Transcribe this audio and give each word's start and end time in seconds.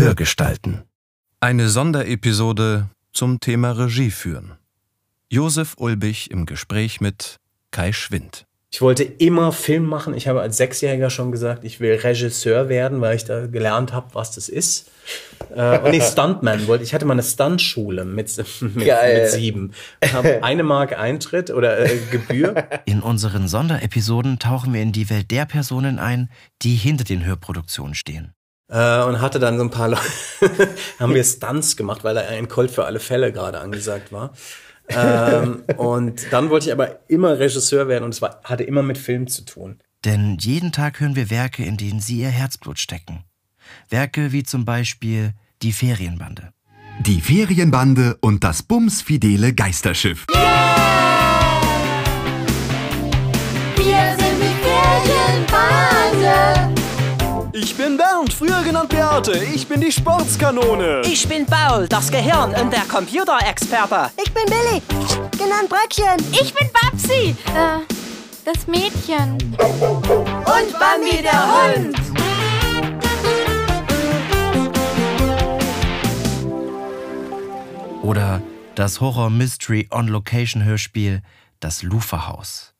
Hörgestalten. 0.00 0.84
Eine 1.40 1.68
Sonderepisode 1.68 2.88
zum 3.12 3.38
Thema 3.38 3.72
Regie 3.72 4.10
führen. 4.10 4.52
Josef 5.28 5.74
Ulbich 5.76 6.30
im 6.30 6.46
Gespräch 6.46 7.02
mit 7.02 7.36
Kai 7.70 7.92
Schwind. 7.92 8.46
Ich 8.72 8.80
wollte 8.80 9.02
immer 9.02 9.52
Film 9.52 9.84
machen. 9.84 10.14
Ich 10.14 10.26
habe 10.26 10.40
als 10.40 10.56
Sechsjähriger 10.56 11.10
schon 11.10 11.32
gesagt, 11.32 11.64
ich 11.64 11.80
will 11.80 11.96
Regisseur 11.96 12.70
werden, 12.70 13.02
weil 13.02 13.14
ich 13.14 13.26
da 13.26 13.46
gelernt 13.46 13.92
habe, 13.92 14.14
was 14.14 14.34
das 14.34 14.48
ist. 14.48 14.90
Äh, 15.54 15.80
und 15.80 15.92
ich 15.92 16.02
Stuntman 16.10 16.66
wollte. 16.66 16.82
Ich 16.82 16.94
hatte 16.94 17.04
mal 17.04 17.12
eine 17.12 17.22
Stuntschule 17.22 18.06
mit, 18.06 18.34
mit, 18.38 18.74
mit 18.74 19.28
sieben. 19.28 19.72
Ich 20.02 20.14
habe 20.14 20.38
eine 20.42 20.62
Mark 20.62 20.98
Eintritt 20.98 21.50
oder 21.50 21.78
äh, 21.78 21.98
Gebühr. 22.10 22.64
In 22.86 23.02
unseren 23.02 23.48
Sonderepisoden 23.48 24.38
tauchen 24.38 24.72
wir 24.72 24.80
in 24.80 24.92
die 24.92 25.10
Welt 25.10 25.30
der 25.30 25.44
Personen 25.44 25.98
ein, 25.98 26.30
die 26.62 26.76
hinter 26.76 27.04
den 27.04 27.22
Hörproduktionen 27.22 27.94
stehen. 27.94 28.32
Äh, 28.70 29.02
und 29.02 29.20
hatte 29.20 29.40
dann 29.40 29.58
so 29.58 29.64
ein 29.64 29.70
paar 29.70 29.88
Leute, 29.88 30.02
haben 31.00 31.14
wir 31.14 31.24
Stunts 31.24 31.76
gemacht, 31.76 32.04
weil 32.04 32.14
da 32.14 32.20
ein 32.20 32.48
Colt 32.48 32.70
für 32.70 32.84
alle 32.84 33.00
Fälle 33.00 33.32
gerade 33.32 33.60
angesagt 33.60 34.12
war 34.12 34.32
ähm, 34.96 35.62
und 35.76 36.32
dann 36.32 36.48
wollte 36.50 36.66
ich 36.66 36.72
aber 36.72 36.98
immer 37.08 37.38
Regisseur 37.38 37.86
werden 37.88 38.04
und 38.04 38.14
es 38.14 38.20
war, 38.22 38.40
hatte 38.44 38.62
immer 38.64 38.82
mit 38.82 38.98
Film 38.98 39.26
zu 39.28 39.44
tun. 39.44 39.78
Denn 40.04 40.36
jeden 40.40 40.72
Tag 40.72 41.00
hören 41.00 41.16
wir 41.16 41.30
Werke, 41.30 41.64
in 41.64 41.76
denen 41.76 42.00
Sie 42.00 42.20
Ihr 42.20 42.28
Herzblut 42.28 42.78
stecken. 42.78 43.24
Werke 43.88 44.32
wie 44.32 44.42
zum 44.42 44.64
Beispiel 44.64 45.32
Die 45.62 45.72
Ferienbande. 45.72 46.52
Die 47.00 47.20
Ferienbande 47.20 48.16
und 48.20 48.44
das 48.44 48.62
bumsfidele 48.62 49.54
Geisterschiff. 49.54 50.26
Yeah! 50.34 50.76
Wir 53.76 54.16
sind 54.18 54.40
die 54.40 54.54
Ferienbande. 54.62 56.69
Ich 57.62 57.76
bin 57.76 57.98
Bernd, 57.98 58.32
früher 58.32 58.62
genannt 58.62 58.88
Beate. 58.88 59.32
Ich 59.54 59.68
bin 59.68 59.82
die 59.82 59.92
Sportskanone. 59.92 61.02
Ich 61.04 61.28
bin 61.28 61.44
Paul, 61.44 61.86
das 61.86 62.10
Gehirn 62.10 62.54
und 62.54 62.72
der 62.72 62.84
Computerexperte. 62.84 64.10
Ich 64.16 64.32
bin 64.32 64.44
Billy, 64.46 64.80
genannt 65.36 65.68
Bröckchen. 65.68 66.16
Ich 66.32 66.54
bin 66.54 66.66
Babsi, 66.72 67.36
äh, 67.54 67.80
das 68.46 68.66
Mädchen. 68.66 69.32
Und 69.58 70.72
Bambi 70.78 71.20
der 71.22 71.52
Hund. 71.52 71.98
Oder 78.02 78.40
das 78.74 79.02
Horror-Mystery-On-Location-Hörspiel 79.02 81.20
Das 81.60 81.82
Luferhaus. 81.82 82.72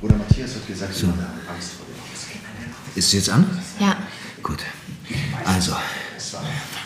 Bruder 0.00 0.16
Matthias 0.16 0.54
hat 0.54 0.64
gesagt, 0.68 0.94
so. 0.94 1.08
Ist 2.94 3.06
es 3.06 3.12
jetzt 3.12 3.30
an? 3.30 3.46
Ja. 3.78 3.96
Gut. 4.42 4.58
Also, 5.44 5.72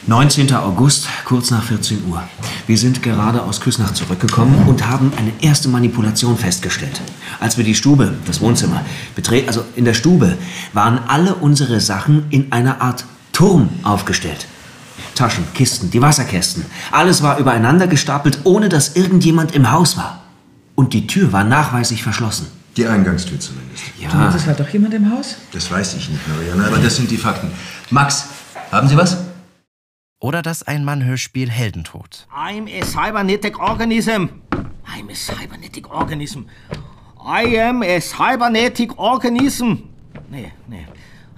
19. 0.06 0.54
August, 0.54 1.08
kurz 1.24 1.50
nach 1.50 1.64
14 1.64 2.04
Uhr. 2.08 2.22
Wir 2.66 2.76
sind 2.76 3.02
gerade 3.02 3.42
aus 3.42 3.60
Küsnach 3.60 3.94
zurückgekommen 3.94 4.66
und 4.68 4.86
haben 4.86 5.12
eine 5.16 5.32
erste 5.40 5.68
Manipulation 5.68 6.36
festgestellt. 6.36 7.00
Als 7.40 7.56
wir 7.56 7.64
die 7.64 7.74
Stube, 7.74 8.14
das 8.26 8.40
Wohnzimmer, 8.40 8.84
betreten, 9.14 9.48
also 9.48 9.64
in 9.76 9.86
der 9.86 9.94
Stube, 9.94 10.36
waren 10.74 10.98
alle 11.08 11.34
unsere 11.34 11.80
Sachen 11.80 12.26
in 12.30 12.52
einer 12.52 12.82
Art 12.82 13.06
Turm 13.32 13.70
aufgestellt. 13.82 14.46
Taschen, 15.14 15.44
Kisten, 15.54 15.90
die 15.90 16.02
Wasserkästen. 16.02 16.66
Alles 16.92 17.22
war 17.22 17.38
übereinander 17.38 17.86
gestapelt, 17.86 18.40
ohne 18.44 18.68
dass 18.68 18.96
irgendjemand 18.96 19.54
im 19.54 19.70
Haus 19.70 19.96
war. 19.96 20.22
Und 20.74 20.92
die 20.92 21.06
Tür 21.06 21.32
war 21.32 21.44
nachweislich 21.44 22.02
verschlossen. 22.02 22.46
Die 22.76 22.86
Eingangstür 22.86 23.38
zumindest. 23.38 23.84
Ja. 24.00 24.08
Du, 24.30 24.36
es 24.36 24.46
war 24.46 24.54
doch 24.54 24.68
jemand 24.68 24.94
im 24.94 25.10
Haus? 25.10 25.36
Das 25.52 25.70
weiß 25.70 25.94
ich 25.94 26.08
nicht, 26.08 26.28
Marianne, 26.28 26.66
aber 26.66 26.78
das 26.78 26.96
sind 26.96 27.10
die 27.10 27.16
Fakten. 27.16 27.50
Max, 27.90 28.28
haben 28.72 28.88
Sie 28.88 28.96
was? 28.96 29.16
Oder 30.20 30.42
das 30.42 30.62
Ein-Mann-Hörspiel 30.62 31.50
Heldentod. 31.50 32.26
I'm 32.34 32.66
a 32.66 32.84
cybernetic 32.84 33.58
organism. 33.60 34.42
I'm 34.86 35.10
a 35.10 35.14
cybernetic 35.14 35.90
organism. 35.90 36.46
I 37.24 37.58
am 37.58 37.82
a 37.82 38.00
cybernetic 38.00 38.98
organism. 38.98 39.90
Nee, 40.30 40.52
nee. 40.68 40.86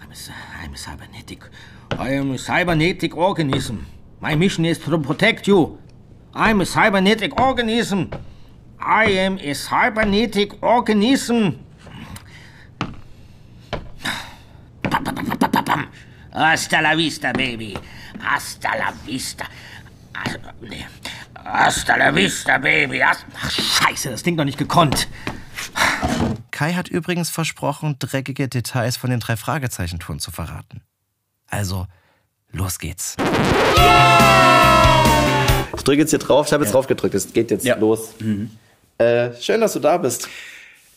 I'm 0.01 0.11
a, 0.11 0.65
I'm 0.65 0.73
a 0.73 0.77
cybernetic. 0.77 1.51
I 1.99 2.17
am 2.17 2.33
a 2.33 2.39
cybernetic 2.39 3.17
organism. 3.17 3.87
My 4.21 4.35
mission 4.37 4.65
is 4.65 4.79
to 4.79 4.99
protect 4.99 5.47
you. 5.47 5.79
I'm 6.35 6.61
a 6.61 6.65
cybernetic 6.65 7.39
organism. 7.41 8.11
I 8.81 9.19
am 9.19 9.39
a 9.39 9.55
cybernetic 9.55 10.63
organism. 10.63 11.59
Hasta 16.33 16.81
la 16.83 16.95
vista, 16.95 17.33
baby. 17.33 17.75
Hasta 18.21 18.77
la 18.77 18.93
vista. 19.07 19.47
Hasta 21.45 21.97
la 21.97 22.11
vista, 22.11 22.59
baby. 22.59 23.03
Ach, 23.03 23.19
scheiße, 23.51 24.11
das 24.11 24.23
Ding 24.23 24.37
doch 24.37 24.45
nicht 24.45 24.59
gekonnt. 24.59 25.09
Kai 26.51 26.75
hat 26.75 26.89
übrigens 26.89 27.31
versprochen, 27.31 27.97
dreckige 27.99 28.49
Details 28.49 28.97
von 28.97 29.11
den 29.11 29.21
drei 29.21 29.37
Fragezeichentouren 29.37 30.21
zu 30.21 30.31
verraten. 30.31 30.83
Also, 31.49 31.87
los 32.51 32.79
geht's. 32.79 33.17
Ich 35.77 35.85
drücke 35.85 36.01
jetzt 36.01 36.11
hier 36.11 36.19
drauf, 36.19 36.47
ich 36.47 36.53
habe 36.53 36.65
jetzt 36.65 36.73
ja. 36.73 36.77
drauf 36.77 36.87
gedrückt, 36.87 37.15
es 37.15 37.33
geht 37.33 37.51
jetzt 37.51 37.65
ja. 37.65 37.77
los. 37.77 38.15
Mhm. 38.21 38.51
Äh, 38.99 39.33
schön, 39.41 39.61
dass 39.61 39.75
du 39.75 39.81
da 39.81 39.99
bist. 39.99 40.29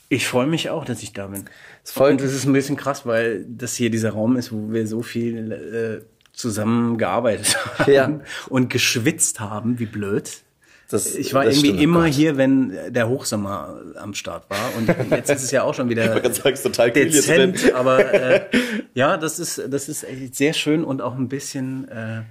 Ich 0.07 0.27
freue 0.27 0.47
mich 0.47 0.69
auch, 0.69 0.85
dass 0.85 1.03
ich 1.03 1.13
da 1.13 1.27
bin. 1.27 1.45
Es 1.83 1.95
Und 1.95 2.21
es 2.21 2.33
ist 2.33 2.45
ein 2.45 2.53
bisschen 2.53 2.75
krass, 2.75 3.05
weil 3.05 3.45
das 3.47 3.75
hier 3.75 3.89
dieser 3.89 4.11
Raum 4.11 4.37
ist, 4.37 4.51
wo 4.51 4.71
wir 4.71 4.87
so 4.87 5.03
viel 5.03 5.51
äh, 5.51 6.05
zusammengearbeitet 6.33 7.57
haben 7.77 7.91
ja. 7.91 8.19
und 8.47 8.69
geschwitzt 8.69 9.39
haben, 9.39 9.79
wie 9.79 9.85
blöd. 9.85 10.41
Das, 10.89 11.13
ich 11.13 11.35
war 11.35 11.43
irgendwie 11.43 11.67
stimmt, 11.67 11.81
immer 11.81 12.05
Gott. 12.05 12.13
hier, 12.13 12.37
wenn 12.37 12.73
der 12.91 13.07
Hochsommer 13.07 13.79
am 13.95 14.15
Start 14.15 14.49
war. 14.49 14.71
Und 14.75 14.87
jetzt 15.11 15.29
ist 15.29 15.43
es 15.43 15.51
ja 15.51 15.61
auch 15.61 15.75
schon 15.75 15.87
wieder 15.89 16.23
ich 16.25 16.61
total 16.61 16.89
dezent. 16.89 17.75
Aber 17.75 18.11
äh, 18.11 18.45
ja, 18.95 19.17
das 19.17 19.37
ist, 19.37 19.61
das 19.69 19.87
ist 19.87 20.03
echt 20.03 20.35
sehr 20.35 20.53
schön 20.53 20.83
und 20.83 21.03
auch 21.03 21.15
ein 21.15 21.29
bisschen 21.29 21.87
äh, 21.89 22.21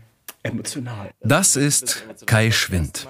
emotional. 0.48 1.10
Das 1.20 1.56
ist 1.56 2.04
Kai 2.26 2.50
Schwind. 2.50 3.06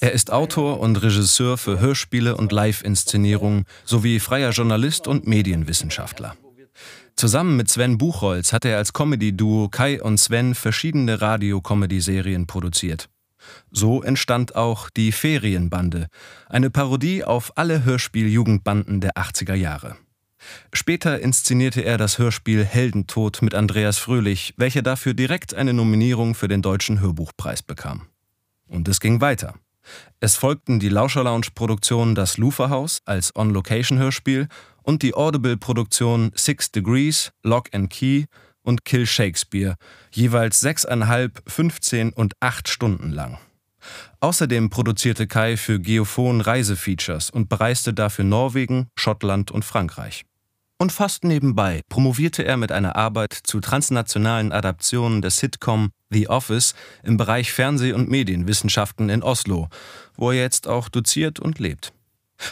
Er 0.00 0.12
ist 0.12 0.32
Autor 0.32 0.80
und 0.80 0.96
Regisseur 1.02 1.58
für 1.58 1.80
Hörspiele 1.80 2.36
und 2.36 2.52
Live-Inszenierungen 2.52 3.64
sowie 3.84 4.20
freier 4.20 4.50
Journalist 4.50 5.06
und 5.06 5.26
Medienwissenschaftler. 5.26 6.36
Zusammen 7.16 7.56
mit 7.56 7.70
Sven 7.70 7.96
Buchholz 7.96 8.52
hat 8.52 8.64
er 8.64 8.76
als 8.76 8.92
Comedy-Duo 8.92 9.68
Kai 9.70 10.02
und 10.02 10.18
Sven 10.18 10.54
verschiedene 10.54 11.20
Radio-Comedy-Serien 11.20 12.46
produziert. 12.46 13.08
So 13.70 14.02
entstand 14.02 14.54
auch 14.56 14.90
die 14.90 15.12
Ferienbande, 15.12 16.08
eine 16.48 16.70
Parodie 16.70 17.24
auf 17.24 17.56
alle 17.56 17.84
Hörspiel-Jugendbanden 17.84 19.00
der 19.00 19.12
80er 19.12 19.54
Jahre. 19.54 19.96
Später 20.72 21.20
inszenierte 21.20 21.82
er 21.82 21.98
das 21.98 22.18
Hörspiel 22.18 22.64
Heldentod 22.64 23.42
mit 23.42 23.54
Andreas 23.54 23.98
Fröhlich, 23.98 24.54
welcher 24.56 24.82
dafür 24.82 25.14
direkt 25.14 25.54
eine 25.54 25.72
Nominierung 25.72 26.34
für 26.34 26.48
den 26.48 26.62
Deutschen 26.62 27.00
Hörbuchpreis 27.00 27.62
bekam. 27.62 28.06
Und 28.66 28.88
es 28.88 29.00
ging 29.00 29.20
weiter. 29.20 29.54
Es 30.20 30.36
folgten 30.36 30.80
die 30.80 30.88
Lauscher 30.88 31.24
Lounge 31.24 31.48
Produktion 31.54 32.14
Das 32.14 32.38
Luferhaus 32.38 33.00
als 33.04 33.34
On-Location-Hörspiel 33.36 34.48
und 34.82 35.02
die 35.02 35.14
Audible-Produktion 35.14 36.32
Six 36.34 36.72
Degrees, 36.72 37.32
Lock 37.42 37.72
and 37.72 37.90
Key 37.90 38.24
und 38.62 38.84
Kill 38.84 39.06
Shakespeare, 39.06 39.76
jeweils 40.10 40.60
sechseinhalb, 40.60 41.42
15 41.46 42.12
und 42.12 42.34
acht 42.40 42.68
Stunden 42.68 43.10
lang. 43.10 43.38
Außerdem 44.20 44.70
produzierte 44.70 45.28
Kai 45.28 45.56
für 45.56 45.78
Geophon 45.78 46.40
Reisefeatures 46.40 47.30
und 47.30 47.48
bereiste 47.48 47.94
dafür 47.94 48.24
Norwegen, 48.24 48.88
Schottland 48.96 49.52
und 49.52 49.64
Frankreich. 49.64 50.24
Und 50.78 50.92
fast 50.92 51.24
nebenbei 51.24 51.80
promovierte 51.88 52.44
er 52.44 52.58
mit 52.58 52.70
einer 52.70 52.96
Arbeit 52.96 53.32
zu 53.32 53.60
transnationalen 53.60 54.52
Adaptionen 54.52 55.22
der 55.22 55.30
Sitcom 55.30 55.90
The 56.10 56.28
Office 56.28 56.74
im 57.02 57.16
Bereich 57.16 57.50
Fernseh- 57.50 57.94
und 57.94 58.10
Medienwissenschaften 58.10 59.08
in 59.08 59.22
Oslo, 59.22 59.68
wo 60.16 60.30
er 60.30 60.42
jetzt 60.42 60.68
auch 60.68 60.90
doziert 60.90 61.40
und 61.40 61.58
lebt. 61.58 61.92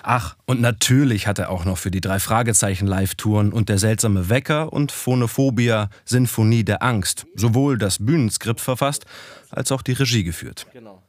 Ach, 0.02 0.36
und 0.46 0.62
natürlich 0.62 1.26
hat 1.26 1.38
er 1.38 1.50
auch 1.50 1.66
noch 1.66 1.76
für 1.76 1.90
die 1.90 2.00
drei 2.00 2.18
Fragezeichen 2.18 2.86
Live-Touren 2.86 3.52
und 3.52 3.68
der 3.68 3.78
seltsame 3.78 4.30
Wecker 4.30 4.72
und 4.72 4.92
Phonophobia 4.92 5.90
Sinfonie 6.06 6.64
der 6.64 6.82
Angst 6.82 7.26
sowohl 7.34 7.76
das 7.76 7.98
Bühnenskript 7.98 8.62
verfasst 8.62 9.04
als 9.50 9.70
auch 9.72 9.82
die 9.82 9.92
Regie 9.92 10.24
geführt. 10.24 10.66
Genau. 10.72 11.02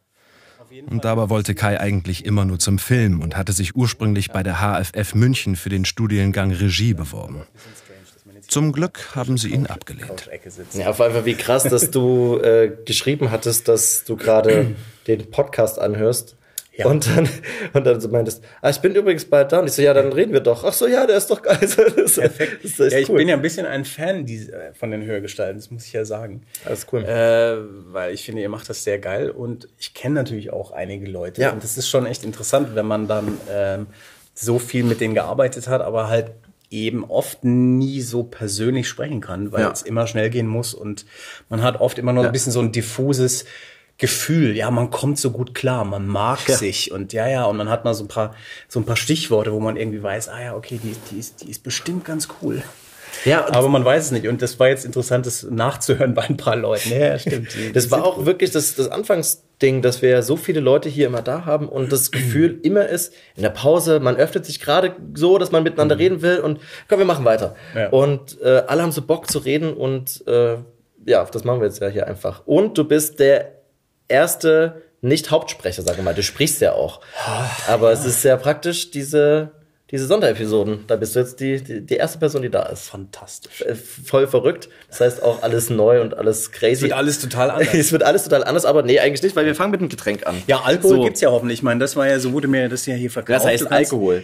Und 0.87 1.05
dabei 1.05 1.29
wollte 1.29 1.55
Kai 1.55 1.79
eigentlich 1.79 2.25
immer 2.25 2.45
nur 2.45 2.59
zum 2.59 2.79
Film 2.79 3.21
und 3.21 3.37
hatte 3.37 3.53
sich 3.53 3.75
ursprünglich 3.75 4.31
bei 4.31 4.43
der 4.43 4.59
HFF 4.59 5.15
München 5.15 5.55
für 5.55 5.69
den 5.69 5.85
Studiengang 5.85 6.51
Regie 6.51 6.93
beworben. 6.93 7.43
Zum 8.47 8.71
Glück 8.71 9.15
haben 9.15 9.37
sie 9.37 9.49
ihn 9.49 9.65
abgelehnt. 9.67 10.29
Ja, 10.73 10.89
auf 10.89 11.01
einmal 11.01 11.25
wie 11.25 11.33
krass, 11.33 11.63
dass 11.63 11.89
du 11.89 12.37
äh, 12.39 12.71
geschrieben 12.85 13.31
hattest, 13.31 13.67
dass 13.67 14.03
du 14.03 14.15
gerade 14.15 14.75
den 15.07 15.31
Podcast 15.31 15.79
anhörst 15.79 16.35
Ja. 16.77 16.87
Und 16.87 17.07
dann, 17.07 17.29
und 17.73 17.85
dann 17.85 18.01
so 18.01 18.09
meintest, 18.09 18.43
ah, 18.61 18.69
ich 18.69 18.79
bin 18.79 18.93
übrigens 18.95 19.25
bald 19.25 19.51
da. 19.51 19.59
Und 19.59 19.67
ich 19.67 19.73
so, 19.73 19.81
ja, 19.81 19.93
dann 19.93 20.11
reden 20.11 20.33
wir 20.33 20.41
doch. 20.41 20.63
Ach 20.65 20.73
so, 20.73 20.87
ja, 20.87 21.05
der 21.05 21.17
ist 21.17 21.27
doch 21.27 21.41
geil. 21.41 21.57
Das 21.65 21.77
ist, 21.77 22.19
Perfekt. 22.19 22.63
Das 22.63 22.91
ja, 22.91 22.99
ich 22.99 23.09
cool. 23.09 23.17
bin 23.17 23.29
ja 23.29 23.35
ein 23.35 23.41
bisschen 23.41 23.65
ein 23.65 23.85
Fan 23.85 24.25
dieser, 24.25 24.73
von 24.73 24.91
den 24.91 25.05
Hörgestalten, 25.05 25.57
das 25.57 25.71
muss 25.71 25.85
ich 25.85 25.93
ja 25.93 26.03
sagen. 26.03 26.41
Alles 26.65 26.85
cool. 26.91 27.03
Äh, 27.03 27.57
weil 27.93 28.13
ich 28.13 28.25
finde, 28.25 28.41
ihr 28.41 28.49
macht 28.49 28.69
das 28.69 28.83
sehr 28.83 28.99
geil 28.99 29.29
und 29.29 29.69
ich 29.77 29.93
kenne 29.93 30.15
natürlich 30.15 30.51
auch 30.51 30.71
einige 30.71 31.09
Leute. 31.09 31.41
Ja. 31.41 31.51
Und 31.51 31.63
das 31.63 31.77
ist 31.77 31.89
schon 31.89 32.05
echt 32.05 32.23
interessant, 32.23 32.75
wenn 32.75 32.85
man 32.85 33.07
dann 33.07 33.37
ähm, 33.49 33.87
so 34.33 34.59
viel 34.59 34.83
mit 34.83 34.99
denen 34.99 35.13
gearbeitet 35.13 35.67
hat, 35.67 35.81
aber 35.81 36.09
halt 36.09 36.31
eben 36.69 37.05
oft 37.05 37.43
nie 37.43 38.01
so 38.01 38.23
persönlich 38.23 38.87
sprechen 38.87 39.21
kann, 39.21 39.51
weil 39.51 39.61
ja. 39.61 39.71
es 39.71 39.81
immer 39.81 40.07
schnell 40.07 40.29
gehen 40.29 40.47
muss 40.47 40.73
und 40.73 41.05
man 41.49 41.61
hat 41.61 41.79
oft 41.79 41.97
immer 41.97 42.11
nur 42.11 42.23
ja. 42.23 42.29
ein 42.29 42.33
bisschen 42.33 42.51
so 42.51 42.59
ein 42.59 42.71
diffuses 42.71 43.45
Gefühl, 43.97 44.57
ja, 44.57 44.69
man 44.71 44.91
kommt 44.91 45.17
so 45.19 45.31
gut 45.31 45.53
klar, 45.53 45.85
man 45.85 46.05
mag 46.05 46.39
ja. 46.49 46.55
sich 46.55 46.91
und 46.91 47.13
ja, 47.13 47.29
ja, 47.29 47.45
und 47.45 47.55
man 47.55 47.69
hat 47.69 47.85
mal 47.85 47.93
so 47.93 48.03
ein 48.03 48.09
paar, 48.09 48.35
so 48.67 48.79
ein 48.79 48.85
paar 48.85 48.97
Stichworte, 48.97 49.53
wo 49.53 49.59
man 49.61 49.77
irgendwie 49.77 50.03
weiß, 50.03 50.27
ah 50.27 50.41
ja, 50.41 50.55
okay, 50.55 50.79
die, 50.83 50.95
die, 51.11 51.19
ist, 51.19 51.41
die 51.41 51.49
ist 51.49 51.63
bestimmt 51.63 52.03
ganz 52.03 52.27
cool. 52.41 52.61
Ja, 53.23 53.47
aber 53.53 53.69
man 53.69 53.85
weiß 53.85 54.05
es 54.05 54.11
nicht. 54.11 54.27
Und 54.27 54.41
das 54.41 54.59
war 54.59 54.67
jetzt 54.67 54.83
interessant, 54.83 55.25
das 55.25 55.43
nachzuhören 55.43 56.13
bei 56.15 56.23
ein 56.23 56.37
paar 56.37 56.55
Leuten. 56.55 56.91
Ja, 56.91 57.17
stimmt. 57.17 57.47
Das 57.73 57.91
war 57.91 58.03
auch 58.03 58.25
wirklich 58.25 58.51
das, 58.51 58.75
das 58.75 58.89
Anfangsding, 58.89 59.81
dass 59.81 60.01
wir 60.01 60.21
so 60.23 60.35
viele 60.35 60.59
Leute 60.59 60.89
hier 60.89 61.07
immer 61.07 61.21
da 61.21 61.45
haben 61.45 61.69
und 61.69 61.91
das 61.91 62.11
Gefühl 62.11 62.59
immer 62.63 62.87
ist, 62.87 63.13
in 63.35 63.43
der 63.43 63.49
Pause, 63.49 63.99
man 63.99 64.17
öffnet 64.17 64.45
sich 64.45 64.59
gerade 64.59 64.95
so, 65.13 65.37
dass 65.37 65.51
man 65.51 65.63
miteinander 65.63 65.95
mhm. 65.95 66.01
reden 66.01 66.21
will 66.21 66.39
und 66.39 66.59
komm, 66.89 66.99
wir 66.99 67.05
machen 67.05 67.25
weiter. 67.25 67.55
Ja. 67.75 67.89
Und 67.89 68.41
äh, 68.41 68.63
alle 68.67 68.81
haben 68.81 68.91
so 68.91 69.01
Bock 69.01 69.29
zu 69.29 69.39
reden 69.39 69.73
und 69.73 70.25
äh, 70.27 70.57
ja, 71.05 71.23
das 71.23 71.43
machen 71.43 71.59
wir 71.61 71.67
jetzt 71.67 71.81
ja 71.81 71.87
hier 71.87 72.07
einfach. 72.07 72.45
Und 72.45 72.77
du 72.77 72.83
bist 72.83 73.19
der 73.19 73.51
erste 74.07 74.83
Nicht-Hauptsprecher, 75.01 75.81
sage 75.81 76.01
mal. 76.01 76.13
Du 76.13 76.23
sprichst 76.23 76.61
ja 76.61 76.73
auch. 76.73 77.01
Aber 77.67 77.91
es 77.91 78.05
ist 78.05 78.21
sehr 78.21 78.37
praktisch, 78.37 78.91
diese, 78.91 79.51
diese 79.91 80.07
Sonderepisoden. 80.07 80.85
Da 80.87 80.95
bist 80.95 81.15
du 81.15 81.19
jetzt 81.19 81.39
die, 81.39 81.61
die, 81.61 81.81
die 81.81 81.95
erste 81.95 82.17
Person, 82.17 82.41
die 82.41 82.49
da 82.49 82.63
ist. 82.63 82.89
Fantastisch. 82.89 83.61
Äh, 83.61 83.75
voll 83.75 84.27
verrückt. 84.27 84.69
Das 84.89 85.01
heißt 85.01 85.23
auch 85.23 85.43
alles 85.43 85.69
neu 85.69 86.01
und 86.01 86.17
alles 86.17 86.51
crazy. 86.51 86.73
Es 86.73 86.81
wird 86.81 86.93
alles 86.93 87.19
total 87.19 87.51
anders. 87.51 87.73
es 87.73 87.91
wird 87.91 88.03
alles 88.03 88.23
total 88.23 88.43
anders, 88.43 88.65
aber 88.65 88.83
nee, 88.83 88.99
eigentlich 88.99 89.23
nicht, 89.23 89.35
weil 89.35 89.45
wir 89.45 89.55
fangen 89.55 89.71
mit 89.71 89.79
einem 89.79 89.89
Getränk 89.89 90.25
an. 90.25 90.41
Ja, 90.47 90.61
Alkohol 90.61 90.97
so. 90.97 91.03
gibt's 91.03 91.21
ja 91.21 91.29
hoffentlich. 91.29 91.59
Ich 91.59 91.63
meine, 91.63 91.79
das 91.79 91.95
war 91.95 92.07
ja, 92.07 92.19
so 92.19 92.33
wurde 92.33 92.47
mir 92.47 92.67
das 92.69 92.85
ja 92.85 92.95
hier 92.95 93.11
verkauft. 93.11 93.39
Das 93.39 93.45
heißt 93.45 93.71
Alkohol. 93.71 94.23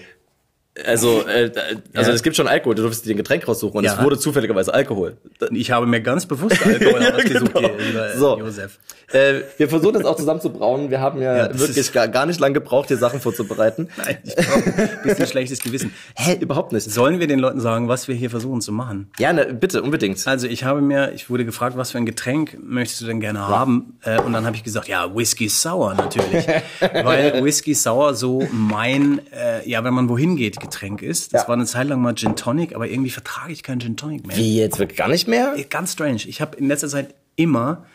Also, 0.86 1.28
äh, 1.28 1.52
also 1.94 2.12
ja. 2.12 2.16
es 2.16 2.24
gibt 2.24 2.38
schon 2.38 2.48
Alkohol, 2.48 2.76
du 2.76 2.84
durfst 2.84 3.06
dir 3.06 3.14
ein 3.14 3.18
Getränk 3.18 3.46
raussuchen 3.46 3.80
und 3.80 3.84
ja. 3.84 3.94
es 3.94 4.02
wurde 4.02 4.18
zufälligerweise 4.18 4.74
Alkohol. 4.74 5.18
Ich 5.52 5.70
habe 5.70 5.86
mir 5.86 6.00
ganz 6.00 6.26
bewusst 6.26 6.66
Alkohol 6.66 7.02
ja, 7.04 7.14
ausgesucht, 7.14 7.54
genau. 7.54 7.70
lieber 7.78 8.18
so. 8.18 8.40
Josef. 8.40 8.80
Äh, 9.12 9.42
wir 9.58 9.68
versuchen 9.68 9.96
das 9.96 10.06
auch 10.06 10.16
zusammen 10.16 10.40
zu 10.40 10.50
brauen. 10.50 10.90
Wir 10.90 11.02
haben 11.02 11.22
ja, 11.22 11.36
ja 11.36 11.60
wirklich 11.60 11.92
gar, 11.92 12.08
gar 12.08 12.26
nicht 12.26 12.40
lange 12.40 12.54
gebraucht, 12.54 12.88
hier 12.88 12.98
Sachen 12.98 13.20
vorzubereiten. 13.20 13.90
Nein, 13.98 14.18
ich 14.24 14.36
brauche 14.36 14.64
ein 14.64 14.90
bisschen 15.04 15.28
schlechtes 15.28 15.60
Gewissen. 15.62 15.94
Hä, 16.16 16.38
überhaupt 16.40 16.72
nicht. 16.72 16.90
Sollen 16.90 17.20
wir 17.20 17.28
den 17.28 17.40
Leuten 17.40 17.60
sagen, 17.60 17.90
was 17.90 18.08
wir 18.08 18.16
hier 18.16 18.30
versuchen 18.30 18.62
zu 18.62 18.72
machen? 18.72 19.12
Ja, 19.20 19.34
ne, 19.34 19.54
bitte, 19.54 19.82
unbedingt. 19.84 20.26
Also 20.26 20.48
ich 20.48 20.64
habe 20.64 20.82
mir, 20.82 21.12
ich 21.14 21.30
wurde 21.30 21.44
gefragt, 21.44 21.76
was 21.76 21.92
für 21.92 21.98
ein 21.98 22.06
Getränk 22.06 22.58
möchtest 22.62 23.02
du 23.02 23.06
denn 23.06 23.20
gerne 23.20 23.46
haben? 23.46 23.98
Äh, 24.04 24.22
und 24.22 24.32
dann 24.32 24.46
habe 24.46 24.56
ich 24.56 24.64
gesagt, 24.64 24.88
ja, 24.88 25.14
Whisky 25.14 25.50
Sour 25.50 25.96
natürlich. 25.96 26.48
Weil 26.80 27.44
Whisky 27.44 27.74
Sour 27.74 28.14
so 28.14 28.48
mein, 28.52 29.20
äh, 29.34 29.68
ja, 29.70 29.84
wenn 29.84 29.94
man 29.94 30.08
wohin 30.08 30.38
geht, 30.38 30.61
Getränk 30.62 31.02
ist. 31.02 31.34
Das 31.34 31.48
war 31.48 31.56
eine 31.56 31.66
Zeit 31.66 31.88
lang 31.88 32.02
mal 32.02 32.16
Gin 32.16 32.36
Tonic, 32.36 32.76
aber 32.76 32.88
irgendwie 32.88 33.10
vertrage 33.10 33.52
ich 33.52 33.64
keinen 33.64 33.82
Gin 33.82 33.98
Tonic 33.98 34.26
mehr. 34.26 34.38
Wie 34.38 34.58
jetzt? 34.58 34.80
Wird 34.80 34.96
gar 34.96 35.08
nicht 35.10 35.28
mehr? 35.28 35.56
Ganz 35.70 35.94
strange. 35.94 36.22
Ich 36.26 36.42
habe 36.42 36.56
in 36.58 36.68
letzter 36.68 36.88
Zeit 36.88 37.16
immer 37.36 37.86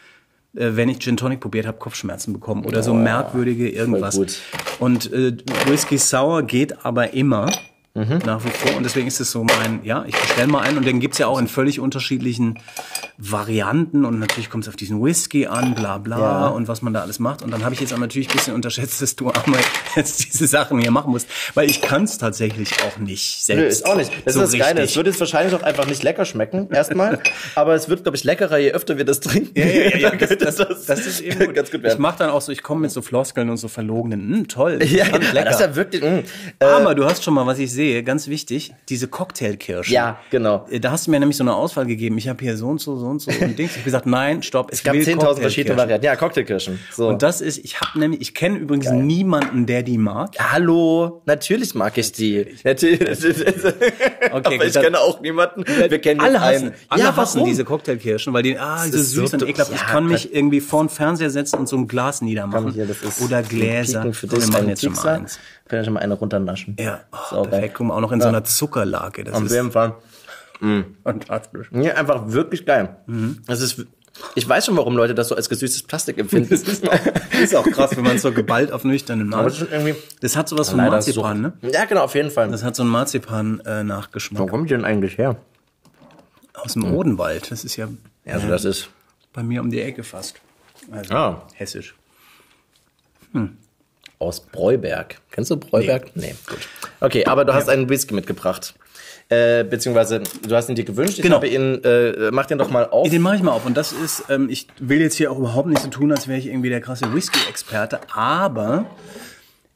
äh, 0.57 0.77
wenn 0.77 0.89
ich 0.89 0.99
Gin 0.99 1.17
Tonic 1.17 1.41
probiert 1.41 1.67
habe, 1.67 1.79
Kopfschmerzen 1.79 2.33
bekommen 2.33 2.65
oder 2.65 2.83
so 2.83 2.95
merkwürdige 2.95 3.69
irgendwas. 3.69 4.19
Und 4.79 5.13
äh, 5.13 5.37
Whisky 5.67 5.99
Sour 5.99 6.43
geht 6.43 6.85
aber 6.85 7.13
immer. 7.13 7.51
Mhm. 7.97 8.19
Nach 8.27 8.45
wie 8.45 8.51
vor. 8.51 8.77
Und 8.77 8.85
deswegen 8.85 9.07
ist 9.07 9.21
es 9.21 9.31
so 9.31 9.43
mein, 9.43 9.81
ja, 9.83 10.05
ich 10.07 10.15
bestelle 10.15 10.49
mal 10.49 10.61
einen 10.61 10.77
und 10.77 10.87
den 10.87 11.01
gibt's 11.01 11.17
ja 11.17 11.29
auch 11.29 11.39
in 11.39 11.49
völlig 11.49 11.81
unterschiedlichen 11.81 12.59
Varianten 13.17 14.05
und 14.05 14.19
natürlich 14.19 14.51
kommt 14.51 14.65
es 14.65 14.69
auf 14.69 14.77
diesen 14.77 15.03
Whisky 15.03 15.47
an, 15.47 15.75
bla 15.75 15.97
bla 15.97 16.19
ja. 16.19 16.47
und 16.49 16.69
was 16.69 16.83
man 16.83 16.93
da 16.93 17.01
alles 17.01 17.19
macht. 17.19 17.41
Und 17.41 17.51
dann 17.51 17.65
habe 17.65 17.75
ich 17.75 17.81
jetzt 17.81 17.93
aber 17.95 18.03
natürlich 18.03 18.29
ein 18.29 18.37
bisschen 18.37 18.55
unterschätzt, 18.55 19.01
dass 19.01 19.17
du 19.17 19.31
einmal 19.31 19.61
jetzt 19.97 20.27
diese 20.27 20.47
Sachen 20.47 20.79
hier 20.79 20.91
machen 20.91 21.11
musst, 21.11 21.27
weil 21.55 21.71
ich 21.71 21.81
kann 21.81 22.05
es 22.05 22.19
tatsächlich 22.19 22.71
auch 22.87 22.99
nicht 22.99 23.43
selbst. 23.43 23.63
Nö, 23.63 23.67
ist 23.67 23.87
auch 23.87 23.97
nicht. 23.97 24.13
Das 24.27 24.35
so 24.35 24.43
ist 24.43 24.53
das 24.53 24.61
Geile. 24.61 24.83
Es 24.83 24.95
wird 24.95 25.07
jetzt 25.07 25.21
wahrscheinlich 25.21 25.55
auch 25.55 25.63
einfach 25.63 25.87
nicht 25.87 26.03
lecker 26.03 26.27
schmecken, 26.27 26.69
erstmal. 26.71 27.21
aber 27.55 27.75
es 27.75 27.89
wird, 27.89 28.03
glaube 28.03 28.19
ich, 28.19 28.25
leckerer, 28.25 28.59
je 28.59 28.73
öfter 28.73 28.99
wir 28.99 29.07
das 29.07 29.21
trinken. 29.21 29.59
Ja, 29.59 29.65
ja, 29.65 29.97
ja, 29.97 30.11
das, 30.17 30.37
das, 30.37 30.57
das, 30.57 30.85
das 30.85 31.07
ist 31.07 31.21
eben 31.23 31.47
gut. 31.47 31.55
ganz 31.55 31.71
gut 31.71 31.83
werden. 31.83 31.95
Ich 31.95 31.99
mache 31.99 32.19
dann 32.19 32.29
auch 32.29 32.43
so, 32.43 32.53
ich 32.53 32.63
komme 32.63 32.83
mit 32.83 32.91
so 32.91 33.01
Floskeln 33.01 33.49
und 33.49 33.57
so 33.57 33.69
verlogenen, 33.69 34.21
hm, 34.21 34.49
toll, 34.49 34.81
ja, 34.83 35.07
lecker. 35.07 35.45
Das 35.45 35.55
ist 35.55 35.61
ja 35.61 35.75
wirklich, 35.75 36.03
mh. 36.03 36.25
Aber 36.61 36.95
du 36.95 37.07
hast 37.07 37.25
schon 37.25 37.33
mal, 37.33 37.47
was 37.47 37.59
ich 37.59 37.73
sehe, 37.73 37.86
ganz 38.03 38.29
wichtig, 38.29 38.75
diese 38.89 39.09
Cocktailkirsche. 39.09 39.93
Ja, 39.93 40.19
genau. 40.31 40.67
Da 40.81 40.91
hast 40.91 41.07
du 41.07 41.11
mir 41.11 41.21
nämlich 41.21 41.37
so 41.37 41.45
eine 41.45 41.55
Auswahl 41.55 41.87
gegeben. 41.87 42.19
Ich 42.19 42.29
habe 42.29 42.43
hier 42.43 42.57
so 42.57 42.69
und 42.69 42.81
so, 42.81 42.97
so 42.97 43.07
und 43.07 43.21
so 43.21 43.31
und 43.31 43.41
Dings. 43.59 43.73
Ich 43.73 43.77
habe 43.79 43.85
gesagt, 43.85 44.07
nein, 44.07 44.43
stopp. 44.43 44.73
Es 44.73 44.83
gab 44.83 44.95
10.000 44.95 45.41
verschiedene 45.41 45.77
Varianten. 45.77 46.05
Ja, 46.05 46.17
Cocktailkirschen. 46.17 46.79
So. 46.93 47.09
Und 47.09 47.23
das 47.23 47.41
ist, 47.41 47.59
ich 47.59 47.81
habe 47.81 47.99
nämlich, 47.99 48.21
ich 48.21 48.35
kenne 48.35 48.59
übrigens 48.59 48.87
Geil. 48.87 49.03
niemanden, 49.03 49.67
der 49.67 49.83
die 49.83 49.99
mag. 49.99 50.35
Hallo, 50.39 51.23
natürlich 51.27 51.75
mag 51.75 51.97
ich 51.99 52.13
die. 52.13 52.47
Natürlich. 52.65 53.01
okay, 53.25 54.31
Aber 54.31 54.51
gut, 54.51 54.65
ich 54.65 54.75
kenne 54.75 55.01
auch 55.01 55.21
niemanden. 55.21 55.65
Wir 55.67 55.99
kennen 55.99 56.21
alle 56.21 56.41
hassen, 56.41 56.73
alle 56.89 57.03
ja, 57.03 57.17
hassen 57.17 57.45
diese 57.45 57.65
Cocktailkirschen, 57.65 58.33
weil 58.33 58.43
die, 58.43 58.59
ah, 58.59 58.85
diese 58.85 59.03
süß 59.03 59.35
und 59.35 59.43
ekelhaft. 59.43 59.71
Ja, 59.71 59.77
ich 59.77 59.87
kann 59.87 60.07
mich 60.07 60.35
irgendwie 60.35 60.61
vor 60.61 60.83
den 60.83 60.89
Fernseher 60.89 61.31
setzen 61.31 61.59
und 61.59 61.69
so 61.69 61.77
ein 61.77 61.89
Glas 61.89 62.23
niedermachen. 62.23 62.73
Hier, 62.73 62.89
Oder 63.25 63.43
Gläser. 63.43 64.13
Für 64.13 64.27
das 64.27 64.47
wir 64.47 64.53
machen 64.53 64.69
jetzt 64.69 64.83
schon 64.83 64.93
mal 64.95 65.09
eins. 65.09 65.39
Können 65.69 65.85
schon 65.85 65.95
mal 65.95 66.01
eine 66.01 66.15
runternaschen. 66.15 66.77
Ja, 66.79 67.01
oh, 67.33 67.43
perfekt. 67.43 67.75
Guck 67.75 67.89
mal, 67.89 67.95
auch 67.97 68.01
noch 68.01 68.13
in 68.13 68.21
ja. 68.21 68.25
so 68.25 68.29
einer 68.29 68.45
Zuckerlage. 68.45 69.25
Das 69.25 69.35
Auf 69.35 69.51
jeden 69.51 69.73
Fall. 69.73 69.95
Mhm. 70.61 70.97
Fantastisch. 71.03 71.69
Ja, 71.73 71.95
einfach 71.95 72.29
wirklich 72.29 72.65
geil. 72.65 72.97
Mhm. 73.07 73.43
Das 73.47 73.61
ist, 73.61 73.85
ich 74.35 74.49
weiß 74.49 74.67
schon, 74.67 74.77
warum 74.77 74.97
Leute 74.97 75.15
das 75.15 75.29
so 75.29 75.35
als 75.35 75.49
gesüßtes 75.49 75.83
Plastik 75.83 76.19
empfinden. 76.19 76.49
das 76.51 76.63
ist, 76.63 76.85
ist 77.43 77.57
auch 77.57 77.65
krass, 77.65 77.97
wenn 77.97 78.05
man 78.05 78.17
es 78.17 78.23
so 78.23 78.33
geballt 78.33 78.73
auf 78.73 78.85
nüchternen 78.85 79.29
Maß. 79.29 79.67
Das 80.21 80.37
hat 80.37 80.49
sowas 80.49 80.71
von 80.71 80.79
Marzipan, 80.79 81.41
ne? 81.41 81.53
Ja, 81.63 81.85
genau, 81.85 82.05
auf 82.05 82.15
jeden 82.15 82.31
Fall. 82.31 82.49
Das 82.51 82.63
hat 82.63 82.77
so 82.77 82.83
einen 82.83 82.93
Marzipan-Nachgeschmack. 82.93 84.41
Äh, 84.41 84.45
Wo 84.45 84.47
kommt 84.47 84.71
die 84.71 84.75
denn 84.75 84.85
eigentlich 84.85 85.19
her? 85.19 85.37
Aus 86.55 86.73
dem 86.73 86.85
hm. 86.85 86.95
Odenwald. 86.95 87.51
Das 87.51 87.65
ist 87.65 87.77
ja. 87.77 87.89
Ja, 88.25 88.35
also 88.35 88.49
das 88.49 88.65
ist. 88.65 88.89
Bei 89.33 89.43
mir 89.43 89.61
um 89.61 89.71
die 89.71 89.81
Ecke 89.81 90.03
fast. 90.03 90.41
Also 90.91 91.15
ah. 91.15 91.47
hessisch. 91.55 91.95
Hm. 93.33 93.59
Aus 94.19 94.41
Breuberg. 94.41 95.17
Kennst 95.31 95.51
du 95.51 95.57
Breuberg? 95.57 96.15
Nee, 96.15 96.29
nee 96.29 96.35
gut. 96.47 96.69
Okay, 97.01 97.27
aber 97.27 97.45
du 97.45 97.53
hast 97.53 97.69
einen 97.69 97.89
Whisky 97.89 98.15
mitgebracht. 98.15 98.75
Äh, 99.29 99.65
beziehungsweise 99.65 100.23
du 100.47 100.55
hast 100.55 100.69
ihn 100.69 100.77
dir 100.77 100.85
gewünscht. 100.85 101.19
Ich 101.19 101.23
genau. 101.23 101.37
habe 101.37 101.49
ihn, 101.49 101.83
äh, 101.83 102.31
mach 102.31 102.47
den 102.47 102.59
doch 102.59 102.71
mal 102.71 102.89
auf. 102.89 103.11
Den 103.11 103.23
mache 103.23 103.37
ich 103.37 103.43
mal 103.43 103.51
auf. 103.51 103.67
Und 103.67 103.77
das 103.77 103.93
ist, 103.93 104.25
ähm, 104.29 104.49
ich 104.49 104.69
will 104.79 105.01
jetzt 105.01 105.17
hier 105.17 105.33
auch 105.33 105.39
überhaupt 105.39 105.69
nicht 105.69 105.83
so 105.83 105.89
tun, 105.89 106.13
als 106.13 106.29
wäre 106.29 106.39
ich 106.39 106.47
irgendwie 106.47 106.69
der 106.69 106.81
krasse 106.81 107.13
Whisky-Experte, 107.13 108.01
aber 108.15 108.87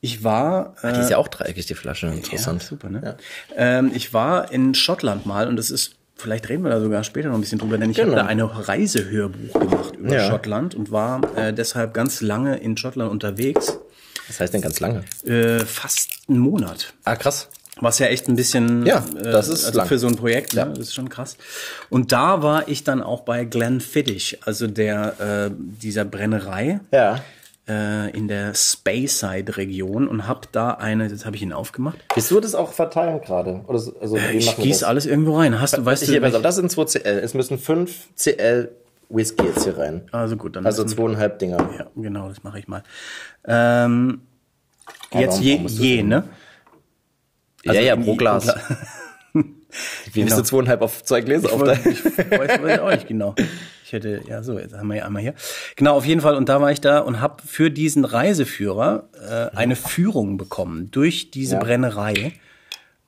ich 0.00 0.23
war. 0.23 0.76
Äh, 0.82 0.92
die 0.92 1.00
ist 1.00 1.11
ja 1.11 1.18
auch 1.18 1.28
dreieckig, 1.28 1.66
die 1.66 1.75
Flasche. 1.75 2.06
Interessant. 2.06 2.62
Ja, 2.62 2.68
super, 2.68 2.90
ne? 2.90 3.00
Ja. 3.04 3.16
Ähm, 3.56 3.90
ich 3.92 4.14
war 4.14 4.52
in 4.52 4.75
Schottland 4.75 5.26
mal 5.26 5.49
und 5.49 5.56
das 5.56 5.70
ist 5.70 5.97
Vielleicht 6.20 6.50
reden 6.50 6.64
wir 6.64 6.70
da 6.70 6.80
sogar 6.80 7.02
später 7.02 7.28
noch 7.28 7.37
ein 7.37 7.40
bisschen 7.40 7.59
drüber, 7.59 7.78
denn 7.78 7.88
ich 7.88 7.97
genau. 7.97 8.11
habe 8.11 8.20
da 8.20 8.26
eine 8.26 8.68
Reisehörbuch 8.68 9.59
gemacht 9.59 9.97
über 9.97 10.16
ja. 10.16 10.28
Schottland 10.28 10.75
und 10.75 10.92
war 10.92 11.23
äh, 11.35 11.54
deshalb 11.54 11.94
ganz 11.94 12.20
lange 12.20 12.59
in 12.59 12.76
Schottland 12.76 13.11
unterwegs. 13.11 13.78
Was 14.30 14.40
heißt 14.40 14.54
denn 14.54 14.62
ganz 14.62 14.80
lange? 14.80 15.04
Äh, 15.26 15.58
fast 15.66 16.08
einen 16.28 16.38
Monat. 16.38 16.94
Ah, 17.04 17.16
krass. 17.16 17.49
Was 17.80 17.99
ja 17.99 18.06
echt 18.06 18.28
ein 18.28 18.37
bisschen, 18.37 18.87
ja, 18.87 19.04
das 19.22 19.49
ist 19.49 19.64
äh, 19.64 19.66
also 19.66 19.78
lang. 19.78 19.88
für 19.88 19.99
so 19.99 20.06
ein 20.06 20.16
Projekt, 20.16 20.52
ja. 20.52 20.66
Ne? 20.66 20.75
das 20.75 20.88
ist 20.88 20.94
schon 20.94 21.08
krass. 21.08 21.37
Und 21.88 22.12
da 22.12 22.42
war 22.42 22.68
ich 22.68 22.84
dann 22.84 23.02
auch 23.02 23.20
bei 23.20 23.44
Glenfiddich, 23.44 24.38
also 24.44 24.66
der 24.66 25.50
äh, 25.50 25.50
dieser 25.56 26.04
Brennerei. 26.04 26.80
Ja 26.92 27.20
äh, 27.68 28.10
in 28.10 28.26
der 28.28 28.54
Speyside-Region 28.54 30.08
und 30.08 30.26
habe 30.26 30.40
da 30.50 30.72
eine, 30.72 31.06
jetzt 31.06 31.25
habe 31.25 31.37
ich 31.37 31.42
ihn 31.42 31.52
aufgemacht. 31.52 31.99
Bist 32.14 32.30
du 32.30 32.40
das 32.40 32.54
auch 32.54 32.72
verteilen 32.72 33.20
gerade? 33.20 33.64
Also, 33.68 33.92
äh, 34.16 34.32
ich 34.32 34.56
gieße 34.56 34.87
alles 34.87 35.06
irgendwo 35.06 35.37
rein. 35.38 35.60
Hast 35.60 35.76
du, 35.76 35.84
weißt 35.84 36.02
ich, 36.02 36.20
du, 36.20 36.40
das 36.40 36.56
sind 36.56 36.70
2 36.70 36.84
CL. 36.87 37.18
Es 37.18 37.34
müssen 37.34 37.58
5 37.58 38.08
CL 38.16 38.70
Whisky 39.10 39.44
jetzt 39.44 39.64
hier 39.64 39.76
rein. 39.76 40.02
Also 40.12 40.36
gut, 40.36 40.56
dann. 40.56 40.64
Also 40.64 40.84
zweieinhalb 40.84 41.38
Dinger. 41.38 41.58
Ja, 41.78 41.86
genau, 41.96 42.28
das 42.28 42.42
mache 42.42 42.58
ich 42.58 42.68
mal. 42.68 42.82
Ähm, 43.44 44.22
jetzt 45.12 45.40
je, 45.40 45.56
je, 45.66 46.02
ne? 46.02 46.24
Also 47.66 47.80
ja, 47.80 47.86
ja, 47.86 47.96
pro 47.96 48.16
Glas. 48.16 48.46
Pro 48.46 48.52
Gla 48.52 48.76
Wie 50.12 50.20
genau. 50.20 50.26
bist 50.26 50.38
du 50.38 50.42
zweieinhalb 50.42 50.82
auf 50.82 51.04
zwei 51.04 51.20
Gläser 51.20 51.52
auf 51.52 51.62
dein? 51.62 51.78
Ich 51.86 52.80
auch 52.80 52.90
nicht 52.90 53.06
genau. 53.06 53.34
Ich 53.84 53.92
hätte, 53.92 54.22
ja 54.26 54.42
so, 54.42 54.58
jetzt 54.58 54.74
haben 54.74 54.88
wir 54.88 54.96
ja 54.96 55.06
einmal 55.06 55.22
hier. 55.22 55.34
Genau, 55.76 55.96
auf 55.96 56.06
jeden 56.06 56.20
Fall. 56.20 56.36
Und 56.36 56.48
da 56.48 56.60
war 56.60 56.72
ich 56.72 56.80
da 56.80 57.00
und 57.00 57.20
habe 57.20 57.42
für 57.44 57.70
diesen 57.70 58.04
Reiseführer 58.04 59.08
äh, 59.14 59.56
eine 59.56 59.76
Führung 59.76 60.36
bekommen 60.36 60.90
durch 60.90 61.30
diese 61.30 61.54
ja. 61.54 61.60
Brennerei. 61.60 62.32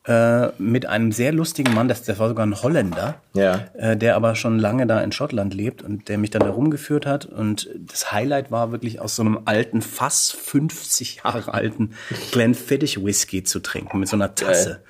Äh, 0.04 0.48
mit 0.58 0.86
einem 0.86 1.12
sehr 1.12 1.32
lustigen 1.32 1.74
Mann, 1.74 1.86
das, 1.86 2.02
das 2.02 2.18
war 2.18 2.28
sogar 2.28 2.44
ein 2.44 2.60
Holländer, 2.60 3.20
ja. 3.34 3.68
äh, 3.74 3.96
der 3.96 4.16
aber 4.16 4.34
schon 4.34 4.58
lange 4.58 4.86
da 4.86 5.00
in 5.00 5.12
Schottland 5.12 5.54
lebt 5.54 5.82
und 5.82 6.08
der 6.08 6.18
mich 6.18 6.30
dann 6.30 6.42
herumgeführt 6.42 7.06
hat. 7.06 7.26
Und 7.26 7.68
das 7.78 8.10
Highlight 8.10 8.50
war 8.50 8.72
wirklich 8.72 9.00
aus 9.00 9.14
so 9.14 9.22
einem 9.22 9.40
alten, 9.44 9.80
fast 9.80 10.34
50 10.34 11.22
Jahre 11.24 11.54
alten 11.54 11.92
Glenfiddich 12.32 13.04
Whisky 13.04 13.44
zu 13.44 13.60
trinken 13.60 14.00
mit 14.00 14.08
so 14.08 14.16
einer 14.16 14.34
Tasse. 14.34 14.70
Geil. 14.70 14.82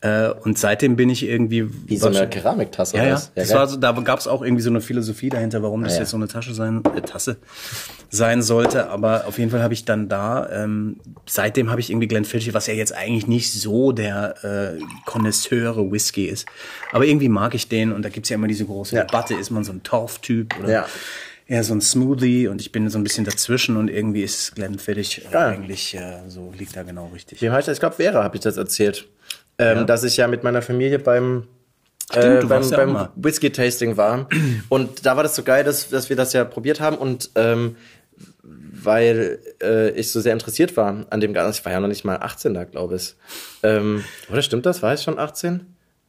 Äh, 0.00 0.28
und 0.44 0.56
seitdem 0.56 0.94
bin 0.94 1.10
ich 1.10 1.24
irgendwie. 1.24 1.68
Wie 1.88 1.96
so 1.96 2.06
eine 2.06 2.28
Keramiktasse 2.28 2.96
ja, 2.96 3.02
ja. 3.02 3.08
ja 3.16 3.22
das 3.34 3.52
war 3.52 3.66
so, 3.66 3.76
da 3.76 3.90
gab 3.92 4.20
es 4.20 4.28
auch 4.28 4.42
irgendwie 4.42 4.62
so 4.62 4.70
eine 4.70 4.80
Philosophie 4.80 5.28
dahinter, 5.28 5.60
warum 5.64 5.82
das 5.82 5.94
ja, 5.94 6.00
jetzt 6.00 6.10
so 6.10 6.16
eine 6.16 6.28
Tasche 6.28 6.54
sein, 6.54 6.84
äh, 6.96 7.00
Tasse 7.00 7.38
sein 8.08 8.42
sollte. 8.42 8.90
Aber 8.90 9.26
auf 9.26 9.38
jeden 9.38 9.50
Fall 9.50 9.60
habe 9.60 9.74
ich 9.74 9.84
dann 9.84 10.08
da, 10.08 10.48
ähm, 10.52 11.00
seitdem 11.26 11.70
habe 11.70 11.80
ich 11.80 11.90
irgendwie 11.90 12.06
Glenfiddich, 12.06 12.54
was 12.54 12.68
ja 12.68 12.74
jetzt 12.74 12.94
eigentlich 12.94 13.26
nicht 13.26 13.52
so 13.52 13.90
der 13.90 14.44
äh, 14.44 14.80
Connoisseure 15.04 15.90
Whisky 15.90 16.26
ist. 16.26 16.46
Aber 16.92 17.04
irgendwie 17.04 17.28
mag 17.28 17.54
ich 17.54 17.68
den 17.68 17.90
und 17.90 18.02
da 18.02 18.08
gibt's 18.08 18.28
ja 18.28 18.36
immer 18.36 18.46
diese 18.46 18.66
große 18.66 18.94
ja. 18.94 19.02
Debatte, 19.02 19.34
ist 19.34 19.50
man 19.50 19.64
so 19.64 19.72
ein 19.72 19.82
Torftyp 19.82 20.56
oder 20.60 20.70
ja. 20.70 20.86
eher 21.48 21.64
so 21.64 21.74
ein 21.74 21.80
Smoothie 21.80 22.46
und 22.46 22.60
ich 22.60 22.70
bin 22.70 22.88
so 22.88 22.98
ein 22.98 23.02
bisschen 23.02 23.24
dazwischen 23.24 23.76
und 23.76 23.88
irgendwie 23.88 24.22
ist 24.22 24.54
Glenfiddich 24.54 25.26
äh, 25.32 25.36
eigentlich 25.36 25.96
äh, 25.96 26.20
so, 26.28 26.52
liegt 26.56 26.76
da 26.76 26.84
genau 26.84 27.10
richtig. 27.12 27.42
Wie 27.42 27.50
heißt 27.50 27.66
das? 27.66 27.78
Ich 27.78 27.80
glaube, 27.80 27.96
Vera 27.96 28.22
habe 28.22 28.36
ich 28.36 28.42
das 28.42 28.56
erzählt 28.56 29.08
ähm, 29.58 29.78
ja. 29.78 29.84
dass 29.84 30.04
ich 30.04 30.16
ja 30.16 30.28
mit 30.28 30.44
meiner 30.44 30.62
Familie 30.62 30.98
beim 30.98 31.44
Stimmt, 32.10 32.44
äh, 32.44 32.46
beim, 32.46 32.70
beim 32.70 33.08
Whisky-Tasting 33.16 33.96
war. 33.96 34.28
Und 34.68 35.04
da 35.04 35.16
war 35.16 35.22
das 35.22 35.36
so 35.36 35.42
geil, 35.42 35.64
dass, 35.64 35.90
dass 35.90 36.08
wir 36.08 36.16
das 36.16 36.32
ja 36.32 36.44
probiert 36.44 36.80
haben 36.80 36.96
und 36.96 37.30
ähm, 37.34 37.76
weil 38.42 39.40
äh, 39.62 39.90
ich 39.90 40.10
so 40.10 40.20
sehr 40.20 40.32
interessiert 40.32 40.76
war 40.76 41.06
an 41.10 41.20
dem 41.20 41.34
Ganzen. 41.34 41.60
Ich 41.60 41.64
war 41.64 41.72
ja 41.72 41.80
noch 41.80 41.88
nicht 41.88 42.04
mal 42.04 42.16
18 42.16 42.54
da, 42.54 42.64
glaube 42.64 42.96
ich. 42.96 43.14
Ähm, 43.62 44.04
oder 44.30 44.40
stimmt 44.42 44.64
das? 44.66 44.82
War 44.82 44.94
ich 44.94 45.02
schon 45.02 45.18
18? 45.18 45.66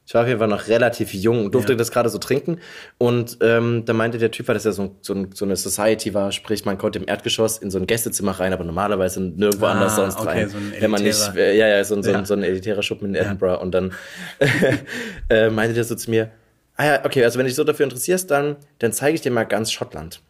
Ich 0.10 0.16
war 0.16 0.24
auf 0.24 0.28
jeden 0.28 0.40
Fall 0.40 0.48
noch 0.48 0.68
relativ 0.68 1.14
jung 1.14 1.46
und 1.46 1.54
durfte 1.54 1.74
ja. 1.74 1.78
das 1.78 1.92
gerade 1.92 2.10
so 2.10 2.18
trinken. 2.18 2.58
Und 2.98 3.38
ähm, 3.42 3.84
da 3.86 3.94
meinte 3.94 4.18
der 4.18 4.32
Typ, 4.32 4.48
weil 4.48 4.56
das 4.56 4.64
ja 4.64 4.72
so, 4.72 4.96
so, 5.02 5.28
so, 5.32 5.46
eine 5.46 5.56
Society 5.56 6.16
war, 6.16 6.32
sprich, 6.32 6.66
man 6.66 6.80
konnte 6.80 6.98
im 6.98 7.08
Erdgeschoss 7.08 7.60
in 7.60 7.70
so 7.70 7.78
ein 7.78 7.86
Gästezimmer 7.86 8.32
rein, 8.32 8.52
aber 8.52 8.64
normalerweise 8.64 9.22
nirgendwo 9.22 9.68
ah, 9.68 9.74
anders 9.74 9.98
sonst 9.98 10.18
okay, 10.18 10.28
rein. 10.30 10.50
So 10.50 10.58
ein 10.58 10.74
wenn 10.80 10.90
man 10.90 11.04
nicht, 11.04 11.36
äh, 11.36 11.56
ja, 11.56 11.68
ja, 11.68 11.84
so, 11.84 12.02
so, 12.02 12.10
ja. 12.10 12.26
so 12.26 12.34
ein 12.34 12.42
elitärer 12.42 12.82
Schuppen 12.82 13.10
in 13.10 13.14
Edinburgh. 13.22 13.54
Ja. 13.54 13.62
Und 13.62 13.72
dann 13.72 13.94
äh, 15.30 15.52
meinte 15.52 15.76
der 15.76 15.84
so 15.84 15.94
zu 15.94 16.10
mir, 16.10 16.32
ah 16.76 16.86
ja, 16.88 17.06
okay, 17.06 17.24
also 17.24 17.38
wenn 17.38 17.46
dich 17.46 17.54
so 17.54 17.64
dafür 17.64 17.84
interessierst, 17.84 18.32
dann, 18.32 18.56
dann 18.80 18.92
zeige 18.92 19.14
ich 19.14 19.22
dir 19.22 19.30
mal 19.32 19.44
ganz 19.44 19.72
Schottland. 19.72 20.24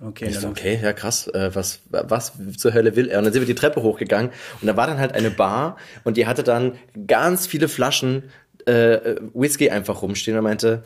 Okay, 0.00 0.30
so, 0.30 0.48
okay, 0.48 0.78
ja 0.82 0.92
krass, 0.94 1.26
äh, 1.26 1.50
was, 1.52 1.80
was 1.90 2.32
zur 2.56 2.72
Hölle 2.72 2.96
will 2.96 3.08
er? 3.08 3.18
Und 3.18 3.24
dann 3.24 3.32
sind 3.34 3.42
wir 3.42 3.46
die 3.46 3.56
Treppe 3.56 3.82
hochgegangen 3.82 4.30
und 4.60 4.68
da 4.68 4.76
war 4.76 4.86
dann 4.86 4.98
halt 4.98 5.12
eine 5.12 5.30
Bar 5.30 5.76
und 6.04 6.16
die 6.16 6.26
hatte 6.26 6.44
dann 6.44 6.78
ganz 7.06 7.48
viele 7.48 7.68
Flaschen 7.68 8.22
äh, 8.68 9.16
Whisky 9.34 9.70
einfach 9.70 10.02
rumstehen 10.02 10.36
und 10.36 10.44
meinte, 10.44 10.82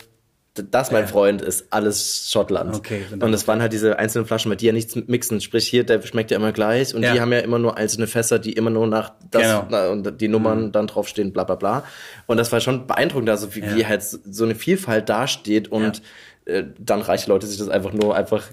das, 0.55 0.91
mein 0.91 1.05
ja. 1.05 1.07
Freund, 1.07 1.41
ist 1.41 1.69
alles 1.71 2.31
Schottland. 2.31 2.77
Okay, 2.77 3.05
und 3.19 3.33
es 3.33 3.49
waren 3.49 3.63
halt 3.63 3.73
diese 3.73 3.99
einzelnen 3.99 4.27
Flaschen, 4.27 4.51
mit 4.51 4.61
die 4.61 4.67
ja 4.67 4.73
nichts 4.73 4.95
mixen. 4.95 5.41
Sprich, 5.41 5.67
hier, 5.67 5.83
der 5.85 6.03
schmeckt 6.03 6.31
ja 6.31 6.37
immer 6.37 6.53
gleich. 6.53 6.95
Und 6.95 7.03
ja. 7.03 7.15
die 7.15 7.21
haben 7.23 7.33
ja 7.33 7.39
immer 7.39 7.59
nur 7.59 7.79
einzelne 7.79 8.07
Fässer, 8.07 8.39
die 8.39 8.53
immer 8.53 8.69
nur 8.69 8.87
nach 8.87 9.13
das 9.31 9.43
genau. 9.43 9.67
na, 9.71 9.89
und 9.89 10.21
die 10.21 10.29
Nummern 10.29 10.65
mhm. 10.65 10.73
dann 10.73 10.89
draufstehen, 10.89 11.33
bla 11.33 11.45
bla 11.45 11.55
bla. 11.55 11.85
Und 12.27 12.37
das 12.37 12.53
war 12.53 12.61
schon 12.61 12.87
beeindruckend, 12.87 13.31
also 13.31 13.55
wie, 13.55 13.61
ja. 13.61 13.77
wie 13.77 13.87
halt 13.87 14.03
so 14.03 14.45
eine 14.45 14.55
Vielfalt 14.55 15.09
dasteht 15.09 15.69
und 15.69 16.03
äh, 16.45 16.65
dann 16.79 17.01
reiche 17.01 17.31
Leute 17.31 17.47
sich 17.47 17.57
das 17.57 17.71
einfach 17.71 17.95
nur 17.95 18.15
einfach 18.15 18.45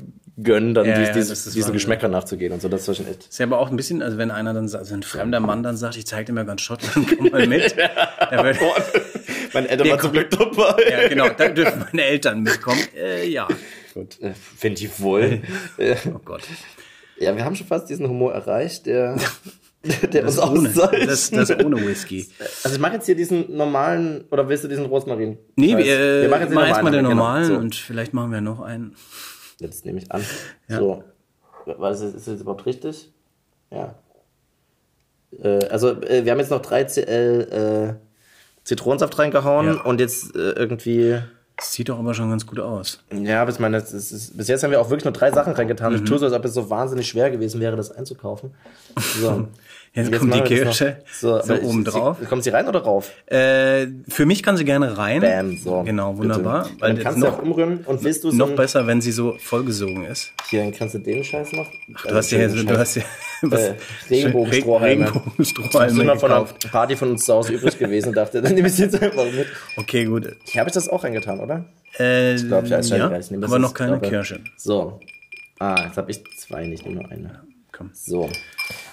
gönnen, 0.44 0.74
dann 0.74 0.86
ja, 0.86 0.98
dies, 0.98 1.08
ja, 1.08 1.14
dieses, 1.14 1.52
diesen 1.52 1.74
Geschmäcker 1.74 2.08
nachzugehen 2.08 2.54
und 2.54 2.62
so. 2.62 2.70
Das 2.70 2.88
war 2.88 2.96
schon 2.96 3.08
echt. 3.08 3.28
Ist 3.28 3.40
ja 3.40 3.46
aber 3.46 3.60
auch 3.60 3.70
ein 3.70 3.76
bisschen, 3.76 4.02
also 4.02 4.18
wenn 4.18 4.32
einer 4.32 4.54
dann, 4.54 4.64
also 4.64 4.94
ein 4.94 5.04
fremder 5.04 5.40
Mann 5.40 5.64
dann 5.64 5.78
sagt, 5.78 5.98
ich 5.98 6.06
zeig 6.06 6.26
dir 6.26 6.34
mal 6.34 6.46
ganz 6.46 6.62
Schottland, 6.62 7.18
komm 7.18 7.30
mal 7.30 7.48
mit. 7.48 7.76
ja, 7.76 8.44
wird, 8.44 8.58
meine 9.54 9.70
Eltern 9.70 9.90
waren 9.90 10.00
zum 10.00 10.12
Glück 10.12 10.30
dabei. 10.32 10.84
Ja, 10.90 11.08
genau, 11.08 11.30
dann 11.30 11.56
dürfen 11.56 11.86
meine 11.92 12.04
Eltern 12.04 12.42
mitkommen. 12.42 12.82
Äh, 12.96 13.28
ja. 13.28 13.48
Gut. 13.94 14.22
Äh, 14.22 14.34
Finde 14.58 14.82
ich 14.84 15.00
wohl. 15.00 15.42
oh 15.78 16.20
Gott. 16.24 16.44
Ja, 17.20 17.36
wir 17.36 17.44
haben 17.44 17.56
schon 17.56 17.68
fast 17.68 17.90
diesen 17.90 18.08
Humor 18.08 18.34
erreicht, 18.34 18.86
der, 18.86 19.18
der 19.84 20.24
das 20.24 20.38
uns 20.38 20.78
ohne, 20.78 21.06
das, 21.06 21.32
das 21.32 21.52
ohne 21.52 21.86
Whisky. 21.86 22.28
Also 22.64 22.76
ich 22.76 22.82
mache 22.82 22.94
jetzt 22.94 23.08
hier 23.08 23.16
diesen 23.16 23.56
normalen, 23.56 24.24
oder 24.32 24.48
willst 24.48 24.64
du 24.64 24.68
diesen 24.70 24.86
Rosmarin? 24.86 25.38
Nee, 25.56 25.76
wir, 25.78 26.22
wir 26.22 26.30
machen 26.30 26.44
jetzt 26.44 26.54
mach 26.54 26.68
erstmal 26.68 26.94
den 26.94 27.04
normalen 27.04 27.48
genau. 27.48 27.60
und 27.60 27.76
vielleicht 27.76 28.14
machen 28.14 28.32
wir 28.32 28.42
noch 28.42 28.62
einen. 28.62 28.96
Jetzt 29.60 29.86
nehme 29.86 30.00
ich 30.00 30.12
an. 30.12 30.24
Ja. 30.68 30.80
So. 30.80 31.04
Was 31.66 32.02
ist, 32.02 32.16
ist 32.16 32.28
das 32.28 32.42
überhaupt 32.42 32.66
richtig? 32.66 33.12
Ja. 33.72 33.96
Äh, 35.44 35.66
also, 35.68 36.02
äh, 36.02 36.26
wir 36.26 36.32
haben 36.32 36.40
jetzt 36.40 36.52
noch 36.52 36.62
3 36.62 36.86
CL 36.86 37.98
äh, 38.00 38.10
Zitronensaft 38.64 39.18
reingehauen 39.20 39.68
ja. 39.68 39.82
und 39.82 40.00
jetzt 40.00 40.36
äh, 40.36 40.52
irgendwie. 40.52 41.20
Das 41.58 41.74
sieht 41.74 41.90
doch 41.90 42.00
aber 42.00 42.14
schon 42.14 42.30
ganz 42.30 42.48
gut 42.48 42.60
aus. 42.60 43.04
Ja, 43.12 43.42
aber 43.42 43.52
ich 43.52 43.60
meine, 43.60 43.80
das 43.80 43.92
ist, 43.92 44.38
bis 44.38 44.48
jetzt 44.48 44.64
haben 44.64 44.72
wir 44.72 44.80
auch 44.80 44.90
wirklich 44.90 45.04
nur 45.04 45.14
drei 45.14 45.30
Sachen 45.30 45.52
reingetan. 45.52 45.92
Mhm. 45.92 46.00
Ich 46.00 46.04
tue 46.06 46.18
so, 46.18 46.26
als 46.26 46.34
ob 46.34 46.46
es 46.46 46.54
so 46.54 46.70
wahnsinnig 46.70 47.10
schwer 47.10 47.30
gewesen 47.32 47.60
wäre, 47.60 47.76
das 47.76 47.92
einzukaufen. 47.92 48.54
So. 49.20 49.48
Jetzt, 49.94 50.12
jetzt 50.12 50.20
kommt 50.20 50.36
die 50.36 50.42
Kirsche 50.42 50.98
so, 51.12 51.42
so 51.42 51.54
oben 51.56 51.84
drauf. 51.84 52.18
Kommt 52.30 52.44
sie 52.44 52.52
rein 52.52 52.68
oder 52.68 52.82
rauf? 52.82 53.12
Äh, 53.26 53.88
für 54.08 54.26
mich 54.26 54.44
kann 54.44 54.56
sie 54.56 54.64
gerne 54.64 54.98
rein. 54.98 55.22
Bam, 55.22 55.58
so. 55.58 55.82
Genau, 55.82 56.16
wunderbar. 56.18 56.64
Bitte. 56.64 56.82
Weil 56.82 56.94
dann 56.94 57.04
kannst 57.04 57.20
noch, 57.20 57.30
du 57.30 57.36
auch 57.36 57.42
umrühren 57.42 57.80
und 57.86 58.04
willst 58.04 58.24
du 58.24 58.30
so 58.30 58.38
Noch 58.38 58.56
besser, 58.56 58.86
wenn 58.86 59.02
sie 59.02 59.12
so 59.12 59.36
vollgesogen 59.40 60.06
ist. 60.06 60.32
Hier, 60.50 60.62
dann 60.62 60.72
kannst 60.72 60.94
du 60.94 61.00
den 61.00 61.24
Scheiß 61.24 61.54
noch. 61.54 61.68
Ach, 61.96 62.06
du 62.06 62.14
hast 62.14 62.32
ja, 62.32 62.48
du 62.48 62.78
hast 62.78 62.96
ja 62.96 63.04
was, 63.42 63.62
äh, 63.62 63.76
Regenbogenstrohhalme. 64.12 65.06
Regenbogenstrohhalme. 65.06 65.88
Das 65.88 65.94
ist 65.94 66.00
immer 66.00 66.18
von 66.18 66.32
einer 66.32 66.48
Party 66.72 66.96
von 66.96 67.12
uns 67.12 67.26
zu 67.26 67.34
Hause 67.34 67.54
übrig 67.54 67.78
gewesen 67.80 68.10
und 68.10 68.16
dachte, 68.16 68.44
dann 68.44 68.54
nehme 68.54 68.68
ich 68.68 68.78
jetzt 68.78 69.02
einfach 69.02 69.26
mit. 69.26 69.48
Okay, 69.76 70.06
gut. 70.06 70.36
Hier 70.46 70.60
habe 70.60 70.70
ich 70.70 70.74
das 70.74 70.88
auch 70.88 71.04
reingetan, 71.04 71.40
oder? 71.40 71.66
Äh, 71.98 72.36
ich 72.36 72.48
glaube, 72.48 72.68
ja, 72.68 72.80
ja 72.80 73.12
aber 73.42 73.60
noch 73.60 73.74
keine 73.74 74.00
Kirsche. 74.00 74.42
So. 74.56 75.00
Ah, 75.58 75.86
jetzt 75.88 75.98
habe 75.98 76.12
ich 76.12 76.24
zwei, 76.38 76.68
nicht 76.68 76.88
nur 76.88 77.10
eine 77.10 77.42
komm. 77.80 77.90
So. 77.94 78.30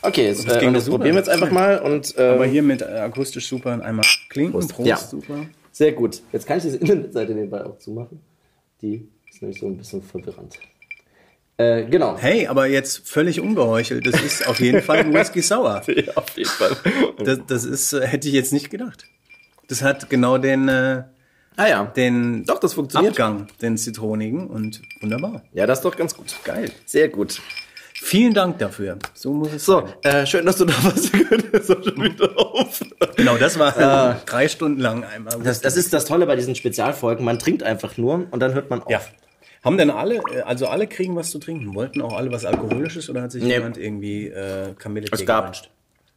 Okay, 0.02 0.26
jetzt, 0.26 0.48
das, 0.48 0.62
äh, 0.62 0.72
das 0.72 0.88
probieren 0.88 1.14
wir 1.14 1.20
jetzt 1.20 1.28
einfach 1.28 1.50
mal. 1.50 1.78
Und, 1.80 2.14
ähm, 2.16 2.34
Aber 2.34 2.46
hier 2.46 2.62
mit 2.62 2.80
äh, 2.80 2.84
akustisch 2.84 3.48
super 3.48 3.72
einmal 3.82 4.06
klinken. 4.30 4.52
Prost, 4.52 4.72
Prost 4.74 4.88
ja. 4.88 4.96
super. 4.96 5.46
Sehr 5.72 5.92
gut. 5.92 6.22
Jetzt 6.32 6.46
kann 6.46 6.56
ich 6.58 6.64
diese 6.64 6.76
Internetseite 6.78 7.34
nebenbei 7.34 7.64
auch 7.64 7.78
zumachen. 7.78 8.20
Die 8.80 9.08
ist 9.30 9.42
nämlich 9.42 9.60
so 9.60 9.66
ein 9.66 9.76
bisschen 9.76 10.02
verwirrend. 10.02 10.58
Äh, 11.58 11.84
genau. 11.84 12.16
Hey, 12.18 12.46
aber 12.46 12.66
jetzt 12.66 13.08
völlig 13.08 13.40
ungeheuchelt. 13.40 14.06
Das 14.06 14.22
ist 14.22 14.46
auf 14.46 14.60
jeden 14.60 14.82
Fall 14.82 14.98
ein 14.98 15.12
Whisky 15.12 15.42
Sour. 15.42 15.82
ja, 15.86 16.12
auf 16.14 16.36
jeden 16.36 16.50
Fall. 16.50 16.76
Das, 17.24 17.40
das 17.46 17.64
ist, 17.64 17.92
äh, 17.94 18.06
hätte 18.06 18.28
ich 18.28 18.34
jetzt 18.34 18.52
nicht 18.52 18.70
gedacht. 18.70 19.06
Das 19.68 19.82
hat 19.82 20.08
genau 20.10 20.38
den, 20.38 20.68
äh, 20.68 21.04
ah 21.56 21.66
ja, 21.66 21.84
den 21.84 22.44
doch, 22.44 22.60
das 22.60 22.74
funktioniert. 22.74 23.12
Abgang, 23.12 23.48
den 23.62 23.78
zitronigen 23.78 24.46
und 24.46 24.82
wunderbar. 25.00 25.42
Ja, 25.52 25.66
das 25.66 25.78
ist 25.78 25.84
doch 25.84 25.96
ganz 25.96 26.14
gut. 26.14 26.36
Geil. 26.44 26.70
Sehr 26.84 27.08
gut. 27.08 27.40
Vielen 28.02 28.34
Dank 28.34 28.58
dafür. 28.58 28.98
So 29.14 29.32
muss 29.32 29.52
es 29.52 29.64
so, 29.64 29.86
sein. 30.02 30.22
Äh, 30.22 30.26
schön, 30.26 30.46
dass 30.46 30.56
du 30.56 30.66
da 30.66 30.74
warst. 30.84 31.12
Jetzt 31.52 31.66
schon 31.66 32.02
wieder 32.02 32.38
auf. 32.38 32.80
Genau, 33.16 33.36
das 33.36 33.58
war 33.58 33.76
äh, 33.76 34.14
drei 34.26 34.48
Stunden 34.48 34.80
lang 34.80 35.04
einmal. 35.04 35.38
Das, 35.42 35.60
das 35.60 35.76
ist 35.76 35.92
das 35.92 36.04
Tolle 36.04 36.26
bei 36.26 36.36
diesen 36.36 36.54
Spezialfolgen. 36.54 37.24
Man 37.24 37.38
trinkt 37.38 37.62
einfach 37.62 37.96
nur 37.96 38.26
und 38.30 38.40
dann 38.40 38.54
hört 38.54 38.70
man 38.70 38.82
auf. 38.82 38.90
Ja. 38.90 39.00
Haben 39.64 39.78
denn 39.78 39.90
alle, 39.90 40.16
äh, 40.32 40.42
also 40.44 40.66
alle 40.66 40.86
kriegen 40.86 41.16
was 41.16 41.30
zu 41.30 41.38
trinken? 41.38 41.74
Wollten 41.74 42.02
auch 42.02 42.12
alle 42.16 42.30
was 42.30 42.44
Alkoholisches 42.44 43.10
oder 43.10 43.22
hat 43.22 43.32
sich 43.32 43.42
nee. 43.42 43.54
jemand 43.54 43.78
irgendwie 43.78 44.28
äh, 44.28 44.74
Kamille 44.78 45.08
es 45.10 45.24
gab, 45.26 45.52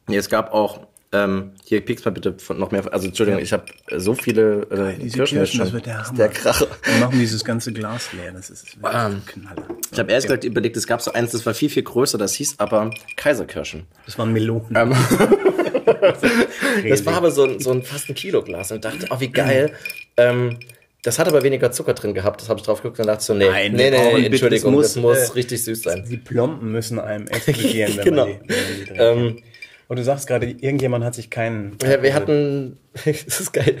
nee, 0.06 0.16
es 0.16 0.28
gab 0.28 0.52
auch 0.52 0.86
ähm, 1.12 1.52
hier 1.64 1.80
piekst 1.80 2.04
mal 2.04 2.12
bitte 2.12 2.34
von 2.38 2.58
noch 2.58 2.70
mehr. 2.70 2.84
Also 2.92 3.08
Entschuldigung, 3.08 3.40
ja. 3.40 3.44
ich 3.44 3.52
habe 3.52 3.64
so 3.96 4.14
viele 4.14 4.62
äh, 4.70 4.76
Geil, 4.76 4.96
diese 5.02 5.16
Kirschen, 5.16 5.38
Kirschen 5.38 5.60
das 5.60 5.72
wird 5.72 5.86
der 5.86 6.06
Hammer. 6.06 6.16
Der 6.16 6.28
Kracher. 6.28 6.68
Wir 6.84 7.00
machen 7.00 7.18
dieses 7.18 7.44
ganze 7.44 7.72
Glas 7.72 8.12
leer. 8.12 8.32
Das 8.32 8.48
ist 8.48 8.76
ähm, 8.76 8.84
ein 8.84 9.22
Knaller. 9.26 9.64
Ich 9.90 9.98
habe 9.98 10.12
erst 10.12 10.28
gesagt, 10.28 10.44
überlegt, 10.44 10.76
es 10.76 10.86
gab 10.86 11.02
so 11.02 11.12
eins, 11.12 11.32
das 11.32 11.44
war 11.44 11.54
viel 11.54 11.68
viel 11.68 11.82
größer. 11.82 12.16
Das 12.16 12.34
hieß 12.34 12.54
aber 12.58 12.90
Kaiserkirschen. 13.16 13.86
Das 14.06 14.18
waren 14.18 14.32
Melonen. 14.32 14.76
Ähm, 14.76 14.94
das 16.88 17.04
war 17.04 17.14
aber 17.14 17.32
so, 17.32 17.58
so 17.58 17.72
ein 17.72 17.82
fast 17.82 18.08
ein 18.08 18.14
Kilo 18.14 18.42
Glas 18.42 18.70
und 18.70 18.84
dachte, 18.84 19.06
oh 19.10 19.18
wie 19.18 19.30
geil. 19.30 19.72
ähm, 20.16 20.58
das 21.02 21.18
hat 21.18 21.28
aber 21.28 21.42
weniger 21.42 21.72
Zucker 21.72 21.94
drin 21.94 22.14
gehabt. 22.14 22.42
Das 22.42 22.48
habe 22.48 22.60
ich 22.60 22.66
drauf 22.66 22.82
geguckt 22.82 23.00
und 23.00 23.06
dachte 23.06 23.24
so, 23.24 23.34
nee, 23.34 23.48
Nein, 23.48 23.72
nee, 23.72 23.90
nee, 23.90 24.26
Entschuldigung, 24.26 24.76
das 24.76 24.94
muss, 24.94 24.94
das 24.94 25.02
muss 25.02 25.30
äh, 25.30 25.32
richtig 25.32 25.64
süß 25.64 25.82
sein. 25.82 26.04
Die 26.08 26.18
Plomben 26.18 26.70
müssen 26.70 27.00
einem 27.00 27.26
explodieren, 27.28 27.96
wenn 27.96 28.04
genau. 28.04 28.26
man 28.26 28.34
die, 28.34 28.48
wenn 28.48 29.08
man 29.08 29.24
die 29.24 29.30
ähm, 29.30 29.42
und 29.90 29.96
du 29.96 30.04
sagst 30.04 30.28
gerade, 30.28 30.46
irgendjemand 30.46 31.04
hat 31.04 31.16
sich 31.16 31.30
keinen. 31.30 31.76
Ja, 31.82 32.00
wir 32.00 32.14
hatten, 32.14 32.78
das 33.04 33.40
ist 33.40 33.52
geil, 33.52 33.78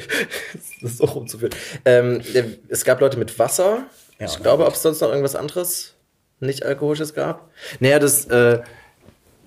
das 0.82 0.94
ist 0.94 1.02
auch 1.02 1.14
rumzuführen. 1.14 1.54
Ähm, 1.84 2.20
es 2.68 2.84
gab 2.84 3.00
Leute 3.00 3.16
mit 3.16 3.38
Wasser. 3.38 3.84
Ja, 4.18 4.26
ich 4.26 4.42
glaube, 4.42 4.66
ob 4.66 4.74
es 4.74 4.82
sonst 4.82 5.00
noch 5.02 5.10
irgendwas 5.10 5.36
anderes 5.36 5.94
nicht 6.40 6.64
alkoholisches 6.64 7.14
gab. 7.14 7.52
Naja, 7.78 8.00
das, 8.00 8.24
äh, 8.24 8.60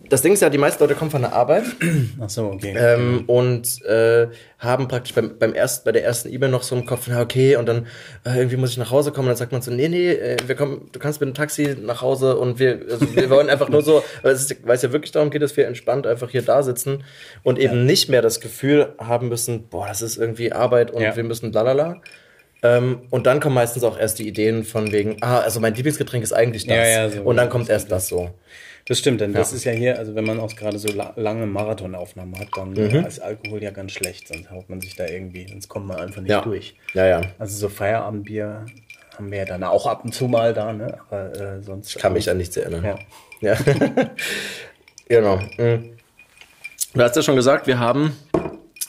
das 0.09 0.21
Ding 0.21 0.33
ist 0.33 0.41
ja, 0.41 0.49
die 0.49 0.57
meisten 0.57 0.83
Leute 0.83 0.95
kommen 0.95 1.11
von 1.11 1.21
der 1.21 1.33
Arbeit. 1.33 1.63
Ach 2.19 2.29
so, 2.29 2.45
okay. 2.47 2.75
Ähm, 2.77 3.23
und 3.27 3.81
äh, 3.85 4.27
haben 4.59 4.87
praktisch 4.87 5.13
beim, 5.13 5.37
beim 5.39 5.55
erst, 5.55 5.85
bei 5.85 5.91
der 5.91 6.03
ersten 6.03 6.31
E-Mail 6.31 6.49
noch 6.49 6.63
so 6.63 6.75
im 6.75 6.85
Kopf, 6.85 7.07
na 7.07 7.21
okay, 7.21 7.55
und 7.55 7.67
dann 7.67 7.87
äh, 8.25 8.37
irgendwie 8.37 8.57
muss 8.57 8.71
ich 8.71 8.77
nach 8.77 8.91
Hause 8.91 9.11
kommen. 9.11 9.27
Und 9.27 9.31
dann 9.31 9.37
sagt 9.37 9.53
man 9.53 9.61
so, 9.61 9.71
nee, 9.71 9.87
nee, 9.87 10.11
äh, 10.11 10.37
wir 10.45 10.55
kommen, 10.55 10.89
du 10.91 10.99
kannst 10.99 11.21
mit 11.21 11.29
dem 11.29 11.33
Taxi 11.33 11.75
nach 11.81 12.01
Hause 12.01 12.37
und 12.37 12.59
wir, 12.59 12.81
also 12.91 13.15
wir 13.15 13.29
wollen 13.29 13.49
einfach 13.49 13.69
nur 13.69 13.81
so, 13.81 14.03
weil 14.23 14.33
es 14.33 14.51
ist, 14.51 14.67
weil 14.67 14.75
es 14.75 14.81
ja 14.81 14.91
wirklich 14.91 15.11
darum 15.11 15.29
geht, 15.29 15.41
dass 15.41 15.55
wir 15.55 15.67
entspannt 15.67 16.05
einfach 16.05 16.29
hier 16.29 16.41
da 16.41 16.63
sitzen 16.63 17.03
und 17.43 17.57
eben 17.57 17.77
ja. 17.77 17.83
nicht 17.83 18.09
mehr 18.09 18.21
das 18.21 18.41
Gefühl 18.41 18.95
haben 18.99 19.29
müssen, 19.29 19.67
boah, 19.69 19.87
das 19.87 20.01
ist 20.01 20.17
irgendwie 20.17 20.51
Arbeit 20.51 20.91
und 20.91 21.01
ja. 21.01 21.15
wir 21.15 21.23
müssen 21.23 21.51
lalala. 21.53 22.01
Ähm, 22.61 23.03
und 23.09 23.25
dann 23.25 23.39
kommen 23.39 23.55
meistens 23.55 23.83
auch 23.83 23.99
erst 23.99 24.19
die 24.19 24.27
Ideen 24.27 24.63
von 24.63 24.91
wegen, 24.91 25.17
ah, 25.21 25.39
also 25.39 25.59
mein 25.59 25.75
Lieblingsgetränk 25.75 26.23
ist 26.23 26.33
eigentlich 26.33 26.65
das. 26.65 26.77
Ja, 26.77 27.09
so 27.09 27.21
und 27.21 27.35
dann 27.37 27.49
kommt 27.49 27.69
erst 27.69 27.91
das 27.91 28.07
so. 28.07 28.31
Das 28.85 28.99
stimmt, 28.99 29.21
denn 29.21 29.31
ja. 29.31 29.39
das 29.39 29.53
ist 29.53 29.63
ja 29.63 29.71
hier, 29.71 29.97
also 29.97 30.13
wenn 30.13 30.25
man 30.25 30.39
auch 30.39 30.55
gerade 30.55 30.77
so 30.77 30.89
la 30.89 31.13
lange 31.15 31.45
Marathonaufnahmen 31.45 32.37
hat, 32.37 32.49
dann 32.55 32.71
mhm. 32.71 33.05
ist 33.05 33.19
Alkohol 33.19 33.63
ja 33.63 33.71
ganz 33.71 33.93
schlecht, 33.93 34.27
sonst 34.27 34.51
haut 34.51 34.69
man 34.69 34.81
sich 34.81 34.95
da 34.95 35.07
irgendwie, 35.07 35.47
sonst 35.47 35.69
kommt 35.69 35.87
man 35.87 35.97
einfach 35.97 36.21
nicht 36.21 36.31
ja. 36.31 36.41
durch. 36.41 36.75
Ja, 36.93 37.05
ja. 37.05 37.21
Also 37.39 37.55
so 37.55 37.69
Feierabendbier 37.69 38.65
haben 39.17 39.31
wir 39.31 39.39
ja 39.39 39.45
dann 39.45 39.63
auch 39.63 39.87
ab 39.87 40.03
und 40.03 40.13
zu 40.13 40.27
mal 40.27 40.53
da, 40.53 40.73
ne? 40.73 40.97
Aber 41.07 41.39
äh, 41.39 41.61
sonst. 41.61 41.95
Ich 41.95 42.01
kann 42.01 42.13
mich 42.13 42.29
an 42.29 42.37
nichts 42.37 42.57
erinnern. 42.57 42.99
Ja. 43.41 43.55
genau. 45.07 45.37
Mhm. 45.57 45.97
Du 46.93 47.01
hast 47.01 47.15
ja 47.15 47.21
schon 47.23 47.35
gesagt, 47.35 47.67
wir 47.67 47.79
haben 47.79 48.15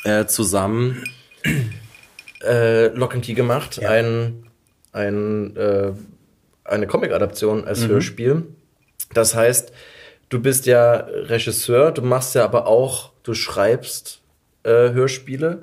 äh, 0.04 0.26
zusammen 0.26 1.04
äh, 2.42 2.88
Lock 2.88 3.14
and 3.14 3.24
Key 3.24 3.34
gemacht, 3.34 3.82
ein, 3.84 4.44
ein, 4.92 5.56
äh, 5.56 5.92
eine 6.64 6.86
Comic-Adaption 6.86 7.64
als 7.64 7.80
mhm. 7.80 7.88
Hörspiel. 7.88 8.42
Das 9.14 9.34
heißt, 9.34 9.72
du 10.28 10.40
bist 10.40 10.66
ja 10.66 11.06
Regisseur, 11.08 11.92
du 11.92 12.02
machst 12.02 12.34
ja 12.34 12.44
aber 12.44 12.66
auch, 12.66 13.12
du 13.22 13.34
schreibst 13.34 14.20
äh, 14.64 14.92
Hörspiele. 14.92 15.62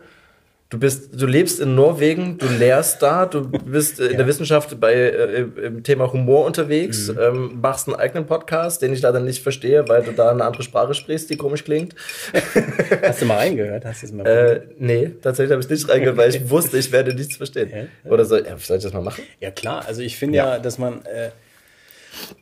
Du 0.70 0.79
bist, 0.79 1.22
du 1.22 1.25
lebst 1.25 1.60
in 1.60 1.75
Norwegen, 1.75 2.38
du 2.38 2.48
lehrst 2.48 3.01
da, 3.01 3.25
du 3.25 3.46
bist 3.46 4.00
in 4.00 4.12
ja. 4.12 4.17
der 4.20 4.25
Wissenschaft 4.25 4.79
bei 4.79 4.93
äh, 4.93 5.41
im 5.41 5.84
Thema 5.84 6.13
Humor 6.13 6.46
unterwegs, 6.46 7.10
mhm. 7.10 7.20
ähm, 7.20 7.60
machst 7.62 7.89
einen 7.89 7.98
eigenen 7.98 8.25
Podcast, 8.25 8.81
den 8.81 8.93
ich 8.93 9.01
leider 9.01 9.20
nicht 9.20 9.43
verstehe, 9.43 9.89
weil 9.89 10.01
du 10.01 10.13
da 10.13 10.31
eine 10.31 10.46
andere 10.46 10.63
Sprache 10.63 10.93
sprichst, 10.93 11.29
die 11.29 11.36
komisch 11.36 11.65
klingt. 11.65 11.93
Hast 13.03 13.22
du 13.22 13.25
mal 13.25 13.39
reingehört? 13.39 13.84
Hast 13.84 14.03
du 14.03 14.05
es 14.05 14.13
mal 14.13 14.25
äh, 14.25 14.62
Nee, 14.79 15.12
tatsächlich 15.22 15.51
habe 15.51 15.62
ich 15.62 15.70
nicht 15.70 15.89
reingehört, 15.89 16.15
weil 16.15 16.29
ich 16.29 16.50
wusste, 16.50 16.77
ich 16.77 16.89
werde 16.93 17.13
nichts 17.13 17.36
verstehen. 17.36 17.70
Ja. 17.70 18.10
Oder 18.10 18.24
soll, 18.24 18.46
ja, 18.48 18.58
soll 18.58 18.77
ich 18.77 18.84
das 18.84 18.93
mal 18.93 19.03
machen? 19.03 19.25
Ja 19.41 19.51
klar, 19.51 19.84
also 19.86 20.01
ich 20.01 20.15
finde 20.15 20.38
ja. 20.38 20.53
ja. 20.53 20.60
dass 20.60 20.77
man 20.77 21.03
äh, 21.03 21.31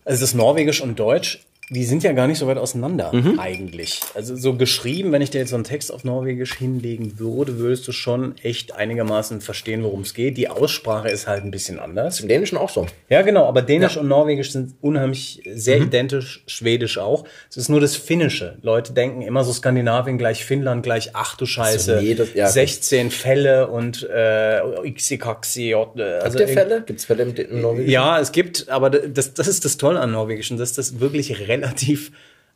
also 0.05 0.21
das 0.21 0.33
Norwegisch 0.33 0.81
und 0.81 0.99
Deutsch 0.99 1.39
die 1.71 1.85
sind 1.85 2.03
ja 2.03 2.13
gar 2.13 2.25
nicht 2.25 2.39
so 2.39 2.47
weit 2.47 2.57
auseinander 2.57 3.11
mhm. 3.13 3.39
eigentlich. 3.39 4.01
Also 4.15 4.35
so 4.35 4.55
geschrieben, 4.55 5.11
wenn 5.11 5.21
ich 5.21 5.29
dir 5.29 5.37
jetzt 5.37 5.51
so 5.51 5.55
einen 5.55 5.63
Text 5.63 5.93
auf 5.93 6.03
Norwegisch 6.03 6.55
hinlegen 6.55 7.19
würde, 7.19 7.59
würdest 7.59 7.87
du 7.87 7.91
schon 7.91 8.35
echt 8.41 8.73
einigermaßen 8.73 9.39
verstehen, 9.41 9.83
worum 9.83 10.01
es 10.01 10.15
geht. 10.15 10.37
Die 10.37 10.49
Aussprache 10.49 11.09
ist 11.09 11.27
halt 11.27 11.43
ein 11.43 11.51
bisschen 11.51 11.79
anders. 11.79 12.21
Im 12.21 12.27
Dänischen 12.27 12.57
auch 12.57 12.69
so. 12.69 12.87
Ja, 13.07 13.21
genau, 13.21 13.45
aber 13.45 13.61
Dänisch 13.61 13.95
ja. 13.95 14.01
und 14.01 14.07
Norwegisch 14.07 14.51
sind 14.51 14.73
unheimlich 14.81 15.43
sehr 15.53 15.77
mhm. 15.77 15.87
identisch, 15.87 16.43
Schwedisch 16.47 16.97
auch. 16.97 17.25
Es 17.51 17.57
ist 17.57 17.69
nur 17.69 17.79
das 17.79 17.95
Finnische. 17.95 18.57
Leute 18.63 18.93
denken 18.93 19.21
immer 19.21 19.43
so 19.43 19.53
Skandinavien 19.53 20.17
gleich 20.17 20.43
Finnland 20.43 20.81
gleich, 20.81 21.11
ach 21.13 21.37
du 21.37 21.45
Scheiße, 21.45 21.97
so, 21.97 22.01
nee, 22.01 22.15
das, 22.15 22.33
ja, 22.33 22.47
16 22.47 23.11
Fälle 23.11 23.67
und 23.67 24.09
äh, 24.09 24.87
Ixikaxi. 24.87 25.75
Also 25.75 26.01
Habt 26.23 26.39
ihr 26.39 26.47
Fälle? 26.47 26.83
Gibt 26.87 26.99
es 26.99 27.05
Fälle 27.05 27.23
im 27.23 27.61
Norwegischen? 27.61 27.91
Ja, 27.91 28.19
es 28.19 28.31
gibt, 28.31 28.69
aber 28.69 28.89
das, 28.89 29.35
das 29.35 29.47
ist 29.47 29.65
das 29.65 29.77
Tolle 29.77 29.99
an 29.99 30.11
Norwegischen, 30.11 30.57
dass 30.57 30.73
das 30.73 30.99
wirklich 30.99 31.47
relativ 31.47 31.58
relativ 31.59 32.11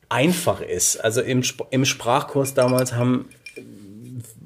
einfach 0.10 0.62
ist. 0.62 0.98
Also 0.98 1.22
im, 1.22 1.44
im 1.72 1.86
Sprachkurs 1.86 2.54
damals 2.54 2.94
haben, 2.94 3.30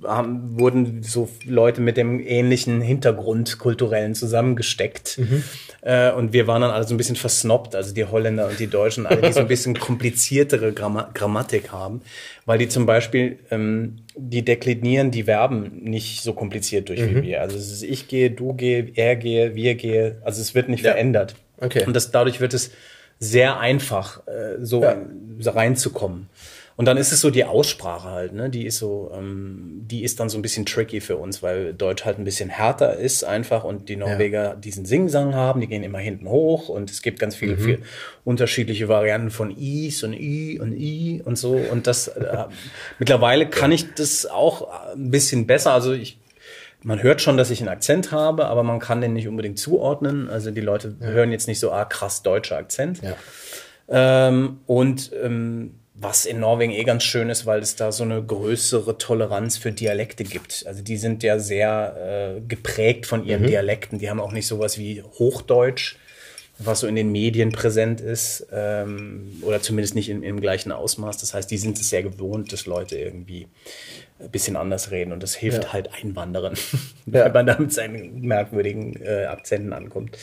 haben, 0.03 0.59
wurden 0.59 1.03
so 1.03 1.29
Leute 1.45 1.81
mit 1.81 1.97
dem 1.97 2.19
ähnlichen 2.19 2.81
Hintergrund 2.81 3.59
kulturellen 3.59 4.15
zusammengesteckt. 4.15 5.17
Mhm. 5.17 5.43
Äh, 5.81 6.11
und 6.11 6.31
wir 6.31 6.47
waren 6.47 6.61
dann 6.61 6.71
alle 6.71 6.85
so 6.87 6.93
ein 6.93 6.97
bisschen 6.97 7.15
versnobbt, 7.15 7.75
also 7.75 7.93
die 7.93 8.05
Holländer 8.05 8.47
und 8.47 8.59
die 8.59 8.67
Deutschen, 8.67 9.05
alle, 9.05 9.21
die 9.21 9.33
so 9.33 9.41
ein 9.41 9.47
bisschen 9.47 9.77
kompliziertere 9.77 10.71
Gramm 10.71 11.03
Grammatik 11.13 11.71
haben, 11.71 12.01
weil 12.45 12.57
die 12.57 12.69
zum 12.69 12.85
Beispiel, 12.85 13.39
ähm, 13.51 13.97
die 14.15 14.43
deklinieren 14.43 15.11
die 15.11 15.23
Verben 15.23 15.81
nicht 15.83 16.21
so 16.21 16.33
kompliziert 16.33 16.89
durch 16.89 17.01
mhm. 17.01 17.17
wie 17.17 17.21
wir. 17.23 17.41
Also 17.41 17.57
es 17.57 17.71
ist 17.71 17.83
ich 17.83 18.07
gehe, 18.07 18.31
du 18.31 18.53
gehe, 18.53 18.91
er 18.95 19.15
gehe, 19.15 19.55
wir 19.55 19.75
gehe, 19.75 20.21
also 20.23 20.41
es 20.41 20.55
wird 20.55 20.69
nicht 20.69 20.83
ja. 20.83 20.91
verändert. 20.91 21.35
Okay. 21.59 21.83
Und 21.85 21.95
das, 21.95 22.11
dadurch 22.11 22.39
wird 22.39 22.53
es 22.53 22.71
sehr 23.19 23.59
einfach, 23.59 24.25
äh, 24.27 24.57
so 24.59 24.81
ja. 24.83 24.97
reinzukommen. 25.45 26.29
Und 26.77 26.85
dann 26.85 26.97
ist 26.97 27.11
es 27.11 27.21
so 27.21 27.31
die 27.31 27.43
Aussprache 27.43 28.07
halt, 28.09 28.33
ne? 28.33 28.51
Die 28.51 28.63
ist 28.67 28.77
so, 28.77 29.11
ähm, 29.11 29.81
die 29.89 30.03
ist 30.03 30.19
dann 30.19 30.29
so 30.29 30.37
ein 30.37 30.43
bisschen 30.43 30.67
tricky 30.67 31.01
für 31.01 31.17
uns, 31.17 31.41
weil 31.41 31.73
Deutsch 31.73 32.05
halt 32.05 32.19
ein 32.19 32.23
bisschen 32.23 32.49
härter 32.49 32.97
ist 32.97 33.23
einfach 33.23 33.63
und 33.63 33.89
die 33.89 33.95
Norweger 33.95 34.43
ja. 34.43 34.55
diesen 34.55 34.85
Singsang 34.85 35.33
haben, 35.33 35.59
die 35.59 35.65
gehen 35.65 35.81
immer 35.81 35.97
hinten 35.97 36.29
hoch 36.29 36.69
und 36.69 36.91
es 36.91 37.01
gibt 37.01 37.17
ganz 37.17 37.35
viele, 37.35 37.55
mhm. 37.55 37.59
viele 37.59 37.79
unterschiedliche 38.25 38.87
Varianten 38.87 39.31
von 39.31 39.49
Is 39.57 40.03
und 40.03 40.13
I 40.13 40.59
und 40.59 40.71
I 40.71 41.23
und 41.25 41.35
so. 41.35 41.53
Und 41.53 41.87
das 41.87 42.09
äh, 42.09 42.45
mittlerweile 42.99 43.47
kann 43.49 43.71
ich 43.71 43.95
das 43.95 44.27
auch 44.27 44.93
ein 44.93 45.09
bisschen 45.09 45.47
besser. 45.47 45.73
Also 45.73 45.93
ich 45.93 46.19
man 46.87 47.03
hört 47.03 47.21
schon, 47.21 47.35
dass 47.35 47.49
ich 47.49 47.59
einen 47.59 47.67
Akzent 47.67 48.13
habe, 48.13 48.45
aber 48.45 48.63
man 48.63 48.79
kann 48.79 49.01
den 49.01 49.11
nicht 49.11 49.27
unbedingt 49.27 49.59
zuordnen. 49.59 50.29
Also 50.29 50.51
die 50.51 50.61
Leute 50.61 50.95
ja. 51.01 51.07
hören 51.07 51.33
jetzt 51.33 51.49
nicht 51.49 51.59
so, 51.59 51.73
ah, 51.73 51.83
krass 51.83 52.23
deutscher 52.23 52.55
Akzent. 52.55 53.01
Ja. 53.01 53.17
Ähm, 53.89 54.61
und 54.67 55.11
ähm, 55.21 55.75
was 55.95 56.25
in 56.25 56.39
Norwegen 56.39 56.71
eh 56.71 56.85
ganz 56.85 57.03
schön 57.03 57.29
ist, 57.29 57.45
weil 57.45 57.59
es 57.59 57.75
da 57.75 57.91
so 57.91 58.05
eine 58.05 58.23
größere 58.23 58.97
Toleranz 58.97 59.57
für 59.57 59.73
Dialekte 59.73 60.23
gibt. 60.23 60.63
Also 60.65 60.81
die 60.81 60.95
sind 60.95 61.23
ja 61.23 61.39
sehr 61.39 62.37
äh, 62.37 62.41
geprägt 62.47 63.05
von 63.05 63.25
ihren 63.25 63.41
mhm. 63.41 63.47
Dialekten. 63.47 63.99
Die 63.99 64.09
haben 64.09 64.21
auch 64.21 64.31
nicht 64.31 64.47
sowas 64.47 64.77
wie 64.77 65.03
Hochdeutsch, 65.19 65.97
was 66.57 66.79
so 66.79 66.87
in 66.87 66.95
den 66.95 67.11
Medien 67.11 67.51
präsent 67.51 67.99
ist, 67.99 68.47
ähm, 68.53 69.41
oder 69.41 69.61
zumindest 69.61 69.95
nicht 69.95 70.07
in, 70.07 70.23
im 70.23 70.39
gleichen 70.39 70.71
Ausmaß. 70.71 71.17
Das 71.17 71.33
heißt, 71.33 71.51
die 71.51 71.57
sind 71.57 71.77
es 71.77 71.89
sehr 71.89 72.03
gewohnt, 72.03 72.53
dass 72.53 72.65
Leute 72.65 72.97
irgendwie 72.97 73.47
ein 74.19 74.31
bisschen 74.31 74.55
anders 74.55 74.89
reden 74.89 75.11
und 75.11 75.21
das 75.21 75.35
hilft 75.35 75.65
ja. 75.65 75.73
halt 75.73 75.89
Einwanderern, 75.93 76.55
ja. 77.05 77.25
wenn 77.25 77.31
man 77.33 77.45
da 77.45 77.57
mit 77.59 77.71
seinen 77.71 78.21
merkwürdigen 78.21 78.99
äh, 79.01 79.25
Akzenten 79.25 79.73
ankommt. 79.73 80.17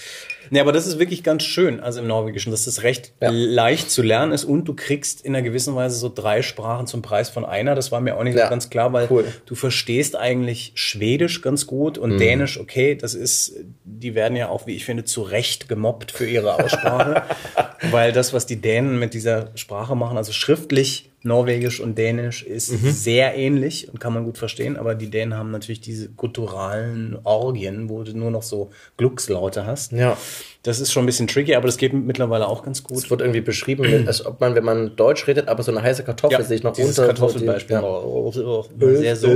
Nee, 0.50 0.60
aber 0.60 0.72
das 0.72 0.86
ist 0.86 0.98
wirklich 0.98 1.22
ganz 1.22 1.44
schön, 1.44 1.80
also 1.80 2.00
im 2.00 2.08
Norwegischen, 2.08 2.50
dass 2.50 2.64
das 2.64 2.82
recht 2.82 3.12
ja. 3.20 3.30
leicht 3.30 3.90
zu 3.90 4.02
lernen 4.02 4.32
ist 4.32 4.44
und 4.44 4.64
du 4.64 4.74
kriegst 4.74 5.20
in 5.20 5.34
einer 5.34 5.42
gewissen 5.42 5.74
Weise 5.76 5.96
so 5.96 6.12
drei 6.12 6.42
Sprachen 6.42 6.86
zum 6.86 7.02
Preis 7.02 7.30
von 7.30 7.44
einer. 7.44 7.74
Das 7.74 7.92
war 7.92 8.00
mir 8.00 8.16
auch 8.16 8.24
nicht 8.24 8.36
so 8.36 8.48
ganz 8.48 8.68
klar, 8.68 8.92
weil 8.92 9.06
cool. 9.10 9.24
du 9.46 9.54
verstehst 9.54 10.16
eigentlich 10.16 10.72
Schwedisch 10.74 11.40
ganz 11.40 11.66
gut 11.66 11.96
und 11.96 12.14
mhm. 12.14 12.18
Dänisch, 12.18 12.58
okay, 12.58 12.96
das 12.96 13.14
ist, 13.14 13.54
die 13.84 14.14
werden 14.14 14.36
ja 14.36 14.48
auch, 14.48 14.66
wie 14.66 14.74
ich 14.74 14.84
finde, 14.84 15.04
zu 15.04 15.22
Recht 15.22 15.68
gemobbt 15.68 16.10
für 16.10 16.26
ihre 16.26 16.62
Aussprache, 16.62 17.22
weil 17.90 18.12
das, 18.12 18.32
was 18.32 18.46
die 18.46 18.60
Dänen 18.60 18.98
mit 18.98 19.14
dieser 19.14 19.50
Sprache 19.54 19.94
machen, 19.94 20.16
also 20.16 20.32
schriftlich 20.32 21.10
Norwegisch 21.24 21.80
und 21.80 21.96
Dänisch 21.96 22.42
ist 22.42 22.70
mhm. 22.70 22.90
sehr 22.90 23.34
ähnlich 23.34 23.88
und 23.88 23.98
kann 23.98 24.12
man 24.12 24.24
gut 24.24 24.38
verstehen, 24.38 24.76
aber 24.76 24.94
die 24.94 25.10
Dänen 25.10 25.34
haben 25.34 25.50
natürlich 25.50 25.80
diese 25.80 26.10
gutturalen 26.10 27.18
Orgien, 27.24 27.88
wo 27.88 28.02
du 28.02 28.16
nur 28.16 28.30
noch 28.30 28.42
so 28.42 28.70
Gluckslaute 28.98 29.66
hast. 29.66 29.92
Ja. 29.92 30.16
Das 30.64 30.80
ist 30.80 30.92
schon 30.92 31.04
ein 31.04 31.06
bisschen 31.06 31.26
tricky, 31.26 31.54
aber 31.54 31.66
das 31.66 31.76
geht 31.76 31.92
mittlerweile 31.92 32.48
auch 32.48 32.62
ganz 32.62 32.82
gut. 32.82 32.96
Es 32.96 33.10
wird 33.10 33.20
irgendwie 33.20 33.42
beschrieben, 33.42 34.06
als 34.08 34.24
ob 34.24 34.40
man, 34.40 34.54
wenn 34.54 34.64
man 34.64 34.96
Deutsch 34.96 35.26
redet, 35.26 35.46
aber 35.46 35.62
so 35.62 35.70
eine 35.70 35.82
heiße 35.82 36.04
Kartoffel 36.04 36.38
ja, 36.38 36.42
sich 36.44 36.62
noch 36.62 36.76
unter... 36.76 37.06
Kartoffelbeispiel. 37.06 37.76
Ja. 37.76 38.96
Sehr 38.96 39.16
so. 39.16 39.28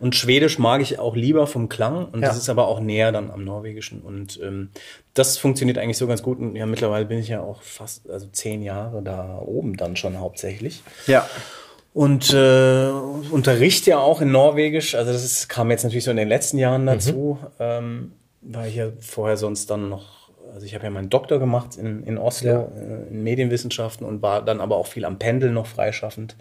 Und 0.00 0.16
Schwedisch 0.16 0.58
mag 0.58 0.80
ich 0.80 0.98
auch 0.98 1.14
lieber 1.16 1.46
vom 1.46 1.68
Klang 1.68 2.06
und 2.06 2.22
ja. 2.22 2.28
das 2.28 2.38
ist 2.38 2.48
aber 2.48 2.66
auch 2.66 2.80
näher 2.80 3.12
dann 3.12 3.30
am 3.30 3.44
Norwegischen 3.44 4.00
und 4.00 4.40
ähm, 4.42 4.70
das 5.14 5.38
funktioniert 5.38 5.78
eigentlich 5.78 5.98
so 5.98 6.06
ganz 6.06 6.22
gut 6.22 6.40
und 6.40 6.56
ja, 6.56 6.66
mittlerweile 6.66 7.04
bin 7.04 7.18
ich 7.18 7.28
ja 7.28 7.42
auch 7.42 7.62
fast, 7.62 8.10
also 8.10 8.26
zehn 8.32 8.62
Jahre 8.62 9.02
da 9.02 9.38
oben 9.38 9.76
dann 9.76 9.96
schon 9.96 10.18
hauptsächlich. 10.18 10.82
Ja. 11.06 11.28
Und 11.92 12.32
äh, 12.32 12.88
unterrichte 13.30 13.90
ja 13.90 13.98
auch 13.98 14.20
in 14.20 14.32
Norwegisch, 14.32 14.96
also 14.96 15.12
das 15.12 15.24
ist, 15.24 15.48
kam 15.48 15.70
jetzt 15.70 15.84
natürlich 15.84 16.04
so 16.04 16.10
in 16.10 16.16
den 16.16 16.28
letzten 16.28 16.58
Jahren 16.58 16.86
dazu, 16.86 17.38
mhm. 17.40 17.48
ähm, 17.60 18.12
weil 18.40 18.68
ich 18.68 18.74
ja 18.74 18.88
vorher 18.98 19.36
sonst 19.36 19.70
dann 19.70 19.90
noch 19.90 20.23
also 20.54 20.66
ich 20.66 20.74
habe 20.74 20.84
ja 20.84 20.90
meinen 20.90 21.10
Doktor 21.10 21.38
gemacht 21.40 21.76
in, 21.76 22.04
in 22.04 22.16
Oslo 22.16 22.48
ja. 22.48 22.60
Äh, 22.62 23.10
in 23.10 23.24
Medienwissenschaften 23.24 24.06
und 24.06 24.22
war 24.22 24.42
dann 24.42 24.60
aber 24.60 24.76
auch 24.76 24.86
viel 24.86 25.04
am 25.04 25.18
Pendeln 25.18 25.52
noch 25.52 25.66
freischaffend. 25.66 26.36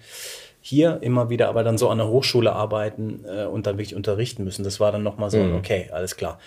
Hier 0.62 1.00
immer 1.02 1.30
wieder 1.30 1.50
aber 1.50 1.64
dann 1.64 1.78
so 1.78 1.90
an 1.90 1.98
der 1.98 2.08
Hochschule 2.08 2.54
arbeiten 2.54 3.26
äh, 3.28 3.46
und 3.46 3.68
dann 3.68 3.78
wirklich 3.78 3.96
unterrichten 3.96 4.44
müssen. 4.46 4.64
Das 4.64 4.80
war 4.80 4.92
dann 4.92 5.04
nochmal 5.04 5.30
so, 5.30 5.40
mhm. 5.40 5.56
okay, 5.56 5.90
alles 5.92 6.16
klar. 6.16 6.40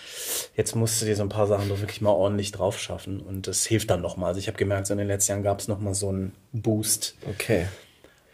Jetzt 0.55 0.75
musst 0.75 1.01
du 1.01 1.05
dir 1.05 1.15
so 1.15 1.21
ein 1.21 1.29
paar 1.29 1.45
Sachen 1.45 1.69
doch 1.69 1.81
wirklich 1.81 2.01
mal 2.01 2.11
ordentlich 2.11 2.51
drauf 2.51 2.79
schaffen 2.79 3.19
und 3.19 3.47
das 3.47 3.65
hilft 3.65 3.91
dann 3.91 4.01
nochmal. 4.01 4.29
Also 4.29 4.39
ich 4.39 4.47
habe 4.47 4.57
gemerkt, 4.57 4.87
so 4.87 4.93
in 4.93 4.97
den 4.97 5.07
letzten 5.07 5.33
Jahren 5.33 5.43
gab 5.43 5.59
es 5.59 5.67
nochmal 5.67 5.93
so 5.93 6.09
einen 6.09 6.31
Boost. 6.53 7.15
Okay. 7.29 7.67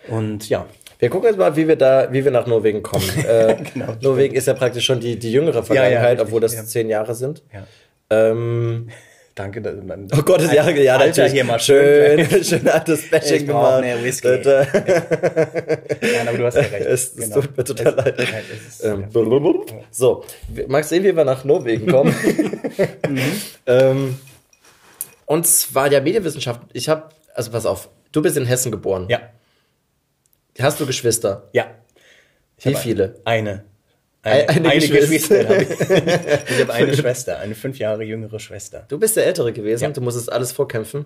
Und 0.08 0.48
ja, 0.48 0.68
wir 1.00 1.10
gucken 1.10 1.28
jetzt 1.28 1.38
mal, 1.38 1.56
wie 1.58 1.68
wir 1.68 1.76
da, 1.76 2.14
wie 2.14 2.24
wir 2.24 2.32
nach 2.32 2.48
Norwegen 2.48 2.82
kommen. 2.82 3.10
äh, 3.28 3.58
genau, 3.74 3.96
Norwegen 4.00 4.36
ist 4.36 4.48
ja 4.48 4.54
praktisch 4.54 4.86
schon 4.86 5.00
die, 5.00 5.18
die 5.18 5.32
jüngere 5.32 5.64
Vergangenheit, 5.64 6.18
ja, 6.18 6.24
ja, 6.24 6.28
obwohl 6.28 6.40
das 6.40 6.56
ja. 6.56 6.64
zehn 6.64 6.88
Jahre 6.88 7.16
sind. 7.16 7.42
Ja. 7.52 7.68
Ähm, 8.10 8.90
Danke. 9.36 9.62
Dass 9.62 9.84
man 9.84 10.08
oh 10.16 10.22
Gott, 10.22 10.42
ja, 10.54 10.70
ja, 10.70 10.98
Alter 10.98 11.28
hier 11.28 11.44
mal 11.44 11.60
schön, 11.60 12.28
schön 12.44 12.68
altes 12.68 13.10
Bashing 13.10 13.48
gemacht. 13.48 13.82
Mehr 13.82 14.04
Whisky. 14.04 14.28
ja. 14.28 14.66
Nein, 16.02 16.28
aber 16.28 16.38
du 16.38 16.46
hast 16.46 16.56
ja 16.56 16.62
recht. 16.62 16.86
Es, 16.86 17.14
es 17.14 17.16
genau. 17.16 17.42
tut 17.42 17.58
mir 17.58 17.64
total 17.64 17.88
es, 17.88 17.96
leid. 17.96 18.44
Ist, 18.68 18.84
ähm, 18.84 19.06
ja. 19.12 19.84
So, 19.92 20.24
magst 20.68 20.90
sehen, 20.90 21.04
wie 21.04 21.16
wir 21.16 21.26
nach 21.26 21.44
Norwegen 21.44 21.88
kommen? 21.88 22.14
mhm. 23.08 23.22
ähm, 23.66 24.20
und 25.26 25.48
zwar 25.48 25.90
der 25.90 26.02
Medienwissenschaft. 26.02 26.62
Ich 26.74 26.88
habe, 26.90 27.10
also 27.34 27.50
pass 27.50 27.66
auf, 27.66 27.90
du 28.12 28.22
bist 28.22 28.38
in 28.38 28.46
Hessen 28.46 28.72
geboren. 28.72 29.08
Ja. 29.10 29.22
Hast 30.60 30.80
du 30.80 30.86
Geschwister? 30.86 31.50
Ja. 31.54 31.72
Ich 32.58 32.66
Wie 32.66 32.76
viele? 32.76 33.20
Eine. 33.26 33.64
Eine, 34.24 34.50
eine, 34.50 34.70
eine 34.70 34.88
Geschwister. 34.88 35.48
habe 35.50 35.64
ich. 35.64 35.70
ich 35.80 36.62
habe 36.62 36.74
eine 36.74 36.96
Schwester, 36.96 37.40
eine 37.40 37.56
fünf 37.56 37.78
Jahre 37.78 38.04
jüngere 38.04 38.40
Schwester. 38.40 38.86
Du 38.88 38.98
bist 38.98 39.18
der 39.18 39.26
Ältere 39.26 39.52
gewesen, 39.52 39.84
ja. 39.84 39.90
du 39.90 40.02
musstest 40.02 40.32
alles 40.32 40.54
vorkämpfen. 40.54 41.06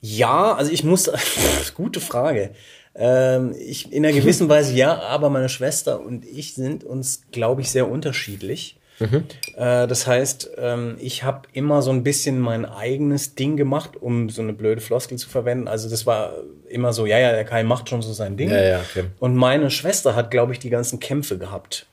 Ja, 0.00 0.54
also 0.54 0.72
ich 0.72 0.82
muss, 0.84 1.10
gute 1.74 2.00
Frage. 2.00 2.50
Ähm, 2.96 3.54
ich, 3.58 3.92
in 3.92 4.04
einer 4.04 4.14
gewissen 4.14 4.48
Weise 4.48 4.74
ja, 4.74 5.00
aber 5.00 5.30
meine 5.30 5.48
Schwester 5.48 6.00
und 6.00 6.24
ich 6.24 6.54
sind 6.54 6.82
uns, 6.82 7.22
glaube 7.30 7.60
ich, 7.60 7.70
sehr 7.70 7.88
unterschiedlich. 7.88 8.76
Mhm. 8.98 9.24
Äh, 9.54 9.86
das 9.86 10.06
heißt, 10.06 10.50
ähm, 10.56 10.96
ich 10.98 11.22
habe 11.22 11.42
immer 11.52 11.82
so 11.82 11.90
ein 11.90 12.02
bisschen 12.02 12.40
mein 12.40 12.64
eigenes 12.64 13.34
Ding 13.34 13.56
gemacht, 13.56 13.96
um 14.00 14.30
so 14.30 14.42
eine 14.42 14.52
blöde 14.52 14.80
Floskel 14.80 15.18
zu 15.18 15.28
verwenden. 15.28 15.68
Also 15.68 15.88
das 15.90 16.06
war 16.06 16.32
immer 16.68 16.92
so, 16.92 17.06
ja, 17.06 17.18
ja, 17.18 17.32
der 17.32 17.44
Kai 17.44 17.62
macht 17.62 17.88
schon 17.88 18.02
so 18.02 18.12
sein 18.12 18.36
Ding. 18.36 18.50
Ja, 18.50 18.62
ja, 18.62 18.80
okay. 18.80 19.04
Und 19.20 19.36
meine 19.36 19.70
Schwester 19.70 20.16
hat, 20.16 20.30
glaube 20.30 20.54
ich, 20.54 20.58
die 20.58 20.70
ganzen 20.70 20.98
Kämpfe 20.98 21.38
gehabt. 21.38 21.86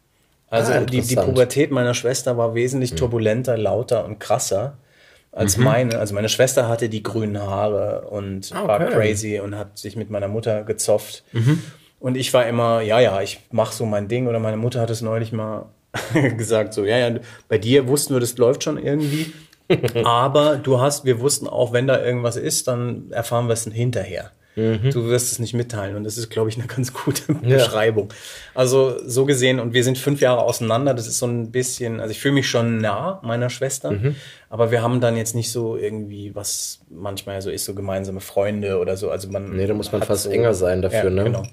Also 0.54 0.72
ah, 0.72 0.82
die, 0.82 1.02
die 1.02 1.16
Pubertät 1.16 1.72
meiner 1.72 1.96
Schwester 1.96 2.38
war 2.38 2.54
wesentlich 2.54 2.92
mhm. 2.92 2.98
turbulenter, 2.98 3.58
lauter 3.58 4.06
und 4.06 4.20
krasser 4.20 4.78
als 5.32 5.58
mhm. 5.58 5.64
meine. 5.64 5.98
Also 5.98 6.14
meine 6.14 6.30
Schwester 6.30 6.68
hatte 6.68 6.90
die 6.90 7.02
grünen 7.02 7.42
Haare 7.42 8.08
und 8.10 8.52
ah, 8.54 8.60
okay. 8.60 8.68
war 8.68 8.80
crazy 8.86 9.40
und 9.40 9.58
hat 9.58 9.80
sich 9.80 9.96
mit 9.96 10.12
meiner 10.12 10.28
Mutter 10.28 10.64
gezofft. 10.64 11.24
Mhm. 11.32 11.64
Und 12.00 12.16
ich 12.16 12.32
war 12.36 12.46
immer, 12.46 12.82
ja, 12.82 13.00
ja, 13.00 13.20
ich 13.22 13.40
mach 13.50 13.72
so 13.72 13.88
mein 13.88 14.08
Ding. 14.08 14.28
Oder 14.28 14.38
meine 14.38 14.58
Mutter 14.58 14.80
hat 14.80 14.92
es 14.92 15.02
neulich 15.02 15.32
mal 15.32 15.66
gesagt, 16.38 16.76
so, 16.76 16.86
ja, 16.86 17.00
ja, 17.00 17.20
bei 17.48 17.58
dir 17.58 17.88
wussten 17.88 18.14
wir, 18.14 18.20
das 18.20 18.38
läuft 18.38 18.64
schon 18.64 18.78
irgendwie. 18.78 19.34
aber 20.04 20.58
du 20.58 20.80
hast, 20.80 21.04
wir 21.04 21.20
wussten 21.20 21.48
auch, 21.48 21.74
wenn 21.74 21.88
da 21.88 22.00
irgendwas 22.00 22.36
ist, 22.36 22.68
dann 22.68 23.10
erfahren 23.10 23.48
wir 23.48 23.54
es 23.54 23.64
hinterher. 23.64 24.30
Mhm. 24.56 24.92
Du 24.92 25.06
wirst 25.06 25.32
es 25.32 25.40
nicht 25.40 25.54
mitteilen. 25.54 25.96
Und 25.96 26.04
das 26.04 26.18
ist, 26.18 26.30
glaube 26.30 26.50
ich, 26.50 26.58
eine 26.58 26.68
ganz 26.68 26.94
gute 26.94 27.34
ja. 27.44 27.58
Beschreibung. 27.58 28.10
Also 28.54 28.98
so 29.08 29.26
gesehen, 29.26 29.60
und 29.60 29.74
wir 29.74 29.84
sind 29.84 29.98
fünf 29.98 30.22
Jahre 30.22 30.42
auseinander, 30.42 30.94
das 30.94 31.08
ist 31.08 31.20
so 31.20 31.26
ein 31.26 31.52
bisschen, 31.52 32.00
also 32.00 32.12
ich 32.12 32.20
fühle 32.20 32.36
mich 32.36 32.48
schon 32.48 32.78
nah 32.78 33.20
meiner 33.24 33.50
Schwester, 33.50 33.92
mhm. 33.92 34.16
aber 34.50 34.72
wir 34.72 34.82
haben 34.82 35.02
dann 35.02 35.18
jetzt 35.18 35.36
nicht 35.36 35.52
so 35.52 35.76
irgendwie, 35.76 36.36
was 36.36 36.82
manchmal 36.90 37.42
so 37.42 37.50
ist, 37.50 37.66
so 37.66 37.74
gemeinsame 37.74 38.20
Freunde 38.20 38.80
oder 38.80 38.98
so. 38.98 39.10
Also 39.10 39.30
man. 39.30 39.56
Nee, 39.56 39.68
da 39.68 39.74
muss 39.74 39.92
man 39.92 40.04
fast 40.04 40.24
so, 40.24 40.30
enger 40.30 40.54
sein 40.54 40.82
dafür, 40.82 41.06
ja, 41.06 41.10
ne? 41.10 41.24
Genau. 41.24 41.44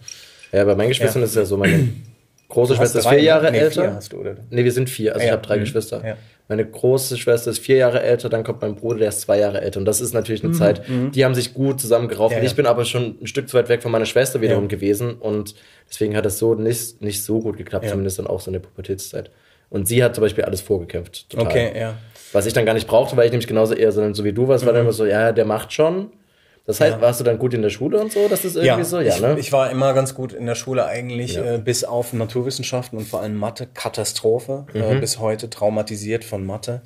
Ja, 0.53 0.65
bei 0.65 0.75
meinen 0.75 0.89
Geschwistern 0.89 1.23
ja. 1.23 1.25
ist 1.25 1.31
es 1.31 1.37
ja 1.37 1.45
so, 1.45 1.57
meine 1.57 1.89
große 2.51 2.77
Schwester 2.77 2.99
ist 2.99 3.09
vier 3.09 3.23
Jahre 3.23 3.51
nee, 3.51 3.59
älter. 3.59 3.83
Vier 3.83 3.95
hast 3.95 4.13
du, 4.13 4.19
oder? 4.19 4.37
Nee, 4.51 4.65
wir 4.65 4.73
sind 4.73 4.91
vier, 4.91 5.15
also 5.15 5.25
ich 5.25 5.33
habe 5.33 5.43
drei 5.43 5.57
mhm. 5.57 5.61
Geschwister. 5.61 6.03
Ja. 6.05 6.17
Meine 6.49 6.67
große 6.67 7.17
Schwester 7.17 7.53
ist 7.53 7.61
vier 7.61 7.77
Jahre 7.77 8.03
älter, 8.03 8.29
dann 8.29 8.43
kommt 8.43 8.61
mein 8.61 8.75
Bruder, 8.75 8.99
der 8.99 9.09
ist 9.11 9.21
zwei 9.21 9.39
Jahre 9.39 9.61
älter. 9.61 9.79
Und 9.79 9.87
das 9.87 10.01
ist 10.01 10.13
natürlich 10.13 10.43
eine 10.43 10.53
mhm. 10.53 10.59
Zeit, 10.59 10.89
mhm. 10.89 11.13
die 11.13 11.25
haben 11.25 11.35
sich 11.35 11.55
gut 11.55 11.81
zusammengerauft. 11.81 12.35
Ja, 12.35 12.41
ja. 12.41 12.45
Ich 12.45 12.57
bin 12.57 12.67
aber 12.67 12.85
schon 12.85 13.19
ein 13.23 13.27
Stück 13.29 13.49
zu 13.49 13.57
weit 13.57 13.69
weg 13.69 13.83
von 13.83 13.93
meiner 13.93 14.05
Schwester 14.05 14.41
wiederum 14.41 14.65
ja. 14.65 14.69
gewesen. 14.69 15.15
Und 15.15 15.55
deswegen 15.89 16.17
hat 16.17 16.27
es 16.27 16.39
so 16.39 16.55
nicht, 16.57 17.01
nicht 17.01 17.23
so 17.23 17.39
gut 17.39 17.57
geklappt, 17.57 17.89
zumindest 17.89 18.19
dann 18.19 18.27
auch 18.27 18.41
so 18.41 18.49
in 18.49 18.55
der 18.55 18.61
Pubertätszeit. 18.61 19.31
Und 19.69 19.87
sie 19.87 20.03
hat 20.03 20.17
zum 20.17 20.23
Beispiel 20.23 20.43
alles 20.45 20.61
vorgekämpft. 20.61 21.31
Total. 21.31 21.47
Okay, 21.47 21.73
ja. 21.79 21.95
Was 22.33 22.47
ich 22.47 22.53
dann 22.53 22.67
gar 22.67 22.75
nicht 22.75 22.89
brauchte, 22.89 23.17
weil 23.17 23.27
ich 23.27 23.31
nämlich 23.31 23.47
genauso 23.47 23.75
eher 23.75 23.93
so, 23.93 24.13
so 24.13 24.25
wie 24.25 24.33
du 24.33 24.49
warst, 24.49 24.65
mhm. 24.65 24.67
war 24.67 24.75
dann 24.75 24.83
immer 24.83 24.93
so, 24.93 25.07
ja, 25.07 25.31
der 25.31 25.45
macht 25.45 25.73
schon. 25.73 26.11
Das 26.67 26.81
heißt, 26.81 26.97
ja. 26.97 27.01
warst 27.01 27.21
du 27.21 27.25
dann 27.25 27.39
gut 27.39 27.55
in 27.55 27.63
der 27.63 27.71
Schule 27.71 27.99
und 28.01 28.13
so? 28.13 28.29
Das 28.29 28.45
ist 28.45 28.55
irgendwie 28.55 28.79
ja, 28.79 28.85
so, 28.85 29.01
ja, 29.01 29.15
ich, 29.15 29.21
ne? 29.21 29.37
Ich 29.39 29.53
war 29.53 29.71
immer 29.71 29.93
ganz 29.95 30.15
gut 30.15 30.33
in 30.33 30.47
der 30.47 30.55
Schule 30.55 30.87
eigentlich, 30.87 31.35
ja. 31.35 31.55
äh, 31.55 31.59
bis 31.59 31.85
auf 31.85 32.13
Naturwissenschaften 32.13 32.99
und 32.99 33.09
vor 33.09 33.23
allem 33.23 33.37
Mathe. 33.37 33.67
Katastrophe. 33.73 34.67
Äh, 34.75 34.79
mhm. 34.79 34.97
Äh, 34.97 35.01
bis 35.01 35.19
heute 35.19 35.51
traumatisiert 35.51 36.25
von 36.25 36.45
Mathe. 36.47 36.83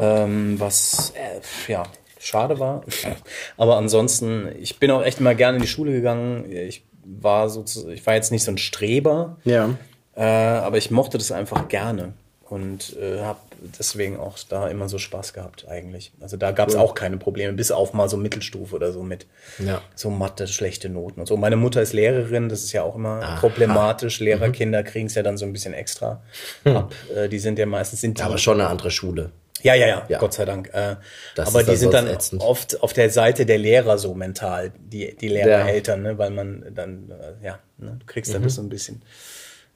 Ähm, 0.00 0.58
was, 0.58 1.12
äh, 1.14 1.72
ja, 1.72 1.82
schade 2.18 2.58
war. 2.58 2.84
Aber 3.56 3.76
ansonsten, 3.76 4.48
ich 4.58 4.78
bin 4.78 4.90
auch 4.90 5.02
echt 5.02 5.20
immer 5.20 5.34
gerne 5.34 5.56
in 5.56 5.62
die 5.62 5.68
Schule 5.68 5.92
gegangen. 5.92 6.50
Ich 6.50 6.84
war 7.04 7.48
so, 7.48 7.64
ich 7.90 8.06
war 8.06 8.14
jetzt 8.14 8.32
nicht 8.32 8.44
so 8.44 8.50
ein 8.50 8.58
Streber. 8.58 9.36
Ja. 9.44 9.70
Äh, 10.16 10.22
aber 10.22 10.78
ich 10.78 10.90
mochte 10.90 11.18
das 11.18 11.30
einfach 11.30 11.68
gerne 11.68 12.14
und 12.48 12.96
äh, 12.96 13.20
habe 13.20 13.38
deswegen 13.78 14.18
auch 14.18 14.38
da 14.48 14.68
immer 14.68 14.88
so 14.88 14.98
Spaß 14.98 15.32
gehabt 15.32 15.66
eigentlich. 15.68 16.12
Also 16.20 16.36
da 16.36 16.52
gab 16.52 16.68
es 16.68 16.74
cool. 16.74 16.80
auch 16.80 16.94
keine 16.94 17.16
Probleme, 17.16 17.52
bis 17.52 17.70
auf 17.70 17.92
mal 17.92 18.08
so 18.08 18.16
Mittelstufe 18.16 18.74
oder 18.74 18.92
so 18.92 19.02
mit 19.02 19.26
ja. 19.58 19.80
so 19.94 20.10
Mathe, 20.10 20.46
schlechte 20.46 20.88
Noten 20.88 21.20
und 21.20 21.26
so. 21.26 21.36
Meine 21.36 21.56
Mutter 21.56 21.82
ist 21.82 21.92
Lehrerin, 21.92 22.48
das 22.48 22.64
ist 22.64 22.72
ja 22.72 22.82
auch 22.82 22.94
immer 22.96 23.22
Aha. 23.22 23.40
problematisch. 23.40 24.20
Lehrerkinder 24.20 24.82
mhm. 24.82 24.86
kriegen 24.86 25.06
es 25.06 25.14
ja 25.14 25.22
dann 25.22 25.36
so 25.36 25.44
ein 25.44 25.52
bisschen 25.52 25.74
extra 25.74 26.22
hm. 26.64 26.76
ab. 26.76 26.94
Äh, 27.14 27.28
die 27.28 27.38
sind 27.38 27.58
ja 27.58 27.66
meistens 27.66 28.00
sind 28.00 28.20
aber 28.22 28.38
schon 28.38 28.60
eine 28.60 28.68
andere 28.68 28.90
Schule. 28.90 29.30
Ja, 29.62 29.74
ja, 29.74 29.86
ja, 29.86 30.06
ja, 30.08 30.18
Gott 30.18 30.34
sei 30.34 30.44
Dank. 30.44 30.70
Äh, 30.72 30.96
aber 31.36 31.62
die 31.64 31.76
sind 31.76 31.94
dann 31.94 32.06
ätzend. 32.06 32.42
oft 32.42 32.82
auf 32.82 32.92
der 32.92 33.10
Seite 33.10 33.46
der 33.46 33.58
Lehrer 33.58 33.98
so 33.98 34.14
mental, 34.14 34.72
die, 34.78 35.16
die 35.16 35.28
Lehrereltern, 35.28 36.04
ja. 36.04 36.12
ne, 36.12 36.18
weil 36.18 36.30
man 36.30 36.66
dann, 36.74 37.10
äh, 37.10 37.44
ja, 37.44 37.58
ne, 37.78 37.96
du 37.98 38.06
kriegst 38.06 38.32
dann 38.34 38.42
mhm. 38.42 38.46
das 38.46 38.54
so 38.56 38.62
ein 38.62 38.68
bisschen. 38.68 39.02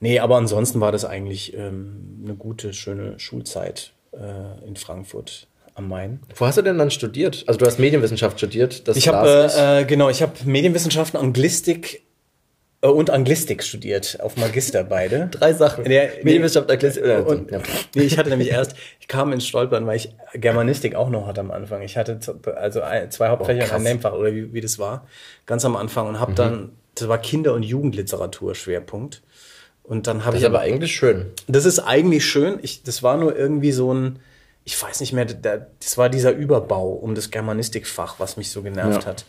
Nee, 0.01 0.19
aber 0.19 0.35
ansonsten 0.35 0.81
war 0.81 0.91
das 0.91 1.05
eigentlich 1.05 1.55
ähm, 1.55 2.21
eine 2.25 2.35
gute, 2.35 2.73
schöne 2.73 3.19
Schulzeit 3.19 3.93
äh, 4.11 4.67
in 4.67 4.75
Frankfurt 4.75 5.47
am 5.75 5.87
Main. 5.87 6.19
Wo 6.35 6.45
hast 6.45 6.57
du 6.57 6.63
denn 6.63 6.77
dann 6.77 6.91
studiert? 6.91 7.43
Also 7.47 7.59
du 7.59 7.65
hast 7.67 7.79
Medienwissenschaft 7.79 8.37
studiert. 8.37 8.87
Das 8.87 8.97
ich 8.97 9.07
habe 9.07 9.51
äh, 9.55 9.85
genau, 9.85 10.09
ich 10.09 10.21
habe 10.23 10.33
Medienwissenschaften, 10.43 11.19
Anglistik 11.19 12.03
äh, 12.81 12.87
und 12.87 13.11
Anglistik 13.11 13.63
studiert 13.63 14.17
auf 14.21 14.37
Magister 14.37 14.83
beide. 14.83 15.27
Drei 15.31 15.53
Sachen. 15.53 15.85
Der, 15.85 16.09
Medienwissenschaft, 16.23 16.71
Anglistik. 16.71 17.05
Äh, 17.05 17.21
und, 17.21 17.51
ja. 17.51 17.59
nee, 17.95 18.01
ich 18.01 18.17
hatte 18.17 18.31
nämlich 18.31 18.49
erst, 18.49 18.75
ich 18.99 19.07
kam 19.07 19.31
ins 19.33 19.45
Stolpern, 19.45 19.85
weil 19.85 19.97
ich 19.97 20.15
Germanistik 20.33 20.95
auch 20.95 21.09
noch 21.09 21.27
hatte 21.27 21.41
am 21.41 21.51
Anfang. 21.51 21.83
Ich 21.83 21.95
hatte 21.95 22.19
also 22.55 22.81
zwei 23.09 23.29
Hauptfächer 23.29 23.65
und 23.65 23.71
ein 23.71 23.83
Nebenfach 23.83 24.13
oder 24.13 24.33
wie, 24.33 24.51
wie 24.51 24.61
das 24.61 24.79
war, 24.79 25.07
ganz 25.45 25.63
am 25.63 25.75
Anfang 25.75 26.07
und 26.07 26.19
habe 26.19 26.31
mhm. 26.31 26.35
dann, 26.35 26.69
das 26.95 27.07
war 27.07 27.19
Kinder- 27.19 27.53
und 27.53 27.63
Jugendliteratur 27.63 28.55
Schwerpunkt. 28.55 29.21
Und 29.91 30.07
dann 30.07 30.23
habe 30.23 30.37
ich. 30.37 30.43
Das 30.43 30.49
ist 30.49 30.55
aber 30.55 30.63
eigentlich 30.63 30.95
schön. 30.95 31.25
Das 31.47 31.65
ist 31.65 31.79
eigentlich 31.79 32.25
schön. 32.25 32.59
Ich, 32.61 32.81
das 32.81 33.03
war 33.03 33.17
nur 33.17 33.37
irgendwie 33.37 33.73
so 33.73 33.93
ein, 33.93 34.19
ich 34.63 34.81
weiß 34.81 35.01
nicht 35.01 35.11
mehr, 35.11 35.25
das 35.25 35.97
war 35.97 36.07
dieser 36.07 36.31
Überbau 36.31 36.91
um 36.93 37.13
das 37.13 37.29
Germanistikfach, 37.29 38.17
was 38.17 38.37
mich 38.37 38.51
so 38.51 38.61
genervt 38.61 39.03
ja. 39.03 39.09
hat. 39.09 39.25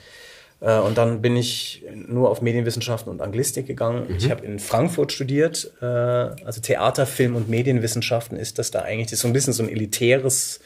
Äh, 0.60 0.78
und 0.78 0.96
dann 0.96 1.20
bin 1.20 1.36
ich 1.36 1.84
nur 1.92 2.30
auf 2.30 2.42
Medienwissenschaften 2.42 3.10
und 3.10 3.20
Anglistik 3.20 3.66
gegangen. 3.66 4.06
Mhm. 4.08 4.16
Ich 4.18 4.30
habe 4.30 4.46
in 4.46 4.60
Frankfurt 4.60 5.10
studiert, 5.10 5.72
äh, 5.82 5.84
also 5.84 6.60
Theater, 6.60 7.06
Film 7.06 7.34
und 7.34 7.48
Medienwissenschaften 7.48 8.38
ist 8.38 8.60
das 8.60 8.70
da 8.70 8.82
eigentlich. 8.82 9.06
Das 9.06 9.14
ist 9.14 9.22
so 9.22 9.28
ein 9.28 9.32
bisschen 9.32 9.52
so 9.52 9.64
ein 9.64 9.68
elitäres 9.68 10.60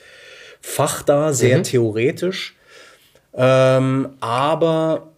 Fach 0.61 1.03
da, 1.05 1.33
sehr 1.33 1.57
mhm. 1.57 1.63
theoretisch. 1.63 2.55
Ähm, 3.33 4.11
aber 4.21 5.16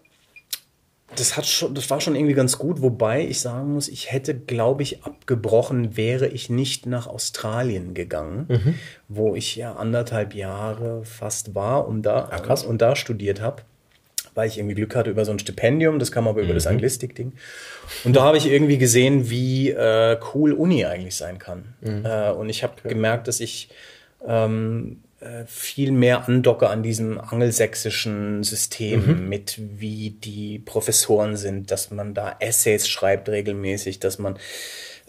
das 1.16 1.36
hat 1.36 1.46
schon, 1.46 1.74
das 1.74 1.88
war 1.88 2.00
schon 2.00 2.14
irgendwie 2.14 2.34
ganz 2.34 2.58
gut, 2.58 2.82
wobei 2.82 3.26
ich 3.26 3.40
sagen 3.40 3.72
muss, 3.72 3.88
ich 3.88 4.12
hätte, 4.12 4.34
glaube 4.34 4.82
ich, 4.82 5.04
abgebrochen, 5.04 5.96
wäre 5.96 6.28
ich 6.28 6.50
nicht 6.50 6.86
nach 6.86 7.06
Australien 7.06 7.94
gegangen, 7.94 8.46
mhm. 8.48 8.74
wo 9.08 9.34
ich 9.34 9.56
ja 9.56 9.74
anderthalb 9.74 10.34
Jahre 10.34 11.04
fast 11.04 11.54
war 11.54 11.88
und 11.88 12.02
da, 12.02 12.28
Ach, 12.30 12.64
und 12.64 12.82
da 12.82 12.94
studiert 12.94 13.40
habe, 13.40 13.62
weil 14.34 14.48
ich 14.48 14.58
irgendwie 14.58 14.74
Glück 14.74 14.94
hatte 14.94 15.10
über 15.10 15.24
so 15.24 15.32
ein 15.32 15.38
Stipendium, 15.38 15.98
das 15.98 16.12
kam 16.12 16.28
aber 16.28 16.40
über 16.40 16.50
mhm. 16.50 16.56
das 16.56 16.66
Anglistik-Ding. 16.66 17.32
Und 18.04 18.14
da 18.14 18.22
habe 18.22 18.36
ich 18.36 18.46
irgendwie 18.46 18.78
gesehen, 18.78 19.30
wie 19.30 19.70
äh, 19.70 20.18
cool 20.34 20.52
Uni 20.52 20.84
eigentlich 20.84 21.16
sein 21.16 21.38
kann. 21.38 21.74
Mhm. 21.80 22.04
Äh, 22.04 22.30
und 22.32 22.50
ich 22.50 22.62
habe 22.62 22.74
okay. 22.78 22.90
gemerkt, 22.90 23.28
dass 23.28 23.40
ich 23.40 23.70
ähm, 24.26 25.00
äh, 25.04 25.07
viel 25.46 25.90
mehr 25.90 26.28
andocke 26.28 26.68
an 26.68 26.82
diesem 26.82 27.18
angelsächsischen 27.20 28.44
System 28.44 29.06
mhm. 29.06 29.28
mit, 29.28 29.58
wie 29.58 30.10
die 30.10 30.60
Professoren 30.60 31.36
sind, 31.36 31.70
dass 31.70 31.90
man 31.90 32.14
da 32.14 32.36
Essays 32.38 32.88
schreibt 32.88 33.28
regelmäßig, 33.28 33.98
dass 33.98 34.18
man 34.18 34.38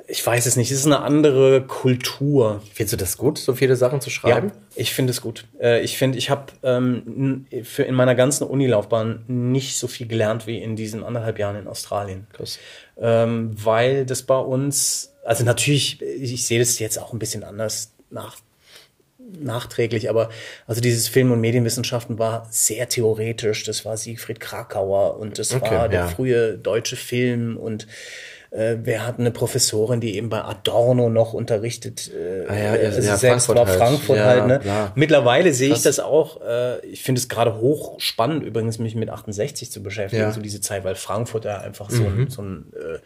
ich 0.09 0.25
weiß 0.25 0.47
es 0.47 0.55
nicht, 0.55 0.71
es 0.71 0.79
ist 0.79 0.85
eine 0.87 1.01
andere 1.01 1.61
Kultur. 1.61 2.63
Findest 2.73 2.93
du 2.93 2.97
das 2.97 3.15
gut, 3.15 3.37
so 3.37 3.53
viele 3.53 3.75
Sachen 3.75 4.01
zu 4.01 4.09
schreiben? 4.09 4.47
Ja, 4.47 4.53
ich 4.75 4.91
finde 4.91 5.11
es 5.11 5.21
gut. 5.21 5.45
Äh, 5.61 5.81
ich 5.81 5.99
finde, 5.99 6.17
ich 6.17 6.31
habe 6.31 6.51
ähm, 6.63 7.45
für 7.63 7.83
in 7.83 7.93
meiner 7.93 8.15
ganzen 8.15 8.45
Unilaufbahn 8.45 9.23
nicht 9.27 9.77
so 9.77 9.87
viel 9.87 10.07
gelernt 10.07 10.47
wie 10.47 10.57
in 10.57 10.75
diesen 10.75 11.03
anderthalb 11.03 11.37
Jahren 11.37 11.57
in 11.57 11.67
Australien. 11.67 12.25
Krass. 12.33 12.57
Ähm, 12.97 13.51
weil 13.63 14.05
das 14.07 14.23
bei 14.23 14.39
uns, 14.39 15.13
also 15.23 15.43
natürlich, 15.43 16.01
ich 16.01 16.43
sehe 16.45 16.57
das 16.57 16.79
jetzt 16.79 16.97
auch 16.97 17.13
ein 17.13 17.19
bisschen 17.19 17.43
anders 17.43 17.93
nach 18.09 18.37
nachträglich, 19.39 20.09
aber 20.09 20.29
also 20.67 20.81
dieses 20.81 21.07
Film- 21.07 21.31
und 21.31 21.41
Medienwissenschaften 21.41 22.17
war 22.19 22.47
sehr 22.49 22.89
theoretisch. 22.89 23.63
Das 23.63 23.85
war 23.85 23.97
Siegfried 23.97 24.39
Krakauer 24.39 25.17
und 25.19 25.37
das 25.39 25.53
okay, 25.53 25.71
war 25.75 25.89
der 25.89 25.99
ja. 26.01 26.07
frühe 26.07 26.57
deutsche 26.57 26.95
Film 26.95 27.57
und 27.57 27.87
Äh, 28.51 28.77
wir 28.83 29.05
hatten 29.05 29.21
eine 29.21 29.29
Professorin, 29.29 30.01
die 30.01 30.15
eben 30.15 30.29
bei 30.29 30.41
Adorno 30.41 31.07
noch 31.11 31.33
unterrichtet. 31.33 32.09
Äh, 32.11 32.47
Ah 32.47 32.55
ja, 32.57 32.71
also 32.71 32.99
ja, 32.99 33.15
selbst 33.15 33.45
Frankfurt 33.45 33.57
war 33.57 33.67
halt. 33.67 33.77
Frankfurt 33.77 34.17
Ja, 34.17 34.25
halt. 34.25 34.47
Ne? 34.47 34.59
klar. 34.59 34.91
Mittlerweile 34.95 35.53
sehe 35.53 35.71
ich 35.71 35.83
das 35.83 35.99
auch. 35.99 36.41
Äh, 36.41 36.83
ich 36.83 37.03
finde 37.03 37.19
es 37.19 37.29
gerade 37.29 37.57
hochspannend, 37.61 38.43
übrigens 38.43 38.79
mich 38.79 38.95
mit 38.95 39.11
68 39.11 39.71
zu 39.71 39.83
beschäftigen, 39.83 40.31
so 40.31 40.41
diese 40.41 40.61
Zeit, 40.61 40.83
weil 40.83 40.95
Frankfurt 40.95 41.45
ja 41.45 41.59
einfach 41.59 41.91
so 41.91 42.03
ein, 42.03 42.21
Mhm. 42.21 42.29
so 42.31 42.41
ein 42.41 42.73
äh, 42.75 42.97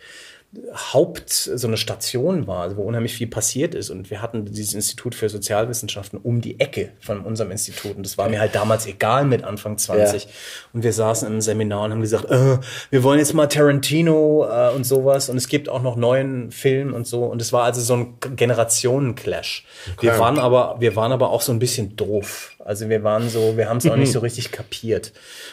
Haupt, 0.94 1.30
so 1.32 1.68
eine 1.68 1.78
Station 1.78 2.46
war, 2.46 2.78
wo 2.78 2.84
unheimlich 2.84 3.16
viel 3.16 3.28
passiert 3.28 3.74
ist. 3.74 3.90
Und 3.90 4.12
wir 4.12 4.22
hatten 4.22 4.46
dieses 4.46 4.76
Institut 4.76 5.16
für 5.16 5.28
Sozialwissenschaften 5.28 6.20
um 6.20 6.42
die 6.42 6.60
Ecke 6.60 6.92
von 7.00 7.22
unserem 7.22 7.50
Institut. 7.52 7.96
Und 7.98 8.06
das 8.06 8.18
war 8.20 8.30
mir 8.30 8.40
halt 8.40 8.54
damals 8.54 8.86
egal 8.86 9.26
mit 9.26 9.44
Anfang 9.44 9.78
20. 9.80 10.24
Ja. 10.24 10.30
Und 10.74 10.84
wir 10.84 10.94
saßen 10.94 11.28
im 11.28 11.42
Seminar 11.42 11.86
und 11.86 11.92
haben 11.92 12.02
gesagt, 12.02 12.30
äh, 12.30 12.60
wir 12.92 13.04
wollen 13.04 13.18
jetzt 13.18 13.34
mal 13.34 13.48
Tarantino 13.48 14.46
äh, 14.48 14.70
und 14.76 14.84
sowas. 14.86 15.30
Und 15.30 15.38
es 15.38 15.48
gibt 15.48 15.70
auch 15.70 15.82
noch 15.82 15.96
neuen 15.96 16.52
Film 16.52 16.94
und 16.94 17.08
so. 17.08 17.26
Und 17.26 17.42
es 17.42 17.52
war 17.52 17.64
also 17.64 17.82
so 17.82 17.96
ein 17.96 18.18
Generationen-Clash. 18.36 19.66
Wir 20.02 20.12
Okay. 20.12 20.20
waren 20.20 20.38
aber, 20.40 20.76
wir 20.80 20.96
waren 20.96 21.12
aber 21.12 21.32
auch 21.32 21.42
so 21.42 21.52
ein 21.52 21.60
bisschen 21.60 21.96
doof. 21.96 22.56
Also 22.66 22.90
wir 22.90 23.04
waren 23.04 23.30
so, 23.30 23.58
wir 23.58 23.70
haben 23.70 23.78
es 23.78 23.86
auch 23.88 23.96
nicht 23.96 24.12
so 24.12 24.20
richtig 24.28 24.52
kapiert. 24.52 25.12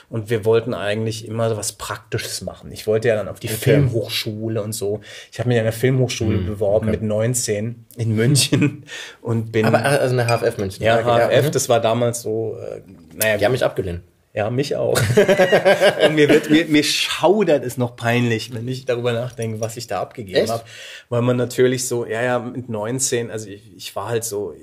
Und 0.09 0.31
wir 0.31 0.45
wollten 0.45 0.75
eigentlich 0.75 1.27
immer 1.27 1.57
was 1.57 1.73
Praktisches 1.73 2.41
machen. 2.43 2.71
Ich 2.73 2.87
wollte 2.87 3.09
ja 3.09 3.17
dann 3.17 3.29
auf 3.29 3.41
die 3.41 3.49
Okay. 3.49 3.57
Filmhochschule 3.57 4.63
und 4.63 4.73
so. 4.73 5.01
Ich 5.33 5.39
habe 5.39 5.49
mich 5.49 5.59
an 5.59 5.65
der 5.65 5.73
Filmhochschule 5.73 6.39
Mhm, 6.39 6.47
beworben 6.47 6.89
okay. 6.89 6.99
mit 6.99 7.03
19 7.03 7.85
in 7.97 8.15
München 8.15 8.85
und 9.23 9.53
bin. 9.53 9.67
Aber 9.67 9.85
also 9.85 10.17
eine 10.17 10.27
HFF 10.27 10.59
München. 10.59 10.85
Ja, 10.85 11.03
HFF, 11.03 11.47
mhm. 11.47 11.51
das 11.53 11.69
war 11.69 11.81
damals 11.81 12.23
so, 12.23 12.57
äh, 12.59 12.81
naja. 13.15 13.37
Die 13.39 13.45
haben 13.45 13.53
mich 13.53 13.65
abgelehnt. 13.65 14.03
Ja, 14.33 14.49
mich 14.49 14.77
auch. 14.77 14.97
und 16.07 16.15
mir, 16.15 16.29
wird, 16.29 16.51
mir, 16.51 16.65
mir 16.67 16.85
schaudert 16.85 17.65
es 17.65 17.77
noch 17.77 17.97
peinlich, 17.97 18.55
wenn 18.55 18.69
ich 18.69 18.85
darüber 18.85 19.13
nachdenke, 19.13 19.61
was 19.61 19.77
ich 19.77 19.89
da 19.89 20.01
abgegeben 20.01 20.49
habe. 20.49 20.63
Weil 21.09 21.23
man 21.23 21.37
natürlich 21.37 21.89
so, 21.89 22.07
ja, 22.07 22.23
ja, 22.23 22.39
mit 22.39 22.69
19, 22.69 23.33
also 23.33 23.49
ich, 23.49 23.75
ich 23.77 23.97
war 23.97 24.09
halt 24.09 24.23
so, 24.23 24.55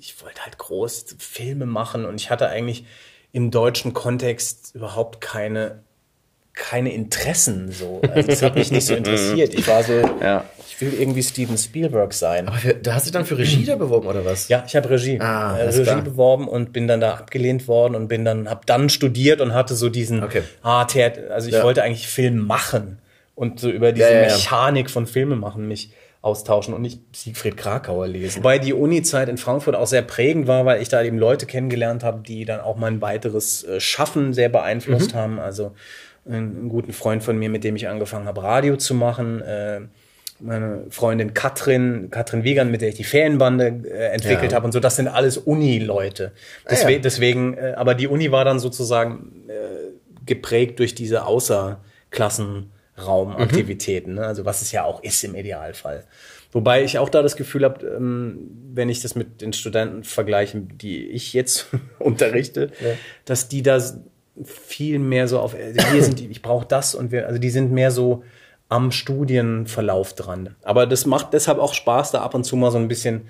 ich 0.00 0.22
wollte 0.22 0.44
halt 0.44 0.58
groß 0.58 1.16
Filme 1.18 1.66
machen 1.66 2.04
und 2.04 2.20
ich 2.20 2.30
hatte 2.30 2.48
eigentlich 2.48 2.84
im 3.32 3.50
deutschen 3.50 3.92
Kontext 3.92 4.74
überhaupt 4.74 5.20
keine 5.20 5.82
keine 6.52 6.92
Interessen 6.92 7.70
so. 7.70 8.02
Also 8.12 8.26
das 8.28 8.42
hat 8.42 8.56
mich 8.56 8.70
nicht 8.72 8.84
so 8.84 8.94
interessiert. 8.96 9.54
Ich 9.54 9.66
war 9.68 9.82
so, 9.82 10.02
ich 10.68 10.80
will 10.80 10.92
irgendwie 10.92 11.22
Steven 11.22 11.56
Spielberg 11.56 12.12
sein. 12.12 12.48
Aber 12.48 12.56
für, 12.56 12.74
du 12.74 12.92
hast 12.92 13.04
dich 13.06 13.12
dann 13.12 13.24
für 13.24 13.38
Regie 13.38 13.64
da 13.64 13.76
beworben 13.76 14.08
oder 14.08 14.24
was? 14.24 14.48
Ja, 14.48 14.64
ich 14.66 14.74
habe 14.76 14.90
Regie, 14.90 15.20
Ah, 15.20 15.56
äh, 15.56 15.68
Regie 15.68 15.82
klar. 15.84 16.02
beworben 16.02 16.48
und 16.48 16.72
bin 16.72 16.88
dann 16.88 17.00
da 17.00 17.14
abgelehnt 17.14 17.68
worden 17.68 17.94
und 17.94 18.08
bin 18.08 18.24
dann 18.24 18.50
habe 18.50 18.62
dann 18.66 18.88
studiert 18.90 19.40
und 19.40 19.54
hatte 19.54 19.74
so 19.76 19.88
diesen 19.88 20.22
ah, 20.62 20.84
Theater, 20.84 21.30
also 21.32 21.48
ich 21.48 21.54
Ja. 21.54 21.62
wollte 21.62 21.82
eigentlich 21.82 22.08
Film 22.08 22.38
machen 22.46 22.98
und 23.36 23.60
so 23.60 23.70
über 23.70 23.92
diese 23.92 24.08
Ja, 24.08 24.14
ja, 24.16 24.20
ja. 24.26 24.26
Mechanik 24.36 24.90
von 24.90 25.06
Filme 25.06 25.36
machen 25.36 25.68
mich 25.68 25.92
austauschen 26.22 26.74
und 26.74 26.82
nicht 26.82 27.00
Siegfried 27.16 27.56
Krakauer 27.56 28.06
lesen. 28.06 28.38
Wobei 28.40 28.58
die 28.58 28.74
Uni-Zeit 28.74 29.28
in 29.30 29.38
Frankfurt 29.38 29.74
auch 29.74 29.86
sehr 29.86 30.02
prägend 30.02 30.46
war, 30.46 30.66
weil 30.66 30.82
ich 30.82 30.88
da 30.90 31.02
eben 31.02 31.18
Leute 31.18 31.46
kennengelernt 31.46 32.04
habe, 32.04 32.22
die 32.22 32.44
dann 32.44 32.60
auch 32.60 32.76
mein 32.76 33.00
weiteres 33.00 33.64
äh, 33.64 33.80
Schaffen 33.80 34.34
sehr 34.34 34.48
beeinflusst 34.50 35.14
Mhm. 35.14 35.18
haben. 35.18 35.38
Also 35.40 35.72
einen, 36.28 36.68
guten 36.68 36.92
Freund 36.92 37.22
von 37.24 37.38
mir, 37.38 37.48
mit 37.48 37.64
dem 37.64 37.74
ich 37.76 37.88
angefangen 37.88 38.26
habe, 38.26 38.42
Radio 38.42 38.76
zu 38.76 38.94
machen. 38.94 39.40
Äh, 39.40 39.80
meine 40.42 40.84
Freundin 40.90 41.32
Katrin, 41.34 42.08
Katrin 42.10 42.44
Wiegand, 42.44 42.70
mit 42.70 42.80
der 42.82 42.90
ich 42.90 42.94
die 42.96 43.04
Ferienbande 43.04 43.82
äh, 43.90 44.08
entwickelt 44.12 44.52
Ja. 44.52 44.56
habe 44.56 44.66
und 44.66 44.72
so, 44.72 44.80
das 44.80 44.96
sind 44.96 45.08
alles 45.08 45.38
Uni-Leute. 45.38 46.32
Ah, 46.64 46.68
Deswegen, 46.70 46.92
ja. 46.94 46.98
deswegen 47.00 47.58
aber 47.76 47.94
die 47.94 48.08
Uni 48.08 48.30
war 48.32 48.44
dann 48.44 48.58
sozusagen 48.58 49.32
geprägt 50.26 50.78
durch 50.78 50.94
diese 50.94 51.26
Außerklassenraumaktivitäten, 53.00 54.14
ne? 54.14 54.26
also 54.26 54.44
was 54.44 54.62
es 54.62 54.72
ja 54.72 54.84
auch 54.84 55.02
ist 55.02 55.22
im 55.24 55.34
Idealfall. 55.34 56.04
Wobei 56.52 56.82
ich 56.82 56.98
auch 56.98 57.08
da 57.08 57.22
das 57.22 57.36
Gefühl 57.36 57.64
habe, 57.64 57.86
ähm, 57.86 58.50
wenn 58.72 58.88
ich 58.88 59.00
das 59.00 59.14
mit 59.14 59.40
den 59.40 59.52
Studenten 59.52 60.02
vergleiche, 60.04 60.60
die 60.60 61.06
ich 61.06 61.32
jetzt 61.32 61.66
unterrichte, 61.98 62.70
Ja. 62.80 62.90
dass 63.24 63.48
die 63.48 63.62
da 63.62 63.80
viel 64.44 64.98
mehr 64.98 65.28
so 65.28 65.38
auf, 65.38 65.54
äh, 65.54 65.74
wir 65.92 66.02
sind, 66.02 66.18
die- 66.18 66.26
ich 66.28 66.42
brauche 66.42 66.66
das 66.66 66.94
und 66.94 67.12
wir, 67.12 67.26
also 67.26 67.38
die 67.38 67.50
sind 67.50 67.70
mehr 67.72 67.90
so 67.90 68.24
am 68.68 68.90
Studienverlauf 68.92 70.14
dran. 70.14 70.54
Aber 70.62 70.86
das 70.86 71.04
macht 71.06 71.32
deshalb 71.34 71.58
auch 71.58 71.74
Spaß, 71.74 72.12
da 72.12 72.22
ab 72.22 72.34
und 72.34 72.44
zu 72.44 72.56
mal 72.56 72.70
so 72.70 72.78
ein 72.78 72.88
bisschen. 72.88 73.22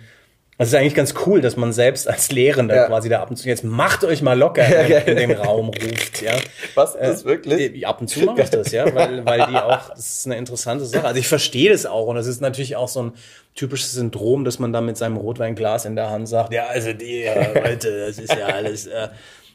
Es 0.61 0.68
ist 0.68 0.75
eigentlich 0.75 0.94
ganz 0.94 1.14
cool, 1.27 1.40
dass 1.40 1.57
man 1.57 1.73
selbst 1.73 2.07
als 2.07 2.31
Lehrender 2.33 2.77
Ja. 2.77 2.87
quasi 2.87 3.09
da 3.09 3.20
ab 3.23 3.31
und 3.31 3.37
zu 3.37 3.49
jetzt 3.49 3.64
macht 3.64 4.05
euch 4.05 4.20
mal 4.20 4.38
locker 4.38 4.64
in, 4.66 5.09
in 5.09 5.16
den 5.16 5.33
Raum 5.33 5.68
ruft, 5.68 6.20
ja. 6.20 6.33
Was 6.75 6.92
das 6.99 7.25
wirklich? 7.25 7.75
Äh, 7.83 7.85
ab 7.87 8.01
und 8.01 8.09
zu 8.09 8.20
mache 8.20 8.42
ich 8.42 8.51
das, 8.51 8.70
ja, 8.70 8.94
weil, 8.94 9.25
weil 9.25 9.46
die 9.46 9.57
auch, 9.57 9.88
das 9.88 10.16
ist 10.18 10.27
eine 10.27 10.37
interessante 10.37 10.85
Sache. 10.85 11.07
Also 11.07 11.18
ich 11.18 11.29
verstehe 11.29 11.70
das 11.73 11.87
auch 11.87 12.07
und 12.09 12.16
das 12.16 12.27
ist 12.27 12.40
natürlich 12.42 12.77
auch 12.77 12.88
so 12.88 13.03
ein 13.05 13.12
typisches 13.55 13.92
Syndrom, 13.92 14.44
dass 14.44 14.59
man 14.59 14.73
da 14.73 14.81
mit 14.83 14.96
seinem 14.99 15.16
Rotweinglas 15.16 15.87
in 15.87 15.96
der 15.96 16.11
Hand 16.11 16.29
sagt, 16.29 16.53
ja, 16.53 16.66
also 16.66 16.92
die 16.92 17.23
äh, 17.23 17.59
Leute, 17.59 18.07
das 18.07 18.18
ist 18.18 18.35
ja 18.35 18.46
alles, 18.46 18.87
äh, 18.87 19.09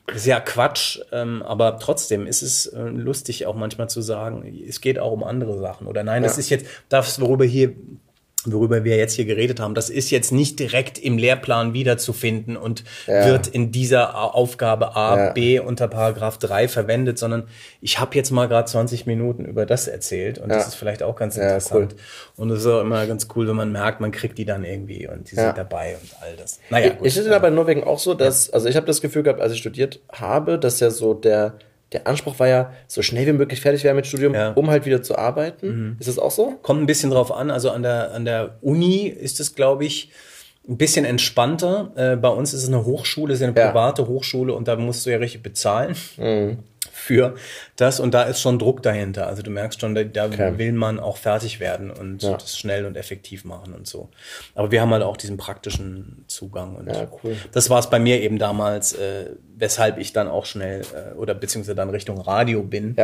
das 0.07 0.17
ist 0.17 0.25
ja 0.25 0.39
Quatsch, 0.39 0.99
ähm, 1.11 1.43
aber 1.43 1.77
trotzdem 1.79 2.25
ist 2.27 2.41
es 2.41 2.65
äh, 2.65 2.79
lustig 2.79 3.45
auch 3.45 3.55
manchmal 3.55 3.89
zu 3.89 4.01
sagen, 4.01 4.43
es 4.67 4.81
geht 4.81 4.97
auch 4.99 5.11
um 5.11 5.23
andere 5.23 5.57
Sachen 5.59 5.85
oder 5.87 6.03
nein, 6.03 6.23
das 6.23 6.33
Ja. 6.35 6.39
ist 6.39 6.49
jetzt 6.49 6.65
das, 6.89 7.21
worüber 7.21 7.45
hier 7.45 7.73
worüber 8.51 8.83
wir 8.83 8.97
jetzt 8.97 9.13
hier 9.13 9.25
geredet 9.25 9.59
haben, 9.59 9.75
das 9.75 9.89
ist 9.89 10.11
jetzt 10.11 10.31
nicht 10.31 10.59
direkt 10.59 10.97
im 10.97 11.17
Lehrplan 11.17 11.73
wiederzufinden 11.73 12.57
und 12.57 12.83
Ja. 13.07 13.25
wird 13.27 13.47
in 13.47 13.71
dieser 13.71 14.35
Aufgabe 14.35 14.95
A, 14.95 15.25
Ja. 15.27 15.29
B 15.31 15.59
unter 15.59 15.87
Paragraph 15.87 16.37
3 16.37 16.67
verwendet, 16.67 17.17
sondern 17.17 17.47
ich 17.81 17.99
habe 17.99 18.15
jetzt 18.15 18.31
mal 18.31 18.47
gerade 18.47 18.67
20 18.67 19.05
Minuten 19.05 19.45
über 19.45 19.65
das 19.65 19.87
erzählt 19.87 20.37
und 20.37 20.49
Ja. 20.49 20.57
das 20.57 20.67
ist 20.69 20.75
vielleicht 20.75 21.03
auch 21.03 21.15
ganz 21.15 21.37
interessant. 21.37 21.95
Und 22.35 22.49
es 22.51 22.59
ist 22.61 22.67
auch 22.67 22.81
immer 22.81 23.05
ganz 23.07 23.27
cool, 23.35 23.47
wenn 23.47 23.55
man 23.55 23.71
merkt, 23.71 24.01
man 24.01 24.11
kriegt 24.11 24.37
die 24.37 24.45
dann 24.45 24.63
irgendwie 24.63 25.07
und 25.07 25.31
die 25.31 25.35
sind 25.35 25.57
dabei 25.57 25.95
und 26.01 26.09
all 26.21 26.35
das. 26.35 26.59
Naja, 26.69 26.89
gut. 26.89 27.07
Ich 27.07 27.17
hatte 27.17 27.35
aber 27.35 27.47
in 27.49 27.55
Norwegen 27.55 27.83
auch 27.83 27.99
so, 27.99 28.13
dass, 28.13 28.49
also 28.49 28.67
ich 28.67 28.75
habe 28.75 28.85
das 28.85 29.01
Gefühl 29.01 29.23
gehabt, 29.23 29.41
als 29.41 29.53
ich 29.53 29.59
studiert 29.59 29.99
habe, 30.11 30.59
dass 30.59 30.79
ja 30.79 30.89
so 30.89 31.13
der, 31.13 31.53
der 31.95 32.07
Anspruch 32.07 32.39
war 32.39 32.47
ja, 32.47 32.73
so 32.87 33.01
schnell 33.01 33.25
wie 33.25 33.33
möglich 33.33 33.61
fertig 33.61 33.83
werden 33.83 33.95
mit 33.95 34.07
Studium, 34.07 34.35
um 34.55 34.69
halt 34.69 34.85
wieder 34.85 35.01
zu 35.01 35.17
arbeiten. 35.17 35.67
Mhm. 35.67 35.97
Ist 35.99 36.07
das 36.07 36.19
auch 36.19 36.31
so? 36.31 36.57
Kommt 36.61 36.81
ein 36.81 36.85
bisschen 36.85 37.09
drauf 37.09 37.31
an. 37.31 37.51
Also 37.51 37.71
an 37.71 37.83
der, 37.83 38.13
an 38.13 38.25
der 38.25 38.57
Uni 38.61 39.07
ist 39.07 39.39
es, 39.39 39.55
glaube 39.55 39.85
ich, 39.85 40.11
ein 40.67 40.77
bisschen 40.77 41.05
entspannter. 41.05 41.91
Äh, 41.95 42.15
bei 42.17 42.29
uns 42.29 42.53
ist 42.53 42.63
es 42.63 42.67
eine 42.67 42.85
Hochschule, 42.85 43.33
es 43.33 43.39
ist 43.39 43.43
eine 43.43 43.53
private 43.53 44.07
Hochschule 44.07 44.53
und 44.53 44.67
da 44.67 44.75
musst 44.75 45.05
du 45.05 45.11
ja 45.11 45.17
richtig 45.17 45.43
bezahlen 45.43 45.95
für 47.05 47.35
das 47.75 47.99
und 47.99 48.13
da 48.13 48.23
ist 48.23 48.41
schon 48.41 48.57
Druck 48.59 48.81
dahinter. 48.83 49.27
Also 49.27 49.41
du 49.43 49.51
merkst 49.51 49.79
schon, 49.79 49.93
da, 49.95 50.03
da 50.03 50.25
Okay. 50.25 50.57
will 50.57 50.71
man 50.73 50.99
auch 50.99 51.17
fertig 51.17 51.59
werden 51.59 51.91
und 51.91 52.23
Ja. 52.23 52.33
das 52.33 52.57
schnell 52.57 52.85
und 52.85 52.97
effektiv 52.97 53.45
machen 53.45 53.73
und 53.73 53.87
so. 53.87 54.09
Aber 54.55 54.71
wir 54.71 54.81
haben 54.81 54.91
halt 54.91 55.03
auch 55.03 55.17
diesen 55.17 55.37
praktischen 55.37 56.25
Zugang 56.27 56.75
und 56.75 56.87
Ja, 56.87 57.07
cool. 57.23 57.37
das 57.51 57.69
war 57.69 57.79
es 57.79 57.89
bei 57.89 57.99
mir 57.99 58.21
eben 58.21 58.39
damals, 58.39 58.93
äh, 58.93 59.31
weshalb 59.57 59.97
ich 59.99 60.13
dann 60.13 60.27
auch 60.27 60.45
schnell 60.45 60.81
äh, 60.81 61.13
oder 61.15 61.33
beziehungsweise 61.35 61.75
dann 61.75 61.89
Richtung 61.89 62.19
Radio 62.19 62.63
bin. 62.63 62.95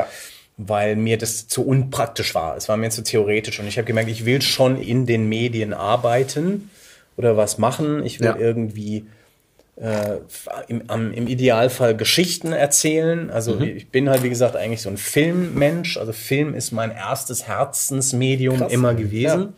Weil 0.57 0.95
mir 0.95 1.17
das 1.17 1.47
zu 1.47 1.65
unpraktisch 1.65 2.35
war. 2.35 2.55
Es 2.57 2.67
war 2.69 2.77
mir 2.77 2.89
zu 2.91 3.03
theoretisch 3.03 3.59
und 3.59 3.67
ich 3.67 3.77
habe 3.77 3.85
gemerkt, 3.85 4.09
ich 4.09 4.25
will 4.25 4.41
schon 4.41 4.79
in 4.79 5.05
den 5.07 5.27
Medien 5.29 5.73
arbeiten 5.73 6.69
oder 7.17 7.35
was 7.37 7.57
machen. 7.57 8.05
Ich 8.05 8.19
will 8.19 8.27
Ja. 8.27 8.35
irgendwie 8.37 9.05
äh, 9.81 10.19
im, 10.67 10.83
am, 10.87 11.11
im 11.11 11.27
Idealfall 11.27 11.97
Geschichten 11.97 12.53
erzählen. 12.53 13.29
Also 13.31 13.55
Mhm. 13.55 13.63
ich 13.63 13.89
bin 13.89 14.09
halt, 14.09 14.21
wie 14.23 14.29
gesagt, 14.29 14.55
eigentlich 14.55 14.81
so 14.83 14.89
ein 14.89 14.97
Filmmensch. 14.97 15.97
Also 15.97 16.13
Film 16.13 16.53
ist 16.53 16.71
mein 16.71 16.91
erstes 16.91 17.47
Herzensmedium 17.47 18.59
Krass. 18.59 18.71
immer 18.71 18.93
gewesen. 18.93 19.53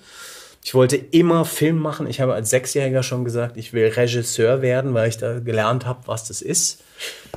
Ich 0.66 0.74
wollte 0.74 0.96
immer 0.96 1.44
Film 1.44 1.78
machen. 1.78 2.08
Ich 2.08 2.22
habe 2.22 2.34
als 2.34 2.50
Sechsjähriger 2.50 3.04
schon 3.04 3.26
gesagt, 3.26 3.58
ich 3.58 3.74
will 3.74 3.88
Regisseur 3.90 4.62
werden, 4.62 4.94
weil 4.94 5.10
ich 5.10 5.18
da 5.18 5.40
gelernt 5.40 5.86
habe, 5.86 6.00
was 6.06 6.26
das 6.30 6.42
ist. 6.42 6.82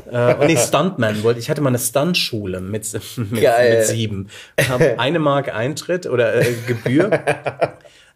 Äh, 0.09 0.35
und 0.37 0.49
ich 0.49 0.61
Stuntman 0.69 1.25
wollte. 1.25 1.41
Ich 1.41 1.51
hatte 1.51 1.61
mal 1.61 1.71
eine 1.71 1.81
Stuntschule 1.81 2.61
mit, 2.61 2.87
mit, 3.17 3.33
mit 3.33 3.85
sieben. 3.85 4.29
Habe 4.69 4.95
eine 5.01 5.19
Mark 5.19 5.53
Eintritt 5.53 6.07
oder 6.07 6.37
äh, 6.37 6.55
Gebühr. 6.69 7.11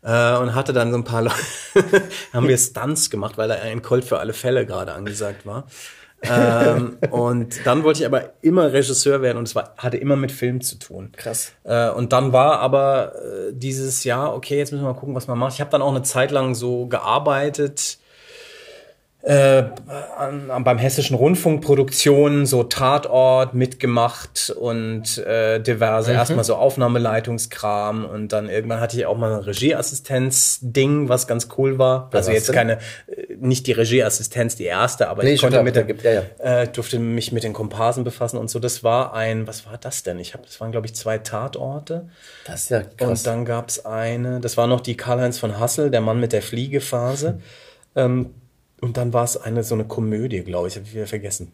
Äh, 0.02 0.36
und 0.36 0.54
hatte 0.54 0.72
dann 0.72 0.90
so 0.92 0.98
ein 0.98 1.04
paar 1.04 1.22
Leute, 1.22 1.36
haben 2.32 2.48
wir 2.48 2.56
Stunts 2.56 3.10
gemacht, 3.10 3.36
weil 3.36 3.48
da 3.48 3.54
ein 3.56 3.82
Colt 3.82 4.04
für 4.04 4.18
alle 4.18 4.32
Fälle 4.32 4.64
gerade 4.64 4.92
angesagt 4.92 5.44
war. 5.44 5.66
ähm, 6.22 6.98
und 7.10 7.66
dann 7.66 7.82
wollte 7.82 8.00
ich 8.00 8.06
aber 8.06 8.34
immer 8.42 8.72
Regisseur 8.72 9.22
werden 9.22 9.38
und 9.38 9.48
es 9.48 9.54
war, 9.54 9.74
hatte 9.78 9.96
immer 9.96 10.16
mit 10.16 10.32
Film 10.32 10.60
zu 10.60 10.78
tun. 10.78 11.12
Krass. 11.16 11.52
Äh, 11.64 11.90
und 11.90 12.12
dann 12.12 12.32
war 12.32 12.60
aber 12.60 13.14
äh, 13.14 13.52
dieses 13.52 14.04
Jahr, 14.04 14.34
okay, 14.34 14.58
jetzt 14.58 14.70
müssen 14.70 14.84
wir 14.84 14.92
mal 14.92 14.98
gucken, 14.98 15.14
was 15.14 15.28
man 15.28 15.38
macht. 15.38 15.54
Ich 15.54 15.60
habe 15.60 15.70
dann 15.70 15.82
auch 15.82 15.90
eine 15.90 16.02
Zeit 16.02 16.30
lang 16.30 16.54
so 16.54 16.86
gearbeitet, 16.86 17.98
äh, 19.22 19.64
an, 20.16 20.64
beim 20.64 20.78
Hessischen 20.78 21.14
Rundfunk 21.14 21.62
Produktionen 21.62 22.46
so 22.46 22.62
Tatort 22.64 23.52
mitgemacht 23.52 24.50
und 24.58 25.18
äh, 25.18 25.60
diverse, 25.60 26.10
mhm. 26.10 26.16
erstmal 26.16 26.44
so 26.44 26.54
Aufnahmeleitungskram 26.54 28.06
und 28.06 28.32
dann 28.32 28.48
irgendwann 28.48 28.80
hatte 28.80 28.96
ich 28.96 29.04
auch 29.04 29.18
mal 29.18 29.34
ein 29.34 29.40
Regieassistenz-Ding, 29.40 31.10
was 31.10 31.26
ganz 31.26 31.48
cool 31.58 31.78
war. 31.78 32.08
Was 32.12 32.20
also 32.20 32.32
jetzt 32.32 32.48
denn? 32.48 32.54
keine, 32.54 32.72
äh, 33.08 33.36
nicht 33.38 33.66
die 33.66 33.72
Regieassistenz, 33.72 34.56
die 34.56 34.64
erste, 34.64 35.08
aber 35.08 35.22
nee, 35.22 35.32
ich 35.32 35.42
konnte 35.42 35.62
mit 35.62 35.76
der, 35.76 35.86
ja, 36.02 36.22
ja. 36.22 36.62
Äh, 36.62 36.68
durfte 36.68 36.98
mich 36.98 37.30
mit 37.30 37.44
den 37.44 37.52
Komparsen 37.52 38.04
befassen 38.04 38.38
und 38.38 38.48
so. 38.48 38.58
Das 38.58 38.82
war 38.82 39.12
ein, 39.12 39.46
was 39.46 39.66
war 39.66 39.76
das 39.76 40.02
denn? 40.02 40.18
Ich 40.18 40.32
habe, 40.32 40.44
das 40.46 40.60
waren 40.60 40.72
glaube 40.72 40.86
ich 40.86 40.94
zwei 40.94 41.18
Tatorte. 41.18 42.08
Das 42.46 42.62
ist 42.62 42.70
ja 42.70 42.80
krass. 42.80 43.08
Und 43.08 43.26
dann 43.26 43.44
gab's 43.44 43.84
eine, 43.84 44.40
das 44.40 44.56
war 44.56 44.66
noch 44.66 44.80
die 44.80 44.96
Karl-Heinz 44.96 45.38
von 45.38 45.58
Hassel, 45.58 45.90
der 45.90 46.00
Mann 46.00 46.20
mit 46.20 46.32
der 46.32 46.40
Fliegephase. 46.40 47.32
Mhm. 47.32 47.40
Ähm, 47.96 48.34
und 48.80 48.96
dann 48.96 49.12
war 49.12 49.24
es 49.24 49.36
eine 49.36 49.62
so 49.62 49.74
eine 49.74 49.84
Komödie, 49.84 50.40
glaube 50.40 50.68
ich, 50.68 50.76
habe 50.76 50.86
ich 50.86 50.94
wieder 50.94 51.06
vergessen. 51.06 51.52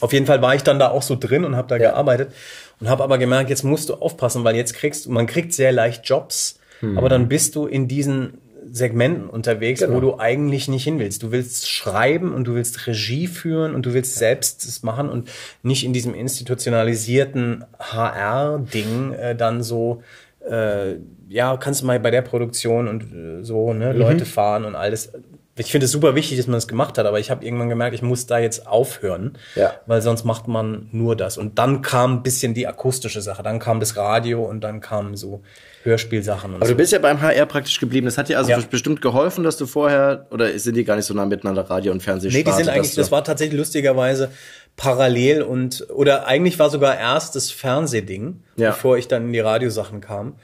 Auf 0.00 0.12
jeden 0.12 0.26
Fall 0.26 0.42
war 0.42 0.54
ich 0.54 0.62
dann 0.62 0.78
da 0.78 0.90
auch 0.90 1.02
so 1.02 1.16
drin 1.16 1.44
und 1.44 1.56
habe 1.56 1.68
da 1.68 1.76
ja. 1.76 1.90
gearbeitet 1.90 2.32
und 2.80 2.88
habe 2.88 3.02
aber 3.02 3.18
gemerkt, 3.18 3.50
jetzt 3.50 3.62
musst 3.62 3.88
du 3.88 3.94
aufpassen, 3.94 4.44
weil 4.44 4.56
jetzt 4.56 4.74
kriegst 4.74 5.06
du, 5.06 5.10
man 5.10 5.26
kriegt 5.26 5.52
sehr 5.52 5.72
leicht 5.72 6.08
Jobs, 6.08 6.58
hm. 6.80 6.98
aber 6.98 7.08
dann 7.08 7.28
bist 7.28 7.54
du 7.54 7.66
in 7.66 7.88
diesen 7.88 8.38
Segmenten 8.70 9.28
unterwegs, 9.28 9.80
genau. 9.80 9.94
wo 9.94 10.00
du 10.00 10.18
eigentlich 10.18 10.68
nicht 10.68 10.84
hin 10.84 10.98
willst. 10.98 11.22
Du 11.22 11.30
willst 11.32 11.68
schreiben 11.68 12.32
und 12.32 12.44
du 12.44 12.54
willst 12.54 12.86
Regie 12.86 13.26
führen 13.26 13.74
und 13.74 13.86
du 13.86 13.92
willst 13.92 14.16
selbst 14.16 14.64
es 14.64 14.82
machen 14.82 15.10
und 15.10 15.28
nicht 15.62 15.84
in 15.84 15.92
diesem 15.92 16.14
institutionalisierten 16.14 17.64
HR-Ding 17.78 19.12
äh, 19.12 19.36
dann 19.36 19.62
so 19.62 20.02
äh, 20.48 20.96
ja, 21.28 21.56
kannst 21.56 21.82
du 21.82 21.86
mal 21.86 21.98
bei 22.00 22.10
der 22.10 22.22
Produktion 22.22 22.88
und 22.88 23.02
äh, 23.02 23.42
so, 23.42 23.72
ne, 23.72 23.92
mhm. 23.92 23.98
Leute 23.98 24.24
fahren 24.24 24.64
und 24.64 24.74
alles 24.74 25.12
ich 25.56 25.70
finde 25.70 25.84
es 25.84 25.92
super 25.92 26.16
wichtig, 26.16 26.36
dass 26.36 26.48
man 26.48 26.54
das 26.54 26.66
gemacht 26.66 26.98
hat, 26.98 27.06
aber 27.06 27.20
ich 27.20 27.30
habe 27.30 27.44
irgendwann 27.44 27.68
gemerkt, 27.68 27.94
ich 27.94 28.02
muss 28.02 28.26
da 28.26 28.38
jetzt 28.38 28.66
aufhören, 28.66 29.38
ja. 29.54 29.74
weil 29.86 30.02
sonst 30.02 30.24
macht 30.24 30.48
man 30.48 30.88
nur 30.90 31.14
das. 31.14 31.38
Und 31.38 31.58
dann 31.58 31.80
kam 31.80 32.14
ein 32.14 32.22
bisschen 32.24 32.54
die 32.54 32.66
akustische 32.66 33.22
Sache, 33.22 33.42
dann 33.44 33.60
kam 33.60 33.78
das 33.78 33.96
Radio 33.96 34.44
und 34.44 34.62
dann 34.62 34.80
kamen 34.80 35.16
so 35.16 35.42
Hörspielsachen. 35.84 36.50
Und 36.50 36.56
aber 36.56 36.66
so. 36.66 36.72
du 36.72 36.76
bist 36.76 36.92
ja 36.92 36.98
beim 36.98 37.20
HR 37.20 37.46
praktisch 37.46 37.78
geblieben. 37.78 38.06
Das 38.06 38.18
hat 38.18 38.28
dir 38.28 38.38
also 38.38 38.50
ja. 38.50 38.58
bestimmt 38.68 39.00
geholfen, 39.00 39.44
dass 39.44 39.56
du 39.56 39.66
vorher, 39.66 40.26
oder 40.30 40.58
sind 40.58 40.74
die 40.76 40.84
gar 40.84 40.96
nicht 40.96 41.04
so 41.04 41.14
nah 41.14 41.24
miteinander, 41.24 41.62
Radio 41.70 41.92
und 41.92 42.02
Fernsehen? 42.02 42.32
Nee, 42.32 42.42
die 42.42 42.52
sind 42.52 42.68
eigentlich, 42.68 42.96
das 42.96 43.12
war 43.12 43.22
tatsächlich 43.22 43.56
lustigerweise 43.56 44.30
parallel 44.76 45.42
und, 45.42 45.86
oder 45.90 46.26
eigentlich 46.26 46.58
war 46.58 46.68
sogar 46.68 46.98
erst 46.98 47.36
das 47.36 47.52
Fernsehding, 47.52 48.42
ja. 48.56 48.70
bevor 48.70 48.98
ich 48.98 49.06
dann 49.06 49.26
in 49.26 49.32
die 49.32 49.40
Radiosachen 49.40 50.00
kam. 50.00 50.34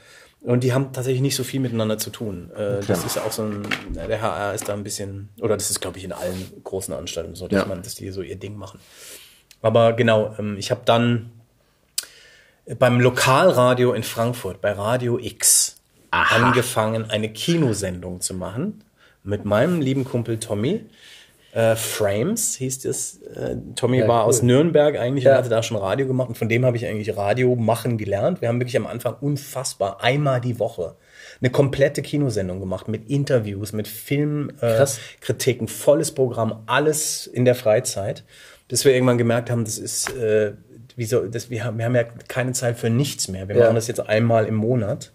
Und 0.41 0.63
die 0.63 0.73
haben 0.73 0.91
tatsächlich 0.91 1.21
nicht 1.21 1.35
so 1.35 1.43
viel 1.43 1.59
miteinander 1.59 1.99
zu 1.99 2.09
tun. 2.09 2.49
Äh, 2.55 2.83
das 2.87 3.05
ist 3.05 3.19
auch 3.19 3.31
so 3.31 3.43
ein, 3.43 3.67
der 3.93 4.21
HR 4.21 4.55
ist 4.55 4.67
da 4.67 4.73
ein 4.73 4.83
bisschen, 4.83 5.29
oder 5.39 5.55
das 5.55 5.69
ist, 5.69 5.81
glaube 5.81 5.99
ich, 5.99 6.03
in 6.03 6.11
allen 6.11 6.51
großen 6.63 6.93
Anstalten 6.93 7.35
so, 7.35 7.47
dass 7.47 7.61
ja. 7.61 7.67
man, 7.67 7.83
dass 7.83 7.93
die 7.93 8.09
so 8.09 8.23
ihr 8.23 8.37
Ding 8.37 8.55
machen. 8.55 8.79
Aber 9.61 9.93
genau, 9.93 10.35
ähm, 10.39 10.57
ich 10.57 10.71
habe 10.71 10.81
dann 10.85 11.31
beim 12.79 12.99
Lokalradio 12.99 13.93
in 13.93 14.01
Frankfurt, 14.01 14.61
bei 14.61 14.71
Radio 14.71 15.19
X, 15.19 15.77
Aha. 16.09 16.35
angefangen, 16.35 17.09
eine 17.09 17.31
Kinosendung 17.31 18.21
zu 18.21 18.33
machen 18.33 18.83
mit 19.23 19.45
meinem 19.45 19.79
lieben 19.79 20.05
Kumpel 20.05 20.39
Tommy. 20.39 20.85
Äh, 21.53 21.75
Frames 21.75 22.55
hieß 22.55 22.79
das. 22.79 23.21
Äh, 23.21 23.57
Tommy 23.75 23.99
ja, 23.99 24.07
war 24.07 24.23
cool. 24.23 24.29
aus 24.29 24.41
Nürnberg 24.41 24.97
eigentlich 24.97 25.25
ja. 25.25 25.31
und 25.31 25.37
hatte 25.37 25.49
da 25.49 25.63
schon 25.63 25.77
Radio 25.77 26.07
gemacht 26.07 26.29
und 26.29 26.37
von 26.37 26.47
dem 26.47 26.65
habe 26.65 26.77
ich 26.77 26.85
eigentlich 26.85 27.15
Radio 27.17 27.55
machen 27.55 27.97
gelernt. 27.97 28.41
Wir 28.41 28.47
haben 28.47 28.59
wirklich 28.59 28.77
am 28.77 28.87
Anfang 28.87 29.15
unfassbar 29.19 30.01
einmal 30.01 30.39
die 30.39 30.59
Woche 30.59 30.95
eine 31.41 31.49
komplette 31.49 32.01
Kinosendung 32.01 32.59
gemacht 32.59 32.87
mit 32.87 33.09
Interviews, 33.09 33.73
mit 33.73 33.87
Filmkritiken, 33.87 35.67
äh, 35.67 35.69
volles 35.69 36.13
Programm, 36.13 36.63
alles 36.67 37.27
in 37.27 37.45
der 37.45 37.55
Freizeit, 37.55 38.23
bis 38.67 38.85
wir 38.85 38.93
irgendwann 38.93 39.17
gemerkt 39.17 39.49
haben, 39.49 39.65
das 39.65 39.77
ist 39.77 40.15
äh, 40.15 40.53
wieso, 40.95 41.25
das, 41.25 41.49
wir, 41.49 41.63
haben, 41.63 41.77
wir 41.77 41.85
haben 41.85 41.95
ja 41.95 42.03
keine 42.03 42.53
Zeit 42.53 42.77
für 42.77 42.89
nichts 42.89 43.27
mehr. 43.27 43.47
Wir 43.47 43.55
ja. 43.55 43.63
machen 43.63 43.75
das 43.75 43.87
jetzt 43.87 43.99
einmal 43.99 44.45
im 44.45 44.55
Monat. 44.55 45.11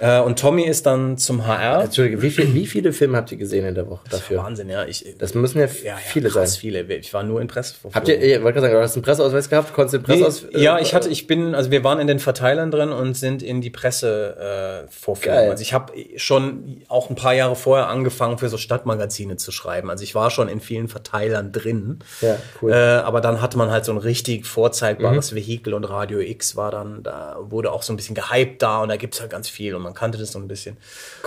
Äh, 0.00 0.20
und 0.20 0.38
Tommy 0.38 0.64
ist 0.64 0.86
dann 0.86 1.18
zum 1.18 1.46
HR. 1.46 1.84
Entschuldige, 1.84 2.22
wie, 2.22 2.30
viel, 2.30 2.54
wie 2.54 2.66
viele 2.66 2.92
Filme 2.92 3.16
habt 3.16 3.32
ihr 3.32 3.38
gesehen 3.38 3.64
in 3.66 3.74
der 3.74 3.88
Woche 3.88 4.04
dafür? 4.10 4.38
Wahnsinn, 4.38 4.68
ja. 4.68 4.84
Ich, 4.84 5.14
das 5.18 5.34
müssen 5.34 5.58
ja, 5.58 5.66
ja 5.84 5.96
viele 5.96 6.28
ja, 6.28 6.34
sein. 6.34 6.48
viele. 6.48 6.82
Ich 6.96 7.14
war 7.14 7.22
nur 7.22 7.40
in 7.40 7.48
Pressevorführungen. 7.48 7.94
Habt 7.94 8.08
ihr, 8.08 8.36
ich 8.36 8.42
wollte 8.42 8.60
sagen, 8.60 8.74
du 8.74 8.80
hast 8.80 8.94
einen 8.94 9.02
Presseausweis 9.02 9.48
gehabt? 9.48 9.72
Konntest 9.72 9.94
du 9.94 9.98
den 9.98 10.04
Presseausweis? 10.04 10.50
Nee, 10.52 10.62
ja, 10.62 10.78
ich 10.78 10.94
hatte, 10.94 11.08
ich 11.08 11.26
bin, 11.26 11.54
also 11.54 11.70
wir 11.70 11.84
waren 11.84 12.00
in 12.00 12.06
den 12.06 12.18
Verteilern 12.18 12.70
drin 12.70 12.90
und 12.90 13.16
sind 13.16 13.42
in 13.42 13.60
die 13.60 13.70
Pressevorführungen. 13.70 15.46
Äh, 15.46 15.50
also 15.50 15.62
ich 15.62 15.72
habe 15.72 15.92
schon 16.16 16.82
auch 16.88 17.10
ein 17.10 17.16
paar 17.16 17.34
Jahre 17.34 17.56
vorher 17.56 17.88
angefangen, 17.88 18.38
für 18.38 18.48
so 18.48 18.58
Stadtmagazine 18.58 19.36
zu 19.36 19.52
schreiben. 19.52 19.90
Also 19.90 20.04
ich 20.04 20.14
war 20.14 20.30
schon 20.30 20.48
in 20.48 20.60
vielen 20.60 20.88
Verteilern 20.88 21.52
drin. 21.52 22.00
Ja, 22.20 22.38
cool. 22.60 22.72
Äh, 22.72 22.76
aber 22.76 23.20
dann 23.20 23.40
hatte 23.40 23.56
man 23.58 23.70
halt 23.70 23.84
so 23.84 23.92
ein 23.92 23.98
richtig 23.98 24.46
vorzeigbares 24.46 25.32
mhm. 25.32 25.36
Vehikel 25.36 25.74
und 25.74 25.84
Radio 25.84 26.20
X 26.20 26.56
war 26.56 26.70
dann, 26.70 27.02
da 27.02 27.36
wurde 27.40 27.72
auch 27.72 27.82
so 27.82 27.92
ein 27.92 27.96
bisschen 27.96 28.14
gehypt 28.14 28.62
da 28.62 28.82
und 28.82 28.88
da 28.88 28.96
gibt's 28.96 29.20
halt 29.20 29.30
ganz 29.30 29.48
viel 29.48 29.75
und 29.76 29.82
man 29.82 29.94
kannte 29.94 30.18
das 30.18 30.32
so 30.32 30.38
ein 30.38 30.48
bisschen. 30.48 30.76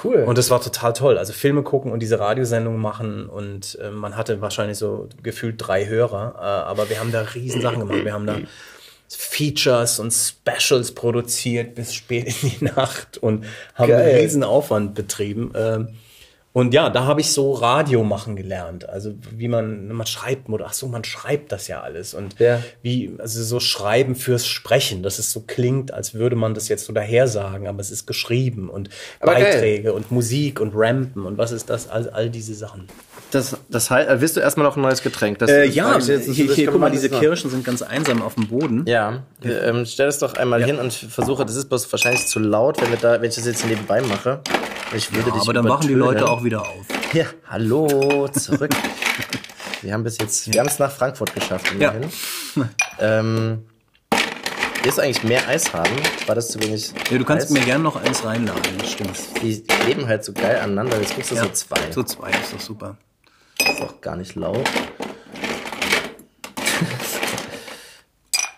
Cool. 0.04 0.24
Und 0.24 0.38
das 0.38 0.50
war 0.50 0.62
total 0.62 0.94
toll. 0.94 1.18
Also 1.18 1.34
Filme 1.34 1.64
gucken 1.64 1.92
und 1.92 2.00
diese 2.00 2.20
Radiosendungen 2.20 2.82
machen 2.82 3.30
und 3.30 3.78
äh, 3.82 3.92
man 3.92 4.18
hatte 4.18 4.42
wahrscheinlich 4.42 4.78
so 4.78 5.08
gefühlt 5.24 5.56
drei 5.58 5.88
Hörer, 5.88 6.36
äh, 6.38 6.42
aber 6.42 6.90
wir 6.90 7.00
haben 7.00 7.12
da 7.12 7.22
riesen 7.22 7.62
Sachen 7.62 7.80
gemacht. 7.80 8.04
Wir 8.04 8.14
haben 8.14 8.26
da 8.28 8.40
Features 9.10 10.00
und 10.00 10.12
Specials 10.14 10.92
produziert 10.94 11.76
bis 11.76 11.94
spät 11.94 12.28
in 12.44 12.50
die 12.50 12.66
Nacht 12.76 13.18
und 13.18 13.46
haben 13.76 13.90
Geil. 13.90 14.02
einen 14.02 14.20
riesen 14.20 14.44
Aufwand 14.44 14.94
betrieben. 14.94 15.52
Ähm, 15.56 15.90
und 16.52 16.74
ja, 16.74 16.90
da 16.90 17.06
habe 17.06 17.22
ich 17.22 17.32
so 17.32 17.54
Radio 17.54 18.04
machen 18.04 18.36
gelernt. 18.36 18.90
Also 18.90 19.14
wie 19.32 19.48
man, 19.48 19.88
man 19.90 20.08
schreibt, 20.08 20.48
ach 20.64 20.74
so, 20.74 20.88
man 20.88 21.04
schreibt 21.04 21.52
das 21.52 21.68
ja 21.68 21.82
alles. 21.82 22.16
Und 22.16 22.40
ja. 22.40 22.64
wie, 22.82 23.14
also 23.20 23.44
so 23.44 23.60
Schreiben 23.60 24.16
fürs 24.16 24.48
Sprechen, 24.48 25.04
dass 25.04 25.20
es 25.20 25.32
so 25.32 25.42
klingt, 25.42 25.94
als 25.94 26.16
würde 26.16 26.36
man 26.36 26.56
das 26.56 26.68
jetzt 26.68 26.86
so 26.86 26.94
daher 26.94 27.28
sagen, 27.28 27.68
aber 27.68 27.82
es 27.82 27.92
ist 27.92 28.08
geschrieben 28.08 28.70
und 28.70 28.90
aber 29.20 29.34
Beiträge 29.34 29.84
geil. 29.84 29.92
und 29.92 30.12
Musik 30.12 30.60
und 30.60 30.74
Rampen 30.74 31.26
und 31.26 31.38
was 31.38 31.52
ist 31.52 31.70
das, 31.70 31.88
all, 31.88 32.10
all 32.10 32.32
diese 32.32 32.56
Sachen. 32.56 32.88
Das, 33.32 33.58
das 33.70 33.92
heißt, 33.92 34.10
äh, 34.10 34.22
willst 34.22 34.38
du 34.38 34.39
erstmal 34.39 34.65
noch 34.65 34.76
ein 34.76 34.82
neues 34.82 35.04
Getränk? 35.04 35.39
Das, 35.39 35.52
äh, 35.52 35.65
ja, 35.65 35.98
jetzt, 36.00 36.30
hier, 36.30 36.52
hier 36.52 36.72
guck 36.72 36.80
mal, 36.80 36.89
diese 36.89 37.10
Kirschen 37.10 37.52
sind 37.52 37.63
ganz 37.63 37.82
einsam 37.82 38.22
auf 38.22 38.36
dem 38.36 38.48
Boden. 38.48 38.86
Ja, 38.88 39.24
ähm, 39.44 39.86
stell 39.86 40.08
das 40.08 40.18
doch 40.18 40.34
einmal 40.34 40.62
ja. 40.62 40.68
hin 40.68 40.78
und 40.78 40.92
versuche, 40.92 41.46
das 41.46 41.56
ist 41.56 41.70
bloß 41.70 41.92
wahrscheinlich 41.92 42.26
zu 42.26 42.39
laut, 42.39 42.82
wenn, 42.82 42.89
wir 42.89 42.98
da, 42.98 43.22
wenn 43.22 43.30
ich 43.30 43.36
das 43.36 43.46
jetzt 43.46 43.65
nebenbei 43.65 44.02
mache. 44.02 44.42
Ich 44.96 45.13
würde 45.13 45.30
ja, 45.30 45.36
dich 45.36 45.44
aber 45.44 45.54
dann 45.54 45.65
machen 45.65 45.88
die 45.88 45.94
Leute 45.94 46.28
auch 46.28 46.44
wieder 46.44 46.62
auf. 46.62 46.86
Ja, 47.13 47.26
hallo, 47.48 48.28
zurück. 48.30 48.72
wir 49.82 49.94
haben 49.94 50.04
bis 50.04 50.18
jetzt, 50.18 50.52
wir 50.52 50.60
haben 50.60 50.68
es 50.68 50.80
nach 50.80 50.92
Frankfurt 50.92 51.34
geschafft. 51.36 51.72
Immerhin. 51.72 52.10
Ja. 52.56 52.70
ähm, 53.00 53.63
du 54.84 55.02
eigentlich 55.02 55.24
mehr 55.24 55.48
Eis 55.48 55.72
haben? 55.72 55.96
War 56.26 56.34
das 56.34 56.50
zu 56.50 56.60
wenig? 56.63 56.94
Ja, 57.12 57.18
du 57.20 57.26
kannst 57.26 57.48
Eis? 57.48 57.52
mir 57.52 57.62
gerne 57.62 57.84
noch 57.84 57.96
eins 57.96 58.26
reinladen, 58.26 58.78
das 58.80 58.92
stimmt. 58.92 59.18
Die 59.44 59.63
leben 59.86 60.08
halt 60.08 60.24
so 60.24 60.34
geil 60.34 60.58
aneinander, 60.63 61.00
jetzt 61.00 61.13
kriegst 61.13 61.30
du 61.30 61.36
ja, 61.36 61.44
so 61.44 61.50
zwei. 61.50 61.92
So 61.92 62.02
zwei 62.02 62.32
ist 62.32 62.54
doch 62.54 62.60
super. 62.60 62.98
Ist 63.80 63.86
auch 63.86 64.02
gar 64.02 64.18
nicht 64.18 64.36
laut. 64.36 64.58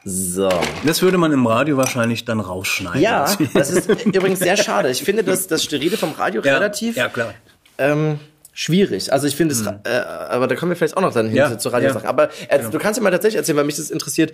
So. 0.04 0.50
Das 0.84 1.04
würde 1.04 1.20
man 1.20 1.32
im 1.32 1.46
Radio 1.46 1.78
wahrscheinlich 1.78 2.26
dann 2.26 2.40
rausschneiden. 2.40 3.00
Ja, 3.00 3.38
das 3.54 3.70
ist 3.70 3.88
übrigens 4.04 4.40
sehr 4.40 4.58
schade. 4.58 4.90
Ich 4.90 5.04
finde 5.04 5.24
das, 5.24 5.46
das 5.46 5.64
Sterile 5.64 5.96
vom 5.96 6.14
Radio 6.14 6.42
ja, 6.42 6.56
relativ 6.56 6.98
ja, 6.98 7.08
klar. 7.08 7.36
Ähm, 7.78 8.20
schwierig. 8.52 9.14
Also 9.14 9.28
ich 9.28 9.36
finde 9.36 9.54
es, 9.54 9.62
mhm. 9.62 9.80
äh, 9.84 9.90
aber 10.00 10.48
da 10.48 10.56
kommen 10.56 10.72
wir 10.72 10.76
vielleicht 10.76 10.98
auch 10.98 11.04
noch 11.04 11.14
dann 11.14 11.28
hin 11.28 11.36
ja, 11.36 11.56
zu 11.56 11.70
Radiosachen. 11.70 12.06
Ja. 12.06 12.10
Aber 12.10 12.32
äh, 12.50 12.58
genau. 12.58 12.72
du 12.72 12.80
kannst 12.80 12.98
ja 12.98 13.04
mal 13.04 13.12
tatsächlich 13.12 13.38
erzählen, 13.38 13.60
weil 13.60 13.66
mich 13.66 13.76
das 13.76 13.92
interessiert. 13.92 14.34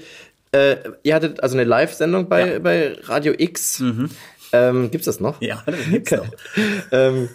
Äh, 0.53 0.77
ihr 1.03 1.13
hattet 1.13 1.43
also 1.43 1.57
eine 1.57 1.65
Live-Sendung 1.65 2.29
bei, 2.29 2.59
bei 2.59 2.97
Radio 3.03 3.33
X. 3.37 3.81
Mhm. 3.81 4.09
Ähm, 4.53 4.89
gibt's 4.89 5.07
das 5.07 5.19
noch? 5.19 5.41
Ja, 5.41 5.63
das 5.65 5.75
gibt's 5.89 6.11
noch. 6.11 6.27
ähm, 6.93 7.27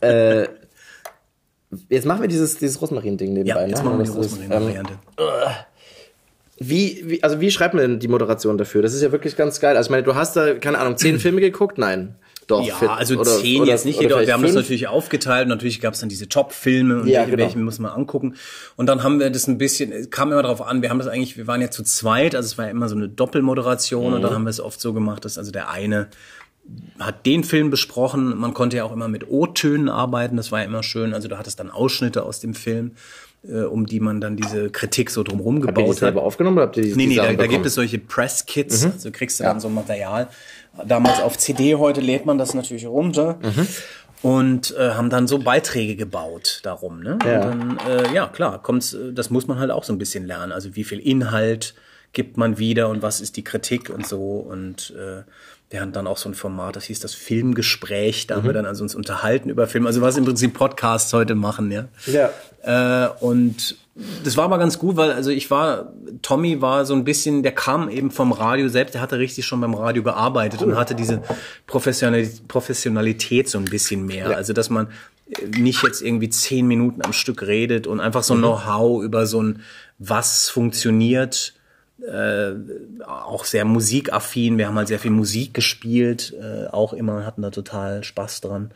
äh, 0.00 0.48
jetzt 1.88 2.06
machen 2.06 2.22
wir 2.22 2.28
dieses, 2.28 2.58
dieses 2.58 2.80
Rosmarin-Ding 2.80 3.32
nebenbei. 3.32 3.62
Ja, 3.62 3.66
jetzt 3.66 3.78
ne? 3.78 3.84
machen 3.84 3.98
wir 3.98 4.04
die 4.04 4.10
Rosmarin-Variante. 4.10 4.92
Ähm, 5.18 5.26
wie, 6.58 7.02
wie, 7.04 7.22
also 7.22 7.40
wie 7.40 7.50
schreibt 7.50 7.74
man 7.74 7.82
denn 7.82 7.98
die 7.98 8.08
Moderation 8.08 8.56
dafür? 8.56 8.82
Das 8.82 8.94
ist 8.94 9.02
ja 9.02 9.12
wirklich 9.12 9.36
ganz 9.36 9.60
geil. 9.60 9.76
Also 9.76 9.88
ich 9.88 9.90
meine, 9.90 10.04
du 10.04 10.14
hast 10.14 10.36
da, 10.36 10.54
keine 10.54 10.78
Ahnung, 10.78 10.96
zehn 10.96 11.18
Filme 11.20 11.40
geguckt? 11.40 11.78
Nein. 11.78 12.16
Doch, 12.46 12.64
ja, 12.64 12.76
fit, 12.76 12.88
also 12.88 13.18
oder, 13.18 13.24
zehn 13.24 13.62
oder, 13.62 13.72
jetzt 13.72 13.84
nicht 13.84 14.00
jeder. 14.00 14.20
Wir 14.24 14.32
haben 14.32 14.40
fünf? 14.40 14.54
das 14.54 14.62
natürlich 14.62 14.86
aufgeteilt. 14.86 15.48
Natürlich 15.48 15.80
gab 15.80 15.94
es 15.94 16.00
dann 16.00 16.08
diese 16.08 16.28
Top-Filme 16.28 17.00
und 17.00 17.08
ja, 17.08 17.20
welche, 17.20 17.32
genau. 17.32 17.42
welche 17.42 17.58
muss 17.58 17.80
man 17.80 17.90
angucken. 17.90 18.36
Und 18.76 18.86
dann 18.86 19.02
haben 19.02 19.18
wir 19.18 19.28
das 19.30 19.48
ein 19.48 19.58
bisschen, 19.58 20.10
kam 20.10 20.30
immer 20.30 20.42
darauf 20.42 20.62
an, 20.62 20.80
wir 20.80 20.90
haben 20.90 21.00
das 21.00 21.08
eigentlich, 21.08 21.36
wir 21.36 21.48
waren 21.48 21.60
ja 21.60 21.70
zu 21.70 21.82
zweit, 21.82 22.36
also 22.36 22.46
es 22.46 22.56
war 22.56 22.66
ja 22.66 22.70
immer 22.70 22.88
so 22.88 22.94
eine 22.94 23.08
Doppelmoderation 23.08 24.10
mhm. 24.10 24.14
und 24.14 24.22
dann 24.22 24.32
haben 24.32 24.44
wir 24.44 24.50
es 24.50 24.60
oft 24.60 24.80
so 24.80 24.92
gemacht, 24.92 25.24
dass 25.24 25.38
also 25.38 25.50
der 25.50 25.70
eine 25.70 26.06
hat 26.98 27.26
den 27.26 27.44
Film 27.44 27.70
besprochen. 27.70 28.36
Man 28.38 28.54
konnte 28.54 28.78
ja 28.78 28.84
auch 28.84 28.92
immer 28.92 29.08
mit 29.08 29.28
O-Tönen 29.28 29.88
arbeiten, 29.88 30.36
das 30.36 30.50
war 30.52 30.60
ja 30.60 30.64
immer 30.64 30.82
schön. 30.82 31.14
Also 31.14 31.28
du 31.28 31.38
hattest 31.38 31.60
dann 31.60 31.70
Ausschnitte 31.70 32.22
aus 32.24 32.40
dem 32.40 32.54
Film 32.54 32.92
äh, 33.48 33.62
um 33.62 33.86
die 33.86 34.00
man 34.00 34.20
dann 34.20 34.36
diese 34.36 34.70
Kritik 34.70 35.10
so 35.10 35.22
drumherum 35.22 35.60
gebaut 35.60 35.76
habt 35.76 35.86
ihr 35.86 35.92
die 35.92 35.98
selber 35.98 36.22
aufgenommen 36.22 36.56
oder 36.56 36.66
habt 36.66 36.76
ihr 36.78 36.82
die 36.82 36.94
Nee, 36.96 37.06
nee, 37.06 37.16
da, 37.16 37.32
da, 37.32 37.46
gibt 37.46 37.66
es 37.66 37.74
solche 37.74 37.98
Press-Kits, 37.98 38.84
mhm. 38.84 38.92
also 38.92 39.10
kriegst 39.12 39.38
du 39.38 39.44
ja. 39.44 39.50
dann 39.50 39.60
so 39.60 39.68
Material 39.68 40.28
damals 40.84 41.20
auf 41.20 41.38
CD, 41.38 41.74
heute 41.76 42.00
lädt 42.00 42.26
man 42.26 42.38
das 42.38 42.54
natürlich 42.54 42.86
runter. 42.86 43.38
Mhm. 43.42 43.66
Und 44.22 44.74
äh, 44.76 44.92
haben 44.92 45.10
dann 45.10 45.28
so 45.28 45.38
Beiträge 45.38 45.94
gebaut 45.94 46.60
darum. 46.64 47.00
Ne? 47.00 47.18
Ja. 47.24 47.50
Und 47.50 47.78
dann, 47.78 47.78
äh, 47.86 48.14
ja, 48.14 48.26
klar, 48.26 48.60
kommt's, 48.62 48.94
äh, 48.94 49.12
das 49.12 49.30
muss 49.30 49.46
man 49.46 49.58
halt 49.58 49.70
auch 49.70 49.84
so 49.84 49.92
ein 49.92 49.98
bisschen 49.98 50.26
lernen. 50.26 50.52
Also 50.52 50.74
wie 50.74 50.84
viel 50.84 50.98
Inhalt 50.98 51.74
gibt 52.12 52.38
man 52.38 52.58
wieder 52.58 52.88
und 52.88 53.02
was 53.02 53.20
ist 53.20 53.36
die 53.36 53.44
Kritik 53.44 53.90
und 53.90 54.06
so. 54.06 54.38
Und 54.38 54.94
äh, 54.96 55.22
wir 55.70 55.80
hatten 55.80 55.92
dann 55.92 56.06
auch 56.06 56.16
so 56.16 56.28
ein 56.28 56.34
Format, 56.34 56.76
das 56.76 56.84
hieß 56.84 57.00
das 57.00 57.14
Filmgespräch. 57.14 58.28
Da 58.28 58.36
haben 58.36 58.44
wir 58.44 58.52
dann 58.52 58.66
also 58.66 58.84
uns 58.84 58.94
unterhalten 58.94 59.48
über 59.50 59.66
Filme. 59.66 59.88
Also 59.88 60.00
was 60.00 60.16
im 60.16 60.24
Prinzip 60.24 60.54
Podcasts 60.54 61.12
heute 61.12 61.34
machen, 61.34 61.72
ja. 61.72 61.86
Ja. 62.06 62.30
Äh, 62.62 63.10
und 63.20 63.76
das 64.22 64.36
war 64.36 64.44
aber 64.44 64.58
ganz 64.58 64.78
gut, 64.78 64.96
weil 64.96 65.10
also 65.10 65.30
ich 65.30 65.50
war, 65.50 65.92
Tommy 66.22 66.60
war 66.60 66.84
so 66.84 66.94
ein 66.94 67.02
bisschen, 67.02 67.42
der 67.42 67.52
kam 67.52 67.88
eben 67.88 68.10
vom 68.10 68.30
Radio 68.30 68.68
selbst, 68.68 68.94
der 68.94 69.00
hatte 69.00 69.18
richtig 69.18 69.44
schon 69.44 69.60
beim 69.60 69.74
Radio 69.74 70.02
gearbeitet 70.02 70.62
und 70.62 70.76
hatte 70.76 70.94
diese 70.94 71.22
Professionalität, 71.66 72.46
Professionalität 72.46 73.48
so 73.48 73.58
ein 73.58 73.64
bisschen 73.64 74.06
mehr. 74.06 74.36
Also 74.36 74.52
dass 74.52 74.70
man 74.70 74.88
nicht 75.56 75.82
jetzt 75.82 76.02
irgendwie 76.02 76.28
zehn 76.28 76.66
Minuten 76.66 77.02
am 77.02 77.12
Stück 77.12 77.42
redet 77.42 77.86
und 77.86 77.98
einfach 77.98 78.22
so 78.22 78.34
ein 78.34 78.38
Know-how 78.38 79.02
über 79.02 79.26
so 79.26 79.42
ein, 79.42 79.62
was 79.98 80.48
funktioniert, 80.48 81.54
äh, 82.02 82.52
auch 83.04 83.44
sehr 83.44 83.64
musikaffin. 83.64 84.58
Wir 84.58 84.68
haben 84.68 84.76
halt 84.76 84.88
sehr 84.88 84.98
viel 84.98 85.10
Musik 85.10 85.54
gespielt, 85.54 86.34
äh, 86.40 86.66
auch 86.68 86.92
immer 86.92 87.24
hatten 87.24 87.42
da 87.42 87.50
total 87.50 88.04
Spaß 88.04 88.40
dran. 88.42 88.70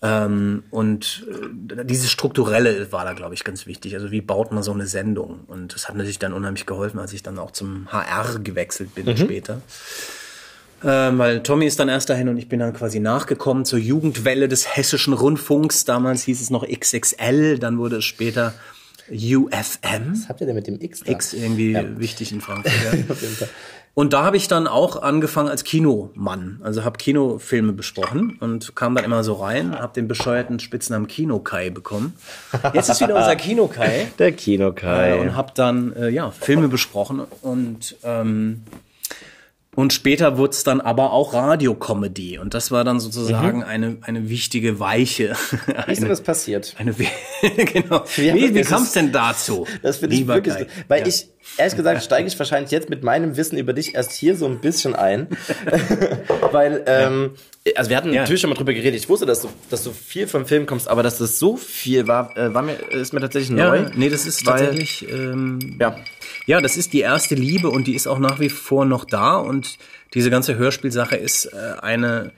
Ähm, 0.00 0.62
und 0.70 1.26
äh, 1.28 1.84
dieses 1.84 2.10
Strukturelle 2.10 2.92
war 2.92 3.04
da, 3.04 3.14
glaube 3.14 3.34
ich, 3.34 3.42
ganz 3.42 3.66
wichtig. 3.66 3.94
Also 3.94 4.10
wie 4.12 4.20
baut 4.20 4.52
man 4.52 4.62
so 4.62 4.72
eine 4.72 4.86
Sendung? 4.86 5.40
Und 5.48 5.74
das 5.74 5.88
hat 5.88 5.96
natürlich 5.96 6.20
dann 6.20 6.32
unheimlich 6.32 6.66
geholfen, 6.66 7.00
als 7.00 7.12
ich 7.12 7.22
dann 7.24 7.38
auch 7.38 7.50
zum 7.50 7.90
HR 7.90 8.38
gewechselt 8.38 8.94
bin 8.94 9.06
Mhm. 9.06 9.16
später. 9.16 9.60
Ähm, 10.84 11.18
weil 11.18 11.42
Tommy 11.42 11.66
ist 11.66 11.80
dann 11.80 11.88
erst 11.88 12.08
dahin 12.08 12.28
und 12.28 12.36
ich 12.36 12.48
bin 12.48 12.60
dann 12.60 12.72
quasi 12.72 13.00
nachgekommen 13.00 13.64
zur 13.64 13.80
Jugendwelle 13.80 14.46
des 14.46 14.76
hessischen 14.76 15.12
Rundfunks. 15.14 15.84
Damals 15.84 16.22
hieß 16.22 16.40
es 16.40 16.50
noch 16.50 16.64
XXL, 16.64 17.58
dann 17.58 17.78
wurde 17.78 17.96
es 17.96 18.04
später 18.04 18.54
UFM. 19.10 20.12
Was 20.12 20.28
habt 20.28 20.40
ihr 20.40 20.46
denn 20.46 20.56
mit 20.56 20.66
dem 20.66 20.80
X 20.80 21.02
da? 21.04 21.12
X 21.12 21.32
irgendwie 21.32 21.72
Ja. 21.72 21.98
wichtig 21.98 22.32
in 22.32 22.40
Frankfurt. 22.40 22.72
Ja. 23.40 23.46
Und 23.94 24.12
da 24.12 24.22
habe 24.22 24.36
ich 24.36 24.46
dann 24.46 24.68
auch 24.68 25.02
angefangen 25.02 25.48
als 25.48 25.64
Kinomann. 25.64 26.60
Also 26.62 26.84
habe 26.84 26.98
Kinofilme 26.98 27.72
besprochen 27.72 28.36
und 28.38 28.76
kam 28.76 28.94
dann 28.94 29.04
immer 29.04 29.24
so 29.24 29.32
rein, 29.32 29.76
habe 29.76 29.92
den 29.92 30.06
bescheuerten 30.06 30.60
Spitznamen 30.60 31.08
Kinokai 31.08 31.70
bekommen. 31.70 32.12
Jetzt 32.74 32.90
ist 32.90 33.00
wieder 33.00 33.16
unser 33.16 33.34
Kinokai. 33.36 34.06
Der 34.20 34.30
Kinokai. 34.30 35.16
Äh, 35.16 35.20
und 35.20 35.34
habe 35.34 35.50
dann 35.56 35.92
äh, 35.96 36.10
ja 36.10 36.30
Filme 36.30 36.68
besprochen 36.68 37.22
und 37.42 37.96
ähm, 38.04 38.62
und 39.78 39.92
später 39.92 40.36
wurde 40.38 40.50
es 40.50 40.64
dann 40.64 40.80
aber 40.80 41.12
auch 41.12 41.34
Radiokomödie 41.34 42.38
und 42.38 42.52
das 42.52 42.72
war 42.72 42.82
dann 42.82 42.98
sozusagen 42.98 43.58
Mhm. 43.58 43.62
eine 43.64 43.96
eine 44.00 44.28
wichtige 44.28 44.80
Weiche. 44.80 45.36
Wie 45.86 45.92
ist 45.92 45.98
denn 45.98 45.98
eine, 45.98 46.08
das 46.08 46.20
passiert? 46.20 46.74
eine 46.78 46.92
genau. 47.72 48.02
Ja, 48.16 48.34
wie 48.34 48.52
wie 48.56 48.62
kam 48.62 48.82
es 48.82 48.90
denn 48.92 49.12
dazu? 49.12 49.68
Das 49.82 49.98
finde 49.98 50.16
ich 50.16 50.26
wirklich, 50.26 50.54
Kai? 50.54 50.66
weil 50.88 51.02
Ja. 51.02 51.06
ich, 51.06 51.28
ehrlich 51.58 51.76
gesagt, 51.76 52.02
steige 52.02 52.26
ich 52.26 52.36
wahrscheinlich 52.36 52.72
jetzt 52.72 52.90
mit 52.90 53.04
meinem 53.04 53.36
Wissen 53.36 53.56
über 53.56 53.72
dich 53.72 53.94
erst 53.94 54.10
hier 54.12 54.34
so 54.36 54.46
ein 54.46 54.60
bisschen 54.60 54.96
ein. 54.96 55.28
weil, 56.52 56.82
ähm, 56.86 57.30
also 57.76 57.90
wir 57.90 57.96
hatten 57.96 58.12
Ja. 58.12 58.22
natürlich 58.22 58.40
schon 58.40 58.50
mal 58.50 58.56
drüber 58.56 58.72
geredet. 58.74 58.98
Ich 59.00 59.08
wusste, 59.08 59.26
dass 59.26 59.42
du, 59.42 59.48
dass 59.70 59.84
du 59.84 59.92
viel 59.92 60.26
vom 60.26 60.44
Film 60.46 60.66
kommst, 60.66 60.88
aber 60.88 61.02
dass 61.04 61.18
das 61.18 61.38
so 61.38 61.56
viel 61.56 62.08
war, 62.08 62.36
äh, 62.36 62.52
war 62.52 62.62
mir, 62.62 62.74
ist 62.90 63.12
mir 63.12 63.20
tatsächlich 63.20 63.50
neu. 63.56 63.86
nee, 63.94 64.08
das 64.08 64.26
ist 64.26 64.44
weil- 64.46 64.58
tatsächlich, 64.66 65.06
ähm, 65.08 65.76
Ja. 65.80 65.96
Ja, 66.48 66.62
das 66.62 66.78
ist 66.78 66.94
die 66.94 67.00
erste 67.00 67.34
Liebe 67.34 67.68
und 67.68 67.86
die 67.86 67.94
ist 67.94 68.06
auch 68.06 68.18
nach 68.18 68.40
wie 68.40 68.48
vor 68.48 68.86
noch 68.86 69.04
da. 69.04 69.36
Und 69.36 69.76
diese 70.14 70.30
ganze 70.30 70.56
Hörspielsache 70.56 71.14
ist 71.14 71.44
äh, 71.44 71.78
eine 71.82 72.32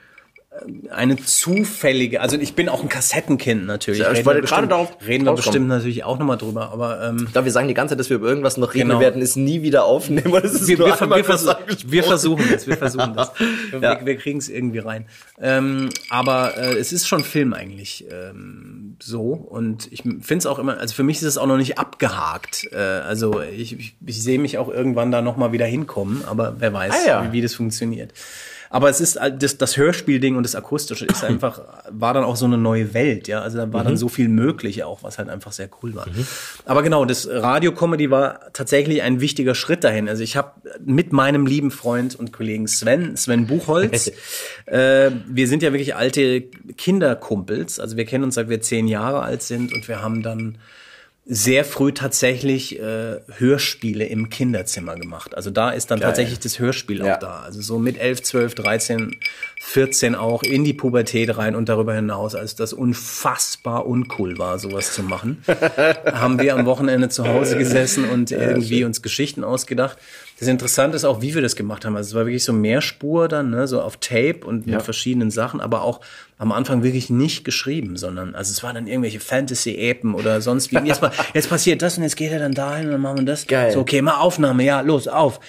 eine 0.91 1.15
zufällige, 1.17 2.21
also 2.21 2.37
ich 2.37 2.55
bin 2.55 2.69
auch 2.69 2.83
ein 2.83 2.89
Kassettenkind 2.89 3.67
natürlich. 3.67 4.01
Ja, 4.01 4.11
ich 4.11 4.19
Reden 4.19 4.27
wollte 4.27 4.43
wir 4.43 4.49
gerade 4.49 4.67
bestimmt- 4.67 4.73
darauf 4.73 5.07
reden 5.07 5.25
wir 5.25 5.33
bestimmt 5.35 5.69
natürlich 5.69 6.03
auch 6.03 6.19
nochmal 6.19 6.39
drüber, 6.39 6.73
aber 6.73 7.01
ähm, 7.05 7.23
Ich 7.27 7.33
glaube, 7.33 7.45
wir 7.45 7.53
sagen 7.53 7.69
die 7.69 7.75
ganze 7.75 7.93
Zeit, 7.93 8.01
dass 8.01 8.11
wir 8.11 8.17
über 8.17 8.27
irgendwas 8.29 8.57
noch 8.57 8.75
reden. 8.75 8.89
Genau. 8.89 8.99
Wir 8.99 9.07
werden 9.07 9.23
es 9.23 9.37
nie 9.37 9.63
wieder 9.63 9.85
aufnehmen. 9.85 10.33
weil 10.33 10.45
es 10.45 10.55
ist 10.55 10.67
wir, 10.67 10.79
wir, 10.81 10.87
wir, 10.87 11.25
versuch, 11.25 11.55
wir 11.87 12.03
versuchen 12.03 12.45
das, 12.51 12.67
wir 12.67 12.77
versuchen 12.77 13.15
das. 13.15 13.31
Wir, 13.71 13.81
Ja. 13.81 14.05
wir 14.05 14.17
kriegen 14.17 14.39
es 14.41 14.49
irgendwie 14.49 14.81
rein. 14.81 15.07
Ähm, 15.41 15.91
aber 16.09 16.57
äh, 16.59 16.75
es 16.77 16.93
ist 16.93 17.07
schon 17.07 17.23
Film 17.23 17.55
eigentlich 17.55 18.07
ähm, 18.11 18.97
so 19.01 19.21
und 19.35 19.87
ich 19.93 20.03
finde 20.03 20.35
es 20.39 20.47
auch 20.47 20.59
immer, 20.59 20.79
also 20.79 20.93
für 20.95 21.05
mich 21.05 21.19
ist 21.19 21.23
es 21.23 21.39
auch 21.39 21.47
noch 21.47 21.57
nicht 21.59 21.79
abgehakt. 21.79 22.67
Äh, 22.73 22.77
also 22.77 23.41
ich, 23.41 23.79
ich, 23.79 23.95
ich 24.05 24.21
sehe 24.23 24.41
mich 24.41 24.59
auch 24.59 24.69
irgendwann 24.69 25.13
da 25.13 25.23
nochmal 25.23 25.53
wieder 25.53 25.67
hinkommen, 25.67 26.25
aber 26.27 26.57
wer 26.59 26.73
weiß, 26.73 26.95
Ah, 27.05 27.09
ja. 27.09 27.29
wie, 27.29 27.33
wie 27.33 27.43
das 27.43 27.55
funktioniert. 27.55 28.13
Aber 28.73 28.89
es 28.89 29.01
ist 29.01 29.19
das, 29.39 29.59
das 29.59 29.77
Hörspielding 29.77 30.37
und 30.37 30.45
das 30.45 30.55
Akustische 30.55 31.05
ist 31.05 31.25
einfach, 31.31 31.61
war 31.91 32.15
dann 32.15 32.23
auch 32.23 32.37
so 32.37 32.47
eine 32.47 32.57
neue 32.57 32.95
Welt, 32.95 33.27
ja. 33.27 33.41
Also 33.43 33.59
da 33.59 33.73
war 33.73 33.83
dann 33.83 33.95
Mhm. 33.95 33.99
so 33.99 34.09
viel 34.09 34.29
möglich 34.29 34.85
auch, 34.85 35.03
was 35.03 35.19
halt 35.19 35.29
einfach 35.29 35.51
sehr 35.51 35.69
cool 35.83 35.97
war. 35.97 36.07
Aber 36.65 36.85
genau, 36.85 37.05
das 37.05 37.29
Radio-Comedy 37.29 38.11
war 38.11 38.53
tatsächlich 38.53 39.03
ein 39.03 39.21
wichtiger 39.21 39.57
Schritt 39.57 39.83
dahin. 39.83 40.09
Also 40.09 40.23
ich 40.23 40.37
habe 40.37 40.53
mit 40.85 41.13
meinem 41.13 41.47
lieben 41.47 41.73
Freund 41.73 42.15
und 42.15 42.33
Kollegen 42.33 42.69
Sven, 42.69 43.17
Sven 43.17 43.49
Buchholz, 43.49 44.13
äh, 44.67 45.11
wir 45.27 45.49
sind 45.49 45.65
ja 45.65 45.73
wirklich 45.73 45.97
alte 45.97 46.43
Kinderkumpels. 46.77 47.81
Also 47.81 47.97
wir 47.97 48.05
kennen 48.05 48.23
uns 48.25 48.37
seit 48.37 48.49
wir 48.49 48.61
zehn 48.61 48.87
Jahre 48.87 49.23
alt 49.23 49.43
sind 49.43 49.73
und 49.73 49.89
wir 49.89 50.01
haben 50.01 50.23
dann 50.23 50.59
sehr 51.33 51.65
früh 51.65 51.93
tatsächlich 51.93 52.81
äh, 52.81 53.21
Hörspiele 53.39 54.05
im 54.05 54.31
Kinderzimmer 54.31 54.97
gemacht. 54.97 55.37
Also 55.37 55.51
da 55.51 55.71
ist 55.71 55.93
dann 55.93 56.01
Geil. 56.01 56.09
tatsächlich 56.09 56.41
das 56.41 56.59
Hörspiel 56.59 57.05
Ja. 57.05 57.15
auch 57.15 57.19
da. 57.21 57.41
Also 57.43 57.63
so 57.63 57.79
mit 57.79 57.99
11, 57.99 58.23
12, 58.25 58.55
13, 58.57 59.17
14 59.61 60.17
auch 60.17 60.43
in 60.43 60.65
die 60.65 60.73
Pubertät 60.73 61.37
rein 61.37 61.55
und 61.55 61.69
darüber 61.69 61.95
hinaus, 61.95 62.35
als 62.35 62.57
das 62.57 62.73
unfassbar 62.73 63.87
uncool 63.87 64.39
war, 64.39 64.59
sowas 64.59 64.93
zu 64.93 65.05
machen, 65.05 65.45
haben 66.05 66.41
wir 66.41 66.55
am 66.57 66.67
Wochenende 66.67 67.09
zu 67.11 67.25
Hause 67.29 67.57
gesessen 67.57 68.09
und 68.09 68.33
irgendwie 68.33 68.83
uns 68.83 69.01
Geschichten 69.01 69.45
ausgedacht. 69.45 69.99
Das 70.41 70.49
Interessante 70.49 70.97
ist 70.97 71.05
auch, 71.05 71.21
wie 71.21 71.35
wir 71.35 71.43
das 71.43 71.55
gemacht 71.55 71.85
haben. 71.85 71.95
Also 71.97 72.09
es 72.09 72.15
war 72.15 72.25
wirklich 72.25 72.43
so 72.45 72.53
Mehrspur 72.55 73.29
dann, 73.29 73.51
ne, 73.51 73.69
so 73.69 73.81
auf 73.83 73.99
Tape 73.99 74.41
und 74.45 74.65
mit 74.67 74.75
Ja. 74.75 74.81
verschiedenen 74.81 75.31
Sachen, 75.31 75.61
aber 75.61 75.83
auch 75.83 76.01
am 76.39 76.51
Anfang 76.51 76.83
wirklich 76.83 77.11
nicht 77.11 77.45
geschrieben, 77.45 77.97
sondern 77.99 78.35
also 78.35 78.51
es 78.51 78.63
waren 78.63 78.75
dann 78.75 78.87
irgendwelche 78.87 79.21
Fantasy-Epen 79.21 80.15
oder 80.15 80.41
sonst 80.41 80.73
wie. 80.73 80.79
Jetzt, 80.79 81.03
jetzt 81.35 81.51
passiert 81.51 81.83
das 81.83 81.99
und 81.99 82.05
jetzt 82.05 82.17
geht 82.17 82.33
er 82.33 82.39
dann 82.39 82.53
dahin 82.53 82.87
und 82.87 82.93
dann 82.93 83.01
machen 83.03 83.19
wir 83.19 83.25
das. 83.27 83.47
Geil. 83.47 83.73
So, 83.73 83.81
okay, 83.81 84.01
mal 84.01 84.17
Aufnahme, 84.17 84.65
ja, 84.65 84.81
los, 84.81 85.09
auf. 85.09 85.41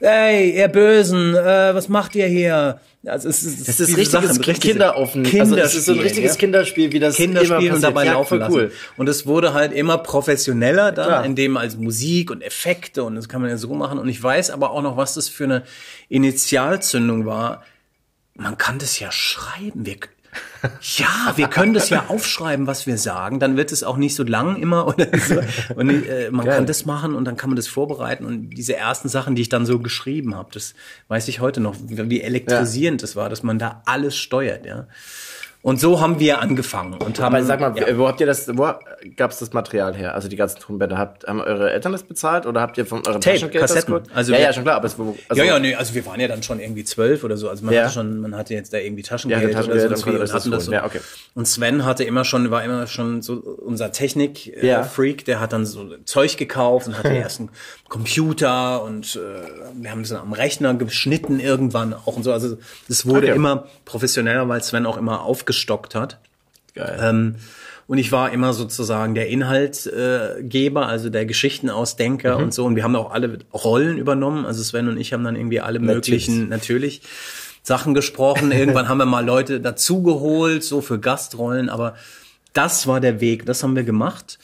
Hey, 0.00 0.50
ihr 0.56 0.68
Bösen, 0.68 1.34
äh, 1.34 1.74
was 1.74 1.88
macht 1.88 2.14
ihr 2.14 2.26
hier? 2.26 2.80
Also 3.06 3.28
es 3.28 3.44
ist, 3.44 3.68
Das 3.68 3.78
ist 3.80 3.96
richtiges 3.96 4.10
Sachen, 4.10 4.36
richtige 4.42 4.72
Kinderaufnehmen. 4.72 5.40
Also 5.40 5.56
es 5.56 5.74
ist 5.74 5.84
so 5.86 5.92
ein 5.92 5.98
Kinderspiel, 5.98 6.02
richtiges 6.02 6.32
ja. 6.32 6.38
Kinderspiel, 6.38 6.92
wie 6.92 6.98
das 6.98 7.16
Kinderspiel 7.16 7.66
immer 7.66 7.76
und 7.76 7.82
dabei. 7.84 8.04
Ja, 8.04 8.12
laufen 8.14 8.28
voll 8.28 8.38
lassen. 8.38 8.52
cool. 8.54 8.72
Und 8.96 9.08
es 9.08 9.26
wurde 9.26 9.54
halt 9.54 9.72
immer 9.72 9.98
professioneller 9.98 10.90
dann, 10.92 11.06
Klar. 11.06 11.24
indem 11.24 11.56
als 11.56 11.76
Musik 11.76 12.30
und 12.32 12.42
Effekte 12.42 13.04
und 13.04 13.14
das 13.14 13.28
kann 13.28 13.40
man 13.40 13.50
ja 13.50 13.56
so 13.56 13.72
machen. 13.74 13.98
Und 13.98 14.08
ich 14.08 14.20
weiß 14.20 14.50
aber 14.50 14.70
auch 14.72 14.82
noch, 14.82 14.96
was 14.96 15.14
das 15.14 15.28
für 15.28 15.44
eine 15.44 15.62
Initialzündung 16.08 17.26
war. 17.26 17.62
Man 18.34 18.58
kann 18.58 18.78
das 18.78 18.98
ja 18.98 19.10
schreiben. 19.12 19.86
Wir, 19.86 19.96
ja, 20.96 21.32
wir 21.36 21.48
können 21.48 21.74
das 21.74 21.90
ja 21.90 22.06
aufschreiben, 22.08 22.66
was 22.66 22.86
wir 22.86 22.98
sagen. 22.98 23.40
Dann 23.40 23.56
wird 23.56 23.72
es 23.72 23.84
auch 23.84 23.96
nicht 23.96 24.14
so 24.14 24.24
lang 24.24 24.56
immer 24.56 24.86
oder 24.86 25.06
so. 25.18 25.40
Und 25.74 25.90
äh, 25.90 26.30
man 26.30 26.46
Geil. 26.46 26.56
kann 26.56 26.66
das 26.66 26.86
machen 26.86 27.14
und 27.14 27.24
dann 27.24 27.36
kann 27.36 27.50
man 27.50 27.56
das 27.56 27.68
vorbereiten. 27.68 28.24
Und 28.24 28.50
diese 28.50 28.76
ersten 28.76 29.08
Sachen, 29.08 29.34
die 29.34 29.42
ich 29.42 29.48
dann 29.48 29.66
so 29.66 29.78
geschrieben 29.78 30.34
habe, 30.34 30.50
das 30.52 30.74
weiß 31.08 31.28
ich 31.28 31.40
heute 31.40 31.60
noch, 31.60 31.76
wie 31.86 32.10
wie 32.10 32.20
elektrisierend 32.20 33.02
das 33.02 33.16
war, 33.16 33.28
dass 33.28 33.42
man 33.42 33.58
da 33.58 33.82
alles 33.86 34.16
steuert, 34.16 34.66
ja. 34.66 34.86
Und 35.66 35.80
so 35.80 36.00
haben 36.00 36.20
wir 36.20 36.40
angefangen 36.40 36.94
und 36.94 37.18
haben. 37.18 37.34
Aber 37.34 37.44
sag 37.44 37.58
mal, 37.58 37.76
ja. 37.76 37.98
wo 37.98 38.06
habt 38.06 38.20
ihr 38.20 38.26
das, 38.26 38.46
wo 38.56 38.68
gab's 39.16 39.40
das 39.40 39.52
Material 39.52 39.96
her? 39.96 40.14
Also 40.14 40.28
die 40.28 40.36
ganzen 40.36 40.60
Tonbänder, 40.60 40.96
habt, 40.96 41.26
haben 41.26 41.40
eure 41.40 41.72
Eltern 41.72 41.90
das 41.90 42.04
bezahlt 42.04 42.46
oder 42.46 42.60
habt 42.60 42.78
ihr 42.78 42.86
von 42.86 43.04
eurem 43.04 43.20
Tape, 43.20 43.34
Taschengeld 43.34 43.64
das 43.64 43.74
Kassetten. 43.74 43.94
geholt? 43.94 44.10
Also 44.14 44.30
ja, 44.30 44.38
wir- 44.38 44.44
ja, 44.44 44.52
schon 44.52 44.62
klar, 44.62 44.76
aber 44.76 44.86
es, 44.86 44.96
wo, 44.96 45.16
also, 45.28 45.42
ja, 45.42 45.48
ja, 45.54 45.58
nee, 45.58 45.74
also 45.74 45.92
wir 45.96 46.06
waren 46.06 46.20
ja 46.20 46.28
dann 46.28 46.44
schon 46.44 46.60
irgendwie 46.60 46.84
zwölf 46.84 47.24
oder 47.24 47.36
so. 47.36 47.48
Also 47.48 47.64
man 47.64 47.74
Ja. 47.74 47.82
hatte 47.82 47.94
schon, 47.94 48.20
man 48.20 48.36
hatte 48.36 48.54
jetzt 48.54 48.72
da 48.72 48.78
irgendwie 48.78 49.02
Taschengeld, 49.02 49.42
Ja, 49.42 49.48
Taschengeld, 49.48 49.86
oder 49.88 49.96
so. 49.96 50.06
und 50.08 50.20
das 50.20 50.30
das 50.30 50.46
holen. 50.46 50.60
so. 50.60 50.72
Ja, 50.72 50.84
okay. 50.86 51.00
Und 51.34 51.48
Sven 51.48 51.84
hatte 51.84 52.04
immer 52.04 52.24
schon, 52.24 52.48
war 52.52 52.62
immer 52.62 52.86
schon 52.86 53.20
so 53.22 53.34
unser 53.34 53.90
Technik-Freak, 53.90 55.22
äh, 55.22 55.24
der 55.24 55.40
hat 55.40 55.52
dann 55.52 55.66
so 55.66 55.96
Zeug 56.04 56.36
gekauft 56.36 56.86
und 56.86 56.96
hatte 56.96 57.08
erst 57.12 57.40
einen 57.40 57.50
Computer 57.88 58.82
und 58.82 59.16
äh, 59.16 59.20
wir 59.80 59.90
haben 59.90 60.02
dann 60.04 60.18
am 60.20 60.32
Rechner 60.32 60.74
geschnitten 60.74 61.38
irgendwann 61.40 61.94
auch 61.94 62.16
und 62.16 62.24
so. 62.24 62.32
Also 62.32 62.58
das 62.88 63.06
wurde 63.06 63.28
Okay. 63.28 63.36
immer 63.36 63.66
professioneller, 63.84 64.48
weil 64.48 64.62
Sven 64.62 64.86
auch 64.86 64.96
immer 64.96 65.22
aufgestockt 65.22 65.94
hat. 65.94 66.18
Geil. 66.74 66.98
Ähm, 67.00 67.36
und 67.86 67.98
ich 67.98 68.10
war 68.10 68.32
immer 68.32 68.52
sozusagen 68.52 69.14
der 69.14 69.28
Inhaltgeber, 69.28 70.82
äh, 70.82 70.84
also 70.86 71.08
der 71.08 71.24
Geschichtenausdenker 71.26 72.36
Mhm. 72.38 72.44
und 72.44 72.54
so. 72.54 72.64
Und 72.64 72.74
wir 72.74 72.82
haben 72.82 72.96
auch 72.96 73.12
alle 73.12 73.38
Rollen 73.54 73.96
übernommen. 73.98 74.44
Also 74.44 74.62
Sven 74.64 74.88
und 74.88 74.98
ich 74.98 75.12
haben 75.12 75.22
dann 75.22 75.36
irgendwie 75.36 75.60
alle 75.60 75.78
Natürlich. 75.78 76.26
möglichen, 76.28 76.48
natürlich, 76.48 77.02
Sachen 77.62 77.94
gesprochen. 77.94 78.50
Irgendwann 78.50 78.88
haben 78.88 78.98
wir 78.98 79.06
mal 79.06 79.24
Leute 79.24 79.60
dazugeholt, 79.60 80.64
so 80.64 80.80
für 80.80 80.98
Gastrollen, 80.98 81.68
aber 81.68 81.94
das 82.52 82.86
war 82.86 83.00
der 83.00 83.20
Weg, 83.20 83.46
das 83.46 83.62
haben 83.62 83.76
wir 83.76 83.84
gemacht. 83.84 84.38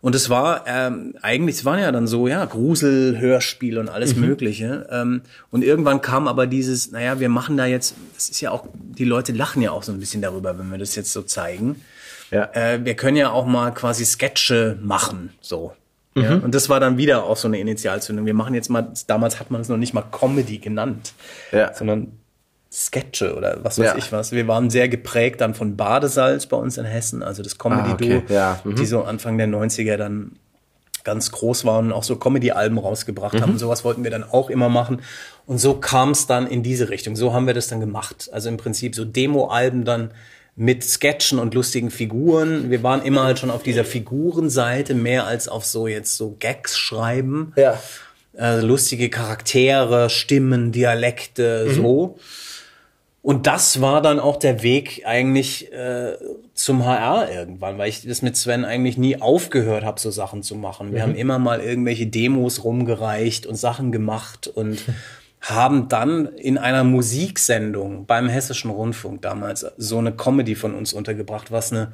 Und 0.00 0.14
es 0.14 0.30
war 0.30 0.64
ähm, 0.66 1.14
eigentlich, 1.22 1.56
es 1.56 1.64
waren 1.64 1.80
ja 1.80 1.90
dann 1.90 2.06
so, 2.06 2.28
ja, 2.28 2.44
Grusel, 2.44 3.18
Hörspiel 3.18 3.78
und 3.78 3.88
alles 3.88 4.14
mhm. 4.14 4.26
Mögliche. 4.26 4.86
Ähm, 4.90 5.22
und 5.50 5.64
irgendwann 5.64 6.00
kam 6.00 6.28
aber 6.28 6.46
dieses, 6.46 6.92
naja, 6.92 7.18
wir 7.18 7.28
machen 7.28 7.56
da 7.56 7.66
jetzt, 7.66 7.94
das 8.14 8.28
ist 8.28 8.40
ja 8.40 8.52
auch, 8.52 8.66
die 8.74 9.04
Leute 9.04 9.32
lachen 9.32 9.60
ja 9.60 9.72
auch 9.72 9.82
so 9.82 9.90
ein 9.90 9.98
bisschen 9.98 10.22
darüber, 10.22 10.56
wenn 10.58 10.70
wir 10.70 10.78
das 10.78 10.94
jetzt 10.94 11.12
so 11.12 11.22
zeigen. 11.22 11.82
Ja. 12.30 12.48
Äh, 12.52 12.84
wir 12.84 12.94
können 12.94 13.16
ja 13.16 13.30
auch 13.30 13.46
mal 13.46 13.72
quasi 13.72 14.04
Sketche 14.04 14.78
machen, 14.80 15.30
so. 15.40 15.72
Mhm. 16.14 16.22
Ja, 16.22 16.34
und 16.34 16.54
das 16.54 16.68
war 16.68 16.78
dann 16.78 16.96
wieder 16.96 17.24
auch 17.24 17.36
so 17.36 17.48
eine 17.48 17.58
Initialzündung. 17.58 18.24
Wir 18.24 18.34
machen 18.34 18.54
jetzt 18.54 18.68
mal, 18.68 18.92
damals 19.08 19.40
hat 19.40 19.50
man 19.50 19.60
es 19.60 19.68
noch 19.68 19.76
nicht 19.76 19.94
mal 19.94 20.02
Comedy 20.02 20.58
genannt, 20.58 21.12
ja. 21.50 21.74
sondern 21.74 22.12
Sketche 22.70 23.34
oder 23.34 23.58
was 23.62 23.78
weiß 23.78 23.86
ja. 23.86 23.96
ich 23.96 24.12
was. 24.12 24.32
Wir 24.32 24.46
waren 24.46 24.68
sehr 24.68 24.88
geprägt 24.88 25.40
dann 25.40 25.54
von 25.54 25.76
Badesalz 25.76 26.46
bei 26.46 26.56
uns 26.56 26.76
in 26.76 26.84
Hessen, 26.84 27.22
also 27.22 27.42
das 27.42 27.58
Comedy-Duo, 27.58 28.18
ah, 28.18 28.22
okay. 28.24 28.34
ja. 28.34 28.60
mhm. 28.64 28.76
die 28.76 28.86
so 28.86 29.04
Anfang 29.04 29.38
der 29.38 29.48
90er 29.48 29.96
dann 29.96 30.32
ganz 31.04 31.30
groß 31.30 31.64
waren 31.64 31.86
und 31.86 31.92
auch 31.92 32.02
so 32.02 32.16
Comedy-Alben 32.16 32.76
rausgebracht 32.76 33.34
mhm. 33.34 33.40
haben. 33.40 33.58
Sowas 33.58 33.84
wollten 33.84 34.04
wir 34.04 34.10
dann 34.10 34.24
auch 34.24 34.50
immer 34.50 34.68
machen. 34.68 35.00
Und 35.46 35.58
so 35.58 35.74
kam 35.74 36.10
es 36.10 36.26
dann 36.26 36.46
in 36.46 36.62
diese 36.62 36.90
Richtung. 36.90 37.16
So 37.16 37.32
haben 37.32 37.46
wir 37.46 37.54
das 37.54 37.68
dann 37.68 37.80
gemacht. 37.80 38.28
Also 38.32 38.50
im 38.50 38.58
Prinzip 38.58 38.94
so 38.94 39.06
Demo-Alben 39.06 39.86
dann 39.86 40.10
mit 40.54 40.84
Sketchen 40.84 41.38
und 41.38 41.54
lustigen 41.54 41.90
Figuren. 41.90 42.68
Wir 42.68 42.82
waren 42.82 43.00
immer 43.00 43.22
halt 43.22 43.38
schon 43.38 43.50
auf 43.50 43.62
dieser 43.62 43.84
Figurenseite, 43.84 44.94
mehr 44.94 45.24
als 45.24 45.48
auf 45.48 45.64
so 45.64 45.86
jetzt 45.86 46.16
so 46.16 46.36
Gags 46.38 46.76
schreiben. 46.76 47.54
Ja. 47.56 47.80
Äh, 48.36 48.60
lustige 48.60 49.08
Charaktere, 49.08 50.10
Stimmen, 50.10 50.72
Dialekte, 50.72 51.68
mhm. 51.68 51.74
so. 51.74 52.18
Und 53.28 53.46
das 53.46 53.82
war 53.82 54.00
dann 54.00 54.20
auch 54.20 54.36
der 54.36 54.62
Weg 54.62 55.02
eigentlich 55.04 55.70
äh, 55.70 56.14
zum 56.54 56.86
HR 56.86 57.30
irgendwann, 57.30 57.76
weil 57.76 57.90
ich 57.90 58.00
das 58.00 58.22
mit 58.22 58.38
Sven 58.38 58.64
eigentlich 58.64 58.96
nie 58.96 59.20
aufgehört 59.20 59.84
habe, 59.84 60.00
so 60.00 60.10
Sachen 60.10 60.42
zu 60.42 60.54
machen. 60.54 60.92
Wir 60.92 61.00
mhm. 61.00 61.02
haben 61.02 61.14
immer 61.14 61.38
mal 61.38 61.60
irgendwelche 61.60 62.06
Demos 62.06 62.64
rumgereicht 62.64 63.44
und 63.44 63.56
Sachen 63.56 63.92
gemacht 63.92 64.48
und 64.48 64.82
haben 65.42 65.90
dann 65.90 66.24
in 66.36 66.56
einer 66.56 66.84
Musiksendung 66.84 68.06
beim 68.06 68.30
Hessischen 68.30 68.70
Rundfunk 68.70 69.20
damals 69.20 69.66
so 69.76 69.98
eine 69.98 70.12
Comedy 70.12 70.54
von 70.54 70.74
uns 70.74 70.94
untergebracht, 70.94 71.52
was 71.52 71.70
eine 71.70 71.92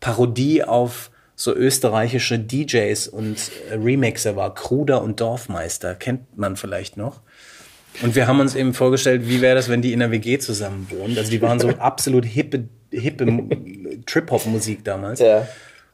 Parodie 0.00 0.64
auf 0.64 1.10
so 1.36 1.54
österreichische 1.54 2.38
DJs 2.38 3.06
und 3.08 3.50
Remixer 3.70 4.34
war. 4.34 4.54
Kruder 4.54 5.02
und 5.02 5.20
Dorfmeister, 5.20 5.94
kennt 5.94 6.38
man 6.38 6.56
vielleicht 6.56 6.96
noch. 6.96 7.20
Und 8.02 8.14
wir 8.14 8.26
haben 8.26 8.40
uns 8.40 8.54
eben 8.54 8.74
vorgestellt, 8.74 9.22
wie 9.26 9.40
wäre 9.40 9.54
das, 9.54 9.68
wenn 9.68 9.82
die 9.82 9.92
in 9.92 10.02
einer 10.02 10.10
WG 10.12 10.38
zusammen 10.38 10.86
wohnen. 10.90 11.16
Also 11.18 11.30
die 11.30 11.42
waren 11.42 11.60
so 11.60 11.68
absolut 11.78 12.24
hippe, 12.24 12.64
hippe 12.90 13.26
Trip-Hop-Musik 14.06 14.84
damals. 14.84 15.20
Ja. 15.20 15.46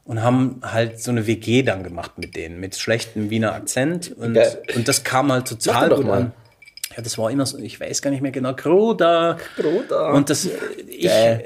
Und 0.04 0.22
haben 0.22 0.60
halt 0.62 1.00
so 1.00 1.10
eine 1.10 1.26
WG 1.26 1.62
dann 1.62 1.82
gemacht 1.82 2.12
mit 2.18 2.36
denen, 2.36 2.60
mit 2.60 2.76
schlechtem 2.76 3.28
Wiener 3.28 3.54
Akzent. 3.54 4.12
Und, 4.16 4.38
und 4.76 4.86
das 4.86 5.02
kam 5.02 5.32
halt 5.32 5.48
total 5.48 5.90
gut 5.90 6.06
an 6.08 6.32
ja, 6.96 7.02
das 7.02 7.18
war 7.18 7.30
immer 7.30 7.44
so, 7.44 7.58
ich 7.58 7.78
weiß 7.78 8.00
gar 8.00 8.10
nicht 8.10 8.22
mehr 8.22 8.32
genau, 8.32 8.54
Kruder. 8.54 9.36
Kruder. 9.54 10.14
Und 10.14 10.30
das, 10.30 10.48
ich, 10.88 11.02
der, 11.02 11.42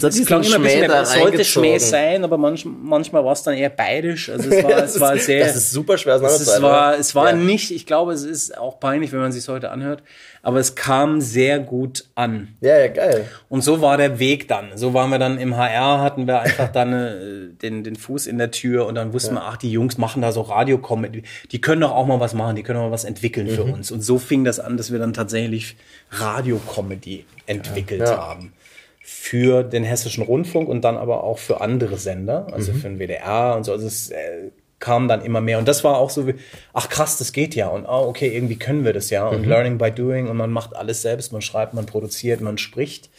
das 0.00 0.26
klang 0.26 0.42
immer 0.42 0.56
ein 0.56 0.62
bisschen 0.62 0.80
mehr, 0.80 0.88
das 0.88 1.12
sollte 1.12 1.44
Schmäh 1.44 1.78
sein, 1.78 2.24
aber 2.24 2.36
manch, 2.36 2.64
manchmal 2.64 3.24
war 3.24 3.32
es 3.32 3.44
dann 3.44 3.54
eher 3.54 3.70
bayerisch. 3.70 4.28
Also 4.28 4.50
es 4.50 4.64
war, 4.64 4.82
es 4.82 4.98
war 4.98 5.16
sehr. 5.18 5.46
Das 5.46 5.54
ist 5.54 5.70
super 5.70 5.96
schwer, 5.96 6.16
es, 6.16 6.40
es 6.40 6.60
war, 6.60 6.98
es 6.98 7.14
war 7.14 7.30
ja. 7.30 7.36
nicht, 7.36 7.70
ich 7.70 7.86
glaube, 7.86 8.12
es 8.12 8.24
ist 8.24 8.58
auch 8.58 8.80
peinlich, 8.80 9.12
wenn 9.12 9.20
man 9.20 9.30
sich 9.30 9.46
heute 9.48 9.70
anhört, 9.70 10.02
aber 10.46 10.60
es 10.60 10.76
kam 10.76 11.20
sehr 11.20 11.58
gut 11.58 12.04
an. 12.14 12.54
Ja, 12.60 12.78
ja, 12.78 12.86
geil. 12.86 13.26
Und 13.48 13.62
so 13.62 13.80
war 13.80 13.96
der 13.96 14.20
Weg 14.20 14.46
dann. 14.46 14.76
So 14.76 14.94
waren 14.94 15.10
wir 15.10 15.18
dann 15.18 15.38
im 15.38 15.56
HR, 15.56 16.00
hatten 16.00 16.28
wir 16.28 16.40
einfach 16.40 16.70
dann 16.70 16.92
äh, 16.92 17.52
den, 17.60 17.82
den 17.82 17.96
Fuß 17.96 18.28
in 18.28 18.38
der 18.38 18.52
Tür 18.52 18.86
und 18.86 18.94
dann 18.94 19.12
wussten 19.12 19.34
ja. 19.34 19.40
wir, 19.40 19.46
ach, 19.48 19.56
die 19.56 19.72
Jungs 19.72 19.98
machen 19.98 20.22
da 20.22 20.30
so 20.30 20.42
Radio-Comedy. 20.42 21.24
Die 21.50 21.60
können 21.60 21.80
doch 21.80 21.90
auch 21.90 22.06
mal 22.06 22.20
was 22.20 22.32
machen, 22.32 22.54
die 22.54 22.62
können 22.62 22.78
auch 22.78 22.84
mal 22.84 22.92
was 22.92 23.02
entwickeln 23.02 23.48
mhm. 23.48 23.54
für 23.56 23.64
uns. 23.64 23.90
Und 23.90 24.02
so 24.02 24.18
fing 24.18 24.44
das 24.44 24.60
an, 24.60 24.76
dass 24.76 24.92
wir 24.92 25.00
dann 25.00 25.14
tatsächlich 25.14 25.76
Radio-Comedy 26.12 27.24
entwickelt 27.46 28.02
ja. 28.02 28.16
haben 28.16 28.52
für 29.00 29.64
den 29.64 29.82
hessischen 29.82 30.22
Rundfunk 30.22 30.68
und 30.68 30.82
dann 30.82 30.96
aber 30.96 31.24
auch 31.24 31.38
für 31.38 31.60
andere 31.60 31.96
Sender, 31.96 32.46
also 32.52 32.70
mhm. 32.70 32.76
für 32.76 32.88
den 32.88 32.98
WDR 33.00 33.56
und 33.56 33.64
so. 33.64 33.72
Also 33.72 33.88
es 33.88 34.10
äh, 34.10 34.52
kam 34.78 35.08
dann 35.08 35.22
immer 35.22 35.40
mehr. 35.40 35.58
Und 35.58 35.66
das 35.66 35.84
war 35.84 35.96
auch 35.96 36.10
so 36.10 36.26
wie, 36.26 36.34
ach 36.72 36.88
krass, 36.88 37.18
das 37.18 37.32
geht 37.32 37.54
ja. 37.54 37.68
Und 37.68 37.86
oh, 37.86 38.06
okay, 38.08 38.28
irgendwie 38.34 38.56
können 38.56 38.84
wir 38.84 38.92
das 38.92 39.10
ja. 39.10 39.26
Und 39.26 39.42
mhm. 39.42 39.48
Learning 39.48 39.78
by 39.78 39.90
Doing 39.90 40.28
und 40.28 40.36
man 40.36 40.50
macht 40.50 40.76
alles 40.76 41.02
selbst, 41.02 41.32
man 41.32 41.42
schreibt, 41.42 41.74
man 41.74 41.86
produziert, 41.86 42.40
man 42.40 42.58
spricht. 42.58 43.10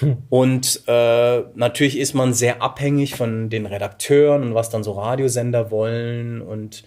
Hm. 0.00 0.18
Und 0.28 0.82
äh, 0.88 1.42
natürlich 1.54 1.98
ist 1.98 2.14
man 2.14 2.34
sehr 2.34 2.60
abhängig 2.60 3.14
von 3.14 3.48
den 3.48 3.66
Redakteuren 3.66 4.42
und 4.42 4.54
was 4.54 4.68
dann 4.68 4.82
so 4.82 4.92
Radiosender 4.92 5.70
wollen. 5.70 6.42
Und 6.42 6.84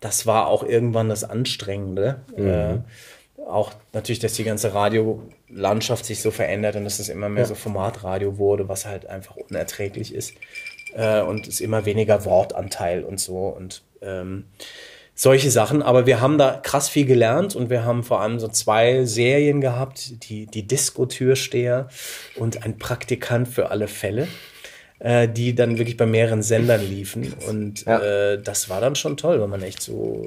das 0.00 0.26
war 0.26 0.48
auch 0.48 0.64
irgendwann 0.64 1.08
das 1.08 1.24
Anstrengende. 1.24 2.22
Mhm. 2.36 2.48
Äh, 2.48 2.78
auch 3.46 3.72
natürlich, 3.92 4.18
dass 4.18 4.34
die 4.34 4.44
ganze 4.44 4.74
Radiolandschaft 4.74 6.04
sich 6.04 6.20
so 6.20 6.30
verändert 6.30 6.76
und 6.76 6.84
dass 6.84 6.98
es 6.98 7.08
immer 7.08 7.28
mehr 7.28 7.44
ja. 7.44 7.48
so 7.48 7.54
Formatradio 7.54 8.36
wurde, 8.36 8.68
was 8.68 8.84
halt 8.84 9.06
einfach 9.06 9.36
unerträglich 9.36 10.14
ist 10.14 10.34
äh, 10.94 11.20
und 11.22 11.46
ist 11.46 11.60
immer 11.60 11.84
weniger 11.84 12.24
Wortanteil 12.24 13.04
und 13.04 13.20
so 13.20 13.48
und 13.48 13.82
ähm, 14.02 14.44
solche 15.14 15.50
Sachen. 15.50 15.82
Aber 15.82 16.06
wir 16.06 16.20
haben 16.20 16.38
da 16.38 16.60
krass 16.62 16.88
viel 16.88 17.06
gelernt 17.06 17.54
und 17.54 17.70
wir 17.70 17.84
haben 17.84 18.02
vor 18.02 18.20
allem 18.20 18.38
so 18.40 18.48
zwei 18.48 19.04
Serien 19.04 19.60
gehabt, 19.60 20.28
die, 20.28 20.46
die 20.46 20.66
Disco-Türsteher 20.66 21.88
und 22.36 22.64
ein 22.64 22.78
Praktikant 22.78 23.48
für 23.48 23.70
alle 23.70 23.88
Fälle 23.88 24.28
äh, 25.00 25.28
die 25.28 25.54
dann 25.54 25.78
wirklich 25.78 25.96
bei 25.96 26.04
mehreren 26.04 26.42
Sendern 26.42 26.86
liefen. 26.86 27.34
Und 27.48 27.86
ja. 27.86 28.32
äh, 28.32 28.42
das 28.42 28.68
war 28.68 28.82
dann 28.82 28.94
schon 28.94 29.16
toll, 29.16 29.40
weil 29.40 29.48
man 29.48 29.62
echt 29.62 29.82
so 29.82 30.26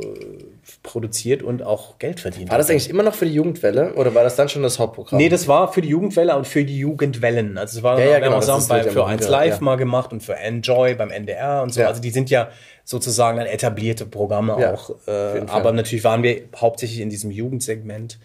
produziert 0.82 1.44
und 1.44 1.62
auch 1.62 2.00
Geld 2.00 2.20
verdient. 2.20 2.50
War 2.50 2.58
das 2.58 2.72
eigentlich 2.72 2.90
immer 2.90 3.04
noch 3.04 3.14
für 3.14 3.26
die 3.26 3.36
Jugendwelle 3.36 3.94
oder 3.94 4.16
war 4.16 4.24
das 4.24 4.36
dann 4.36 4.50
schon 4.50 4.64
das 4.64 4.80
Hauptprogramm? 4.80 5.20
Nee, 5.20 5.30
das 5.30 5.48
war 5.48 5.72
für 5.72 5.84
die 5.84 5.90
Jugendwelle 5.90 6.36
und 6.36 6.48
für 6.48 6.66
die 6.66 6.80
Jugendwellen. 6.80 7.60
Also 7.60 7.78
es 7.78 7.84
war 7.84 8.00
ja, 8.00 8.14
ja, 8.14 8.20
genau, 8.20 8.38
auch 8.38 8.68
bei, 8.68 8.84
für 8.84 9.06
eins 9.06 9.28
Live 9.28 9.58
ja. 9.58 9.62
mal 9.62 9.76
gemacht 9.76 10.12
und 10.12 10.24
für 10.24 10.36
Enjoy 10.36 10.96
beim 10.96 11.12
NDR 11.12 11.62
und 11.62 11.72
so. 11.72 11.84
Also 11.84 12.02
die 12.02 12.10
sind 12.10 12.32
ja 12.32 12.50
sozusagen 12.84 13.38
dann 13.38 13.46
etablierte 13.46 14.08
Programme 14.08 14.56
auch. 14.56 14.96
Äh, 15.08 15.42
aber 15.48 15.72
natürlich 15.72 16.04
waren 16.04 16.24
wir 16.24 16.46
hauptsächlich 16.56 17.00
in 17.00 17.12
diesem 17.12 17.30
Jugendsegment. 17.30 18.18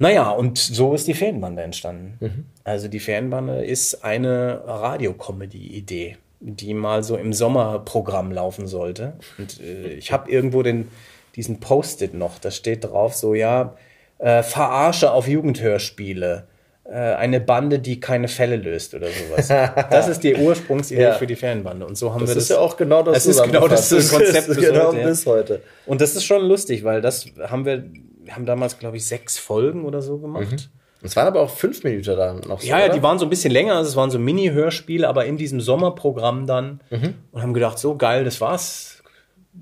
Naja, 0.00 0.30
und 0.30 0.56
so 0.56 0.94
ist 0.94 1.06
die 1.08 1.14
Ferienbande 1.14 1.62
entstanden. 1.62 2.16
Mhm. 2.20 2.46
Also 2.64 2.88
die 2.88 3.00
Ferienbande 3.00 3.62
ist 3.62 4.02
eine 4.02 4.62
Radio-Comedy-Idee, 4.66 6.16
die 6.40 6.72
mal 6.72 7.02
so 7.02 7.16
im 7.16 7.34
Sommerprogramm 7.34 8.32
laufen 8.32 8.66
sollte. 8.66 9.12
Und 9.36 9.60
äh, 9.60 9.92
ich 9.92 10.10
habe 10.10 10.30
irgendwo 10.30 10.62
den, 10.62 10.88
diesen 11.36 11.60
Post-it 11.60 12.14
noch, 12.14 12.38
da 12.38 12.50
steht 12.50 12.84
drauf 12.84 13.14
so, 13.14 13.34
ja, 13.34 13.76
äh, 14.16 14.42
Verarsche 14.42 15.12
auf 15.12 15.28
Jugendhörspiele. 15.28 16.44
Äh, 16.84 16.94
eine 16.94 17.38
Bande, 17.38 17.78
die 17.78 18.00
keine 18.00 18.28
Fälle 18.28 18.56
löst 18.56 18.94
oder 18.94 19.08
sowas. 19.08 19.48
Das 19.90 20.08
ist 20.08 20.24
die 20.24 20.34
Ursprungsidee 20.34 21.02
ja. 21.02 21.12
für 21.12 21.26
die 21.26 21.36
Ferienbande. 21.36 21.84
Und 21.84 21.98
so 21.98 22.14
haben 22.14 22.20
das 22.20 22.30
wir 22.30 22.34
das. 22.36 22.48
Das 22.48 22.50
ist 22.50 22.56
ja 22.56 22.58
auch 22.58 22.78
genau 22.78 23.02
das. 23.02 23.24
Das 23.24 23.26
ist 23.26 23.42
genau 23.42 23.68
das, 23.68 23.90
das 23.90 24.10
Konzept 24.10 24.48
bis, 24.48 24.56
genau 24.56 24.92
heute, 24.94 25.04
bis 25.04 25.26
heute. 25.26 25.60
Und 25.84 26.00
das 26.00 26.16
ist 26.16 26.24
schon 26.24 26.42
lustig, 26.46 26.84
weil 26.84 27.02
das 27.02 27.26
haben 27.50 27.66
wir 27.66 27.84
wir 28.24 28.34
haben 28.34 28.46
damals, 28.46 28.78
glaube 28.78 28.96
ich, 28.96 29.06
sechs 29.06 29.38
Folgen 29.38 29.84
oder 29.84 30.02
so 30.02 30.18
gemacht. 30.18 30.50
Mhm. 30.50 30.80
Es 31.02 31.16
waren 31.16 31.26
aber 31.26 31.40
auch 31.40 31.50
fünf 31.50 31.82
Minuten 31.82 32.16
da 32.16 32.34
noch 32.34 32.60
so. 32.60 32.68
Ja, 32.68 32.78
ja, 32.78 32.88
die 32.90 33.02
waren 33.02 33.18
so 33.18 33.24
ein 33.24 33.30
bisschen 33.30 33.52
länger. 33.52 33.76
Also 33.76 33.88
es 33.90 33.96
waren 33.96 34.10
so 34.10 34.18
Mini-Hörspiele, 34.18 35.08
aber 35.08 35.24
in 35.24 35.36
diesem 35.36 35.60
Sommerprogramm 35.60 36.46
dann. 36.46 36.80
Mhm. 36.90 37.14
Und 37.32 37.42
haben 37.42 37.54
gedacht, 37.54 37.78
so 37.78 37.96
geil, 37.96 38.24
das 38.24 38.40
war's. 38.40 39.02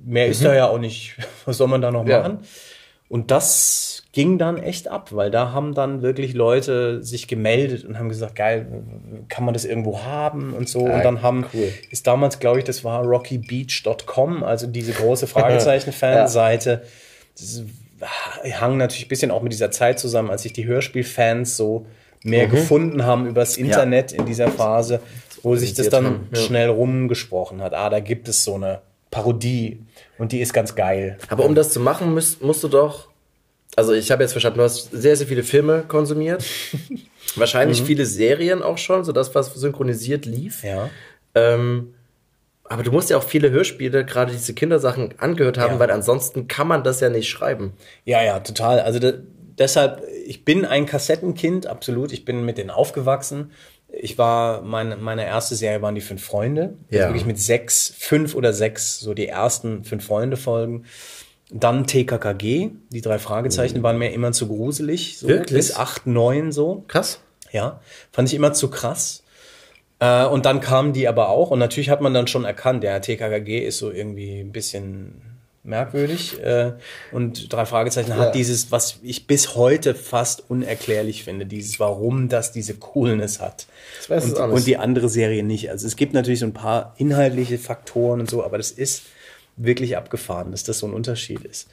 Mehr 0.04 0.26
mhm. 0.26 0.32
ist 0.32 0.44
da 0.44 0.54
ja 0.54 0.68
auch 0.68 0.78
nicht. 0.78 1.16
Was 1.44 1.59
soll 1.59 1.68
man 1.68 1.80
da 1.80 1.90
noch 1.90 2.06
ja. 2.06 2.20
machen? 2.20 2.38
Und 3.09 3.30
das 3.30 4.02
ging 4.12 4.36
dann 4.36 4.59
echt 4.59 4.88
ab, 4.88 5.14
weil 5.14 5.30
da 5.30 5.52
haben 5.52 5.74
dann 5.74 6.02
wirklich 6.02 6.34
Leute 6.34 7.02
sich 7.02 7.26
gemeldet 7.26 7.84
und 7.84 7.98
haben 7.98 8.11
gesagt, 8.11 8.34
geil, 8.34 8.84
kann 9.30 9.44
man 9.46 9.54
das 9.54 9.64
irgendwo 9.64 10.02
haben 10.02 10.52
und 10.52 10.68
so. 10.68 10.86
Ja, 10.86 10.96
und 10.96 11.04
dann 11.04 11.22
haben, 11.22 11.46
cool. 11.54 11.72
ist 11.90 12.06
damals, 12.06 12.38
glaube 12.38 12.59
ich, 12.59 12.64
das 12.64 12.84
war 12.84 13.04
rockybeach.com, 13.04 14.42
also 14.42 14.66
diese 14.66 14.92
große 14.92 15.26
Fragezeichen-Fanseite. 15.28 16.82
ja 17.36 17.64
hang 18.01 18.76
natürlich 18.76 19.07
ein 19.07 19.09
bisschen 19.09 19.30
auch 19.30 19.42
mit 19.42 19.53
dieser 19.53 19.70
Zeit 19.70 19.99
zusammen, 19.99 20.30
als 20.30 20.42
sich 20.42 20.53
die 20.53 20.66
Hörspielfans 20.66 21.57
so 21.57 21.86
mehr 22.22 22.46
mhm. 22.46 22.53
gefunden 22.53 23.05
haben 23.05 23.26
übers 23.26 23.57
Internet 23.57 24.12
ja. 24.12 24.18
in 24.18 24.26
dieser 24.26 24.49
Phase, 24.49 25.01
wo 25.42 25.57
sich 25.57 25.74
das 25.74 25.88
dann 25.88 26.28
ja. 26.32 26.40
schnell 26.40 26.68
rumgesprochen 26.68 27.62
hat. 27.62 27.74
Ah, 27.74 27.90
da 27.90 28.01
gibt 28.01 28.28
es 28.28 28.44
so 28.44 28.55
eine 28.55 28.80
Parodie 29.11 29.80
und 30.18 30.32
die 30.32 30.40
ist 30.40 30.53
ganz 30.53 30.74
geil. 30.74 31.18
Aber 31.28 31.44
um 31.44 31.55
das 31.55 31.72
zu 31.72 31.80
machen, 31.80 32.12
musst, 32.12 32.42
musst 32.42 32.62
du 32.64 32.68
doch, 32.68 33.09
also 33.76 33.92
ich 33.92 34.11
habe 34.11 34.22
jetzt 34.22 34.32
verstanden, 34.32 34.59
du 34.59 34.64
hast 34.64 34.90
sehr, 34.90 35.16
sehr 35.16 35.26
viele 35.26 35.44
Filme 35.44 35.84
konsumiert. 35.86 36.44
Wahrscheinlich 37.36 37.82
mhm. 37.82 37.86
viele 37.86 38.07
Serien 38.07 38.62
auch 38.62 38.78
schon, 38.78 39.05
so 39.05 39.12
das, 39.12 39.34
was 39.34 39.55
synchronisiert 39.55 40.26
lief. 40.26 40.64
Ja. 40.64 40.90
Ähm, 41.34 41.94
aber 42.69 42.83
du 42.83 42.93
musst 42.93 43.11
ja 43.11 43.16
auch 43.19 43.23
viele 43.25 43.51
Hörspiele, 43.51 44.05
gerade 44.05 44.33
diese 44.33 44.55
Kindersachen, 44.55 45.14
angehört 45.19 45.59
haben, 45.59 45.75
ja. 45.75 45.79
weil 45.79 45.91
ansonsten 45.91 46.49
kann 46.49 46.69
man 46.69 46.83
das 46.85 47.01
ja 47.01 47.09
nicht 47.11 47.29
schreiben. 47.29 47.73
Ja, 48.05 48.23
ja, 48.23 48.41
total. 48.41 48.81
Also 48.81 48.99
de 48.99 49.14
deshalb, 49.59 50.03
ich 50.27 50.45
bin 50.45 50.64
ein 50.64 50.87
Kassettenkind, 50.87 51.66
absolut. 51.66 52.12
Ich 52.12 52.25
bin 52.25 52.45
mit 52.45 52.59
denen 52.59 52.71
aufgewachsen. 52.71 53.51
ich 53.91 54.19
war, 54.19 54.61
meine, 54.62 54.97
meine 54.97 55.25
erste 55.25 55.55
Serie 55.57 55.81
waren 55.83 55.95
die 55.95 56.01
fünf 56.03 56.23
Freunde. 56.23 56.75
Also 56.91 56.99
Ja. 57.03 57.09
wirklich 57.09 57.25
mit 57.25 57.39
sechs, 57.41 57.93
fünf 57.99 58.35
oder 58.35 58.53
sechs, 58.53 59.01
so 59.01 59.14
die 59.14 59.27
ersten 59.29 59.83
fünf 59.83 60.05
Freunde-Folgen. 60.07 60.85
Dann 61.51 61.87
TKKG, 61.87 62.71
die 62.91 63.01
drei 63.01 63.19
Fragezeichen 63.19 63.83
waren 63.83 63.97
mir 63.99 64.12
immer 64.12 64.33
zu 64.33 64.47
gruselig. 64.47 65.19
So, 65.19 65.27
Mhm. 65.27 65.31
Wirklich? 65.31 65.57
Bis 65.57 65.75
acht, 65.75 66.07
neun 66.07 66.53
so. 66.53 66.85
Krass. 66.89 67.21
Ja, 67.51 67.81
fand 68.12 68.29
ich 68.29 68.35
immer 68.35 68.53
zu 68.53 68.69
krass. 68.69 69.23
Äh, 70.01 70.26
und 70.26 70.46
dann 70.46 70.61
kamen 70.61 70.92
die 70.92 71.09
aber 71.09 71.28
auch. 71.28 71.51
Und 71.51 71.59
natürlich 71.59 71.90
hat 71.90 72.01
man 72.01 72.14
dann 72.14 72.26
schon 72.26 72.44
erkannt, 72.44 72.84
ja, 72.84 72.99
TKKG 73.01 73.59
ist 73.66 73.78
so 73.78 73.90
irgendwie 73.90 74.40
ein 74.40 74.53
bisschen 74.53 75.22
merkwürdig. 75.64 76.42
Äh, 76.42 76.72
und 77.12 77.53
drei 77.53 77.66
Fragezeichen 77.66 78.11
Ja. 78.11 78.16
hat 78.16 78.34
dieses, 78.34 78.72
was 78.72 78.99
ich 79.03 79.26
bis 79.26 79.55
heute 79.55 79.94
fast 79.94 80.49
unerklärlich 80.49 81.24
finde, 81.24 81.46
dieses, 81.46 81.78
warum 81.78 82.28
das 82.28 82.53
diese 82.53 82.74
Coolness 82.74 83.40
hat. 83.40 83.66
Das 83.99 84.11
weiß 84.11 84.32
und, 84.32 84.53
und 84.53 84.66
die 84.66 84.76
andere 84.76 85.09
Serie 85.09 85.42
nicht. 85.42 85.70
Also 85.70 85.86
es 85.86 85.96
gibt 85.96 86.14
natürlich 86.14 86.40
so 86.40 86.46
ein 86.46 86.55
paar 86.55 86.94
inhaltliche 86.96 87.59
Faktoren 87.59 88.20
und 88.20 88.30
so, 88.30 88.44
aber 88.44 88.57
das 88.57 88.70
ist 88.70 89.03
wirklich 89.57 89.96
abgefahren, 89.96 90.53
dass 90.53 90.62
das 90.62 90.78
so 90.78 90.86
ein 90.86 90.94
Unterschied 90.94 91.40
ist. 91.44 91.68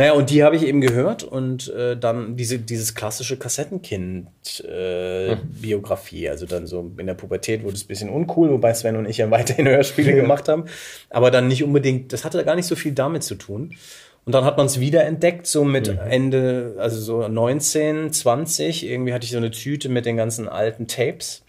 Naja, 0.00 0.14
und 0.14 0.30
die 0.30 0.42
habe 0.42 0.56
ich 0.56 0.62
eben 0.62 0.80
gehört 0.80 1.22
und 1.24 1.68
äh, 1.74 1.94
dann 1.94 2.34
diese, 2.34 2.58
dieses 2.58 2.94
klassische 2.94 3.36
Kassettenkind-Biografie. 3.36 6.30
also 6.30 6.46
dann 6.46 6.66
so 6.66 6.90
in 6.96 7.06
der 7.06 7.12
Pubertät 7.12 7.64
wurde 7.64 7.74
es 7.74 7.84
ein 7.84 7.88
bisschen 7.88 8.08
uncool, 8.08 8.50
wobei 8.50 8.72
Sven 8.72 8.96
und 8.96 9.06
ich 9.06 9.18
ja 9.18 9.30
weiterhin 9.30 9.68
Hörspiele 9.68 10.14
gemacht 10.14 10.48
haben. 10.48 10.64
Aber 11.10 11.30
dann 11.30 11.48
nicht 11.48 11.62
unbedingt, 11.62 12.14
das 12.14 12.24
hatte 12.24 12.42
gar 12.46 12.56
nicht 12.56 12.64
so 12.64 12.76
viel 12.76 12.92
damit 12.92 13.24
zu 13.24 13.34
tun. 13.34 13.76
Und 14.24 14.34
dann 14.34 14.46
hat 14.46 14.56
man 14.56 14.64
es 14.64 14.80
wieder 14.80 15.04
entdeckt, 15.04 15.46
so 15.46 15.64
mit 15.64 15.88
Ende, 15.88 16.76
also 16.78 16.98
so 16.98 17.28
19, 17.28 18.10
20. 18.10 18.88
Irgendwie 18.88 19.12
hatte 19.12 19.26
ich 19.26 19.32
so 19.32 19.36
eine 19.36 19.50
Tüte 19.50 19.90
mit 19.90 20.06
den 20.06 20.16
ganzen 20.16 20.48
alten 20.48 20.86
Tapes 20.86 21.42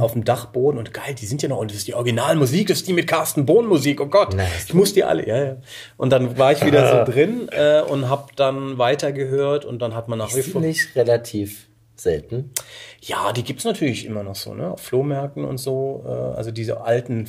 auf 0.00 0.12
dem 0.12 0.24
Dachboden 0.24 0.78
und 0.78 0.92
geil, 0.92 1.14
die 1.14 1.26
sind 1.26 1.42
ja 1.42 1.48
noch, 1.48 1.58
und 1.58 1.70
das 1.70 1.78
ist 1.78 1.88
die 1.88 1.94
Originalmusik, 1.94 2.68
das 2.68 2.78
ist 2.78 2.88
die 2.88 2.92
mit 2.92 3.06
Carsten 3.06 3.46
Bohn 3.46 3.66
Musik, 3.66 4.00
oh 4.00 4.06
Gott, 4.06 4.36
ich 4.66 4.74
muss 4.74 4.92
die 4.92 5.04
alle, 5.04 5.26
ja, 5.26 5.44
ja. 5.44 5.56
Und 5.96 6.10
dann 6.10 6.38
war 6.38 6.52
ich 6.52 6.64
wieder 6.64 7.06
so 7.06 7.12
drin 7.12 7.48
äh, 7.50 7.80
und 7.82 8.08
hab 8.08 8.36
dann 8.36 8.78
weitergehört 8.78 9.64
und 9.64 9.80
dann 9.80 9.94
hat 9.94 10.08
man 10.08 10.18
nach 10.18 10.34
wie 10.34 10.40
Ist 10.40 10.54
nicht 10.54 10.94
relativ 10.96 11.66
selten? 11.96 12.52
Ja, 13.00 13.32
die 13.32 13.42
gibt's 13.42 13.64
natürlich 13.64 14.06
immer 14.06 14.22
noch 14.22 14.36
so, 14.36 14.54
ne, 14.54 14.70
auf 14.70 14.80
Flohmärkten 14.80 15.44
und 15.44 15.58
so, 15.58 16.04
äh, 16.06 16.10
also 16.10 16.50
diese 16.50 16.80
alten 16.82 17.26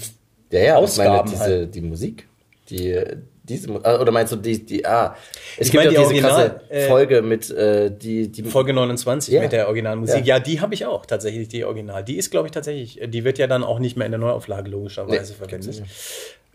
Ja, 0.51 0.59
ja, 0.59 0.63
ich 0.63 0.69
meine, 0.69 0.77
Ausgaben 0.77 1.29
diese, 1.29 1.43
halt. 1.43 1.75
die 1.75 1.81
Musik, 1.81 2.27
die, 2.69 3.01
diese, 3.43 3.69
ah, 3.83 3.99
oder 3.99 4.11
meinst 4.11 4.31
du 4.31 4.35
die, 4.37 4.63
die, 4.65 4.85
ah, 4.85 5.15
es 5.57 5.67
Ich 5.67 5.71
gibt 5.71 5.83
meine, 5.83 5.95
ja 5.95 6.01
die 6.03 6.13
diese 6.13 6.25
Original- 6.27 6.49
krasse 6.59 6.69
äh, 6.71 6.87
Folge 6.87 7.21
mit, 7.21 7.49
äh, 7.49 7.91
die, 7.91 8.27
die, 8.31 8.43
Folge 8.43 8.73
29 8.73 9.33
Ja. 9.33 9.41
mit 9.41 9.51
der 9.51 9.65
Originalmusik. 9.67 10.25
Ja, 10.25 10.35
Ja. 10.35 10.39
die 10.39 10.61
habe 10.61 10.73
ich 10.73 10.85
auch 10.85 11.05
tatsächlich, 11.05 11.47
die 11.47 11.65
Original. 11.65 12.03
Die 12.03 12.17
ist, 12.17 12.29
glaube 12.31 12.47
ich, 12.47 12.51
tatsächlich, 12.51 12.99
die 13.05 13.23
wird 13.23 13.37
ja 13.39 13.47
dann 13.47 13.63
auch 13.63 13.79
nicht 13.79 13.97
mehr 13.97 14.05
in 14.05 14.11
der 14.11 14.19
Neuauflage 14.19 14.69
logischerweise 14.69 15.33
Nee, 15.33 15.37
verwendet. 15.37 15.83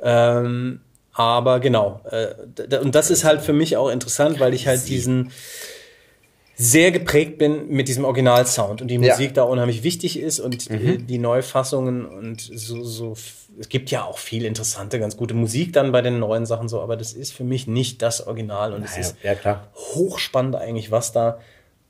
Ähm, 0.00 0.80
aber 1.12 1.60
genau, 1.60 2.00
äh, 2.10 2.76
und 2.78 2.94
das 2.94 3.10
ist 3.10 3.24
halt 3.24 3.40
für 3.40 3.52
mich 3.54 3.76
auch 3.76 3.88
interessant, 3.90 4.38
weil 4.38 4.52
ich 4.54 4.66
halt 4.66 4.86
diesen 4.86 5.30
sehr 6.58 6.90
geprägt 6.90 7.36
bin 7.38 7.68
mit 7.68 7.86
diesem 7.88 8.04
Originalsound 8.06 8.80
und 8.80 8.88
die 8.88 8.94
Ja. 8.94 9.12
Musik 9.12 9.34
da 9.34 9.42
unheimlich 9.42 9.82
wichtig 9.82 10.18
ist 10.18 10.40
und 10.40 10.70
Mhm. 10.70 11.06
die 11.06 11.18
Neufassungen 11.18 12.06
und 12.06 12.40
so, 12.40 12.82
so, 12.82 13.14
es 13.60 13.68
gibt 13.68 13.90
ja 13.90 14.04
auch 14.04 14.16
viel 14.18 14.44
interessante, 14.46 14.98
ganz 14.98 15.16
gute 15.18 15.34
Musik 15.34 15.74
dann 15.74 15.92
bei 15.92 16.00
den 16.00 16.18
neuen 16.18 16.46
Sachen 16.46 16.68
so, 16.70 16.80
aber 16.80 16.96
das 16.96 17.12
ist 17.12 17.32
für 17.34 17.44
mich 17.44 17.66
nicht 17.66 18.00
das 18.00 18.26
Original 18.26 18.72
und 18.72 18.84
es 18.84 18.94
ja, 18.94 19.00
ist 19.02 19.16
ja, 19.22 19.34
klar. 19.34 19.68
hochspannend 19.74 20.56
eigentlich, 20.56 20.90
was 20.90 21.12
da 21.12 21.38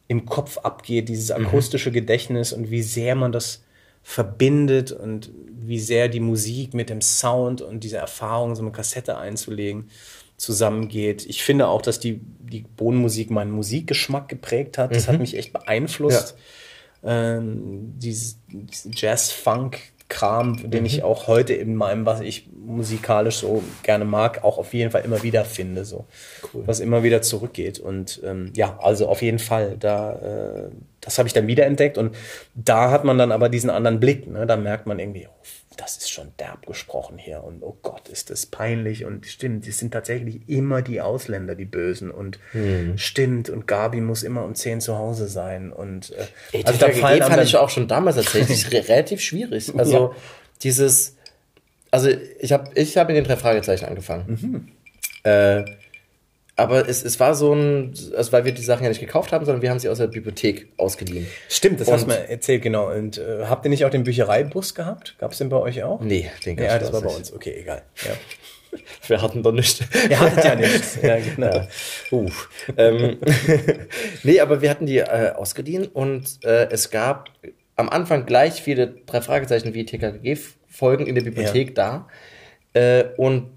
im 0.08 0.26
Kopf 0.26 0.58
abgeht, 0.58 1.08
dieses 1.08 1.36
Mhm. 1.36 1.46
akustische 1.46 1.92
Gedächtnis 1.92 2.52
und 2.52 2.70
wie 2.70 2.82
sehr 2.82 3.14
man 3.14 3.30
das 3.32 3.62
verbindet 4.02 4.92
und 4.92 5.30
wie 5.50 5.80
sehr 5.80 6.08
die 6.08 6.20
Musik 6.20 6.74
mit 6.74 6.90
dem 6.90 7.00
Sound 7.00 7.60
und 7.60 7.82
diese 7.82 7.96
Erfahrung, 7.98 8.54
so 8.54 8.62
eine 8.62 8.70
Kassette 8.72 9.16
einzulegen, 9.18 9.90
zusammengeht. 10.36 11.24
Ich 11.26 11.42
finde 11.44 11.68
auch, 11.68 11.82
dass 11.82 11.98
die, 12.00 12.20
die 12.40 12.62
Bohnenmusik 12.76 13.30
meinen 13.30 13.50
Musikgeschmack 13.50 14.28
geprägt 14.28 14.78
hat. 14.78 14.94
Das 14.94 15.06
Mhm. 15.06 15.12
hat 15.12 15.20
mich 15.20 15.36
echt 15.36 15.52
beeinflusst. 15.52 16.36
Ähm, 17.04 17.94
dieses, 17.98 18.38
diesen 18.48 18.92
Jazz-Funk-Kram, 18.92 20.70
den 20.70 20.84
ich 20.86 21.02
auch 21.02 21.26
heute 21.26 21.54
in 21.54 21.74
meinem, 21.76 22.06
was 22.06 22.20
ich 22.20 22.48
musikalisch 22.54 23.36
so 23.36 23.62
gerne 23.82 24.04
mag, 24.04 24.44
auch 24.44 24.58
auf 24.58 24.74
jeden 24.74 24.90
Fall 24.90 25.04
immer 25.04 25.22
wieder 25.22 25.44
finde. 25.44 25.84
So. 25.84 26.06
Was 26.52 26.80
immer 26.80 27.02
wieder 27.02 27.22
zurückgeht. 27.22 27.78
Und 27.78 28.20
ähm, 28.24 28.52
ja, 28.54 28.78
also 28.80 29.08
auf 29.08 29.22
jeden 29.22 29.38
Fall, 29.38 29.76
da, 29.78 30.12
äh, 30.66 30.70
das 31.00 31.18
habe 31.18 31.28
ich 31.28 31.32
dann 31.32 31.46
wiederentdeckt. 31.46 31.98
Und 31.98 32.14
da 32.54 32.90
hat 32.90 33.04
man 33.04 33.18
dann 33.18 33.32
aber 33.32 33.48
diesen 33.48 33.70
anderen 33.70 34.00
Blick. 34.00 34.26
Ne? 34.26 34.46
Da 34.46 34.56
merkt 34.56 34.86
man 34.86 34.98
irgendwie, 34.98 35.26
oh, 35.28 35.65
das 35.76 35.96
ist 35.96 36.10
schon 36.10 36.32
derb 36.38 36.66
gesprochen 36.66 37.18
hier. 37.18 37.42
Und 37.44 37.62
oh 37.62 37.76
Gott, 37.82 38.08
ist 38.08 38.30
das 38.30 38.46
peinlich. 38.46 39.04
Und 39.04 39.26
stimmt, 39.26 39.66
es 39.66 39.78
sind 39.78 39.92
tatsächlich 39.92 40.48
immer 40.48 40.82
die 40.82 41.00
Ausländer, 41.00 41.54
die 41.54 41.64
Bösen. 41.64 42.10
Und 42.10 42.38
Mhm. 42.52 42.98
stimmt, 42.98 43.50
und 43.50 43.66
Gabi 43.66 44.00
muss 44.00 44.22
immer 44.22 44.44
um 44.44 44.54
10 44.54 44.80
zu 44.80 44.96
Hause 44.98 45.28
sein. 45.28 45.72
Und 45.72 46.10
äh, 46.12 46.26
Ey, 46.52 46.64
also 46.64 46.78
da 46.78 46.88
da 46.88 46.92
fallen 46.94 47.22
fand 47.22 47.42
ich 47.42 47.56
auch 47.56 47.70
schon 47.70 47.88
damals 47.88 48.16
tatsächlich 48.16 48.66
re- 48.72 48.88
relativ 48.88 49.20
schwierig. 49.20 49.72
Also 49.78 49.92
Ja. 49.92 50.10
dieses, 50.62 51.16
also 51.90 52.08
ich 52.40 52.52
habe 52.52 52.70
ich 52.74 52.96
hab 52.96 53.08
in 53.08 53.14
den 53.14 53.24
drei 53.24 53.36
Fragezeichen 53.36 53.84
angefangen. 53.86 54.72
Äh, 55.22 55.64
aber 56.56 56.88
es, 56.88 57.04
es 57.04 57.20
war 57.20 57.34
so 57.34 57.52
ein, 57.54 57.92
also 58.16 58.32
weil 58.32 58.44
wir 58.46 58.52
die 58.52 58.62
Sachen 58.62 58.82
ja 58.82 58.88
nicht 58.88 59.00
gekauft 59.00 59.32
haben, 59.32 59.44
sondern 59.44 59.60
wir 59.62 59.70
haben 59.70 59.78
sie 59.78 59.88
aus 59.90 59.98
der 59.98 60.06
Bibliothek 60.06 60.68
ausgeliehen. 60.78 61.26
Stimmt, 61.48 61.80
das 61.80 61.88
Und- 61.88 61.94
hast 61.94 62.02
du 62.04 62.08
mir 62.08 62.28
erzählt, 62.28 62.62
genau. 62.62 62.90
Und 62.90 63.18
äh, 63.18 63.44
habt 63.44 63.64
ihr 63.66 63.68
nicht 63.68 63.84
auch 63.84 63.90
den 63.90 64.04
Büchereibus 64.04 64.74
gehabt? 64.74 65.16
Gab 65.18 65.32
es 65.32 65.38
den 65.38 65.50
bei 65.50 65.58
euch 65.58 65.82
auch? 65.84 66.00
Nee, 66.00 66.30
den 66.44 66.56
Ja, 66.58 66.78
gab's 66.78 66.80
das 66.80 66.90
bei 66.92 66.94
war 66.94 67.10
bei 67.12 67.16
uns. 67.16 67.32
Okay, 67.32 67.54
egal. 67.60 67.82
Ja. 68.04 68.12
Wir 69.08 69.22
hatten 69.22 69.42
doch 69.42 69.52
nicht. 69.52 69.80
Ihr 70.10 70.18
hattet 70.20 70.44
ja 70.44 70.54
nichts. 70.54 70.98
Ja, 71.02 71.18
genau. 71.34 71.46
Ja. 71.54 71.68
Uh. 72.12 72.28
ähm, 72.76 73.18
nee, 74.22 74.40
aber 74.40 74.60
wir 74.60 74.68
hatten 74.68 74.84
die 74.86 74.98
äh, 74.98 75.32
ausgeliehen 75.34 75.86
und 75.86 76.44
äh, 76.44 76.68
es 76.70 76.90
gab 76.90 77.30
am 77.76 77.88
Anfang 77.88 78.26
gleich 78.26 78.60
viele 78.62 78.88
drei 79.06 79.20
Fragezeichen 79.22 79.72
wie 79.72 79.86
TKG-Folgen 79.86 81.06
in 81.06 81.14
der 81.14 81.22
Bibliothek 81.22 81.74
da. 81.74 82.08
Äh, 82.74 83.04
und 83.16 83.50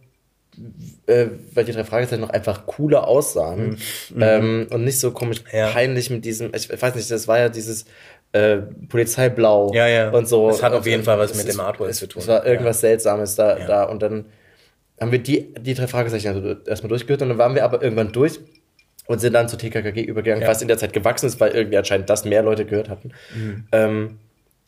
äh, 1.08 1.28
weil 1.54 1.66
die 1.66 1.72
drei 1.72 1.84
Fragezeichen 1.84 2.22
noch 2.22 2.30
einfach 2.30 2.66
cooler 2.66 3.08
aussahen 3.08 3.78
Mhm. 4.14 4.22
ähm, 4.22 4.68
und 4.72 4.84
nicht 4.84 5.00
so 5.00 5.12
komisch 5.12 5.42
peinlich 5.42 6.10
mit 6.10 6.26
diesem, 6.26 6.52
ich, 6.54 6.70
ich 6.70 6.82
weiß 6.82 6.96
nicht, 6.96 7.10
das 7.10 7.28
war 7.28 7.40
ja 7.40 7.50
dieses 7.50 7.86
äh, 8.32 8.58
Polizeiblau 8.90 9.72
Ja, 9.74 9.88
ja. 9.88 10.10
und 10.12 10.28
so. 10.28 10.50
Das 10.50 10.62
hat 10.62 10.74
auf 10.74 10.86
jeden 10.86 11.04
Fall 11.04 11.18
was 11.18 11.32
mit 11.36 11.46
ist- 11.48 11.54
dem 11.54 11.60
Artwork 11.62 11.94
zu 11.94 12.08
tun. 12.08 12.22
Es 12.22 12.28
war 12.28 12.46
irgendwas 12.46 12.78
Ja. 12.82 12.90
Seltsames 12.90 13.36
da, 13.36 13.58
Ja. 13.58 13.66
da 13.68 13.84
und 13.86 14.02
dann 14.04 14.26
haben 15.00 15.12
wir 15.12 15.20
die, 15.20 15.54
die 15.60 15.74
drei 15.74 15.88
Fragezeichen 15.88 16.28
also 16.28 16.56
erstmal 16.68 16.90
durchgehört 16.90 17.22
und 17.22 17.30
dann 17.30 17.38
waren 17.38 17.56
wir 17.56 17.64
aber 17.64 17.82
irgendwann 17.82 18.12
durch 18.12 18.40
und 19.08 19.20
sind 19.20 19.34
dann 19.34 19.48
zu 19.50 19.58
TKKG 19.58 20.02
übergegangen, 20.04 20.44
Ja. 20.44 20.50
was 20.50 20.62
in 20.62 20.68
der 20.68 20.78
Zeit 20.78 20.94
gewachsen 20.94 21.26
ist, 21.26 21.40
weil 21.40 21.52
irgendwie 21.52 21.78
anscheinend 21.78 22.10
das 22.10 22.26
mehr 22.26 22.44
Leute 22.44 22.66
gehört 22.66 22.90
hatten. 22.90 23.12
Mhm. 23.36 23.66
Ähm, 23.72 24.18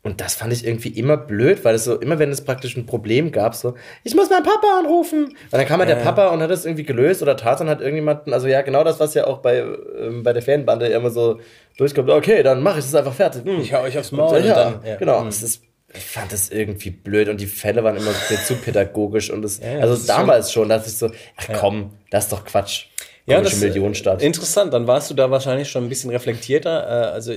und 0.04 0.20
das 0.20 0.36
fand 0.36 0.52
ich 0.52 0.66
irgendwie 0.66 0.90
immer 0.90 1.16
blöd, 1.18 1.64
weil 1.64 1.76
es 1.76 1.84
so, 1.84 1.96
immer 2.00 2.18
wenn 2.20 2.32
es 2.32 2.42
praktisch 2.44 2.76
ein 2.76 2.86
Problem 2.88 3.32
gab, 3.32 3.54
so, 3.56 3.76
ich 4.04 4.16
muss 4.16 4.30
meinen 4.30 4.44
Papa 4.44 4.80
anrufen. 4.80 5.26
Und 5.26 5.36
dann 5.52 5.66
kam 5.66 5.80
halt 5.80 5.90
Ja. 5.90 5.96
der 5.96 6.04
Papa 6.04 6.30
und 6.30 6.42
hat 6.42 6.50
das 6.50 6.66
irgendwie 6.66 6.84
gelöst 6.84 7.22
oder 7.22 7.38
Tarzan 7.38 7.70
hat 7.70 7.82
irgendjemanden, 7.82 8.34
also 8.34 8.48
ja, 8.48 8.62
genau 8.64 8.84
das, 8.84 9.00
was 9.00 9.14
ja 9.14 9.28
auch 9.28 9.40
bei, 9.40 9.60
ähm, 10.00 10.24
bei 10.24 10.34
der 10.34 10.42
Fanbande 10.42 10.88
immer 10.88 11.12
so 11.12 11.40
durchkommt, 11.78 12.10
okay, 12.10 12.42
dann 12.44 12.62
mache 12.64 12.80
ich 12.80 12.86
das 12.86 12.96
einfach 12.96 13.14
fertig. 13.14 13.44
Hm. 13.46 13.62
Ich 13.62 13.74
hau 13.74 13.82
euch 13.82 13.98
aufs 13.98 14.12
Maul 14.12 14.30
Und, 14.36 14.42
und 14.42 14.48
ja, 14.48 14.56
dann- 14.56 14.80
ja. 14.86 14.96
genau. 14.96 15.22
Hm. 15.22 15.28
Es 15.28 15.44
ist, 15.44 15.62
ich 15.94 16.04
fand 16.06 16.32
das 16.32 16.50
irgendwie 16.50 16.90
blöd 16.90 17.28
und 17.30 17.40
die 17.42 17.46
Fälle 17.48 17.84
waren 17.84 17.98
immer 17.98 18.12
zu 18.48 18.56
pädagogisch 18.56 19.30
und 19.30 19.42
das, 19.42 19.62
also 19.62 19.94
das 19.94 20.06
damals 20.06 20.52
schon, 20.52 20.70
dachte 20.70 20.88
ich 20.88 20.98
so, 20.98 21.12
ach 21.38 21.48
komm, 21.60 21.92
das 22.10 22.24
ist 22.26 22.34
doch 22.34 22.46
Quatsch. 22.46 22.86
Ja, 23.26 23.42
das 23.42 23.60
Millionenstadt. 23.60 24.22
Interessant, 24.22 24.74
dann 24.74 24.88
warst 24.88 25.10
du 25.10 25.14
da 25.14 25.30
wahrscheinlich 25.32 25.70
schon 25.70 25.84
ein 25.84 25.90
bisschen 25.90 26.10
reflektierter. 26.10 26.88
Äh, 26.88 27.12
Also 27.14 27.34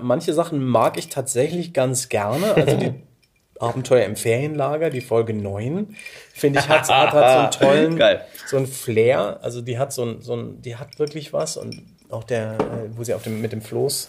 manche 0.00 0.32
Sachen 0.32 0.64
mag 0.64 0.96
ich 0.98 1.08
tatsächlich 1.08 1.72
ganz 1.72 2.08
gerne. 2.08 2.54
Also 2.54 2.76
die 2.76 2.92
Abenteuer 3.60 4.04
im 4.04 4.16
Ferienlager, 4.16 4.88
die 4.90 5.00
Folge 5.00 5.34
9, 5.34 5.96
finde 6.32 6.60
ich, 6.60 6.68
hat, 6.68 6.88
hat, 6.88 7.12
hat 7.12 7.52
so 7.52 7.66
einen 7.66 7.72
tollen, 7.72 7.96
Geil. 7.98 8.24
so 8.46 8.56
einen 8.56 8.66
Flair. 8.66 9.38
Also 9.42 9.60
die 9.60 9.78
hat 9.78 9.92
so 9.92 10.04
ein, 10.04 10.22
so 10.22 10.34
ein, 10.34 10.62
die 10.62 10.76
hat 10.76 10.98
wirklich 10.98 11.32
was 11.32 11.56
und 11.56 11.82
auch 12.08 12.24
der, 12.24 12.52
äh, 12.54 12.96
wo 12.96 13.04
sie 13.04 13.14
auf 13.14 13.22
dem, 13.22 13.40
mit 13.42 13.52
dem 13.52 13.60
Floß 13.60 14.08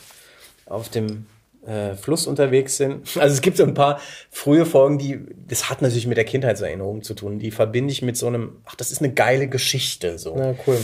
auf 0.68 0.90
dem 0.90 1.26
äh, 1.70 1.96
Fluss 1.96 2.28
unterwegs 2.28 2.78
sind. 2.78 3.06
Also 3.18 3.34
es 3.34 3.42
gibt 3.42 3.58
so 3.58 3.64
ein 3.64 3.74
paar 3.74 4.00
frühe 4.32 4.66
Folgen, 4.66 4.98
die, 4.98 5.20
das 5.48 5.70
hat 5.70 5.82
natürlich 5.82 6.08
mit 6.08 6.18
der 6.18 6.26
Kindheitserinnerung 6.26 7.04
zu 7.04 7.14
tun. 7.14 7.40
Die 7.40 7.52
verbinde 7.52 7.92
ich 7.92 8.02
mit 8.02 8.18
so 8.18 8.28
einem, 8.28 8.58
ach, 8.66 8.76
das 8.76 8.92
ist 8.92 9.02
eine 9.02 9.14
geile 9.14 9.48
Geschichte, 9.48 10.18
so. 10.18 10.36
Ja, 10.38 10.54
cool. 10.68 10.78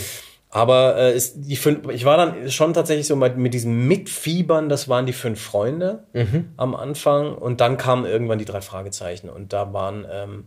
Aber 0.49 0.95
äh, 0.97 1.15
ist 1.15 1.33
die 1.37 1.57
fünf, 1.57 1.89
ich 1.89 2.05
war 2.05 2.15
dann 2.15 2.49
schon 2.49 2.73
tatsächlich 2.73 3.07
so 3.07 3.17
mit, 3.17 3.35
mit 3.37 3.53
diesem 3.53 3.87
Mitfiebern, 3.89 4.69
das 4.69 4.87
waren 4.87 5.05
die 5.05 5.11
fünf 5.13 5.41
Freunde 5.41 6.05
Mhm. 6.13 6.49
am 6.55 6.75
Anfang 6.75 7.35
und 7.35 7.59
dann 7.59 7.75
kamen 7.75 8.05
irgendwann 8.05 8.39
die 8.39 8.45
drei 8.45 8.61
Fragezeichen 8.61 9.29
und 9.29 9.51
da 9.51 9.73
waren, 9.73 10.05
ähm, 10.09 10.45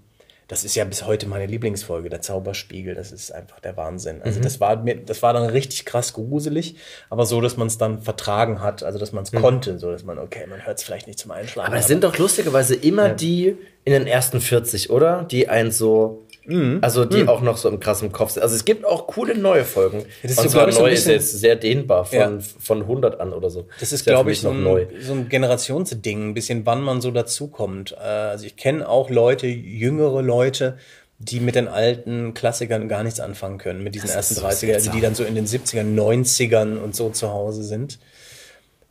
das 0.49 0.65
ist 0.65 0.75
ja 0.75 0.85
bis 0.85 1.05
heute 1.05 1.29
meine 1.29 1.45
Lieblingsfolge, 1.45 2.09
der 2.09 2.23
Zauberspiegel. 2.23 2.95
Das 2.95 3.13
ist 3.13 3.31
einfach 3.31 3.61
der 3.61 3.77
Wahnsinn. 3.77 4.23
Also 4.23 4.41
mhm. 4.41 4.45
das 4.45 4.61
war 4.61 4.77
mir, 4.77 4.97
das 4.97 5.23
war 5.23 5.35
dann 5.35 5.45
richtig 5.51 5.85
krass 5.85 6.15
gruselig, 6.15 6.77
aber 7.11 7.27
so, 7.27 7.43
dass 7.43 7.59
man 7.59 7.67
es 7.67 7.77
dann 7.77 8.01
vertragen 8.01 8.63
hat, 8.63 8.83
also 8.83 8.99
dass 8.99 9.13
man 9.13 9.25
es 9.25 9.33
mhm. 9.33 9.43
konnte, 9.43 9.79
so 9.79 9.91
dass 9.91 10.05
man, 10.05 10.19
okay, 10.19 10.47
man 10.49 10.65
hört 10.65 10.79
es 10.79 10.85
vielleicht 10.85 11.07
nicht 11.07 11.19
zum 11.19 11.33
Einschlafen. 11.33 11.71
Aber 11.71 11.79
es 11.79 11.87
sind 11.87 12.03
doch 12.03 12.17
lustigerweise 12.17 12.75
immer 12.75 13.09
ja. 13.09 13.15
die 13.15 13.57
in 13.85 13.93
den 13.93 14.07
ersten 14.07 14.41
40, 14.41 14.89
oder? 14.89 15.25
Die 15.25 15.51
einen 15.51 15.71
so 15.71 16.27
Mhm. 16.49 16.79
Also 16.81 17.05
die 17.05 17.23
mhm. 17.23 17.29
auch 17.29 17.43
noch 17.43 17.59
so 17.59 17.69
im 17.69 17.79
krassen 17.79 18.11
Kopf 18.11 18.31
sind. 18.31 18.43
Also 18.43 18.57
es 18.57 18.65
gibt 18.65 18.87
auch 18.87 19.07
coole 19.07 19.37
neue 19.37 19.65
Folgen. 19.65 20.05
Das 20.23 20.43
ist, 20.43 20.51
so, 20.51 20.67
neu 20.67 20.91
ist 20.91 21.07
jetzt 21.07 21.39
sehr 21.39 21.57
dehnbar 21.57 22.07
von, 22.07 22.19
ja. 22.19 22.39
von 22.59 22.81
100 22.83 23.21
an 23.21 23.35
oder 23.35 23.51
so. 23.51 23.67
Das 23.79 23.93
ist, 23.93 24.07
glaube 24.07 24.33
ich, 24.33 24.41
so 24.41 24.51
ein, 24.51 24.63
neu. 24.63 24.87
so 25.01 25.13
ein 25.13 25.29
Generationsding, 25.29 26.31
ein 26.31 26.35
bisschen 26.35 26.65
wann 26.65 26.81
man 26.81 27.03
so 27.03 27.11
dazukommt. 27.11 27.93
Äh, 27.93 28.03
also 28.03 28.47
ich 28.47 28.57
kenne 28.57 28.89
auch 28.89 29.11
Leute, 29.11 29.47
jüngere 29.47 30.23
Leute, 30.23 30.79
die 31.19 31.41
mit 31.41 31.55
den 31.55 31.69
alten 31.69 32.33
Klassikern 32.33 32.89
gar 32.89 33.03
nichts 33.03 33.21
anfangen 33.21 33.59
können, 33.59 33.85
mit 33.85 33.95
diesen 33.95 34.07
das 34.07 34.17
ersten 34.17 34.37
30er, 34.37 34.73
also 34.73 34.91
die 34.91 35.03
dann 35.03 35.15
so 35.15 35.25
in 35.25 35.35
den 35.35 35.47
70ern, 35.47 35.95
90ern 35.95 36.79
und 36.79 36.97
so 36.97 37.11
zu 37.11 37.31
Hause 37.31 37.63
sind. 37.63 37.99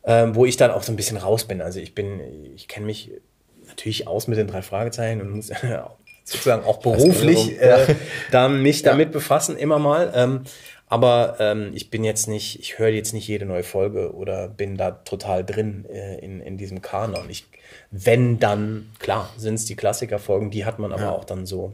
Ähm, 0.04 0.36
wo 0.36 0.46
ich 0.46 0.58
dann 0.58 0.72
auch 0.72 0.84
so 0.84 0.94
ein 0.94 0.96
bisschen 0.96 1.18
raus 1.18 1.46
bin. 1.46 1.60
Also 1.60 1.80
ich 1.80 1.96
bin, 1.96 2.22
ich 2.56 2.68
kenne 2.68 2.86
mich 2.86 3.12
natürlich 3.68 4.08
aus 4.08 4.28
mit 4.28 4.38
den 4.38 4.48
drei 4.48 4.62
Fragezeichen 4.62 5.22
und 5.22 5.32
muss 5.32 5.50
sozusagen 6.28 6.66
auch 6.66 6.78
beruflich 6.78 7.60
äh, 7.60 7.96
dann 8.32 8.62
mich 8.62 8.82
ja. 8.82 8.92
damit 8.92 9.12
befassen, 9.12 9.58
immer 9.58 9.80
mal. 9.80 10.12
Ähm, 10.14 10.42
aber 10.90 11.38
ähm, 11.40 11.72
ich 11.74 11.90
bin 11.90 12.04
jetzt 12.04 12.28
nicht, 12.28 12.60
ich 12.60 12.80
höre 12.80 12.90
jetzt 12.90 13.14
nicht 13.14 13.28
jede 13.28 13.46
neue 13.46 13.64
Folge 13.64 14.14
oder 14.14 14.48
bin 14.48 14.78
da 14.78 14.92
total 14.92 15.46
drin 15.46 15.86
äh, 15.90 16.20
in, 16.20 16.42
in 16.42 16.58
diesem 16.58 16.82
Kanon. 16.82 17.30
Ich, 17.30 17.46
wenn 17.92 18.40
dann, 18.40 18.90
klar, 19.00 19.30
sind 19.38 19.56
es 19.56 19.66
die 19.66 19.76
Klassikerfolgen, 19.76 20.52
die 20.52 20.66
hat 20.66 20.80
man 20.80 20.92
aber 20.92 21.04
ja. 21.04 21.12
auch 21.12 21.26
dann 21.26 21.46
so. 21.46 21.74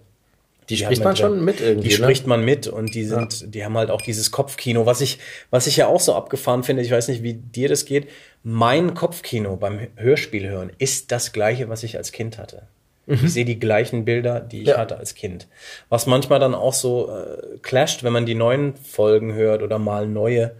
Die, 0.69 0.75
die 0.75 0.83
spricht 0.83 1.03
man 1.03 1.15
drin. 1.15 1.21
schon 1.21 1.45
mit 1.45 1.59
irgendwie. 1.59 1.89
Die 1.89 1.95
ne? 1.95 2.03
spricht 2.03 2.25
man 2.25 2.45
mit 2.45 2.67
und 2.67 2.95
die 2.95 3.03
sind, 3.03 3.41
ja. 3.41 3.47
die 3.47 3.65
haben 3.65 3.77
halt 3.77 3.91
auch 3.91 4.01
dieses 4.01 4.31
Kopfkino, 4.31 4.85
was 4.85 5.01
ich, 5.01 5.19
was 5.49 5.67
ich 5.67 5.77
ja 5.77 5.87
auch 5.87 5.99
so 5.99 6.15
abgefahren 6.15 6.63
finde. 6.63 6.83
Ich 6.83 6.91
weiß 6.91 7.07
nicht, 7.07 7.21
wie 7.21 7.33
dir 7.33 7.69
das 7.69 7.85
geht. 7.85 8.07
Mein 8.43 8.93
Kopfkino 8.93 9.57
beim 9.57 9.87
Hörspiel 9.95 10.47
hören 10.47 10.71
ist 10.77 11.11
das 11.11 11.33
gleiche, 11.33 11.69
was 11.69 11.83
ich 11.83 11.97
als 11.97 12.11
Kind 12.11 12.37
hatte. 12.37 12.67
Mhm. 13.05 13.19
Ich 13.23 13.33
sehe 13.33 13.45
die 13.45 13.59
gleichen 13.59 14.05
Bilder, 14.05 14.39
die 14.39 14.61
ich 14.61 14.69
ja. 14.69 14.77
hatte 14.77 14.97
als 14.97 15.15
Kind. 15.15 15.47
Was 15.89 16.05
manchmal 16.05 16.39
dann 16.39 16.55
auch 16.55 16.73
so 16.73 17.09
äh, 17.09 17.57
clasht, 17.61 18.03
wenn 18.03 18.13
man 18.13 18.25
die 18.25 18.35
neuen 18.35 18.75
Folgen 18.75 19.33
hört 19.33 19.61
oder 19.61 19.77
mal 19.77 20.07
neue, 20.07 20.55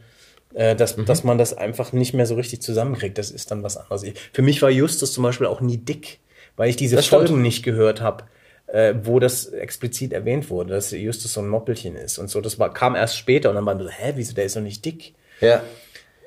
äh, 0.54 0.76
dass, 0.76 0.98
mhm. 0.98 1.06
dass 1.06 1.24
man 1.24 1.38
das 1.38 1.54
einfach 1.56 1.94
nicht 1.94 2.14
mehr 2.14 2.26
so 2.26 2.36
richtig 2.36 2.62
zusammenkriegt. 2.62 3.18
Das 3.18 3.32
ist 3.32 3.52
dann 3.52 3.64
was 3.64 3.78
anderes. 3.78 4.06
Für 4.34 4.42
mich 4.42 4.62
war 4.62 4.70
Justus 4.70 5.14
zum 5.14 5.24
Beispiel 5.24 5.48
auch 5.48 5.62
nie 5.62 5.78
dick, 5.78 6.20
weil 6.58 6.70
ich 6.70 6.76
diese 6.76 6.96
das 6.96 7.08
Folgen 7.08 7.28
stimmt. 7.28 7.42
nicht 7.42 7.64
gehört 7.64 8.02
habe. 8.02 8.26
Äh, 8.66 8.96
wo 9.04 9.20
das 9.20 9.46
explizit 9.48 10.14
erwähnt 10.14 10.50
wurde, 10.50 10.74
dass 10.74 10.90
Justus 10.90 11.34
so 11.34 11.42
ein 11.42 11.48
Moppelchen 11.48 11.96
ist 11.96 12.18
und 12.18 12.30
so. 12.30 12.42
Das 12.42 12.58
war, 12.58 12.74
kam 12.74 12.96
erst 12.96 13.18
später 13.18 13.50
und 13.50 13.56
dann 13.56 13.66
war 13.66 13.76
man 13.76 13.84
so, 13.84 13.90
hä, 13.90 14.14
wieso, 14.16 14.34
der 14.34 14.46
ist 14.46 14.56
doch 14.56 14.62
nicht 14.62 14.84
dick. 14.84 15.14
Ja. 15.42 15.62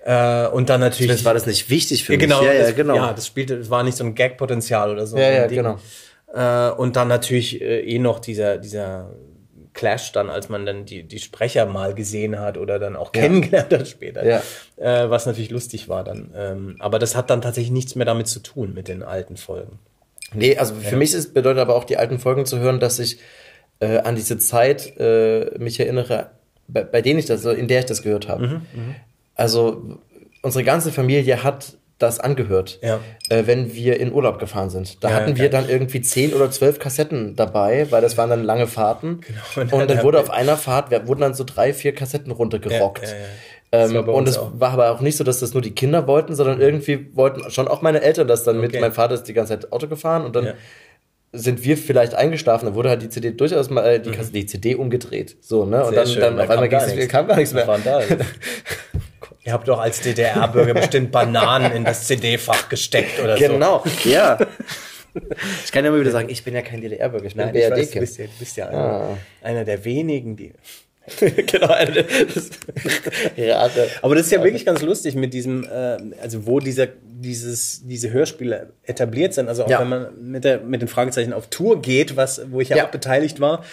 Äh, 0.07 0.47
und 0.49 0.69
dann 0.69 0.79
natürlich. 0.79 1.11
Das 1.11 1.25
war 1.25 1.35
das 1.35 1.47
nicht 1.47 1.69
wichtig 1.69 2.05
für 2.05 2.13
mich. 2.13 2.21
Genau, 2.21 2.41
ja, 2.41 2.53
ja, 2.53 2.71
genau. 2.71 2.95
Ja, 2.95 3.13
das 3.13 3.27
spielte, 3.27 3.59
das 3.59 3.71
war 3.71 3.83
nicht 3.83 3.97
so 3.97 4.05
ein 4.05 4.15
Gag-Potenzial 4.15 4.93
oder 4.93 5.05
so. 5.05 5.19
Ja, 5.19 5.31
ja, 5.33 5.47
genau. 5.49 5.79
Äh, 6.33 6.71
und 6.77 6.95
dann 6.95 7.09
natürlich 7.09 7.61
äh, 7.61 7.81
eh 7.81 7.99
noch 7.99 8.21
dieser, 8.21 8.59
dieser 8.59 9.11
Clash 9.73 10.13
dann, 10.13 10.31
als 10.31 10.49
man 10.49 10.65
dann 10.65 10.85
die, 10.85 11.03
die 11.03 11.19
Sprecher 11.19 11.67
mal 11.67 11.93
gesehen 11.93 12.39
hat 12.39 12.57
oder 12.57 12.79
dann 12.79 12.95
auch 12.95 13.13
ja. 13.17 13.23
kennengelernt 13.23 13.73
hat 13.73 13.89
später. 13.89 14.25
Ja. 14.25 14.43
Äh, 14.77 15.11
was 15.11 15.27
natürlich 15.27 15.51
lustig 15.51 15.89
war 15.89 16.05
dann. 16.05 16.33
Ähm, 16.37 16.77
aber 16.79 17.01
das 17.01 17.17
hat 17.17 17.29
dann 17.29 17.43
tatsächlich 17.43 17.73
nichts 17.73 17.97
mehr 17.97 18.07
damit 18.07 18.29
zu 18.29 18.39
tun 18.39 18.75
mit 18.75 18.87
den 18.87 19.03
alten 19.03 19.37
Folgen. 19.37 19.81
Nee, 20.33 20.57
also 20.57 20.77
für 20.77 20.93
ja. 20.93 20.97
mich 20.97 21.15
ist, 21.15 21.35
bedeutet 21.35 21.59
aber 21.59 21.75
auch 21.75 21.85
die 21.85 21.97
alten 21.97 22.21
Folgen 22.21 22.47
zu 22.47 22.61
hören, 22.61 22.79
dass 22.79 23.01
ich 23.01 23.19
äh, 23.81 23.99
an 23.99 24.15
diese 24.15 24.39
Zeit 24.39 24.97
äh, 25.01 25.51
mich 25.59 25.81
erinnere, 25.81 26.31
bei, 26.69 26.85
bei 26.85 27.03
denen 27.03 27.19
ich 27.19 27.27
das, 27.27 27.45
in 27.45 27.67
der 27.67 27.81
ich 27.81 27.87
das 27.87 28.03
gehört 28.03 28.29
habe. 28.29 28.47
Mhm, 28.47 28.53
mh. 28.73 28.95
Also 29.37 30.01
unsere 30.43 30.65
ganze 30.65 30.91
Familie 30.91 31.45
hat 31.45 31.77
das 31.99 32.21
angehört, 32.21 32.79
ja. 32.83 33.01
äh, 33.31 33.47
wenn 33.47 33.75
wir 33.75 33.99
in 33.99 34.13
Urlaub 34.13 34.39
gefahren 34.39 34.69
sind. 34.69 35.03
Da 35.03 35.11
ja, 35.11 35.17
hatten 35.17 35.37
wir 35.39 35.49
dann 35.49 35.69
irgendwie 35.69 36.03
zehn 36.03 36.35
oder 36.35 36.51
zwölf 36.51 36.79
Kassetten 36.79 37.37
dabei, 37.37 37.91
weil 37.91 38.03
das 38.03 38.19
waren 38.19 38.29
dann 38.29 38.45
lange 38.45 38.67
Fahrten. 38.67 39.23
Genau, 39.23 39.41
und, 39.57 39.73
und 39.73 39.91
dann 39.91 40.03
wurde 40.03 40.21
auf 40.21 40.29
einer 40.29 40.59
Fahrt, 40.59 40.91
wurden 41.07 41.21
dann 41.23 41.35
so 41.35 41.45
drei, 41.45 41.73
vier 41.73 41.95
Kassetten 41.95 42.33
runtergerockt. 42.33 43.09
Ja, 43.09 43.15
ähm, 43.73 44.09
und 44.09 44.29
es 44.29 44.39
war 44.39 44.73
aber 44.73 44.91
auch 44.91 45.01
nicht 45.01 45.17
so, 45.17 45.25
dass 45.25 45.41
das 45.41 45.55
nur 45.55 45.63
die 45.63 45.75
Kinder 45.75 46.07
wollten, 46.07 46.35
sondern 46.35 46.61
irgendwie 46.61 47.09
wollten 47.15 47.51
schon 47.51 47.67
auch 47.67 47.83
meine 47.83 48.03
Eltern 48.03 48.29
das 48.29 48.45
dann 48.45 48.59
okay. 48.59 48.67
mit. 48.73 48.81
Mein 48.81 48.93
Vater 48.93 49.15
ist 49.15 49.25
die 49.25 49.33
ganze 49.33 49.59
Zeit 49.59 49.73
Auto 49.73 49.89
gefahren 49.89 50.25
und 50.25 50.37
dann 50.37 50.55
sind 51.33 51.65
wir 51.65 51.77
vielleicht 51.77 52.15
eingeschlafen, 52.15 52.67
dann 52.67 52.75
wurde 52.75 52.89
halt 52.89 53.03
die 53.03 53.09
CD 53.09 53.33
durchaus 53.33 53.71
mal 53.71 53.85
äh, 53.85 54.01
die, 54.01 54.11
mhm. 54.11 54.33
die 54.33 54.47
CD 54.47 54.75
umgedreht. 54.75 55.37
So, 55.41 55.65
ne? 55.65 55.85
Und 55.85 55.95
Sehr 55.95 56.05
dann, 56.05 56.13
schön. 56.13 56.21
dann 56.21 56.41
auf 56.41 56.51
einmal 56.51 56.69
kam, 56.69 56.89
kam 57.09 57.27
gar 57.29 57.37
nichts 57.37 57.53
mehr. 57.53 57.67
Ihr 59.45 59.53
habt 59.53 59.69
doch 59.69 59.79
als 59.79 60.01
DDR-Bürger 60.01 60.75
bestimmt 60.75 61.13
Bananen 61.13 61.71
in 61.73 61.85
das 61.85 62.07
CD-Fach 62.09 62.69
gesteckt 62.69 63.21
oder 63.23 63.37
genau. 63.37 63.83
so. 63.85 63.91
Genau, 64.03 64.13
ja. 64.13 64.39
Ich 65.65 65.73
kann 65.73 65.83
ja 65.83 65.91
immer 65.91 65.99
wieder 65.99 66.11
sagen, 66.11 66.29
ich 66.29 66.45
bin 66.45 66.53
ja 66.53 66.61
kein 66.61 66.83
DDR-Bürger, 66.83 67.25
ich 67.25 67.35
bin 67.35 67.51
BRD. 67.51 67.79
Ich 67.79 67.87
weiß, 67.87 67.91
du 67.93 68.01
bist 68.01 68.19
ja, 68.19 68.25
du 68.27 68.39
bist 68.39 68.57
ja 68.59 68.69
einer, 68.69 68.79
ah. 68.79 69.19
einer 69.41 69.65
der 69.65 69.83
wenigen, 69.83 70.37
die 70.37 70.53
genau, 71.47 71.69
das, 71.69 72.51
ja, 73.37 73.69
aber 74.03 74.15
das 74.15 74.27
ist 74.27 74.33
ja 74.33 74.43
wirklich 74.43 74.67
ganz 74.67 74.83
lustig 74.83 75.15
mit 75.15 75.33
diesem, 75.33 75.65
äh, 75.65 75.97
also 76.21 76.47
wo 76.47 76.61
dieser, 76.61 76.89
dieses, 77.21 77.87
diese 77.87 78.13
Hörspiele 78.13 78.73
etabliert 78.83 79.35
sind. 79.35 79.49
Also 79.49 79.65
auch 79.65 79.71
ja. 79.71 79.81
wenn 79.81 79.89
man 79.89 80.31
mit, 80.31 80.45
der, 80.45 80.61
mit 80.61 80.83
den 80.83 80.89
Fragezeichen 80.89 81.33
auf 81.33 81.49
Tour 81.49 81.81
geht, 81.83 82.17
was, 82.17 82.51
wo 82.51 82.61
ich 82.61 82.69
ja, 82.69 82.77
ja. 82.77 82.87
auch 82.87 82.91
beteiligt 82.91 83.41
war, 83.41 83.65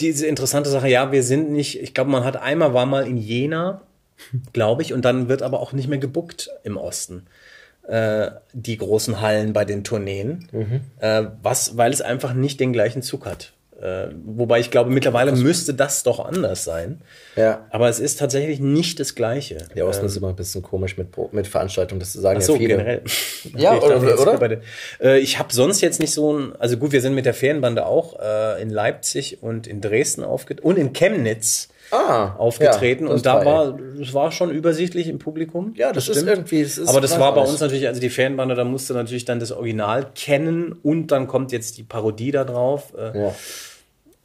diese 0.00 0.26
interessante 0.26 0.70
Sache, 0.70 0.88
ja, 0.88 1.10
wir 1.10 1.22
sind 1.22 1.50
nicht, 1.50 1.82
ich 1.82 1.92
glaube, 1.94 2.10
man 2.10 2.24
hat 2.24 2.36
einmal 2.36 2.72
war 2.72 2.86
mal 2.86 3.06
in 3.06 3.16
Jena 3.16 3.82
glaube 4.52 4.82
ich. 4.82 4.92
Und 4.92 5.04
dann 5.04 5.28
wird 5.28 5.42
aber 5.42 5.60
auch 5.60 5.72
nicht 5.72 5.88
mehr 5.88 5.98
gebuckt 5.98 6.50
im 6.62 6.76
Osten. 6.76 7.26
Äh, 7.86 8.30
die 8.52 8.76
großen 8.76 9.20
Hallen 9.20 9.52
bei 9.52 9.64
den 9.64 9.84
Tourneen. 9.84 10.48
Mhm. 10.52 10.80
Äh, 10.98 11.24
was, 11.42 11.76
weil 11.76 11.92
es 11.92 12.02
einfach 12.02 12.34
nicht 12.34 12.60
den 12.60 12.72
gleichen 12.72 13.02
Zug 13.02 13.26
hat. 13.26 13.52
Äh, 13.80 14.08
wobei 14.24 14.58
ich 14.58 14.72
glaube, 14.72 14.90
mittlerweile 14.90 15.30
müsste 15.32 15.72
das 15.72 16.02
doch 16.02 16.24
anders 16.24 16.64
sein. 16.64 17.00
Ja. 17.36 17.66
Aber 17.70 17.88
es 17.88 18.00
ist 18.00 18.18
tatsächlich 18.18 18.58
nicht 18.58 18.98
das 18.98 19.14
Gleiche. 19.14 19.58
Der 19.76 19.86
Osten 19.86 20.02
ähm, 20.02 20.08
ist 20.08 20.16
immer 20.16 20.28
ein 20.30 20.36
bisschen 20.36 20.62
komisch 20.62 20.96
mit, 20.96 21.08
mit 21.32 21.46
Veranstaltungen, 21.46 22.00
das 22.00 22.12
sagen 22.12 22.40
Ach 22.40 22.44
so, 22.44 22.54
ja 22.54 22.58
viele. 22.58 22.76
generell. 22.76 23.02
ja, 23.56 23.76
oder? 23.78 24.20
oder? 24.20 24.48
Den, 24.48 24.60
äh, 25.00 25.18
ich 25.18 25.38
habe 25.38 25.52
sonst 25.52 25.80
jetzt 25.80 26.00
nicht 26.00 26.12
so 26.12 26.32
ein, 26.32 26.56
also 26.58 26.76
gut, 26.76 26.90
wir 26.90 27.00
sind 27.00 27.14
mit 27.14 27.24
der 27.24 27.34
Ferienbande 27.34 27.86
auch 27.86 28.18
äh, 28.18 28.60
in 28.60 28.70
Leipzig 28.70 29.42
und 29.42 29.68
in 29.68 29.80
Dresden 29.80 30.24
aufgetreten 30.24 30.66
und 30.66 30.76
in 30.76 30.92
Chemnitz 30.92 31.68
ah, 31.90 32.34
aufgetreten 32.36 33.06
ja, 33.06 33.12
und 33.12 33.26
da 33.26 33.44
war 33.44 33.78
es 34.00 34.12
war 34.14 34.32
schon 34.32 34.50
übersichtlich 34.50 35.08
im 35.08 35.18
Publikum. 35.18 35.72
Ja, 35.76 35.92
das, 35.92 36.06
das 36.06 36.18
ist 36.18 36.26
irgendwie. 36.26 36.62
Das 36.62 36.78
ist 36.78 36.88
Aber 36.88 37.00
das 37.00 37.18
war 37.18 37.34
bei 37.34 37.42
uns 37.42 37.60
natürlich, 37.60 37.86
also 37.86 38.00
die 38.00 38.10
Fanbande, 38.10 38.54
da 38.54 38.64
musste 38.64 38.94
natürlich 38.94 39.24
dann 39.24 39.40
das 39.40 39.52
Original 39.52 40.10
kennen 40.14 40.72
und 40.82 41.08
dann 41.08 41.26
kommt 41.26 41.52
jetzt 41.52 41.78
die 41.78 41.84
Parodie 41.84 42.30
da 42.30 42.44
drauf. 42.44 42.92
Äh, 42.96 43.18
ja. 43.18 43.34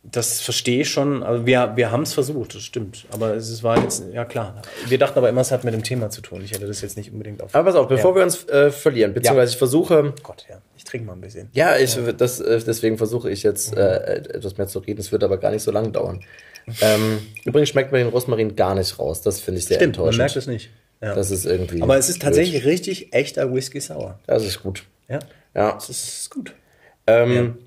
Das 0.04 0.42
verstehe 0.42 0.82
ich 0.82 0.90
schon, 0.90 1.24
aber 1.24 1.46
wir, 1.46 1.74
wir 1.76 1.90
haben 1.90 2.04
es 2.04 2.14
versucht, 2.14 2.56
das 2.56 2.64
stimmt. 2.64 3.06
Aber 3.12 3.36
es 3.36 3.64
war 3.64 3.82
jetzt, 3.82 4.04
ja 4.12 4.26
klar. 4.26 4.62
Wir 4.88 4.98
dachten 4.98 5.18
aber 5.18 5.30
immer, 5.30 5.42
es 5.42 5.52
hat 5.52 5.64
mit 5.64 5.74
dem 5.74 5.84
Thema 5.84 6.10
zu 6.10 6.22
tun. 6.22 6.42
Ich 6.44 6.52
hätte 6.52 6.68
das 6.68 6.82
jetzt 6.82 6.98
nicht 6.98 7.12
unbedingt 7.12 7.42
auf. 7.42 7.56
Aber 7.56 7.72
pass 7.72 7.76
auf, 7.80 7.88
bevor 7.88 8.12
ja. 8.12 8.18
wir 8.18 8.24
uns 8.24 8.48
äh, 8.50 8.70
verlieren, 8.70 9.14
beziehungsweise 9.14 9.52
ja. 9.52 9.54
ich 9.54 9.58
versuche. 9.58 10.14
Gott, 10.22 10.46
ja. 10.50 10.62
Ich 10.76 10.84
trinke 10.84 11.08
mal 11.08 11.14
ein 11.14 11.22
bisschen. 11.22 11.50
Ja, 11.54 11.78
ich, 11.78 11.96
ja. 11.96 12.12
Das, 12.12 12.42
äh, 12.42 12.60
deswegen 12.60 12.98
versuche 12.98 13.32
ich 13.32 13.44
jetzt 13.44 13.76
äh, 13.78 14.18
etwas 14.18 14.58
mehr 14.58 14.68
zu 14.68 14.80
reden. 14.80 15.00
Es 15.00 15.12
wird 15.14 15.24
aber 15.24 15.38
gar 15.38 15.52
nicht 15.52 15.64
so 15.64 15.72
lang 15.72 15.94
dauern 15.94 16.20
ähm, 16.82 17.20
übrigens 17.46 17.70
schmeckt 17.70 17.92
man 17.92 18.00
den 18.00 18.10
Rosmarin 18.10 18.56
gar 18.56 18.76
nicht 18.76 18.98
raus. 19.00 19.22
Das 19.22 19.40
finde 19.40 19.60
ich 19.60 19.66
sehr 19.66 19.78
Stimmt, 19.78 19.96
enttäuschend. 19.96 20.18
Man 20.18 20.26
merkt 20.26 20.36
es 20.36 20.48
nicht. 20.48 20.70
Ja. 21.02 21.16
Das 21.16 21.32
ist 21.32 21.46
irgendwie. 21.46 21.82
Aber 21.82 21.98
es 21.98 22.10
ist 22.10 22.22
tatsächlich 22.22 22.62
blöd. 22.62 22.74
richtig 22.74 23.14
echter 23.14 23.54
Whisky 23.54 23.82
Sour. 23.82 24.20
Das 24.26 24.46
ist 24.46 24.64
gut. 24.64 24.84
Ja. 25.10 25.20
Ja. 25.54 25.74
Das 25.74 25.90
ist 25.90 26.30
gut. 26.30 26.54
Ähm. 27.08 27.58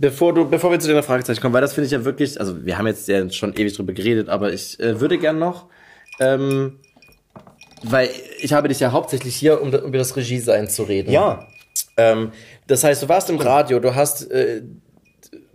Bevor, 0.00 0.32
du, 0.32 0.48
bevor 0.48 0.70
wir 0.70 0.80
zu 0.80 0.88
deiner 0.88 1.02
Fragezeichen 1.02 1.42
kommen, 1.42 1.52
weil 1.52 1.60
das 1.60 1.74
finde 1.74 1.84
ich 1.84 1.92
ja 1.92 2.06
wirklich, 2.06 2.40
also 2.40 2.64
wir 2.64 2.78
haben 2.78 2.86
jetzt 2.86 3.06
ja 3.06 3.28
schon 3.28 3.52
ewig 3.52 3.76
drüber 3.76 3.92
geredet, 3.92 4.30
aber 4.30 4.50
ich 4.50 4.80
äh, 4.80 4.98
würde 4.98 5.18
gern 5.18 5.38
noch, 5.38 5.66
ähm, 6.20 6.78
weil 7.82 8.08
ich 8.40 8.54
habe 8.54 8.68
dich 8.68 8.80
ja 8.80 8.92
hauptsächlich 8.92 9.36
hier, 9.36 9.60
um 9.60 9.68
über 9.68 9.98
das 9.98 10.16
Regie-Sein 10.16 10.68
zu 10.70 10.84
reden. 10.84 11.12
Ja. 11.12 11.46
Ähm, 11.98 12.32
das 12.66 12.82
heißt, 12.82 13.02
du 13.02 13.10
warst 13.10 13.28
im 13.28 13.36
Radio, 13.36 13.78
du 13.78 13.94
hast, 13.94 14.30
äh, 14.30 14.62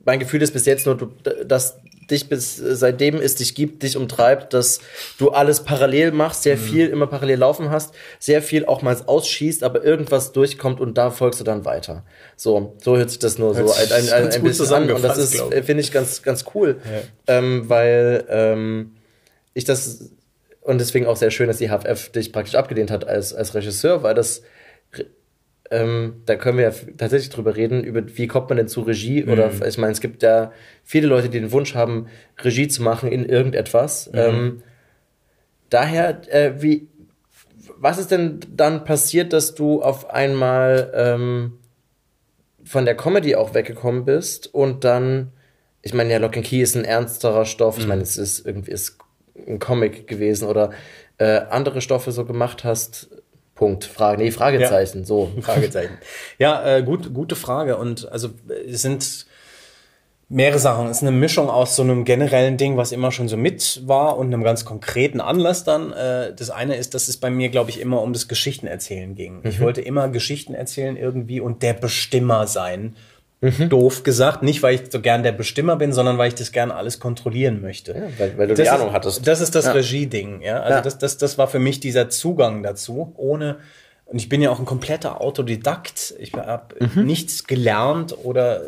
mein 0.05 0.19
Gefühl 0.19 0.43
ist 0.43 0.51
bis 0.51 0.67
jetzt 0.67 0.85
nur, 0.85 1.11
dass 1.43 1.79
dich 2.11 2.29
bis 2.29 2.55
seitdem 2.55 3.15
es 3.15 3.35
dich 3.35 3.55
gibt, 3.55 3.83
dich 3.83 3.97
umtreibt, 3.97 4.53
dass 4.53 4.79
du 5.17 5.29
alles 5.29 5.63
parallel 5.63 6.11
machst, 6.11 6.43
sehr 6.43 6.57
mhm. 6.57 6.61
viel 6.61 6.87
immer 6.87 7.07
parallel 7.07 7.39
laufen 7.39 7.69
hast, 7.69 7.93
sehr 8.19 8.41
viel 8.41 8.65
auch 8.65 8.81
mal 8.81 8.95
ausschießt, 9.05 9.63
aber 9.63 9.83
irgendwas 9.83 10.31
durchkommt 10.31 10.79
und 10.79 10.97
da 10.97 11.11
folgst 11.11 11.39
du 11.39 11.43
dann 11.43 11.65
weiter. 11.65 12.03
So, 12.35 12.75
so 12.81 12.97
hört 12.97 13.09
sich 13.09 13.19
das 13.19 13.37
nur 13.37 13.55
hört 13.55 13.67
so 13.67 13.73
ein, 13.73 13.91
ein, 13.91 14.09
ein, 14.09 14.31
ein 14.31 14.43
bisschen 14.43 14.73
an 14.73 14.91
und 14.91 15.03
das 15.03 15.17
ist, 15.17 15.35
finde 15.35 15.81
ich, 15.81 15.91
ganz, 15.91 16.21
ganz 16.21 16.45
cool, 16.53 16.77
ja. 16.85 17.37
ähm, 17.37 17.69
weil 17.69 18.25
ähm, 18.29 18.95
ich 19.53 19.63
das 19.65 20.11
und 20.65 20.79
deswegen 20.79 21.05
auch 21.05 21.15
sehr 21.15 21.29
schön, 21.29 21.47
dass 21.47 21.57
die 21.57 21.69
HFF 21.69 22.09
dich 22.09 22.33
praktisch 22.33 22.55
abgelehnt 22.55 22.89
hat 22.89 23.07
als, 23.07 23.33
als 23.35 23.53
Regisseur, 23.53 24.01
weil 24.01 24.15
das 24.15 24.41
ähm, 25.71 26.21
da 26.25 26.35
können 26.35 26.57
wir 26.57 26.65
ja 26.65 26.75
tatsächlich 26.97 27.29
drüber 27.29 27.55
reden, 27.55 27.83
über 27.83 28.03
wie 28.05 28.27
kommt 28.27 28.49
man 28.49 28.57
denn 28.57 28.67
zu 28.67 28.81
Regie 28.81 29.23
mhm. 29.23 29.31
oder 29.31 29.51
ich 29.67 29.77
meine, 29.77 29.93
es 29.93 30.01
gibt 30.01 30.21
ja 30.21 30.51
viele 30.83 31.07
Leute, 31.07 31.29
die 31.29 31.39
den 31.39 31.51
Wunsch 31.51 31.73
haben, 31.73 32.07
Regie 32.43 32.67
zu 32.67 32.83
machen 32.83 33.11
in 33.11 33.25
irgendetwas. 33.25 34.11
Mhm. 34.11 34.19
Ähm, 34.19 34.63
daher, 35.69 36.21
äh, 36.33 36.61
wie, 36.61 36.87
was 37.77 37.97
ist 37.97 38.11
denn 38.11 38.39
dann 38.55 38.83
passiert, 38.83 39.33
dass 39.33 39.55
du 39.55 39.81
auf 39.81 40.09
einmal 40.11 40.91
ähm, 40.93 41.57
von 42.63 42.85
der 42.85 42.95
Comedy 42.95 43.35
auch 43.35 43.53
weggekommen 43.53 44.05
bist 44.05 44.53
und 44.53 44.83
dann, 44.83 45.31
ich 45.81 45.93
meine, 45.93 46.11
ja, 46.11 46.19
Lock 46.19 46.37
and 46.37 46.45
Key 46.45 46.61
ist 46.61 46.75
ein 46.75 46.85
ernsterer 46.85 47.45
Stoff, 47.45 47.77
mhm. 47.77 47.81
ich 47.81 47.87
meine, 47.87 48.01
es 48.03 48.17
ist 48.17 48.45
irgendwie 48.45 48.71
ist 48.71 48.99
ein 49.47 49.59
Comic 49.59 50.07
gewesen 50.07 50.47
oder 50.47 50.71
äh, 51.17 51.41
andere 51.49 51.81
Stoffe 51.81 52.11
so 52.11 52.23
gemacht 52.23 52.63
hast, 52.63 53.09
Punkt. 53.55 53.85
Frage, 53.85 54.21
nee, 54.21 54.31
Fragezeichen, 54.31 54.99
ja. 54.99 55.05
so. 55.05 55.31
Fragezeichen. 55.41 55.97
ja, 56.37 56.77
äh, 56.77 56.83
gut, 56.83 57.13
gute 57.13 57.35
Frage. 57.35 57.77
Und 57.77 58.11
also 58.11 58.29
es 58.69 58.81
sind 58.81 59.25
mehrere 60.27 60.59
Sachen. 60.59 60.87
Es 60.87 60.97
ist 60.97 61.03
eine 61.03 61.11
Mischung 61.11 61.49
aus 61.49 61.75
so 61.75 61.83
einem 61.83 62.03
generellen 62.03 62.57
Ding, 62.57 62.77
was 62.77 62.91
immer 62.91 63.11
schon 63.11 63.27
so 63.27 63.37
mit 63.37 63.81
war 63.85 64.17
und 64.17 64.27
einem 64.27 64.43
ganz 64.43 64.65
konkreten 64.65 65.21
Anlass 65.21 65.63
dann. 65.63 65.93
Äh, 65.93 66.33
das 66.35 66.49
eine 66.49 66.75
ist, 66.75 66.93
dass 66.93 67.07
es 67.07 67.17
bei 67.17 67.29
mir, 67.29 67.49
glaube 67.49 67.69
ich, 67.69 67.79
immer 67.79 68.01
um 68.01 68.11
das 68.11 68.27
Geschichtenerzählen 68.27 69.15
ging. 69.15 69.37
Mhm. 69.37 69.47
Ich 69.47 69.61
wollte 69.61 69.81
immer 69.81 70.09
Geschichten 70.09 70.53
erzählen 70.53 70.97
irgendwie 70.97 71.39
und 71.39 71.63
der 71.63 71.73
Bestimmer 71.73 72.47
sein 72.47 72.95
Mhm. 73.45 73.69
Doof 73.69 74.03
gesagt, 74.03 74.43
nicht 74.43 74.63
weil 74.63 74.75
ich 74.75 74.91
so 74.91 75.01
gern 75.01 75.23
der 75.23 75.31
Bestimmer 75.31 75.75
bin, 75.75 75.93
sondern 75.93 76.17
weil 76.17 76.29
ich 76.29 76.35
das 76.35 76.51
gern 76.51 76.71
alles 76.71 76.99
kontrollieren 76.99 77.61
möchte. 77.61 77.93
Ja, 77.93 78.01
weil, 78.17 78.37
weil 78.37 78.47
du 78.47 78.53
das 78.55 78.63
die 78.63 78.69
Ahnung 78.69 78.91
hattest. 78.91 79.27
Das 79.27 79.41
ist 79.41 79.55
das 79.55 79.65
ja. 79.65 79.71
Regie-Ding, 79.73 80.41
ja. 80.41 80.61
Also 80.61 80.75
ja. 80.75 80.81
Das, 80.81 80.97
das, 80.97 81.17
das 81.17 81.37
war 81.37 81.47
für 81.47 81.59
mich 81.59 81.79
dieser 81.79 82.09
Zugang 82.09 82.63
dazu, 82.63 83.13
ohne 83.17 83.57
und 84.05 84.17
ich 84.17 84.29
bin 84.29 84.41
ja 84.41 84.51
auch 84.51 84.59
ein 84.59 84.65
kompletter 84.65 85.19
Autodidakt. 85.19 86.13
Ich 86.19 86.33
habe 86.33 86.75
mhm. 86.79 87.05
nichts 87.05 87.45
gelernt 87.45 88.15
oder 88.23 88.61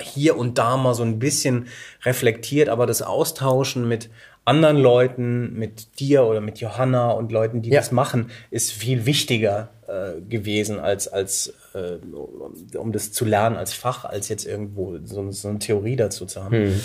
hier 0.00 0.36
und 0.36 0.58
da 0.58 0.76
mal 0.76 0.94
so 0.94 1.02
ein 1.02 1.18
bisschen 1.18 1.68
reflektiert, 2.04 2.68
aber 2.68 2.86
das 2.86 3.02
Austauschen 3.02 3.88
mit 3.88 4.10
anderen 4.44 4.76
Leuten, 4.76 5.54
mit 5.54 6.00
dir 6.00 6.24
oder 6.24 6.40
mit 6.40 6.58
Johanna 6.58 7.10
und 7.12 7.30
Leuten, 7.30 7.62
die 7.62 7.70
ja. 7.70 7.80
das 7.80 7.92
machen, 7.92 8.30
ist 8.50 8.72
viel 8.72 9.06
wichtiger 9.06 9.70
äh, 9.86 10.20
gewesen 10.20 10.80
als 10.80 11.08
als 11.08 11.54
äh, 11.74 11.98
um 12.76 12.92
das 12.92 13.12
zu 13.12 13.24
lernen 13.24 13.56
als 13.56 13.72
Fach, 13.72 14.04
als 14.04 14.28
jetzt 14.28 14.46
irgendwo 14.46 14.98
so, 15.04 15.30
so 15.30 15.48
eine 15.48 15.58
Theorie 15.58 15.96
dazu 15.96 16.26
zu 16.26 16.42
haben. 16.42 16.54
Hm. 16.54 16.80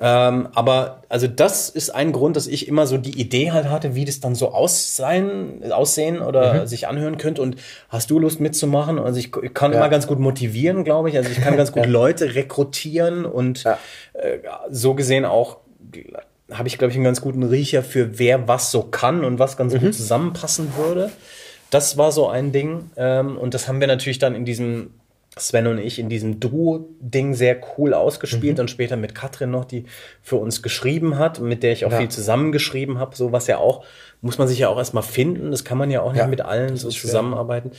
Ähm, 0.00 0.48
aber 0.54 1.02
also 1.08 1.26
das 1.26 1.68
ist 1.68 1.90
ein 1.90 2.12
Grund, 2.12 2.36
dass 2.36 2.46
ich 2.46 2.68
immer 2.68 2.86
so 2.86 2.98
die 2.98 3.20
Idee 3.20 3.50
halt 3.50 3.68
hatte, 3.68 3.96
wie 3.96 4.04
das 4.04 4.20
dann 4.20 4.36
so 4.36 4.52
aussehen, 4.52 5.72
aussehen 5.72 6.20
oder 6.20 6.62
mhm. 6.62 6.66
sich 6.68 6.86
anhören 6.86 7.18
könnte. 7.18 7.42
Und 7.42 7.56
hast 7.88 8.08
du 8.10 8.20
Lust 8.20 8.38
mitzumachen? 8.38 9.00
Also 9.00 9.18
ich, 9.18 9.34
ich 9.42 9.54
kann 9.54 9.72
ja. 9.72 9.78
immer 9.78 9.88
ganz 9.88 10.06
gut 10.06 10.20
motivieren, 10.20 10.84
glaube 10.84 11.08
ich. 11.08 11.16
Also 11.16 11.30
ich 11.30 11.40
kann 11.40 11.56
ganz 11.56 11.72
gut 11.72 11.86
Leute 11.86 12.36
rekrutieren 12.36 13.24
und 13.24 13.64
ja. 13.64 13.76
äh, 14.12 14.38
so 14.70 14.94
gesehen 14.94 15.24
auch 15.24 15.58
habe 16.50 16.68
ich, 16.68 16.78
glaube 16.78 16.90
ich, 16.90 16.96
einen 16.96 17.04
ganz 17.04 17.20
guten 17.20 17.42
Riecher 17.42 17.82
für 17.82 18.18
wer 18.18 18.48
was 18.48 18.70
so 18.70 18.82
kann 18.82 19.24
und 19.24 19.38
was 19.38 19.56
ganz 19.56 19.74
mhm. 19.74 19.80
gut 19.80 19.94
zusammenpassen 19.94 20.72
würde. 20.76 21.10
Das 21.70 21.98
war 21.98 22.12
so 22.12 22.28
ein 22.28 22.52
Ding. 22.52 22.90
Ähm, 22.96 23.36
und 23.36 23.54
das 23.54 23.68
haben 23.68 23.80
wir 23.80 23.86
natürlich 23.86 24.18
dann 24.18 24.34
in 24.34 24.44
diesem, 24.44 24.90
Sven 25.36 25.66
und 25.66 25.78
ich, 25.78 25.98
in 25.98 26.08
diesem 26.08 26.40
Duo-Ding 26.40 27.34
sehr 27.34 27.60
cool 27.76 27.94
ausgespielt 27.94 28.56
mhm. 28.56 28.62
und 28.62 28.70
später 28.70 28.96
mit 28.96 29.14
Katrin 29.14 29.50
noch, 29.50 29.64
die 29.64 29.84
für 30.22 30.36
uns 30.36 30.62
geschrieben 30.62 31.18
hat, 31.18 31.40
mit 31.40 31.62
der 31.62 31.72
ich 31.72 31.84
auch 31.84 31.92
ja. 31.92 31.98
viel 31.98 32.08
zusammengeschrieben 32.08 32.98
habe, 32.98 33.14
so 33.14 33.30
was 33.30 33.46
ja 33.46 33.58
auch, 33.58 33.84
muss 34.20 34.38
man 34.38 34.48
sich 34.48 34.58
ja 34.58 34.68
auch 34.68 34.78
erstmal 34.78 35.02
finden. 35.02 35.50
Das 35.50 35.64
kann 35.64 35.78
man 35.78 35.90
ja 35.90 36.00
auch 36.00 36.12
nicht 36.12 36.20
ja, 36.20 36.26
mit 36.26 36.40
allen 36.40 36.76
so 36.76 36.88
zusammenarbeiten. 36.88 37.72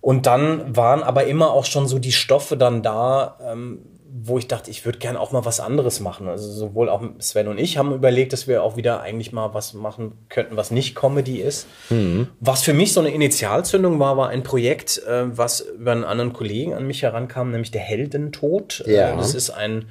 Und 0.00 0.26
dann 0.26 0.76
waren 0.76 1.02
aber 1.02 1.24
immer 1.24 1.50
auch 1.52 1.64
schon 1.64 1.86
so 1.86 1.98
die 1.98 2.12
Stoffe 2.12 2.56
dann 2.56 2.82
da, 2.82 3.38
ähm, 3.44 3.80
wo 4.10 4.38
ich 4.38 4.48
dachte, 4.48 4.70
ich 4.70 4.84
würde 4.84 4.98
gern 4.98 5.16
auch 5.16 5.32
mal 5.32 5.44
was 5.44 5.60
anderes 5.60 6.00
machen. 6.00 6.28
Also 6.28 6.50
sowohl 6.50 6.88
auch 6.88 7.02
Sven 7.18 7.48
und 7.48 7.58
ich 7.58 7.76
haben 7.76 7.92
überlegt, 7.92 8.32
dass 8.32 8.48
wir 8.48 8.62
auch 8.62 8.76
wieder 8.76 9.00
eigentlich 9.02 9.32
mal 9.32 9.52
was 9.52 9.74
machen 9.74 10.12
könnten, 10.28 10.56
was 10.56 10.70
nicht 10.70 10.94
Comedy 10.94 11.40
ist. 11.40 11.66
Mhm. 11.90 12.28
Was 12.40 12.62
für 12.62 12.72
mich 12.72 12.92
so 12.92 13.00
eine 13.00 13.10
Initialzündung 13.10 13.98
war, 14.00 14.16
war 14.16 14.30
ein 14.30 14.42
Projekt, 14.42 15.02
äh, 15.06 15.36
was 15.36 15.60
über 15.60 15.92
einen 15.92 16.04
anderen 16.04 16.32
Kollegen 16.32 16.74
an 16.74 16.86
mich 16.86 17.02
herankam, 17.02 17.50
nämlich 17.50 17.70
der 17.70 17.82
Heldentod. 17.82 18.82
Äh, 18.86 18.94
ja. 18.94 19.16
das 19.16 19.34
ist 19.34 19.50
ein 19.50 19.86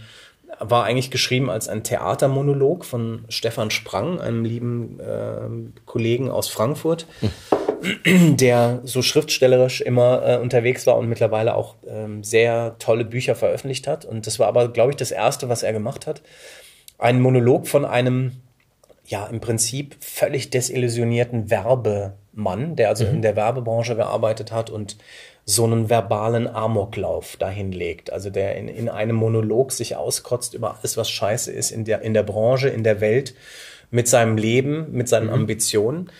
war 0.60 0.86
eigentlich 0.86 1.12
geschrieben 1.12 1.52
als 1.52 1.68
ein 1.68 1.84
Theatermonolog 1.84 2.86
von 2.86 3.26
Stefan 3.30 3.70
Sprang, 3.70 4.20
einem 4.20 4.44
lieben 4.44 5.00
äh, 5.00 5.82
Kollegen 5.86 6.32
aus 6.32 6.48
Frankfurt. 6.48 7.06
Mhm 7.22 7.57
der 8.06 8.82
so 8.84 9.02
schriftstellerisch 9.02 9.82
immer 9.82 10.22
äh, 10.26 10.38
unterwegs 10.38 10.88
war 10.88 10.98
und 10.98 11.08
mittlerweile 11.10 11.56
auch 11.56 11.76
ähm, 11.88 12.24
sehr 12.24 12.76
tolle 12.80 13.06
Bücher 13.06 13.36
veröffentlicht 13.36 13.88
hat. 13.88 14.06
Und 14.06 14.28
das 14.28 14.40
war 14.40 14.48
aber, 14.48 14.70
glaube 14.70 14.92
ich, 14.92 14.96
das 14.96 15.12
Erste, 15.12 15.50
was 15.50 15.64
er 15.64 15.74
gemacht 15.74 16.08
hat. 16.08 16.22
Ein 16.98 17.22
Monolog 17.22 17.68
von 17.68 17.86
einem, 17.86 18.34
ja, 19.06 19.28
im 19.28 19.40
Prinzip 19.40 19.96
völlig 20.00 20.50
desillusionierten 20.50 21.50
Werbemann, 21.50 22.76
der 22.76 22.90
also 22.90 23.06
mhm. 23.06 23.16
in 23.16 23.22
der 23.22 23.36
Werbebranche 23.36 23.96
gearbeitet 23.96 24.52
hat 24.52 24.70
und 24.70 24.98
so 25.46 25.64
einen 25.64 25.90
verbalen 25.90 26.48
Amoklauf 26.48 27.38
dahin 27.38 27.72
legt. 27.72 28.12
Also 28.12 28.30
der 28.30 28.56
in, 28.56 28.68
in 28.68 28.90
einem 28.90 29.16
Monolog 29.16 29.72
sich 29.72 29.96
auskotzt 29.96 30.54
über 30.54 30.78
alles, 30.78 30.98
was 30.98 31.10
scheiße 31.10 31.52
ist 31.52 31.72
in 31.72 31.86
der, 31.86 32.02
in 32.02 32.14
der 32.14 32.24
Branche, 32.24 32.68
in 32.68 32.84
der 32.84 33.00
Welt, 33.00 33.34
mit 33.90 34.10
seinem 34.10 34.38
Leben, 34.38 34.92
mit 34.92 35.08
seinen 35.08 35.28
mhm. 35.28 35.34
Ambitionen 35.34 36.12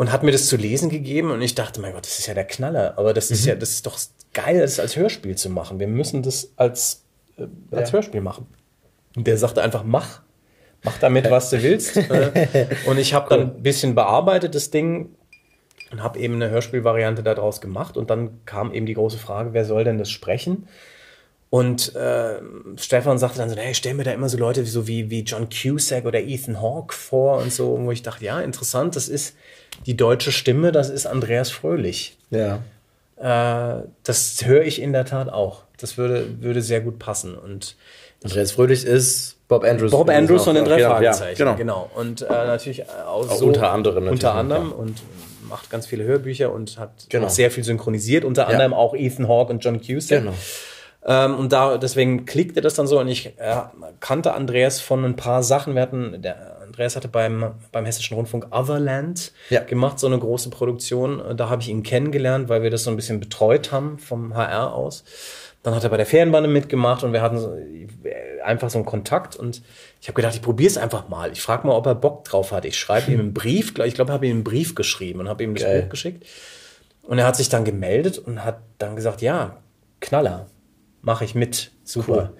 und 0.00 0.10
hat 0.10 0.22
mir 0.22 0.32
das 0.32 0.46
zu 0.46 0.56
lesen 0.56 0.88
gegeben 0.88 1.30
und 1.30 1.42
ich 1.42 1.54
dachte, 1.54 1.78
mein 1.78 1.92
Gott, 1.92 2.06
das 2.06 2.18
ist 2.18 2.26
ja 2.26 2.32
der 2.32 2.46
Knaller, 2.46 2.94
aber 2.96 3.12
das 3.12 3.30
ist 3.30 3.42
mhm. 3.42 3.48
ja, 3.50 3.54
das 3.54 3.68
ist 3.72 3.84
doch 3.84 3.98
geil, 4.32 4.58
das 4.58 4.80
als 4.80 4.96
Hörspiel 4.96 5.36
zu 5.36 5.50
machen. 5.50 5.78
Wir 5.78 5.88
müssen 5.88 6.22
das 6.22 6.54
als, 6.56 7.04
äh, 7.36 7.42
als 7.70 7.90
ja. 7.90 7.98
Hörspiel 7.98 8.22
machen. 8.22 8.46
Und 9.14 9.26
der 9.26 9.36
sagte 9.36 9.60
einfach, 9.60 9.84
mach, 9.84 10.22
mach 10.84 10.96
damit, 11.00 11.30
was 11.30 11.50
du 11.50 11.62
willst. 11.62 11.98
Äh, 11.98 12.68
und 12.86 12.98
ich 12.98 13.12
habe 13.12 13.28
dann 13.28 13.40
ein 13.40 13.62
bisschen 13.62 13.94
bearbeitet, 13.94 14.54
das 14.54 14.70
Ding, 14.70 15.10
und 15.90 16.02
habe 16.02 16.18
eben 16.18 16.36
eine 16.36 16.48
Hörspielvariante 16.48 17.22
daraus 17.22 17.60
gemacht. 17.60 17.98
Und 17.98 18.08
dann 18.08 18.42
kam 18.46 18.72
eben 18.72 18.86
die 18.86 18.94
große 18.94 19.18
Frage, 19.18 19.52
wer 19.52 19.66
soll 19.66 19.84
denn 19.84 19.98
das 19.98 20.08
sprechen? 20.08 20.66
Und 21.50 21.94
äh, 21.94 22.40
Stefan 22.76 23.18
sagte 23.18 23.36
dann 23.36 23.50
so, 23.50 23.56
hey, 23.56 23.74
stell 23.74 23.92
mir 23.92 24.04
da 24.04 24.12
immer 24.12 24.30
so 24.30 24.38
Leute 24.38 24.64
so 24.64 24.86
wie, 24.86 25.10
wie 25.10 25.24
John 25.24 25.50
Cusack 25.50 26.06
oder 26.06 26.22
Ethan 26.22 26.62
Hawke 26.62 26.94
vor 26.94 27.36
und 27.36 27.52
so, 27.52 27.78
wo 27.84 27.92
ich 27.92 28.02
dachte, 28.02 28.24
ja, 28.24 28.40
interessant, 28.40 28.96
das 28.96 29.06
ist 29.06 29.36
die 29.86 29.96
deutsche 29.96 30.32
Stimme, 30.32 30.72
das 30.72 30.90
ist 30.90 31.06
Andreas 31.06 31.50
Fröhlich. 31.50 32.16
Ja. 32.30 32.60
Äh, 33.16 33.82
das 34.02 34.44
höre 34.44 34.62
ich 34.62 34.80
in 34.80 34.92
der 34.92 35.04
Tat 35.04 35.28
auch. 35.30 35.62
Das 35.78 35.98
würde, 35.98 36.26
würde 36.40 36.62
sehr 36.62 36.80
gut 36.80 36.98
passen. 36.98 37.36
Und 37.36 37.76
Andreas 38.22 38.52
Fröhlich 38.52 38.84
ist 38.84 39.36
Bob 39.48 39.64
Andrews. 39.64 39.90
Bob 39.90 40.08
Andrews 40.10 40.44
von 40.44 40.54
den 40.54 40.64
drei 40.64 40.76
genau, 40.76 40.90
Fragezeichen. 40.90 41.40
Ja, 41.40 41.54
genau. 41.54 41.88
genau. 41.88 42.00
Und 42.00 42.22
äh, 42.22 42.28
natürlich 42.28 42.88
auch, 42.88 43.28
auch 43.28 43.36
so, 43.36 43.46
unter 43.46 43.72
anderem. 43.72 44.08
Unter 44.08 44.34
anderem. 44.34 44.72
Und 44.72 45.02
macht 45.48 45.70
ganz 45.70 45.86
viele 45.86 46.04
Hörbücher 46.04 46.52
und 46.52 46.78
hat 46.78 47.06
genau. 47.08 47.26
auch 47.26 47.30
sehr 47.30 47.50
viel 47.50 47.64
synchronisiert. 47.64 48.24
Unter 48.24 48.48
anderem 48.48 48.72
auch 48.72 48.94
Ethan 48.94 49.28
Hawke 49.28 49.52
und 49.52 49.64
John 49.64 49.80
Cusack. 49.80 50.20
Genau. 50.20 50.34
Ähm, 51.04 51.34
und 51.34 51.52
da, 51.52 51.78
deswegen 51.78 52.26
klickte 52.26 52.60
das 52.60 52.74
dann 52.74 52.86
so 52.86 53.00
und 53.00 53.08
ich 53.08 53.38
äh, 53.38 53.56
kannte 54.00 54.34
Andreas 54.34 54.80
von 54.80 55.04
ein 55.04 55.16
paar 55.16 55.42
Sachen. 55.42 55.74
Wir 55.74 55.82
hatten, 55.82 56.22
der 56.22 56.49
Andreas 56.80 56.96
hatte 56.96 57.08
beim, 57.08 57.56
beim 57.72 57.84
Hessischen 57.84 58.16
Rundfunk 58.16 58.46
Otherland 58.52 59.32
ja. 59.50 59.60
gemacht, 59.60 59.98
so 59.98 60.06
eine 60.06 60.18
große 60.18 60.48
Produktion. 60.48 61.22
Da 61.36 61.50
habe 61.50 61.60
ich 61.60 61.68
ihn 61.68 61.82
kennengelernt, 61.82 62.48
weil 62.48 62.62
wir 62.62 62.70
das 62.70 62.84
so 62.84 62.90
ein 62.90 62.96
bisschen 62.96 63.20
betreut 63.20 63.70
haben 63.70 63.98
vom 63.98 64.34
HR 64.34 64.72
aus. 64.72 65.04
Dann 65.62 65.74
hat 65.74 65.84
er 65.84 65.90
bei 65.90 65.98
der 65.98 66.06
Ferienbande 66.06 66.48
mitgemacht 66.48 67.04
und 67.04 67.12
wir 67.12 67.20
hatten 67.20 67.38
so, 67.38 67.54
einfach 68.42 68.70
so 68.70 68.78
einen 68.78 68.86
Kontakt 68.86 69.36
und 69.36 69.60
ich 70.00 70.08
habe 70.08 70.16
gedacht, 70.16 70.34
ich 70.34 70.40
probiere 70.40 70.70
es 70.70 70.78
einfach 70.78 71.10
mal. 71.10 71.30
Ich 71.32 71.42
frage 71.42 71.66
mal, 71.66 71.74
ob 71.74 71.84
er 71.84 71.94
Bock 71.94 72.24
drauf 72.24 72.50
hat. 72.50 72.64
Ich 72.64 72.78
schreibe 72.78 73.12
ihm 73.12 73.20
einen 73.20 73.34
Brief, 73.34 73.78
ich 73.78 73.94
glaube, 73.94 74.10
habe 74.10 74.26
ihm 74.26 74.36
einen 74.36 74.44
Brief 74.44 74.74
geschrieben 74.74 75.20
und 75.20 75.28
habe 75.28 75.44
ihm 75.44 75.54
das 75.54 75.64
Geil. 75.64 75.82
Buch 75.82 75.90
geschickt. 75.90 76.26
Und 77.02 77.18
er 77.18 77.26
hat 77.26 77.36
sich 77.36 77.50
dann 77.50 77.66
gemeldet 77.66 78.16
und 78.16 78.42
hat 78.42 78.60
dann 78.78 78.96
gesagt, 78.96 79.20
ja, 79.20 79.58
Knaller 80.00 80.46
mache 81.02 81.24
ich 81.24 81.34
mit. 81.34 81.72
Super. 81.84 82.12
Cool. 82.12 82.30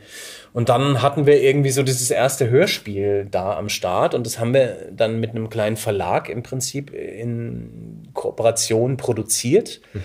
Und 0.52 0.68
dann 0.68 1.00
hatten 1.00 1.26
wir 1.26 1.40
irgendwie 1.42 1.70
so 1.70 1.82
dieses 1.82 2.10
erste 2.10 2.50
Hörspiel 2.50 3.26
da 3.30 3.56
am 3.56 3.68
Start 3.68 4.14
und 4.14 4.26
das 4.26 4.38
haben 4.38 4.52
wir 4.52 4.88
dann 4.92 5.20
mit 5.20 5.30
einem 5.30 5.48
kleinen 5.48 5.76
Verlag 5.76 6.28
im 6.28 6.42
Prinzip 6.42 6.92
in 6.92 8.08
Kooperation 8.14 8.96
produziert. 8.96 9.80
Mhm. 9.92 10.02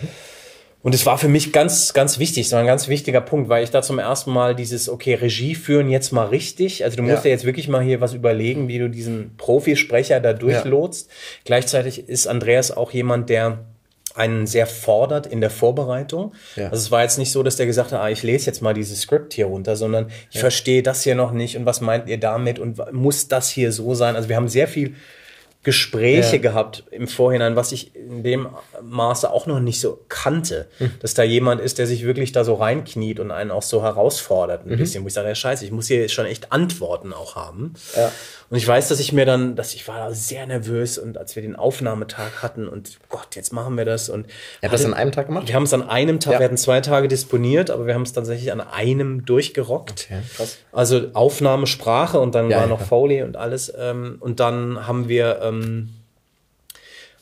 Und 0.84 0.94
es 0.94 1.04
war 1.08 1.18
für 1.18 1.30
mich 1.30 1.52
ganz, 1.52 1.94
ganz 1.94 2.20
wichtig, 2.20 2.48
so 2.48 2.58
ein 2.58 2.68
ganz 2.68 2.88
wichtiger 2.88 3.20
Punkt, 3.20 3.50
weil 3.50 3.64
ich 3.64 3.72
da 3.72 3.82
zum 3.82 3.98
ersten 3.98 4.32
Mal 4.32 4.54
dieses, 4.54 4.88
okay, 4.88 5.16
Regie 5.16 5.56
führen 5.56 5.90
jetzt 5.90 6.12
mal 6.12 6.28
richtig. 6.28 6.84
Also 6.84 6.98
du 6.98 7.02
musst 7.02 7.24
ja, 7.24 7.30
ja 7.30 7.32
jetzt 7.32 7.44
wirklich 7.44 7.68
mal 7.68 7.82
hier 7.82 8.02
was 8.02 8.14
überlegen, 8.14 8.68
wie 8.68 8.78
du 8.78 8.88
diesen 8.88 9.36
Profisprecher 9.36 10.20
da 10.20 10.34
durchlotst. 10.34 11.10
Ja. 11.10 11.16
Gleichzeitig 11.46 12.08
ist 12.08 12.28
Andreas 12.28 12.70
auch 12.70 12.92
jemand, 12.92 13.32
der 13.32 13.66
einen 14.16 14.48
sehr 14.48 14.66
fordert 14.66 15.28
in 15.28 15.42
der 15.42 15.50
Vorbereitung. 15.50 16.34
Ja. 16.56 16.70
Also 16.70 16.78
es 16.78 16.92
war 16.92 17.04
jetzt 17.04 17.18
nicht 17.18 17.32
so, 17.32 17.44
dass 17.44 17.58
der 17.58 17.66
gesagt 17.66 17.92
hat, 17.92 18.00
ah, 18.00 18.10
ich 18.10 18.24
lese 18.24 18.46
jetzt 18.48 18.62
mal 18.62 18.74
dieses 18.74 19.02
Skript 19.02 19.34
hier 19.34 19.48
runter, 19.48 19.76
sondern 19.76 20.08
ich 20.30 20.36
ja. 20.36 20.42
verstehe 20.42 20.82
das 20.82 21.04
hier 21.04 21.16
noch 21.16 21.32
nicht 21.32 21.58
und 21.58 21.66
was 21.66 21.82
meint 21.82 22.08
ihr 22.08 22.20
damit 22.20 22.58
und 22.58 22.80
muss 22.94 23.28
das 23.28 23.50
hier 23.50 23.72
so 23.72 23.94
sein? 23.94 24.16
Also 24.16 24.30
wir 24.30 24.38
haben 24.38 24.48
sehr 24.48 24.68
viel 24.68 24.96
Gespräche 25.66 26.36
ja. 26.36 26.42
gehabt 26.42 26.84
im 26.92 27.08
Vorhinein, 27.08 27.56
was 27.56 27.72
ich 27.72 27.96
in 27.96 28.22
dem 28.22 28.50
Maße 28.84 29.30
auch 29.30 29.48
noch 29.48 29.60
nicht 29.60 29.80
so 29.80 30.00
kannte, 30.10 30.68
mhm. 30.78 30.92
dass 31.00 31.16
da 31.16 31.24
jemand 31.24 31.60
ist, 31.60 31.80
der 31.80 31.88
sich 31.88 32.06
wirklich 32.06 32.32
da 32.32 32.44
so 32.44 32.54
reinkniet 32.54 33.20
und 33.20 33.32
einen 33.32 33.50
auch 33.50 33.64
so 33.64 33.82
herausfordert 33.82 34.66
ein 34.66 34.74
mhm. 34.74 34.78
bisschen, 34.78 35.04
wo 35.04 35.08
ich 35.08 35.16
sage, 35.16 35.28
ja 35.28 35.34
scheiße, 35.34 35.66
ich 35.66 35.72
muss 35.72 35.88
hier 35.88 36.08
schon 36.08 36.28
echt 36.28 36.52
Antworten 36.52 37.14
auch 37.14 37.36
haben. 37.36 37.74
Ja. 37.96 38.12
Und 38.50 38.58
ich 38.58 38.68
weiß, 38.68 38.90
dass 38.90 39.00
ich 39.00 39.12
mir 39.12 39.26
dann, 39.26 39.56
dass 39.56 39.74
ich 39.74 39.88
war 39.88 40.14
sehr 40.14 40.46
nervös 40.46 40.98
und 40.98 41.18
als 41.18 41.36
wir 41.36 41.42
den 41.42 41.56
Aufnahmetag 41.56 42.44
hatten 42.44 42.68
und 42.68 43.00
Gott, 43.10 43.36
jetzt 43.36 43.52
machen 43.52 43.76
wir 43.76 43.86
das 43.86 44.08
und 44.08 44.28
Ihr 44.28 44.70
habt 44.70 44.74
das 44.74 44.86
an 44.86 44.94
einem 44.94 45.12
Tag 45.12 45.28
gemacht? 45.28 45.48
Wir 45.48 45.56
haben 45.56 45.64
es 45.64 45.74
an 45.74 45.90
einem 45.90 46.20
Tag, 46.20 46.34
ja. 46.34 46.40
wir 46.40 46.46
hatten 46.46 46.58
zwei 46.58 46.82
Tage 46.82 47.08
disponiert, 47.08 47.72
aber 47.72 47.88
wir 47.88 47.96
haben 47.96 48.04
es 48.04 48.14
tatsächlich 48.14 48.52
an 48.52 48.62
einem 48.62 49.26
durchgerockt. 49.26 50.08
Okay, 50.12 50.22
krass. 50.36 50.60
Also 50.72 51.08
Aufnahmesprache 51.14 52.20
und 52.20 52.36
dann 52.36 52.52
ja, 52.52 52.60
war 52.60 52.68
noch 52.68 52.82
Foley 52.82 53.24
und 53.24 53.36
alles 53.36 53.74
ähm, 53.78 54.18
und 54.20 54.40
dann 54.40 54.86
haben 54.86 55.10
wir 55.10 55.40
ähm, 55.42 55.95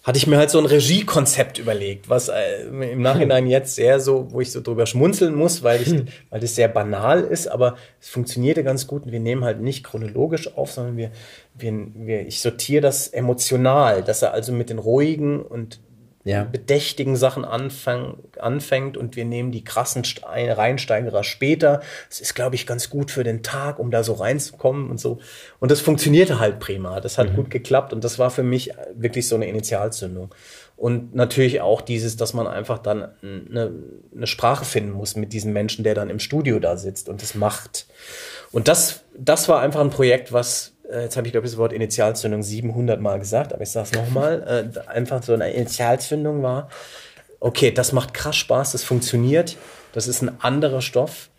hatte 0.04 0.18
ich 0.18 0.28
mir 0.28 0.38
halt 0.38 0.50
so 0.50 0.60
ein 0.60 0.66
Regiekonzept 0.66 1.58
überlegt, 1.58 2.10
was 2.10 2.28
äh, 2.28 2.66
im 2.68 3.02
Nachhinein 3.02 3.48
jetzt 3.48 3.76
sehr 3.76 4.02
so, 4.02 4.28
wo 4.32 4.42
ich 4.42 4.52
so 4.52 4.60
drüber 4.60 4.86
schmunzeln 4.86 5.34
muss, 5.34 5.64
weil 5.64 5.82
ich, 5.82 5.90
hm. 5.90 6.08
weil 6.30 6.42
das 6.42 6.56
sehr 6.56 6.68
banal 6.68 7.22
ist, 7.24 7.48
aber 7.48 7.78
es 8.02 8.10
funktionierte 8.10 8.66
ganz 8.66 8.86
gut 8.86 9.06
und 9.06 9.14
wir 9.14 9.22
nehmen 9.22 9.46
halt 9.46 9.62
nicht 9.62 9.84
chronologisch 9.86 10.58
auf, 10.58 10.72
sondern 10.72 10.98
wir, 10.98 11.12
wir, 11.54 11.88
wir 11.96 12.28
ich 12.28 12.42
sortiere 12.42 12.82
das 12.82 13.08
emotional, 13.08 14.04
dass 14.04 14.22
er 14.22 14.34
also 14.34 14.52
mit 14.52 14.70
den 14.70 14.80
ruhigen 14.80 15.42
und 15.42 15.80
ja. 16.24 16.44
bedächtigen 16.44 17.16
Sachen 17.16 17.44
anfang, 17.44 18.18
anfängt 18.40 18.96
und 18.98 19.16
wir 19.16 19.26
nehmen 19.26 19.52
die 19.52 19.64
krassen 19.64 20.04
Stein, 20.06 20.50
Reinsteigerer 20.50 21.24
später. 21.24 21.82
Das 22.10 22.22
ist, 22.22 22.34
glaube 22.34 22.56
ich, 22.56 22.66
ganz 22.66 22.90
gut 22.90 23.12
für 23.12 23.24
den 23.24 23.44
Tag, 23.44 23.80
um 23.80 23.92
da 23.92 24.04
so 24.04 24.14
reinzukommen 24.14 24.90
und 24.90 25.00
so. 25.00 25.20
Und 25.60 25.72
das 25.72 25.82
funktionierte 25.82 26.40
halt 26.40 26.60
prima. 26.60 27.02
Das 27.02 27.18
hat 27.18 27.32
mhm. 27.32 27.36
gut 27.36 27.50
geklappt 27.50 27.94
und 27.94 28.04
das 28.04 28.20
war 28.20 28.30
für 28.30 28.44
mich 28.44 28.72
wirklich 28.96 29.28
so 29.28 29.36
eine 29.36 29.48
Initialzündung. 29.48 30.34
Und 30.76 31.14
natürlich 31.14 31.62
auch 31.62 31.82
dieses, 31.82 32.18
dass 32.18 32.34
man 32.34 32.48
einfach 32.48 32.80
dann 32.80 33.10
eine, 33.22 33.72
eine 34.16 34.28
Sprache 34.28 34.66
finden 34.66 34.92
muss 34.92 35.16
mit 35.16 35.32
diesem 35.32 35.54
Menschen, 35.54 35.84
der 35.84 35.94
dann 35.94 36.10
im 36.10 36.20
Studio 36.20 36.60
da 36.60 36.78
sitzt 36.78 37.10
und 37.10 37.22
das 37.22 37.36
macht. 37.36 37.86
Und 38.52 38.68
das, 38.68 39.04
das 39.18 39.48
war 39.50 39.62
einfach 39.62 39.82
ein 39.82 39.92
Projekt, 39.92 40.34
was 40.34 40.73
jetzt 41.02 41.18
habe 41.18 41.28
ich 41.28 41.34
glaube 41.34 41.46
ich 41.48 41.54
das 41.54 41.58
Wort 41.58 41.74
Initialzündung 41.74 42.44
700 42.44 43.00
Mal 43.02 43.20
gesagt, 43.20 43.54
aber 43.54 43.64
ich 43.64 43.72
sage 43.72 43.90
es 43.92 43.98
nochmal, 43.98 44.72
äh, 44.76 44.90
einfach 44.90 45.24
so 45.24 45.34
eine 45.34 45.52
Initialzündung 45.52 46.44
war, 46.44 46.70
okay, 47.40 47.72
das 47.72 47.92
macht 47.92 48.14
krass 48.14 48.36
Spaß, 48.38 48.72
das 48.72 48.84
funktioniert, 48.84 49.58
das 49.92 50.08
ist 50.08 50.22
ein 50.22 50.42
anderer 50.42 50.82
Stoff. 50.82 51.30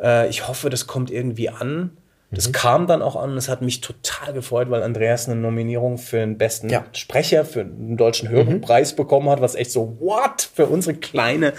Äh, 0.00 0.28
ich 0.28 0.48
hoffe, 0.48 0.70
das 0.70 0.86
kommt 0.86 1.10
irgendwie 1.10 1.48
an. 1.48 1.96
Das 2.32 2.48
mhm. 2.48 2.52
kam 2.52 2.86
dann 2.86 3.02
auch 3.02 3.16
an 3.16 3.32
und 3.32 3.36
es 3.36 3.48
hat 3.48 3.60
mich 3.60 3.80
total 3.80 4.32
gefreut, 4.32 4.70
weil 4.70 4.84
Andreas 4.84 5.28
eine 5.28 5.40
Nominierung 5.40 5.98
für 5.98 6.18
den 6.18 6.38
besten 6.38 6.68
ja. 6.68 6.84
Sprecher 6.92 7.44
für 7.44 7.64
den 7.64 7.96
deutschen 7.96 8.28
Hörbuchpreis 8.28 8.92
mhm. 8.92 8.96
bekommen 8.96 9.28
hat, 9.28 9.40
was 9.40 9.56
echt 9.56 9.72
so, 9.72 9.96
what? 9.98 10.48
Für 10.54 10.66
unsere 10.66 10.94
kleine 10.94 11.54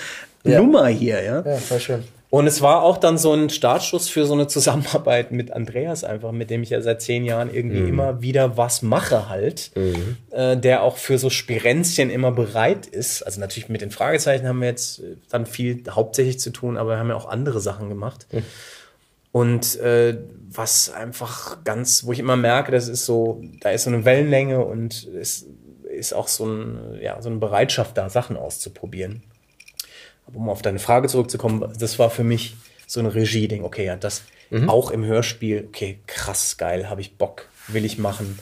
ja. 0.46 0.62
Nummer 0.62 0.88
hier, 0.88 1.22
ja. 1.22 1.42
Ja, 1.46 1.58
voll 1.58 1.80
schön. 1.80 2.04
Und 2.32 2.48
es 2.48 2.62
war 2.62 2.82
auch 2.84 2.98
dann 2.98 3.18
so 3.18 3.34
ein 3.34 3.50
Startschuss 3.50 4.08
für 4.08 4.26
so 4.26 4.34
eine 4.34 4.48
Zusammenarbeit 4.48 5.34
mit 5.34 5.52
Andreas 5.52 6.06
einfach, 6.06 6.32
mit 6.32 6.50
dem 6.50 6.64
ich 6.64 6.70
ja 6.70 6.82
seit 6.82 7.02
zehn 7.02 7.26
Jahren 7.26 7.54
irgendwie 7.54 7.82
mhm. 7.82 7.90
immer 7.90 8.22
wieder 8.22 8.56
was 8.56 8.82
mache 8.82 9.28
halt, 9.28 9.72
mhm. 9.76 10.16
äh, 10.32 10.56
der 10.56 10.82
auch 10.82 10.96
für 10.96 11.18
so 11.18 11.30
Spirenzchen 11.30 12.10
immer 12.10 12.32
bereit 12.32 12.86
ist. 12.86 13.22
Also 13.22 13.42
natürlich 13.42 13.68
mit 13.68 13.82
den 13.82 13.92
Fragezeichen 13.92 14.48
haben 14.48 14.62
wir 14.62 14.70
jetzt 14.70 15.02
dann 15.30 15.46
viel 15.46 15.84
hauptsächlich 15.90 16.40
zu 16.40 16.52
tun, 16.52 16.78
aber 16.78 16.92
wir 16.92 17.00
haben 17.00 17.10
ja 17.10 17.16
auch 17.16 17.28
andere 17.28 17.60
Sachen 17.60 17.90
gemacht. 17.90 18.26
Mhm. 18.32 18.46
Und 19.34 19.78
äh, 19.82 20.18
was 20.50 20.90
einfach 20.90 21.66
ganz, 21.66 22.06
wo 22.06 22.14
ich 22.14 22.20
immer 22.20 22.38
merke, 22.38 22.72
das 22.72 22.88
ist 22.88 23.06
so, 23.06 23.44
da 23.60 23.72
ist 23.72 23.84
so 23.84 23.90
eine 23.90 24.06
Wellenlänge 24.06 24.64
und 24.64 25.06
es 25.20 25.48
ist 25.90 26.14
auch 26.14 26.30
so, 26.30 26.46
ein, 26.46 26.98
ja, 27.02 27.22
so 27.22 27.28
eine 27.28 27.40
Bereitschaft 27.40 27.98
da, 27.98 28.10
Sachen 28.10 28.38
auszuprobieren 28.38 29.22
um 30.34 30.50
auf 30.50 30.62
deine 30.62 30.80
Frage 30.80 31.08
zurückzukommen, 31.08 31.74
das 31.78 32.00
war 32.00 32.10
für 32.10 32.24
mich 32.24 32.56
so 32.88 33.00
ein 33.00 33.06
Regie-Ding. 33.06 33.64
Okay, 33.64 33.86
ja, 33.86 33.96
das 33.96 34.24
mhm. 34.50 34.70
auch 34.70 34.92
im 34.92 35.06
Hörspiel, 35.06 35.66
okay, 35.68 36.00
krass 36.08 36.58
geil, 36.58 36.90
habe 36.90 37.02
ich 37.02 37.18
Bock, 37.18 37.48
will 37.68 37.86
ich 37.86 37.98
machen. 37.98 38.38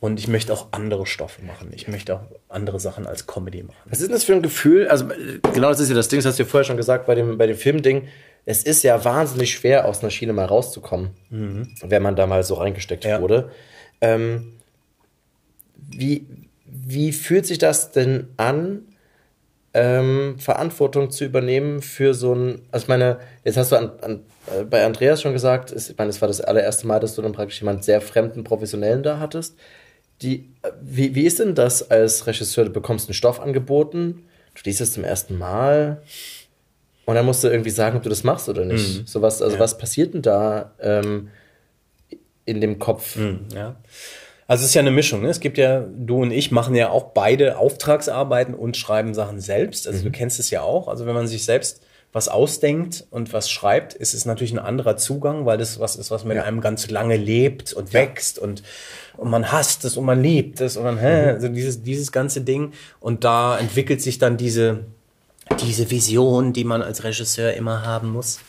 Und 0.00 0.20
ich 0.20 0.28
möchte 0.28 0.52
auch 0.52 0.68
andere 0.70 1.06
Stoffe 1.06 1.42
machen. 1.42 1.72
Ich 1.74 1.88
möchte 1.88 2.14
auch 2.14 2.20
andere 2.48 2.78
Sachen 2.78 3.04
als 3.04 3.26
Comedy 3.26 3.64
machen. 3.64 3.80
Was 3.86 3.98
ist 3.98 4.06
denn 4.06 4.12
das 4.12 4.22
für 4.22 4.34
ein 4.34 4.42
Gefühl? 4.42 4.86
Also, 4.86 5.06
genau 5.52 5.70
das 5.70 5.80
ist 5.80 5.88
ja 5.88 5.96
das 5.96 6.06
Ding, 6.06 6.20
das 6.20 6.26
hast 6.26 6.38
du 6.38 6.44
ja 6.44 6.48
vorher 6.48 6.64
schon 6.64 6.76
gesagt 6.76 7.06
bei 7.06 7.16
dem, 7.16 7.36
bei 7.36 7.48
dem 7.48 7.56
Filmding. 7.56 8.06
Es 8.44 8.62
ist 8.62 8.84
ja 8.84 9.04
wahnsinnig 9.04 9.52
schwer, 9.52 9.86
aus 9.86 10.00
einer 10.00 10.10
Schiene 10.10 10.32
mal 10.32 10.44
rauszukommen, 10.44 11.10
mhm. 11.30 11.74
wenn 11.82 12.02
man 12.02 12.14
da 12.14 12.28
mal 12.28 12.44
so 12.44 12.54
reingesteckt 12.54 13.04
ja. 13.04 13.20
wurde. 13.20 13.50
Ähm, 14.00 14.52
wie, 15.74 16.26
wie 16.64 17.12
fühlt 17.12 17.46
sich 17.46 17.58
das 17.58 17.90
denn 17.90 18.28
an, 18.36 18.82
ähm, 19.74 20.36
Verantwortung 20.38 21.10
zu 21.10 21.24
übernehmen 21.24 21.82
für 21.82 22.14
so 22.14 22.34
ein, 22.34 22.62
also 22.70 22.84
ich 22.84 22.88
meine, 22.88 23.18
jetzt 23.44 23.56
hast 23.56 23.72
du 23.72 23.76
an, 23.76 23.92
an, 24.00 24.20
äh, 24.46 24.64
bei 24.64 24.84
Andreas 24.84 25.22
schon 25.22 25.32
gesagt, 25.32 25.72
ich 25.72 25.96
meine, 25.96 26.10
es 26.10 26.20
war 26.20 26.28
das 26.28 26.40
allererste 26.40 26.86
Mal, 26.86 27.00
dass 27.00 27.14
du 27.14 27.22
dann 27.22 27.32
praktisch 27.32 27.60
jemand 27.60 27.84
sehr 27.84 28.00
fremden 28.00 28.44
Professionellen 28.44 29.02
da 29.02 29.18
hattest. 29.18 29.56
Die, 30.22 30.50
äh, 30.62 30.70
wie, 30.80 31.14
wie 31.14 31.26
ist 31.26 31.38
denn 31.38 31.54
das 31.54 31.90
als 31.90 32.26
Regisseur? 32.26 32.64
Du 32.64 32.70
bekommst 32.70 33.08
einen 33.08 33.14
Stoff 33.14 33.40
angeboten, 33.40 34.24
du 34.54 34.60
liest 34.64 34.80
es 34.80 34.94
zum 34.94 35.04
ersten 35.04 35.36
Mal 35.36 36.02
und 37.04 37.14
dann 37.14 37.26
musst 37.26 37.44
du 37.44 37.48
irgendwie 37.48 37.70
sagen, 37.70 37.96
ob 37.96 38.02
du 38.02 38.08
das 38.08 38.24
machst 38.24 38.48
oder 38.48 38.64
nicht. 38.64 39.00
Mhm. 39.00 39.06
So 39.06 39.22
was, 39.22 39.42
also 39.42 39.56
ja. 39.56 39.60
was 39.60 39.78
passiert 39.78 40.14
denn 40.14 40.22
da 40.22 40.72
ähm, 40.80 41.28
in 42.44 42.60
dem 42.60 42.78
Kopf? 42.78 43.16
Mhm, 43.16 43.46
ja. 43.54 43.76
Also 44.48 44.62
es 44.62 44.70
ist 44.70 44.74
ja 44.74 44.80
eine 44.80 44.90
Mischung. 44.90 45.20
Ne? 45.20 45.28
Es 45.28 45.40
gibt 45.40 45.58
ja, 45.58 45.80
du 45.80 46.22
und 46.22 46.30
ich 46.30 46.50
machen 46.50 46.74
ja 46.74 46.88
auch 46.88 47.12
beide 47.12 47.58
Auftragsarbeiten 47.58 48.54
und 48.54 48.78
schreiben 48.78 49.12
Sachen 49.12 49.40
selbst. 49.40 49.86
Also 49.86 50.00
mhm. 50.00 50.04
du 50.04 50.10
kennst 50.10 50.40
es 50.40 50.48
ja 50.50 50.62
auch. 50.62 50.88
Also 50.88 51.04
wenn 51.04 51.14
man 51.14 51.26
sich 51.26 51.44
selbst 51.44 51.82
was 52.14 52.28
ausdenkt 52.28 53.06
und 53.10 53.34
was 53.34 53.50
schreibt, 53.50 53.92
ist 53.92 54.14
es 54.14 54.24
natürlich 54.24 54.52
ein 54.52 54.58
anderer 54.58 54.96
Zugang, 54.96 55.44
weil 55.44 55.58
das 55.58 55.78
was 55.78 55.96
ist, 55.96 56.10
was 56.10 56.24
mit 56.24 56.38
ja. 56.38 56.44
einem 56.44 56.62
ganz 56.62 56.88
lange 56.90 57.18
lebt 57.18 57.74
und 57.74 57.92
ja. 57.92 58.00
wächst 58.00 58.38
und, 58.38 58.62
und 59.18 59.28
man 59.28 59.52
hasst 59.52 59.84
es 59.84 59.98
und 59.98 60.06
man 60.06 60.22
liebt 60.22 60.62
es 60.62 60.78
und 60.78 60.84
dann, 60.84 60.98
hä, 60.98 61.24
mhm. 61.24 61.28
also 61.28 61.48
dieses, 61.48 61.82
dieses 61.82 62.10
ganze 62.10 62.40
Ding. 62.40 62.72
Und 63.00 63.24
da 63.24 63.58
entwickelt 63.58 64.00
sich 64.00 64.16
dann 64.16 64.38
diese, 64.38 64.86
diese 65.60 65.90
Vision, 65.90 66.54
die 66.54 66.64
man 66.64 66.80
als 66.80 67.04
Regisseur 67.04 67.52
immer 67.52 67.84
haben 67.84 68.10
muss 68.10 68.40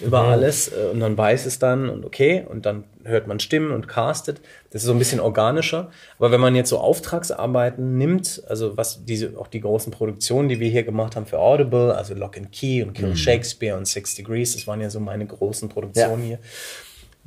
über 0.00 0.22
mhm. 0.22 0.28
alles 0.28 0.68
äh, 0.68 0.88
und 0.92 1.00
dann 1.00 1.16
weiß 1.16 1.46
es 1.46 1.58
dann 1.58 1.88
und 1.88 2.04
okay 2.04 2.44
und 2.48 2.66
dann 2.66 2.84
hört 3.06 3.26
man 3.26 3.40
Stimmen 3.40 3.70
und 3.70 3.88
castet. 3.88 4.40
Das 4.70 4.82
ist 4.82 4.86
so 4.86 4.92
ein 4.92 4.98
bisschen 4.98 5.20
organischer. 5.20 5.90
Aber 6.18 6.30
wenn 6.30 6.40
man 6.40 6.54
jetzt 6.54 6.70
so 6.70 6.78
Auftragsarbeiten 6.78 7.96
nimmt, 7.96 8.42
also 8.48 8.76
was 8.76 9.04
diese 9.04 9.38
auch 9.38 9.46
die 9.46 9.60
großen 9.60 9.92
Produktionen, 9.92 10.48
die 10.48 10.60
wir 10.60 10.68
hier 10.68 10.82
gemacht 10.82 11.16
haben 11.16 11.26
für 11.26 11.38
Audible, 11.38 11.94
also 11.94 12.14
Lock 12.14 12.36
and 12.36 12.52
Key 12.52 12.82
und 12.82 12.94
Kill 12.94 13.08
mhm. 13.08 13.16
Shakespeare 13.16 13.76
und 13.76 13.86
Six 13.86 14.14
Degrees, 14.14 14.54
das 14.54 14.66
waren 14.66 14.80
ja 14.80 14.90
so 14.90 15.00
meine 15.00 15.26
großen 15.26 15.68
Produktionen 15.68 16.22
ja. 16.22 16.28
hier. 16.28 16.38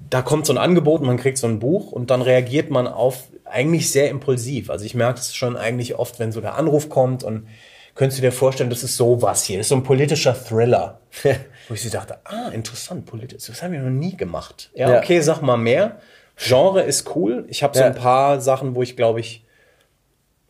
Da 0.10 0.22
kommt 0.22 0.46
so 0.46 0.54
ein 0.54 0.58
Angebot, 0.58 1.02
man 1.02 1.18
kriegt 1.18 1.38
so 1.38 1.48
ein 1.48 1.60
Buch 1.60 1.92
und 1.92 2.10
dann 2.10 2.22
reagiert 2.22 2.70
man 2.70 2.88
auf 2.88 3.28
eigentlich 3.44 3.92
sehr 3.92 4.10
impulsiv. 4.10 4.70
Also 4.70 4.86
ich 4.86 4.96
merke 4.96 5.20
es 5.20 5.36
schon 5.36 5.58
eigentlich 5.58 5.96
oft, 5.96 6.20
wenn 6.20 6.32
so 6.32 6.40
der 6.40 6.56
Anruf 6.56 6.90
kommt 6.90 7.24
und 7.24 7.48
könntest 7.96 8.20
du 8.20 8.22
dir 8.22 8.32
vorstellen, 8.32 8.70
das 8.70 8.84
ist 8.84 8.96
sowas 8.96 9.44
hier, 9.44 9.58
das 9.58 9.66
ist 9.66 9.70
so 9.70 9.76
ein 9.76 9.84
politischer 9.84 10.34
Thriller. 10.34 11.02
Wo 11.70 11.76
ich 11.76 11.82
sie 11.82 11.92
dachte, 11.92 12.18
ah, 12.26 12.50
interessant, 12.50 13.06
politisch, 13.06 13.46
das 13.46 13.62
haben 13.62 13.74
wir 13.74 13.80
noch 13.80 13.92
nie 13.92 14.18
gemacht. 14.18 14.72
Ja, 14.74 14.90
ja. 14.90 14.98
okay, 14.98 15.22
sag 15.22 15.42
mal 15.42 15.56
mehr. 15.56 16.00
Genre 16.36 16.82
ist 16.82 17.16
cool. 17.16 17.46
Ich 17.48 17.64
habe 17.64 17.78
so 17.78 17.84
ja. 17.84 17.88
ein 17.88 17.96
paar 17.96 18.42
Sachen, 18.42 18.74
wo 18.76 18.82
ich 18.82 18.96
glaube 18.96 19.20
ich, 19.20 19.46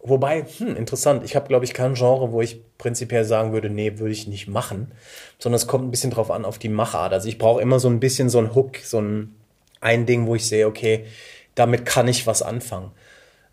wobei, 0.02 0.44
hm, 0.44 0.78
interessant, 0.78 1.24
ich 1.26 1.36
habe 1.36 1.48
glaube 1.50 1.66
ich 1.66 1.74
kein 1.74 1.96
Genre, 1.96 2.32
wo 2.32 2.42
ich 2.42 2.62
prinzipiell 2.78 3.26
sagen 3.26 3.52
würde, 3.52 3.70
nee, 3.70 4.00
würde 4.00 4.14
ich 4.14 4.28
nicht 4.28 4.48
machen, 4.48 4.94
sondern 5.40 5.58
es 5.58 5.68
kommt 5.68 5.86
ein 5.86 5.92
bisschen 5.92 6.12
drauf 6.12 6.32
an, 6.32 6.46
auf 6.46 6.58
die 6.58 6.70
Machart. 6.70 7.12
Also 7.12 7.28
ich 7.28 7.38
brauche 7.38 7.62
immer 7.62 7.80
so 7.80 7.90
ein 7.90 8.00
bisschen 8.00 8.30
so 8.30 8.40
ein 8.40 8.56
Hook, 8.56 8.78
so 8.78 9.02
ein, 9.02 9.36
ein 9.82 10.06
Ding, 10.06 10.26
wo 10.26 10.36
ich 10.36 10.48
sehe, 10.48 10.68
okay, 10.68 11.06
damit 11.56 11.86
kann 11.86 12.08
ich 12.08 12.26
was 12.26 12.42
anfangen. 12.42 12.92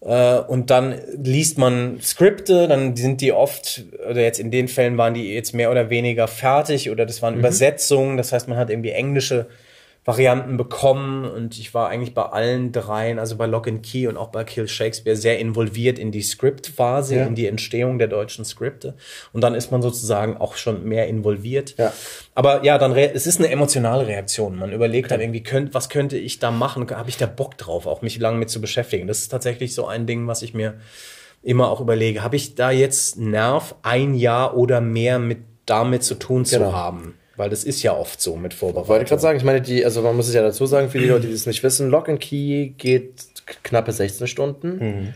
Äh, 0.01 0.38
und 0.40 0.70
dann 0.70 0.94
liest 1.22 1.59
man 1.59 1.99
Skripte, 2.01 2.68
dann 2.68 2.97
sind 2.97 3.20
die 3.20 3.32
oft, 3.32 3.84
oder 4.09 4.22
jetzt 4.22 4.38
in 4.38 4.51
den 4.51 4.68
Fällen 4.68 4.99
waren 4.99 5.14
die 5.14 5.32
jetzt 5.32 5.55
mehr 5.55 5.70
oder 5.70 5.90
weniger 5.90 6.28
fertig 6.28 6.90
oder 6.90 7.07
das 7.07 7.22
waren 7.22 7.34
mhm. 7.34 7.40
Übersetzungen. 7.40 8.16
Das 8.16 8.32
heißt, 8.32 8.49
man 8.49 8.59
hat 8.59 8.70
irgendwie 8.70 8.90
englische 8.90 9.47
Varianten 10.07 10.57
bekommen 10.57 11.24
und 11.24 11.59
ich 11.59 11.74
war 11.74 11.88
eigentlich 11.88 12.14
bei 12.14 12.22
allen 12.22 12.70
dreien, 12.70 13.18
also 13.18 13.34
bei 13.34 13.46
Lock 13.46 13.66
and 13.66 13.82
Key 13.82 14.07
und 14.07 14.16
auch 14.16 14.28
bei 14.28 14.44
Kill 14.44 14.68
Shakespeare, 14.68 15.16
sehr 15.16 15.40
involviert 15.40 15.98
in 15.98 16.12
die 16.12 16.22
Skriptphase, 16.22 17.16
ja. 17.16 17.26
in 17.26 17.34
die 17.34 17.48
Entstehung 17.48 17.98
der 17.98 18.07
deutschen 18.07 18.44
Skripte. 18.44 18.94
Und 19.32 19.40
dann 19.40 19.57
ist 19.57 19.72
man 19.72 19.82
sozusagen 19.82 20.36
auch 20.36 20.54
schon 20.54 20.84
mehr 20.84 21.09
involviert. 21.09 21.74
Ja. 21.76 21.92
Aber 22.36 22.62
ja, 22.64 22.78
dann 22.78 22.94
es 22.96 23.26
ist 23.26 23.40
eine 23.40 23.50
emotionale 23.50 24.07
Reaktion. 24.07 24.57
Man 24.57 24.72
überlegt 24.72 25.11
dann 25.11 25.20
irgendwie, 25.20 25.42
könnt, 25.42 25.74
was 25.74 25.88
könnte 25.88 26.16
ich 26.16 26.38
da 26.38 26.52
machen? 26.52 26.88
Habe 26.88 27.11
ich 27.11 27.16
da 27.16 27.26
Bock 27.26 27.59
drauf, 27.59 27.86
auch 27.86 28.00
mich 28.00 28.20
lange 28.20 28.38
mit 28.38 28.48
zu 28.48 28.61
beschäftigen? 28.61 29.09
Das 29.09 29.18
ist 29.18 29.28
tatsächlich 29.28 29.74
so 29.74 29.88
ein 29.88 30.07
Ding, 30.07 30.28
was 30.28 30.42
ich 30.42 30.54
mir 30.54 30.74
immer 31.42 31.68
auch 31.68 31.80
überlege. 31.80 32.22
Habe 32.22 32.36
ich 32.36 32.54
da 32.54 32.70
jetzt 32.70 33.18
Nerv, 33.18 33.74
ein 33.82 34.14
Jahr 34.14 34.57
oder 34.57 34.80
mehr 34.80 35.18
mit 35.18 35.38
damit 35.66 36.04
zu 36.04 36.14
tun 36.14 36.44
genau. 36.44 36.70
zu 36.70 36.76
haben? 36.76 37.14
Weil 37.37 37.51
das 37.51 37.64
ist 37.64 37.82
ja 37.82 37.95
oft 37.95 38.20
so 38.20 38.37
mit 38.37 38.55
Vorbereitung. 38.55 38.89
Wollte 38.89 39.05
ich 39.05 39.09
gerade 39.09 39.22
sagen, 39.22 39.39
ich 39.39 39.45
meine, 39.45 39.61
die, 39.61 39.84
also 39.84 40.03
man 40.03 40.16
muss 40.16 40.28
es 40.28 40.34
ja 40.34 40.43
dazu 40.43 40.66
sagen, 40.66 40.89
für 40.89 40.99
die 40.99 41.07
Leute, 41.07 41.26
die 41.26 41.32
es 41.32 41.47
nicht 41.47 41.62
wissen, 41.62 41.91
Lock 41.91 42.09
and 42.09 42.20
Key 42.20 42.68
geht 42.78 43.26
knappe 43.62 43.93
16 43.93 44.26
Stunden. 44.26 44.78
Mhm. 44.78 45.14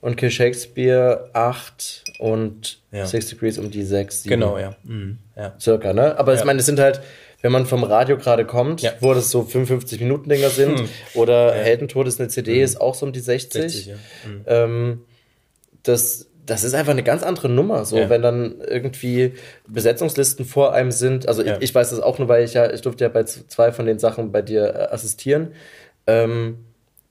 und 0.00 0.16
Kill 0.16 0.30
Shakespeare 0.30 1.30
8 1.32 2.04
und 2.18 2.80
ja. 2.92 3.06
Six 3.06 3.28
Degrees 3.28 3.58
um 3.58 3.70
die 3.70 3.82
6, 3.82 4.24
7. 4.24 4.30
Genau, 4.30 4.58
ja. 4.58 4.76
Mhm. 4.84 5.18
ja. 5.36 5.54
Circa, 5.58 5.92
ne? 5.94 6.18
Aber 6.18 6.34
ja. 6.34 6.38
ich 6.38 6.44
meine, 6.44 6.58
das 6.58 6.66
sind 6.66 6.78
halt, 6.78 7.00
wenn 7.40 7.52
man 7.52 7.64
vom 7.64 7.84
Radio 7.84 8.18
gerade 8.18 8.44
kommt, 8.44 8.82
ja. 8.82 8.92
wo 9.00 9.14
das 9.14 9.30
so 9.30 9.42
55 9.42 10.00
Minuten 10.00 10.28
Dinger 10.28 10.50
sind, 10.50 10.80
hm. 10.80 10.88
oder 11.14 11.56
ja. 11.56 11.62
Heldentod 11.62 12.06
ist 12.06 12.20
eine 12.20 12.28
CD, 12.28 12.56
mhm. 12.56 12.64
ist 12.64 12.80
auch 12.80 12.94
so 12.94 13.06
um 13.06 13.12
die 13.12 13.20
60. 13.20 13.62
60 13.62 13.86
ja. 13.86 13.94
mhm. 13.94 14.42
ähm, 14.46 15.00
das, 15.82 16.26
das 16.46 16.64
ist 16.64 16.74
einfach 16.74 16.92
eine 16.92 17.02
ganz 17.02 17.22
andere 17.22 17.48
Nummer, 17.48 17.84
so, 17.84 17.96
ja. 17.96 18.10
wenn 18.10 18.22
dann 18.22 18.60
irgendwie 18.60 19.34
Besetzungslisten 19.66 20.44
vor 20.44 20.72
einem 20.72 20.90
sind. 20.90 21.28
Also 21.28 21.42
ich, 21.42 21.52
ich, 21.60 21.74
weiß 21.74 21.90
das 21.90 22.00
auch 22.00 22.18
nur, 22.18 22.28
weil 22.28 22.44
ich 22.44 22.54
ja, 22.54 22.70
ich 22.70 22.82
durfte 22.82 23.04
ja 23.04 23.08
bei 23.08 23.24
zwei 23.24 23.72
von 23.72 23.86
den 23.86 23.98
Sachen 23.98 24.32
bei 24.32 24.42
dir 24.42 24.74
äh, 24.74 24.78
assistieren. 24.92 25.52
Ähm, 26.06 26.64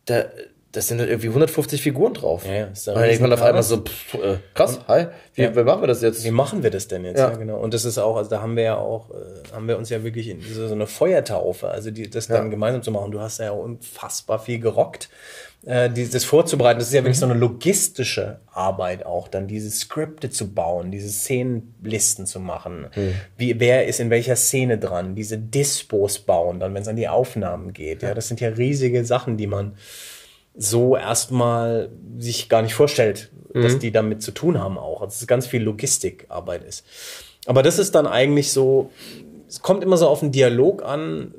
da, 0.06 0.26
das 0.74 0.88
sind 0.88 1.00
halt 1.00 1.10
irgendwie 1.10 1.28
150 1.28 1.82
Figuren 1.82 2.16
drauf. 2.16 2.46
Ja, 2.46 2.54
ja. 2.54 2.66
Ist 2.66 2.88
und 2.88 2.96
dann 2.96 3.04
denkt 3.04 3.22
man 3.22 3.32
auf 3.32 3.44
einmal 3.44 3.62
so, 3.62 3.78
pff, 3.78 4.16
äh, 4.16 4.38
krass, 4.56 4.78
und, 4.78 4.88
hi, 4.88 5.06
wie, 5.36 5.44
ja. 5.44 5.56
wie 5.56 5.64
machen 5.64 5.82
wir 5.82 5.88
das 5.88 6.02
jetzt? 6.02 6.24
Wie 6.26 6.32
machen 6.32 6.64
wir 6.64 6.72
das 6.72 6.88
denn 6.88 7.06
jetzt? 7.06 7.20
Ja. 7.20 7.30
ja. 7.30 7.36
genau. 7.36 7.60
Und 7.60 7.74
das 7.76 7.86
ist 7.86 8.00
auch, 8.00 8.18
also 8.18 8.30
da 8.30 8.42
haben 8.42 8.56
wir 8.56 8.64
ja 8.64 8.78
auch, 8.78 9.12
äh, 9.12 9.54
haben 9.54 9.68
wir 9.68 9.78
uns 9.78 9.90
ja 9.90 10.04
wirklich 10.04 10.30
in 10.30 10.42
so, 10.42 10.68
so 10.68 10.74
eine 10.74 10.88
Feuertaufe, 10.88 11.70
also 11.70 11.92
die, 11.92 12.10
das 12.10 12.28
dann 12.28 12.50
gemeinsam 12.50 12.82
zu 12.82 12.92
machen. 12.92 13.12
Du 13.12 13.20
hast 13.20 13.40
ja 13.40 13.52
unfassbar 13.52 14.40
viel 14.40 14.60
gerockt. 14.60 15.10
Äh, 15.66 15.90
dieses 15.90 16.26
vorzubereiten, 16.26 16.80
das 16.80 16.90
ist 16.90 16.94
ja 16.94 17.04
wirklich 17.04 17.16
mhm. 17.18 17.22
so 17.22 17.26
eine 17.28 17.40
logistische 17.40 18.42
Arbeit 18.52 19.06
auch, 19.06 19.30
dann 19.30 19.48
diese 19.48 19.72
Skripte 19.72 20.30
zu 20.30 20.54
bauen, 20.54 20.92
diese 20.92 21.10
Szenenlisten 21.10 22.26
zu 22.26 22.42
machen. 22.42 22.88
Mhm. 22.94 23.14
Wie, 23.38 23.60
wer 23.62 23.88
ist 23.88 24.02
in 24.02 24.10
welcher 24.10 24.36
Szene 24.36 24.78
dran? 24.78 25.16
Diese 25.16 25.38
Dispos 25.38 26.20
bauen, 26.20 26.60
dann 26.60 26.74
wenn 26.74 26.82
es 26.82 26.90
an 26.90 26.98
die 26.98 27.08
Aufnahmen 27.08 27.72
geht. 27.72 28.02
Ja, 28.02 28.14
das 28.14 28.28
sind 28.28 28.42
ja 28.42 28.50
riesige 28.50 29.06
Sachen, 29.06 29.38
die 29.38 29.48
man 29.48 29.78
so 30.54 30.98
erstmal 30.98 31.90
sich 32.20 32.50
gar 32.50 32.62
nicht 32.62 32.74
vorstellt, 32.74 33.32
mhm. 33.54 33.62
dass 33.62 33.80
die 33.80 33.92
damit 33.92 34.22
zu 34.22 34.32
tun 34.32 34.60
haben 34.60 34.78
auch. 34.78 35.02
Also, 35.02 35.14
dass 35.14 35.22
es 35.22 35.28
ganz 35.28 35.48
viel 35.48 35.64
Logistikarbeit 35.64 36.66
ist. 36.66 36.86
Aber 37.46 37.64
das 37.64 37.80
ist 37.80 37.96
dann 37.96 38.06
eigentlich 38.06 38.52
so, 38.52 38.92
es 39.48 39.62
kommt 39.62 39.82
immer 39.82 39.96
so 39.96 40.10
auf 40.10 40.20
den 40.20 40.34
Dialog 40.34 40.84
an, 40.84 41.34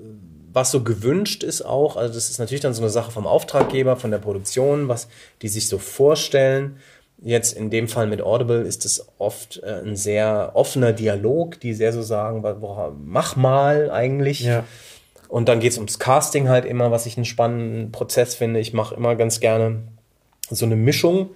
was 0.55 0.71
so 0.71 0.83
gewünscht 0.83 1.43
ist 1.43 1.63
auch. 1.63 1.97
Also 1.97 2.15
das 2.15 2.31
ist 2.31 2.39
natürlich 2.39 2.63
dann 2.63 2.75
so 2.75 2.81
eine 2.81 2.91
Sache 2.91 3.11
vom 3.11 3.27
Auftraggeber, 3.27 3.97
von 3.97 4.11
der 4.11 4.19
Produktion, 4.19 4.89
was 4.89 5.09
die 5.43 5.49
sich 5.49 5.69
so 5.69 5.79
vorstellen. 5.79 6.79
Jetzt 7.21 7.53
in 7.53 7.71
dem 7.71 7.89
Fall 7.89 8.07
mit 8.07 8.23
Audible 8.23 8.63
ist 8.63 8.85
es 8.85 9.07
oft 9.19 9.61
äh, 9.63 9.81
ein 9.85 9.97
sehr 9.97 10.53
offener 10.55 10.93
Dialog, 10.93 11.61
die 11.61 11.75
sehr 11.75 11.93
so 11.93 12.03
sagen, 12.03 12.43
boah, 12.43 12.95
mach 12.97 13.35
mal 13.37 13.91
eigentlich. 13.91 14.41
Ja. 14.41 14.65
Und 15.29 15.49
dann 15.49 15.59
geht 15.59 15.73
es 15.73 15.79
ums 15.79 15.99
Casting 15.99 16.49
halt 16.49 16.65
immer, 16.65 16.91
was 16.91 17.07
ich 17.07 17.17
einen 17.17 17.25
spannenden 17.25 17.91
Prozess 17.91 18.37
finde. 18.37 18.61
Ich 18.61 18.73
mache 18.73 18.95
immer 18.95 19.17
ganz 19.17 19.41
gerne 19.41 19.83
so 20.51 20.67
eine 20.67 20.77
Mischung. 20.77 21.31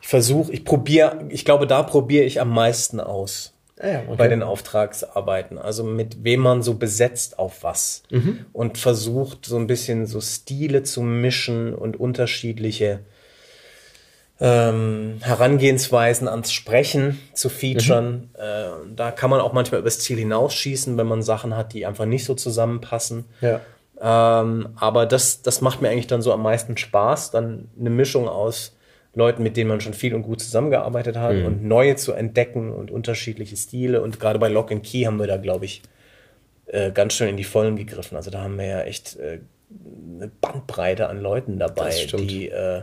Ich 0.00 0.08
versuche, 0.08 0.52
ich 0.52 0.64
probiere, 0.64 1.26
ich 1.28 1.44
glaube, 1.44 1.66
da 1.66 1.82
probiere 1.82 2.24
ich 2.24 2.40
am 2.40 2.50
meisten 2.50 3.00
aus. 3.00 3.53
Ah 3.80 3.88
ja, 3.88 4.02
okay. 4.06 4.14
bei 4.16 4.28
den 4.28 4.42
Auftragsarbeiten. 4.42 5.58
Also 5.58 5.82
mit 5.82 6.22
wem 6.22 6.40
man 6.40 6.62
so 6.62 6.74
besetzt 6.74 7.38
auf 7.38 7.62
was. 7.62 8.02
Mhm. 8.10 8.46
Und 8.52 8.78
versucht 8.78 9.46
so 9.46 9.56
ein 9.56 9.66
bisschen 9.66 10.06
so 10.06 10.20
Stile 10.20 10.84
zu 10.84 11.02
mischen 11.02 11.74
und 11.74 11.98
unterschiedliche 11.98 13.00
ähm, 14.40 15.18
Herangehensweisen 15.22 16.28
ans 16.28 16.52
Sprechen 16.52 17.20
zu 17.34 17.48
featuren. 17.48 18.30
Mhm. 18.32 18.40
Äh, 18.40 18.94
da 18.94 19.10
kann 19.10 19.30
man 19.30 19.40
auch 19.40 19.52
manchmal 19.52 19.80
übers 19.80 19.98
Ziel 19.98 20.18
hinausschießen, 20.18 20.96
wenn 20.96 21.06
man 21.06 21.22
Sachen 21.22 21.56
hat, 21.56 21.72
die 21.72 21.86
einfach 21.86 22.06
nicht 22.06 22.24
so 22.24 22.34
zusammenpassen. 22.34 23.24
Ja. 23.40 23.60
Ähm, 24.00 24.70
aber 24.76 25.06
das, 25.06 25.42
das 25.42 25.60
macht 25.60 25.80
mir 25.80 25.88
eigentlich 25.88 26.08
dann 26.08 26.22
so 26.22 26.32
am 26.32 26.42
meisten 26.42 26.76
Spaß, 26.76 27.30
dann 27.30 27.70
eine 27.78 27.90
Mischung 27.90 28.28
aus 28.28 28.76
Leuten, 29.14 29.42
mit 29.42 29.56
denen 29.56 29.68
man 29.68 29.80
schon 29.80 29.94
viel 29.94 30.14
und 30.14 30.22
gut 30.22 30.40
zusammengearbeitet 30.40 31.16
hat 31.16 31.36
mhm. 31.36 31.44
und 31.44 31.64
neue 31.64 31.96
zu 31.96 32.12
entdecken 32.12 32.72
und 32.72 32.90
unterschiedliche 32.90 33.56
Stile. 33.56 34.02
Und 34.02 34.18
gerade 34.18 34.38
bei 34.38 34.48
Lock 34.48 34.72
and 34.72 34.82
Key 34.84 35.04
haben 35.04 35.18
wir 35.18 35.26
da, 35.26 35.36
glaube 35.36 35.64
ich, 35.64 35.82
äh, 36.66 36.90
ganz 36.90 37.14
schön 37.14 37.28
in 37.28 37.36
die 37.36 37.44
Vollen 37.44 37.76
gegriffen. 37.76 38.16
Also 38.16 38.30
da 38.30 38.42
haben 38.42 38.58
wir 38.58 38.66
ja 38.66 38.82
echt 38.82 39.16
äh, 39.16 39.38
eine 40.16 40.30
Bandbreite 40.40 41.08
an 41.08 41.20
Leuten 41.20 41.58
dabei, 41.58 41.90
die 42.18 42.48
äh, 42.48 42.82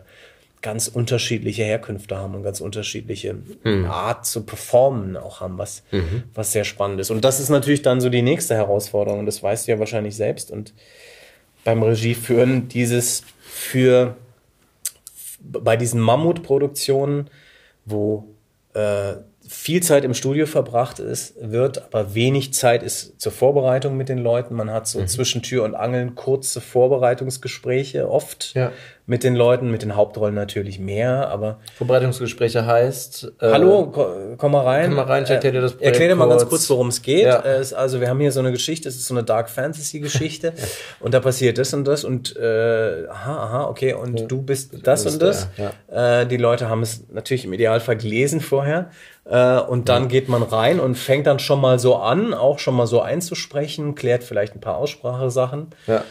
ganz 0.62 0.88
unterschiedliche 0.88 1.64
Herkünfte 1.64 2.18
haben 2.18 2.36
und 2.36 2.44
ganz 2.44 2.62
unterschiedliche 2.62 3.36
mhm. 3.64 3.86
Art 3.86 4.26
zu 4.26 4.46
performen 4.46 5.18
auch 5.18 5.42
haben, 5.42 5.58
was, 5.58 5.84
mhm. 5.92 6.24
was 6.34 6.52
sehr 6.52 6.64
spannend 6.64 7.02
ist. 7.02 7.10
Und 7.10 7.26
das 7.26 7.40
ist 7.40 7.50
natürlich 7.50 7.82
dann 7.82 8.00
so 8.00 8.10
die 8.10 8.22
nächste 8.22 8.56
Herausforderung, 8.56 9.20
und 9.20 9.26
das 9.26 9.42
weißt 9.42 9.68
du 9.68 9.72
ja 9.72 9.80
wahrscheinlich 9.80 10.16
selbst. 10.16 10.52
Und 10.52 10.74
beim 11.64 11.82
Regieführen 11.82 12.68
dieses 12.68 13.24
für 13.42 14.16
bei 15.42 15.78
diesen 15.78 16.00
Mammutproduktionen, 16.00 17.30
wo 17.86 18.28
äh, 18.74 19.16
viel 19.48 19.84
Zeit 19.84 20.06
im 20.06 20.14
Studio 20.14 20.46
verbracht 20.46 21.00
ist, 21.00 21.34
wird, 21.42 21.86
aber 21.86 22.14
wenig 22.14 22.54
Zeit 22.54 22.84
ist 22.84 23.20
zur 23.20 23.32
Vorbereitung 23.32 23.98
mit 23.98 24.08
den 24.08 24.20
Leuten. 24.20 24.56
Man 24.56 24.72
hat 24.72 24.88
so 24.88 25.00
mhm. 25.00 25.08
zwischen 25.08 25.42
Tür 25.42 25.64
und 25.64 25.76
Angeln 25.76 26.16
kurze 26.16 26.62
Vorbereitungsgespräche 26.62 28.10
oft 28.10 28.54
ja. 28.54 28.72
Mit 29.06 29.24
den 29.24 29.36
Leuten, 29.36 29.72
mit 29.72 29.82
den 29.82 29.96
Hauptrollen 29.96 30.36
natürlich 30.36 30.80
mehr, 30.80 31.30
aber 31.30 31.60
Vorbereitungsgespräche 31.78 32.66
heißt 32.66 33.34
äh, 33.40 33.52
Hallo, 33.52 33.88
komm 34.38 34.52
mal 34.52 34.64
rein. 34.64 34.88
Komm 34.88 34.96
mal 34.96 35.06
rein, 35.06 35.24
ich 35.24 35.30
erkläre 35.30 35.56
dir 35.56 35.62
das 35.62 35.74
Projekt 35.74 35.94
Erklär 35.96 36.10
dir 36.10 36.16
mal 36.16 36.30
ganz 36.30 36.48
kurz, 36.48 36.70
worum 36.70 36.88
es 36.88 37.02
geht. 37.02 37.26
Ja. 37.26 37.44
Äh, 37.44 37.66
also 37.76 38.00
wir 38.00 38.10
haben 38.10 38.20
hier 38.20 38.32
so 38.32 38.40
eine 38.40 38.52
Geschichte, 38.52 38.88
es 38.88 38.96
ist 38.96 39.08
so 39.08 39.14
eine 39.14 39.24
Dark 39.24 39.50
Fantasy 39.50 40.00
Geschichte 40.00 40.54
und 41.00 41.14
da 41.14 41.20
passiert 41.20 41.58
das 41.58 41.74
und 41.74 41.86
das 41.86 42.04
und 42.04 42.36
äh, 42.38 43.08
aha, 43.10 43.38
aha, 43.38 43.64
okay 43.70 43.94
und 43.94 44.20
ja. 44.20 44.26
du 44.28 44.42
bist 44.42 44.74
das, 44.84 45.04
das 45.04 45.14
und 45.14 45.22
das. 45.22 45.48
Äh, 45.92 46.26
die 46.28 46.38
Leute 46.38 46.70
haben 46.70 46.82
es 46.82 47.04
natürlich 47.12 47.46
im 47.46 47.54
Idealfall 47.54 47.98
gelesen 47.98 48.40
vorher 48.40 48.92
äh, 49.26 49.60
und 49.60 49.90
dann 49.90 50.08
geht 50.08 50.30
man 50.30 50.44
rein 50.44 50.80
und 50.80 50.96
fängt 50.96 51.28
dann 51.28 51.40
schon 51.40 51.62
mal 51.62 51.80
so 51.80 51.98
an, 51.98 52.34
auch 52.34 52.60
schon 52.60 52.76
mal 52.76 52.88
so 52.88 53.02
einzusprechen, 53.02 53.96
klärt 53.96 54.24
vielleicht 54.24 54.56
ein 54.56 54.62
paar 54.62 54.78
Aussprachesachen. 54.78 55.68
Ja. 55.88 56.04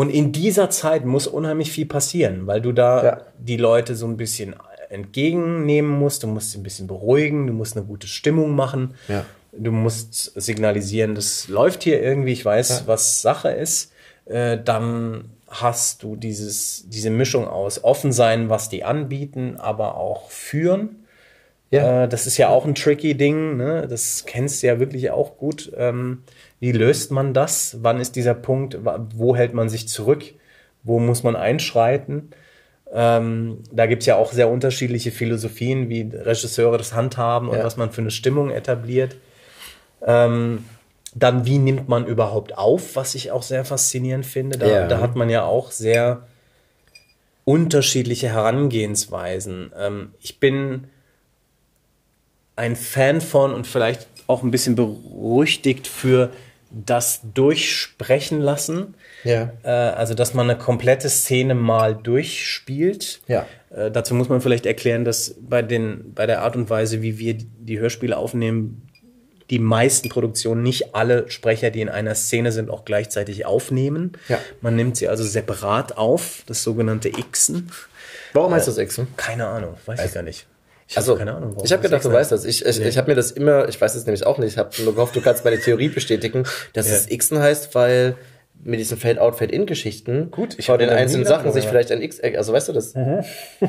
Und 0.00 0.08
in 0.08 0.32
dieser 0.32 0.70
Zeit 0.70 1.04
muss 1.04 1.26
unheimlich 1.26 1.70
viel 1.70 1.84
passieren, 1.84 2.46
weil 2.46 2.62
du 2.62 2.72
da 2.72 3.04
ja. 3.04 3.20
die 3.38 3.58
Leute 3.58 3.94
so 3.94 4.06
ein 4.06 4.16
bisschen 4.16 4.56
entgegennehmen 4.88 5.90
musst, 5.90 6.22
du 6.22 6.26
musst 6.26 6.52
sie 6.52 6.58
ein 6.58 6.62
bisschen 6.62 6.86
beruhigen, 6.86 7.46
du 7.46 7.52
musst 7.52 7.76
eine 7.76 7.84
gute 7.84 8.06
Stimmung 8.06 8.56
machen. 8.56 8.94
Ja. 9.08 9.26
Du 9.52 9.72
musst 9.72 10.40
signalisieren, 10.40 11.14
das 11.14 11.48
läuft 11.48 11.82
hier 11.82 12.02
irgendwie, 12.02 12.32
ich 12.32 12.42
weiß, 12.42 12.70
ja. 12.70 12.86
was 12.86 13.20
Sache 13.20 13.50
ist. 13.50 13.92
Äh, 14.24 14.56
dann 14.64 15.32
hast 15.48 16.02
du 16.02 16.16
dieses, 16.16 16.88
diese 16.88 17.10
Mischung 17.10 17.46
aus 17.46 17.84
offen 17.84 18.12
sein, 18.12 18.48
was 18.48 18.70
die 18.70 18.84
anbieten, 18.84 19.56
aber 19.58 19.98
auch 19.98 20.30
führen. 20.30 21.04
Ja. 21.70 22.04
Äh, 22.04 22.08
das 22.08 22.26
ist 22.26 22.38
ja 22.38 22.48
auch 22.48 22.64
ein 22.64 22.74
tricky 22.74 23.18
Ding, 23.18 23.58
ne? 23.58 23.86
das 23.86 24.24
kennst 24.24 24.62
du 24.62 24.68
ja 24.68 24.80
wirklich 24.80 25.10
auch 25.10 25.36
gut. 25.36 25.70
Ähm, 25.76 26.22
wie 26.60 26.72
löst 26.72 27.10
man 27.10 27.34
das? 27.34 27.78
Wann 27.80 28.00
ist 28.00 28.16
dieser 28.16 28.34
Punkt? 28.34 28.78
Wo 29.14 29.34
hält 29.34 29.54
man 29.54 29.68
sich 29.68 29.88
zurück? 29.88 30.24
Wo 30.82 30.98
muss 30.98 31.22
man 31.22 31.34
einschreiten? 31.34 32.30
Ähm, 32.92 33.58
da 33.72 33.86
gibt's 33.86 34.06
ja 34.06 34.16
auch 34.16 34.32
sehr 34.32 34.48
unterschiedliche 34.50 35.10
Philosophien, 35.10 35.88
wie 35.88 36.02
Regisseure 36.02 36.76
das 36.76 36.92
handhaben 36.92 37.48
und 37.48 37.58
ja. 37.58 37.64
was 37.64 37.76
man 37.76 37.90
für 37.92 38.02
eine 38.02 38.10
Stimmung 38.10 38.50
etabliert. 38.50 39.16
Ähm, 40.06 40.64
dann, 41.14 41.46
wie 41.46 41.58
nimmt 41.58 41.88
man 41.88 42.06
überhaupt 42.06 42.56
auf, 42.56 42.94
was 42.94 43.14
ich 43.14 43.32
auch 43.32 43.42
sehr 43.42 43.64
faszinierend 43.64 44.26
finde. 44.26 44.58
Da, 44.58 44.66
ja. 44.66 44.86
da 44.86 45.00
hat 45.00 45.16
man 45.16 45.28
ja 45.30 45.44
auch 45.44 45.70
sehr 45.70 46.26
unterschiedliche 47.44 48.28
Herangehensweisen. 48.28 49.72
Ähm, 49.76 50.14
ich 50.20 50.38
bin 50.38 50.84
ein 52.56 52.76
Fan 52.76 53.20
von 53.20 53.54
und 53.54 53.66
vielleicht 53.66 54.06
auch 54.26 54.42
ein 54.42 54.50
bisschen 54.50 54.76
berüchtigt 54.76 55.86
für 55.86 56.30
das 56.70 57.20
Durchsprechen 57.34 58.40
lassen. 58.40 58.94
Ja. 59.24 59.52
Äh, 59.62 59.68
also, 59.68 60.14
dass 60.14 60.34
man 60.34 60.48
eine 60.48 60.58
komplette 60.58 61.08
Szene 61.08 61.54
mal 61.54 61.94
durchspielt. 61.94 63.20
Ja. 63.26 63.46
Äh, 63.70 63.90
dazu 63.90 64.14
muss 64.14 64.28
man 64.28 64.40
vielleicht 64.40 64.66
erklären, 64.66 65.04
dass 65.04 65.34
bei, 65.40 65.62
den, 65.62 66.14
bei 66.14 66.26
der 66.26 66.42
Art 66.42 66.56
und 66.56 66.70
Weise, 66.70 67.02
wie 67.02 67.18
wir 67.18 67.34
die 67.36 67.78
Hörspiele 67.78 68.16
aufnehmen, 68.16 68.86
die 69.50 69.58
meisten 69.58 70.08
Produktionen 70.08 70.62
nicht 70.62 70.94
alle 70.94 71.28
Sprecher, 71.28 71.70
die 71.70 71.80
in 71.80 71.88
einer 71.88 72.14
Szene 72.14 72.52
sind, 72.52 72.70
auch 72.70 72.84
gleichzeitig 72.84 73.46
aufnehmen. 73.46 74.12
Ja. 74.28 74.38
Man 74.60 74.76
nimmt 74.76 74.96
sie 74.96 75.08
also 75.08 75.24
separat 75.24 75.98
auf, 75.98 76.44
das 76.46 76.62
sogenannte 76.62 77.10
Xen. 77.10 77.70
Warum 78.32 78.54
heißt 78.54 78.68
äh, 78.68 78.74
das 78.74 78.88
Xen? 78.88 79.08
Keine 79.16 79.46
Ahnung, 79.46 79.74
weiß 79.86 79.98
also, 79.98 80.08
ich 80.08 80.14
gar 80.14 80.22
nicht. 80.22 80.46
Ich 80.90 80.96
also, 80.96 81.14
keine 81.14 81.34
Ahnung. 81.34 81.56
Ich 81.62 81.70
habe 81.70 81.82
gedacht, 81.82 82.04
du 82.04 82.12
weißt 82.12 82.32
das. 82.32 82.44
Ich, 82.44 82.66
ich, 82.66 82.78
nee. 82.80 82.88
ich 82.88 82.98
habe 82.98 83.08
mir 83.08 83.14
das 83.14 83.30
immer, 83.30 83.68
ich 83.68 83.80
weiß 83.80 83.94
es 83.94 84.06
nämlich 84.06 84.26
auch 84.26 84.38
nicht, 84.38 84.52
ich 84.52 84.58
habe 84.58 84.70
nur 84.82 84.92
gehofft, 84.92 85.14
du 85.14 85.20
kannst 85.20 85.44
meine 85.44 85.60
Theorie 85.60 85.88
bestätigen, 85.88 86.42
dass 86.72 86.88
ja. 86.88 86.94
es 86.94 87.06
Xen 87.06 87.38
heißt, 87.38 87.76
weil 87.76 88.16
mit 88.64 88.80
diesen 88.80 88.98
Fade-out, 88.98 89.38
Fade-in-Geschichten 89.38 90.32
Gut, 90.32 90.58
ich 90.58 90.66
vor 90.66 90.78
den 90.78 90.90
einzelnen 90.90 91.26
Sachen 91.26 91.52
sich 91.52 91.64
vielleicht 91.64 91.92
ein 91.92 92.02
X, 92.02 92.18
also 92.20 92.52
weißt 92.52 92.68
du 92.68 92.72
das? 92.72 92.94
Mhm. 92.94 93.24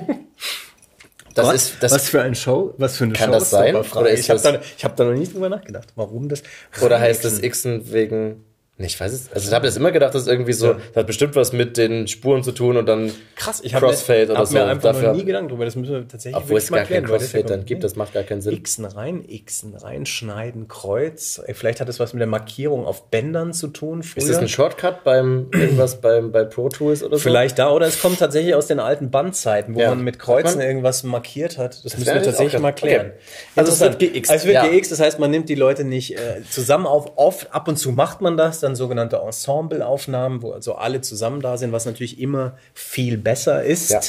Das 1.34 1.47
was, 1.47 1.55
ist, 1.55 1.78
das 1.80 1.93
was 1.93 2.09
für 2.09 2.22
ein 2.22 2.36
Show, 2.36 2.74
was 2.78 2.97
für 2.97 3.05
eine 3.05 3.13
kann 3.13 3.28
Show 3.30 3.39
das 3.39 3.49
sein? 3.49 3.74
Oder 3.74 4.09
ist 4.09 4.19
ich 4.19 4.30
habe 4.30 4.41
da, 4.41 4.59
ich 4.78 4.84
hab 4.84 4.97
da 4.97 5.05
noch 5.05 5.13
nie 5.13 5.26
drüber 5.26 5.47
nachgedacht, 5.47 5.88
warum 5.95 6.28
das. 6.28 6.43
Oder 6.82 6.99
heißt 6.99 7.24
das 7.24 7.41
Xen 7.41 7.89
wegen 7.93 8.43
Ich 8.84 8.99
weiß 8.99 9.13
es. 9.13 9.32
Also 9.32 9.47
ich 9.47 9.53
habe 9.53 9.67
jetzt 9.67 9.77
immer 9.77 9.91
gedacht, 9.91 10.15
dass 10.15 10.27
irgendwie 10.27 10.53
so, 10.53 10.67
ja. 10.67 10.73
das 10.73 10.95
hat 10.95 11.07
bestimmt 11.07 11.36
was 11.36 11.53
mit 11.53 11.77
den 11.77 12.07
Spuren 12.07 12.43
zu 12.43 12.51
tun 12.51 12.77
und 12.77 12.86
dann 12.86 13.11
krass. 13.36 13.61
Ich 13.63 13.73
habe 13.73 13.88
Crossfade 13.88 14.32
oder 14.32 14.39
hab 14.39 14.47
so. 14.47 14.53
mir 14.53 14.65
einfach 14.65 14.99
noch 15.01 15.13
nie 15.13 15.25
Gedanken 15.25 15.49
drüber. 15.49 15.65
Das 15.65 15.75
müssen 15.75 15.93
wir 15.93 16.07
tatsächlich 16.07 16.41
Obwohl 16.41 16.57
es 16.57 16.69
gar 16.69 16.86
kein 16.86 17.05
Crossfade 17.05 17.45
dann 17.45 17.65
gibt, 17.65 17.84
das 17.84 17.95
macht 17.95 18.13
gar 18.13 18.23
keinen 18.23 18.41
Sinn. 18.41 18.61
Xen 18.61 18.86
rein, 18.86 19.25
Xen 19.45 19.75
rein, 19.75 20.05
schneiden, 20.05 20.67
Kreuz. 20.67 21.41
Vielleicht 21.53 21.82
hat 21.82 21.89
das 21.89 21.99
was 21.99 22.13
mit 22.13 22.19
der 22.19 22.27
Markierung 22.27 22.86
auf 22.86 23.09
Bändern 23.09 23.53
zu 23.53 23.67
tun. 23.67 24.03
Früher. 24.03 24.23
Ist 24.23 24.29
das 24.29 24.38
ein 24.38 24.49
Shortcut 24.49 25.03
beim 25.03 25.47
irgendwas 25.53 26.01
beim 26.01 26.31
bei 26.31 26.43
Pro 26.43 26.69
Tools 26.69 27.03
oder 27.03 27.18
so? 27.18 27.23
Vielleicht 27.23 27.60
da 27.60 27.72
oder 27.72 27.88
es 27.88 28.01
kommt 28.01 28.19
tatsächlich 28.19 28.56
aus 28.56 28.68
den 28.68 28.80
alten 28.80 29.11
Bandzeiten, 29.11 29.76
wo 29.76 29.80
ja. 29.80 29.89
man 29.89 30.03
mit 30.03 30.19
Kreuzen 30.19 30.57
man, 30.57 30.68
irgendwas 30.68 31.03
markiert 31.03 31.57
hat. 31.57 31.76
Das, 31.76 31.84
das 31.84 31.97
müssen 31.97 32.14
wir 32.14 32.23
tatsächlich 32.23 32.61
mal 32.61 32.72
klären. 32.72 33.07
Okay. 33.07 33.19
Also 33.56 33.72
es 33.72 33.80
wird 33.80 33.99
GX. 33.99 34.30
Also 34.30 34.41
es 34.41 34.45
wird 34.45 34.56
ja. 34.56 34.68
GX, 34.68 34.89
das 34.89 34.99
heißt, 34.99 35.19
man 35.19 35.31
nimmt 35.31 35.49
die 35.49 35.56
Leute 35.56 35.84
nicht 35.84 36.18
äh, 36.18 36.41
zusammen 36.49 36.85
auf. 36.85 37.14
Oft 37.15 37.53
ab 37.53 37.68
und 37.68 37.77
zu 37.77 37.91
macht 37.91 38.22
man 38.22 38.38
das, 38.38 38.60
dann 38.60 38.70
sogenannte 38.76 39.18
Ensemble 39.18 39.81
Ensembleaufnahmen, 39.81 40.41
wo 40.41 40.52
also 40.52 40.76
alle 40.76 41.02
zusammen 41.02 41.41
da 41.41 41.57
sind, 41.57 41.72
was 41.72 41.85
natürlich 41.85 42.19
immer 42.19 42.57
viel 42.73 43.18
besser 43.18 43.64
ist. 43.64 43.91
Ja. 43.91 44.02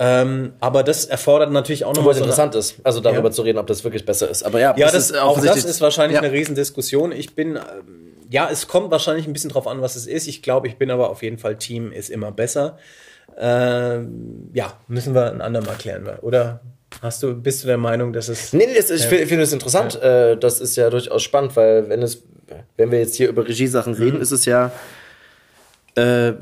Ähm, 0.00 0.52
aber 0.60 0.84
das 0.84 1.06
erfordert 1.06 1.50
natürlich 1.50 1.84
auch 1.84 1.94
noch 1.94 2.04
mal 2.04 2.14
so 2.14 2.20
interessant 2.20 2.54
ist, 2.54 2.76
also 2.84 3.00
darüber 3.00 3.28
ja. 3.28 3.30
zu 3.32 3.42
reden, 3.42 3.58
ob 3.58 3.66
das 3.66 3.82
wirklich 3.82 4.06
besser 4.06 4.30
ist. 4.30 4.44
Aber 4.44 4.60
ja, 4.60 4.76
ja 4.76 4.90
das, 4.90 5.08
das 5.08 5.18
auch 5.18 5.40
das 5.40 5.64
ist 5.64 5.80
wahrscheinlich 5.80 6.14
ja. 6.14 6.22
eine 6.22 6.32
Riesendiskussion. 6.32 7.10
Ich 7.10 7.34
bin, 7.34 7.56
ähm, 7.56 8.14
ja, 8.30 8.48
es 8.50 8.68
kommt 8.68 8.92
wahrscheinlich 8.92 9.26
ein 9.26 9.32
bisschen 9.32 9.50
drauf 9.50 9.66
an, 9.66 9.80
was 9.80 9.96
es 9.96 10.06
ist. 10.06 10.28
Ich 10.28 10.42
glaube, 10.42 10.68
ich 10.68 10.76
bin 10.76 10.90
aber 10.90 11.10
auf 11.10 11.22
jeden 11.22 11.38
Fall 11.38 11.56
Team 11.56 11.90
ist 11.90 12.10
immer 12.10 12.30
besser. 12.30 12.78
Ähm, 13.36 14.50
ja, 14.52 14.72
müssen 14.86 15.14
wir 15.14 15.32
ein 15.32 15.40
andermal 15.40 15.76
klären, 15.76 16.08
oder? 16.22 16.60
Hast 17.02 17.22
du, 17.22 17.34
bist 17.34 17.62
du 17.62 17.66
der 17.66 17.76
Meinung, 17.76 18.12
dass 18.12 18.28
es. 18.28 18.52
Nee, 18.52 18.66
nee 18.66 18.74
das, 18.74 18.90
ich 18.90 19.04
finde 19.04 19.26
find 19.26 19.42
es 19.42 19.52
interessant. 19.52 19.98
Ja. 20.00 20.30
Äh, 20.30 20.36
das 20.38 20.60
ist 20.60 20.76
ja 20.76 20.90
durchaus 20.90 21.22
spannend, 21.22 21.54
weil 21.54 21.88
wenn 21.88 22.02
es, 22.02 22.22
wenn 22.76 22.90
wir 22.90 22.98
jetzt 22.98 23.14
hier 23.14 23.28
über 23.28 23.46
Regiesachen 23.46 23.94
reden, 23.94 24.16
mhm. 24.16 24.22
ist 24.22 24.32
es 24.32 24.44
ja 24.44 24.72
äh, 25.94 26.32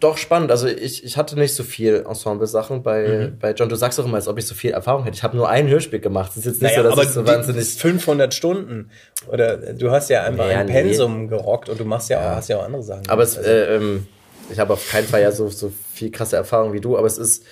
doch 0.00 0.18
spannend. 0.18 0.50
Also 0.50 0.66
ich, 0.66 1.04
ich 1.04 1.16
hatte 1.16 1.38
nicht 1.38 1.54
so 1.54 1.62
viel 1.62 2.04
Ensemble-Sachen 2.06 2.82
bei, 2.82 3.30
mhm. 3.30 3.38
bei 3.38 3.52
John. 3.52 3.68
Du 3.68 3.76
sagst 3.76 3.98
auch 3.98 4.04
immer, 4.04 4.16
als 4.16 4.28
ob 4.28 4.38
ich 4.38 4.46
so 4.46 4.54
viel 4.54 4.72
Erfahrung 4.72 5.04
hätte. 5.04 5.16
Ich 5.16 5.22
habe 5.22 5.36
nur 5.36 5.48
ein 5.48 5.68
Hörspiel 5.68 6.00
gemacht. 6.00 6.30
Das 6.30 6.38
ist 6.38 6.44
jetzt 6.44 6.62
nicht 6.62 6.76
naja, 6.76 6.90
so, 6.90 6.96
dass 6.96 7.06
ich 7.06 7.12
so 7.12 7.26
wahnsinnig. 7.26 7.66
500 7.66 8.34
Stunden. 8.34 8.90
Oder 9.28 9.56
du 9.56 9.90
hast 9.90 10.10
ja 10.10 10.22
einfach 10.22 10.46
naja, 10.46 10.58
ein 10.58 10.66
Pensum 10.66 11.22
nee. 11.22 11.28
gerockt 11.28 11.68
und 11.68 11.80
du 11.80 11.84
machst 11.84 12.10
ja, 12.10 12.20
ja. 12.20 12.36
hast 12.36 12.48
ja 12.48 12.58
auch 12.58 12.64
andere 12.64 12.82
Sachen. 12.82 13.08
Aber 13.08 13.22
es, 13.22 13.36
also. 13.38 13.48
äh, 13.48 13.76
ähm, 13.76 14.06
ich 14.50 14.58
habe 14.58 14.74
auf 14.74 14.90
keinen 14.90 15.06
Fall 15.06 15.22
ja 15.22 15.32
so, 15.32 15.48
so 15.48 15.72
viel 15.92 16.10
krasse 16.10 16.36
Erfahrung 16.36 16.72
wie 16.72 16.80
du, 16.80 16.96
aber 16.96 17.06
es 17.06 17.18
ist 17.18 17.44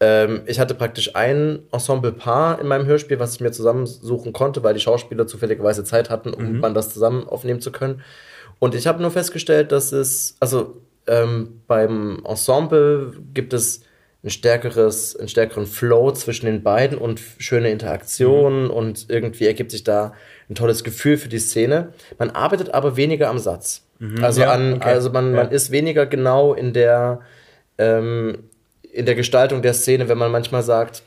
ähm, 0.00 0.42
ich 0.46 0.58
hatte 0.58 0.74
praktisch 0.74 1.14
ein 1.14 1.60
Ensemble-Paar 1.72 2.60
in 2.60 2.66
meinem 2.66 2.86
Hörspiel, 2.86 3.20
was 3.20 3.34
ich 3.34 3.40
mir 3.40 3.52
zusammensuchen 3.52 4.32
konnte, 4.32 4.62
weil 4.62 4.74
die 4.74 4.80
Schauspieler 4.80 5.26
zufälligerweise 5.26 5.84
Zeit 5.84 6.08
hatten, 6.08 6.32
um 6.32 6.54
mhm. 6.54 6.60
man 6.60 6.74
das 6.74 6.92
zusammen 6.92 7.28
aufnehmen 7.28 7.60
zu 7.60 7.70
können. 7.70 8.02
Und 8.58 8.74
ich 8.74 8.86
habe 8.86 9.02
nur 9.02 9.10
festgestellt, 9.10 9.72
dass 9.72 9.92
es, 9.92 10.36
also 10.40 10.80
ähm, 11.06 11.60
beim 11.66 12.22
Ensemble 12.26 13.12
gibt 13.34 13.52
es 13.52 13.82
ein 14.22 14.30
stärkeres, 14.30 15.16
einen 15.16 15.28
stärkeren 15.28 15.66
Flow 15.66 16.12
zwischen 16.12 16.46
den 16.46 16.62
beiden 16.62 16.98
und 16.98 17.20
schöne 17.38 17.70
Interaktionen 17.70 18.64
mhm. 18.64 18.70
und 18.70 19.06
irgendwie 19.08 19.46
ergibt 19.46 19.70
sich 19.70 19.84
da 19.84 20.12
ein 20.48 20.54
tolles 20.54 20.84
Gefühl 20.84 21.16
für 21.16 21.28
die 21.28 21.38
Szene. 21.38 21.92
Man 22.18 22.30
arbeitet 22.30 22.72
aber 22.74 22.96
weniger 22.96 23.28
am 23.28 23.38
Satz. 23.38 23.86
Mhm, 23.98 24.24
also 24.24 24.42
ja, 24.42 24.52
an, 24.52 24.74
okay. 24.74 24.88
also 24.88 25.10
man, 25.10 25.34
ja. 25.34 25.44
man 25.44 25.52
ist 25.52 25.70
weniger 25.70 26.06
genau 26.06 26.54
in 26.54 26.72
der 26.72 27.20
ähm, 27.78 28.44
in 28.92 29.06
der 29.06 29.14
Gestaltung 29.14 29.62
der 29.62 29.74
Szene, 29.74 30.08
wenn 30.08 30.18
man 30.18 30.30
manchmal 30.30 30.62
sagt, 30.62 31.02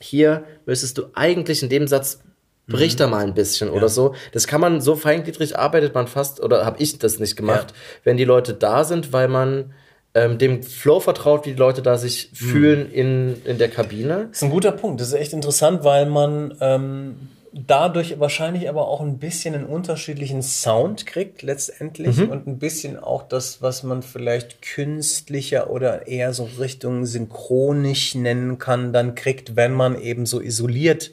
hier 0.00 0.44
müsstest 0.66 0.98
du 0.98 1.04
eigentlich 1.14 1.62
in 1.62 1.68
dem 1.68 1.86
Satz 1.86 2.20
bricht 2.66 2.98
mhm. 2.98 3.02
da 3.02 3.06
mal 3.08 3.24
ein 3.24 3.34
bisschen 3.34 3.68
ja. 3.68 3.74
oder 3.74 3.88
so. 3.88 4.14
Das 4.32 4.46
kann 4.46 4.60
man 4.60 4.80
so 4.80 4.96
feingliedrig 4.96 5.58
arbeitet 5.58 5.94
man 5.94 6.06
fast 6.06 6.40
oder 6.40 6.64
habe 6.64 6.82
ich 6.82 6.98
das 6.98 7.18
nicht 7.18 7.36
gemacht, 7.36 7.70
ja. 7.70 7.76
wenn 8.04 8.16
die 8.16 8.24
Leute 8.24 8.54
da 8.54 8.84
sind, 8.84 9.12
weil 9.12 9.28
man 9.28 9.72
ähm, 10.14 10.38
dem 10.38 10.62
Flow 10.62 11.00
vertraut, 11.00 11.44
wie 11.44 11.52
die 11.52 11.58
Leute 11.58 11.82
da 11.82 11.98
sich 11.98 12.30
mhm. 12.30 12.36
fühlen 12.36 12.90
in, 12.90 13.42
in 13.44 13.58
der 13.58 13.68
Kabine. 13.68 14.28
Das 14.28 14.38
ist 14.38 14.42
ein 14.44 14.50
guter 14.50 14.72
Punkt. 14.72 15.00
Das 15.00 15.08
ist 15.08 15.14
echt 15.14 15.32
interessant, 15.32 15.84
weil 15.84 16.06
man 16.06 16.56
ähm, 16.60 17.28
dadurch 17.54 18.18
wahrscheinlich 18.18 18.68
aber 18.68 18.88
auch 18.88 19.00
ein 19.00 19.18
bisschen 19.18 19.54
einen 19.54 19.66
unterschiedlichen 19.66 20.42
Sound 20.42 21.06
kriegt 21.06 21.42
letztendlich 21.42 22.16
mhm. 22.16 22.30
und 22.30 22.46
ein 22.46 22.58
bisschen 22.58 22.98
auch 22.98 23.22
das, 23.22 23.62
was 23.62 23.84
man 23.84 24.02
vielleicht 24.02 24.60
künstlicher 24.60 25.70
oder 25.70 26.08
eher 26.08 26.32
so 26.32 26.48
Richtung 26.58 27.06
synchronisch 27.06 28.16
nennen 28.16 28.58
kann, 28.58 28.92
dann 28.92 29.14
kriegt, 29.14 29.54
wenn 29.54 29.72
man 29.72 30.00
eben 30.00 30.26
so 30.26 30.40
isoliert 30.40 31.12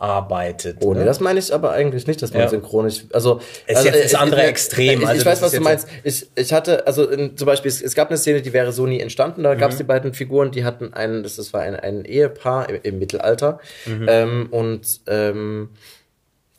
arbeitet. 0.00 0.78
Oh, 0.80 0.94
ne? 0.94 1.04
das 1.04 1.20
meine 1.20 1.38
ich 1.38 1.52
aber 1.52 1.72
eigentlich 1.72 2.06
nicht, 2.06 2.22
dass 2.22 2.32
man 2.32 2.42
ja. 2.42 2.48
synchronisch, 2.48 3.04
also. 3.12 3.40
Es 3.66 3.76
also, 3.76 3.88
ist 3.88 3.94
jetzt 3.94 4.14
das 4.14 4.20
andere 4.20 4.42
Extrem. 4.42 5.02
Ich, 5.02 5.06
also 5.06 5.20
ich 5.20 5.26
weiß, 5.26 5.42
was 5.42 5.52
du 5.52 5.60
meinst. 5.60 5.86
Ich, 6.04 6.26
ich 6.34 6.52
hatte, 6.52 6.86
also 6.86 7.08
in, 7.08 7.36
zum 7.36 7.46
Beispiel, 7.46 7.68
es, 7.68 7.82
es, 7.82 7.94
gab 7.94 8.08
eine 8.08 8.16
Szene, 8.16 8.40
die 8.40 8.52
wäre 8.52 8.72
so 8.72 8.86
nie 8.86 8.98
entstanden. 8.98 9.42
Da 9.42 9.54
mhm. 9.54 9.58
gab 9.58 9.72
es 9.72 9.76
die 9.76 9.84
beiden 9.84 10.14
Figuren, 10.14 10.50
die 10.52 10.64
hatten 10.64 10.94
einen, 10.94 11.22
das, 11.22 11.36
das 11.36 11.52
war 11.52 11.60
ein, 11.60 11.76
ein 11.76 12.04
Ehepaar 12.06 12.70
im, 12.70 12.80
im 12.82 12.98
Mittelalter. 12.98 13.60
Mhm. 13.84 14.06
Ähm, 14.08 14.48
und 14.50 15.00
ähm, 15.06 15.68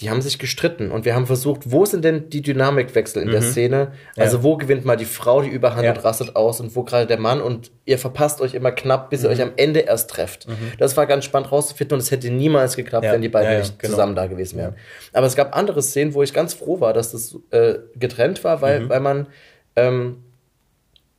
die 0.01 0.09
haben 0.09 0.21
sich 0.21 0.39
gestritten 0.39 0.89
und 0.89 1.05
wir 1.05 1.13
haben 1.13 1.27
versucht, 1.27 1.71
wo 1.71 1.85
sind 1.85 2.03
denn 2.03 2.29
die 2.29 2.41
Dynamikwechsel 2.41 3.21
in 3.21 3.27
mhm. 3.27 3.33
der 3.33 3.41
Szene? 3.43 3.91
Also 4.17 4.37
ja. 4.37 4.43
wo 4.43 4.57
gewinnt 4.57 4.83
mal 4.83 4.97
die 4.97 5.05
Frau 5.05 5.43
die 5.43 5.49
Überhand 5.49 5.83
ja. 5.83 5.91
und 5.91 6.03
rastet 6.03 6.35
aus 6.35 6.59
und 6.59 6.75
wo 6.75 6.83
gerade 6.83 7.05
der 7.05 7.19
Mann 7.19 7.39
und 7.39 7.69
ihr 7.85 7.99
verpasst 7.99 8.41
euch 8.41 8.55
immer 8.55 8.71
knapp, 8.71 9.11
bis 9.11 9.19
mhm. 9.19 9.27
ihr 9.27 9.29
euch 9.29 9.41
am 9.43 9.51
Ende 9.57 9.81
erst 9.81 10.09
trefft. 10.09 10.47
Mhm. 10.47 10.73
Das 10.79 10.97
war 10.97 11.05
ganz 11.05 11.23
spannend 11.25 11.51
rauszufinden 11.51 11.95
und 11.95 11.99
es 11.99 12.09
hätte 12.09 12.31
niemals 12.31 12.75
geklappt, 12.75 13.05
ja. 13.05 13.13
wenn 13.13 13.21
die 13.21 13.29
beiden 13.29 13.59
nicht 13.59 13.77
genau. 13.77 13.91
zusammen 13.91 14.15
da 14.15 14.25
gewesen 14.25 14.57
wären. 14.57 14.75
Aber 15.13 15.27
es 15.27 15.35
gab 15.35 15.55
andere 15.55 15.83
Szenen, 15.83 16.15
wo 16.15 16.23
ich 16.23 16.33
ganz 16.33 16.55
froh 16.55 16.79
war, 16.79 16.93
dass 16.93 17.11
das 17.11 17.37
äh, 17.51 17.75
getrennt 17.95 18.43
war, 18.43 18.63
weil, 18.63 18.81
mhm. 18.81 18.89
weil 18.89 18.99
man 19.01 19.27
ähm, 19.75 20.23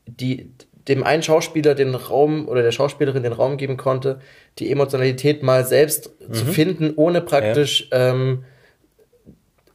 die 0.07 0.51
dem 0.89 1.05
einen 1.05 1.23
Schauspieler 1.23 1.77
den 1.77 1.95
Raum 1.95 2.49
oder 2.49 2.63
der 2.63 2.73
Schauspielerin 2.73 3.23
den 3.23 3.33
Raum 3.33 3.57
geben 3.57 3.77
konnte, 3.77 4.19
die 4.59 4.73
Emotionalität 4.73 5.45
mal 5.45 5.65
selbst 5.65 6.11
zu 6.33 6.45
mhm. 6.45 6.49
finden, 6.49 6.93
ohne 6.97 7.21
praktisch 7.21 7.89
ähm, 7.93 8.43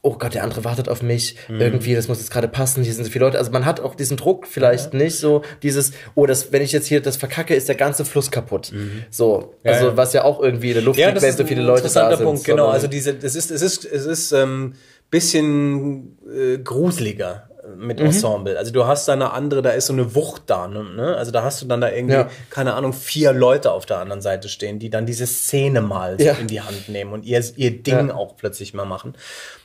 oh 0.08 0.16
Gott, 0.18 0.34
der 0.34 0.42
andere 0.42 0.64
wartet 0.64 0.88
auf 0.88 1.02
mich, 1.02 1.36
mhm. 1.48 1.60
irgendwie, 1.60 1.94
das 1.94 2.08
muss 2.08 2.18
jetzt 2.18 2.30
gerade 2.30 2.48
passen, 2.48 2.82
hier 2.82 2.94
sind 2.94 3.04
so 3.04 3.10
viele 3.10 3.26
Leute. 3.26 3.36
Also 3.36 3.50
man 3.50 3.66
hat 3.66 3.80
auch 3.80 3.94
diesen 3.94 4.16
Druck 4.16 4.46
vielleicht 4.46 4.94
ja. 4.94 4.98
nicht 4.98 5.16
so, 5.16 5.42
dieses, 5.62 5.92
oh, 6.14 6.24
das, 6.24 6.50
wenn 6.50 6.62
ich 6.62 6.72
jetzt 6.72 6.86
hier 6.86 7.02
das 7.02 7.18
verkacke, 7.18 7.54
ist 7.54 7.68
der 7.68 7.74
ganze 7.74 8.06
Fluss 8.06 8.30
kaputt. 8.30 8.72
Mhm. 8.72 9.04
So, 9.10 9.54
also 9.62 9.84
ja, 9.84 9.90
ja. 9.90 9.96
was 9.98 10.14
ja 10.14 10.24
auch 10.24 10.40
irgendwie 10.40 10.68
in 10.68 10.74
der 10.74 10.82
Luft 10.82 10.98
ja, 10.98 11.10
liegt, 11.10 11.20
wenn 11.20 11.36
so 11.36 11.44
viele 11.44 11.62
Leute 11.62 11.90
da 11.92 12.16
sind. 12.16 12.24
Punkt, 12.24 12.44
genau, 12.44 12.68
also 12.68 12.86
diese, 12.86 13.12
das 13.14 13.34
ist, 13.36 13.50
es 13.50 13.60
ist, 13.60 13.84
es 13.84 14.06
ist 14.06 14.32
ähm, 14.32 14.74
bisschen 15.10 16.18
äh, 16.26 16.58
gruseliger 16.58 17.50
mit 17.76 17.98
mhm. 18.00 18.06
Ensemble. 18.06 18.56
Also 18.56 18.72
du 18.72 18.86
hast 18.86 19.08
da 19.08 19.12
eine 19.12 19.32
andere, 19.32 19.62
da 19.62 19.70
ist 19.70 19.86
so 19.86 19.92
eine 19.92 20.14
Wucht 20.14 20.42
da, 20.46 20.68
ne? 20.68 21.16
Also 21.16 21.30
da 21.30 21.42
hast 21.42 21.62
du 21.62 21.66
dann 21.66 21.80
da 21.80 21.90
irgendwie, 21.90 22.14
ja. 22.14 22.30
keine 22.50 22.74
Ahnung, 22.74 22.92
vier 22.92 23.32
Leute 23.32 23.72
auf 23.72 23.86
der 23.86 23.98
anderen 23.98 24.22
Seite 24.22 24.48
stehen, 24.48 24.78
die 24.78 24.90
dann 24.90 25.06
diese 25.06 25.26
Szene 25.26 25.80
mal 25.80 26.18
so 26.18 26.24
ja. 26.24 26.34
in 26.34 26.46
die 26.46 26.60
Hand 26.60 26.88
nehmen 26.88 27.12
und 27.12 27.24
ihr, 27.24 27.42
ihr 27.56 27.82
Ding 27.82 28.08
ja. 28.08 28.14
auch 28.14 28.36
plötzlich 28.36 28.74
mal 28.74 28.84
machen. 28.84 29.14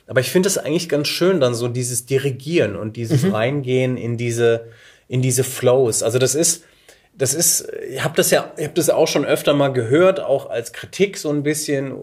Aber 0.06 0.20
ich 0.20 0.30
finde 0.30 0.48
es 0.48 0.58
eigentlich 0.58 0.88
ganz 0.88 1.08
schön, 1.08 1.40
dann 1.40 1.54
so 1.54 1.68
dieses 1.68 2.06
Dirigieren 2.06 2.76
und 2.76 2.96
dieses 2.96 3.22
mhm. 3.22 3.34
Reingehen 3.34 3.96
in 3.96 4.16
diese, 4.16 4.66
in 5.08 5.22
diese 5.22 5.44
Flows. 5.44 6.02
Also 6.02 6.18
das 6.18 6.34
ist, 6.34 6.64
das 7.16 7.34
ist, 7.34 7.68
ich 7.90 8.02
habe 8.02 8.14
das 8.16 8.30
ja, 8.30 8.52
ich 8.56 8.64
habe 8.64 8.74
das 8.74 8.90
auch 8.90 9.08
schon 9.08 9.24
öfter 9.24 9.54
mal 9.54 9.72
gehört, 9.72 10.20
auch 10.20 10.50
als 10.50 10.72
Kritik 10.72 11.16
so 11.16 11.30
ein 11.30 11.42
bisschen, 11.42 11.94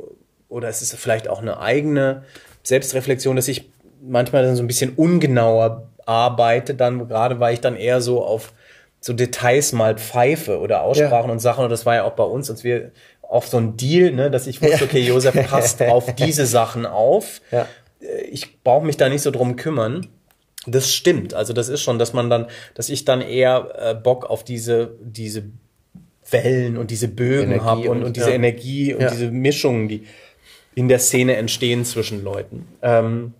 oder 0.49 0.69
es 0.69 0.82
ist 0.82 0.95
vielleicht 0.95 1.28
auch 1.28 1.41
eine 1.41 1.60
eigene 1.60 2.23
Selbstreflexion, 2.64 3.36
dass 3.36 3.48
ich 3.48 3.69
manchmal 4.02 4.44
dann 4.44 4.56
so 4.56 4.64
ein 4.64 4.68
bisschen 4.68 4.94
ungenauer 4.95 5.88
arbeite, 6.12 6.76
dann 6.76 7.08
gerade 7.08 7.40
weil 7.40 7.54
ich 7.54 7.62
dann 7.62 7.76
eher 7.76 8.02
so 8.02 8.24
auf 8.24 8.54
so 9.00 9.14
Details 9.14 9.72
mal 9.74 9.98
pfeife 9.98 10.60
oder 10.60 10.84
Aussprachen 10.84 11.28
ja. 11.28 11.32
und 11.32 11.40
Sachen. 11.40 11.64
Und 11.64 11.72
das 11.72 11.86
war 11.86 11.96
ja 11.96 12.04
auch 12.04 12.12
bei 12.12 12.24
uns, 12.24 12.50
als 12.52 12.64
wir 12.64 12.92
auf 13.22 13.48
so 13.48 13.58
ein 13.58 13.78
Deal, 13.78 14.12
ne, 14.12 14.30
dass 14.30 14.46
ich 14.46 14.62
wusste, 14.62 14.84
okay, 14.84 15.00
Josef 15.00 15.34
passt 15.50 15.82
auf 15.82 16.14
diese 16.16 16.46
Sachen 16.46 16.86
auf. 16.86 17.42
Ja. 17.52 17.66
Äh, 18.02 18.24
ich 18.26 18.62
brauche 18.64 18.86
mich 18.86 18.98
da 18.98 19.10
nicht 19.10 19.22
so 19.22 19.32
drum 19.32 19.56
kümmern. 19.56 20.08
Das 20.68 20.94
stimmt. 20.94 21.34
Also 21.34 21.54
das 21.54 21.70
ist 21.70 21.82
schon, 21.82 21.98
dass 21.98 22.14
man 22.14 22.30
dann, 22.30 22.46
dass 22.76 22.90
ich 22.90 23.06
dann 23.06 23.22
eher 23.22 23.74
äh, 23.80 23.96
Bock 23.96 24.30
auf 24.30 24.44
diese, 24.44 24.96
diese 25.02 25.46
Wellen 26.30 26.78
und 26.78 26.92
diese 26.92 27.08
Bögen 27.08 27.64
habe 27.64 27.90
und, 27.90 27.98
und, 27.98 28.04
und, 28.04 28.18
diese 28.18 28.30
ja. 28.30 28.36
Energie 28.36 28.94
und 28.94 29.10
diese 29.10 29.32
Mischungen, 29.32 29.88
die 29.88 30.06
in 30.76 30.88
der 30.88 31.00
Szene 31.00 31.36
entstehen 31.38 31.84
zwischen 31.84 32.24
Leuten. 32.24 32.68
Ähm, 32.84 33.34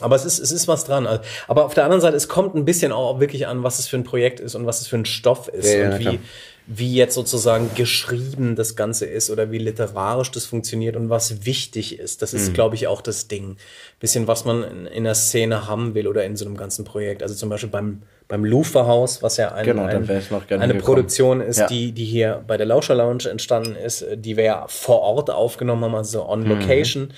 aber 0.00 0.16
es 0.16 0.24
ist, 0.24 0.38
es 0.38 0.52
ist 0.52 0.68
was 0.68 0.84
dran. 0.84 1.06
Aber 1.48 1.64
auf 1.64 1.74
der 1.74 1.84
anderen 1.84 2.00
Seite, 2.00 2.16
es 2.16 2.28
kommt 2.28 2.54
ein 2.54 2.64
bisschen 2.64 2.92
auch 2.92 3.20
wirklich 3.20 3.46
an, 3.46 3.62
was 3.62 3.78
es 3.78 3.86
für 3.86 3.96
ein 3.96 4.04
Projekt 4.04 4.40
ist 4.40 4.54
und 4.54 4.66
was 4.66 4.80
es 4.80 4.86
für 4.86 4.96
ein 4.96 5.04
Stoff 5.04 5.48
ist 5.48 5.72
ja, 5.72 5.90
und 5.90 5.98
wie, 5.98 6.18
wie 6.66 6.94
jetzt 6.94 7.14
sozusagen 7.14 7.70
geschrieben 7.74 8.54
das 8.54 8.76
Ganze 8.76 9.06
ist 9.06 9.30
oder 9.30 9.50
wie 9.50 9.58
literarisch 9.58 10.30
das 10.30 10.46
funktioniert 10.46 10.96
und 10.96 11.10
was 11.10 11.44
wichtig 11.44 11.98
ist. 11.98 12.22
Das 12.22 12.32
ist, 12.32 12.50
mhm. 12.50 12.54
glaube 12.54 12.76
ich, 12.76 12.86
auch 12.86 13.02
das 13.02 13.28
Ding. 13.28 13.56
Bisschen, 13.98 14.28
was 14.28 14.44
man 14.44 14.62
in, 14.62 14.86
in 14.86 15.04
der 15.04 15.14
Szene 15.14 15.66
haben 15.66 15.94
will 15.94 16.06
oder 16.06 16.24
in 16.24 16.36
so 16.36 16.44
einem 16.44 16.56
ganzen 16.56 16.84
Projekt. 16.84 17.22
Also 17.22 17.34
zum 17.34 17.48
Beispiel 17.48 17.70
beim, 17.70 18.02
beim 18.28 18.44
Luferhaus, 18.44 19.20
was 19.22 19.36
ja 19.36 19.52
ein, 19.52 19.64
genau, 19.64 19.84
ein, 19.84 20.08
eine 20.48 20.74
Produktion 20.76 21.40
ist, 21.40 21.58
ja. 21.58 21.66
die, 21.66 21.90
die 21.90 22.04
hier 22.04 22.44
bei 22.46 22.56
der 22.56 22.66
Lauscher 22.66 22.94
Lounge 22.94 23.28
entstanden 23.28 23.74
ist, 23.74 24.06
die 24.14 24.36
wir 24.36 24.44
ja 24.44 24.64
vor 24.68 25.00
Ort 25.00 25.28
aufgenommen 25.28 25.82
haben, 25.84 25.94
also 25.96 26.28
on 26.28 26.44
mhm. 26.44 26.50
location. 26.50 27.02
Mhm 27.04 27.14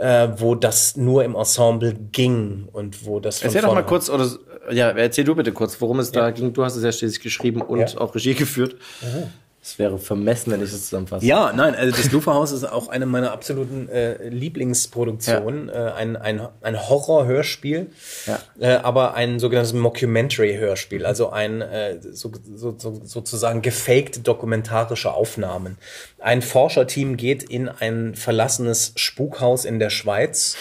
äh, 0.00 0.28
wo 0.36 0.54
das 0.54 0.96
nur 0.96 1.24
im 1.24 1.34
Ensemble 1.34 1.92
ging 1.92 2.68
und 2.72 3.04
wo 3.04 3.20
das. 3.20 3.42
Erzähl 3.42 3.60
doch 3.62 3.74
mal 3.74 3.84
kurz, 3.84 4.08
oder 4.08 4.28
ja, 4.70 4.88
erzähl 4.90 5.24
du 5.24 5.34
bitte 5.34 5.52
kurz, 5.52 5.78
worum 5.80 5.98
es 6.00 6.10
ja. 6.12 6.22
da 6.22 6.30
ging. 6.30 6.54
Du 6.54 6.64
hast 6.64 6.76
es 6.76 6.82
ja 6.82 6.90
schließlich 6.90 7.20
geschrieben 7.20 7.60
und 7.60 7.80
ja. 7.80 7.98
auch 7.98 8.14
Regie 8.14 8.34
geführt. 8.34 8.76
Mhm. 9.02 9.30
Es 9.62 9.78
wäre 9.78 9.98
vermessen, 9.98 10.52
wenn 10.52 10.62
ich 10.62 10.70
das 10.70 10.84
zusammenfasse. 10.84 11.26
Ja, 11.26 11.52
nein, 11.52 11.74
also 11.74 11.94
das 11.94 12.10
Luferhaus 12.12 12.50
ist 12.50 12.64
auch 12.64 12.88
eine 12.88 13.04
meiner 13.04 13.30
absoluten 13.32 13.90
äh, 13.90 14.28
Lieblingsproduktionen. 14.28 15.68
Ja. 15.68 15.88
Äh, 15.88 15.92
ein, 15.92 16.16
ein, 16.16 16.48
ein 16.62 16.88
Horror-Hörspiel, 16.88 17.88
ja. 18.26 18.38
äh, 18.58 18.76
aber 18.76 19.14
ein 19.14 19.38
sogenanntes 19.38 19.74
Mockumentary-Hörspiel, 19.74 21.04
also 21.04 21.28
ein 21.28 21.60
äh, 21.60 21.98
so, 22.00 22.32
so, 22.54 22.74
so, 22.78 23.02
sozusagen 23.04 23.60
gefakte 23.60 24.20
dokumentarische 24.20 25.12
Aufnahmen. 25.12 25.76
Ein 26.18 26.40
Forscherteam 26.40 27.18
geht 27.18 27.42
in 27.42 27.68
ein 27.68 28.14
verlassenes 28.14 28.92
Spukhaus 28.96 29.66
in 29.66 29.78
der 29.78 29.90
Schweiz 29.90 30.56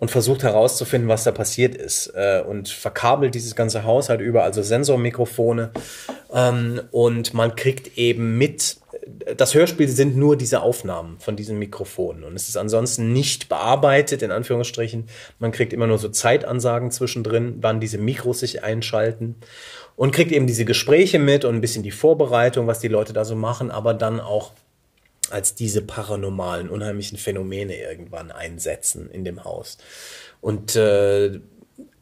und 0.00 0.10
versucht 0.10 0.42
herauszufinden, 0.42 1.08
was 1.08 1.24
da 1.24 1.30
passiert 1.30 1.76
ist 1.76 2.12
äh, 2.14 2.42
und 2.44 2.68
verkabelt 2.68 3.34
dieses 3.34 3.54
ganze 3.54 3.84
Haus 3.84 4.08
halt 4.08 4.20
über, 4.20 4.42
also 4.42 4.62
Sensormikrofone 4.62 5.70
ähm, 6.34 6.80
und 6.90 7.34
man 7.34 7.54
kriegt 7.54 7.98
eben 7.98 8.38
mit, 8.38 8.78
das 9.36 9.54
Hörspiel 9.54 9.88
sind 9.88 10.16
nur 10.16 10.36
diese 10.36 10.62
Aufnahmen 10.62 11.18
von 11.20 11.36
diesen 11.36 11.58
Mikrofonen 11.58 12.24
und 12.24 12.34
es 12.34 12.48
ist 12.48 12.56
ansonsten 12.56 13.12
nicht 13.12 13.50
bearbeitet, 13.50 14.22
in 14.22 14.30
Anführungsstrichen. 14.30 15.04
Man 15.38 15.52
kriegt 15.52 15.72
immer 15.74 15.86
nur 15.86 15.98
so 15.98 16.08
Zeitansagen 16.08 16.90
zwischendrin, 16.90 17.58
wann 17.60 17.78
diese 17.78 17.98
Mikros 17.98 18.40
sich 18.40 18.64
einschalten 18.64 19.36
und 19.96 20.12
kriegt 20.12 20.32
eben 20.32 20.46
diese 20.46 20.64
Gespräche 20.64 21.18
mit 21.18 21.44
und 21.44 21.54
ein 21.54 21.60
bisschen 21.60 21.82
die 21.82 21.90
Vorbereitung, 21.90 22.66
was 22.66 22.80
die 22.80 22.88
Leute 22.88 23.12
da 23.12 23.26
so 23.26 23.36
machen, 23.36 23.70
aber 23.70 23.92
dann 23.92 24.18
auch 24.18 24.52
als 25.32 25.54
diese 25.54 25.82
paranormalen, 25.82 26.68
unheimlichen 26.68 27.18
Phänomene 27.18 27.76
irgendwann 27.76 28.30
einsetzen 28.30 29.10
in 29.10 29.24
dem 29.24 29.44
Haus. 29.44 29.78
Und 30.40 30.76
äh, 30.76 31.40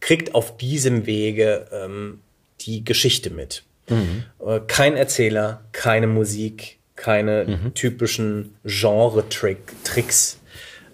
kriegt 0.01 0.35
auf 0.35 0.57
diesem 0.57 1.07
Wege 1.07 1.67
ähm, 1.73 2.21
die 2.61 2.85
Geschichte 2.85 3.31
mit. 3.31 3.65
Mhm. 3.89 4.25
Äh, 4.45 4.61
kein 4.67 4.97
Erzähler, 4.97 5.63
keine 5.73 6.07
Musik, 6.07 6.79
keine 6.97 7.45
mhm. 7.47 7.75
typischen 7.75 8.57
Genre-Tricks. 8.65 10.39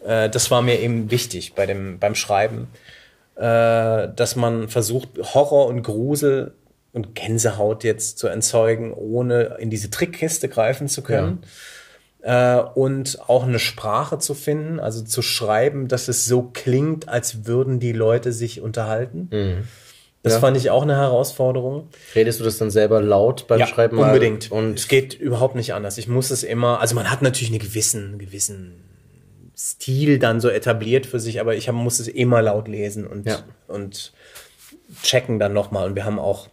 Äh, 0.04 0.30
das 0.30 0.50
war 0.50 0.62
mir 0.62 0.80
eben 0.80 1.10
wichtig 1.10 1.54
bei 1.54 1.66
dem, 1.66 1.98
beim 1.98 2.14
Schreiben, 2.14 2.68
äh, 3.36 4.08
dass 4.14 4.36
man 4.36 4.68
versucht, 4.68 5.08
Horror 5.18 5.66
und 5.66 5.82
Grusel 5.82 6.54
und 6.92 7.14
Gänsehaut 7.14 7.82
jetzt 7.84 8.18
zu 8.18 8.28
erzeugen, 8.28 8.92
ohne 8.92 9.56
in 9.58 9.70
diese 9.70 9.90
Trickkiste 9.90 10.48
greifen 10.48 10.88
zu 10.88 11.02
können. 11.02 11.40
Ja 11.42 11.48
äh, 12.24 12.58
und 12.74 13.18
auch 13.28 13.44
eine 13.44 13.58
Sprache 13.58 14.18
zu 14.18 14.34
finden, 14.34 14.80
also 14.80 15.02
zu 15.02 15.20
schreiben, 15.20 15.88
dass 15.88 16.08
es 16.08 16.24
so 16.24 16.42
klingt, 16.42 17.08
als 17.08 17.46
würden 17.46 17.80
die 17.80 17.92
Leute 17.92 18.32
sich 18.32 18.60
unterhalten. 18.62 19.28
Mhm. 19.30 19.68
Das 20.22 20.34
ja. 20.34 20.40
fand 20.40 20.56
ich 20.56 20.70
auch 20.70 20.82
eine 20.82 20.96
Herausforderung. 20.96 21.88
Redest 22.14 22.40
du 22.40 22.44
das 22.44 22.56
dann 22.56 22.70
selber 22.70 23.02
laut 23.02 23.46
beim 23.46 23.60
ja, 23.60 23.66
Schreiben? 23.66 23.98
Unbedingt. 23.98 24.50
Und 24.50 24.78
es 24.78 24.88
geht 24.88 25.12
überhaupt 25.12 25.54
nicht 25.54 25.74
anders. 25.74 25.98
Ich 25.98 26.08
muss 26.08 26.30
es 26.30 26.42
immer, 26.42 26.80
also 26.80 26.94
man 26.94 27.10
hat 27.10 27.20
natürlich 27.20 27.50
einen 27.50 27.58
gewissen, 27.58 28.18
gewissen 28.18 28.82
Stil 29.54 30.18
dann 30.18 30.40
so 30.40 30.48
etabliert 30.48 31.04
für 31.04 31.20
sich, 31.20 31.40
aber 31.40 31.54
ich 31.54 31.68
hab, 31.68 31.74
muss 31.74 32.00
es 32.00 32.08
immer 32.08 32.40
laut 32.40 32.68
lesen 32.68 33.06
und, 33.06 33.26
ja. 33.26 33.40
und 33.68 34.14
checken 35.02 35.38
dann 35.38 35.52
nochmal. 35.52 35.88
Und 35.88 35.94
wir 35.94 36.06
haben 36.06 36.18
auch 36.18 36.48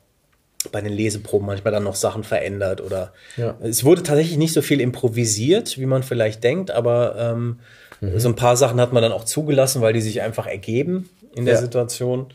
bei 0.72 0.82
den 0.82 0.94
Leseproben 0.94 1.48
manchmal 1.48 1.74
dann 1.74 1.84
noch 1.84 1.96
Sachen 1.96 2.24
verändert 2.24 2.82
oder 2.82 3.14
ja. 3.38 3.58
es 3.62 3.84
wurde 3.84 4.04
tatsächlich 4.04 4.38
nicht 4.38 4.54
so 4.54 4.62
viel 4.62 4.80
improvisiert, 4.80 5.78
wie 5.78 5.86
man 5.86 6.04
vielleicht 6.04 6.44
denkt, 6.44 6.72
aber 6.72 7.16
ähm, 7.18 7.60
mhm. 8.00 8.20
so 8.20 8.30
ein 8.30 8.36
paar 8.36 8.56
Sachen 8.58 8.80
hat 8.80 8.94
man 8.94 9.02
dann 9.02 9.12
auch 9.12 9.26
zugelassen, 9.26 9.82
weil 9.82 9.94
die 9.94 10.02
sich 10.02 10.22
einfach 10.22 10.46
ergeben 10.46 11.10
in 11.36 11.46
der 11.46 11.56
ja. 11.56 11.62
Situation. 11.62 12.28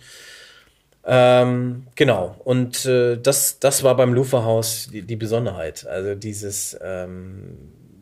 Ähm, 1.04 1.86
genau. 1.94 2.34
Und 2.44 2.84
äh, 2.84 3.16
das, 3.16 3.60
das 3.60 3.84
war 3.84 3.96
beim 3.96 4.12
Luferhaus 4.12 4.88
die, 4.92 5.02
die 5.02 5.16
Besonderheit. 5.16 5.86
Also 5.86 6.16
dieses, 6.16 6.76
ähm, 6.82 7.58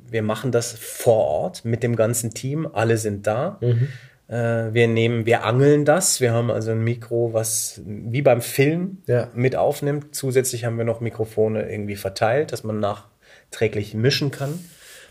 wir 0.08 0.22
machen 0.22 0.52
das 0.52 0.72
vor 0.72 1.24
Ort 1.24 1.64
mit 1.66 1.82
dem 1.82 1.96
ganzen 1.96 2.32
Team, 2.32 2.66
alle 2.72 2.96
sind 2.96 3.26
da. 3.26 3.58
Mhm. 3.60 3.88
Äh, 4.28 4.72
wir 4.72 4.88
nehmen, 4.88 5.26
wir 5.26 5.44
angeln 5.44 5.84
das. 5.84 6.20
Wir 6.20 6.32
haben 6.32 6.50
also 6.50 6.70
ein 6.70 6.82
Mikro, 6.82 7.32
was 7.32 7.80
wie 7.84 8.22
beim 8.22 8.40
Film 8.40 8.98
ja. 9.06 9.28
mit 9.34 9.56
aufnimmt. 9.56 10.14
Zusätzlich 10.14 10.64
haben 10.64 10.78
wir 10.78 10.84
noch 10.84 11.00
Mikrofone 11.00 11.70
irgendwie 11.70 11.96
verteilt, 11.96 12.52
dass 12.52 12.64
man 12.64 12.80
nachträglich 12.80 13.94
mischen 13.94 14.30
kann. 14.30 14.64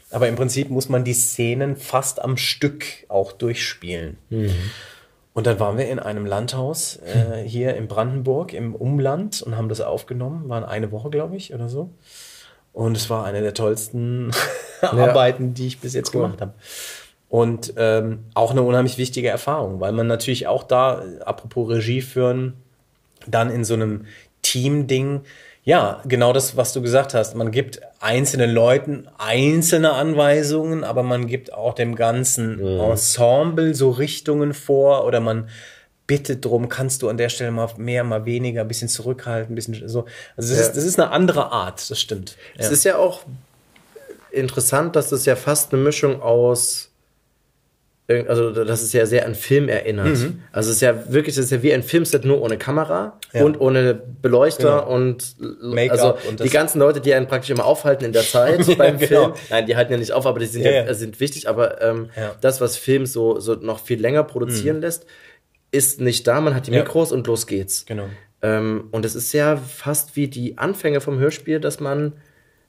Aber 0.10 0.28
im 0.28 0.36
Prinzip 0.36 0.70
muss 0.70 0.90
man 0.90 1.04
die 1.04 1.14
Szenen 1.14 1.76
fast 1.76 2.22
am 2.22 2.38
Stück 2.38 2.86
auch 3.08 3.32
durchspielen. 3.32 4.18
Mhm. 4.30 4.54
Und 5.34 5.48
dann 5.48 5.60
waren 5.60 5.78
wir 5.80 5.90
in 5.90 5.98
einem 5.98 6.28
Landhaus 6.28 6.98
äh, 6.98 7.42
hier 7.44 7.76
in 7.76 7.88
Brandenburg 7.88 8.54
im 8.54 8.76
Umland 8.76 9.42
und 9.42 9.58
haben 9.58 9.70
das 9.70 9.82
aufgenommen. 9.82 10.48
Waren 10.48 10.64
eine 10.64 10.92
Woche, 10.92 11.10
glaube 11.10 11.36
ich, 11.36 11.54
oder 11.54 11.70
so. 11.70 11.90
Und 12.72 12.96
es 12.96 13.10
war 13.10 13.26
eine 13.26 13.42
der 13.42 13.56
tollsten 13.56 14.32
ja. 14.82 14.92
Arbeiten, 14.92 15.56
die 15.56 15.68
ich 15.68 15.80
bis 15.80 15.94
jetzt 15.94 16.14
cool. 16.14 16.22
gemacht 16.22 16.42
habe. 16.42 16.54
Und 17.34 17.74
ähm, 17.78 18.26
auch 18.36 18.52
eine 18.52 18.62
unheimlich 18.62 19.00
wichtige 19.00 19.28
Erfahrung, 19.28 19.80
weil 19.80 19.92
man 19.92 20.06
natürlich 20.06 20.46
auch 20.46 20.62
da, 20.62 21.02
apropos 21.26 21.68
Regie 21.68 22.04
führen, 22.04 22.54
dann 23.26 23.50
in 23.50 23.64
so 23.64 23.74
einem 23.74 24.06
Team-Ding, 24.44 25.22
ja, 25.64 26.04
genau 26.06 26.32
das, 26.32 26.58
was 26.58 26.74
du 26.74 26.84
gesagt 26.84 27.16
hast. 27.16 27.34
Man 27.36 27.50
gibt 27.50 27.82
einzelnen 28.00 28.52
Leuten 28.52 29.08
einzelne 29.18 29.94
Anweisungen, 29.94 30.84
aber 30.84 31.02
man 31.02 31.26
gibt 31.26 31.52
auch 31.52 31.74
dem 31.74 31.96
ganzen 31.96 32.58
mhm. 32.58 32.82
Ensemble 32.82 33.74
so 33.74 33.90
Richtungen 33.90 34.54
vor 34.54 35.04
oder 35.04 35.20
man 35.20 35.50
bittet 36.06 36.46
drum, 36.46 36.70
kannst 36.70 37.02
du 37.02 37.10
an 37.10 37.18
der 37.18 37.30
Stelle 37.30 37.50
mal 37.50 37.68
mehr, 37.78 38.04
mal 38.04 38.26
weniger, 38.26 38.62
ein 38.62 38.68
bisschen 38.68 38.90
zurückhalten, 38.90 39.54
ein 39.54 39.56
bisschen 39.56 39.90
so. 39.90 40.06
Also 40.38 40.52
das, 40.54 40.60
ja. 40.60 40.68
ist, 40.68 40.78
das 40.78 40.84
ist 40.84 41.00
eine 41.00 41.10
andere 41.10 41.52
Art, 41.52 41.90
das 41.90 42.00
stimmt. 42.00 42.38
Es 42.60 42.68
ja. 42.68 42.72
ist 42.74 42.84
ja 42.84 42.98
auch 42.98 43.22
interessant, 44.30 44.96
dass 44.96 45.10
das 45.10 45.26
ja 45.26 45.36
fast 45.36 45.74
eine 45.74 45.82
Mischung 45.82 46.22
aus 46.22 46.92
also 48.10 48.52
das 48.52 48.84
ist 48.84 48.94
ja 48.94 49.06
sehr 49.06 49.26
an 49.26 49.34
Film 49.34 49.70
erinnert. 49.70 50.18
Mhm. 50.18 50.44
Also 50.52 50.70
es 50.70 50.78
ist 50.78 50.82
ja 50.82 51.12
wirklich, 51.12 51.36
das 51.36 51.46
ist 51.46 51.52
ja 51.52 51.64
wie 51.64 51.74
ein 51.74 51.84
Filmset 51.84 52.26
nur 52.26 52.42
ohne 52.42 52.58
Kamera 52.58 53.18
ja. 53.32 53.46
und 53.46 53.62
ohne 53.62 53.94
Beleuchter 53.94 54.82
genau. 54.82 54.94
und 54.94 55.36
also 55.90 56.18
und 56.28 56.44
die 56.44 56.50
ganzen 56.50 56.80
Leute, 56.80 57.00
die 57.00 57.14
einen 57.14 57.28
praktisch 57.28 57.50
immer 57.50 57.66
aufhalten 57.66 58.04
in 58.04 58.12
der 58.12 58.24
Zeit 58.24 58.66
beim 58.78 58.98
genau. 58.98 59.08
Film. 59.08 59.34
Nein, 59.50 59.66
die 59.68 59.78
halten 59.78 59.94
ja 59.94 59.98
nicht 59.98 60.12
auf, 60.12 60.26
aber 60.26 60.40
die 60.40 60.48
sind, 60.48 60.64
ja, 60.64 60.72
ja 60.72 60.94
sind 60.94 61.22
wichtig. 61.22 61.48
Aber 61.48 61.82
ähm, 61.82 62.10
das, 62.42 62.60
was 62.60 62.76
Film 62.76 63.06
so, 63.06 63.40
so 63.40 63.56
noch 63.56 63.80
viel 63.80 64.02
länger 64.02 64.24
produzieren 64.26 64.78
mhm. 64.78 64.82
lässt, 64.82 65.06
ist 65.72 66.02
nicht 66.02 66.28
da. 66.28 66.42
Man 66.42 66.56
hat 66.56 66.68
die 66.68 66.72
Mikros 66.72 67.14
und 67.14 67.26
los 67.26 67.48
geht's. 67.48 67.86
Genau. 67.86 68.08
Ähm, 68.42 68.90
und 68.92 69.06
es 69.06 69.16
ist 69.16 69.32
ja 69.32 69.56
fast 69.56 70.18
wie 70.18 70.28
die 70.28 70.58
Anfänge 70.58 71.00
vom 71.00 71.20
Hörspiel, 71.20 71.62
dass 71.62 71.80
man 71.80 72.14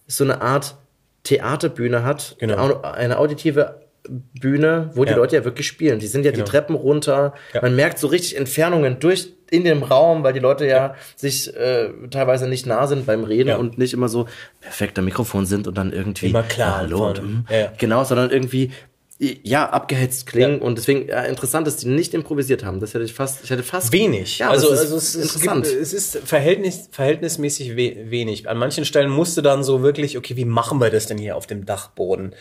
so 0.07 0.23
eine 0.23 0.41
Art 0.41 0.77
Theaterbühne 1.25 2.05
hat, 2.05 2.37
genau. 2.39 2.83
eine 2.83 3.19
auditive 3.19 3.84
Bühne, 4.09 4.91
wo 4.95 5.05
die 5.05 5.13
ja. 5.13 5.17
Leute 5.17 5.37
ja 5.37 5.45
wirklich 5.45 5.67
spielen. 5.67 5.99
Die 5.99 6.07
sind 6.07 6.25
ja 6.25 6.31
genau. 6.31 6.45
die 6.45 6.51
Treppen 6.51 6.77
runter. 6.77 7.35
Ja. 7.53 7.63
Man 7.63 7.75
merkt 7.75 7.99
so 7.99 8.07
richtig 8.07 8.37
Entfernungen 8.37 9.01
durch 9.01 9.33
in 9.51 9.65
dem 9.65 9.83
Raum, 9.83 10.25
weil 10.25 10.33
die 10.33 10.41
Leute 10.41 10.67
ja, 10.67 10.77
ja. 10.77 10.95
sich 11.17 11.55
äh, 11.55 11.91
teilweise 12.11 12.49
nicht 12.49 12.67
nah 12.67 12.87
sind 12.87 13.07
beim 13.07 13.25
Reden 13.25 13.57
und 13.57 13.79
nicht 13.79 13.93
immer 13.93 14.09
so 14.09 14.27
perfekter 14.61 15.01
Mikrofon 15.01 15.47
sind 15.47 15.67
und 15.67 15.79
dann 15.79 15.93
irgendwie 15.93 16.27
immer 16.27 16.43
klar 16.43 16.79
hallo 16.79 17.09
und, 17.09 17.23
mhm. 17.23 17.45
genau, 17.79 18.05
sondern 18.05 18.31
irgendwie 18.31 18.73
ja, 19.19 19.69
abgehetzt 19.71 20.27
klingen 20.27 20.59
und 20.61 20.77
deswegen 20.77 21.09
ja, 21.09 21.23
interessant, 21.23 21.67
dass 21.67 21.77
die 21.77 21.87
nicht 21.87 22.15
improvisiert 22.15 22.65
haben. 22.65 22.81
Das 22.81 22.95
hätte 22.95 23.05
ich 23.05 23.15
fast, 23.15 23.45
ich 23.45 23.51
hätte 23.51 23.63
fast 23.63 23.93
wenig. 23.93 24.41
Ja, 24.41 24.51
also, 24.51 24.71
also 24.71 24.97
es 24.97 25.15
ist 25.15 25.23
interessant. 25.23 25.65
Gibt, 25.67 25.81
es 25.81 25.93
ist 25.93 26.19
verhältnis, 26.25 26.89
verhältnismäßig 26.91 27.77
we 27.77 28.11
wenig. 28.11 28.49
An 28.49 28.59
manchen 28.59 28.85
Stellen 28.85 29.11
musste 29.11 29.41
dann 29.41 29.63
so 29.63 29.83
wirklich, 29.83 30.19
okay, 30.19 30.37
wie 30.37 30.45
machen 30.45 30.81
wir 30.81 30.91
das 30.91 31.07
denn 31.07 31.19
hier 31.19 31.37
auf 31.37 31.47
dem 31.47 31.65
Dachboden? 31.65 32.35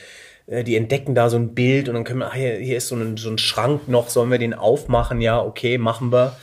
Äh, 0.47 0.63
die 0.63 0.75
entdecken 0.75 1.15
da 1.15 1.29
so 1.29 1.37
ein 1.37 1.53
Bild 1.53 1.89
und 1.89 1.95
dann 1.95 2.03
können 2.03 2.19
wir, 2.19 2.27
ach, 2.27 2.35
hier, 2.35 2.55
hier 2.55 2.77
ist 2.77 2.87
so 2.87 2.95
ein, 2.95 3.17
so 3.17 3.29
ein 3.29 3.37
Schrank 3.37 3.87
noch, 3.87 4.09
sollen 4.09 4.31
wir 4.31 4.39
den 4.39 4.53
aufmachen? 4.53 5.21
Ja, 5.21 5.41
okay, 5.41 5.77
machen 5.77 6.11
wir. 6.11 6.35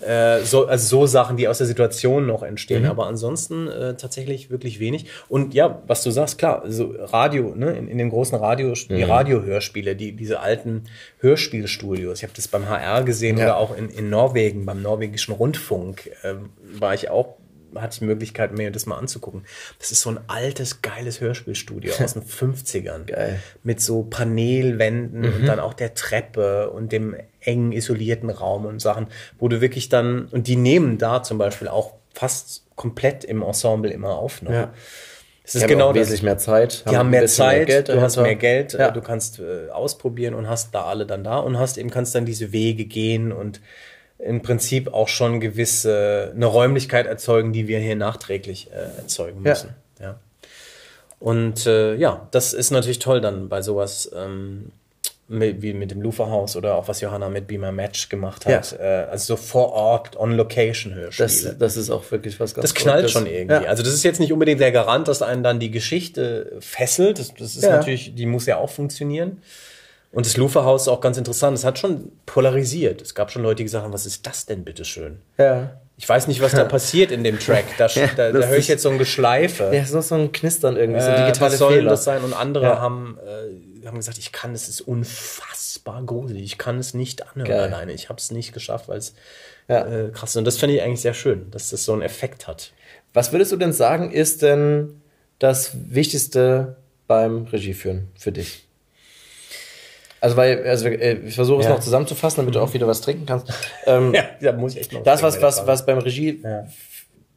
Äh, 0.00 0.42
so, 0.42 0.66
also 0.66 0.86
so 0.86 1.06
Sachen, 1.06 1.38
die 1.38 1.48
aus 1.48 1.58
der 1.58 1.66
Situation 1.66 2.26
noch 2.26 2.42
entstehen, 2.42 2.82
mhm. 2.82 2.90
aber 2.90 3.06
ansonsten 3.06 3.66
äh, 3.68 3.96
tatsächlich 3.96 4.50
wirklich 4.50 4.78
wenig. 4.78 5.06
Und 5.28 5.54
ja, 5.54 5.82
was 5.86 6.02
du 6.02 6.10
sagst, 6.10 6.36
klar, 6.36 6.64
so 6.66 6.94
Radio, 6.98 7.54
ne, 7.54 7.72
in, 7.72 7.88
in 7.88 7.96
den 7.96 8.10
großen 8.10 8.36
Radio, 8.38 8.68
mhm. 8.68 8.94
die 8.94 9.02
Radiohörspiele, 9.02 9.96
die, 9.96 10.12
diese 10.12 10.40
alten 10.40 10.84
Hörspielstudios. 11.20 12.18
Ich 12.18 12.24
habe 12.24 12.34
das 12.36 12.48
beim 12.48 12.68
HR 12.68 13.04
gesehen 13.04 13.38
ja. 13.38 13.44
oder 13.44 13.56
auch 13.56 13.76
in, 13.76 13.88
in 13.88 14.10
Norwegen, 14.10 14.66
beim 14.66 14.82
norwegischen 14.82 15.32
Rundfunk, 15.32 16.10
äh, 16.22 16.34
war 16.78 16.92
ich 16.92 17.08
auch 17.08 17.36
hatte 17.80 17.94
ich 17.94 17.98
die 18.00 18.04
Möglichkeit, 18.04 18.52
mir 18.52 18.70
das 18.70 18.86
mal 18.86 18.96
anzugucken. 18.96 19.44
Das 19.78 19.92
ist 19.92 20.00
so 20.00 20.10
ein 20.10 20.18
altes, 20.26 20.82
geiles 20.82 21.20
Hörspielstudio 21.20 21.92
aus 22.02 22.14
den 22.14 22.22
50ern. 22.24 23.04
Geil. 23.06 23.40
Mit 23.62 23.80
so 23.80 24.02
Panelwänden 24.02 25.20
mhm. 25.20 25.34
und 25.34 25.46
dann 25.46 25.60
auch 25.60 25.74
der 25.74 25.94
Treppe 25.94 26.70
und 26.70 26.92
dem 26.92 27.16
engen, 27.40 27.72
isolierten 27.72 28.30
Raum 28.30 28.66
und 28.66 28.80
Sachen, 28.80 29.06
wo 29.38 29.48
du 29.48 29.60
wirklich 29.60 29.88
dann, 29.88 30.26
und 30.26 30.46
die 30.46 30.56
nehmen 30.56 30.98
da 30.98 31.22
zum 31.22 31.38
Beispiel 31.38 31.68
auch 31.68 31.94
fast 32.12 32.64
komplett 32.76 33.24
im 33.24 33.42
Ensemble 33.42 33.90
immer 33.90 34.16
auf. 34.16 34.42
Noch. 34.42 34.52
Ja. 34.52 34.72
Es 35.46 35.54
ist 35.54 35.68
genau 35.68 35.94
wesentlich 35.94 36.24
mehr 36.24 36.38
Zeit. 36.38 36.84
Die 36.90 36.96
haben, 36.96 37.10
mehr 37.10 37.26
Zeit, 37.26 37.56
mehr 37.56 37.66
Geld, 37.66 37.88
du 37.88 38.00
hast 38.00 38.16
mehr 38.16 38.34
Geld, 38.34 38.72
ja. 38.72 38.90
du 38.90 39.00
kannst 39.00 39.38
äh, 39.38 39.70
ausprobieren 39.70 40.34
und 40.34 40.48
hast 40.48 40.74
da 40.74 40.86
alle 40.86 41.06
dann 41.06 41.22
da 41.22 41.38
und 41.38 41.56
hast 41.56 41.78
eben 41.78 41.88
kannst 41.88 42.16
dann 42.16 42.24
diese 42.24 42.50
Wege 42.50 42.84
gehen 42.84 43.30
und 43.30 43.60
im 44.18 44.42
Prinzip 44.42 44.92
auch 44.92 45.08
schon 45.08 45.40
gewisse 45.40 46.32
eine 46.34 46.46
Räumlichkeit 46.46 47.06
erzeugen, 47.06 47.52
die 47.52 47.68
wir 47.68 47.78
hier 47.78 47.96
nachträglich 47.96 48.70
äh, 48.72 48.98
erzeugen 48.98 49.42
müssen. 49.42 49.74
Ja. 50.00 50.04
ja. 50.04 50.20
Und 51.18 51.66
äh, 51.66 51.94
ja, 51.94 52.28
das 52.30 52.52
ist 52.52 52.70
natürlich 52.70 52.98
toll 52.98 53.20
dann 53.20 53.48
bei 53.48 53.62
sowas. 53.62 54.10
Ähm, 54.14 54.72
mit, 55.28 55.60
wie 55.62 55.72
mit 55.72 55.90
dem 55.90 56.02
Luferhaus 56.02 56.56
oder 56.56 56.76
auch 56.76 56.88
was 56.88 57.00
Johanna 57.00 57.28
mit 57.28 57.48
Beamer 57.48 57.72
Match 57.72 58.08
gemacht 58.08 58.46
hat. 58.46 58.72
Ja. 58.72 58.78
Äh, 58.78 59.04
also 59.10 59.34
so 59.34 59.42
vor 59.42 59.72
Ort, 59.72 60.16
on 60.16 60.32
Location 60.32 60.94
Hörspiele. 60.94 61.28
Das, 61.28 61.58
das 61.58 61.76
ist 61.76 61.90
auch 61.90 62.08
wirklich 62.10 62.38
was 62.38 62.54
ganz 62.54 62.62
Das 62.62 62.74
knallt 62.74 63.02
Gutes. 63.02 63.12
schon 63.12 63.26
irgendwie. 63.26 63.64
Ja. 63.64 63.68
Also 63.68 63.82
das 63.82 63.92
ist 63.92 64.04
jetzt 64.04 64.20
nicht 64.20 64.32
unbedingt 64.32 64.60
der 64.60 64.72
Garant, 64.72 65.08
dass 65.08 65.22
einen 65.22 65.42
dann 65.42 65.58
die 65.58 65.70
Geschichte 65.70 66.56
fesselt. 66.60 67.18
Das, 67.18 67.34
das 67.34 67.56
ist 67.56 67.62
natürlich, 67.68 68.14
die 68.14 68.26
muss 68.26 68.46
ja 68.46 68.58
auch 68.58 68.70
funktionieren. 68.70 69.42
Und 70.16 70.24
das 70.24 70.38
Luferhaus 70.38 70.82
ist 70.82 70.88
auch 70.88 71.02
ganz 71.02 71.18
interessant. 71.18 71.58
Es 71.58 71.62
hat 71.62 71.78
schon 71.78 72.10
polarisiert. 72.24 73.02
Es 73.02 73.14
gab 73.14 73.30
schon 73.30 73.42
Leute, 73.42 73.56
die 73.56 73.64
gesagt 73.64 73.84
haben, 73.84 73.92
was 73.92 74.06
ist 74.06 74.26
das 74.26 74.46
denn 74.46 74.64
bitteschön? 74.64 75.18
Ja. 75.36 75.78
Ich 75.98 76.08
weiß 76.08 76.26
nicht, 76.28 76.40
was 76.40 76.52
da 76.52 76.64
passiert 76.76 77.10
in 77.10 77.22
dem 77.22 77.38
Track. 77.38 77.66
Da, 77.76 77.86
ja, 77.88 78.06
da, 78.16 78.32
da 78.32 78.46
höre 78.46 78.56
ich 78.56 78.66
jetzt 78.66 78.82
so 78.82 78.88
ein 78.88 78.96
Geschleife. 78.96 79.70
Ja, 79.74 79.84
so, 79.84 80.00
so 80.00 80.14
ein 80.14 80.32
Knistern 80.32 80.78
irgendwie, 80.78 81.02
so 81.02 81.10
äh, 81.10 81.26
digitale 81.26 81.52
was 81.52 81.58
soll 81.58 81.74
Fehler. 81.74 81.90
das 81.90 82.04
sein? 82.04 82.24
Und 82.24 82.32
andere 82.32 82.64
ja. 82.64 82.80
haben, 82.80 83.18
äh, 83.26 83.86
haben 83.86 83.98
gesagt, 83.98 84.16
ich 84.16 84.32
kann, 84.32 84.54
es 84.54 84.70
ist 84.70 84.80
unfassbar 84.80 86.02
gruselig. 86.02 86.44
Ich 86.44 86.56
kann 86.56 86.78
es 86.78 86.94
nicht 86.94 87.28
anhören 87.28 87.50
Geil. 87.50 87.60
alleine. 87.60 87.92
Ich 87.92 88.08
habe 88.08 88.18
es 88.18 88.30
nicht 88.30 88.54
geschafft, 88.54 88.88
weil 88.88 88.96
es 88.96 89.12
ja. 89.68 89.86
äh, 89.86 90.08
krass 90.12 90.30
ist. 90.30 90.36
Und 90.36 90.46
das 90.46 90.56
finde 90.56 90.76
ich 90.76 90.82
eigentlich 90.82 91.02
sehr 91.02 91.12
schön, 91.12 91.50
dass 91.50 91.68
das 91.68 91.84
so 91.84 91.92
einen 91.92 92.00
Effekt 92.00 92.48
hat. 92.48 92.72
Was 93.12 93.32
würdest 93.32 93.52
du 93.52 93.56
denn 93.56 93.74
sagen, 93.74 94.12
ist 94.12 94.40
denn 94.40 95.02
das 95.38 95.72
Wichtigste 95.74 96.76
beim 97.06 97.44
Regieführen 97.44 98.08
für 98.18 98.32
dich? 98.32 98.65
Also 100.20 100.36
weil, 100.36 100.66
also 100.66 100.88
äh, 100.88 101.18
ich 101.26 101.34
versuche 101.34 101.60
es 101.60 101.66
ja. 101.66 101.72
noch 101.72 101.80
zusammenzufassen, 101.80 102.42
damit 102.42 102.54
du 102.54 102.60
auch 102.60 102.72
wieder 102.74 102.86
was 102.86 103.00
trinken 103.00 103.26
kannst. 103.26 103.52
Ähm, 103.88 104.12
ja, 104.14 104.24
da 104.40 104.52
muss 104.52 104.72
ich 104.72 104.80
echt 104.80 104.92
noch. 104.92 105.02
Das 105.04 105.22
was 105.22 105.40
was 105.40 105.66
was 105.66 105.86
beim 105.86 105.98
Regie 105.98 106.40
ja. 106.42 106.66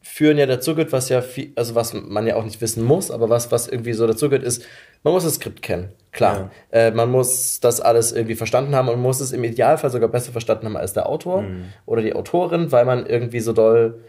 führen 0.02 0.36
ja 0.36 0.46
dazu 0.46 0.74
gehört, 0.74 0.90
was 0.90 1.08
ja 1.08 1.22
viel, 1.22 1.52
also 1.54 1.76
was 1.76 1.92
man 1.94 2.26
ja 2.26 2.34
auch 2.34 2.44
nicht 2.44 2.60
wissen 2.60 2.82
muss, 2.82 3.12
aber 3.12 3.28
was 3.28 3.52
was 3.52 3.68
irgendwie 3.68 3.92
so 3.92 4.04
dazu 4.06 4.28
gehört, 4.28 4.44
ist, 4.44 4.64
man 5.04 5.14
muss 5.14 5.22
das 5.22 5.34
Skript 5.34 5.62
kennen, 5.62 5.90
klar. 6.10 6.50
Ja. 6.72 6.78
Äh, 6.78 6.90
man 6.90 7.08
muss 7.10 7.60
das 7.60 7.80
alles 7.80 8.10
irgendwie 8.10 8.34
verstanden 8.34 8.74
haben 8.74 8.88
und 8.88 9.00
muss 9.00 9.20
es 9.20 9.30
im 9.30 9.44
Idealfall 9.44 9.90
sogar 9.90 10.08
besser 10.08 10.32
verstanden 10.32 10.66
haben 10.66 10.76
als 10.76 10.92
der 10.92 11.08
Autor 11.08 11.42
mhm. 11.42 11.66
oder 11.86 12.02
die 12.02 12.14
Autorin, 12.14 12.72
weil 12.72 12.84
man 12.84 13.06
irgendwie 13.06 13.40
so 13.40 13.52
doll 13.52 14.00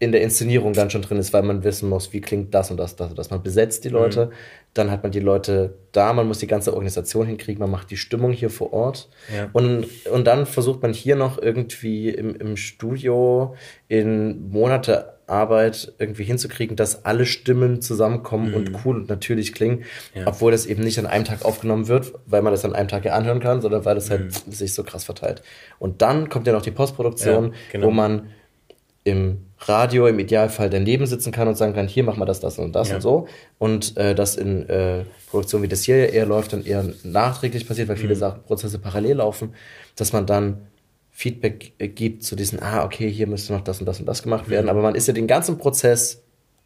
in 0.00 0.12
der 0.12 0.22
Inszenierung 0.22 0.72
dann 0.72 0.90
schon 0.90 1.02
drin 1.02 1.18
ist, 1.18 1.32
weil 1.32 1.42
man 1.42 1.62
wissen 1.64 1.88
muss, 1.88 2.12
wie 2.12 2.20
klingt 2.20 2.52
das 2.52 2.70
und 2.70 2.76
das, 2.76 2.96
das 2.96 3.10
und 3.10 3.18
das. 3.18 3.30
Man 3.30 3.42
besetzt 3.42 3.84
die 3.84 3.88
Leute, 3.88 4.26
mhm. 4.26 4.30
dann 4.74 4.90
hat 4.90 5.02
man 5.02 5.12
die 5.12 5.20
Leute 5.20 5.74
da, 5.92 6.12
man 6.12 6.26
muss 6.26 6.38
die 6.38 6.46
ganze 6.46 6.74
Organisation 6.74 7.26
hinkriegen, 7.26 7.60
man 7.60 7.70
macht 7.70 7.90
die 7.90 7.96
Stimmung 7.96 8.32
hier 8.32 8.50
vor 8.50 8.72
Ort 8.72 9.08
ja. 9.34 9.48
und, 9.52 9.86
und 10.06 10.26
dann 10.26 10.46
versucht 10.46 10.82
man 10.82 10.92
hier 10.92 11.16
noch 11.16 11.40
irgendwie 11.40 12.10
im, 12.10 12.34
im 12.34 12.56
Studio 12.56 13.54
in 13.88 14.50
Monate 14.50 15.14
Arbeit 15.26 15.94
irgendwie 15.98 16.24
hinzukriegen, 16.24 16.76
dass 16.76 17.04
alle 17.04 17.24
Stimmen 17.24 17.80
zusammenkommen 17.80 18.50
mhm. 18.50 18.54
und 18.54 18.84
cool 18.84 18.96
und 18.96 19.08
natürlich 19.08 19.54
klingen, 19.54 19.84
ja. 20.14 20.26
obwohl 20.26 20.52
das 20.52 20.66
eben 20.66 20.82
nicht 20.82 20.98
an 20.98 21.06
einem 21.06 21.24
Tag 21.24 21.44
aufgenommen 21.44 21.88
wird, 21.88 22.12
weil 22.26 22.42
man 22.42 22.52
das 22.52 22.64
an 22.64 22.74
einem 22.74 22.88
Tag 22.88 23.04
ja 23.04 23.14
anhören 23.14 23.40
kann, 23.40 23.62
sondern 23.62 23.84
weil 23.84 23.94
das 23.94 24.10
halt 24.10 24.22
mhm. 24.22 24.34
halt 24.34 24.54
sich 24.54 24.74
so 24.74 24.82
krass 24.82 25.04
verteilt. 25.04 25.42
Und 25.78 26.02
dann 26.02 26.28
kommt 26.28 26.46
ja 26.46 26.52
noch 26.52 26.62
die 26.62 26.72
Postproduktion, 26.72 27.46
ja, 27.46 27.58
genau. 27.72 27.86
wo 27.86 27.90
man 27.90 28.28
im 29.04 29.46
Radio 29.60 30.06
im 30.06 30.18
Idealfall 30.18 30.68
daneben 30.70 31.06
sitzen 31.06 31.32
kann 31.32 31.48
und 31.48 31.56
sagen 31.56 31.74
kann, 31.74 31.86
hier 31.86 32.04
machen 32.04 32.20
wir 32.20 32.26
das, 32.26 32.40
das 32.40 32.58
und 32.58 32.74
das 32.74 32.88
ja. 32.88 32.96
und 32.96 33.00
so. 33.00 33.28
Und 33.58 33.96
äh, 33.96 34.14
das 34.14 34.36
in 34.36 34.68
äh, 34.68 35.04
Produktion 35.30 35.62
wie 35.62 35.68
das 35.68 35.82
hier 35.82 36.12
eher 36.12 36.26
läuft, 36.26 36.52
dann 36.52 36.64
eher 36.64 36.84
nachträglich 37.02 37.66
passiert, 37.66 37.88
weil 37.88 37.96
viele 37.96 38.14
mhm. 38.14 38.18
Sachen, 38.18 38.42
Prozesse 38.42 38.78
parallel 38.78 39.18
laufen, 39.18 39.54
dass 39.96 40.12
man 40.12 40.26
dann 40.26 40.66
Feedback 41.10 41.72
äh, 41.78 41.88
gibt 41.88 42.24
zu 42.24 42.34
diesen, 42.34 42.60
ah, 42.62 42.84
okay, 42.84 43.10
hier 43.10 43.26
müsste 43.26 43.52
noch 43.52 43.62
das 43.62 43.80
und 43.80 43.86
das 43.86 44.00
und 44.00 44.06
das 44.06 44.22
gemacht 44.22 44.48
werden. 44.48 44.66
Mhm. 44.66 44.70
Aber 44.70 44.82
man 44.82 44.94
ist 44.94 45.06
ja 45.06 45.14
den 45.14 45.26
ganzen 45.26 45.58
Prozess 45.58 46.22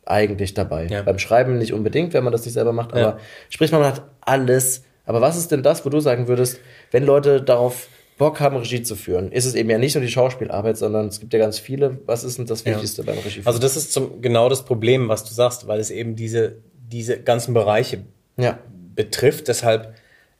eigentlich 0.06 0.55
dabei. 0.55 0.86
Ja. 0.86 1.02
Beim 1.02 1.19
Schreiben 1.19 1.59
nicht 1.59 1.73
unbedingt, 1.73 2.15
wenn 2.15 2.24
man 2.24 2.32
das 2.32 2.44
nicht 2.44 2.55
selber 2.55 2.73
macht, 2.73 2.93
aber 2.93 3.01
ja. 3.01 3.19
sprich, 3.51 3.70
man 3.73 3.85
hat 3.85 4.02
alles. 4.20 4.85
Aber 5.05 5.20
was 5.20 5.36
ist 5.36 5.52
denn 5.52 5.62
das, 5.62 5.85
wo 5.85 5.90
du 5.90 6.01
sagen 6.01 6.28
würdest, 6.28 6.60
wenn 6.90 7.05
Leute 7.05 7.43
darauf 7.43 7.89
Bock 8.19 8.40
haben, 8.40 8.57
Regie 8.57 8.82
zu 8.82 8.97
führen, 8.97 9.32
ist 9.32 9.45
es 9.45 9.55
eben 9.55 9.70
ja 9.70 9.78
nicht 9.78 9.95
nur 9.95 10.03
die 10.03 10.11
Schauspielarbeit, 10.11 10.77
sondern 10.77 11.07
es 11.07 11.20
gibt 11.20 11.32
ja 11.32 11.39
ganz 11.39 11.59
viele. 11.59 11.99
Was 12.05 12.24
ist 12.24 12.39
denn 12.39 12.47
das 12.47 12.66
Wichtigste 12.66 13.03
ja. 13.03 13.12
beim 13.12 13.23
Regie? 13.23 13.43
Also 13.45 13.59
das 13.59 13.77
ist 13.77 13.93
zum, 13.93 14.20
genau 14.20 14.49
das 14.49 14.65
Problem, 14.65 15.09
was 15.09 15.24
du 15.24 15.32
sagst, 15.32 15.69
weil 15.69 15.78
es 15.78 15.90
eben 15.90 16.16
diese, 16.16 16.57
diese 16.74 17.20
ganzen 17.20 17.55
Bereiche 17.55 18.05
ja. 18.36 18.59
betrifft. 18.95 19.49
Deshalb 19.49 19.95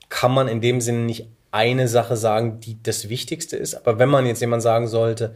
kann 0.09 0.33
man 0.33 0.49
in 0.49 0.61
dem 0.61 0.81
Sinne 0.81 1.01
nicht 1.01 1.29
eine 1.51 1.89
Sache 1.89 2.17
sagen, 2.17 2.61
die 2.61 2.77
das 2.83 3.09
Wichtigste 3.09 3.57
ist. 3.57 3.75
Aber 3.75 3.99
wenn 3.99 4.09
man 4.09 4.27
jetzt 4.27 4.41
jemand 4.41 4.63
sagen 4.63 4.89
sollte, 4.89 5.35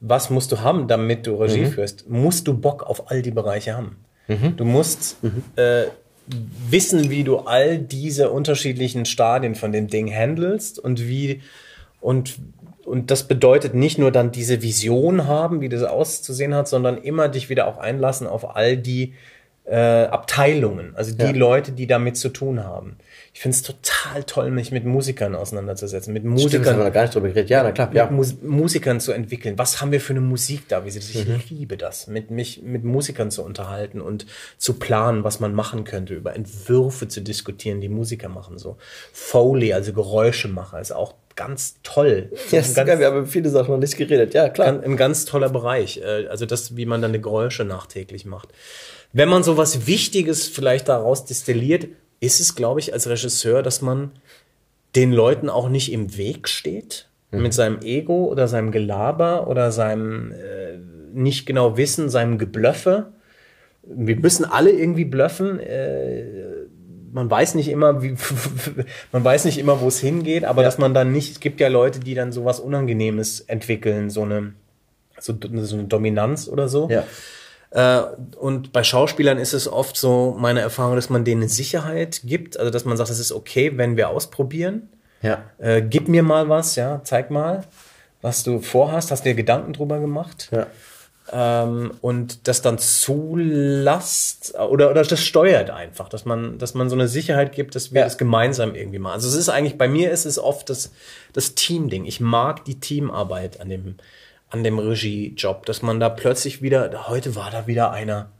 was 0.00 0.30
musst 0.30 0.52
du 0.52 0.60
haben, 0.60 0.88
damit 0.88 1.26
du 1.26 1.34
Regie 1.36 1.66
mhm. 1.66 1.70
führst, 1.70 2.08
musst 2.08 2.48
du 2.48 2.54
Bock 2.54 2.82
auf 2.82 3.10
all 3.10 3.22
die 3.22 3.30
Bereiche 3.30 3.76
haben. 3.76 3.96
Mhm. 4.26 4.56
Du 4.56 4.64
musst 4.64 5.22
mhm. 5.22 5.42
äh, 5.56 5.84
wissen, 6.68 7.10
wie 7.10 7.24
du 7.24 7.38
all 7.38 7.78
diese 7.78 8.30
unterschiedlichen 8.30 9.04
Stadien 9.04 9.54
von 9.54 9.72
dem 9.72 9.88
Ding 9.88 10.12
handelst 10.12 10.78
und 10.78 11.06
wie 11.06 11.40
und 12.00 12.38
und 12.84 13.10
das 13.10 13.28
bedeutet 13.28 13.74
nicht 13.74 13.98
nur 13.98 14.10
dann 14.10 14.32
diese 14.32 14.62
Vision 14.62 15.26
haben, 15.26 15.60
wie 15.60 15.68
das 15.68 15.82
auszusehen 15.82 16.54
hat, 16.54 16.68
sondern 16.68 16.96
immer 16.96 17.28
dich 17.28 17.50
wieder 17.50 17.66
auch 17.66 17.76
einlassen 17.76 18.26
auf 18.26 18.56
all 18.56 18.78
die 18.78 19.12
äh, 19.66 19.76
Abteilungen, 19.76 20.96
also 20.96 21.14
die 21.14 21.22
ja. 21.22 21.32
Leute, 21.32 21.72
die 21.72 21.86
damit 21.86 22.16
zu 22.16 22.30
tun 22.30 22.64
haben 22.64 22.96
ich 23.38 23.42
finde 23.42 23.54
es 23.54 23.62
total 23.62 24.24
toll, 24.24 24.50
mich 24.50 24.72
mit 24.72 24.84
Musikern 24.84 25.36
auseinanderzusetzen, 25.36 26.12
mit 26.12 26.24
Musikern. 26.24 26.64
Stimmt, 26.64 26.76
haben 26.76 26.92
gar 26.92 27.02
nicht 27.02 27.14
drüber 27.14 27.28
geredet. 27.28 27.50
Ja, 27.50 27.62
na 27.62 27.70
klar, 27.70 27.88
ja. 27.94 28.10
Mus 28.10 28.42
Musikern 28.42 28.98
zu 28.98 29.12
entwickeln. 29.12 29.56
Was 29.58 29.80
haben 29.80 29.92
wir 29.92 30.00
für 30.00 30.12
eine 30.12 30.22
Musik 30.22 30.66
da? 30.66 30.84
Wie 30.84 30.88
ich 30.88 31.14
mhm. 31.14 31.40
liebe 31.48 31.76
das, 31.76 32.08
mit 32.08 32.32
mich 32.32 32.62
mit 32.64 32.82
Musikern 32.82 33.30
zu 33.30 33.44
unterhalten 33.44 34.00
und 34.00 34.26
zu 34.56 34.74
planen, 34.74 35.22
was 35.22 35.38
man 35.38 35.54
machen 35.54 35.84
könnte, 35.84 36.14
über 36.14 36.34
Entwürfe 36.34 37.06
zu 37.06 37.20
diskutieren, 37.20 37.80
die 37.80 37.88
Musiker 37.88 38.28
machen 38.28 38.58
so. 38.58 38.76
Foley, 39.12 39.72
also 39.72 39.92
Geräuschemacher, 39.92 40.80
ist 40.80 40.90
auch 40.90 41.14
ganz 41.36 41.76
toll. 41.84 42.32
Ja, 42.50 42.60
ganz, 42.60 42.74
geil, 42.74 42.98
wir 42.98 43.06
haben 43.06 43.18
über 43.18 43.26
viele 43.28 43.50
Sachen 43.50 43.70
noch 43.70 43.78
nicht 43.78 43.96
geredet. 43.96 44.34
Ja, 44.34 44.48
klar. 44.48 44.82
Ein 44.82 44.96
ganz 44.96 45.26
toller 45.26 45.50
Bereich. 45.50 45.98
Äh, 45.98 46.26
also 46.26 46.44
das, 46.44 46.76
wie 46.76 46.86
man 46.86 47.02
dann 47.02 47.12
die 47.12 47.22
Geräusche 47.22 47.64
nachträglich 47.64 48.26
macht. 48.26 48.48
Wenn 49.12 49.28
man 49.28 49.44
so 49.44 49.56
was 49.56 49.86
Wichtiges 49.86 50.48
vielleicht 50.48 50.88
daraus 50.88 51.24
destilliert, 51.24 51.86
ist 52.20 52.40
es, 52.40 52.54
glaube 52.54 52.80
ich, 52.80 52.92
als 52.92 53.08
Regisseur, 53.08 53.62
dass 53.62 53.82
man 53.82 54.12
den 54.96 55.12
Leuten 55.12 55.48
auch 55.48 55.68
nicht 55.68 55.92
im 55.92 56.16
Weg 56.16 56.48
steht 56.48 57.08
mhm. 57.30 57.42
mit 57.42 57.54
seinem 57.54 57.80
Ego 57.82 58.26
oder 58.26 58.48
seinem 58.48 58.72
Gelaber 58.72 59.48
oder 59.48 59.70
seinem 59.72 60.32
äh, 60.32 60.78
nicht 61.12 61.46
genau 61.46 61.76
Wissen, 61.76 62.08
seinem 62.08 62.38
Geblöffe. 62.38 63.12
Wir 63.82 64.16
müssen 64.16 64.44
alle 64.44 64.70
irgendwie 64.70 65.04
blöffen. 65.04 65.60
Äh, 65.60 66.24
man 67.12 67.30
weiß 67.30 67.54
nicht 67.54 67.68
immer, 67.68 68.02
wie, 68.02 68.14
man 69.12 69.24
weiß 69.24 69.44
nicht 69.44 69.58
immer, 69.58 69.80
wo 69.80 69.88
es 69.88 69.98
hingeht, 69.98 70.44
aber 70.44 70.62
ja. 70.62 70.68
dass 70.68 70.78
man 70.78 70.94
dann 70.94 71.12
nicht, 71.12 71.32
es 71.32 71.40
gibt 71.40 71.60
ja 71.60 71.68
Leute, 71.68 72.00
die 72.00 72.14
dann 72.14 72.32
sowas 72.32 72.60
Unangenehmes 72.60 73.40
entwickeln, 73.40 74.10
so 74.10 74.22
eine, 74.22 74.52
so, 75.18 75.34
so 75.40 75.76
eine 75.76 75.84
Dominanz 75.84 76.48
oder 76.48 76.68
so. 76.68 76.88
Ja. 76.90 77.04
Äh, 77.70 78.00
und 78.38 78.72
bei 78.72 78.82
Schauspielern 78.82 79.38
ist 79.38 79.52
es 79.52 79.70
oft 79.70 79.96
so 79.96 80.36
meine 80.38 80.60
Erfahrung, 80.60 80.96
dass 80.96 81.10
man 81.10 81.24
denen 81.24 81.48
Sicherheit 81.48 82.22
gibt, 82.24 82.58
also 82.58 82.70
dass 82.70 82.84
man 82.84 82.96
sagt, 82.96 83.10
es 83.10 83.18
ist 83.18 83.32
okay, 83.32 83.76
wenn 83.76 83.96
wir 83.96 84.08
ausprobieren. 84.08 84.88
Ja. 85.22 85.42
Äh, 85.58 85.82
gib 85.82 86.08
mir 86.08 86.22
mal 86.22 86.48
was, 86.48 86.76
ja, 86.76 87.00
zeig 87.04 87.30
mal, 87.30 87.64
was 88.22 88.42
du 88.42 88.60
vorhast, 88.60 89.10
hast 89.10 89.24
dir 89.24 89.34
Gedanken 89.34 89.72
drüber 89.72 89.98
gemacht. 89.98 90.48
Ja. 90.50 90.66
Ähm, 91.30 91.92
und 92.00 92.48
das 92.48 92.62
dann 92.62 92.78
zulasst 92.78 94.54
oder, 94.54 94.90
oder 94.90 95.02
das 95.02 95.20
steuert 95.20 95.68
einfach, 95.68 96.08
dass 96.08 96.24
man, 96.24 96.58
dass 96.58 96.72
man 96.72 96.88
so 96.88 96.94
eine 96.96 97.06
Sicherheit 97.06 97.52
gibt, 97.52 97.74
dass 97.74 97.92
wir 97.92 98.00
ja. 98.00 98.06
das 98.06 98.16
gemeinsam 98.16 98.74
irgendwie 98.74 98.98
machen. 98.98 99.14
Also 99.14 99.28
es 99.28 99.34
ist 99.34 99.50
eigentlich, 99.50 99.76
bei 99.76 99.88
mir 99.88 100.10
ist 100.10 100.24
es 100.24 100.38
oft 100.38 100.70
das, 100.70 100.90
das 101.34 101.54
Team-Ding. 101.54 102.06
Ich 102.06 102.20
mag 102.20 102.64
die 102.64 102.80
Teamarbeit 102.80 103.60
an 103.60 103.68
dem, 103.68 103.96
an 104.50 104.64
dem 104.64 104.78
Regiejob, 104.78 105.66
dass 105.66 105.82
man 105.82 106.00
da 106.00 106.08
plötzlich 106.08 106.62
wieder, 106.62 107.08
heute 107.08 107.36
war 107.36 107.50
da 107.50 107.66
wieder 107.66 107.90
einer, 107.90 108.30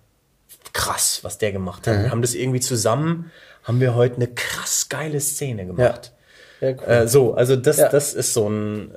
krass, 0.73 1.21
was 1.23 1.39
der 1.39 1.53
gemacht 1.53 1.87
hat. 1.87 1.97
Mhm. 1.97 2.03
Wir 2.05 2.11
haben 2.11 2.23
das 2.23 2.35
irgendwie 2.35 2.61
zusammen, 2.61 3.31
haben 3.65 3.81
wir 3.81 3.95
heute 3.95 4.17
eine 4.17 4.29
krass 4.29 4.89
geile 4.89 5.21
Szene 5.21 5.67
gemacht. 5.67 6.13
Ja. 6.13 6.19
Ja, 6.61 6.71
cool. 6.71 6.89
äh, 6.89 7.09
so, 7.09 7.35
also 7.35 7.55
das, 7.55 7.77
ja. 7.77 7.89
das 7.89 8.15
ist 8.15 8.35
so 8.35 8.49
ein 8.49 8.91
äh, 8.91 8.97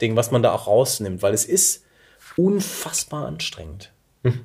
Ding, 0.00 0.16
was 0.16 0.30
man 0.30 0.42
da 0.42 0.52
auch 0.52 0.66
rausnimmt, 0.66 1.22
weil 1.22 1.32
es 1.32 1.44
ist 1.44 1.84
unfassbar 2.36 3.26
anstrengend. 3.26 3.92
Mhm. 4.22 4.40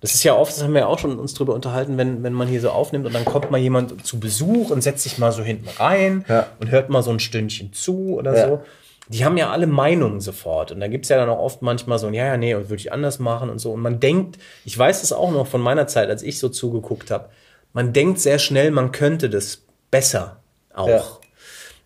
Das 0.00 0.14
ist 0.14 0.22
ja 0.22 0.34
oft, 0.34 0.52
das 0.52 0.62
haben 0.62 0.74
wir 0.74 0.82
ja 0.82 0.86
auch 0.86 0.98
schon 0.98 1.18
uns 1.18 1.32
drüber 1.32 1.54
unterhalten, 1.54 1.96
wenn, 1.96 2.22
wenn 2.22 2.34
man 2.34 2.46
hier 2.46 2.60
so 2.60 2.68
aufnimmt 2.68 3.06
und 3.06 3.14
dann 3.14 3.24
kommt 3.24 3.50
mal 3.50 3.56
jemand 3.56 4.04
zu 4.04 4.20
Besuch 4.20 4.68
und 4.68 4.82
setzt 4.82 5.02
sich 5.02 5.16
mal 5.16 5.32
so 5.32 5.42
hinten 5.42 5.68
rein 5.78 6.26
ja. 6.28 6.48
und 6.60 6.70
hört 6.70 6.90
mal 6.90 7.02
so 7.02 7.10
ein 7.10 7.20
Stündchen 7.20 7.72
zu 7.72 8.16
oder 8.16 8.34
so. 8.48 8.62
Die 9.08 9.24
haben 9.24 9.36
ja 9.36 9.50
alle 9.50 9.66
Meinungen 9.66 10.20
sofort. 10.20 10.72
Und 10.72 10.80
da 10.80 10.88
gibt's 10.88 11.08
ja 11.08 11.16
dann 11.16 11.28
auch 11.28 11.38
oft 11.38 11.62
manchmal 11.62 11.98
so, 11.98 12.08
ja, 12.08 12.26
ja, 12.26 12.36
nee, 12.36 12.54
und 12.54 12.70
würde 12.70 12.80
ich 12.80 12.92
anders 12.92 13.18
machen 13.18 13.50
und 13.50 13.58
so. 13.58 13.72
Und 13.72 13.80
man 13.80 14.00
denkt, 14.00 14.38
ich 14.64 14.76
weiß 14.76 15.02
es 15.02 15.12
auch 15.12 15.30
noch 15.30 15.46
von 15.46 15.60
meiner 15.60 15.86
Zeit, 15.86 16.08
als 16.08 16.22
ich 16.22 16.38
so 16.38 16.48
zugeguckt 16.48 17.10
habe, 17.10 17.28
man 17.72 17.92
denkt 17.92 18.20
sehr 18.20 18.38
schnell, 18.38 18.70
man 18.70 18.92
könnte 18.92 19.28
das 19.28 19.62
besser 19.90 20.40
auch. 20.72 20.88
Ja. 20.88 21.04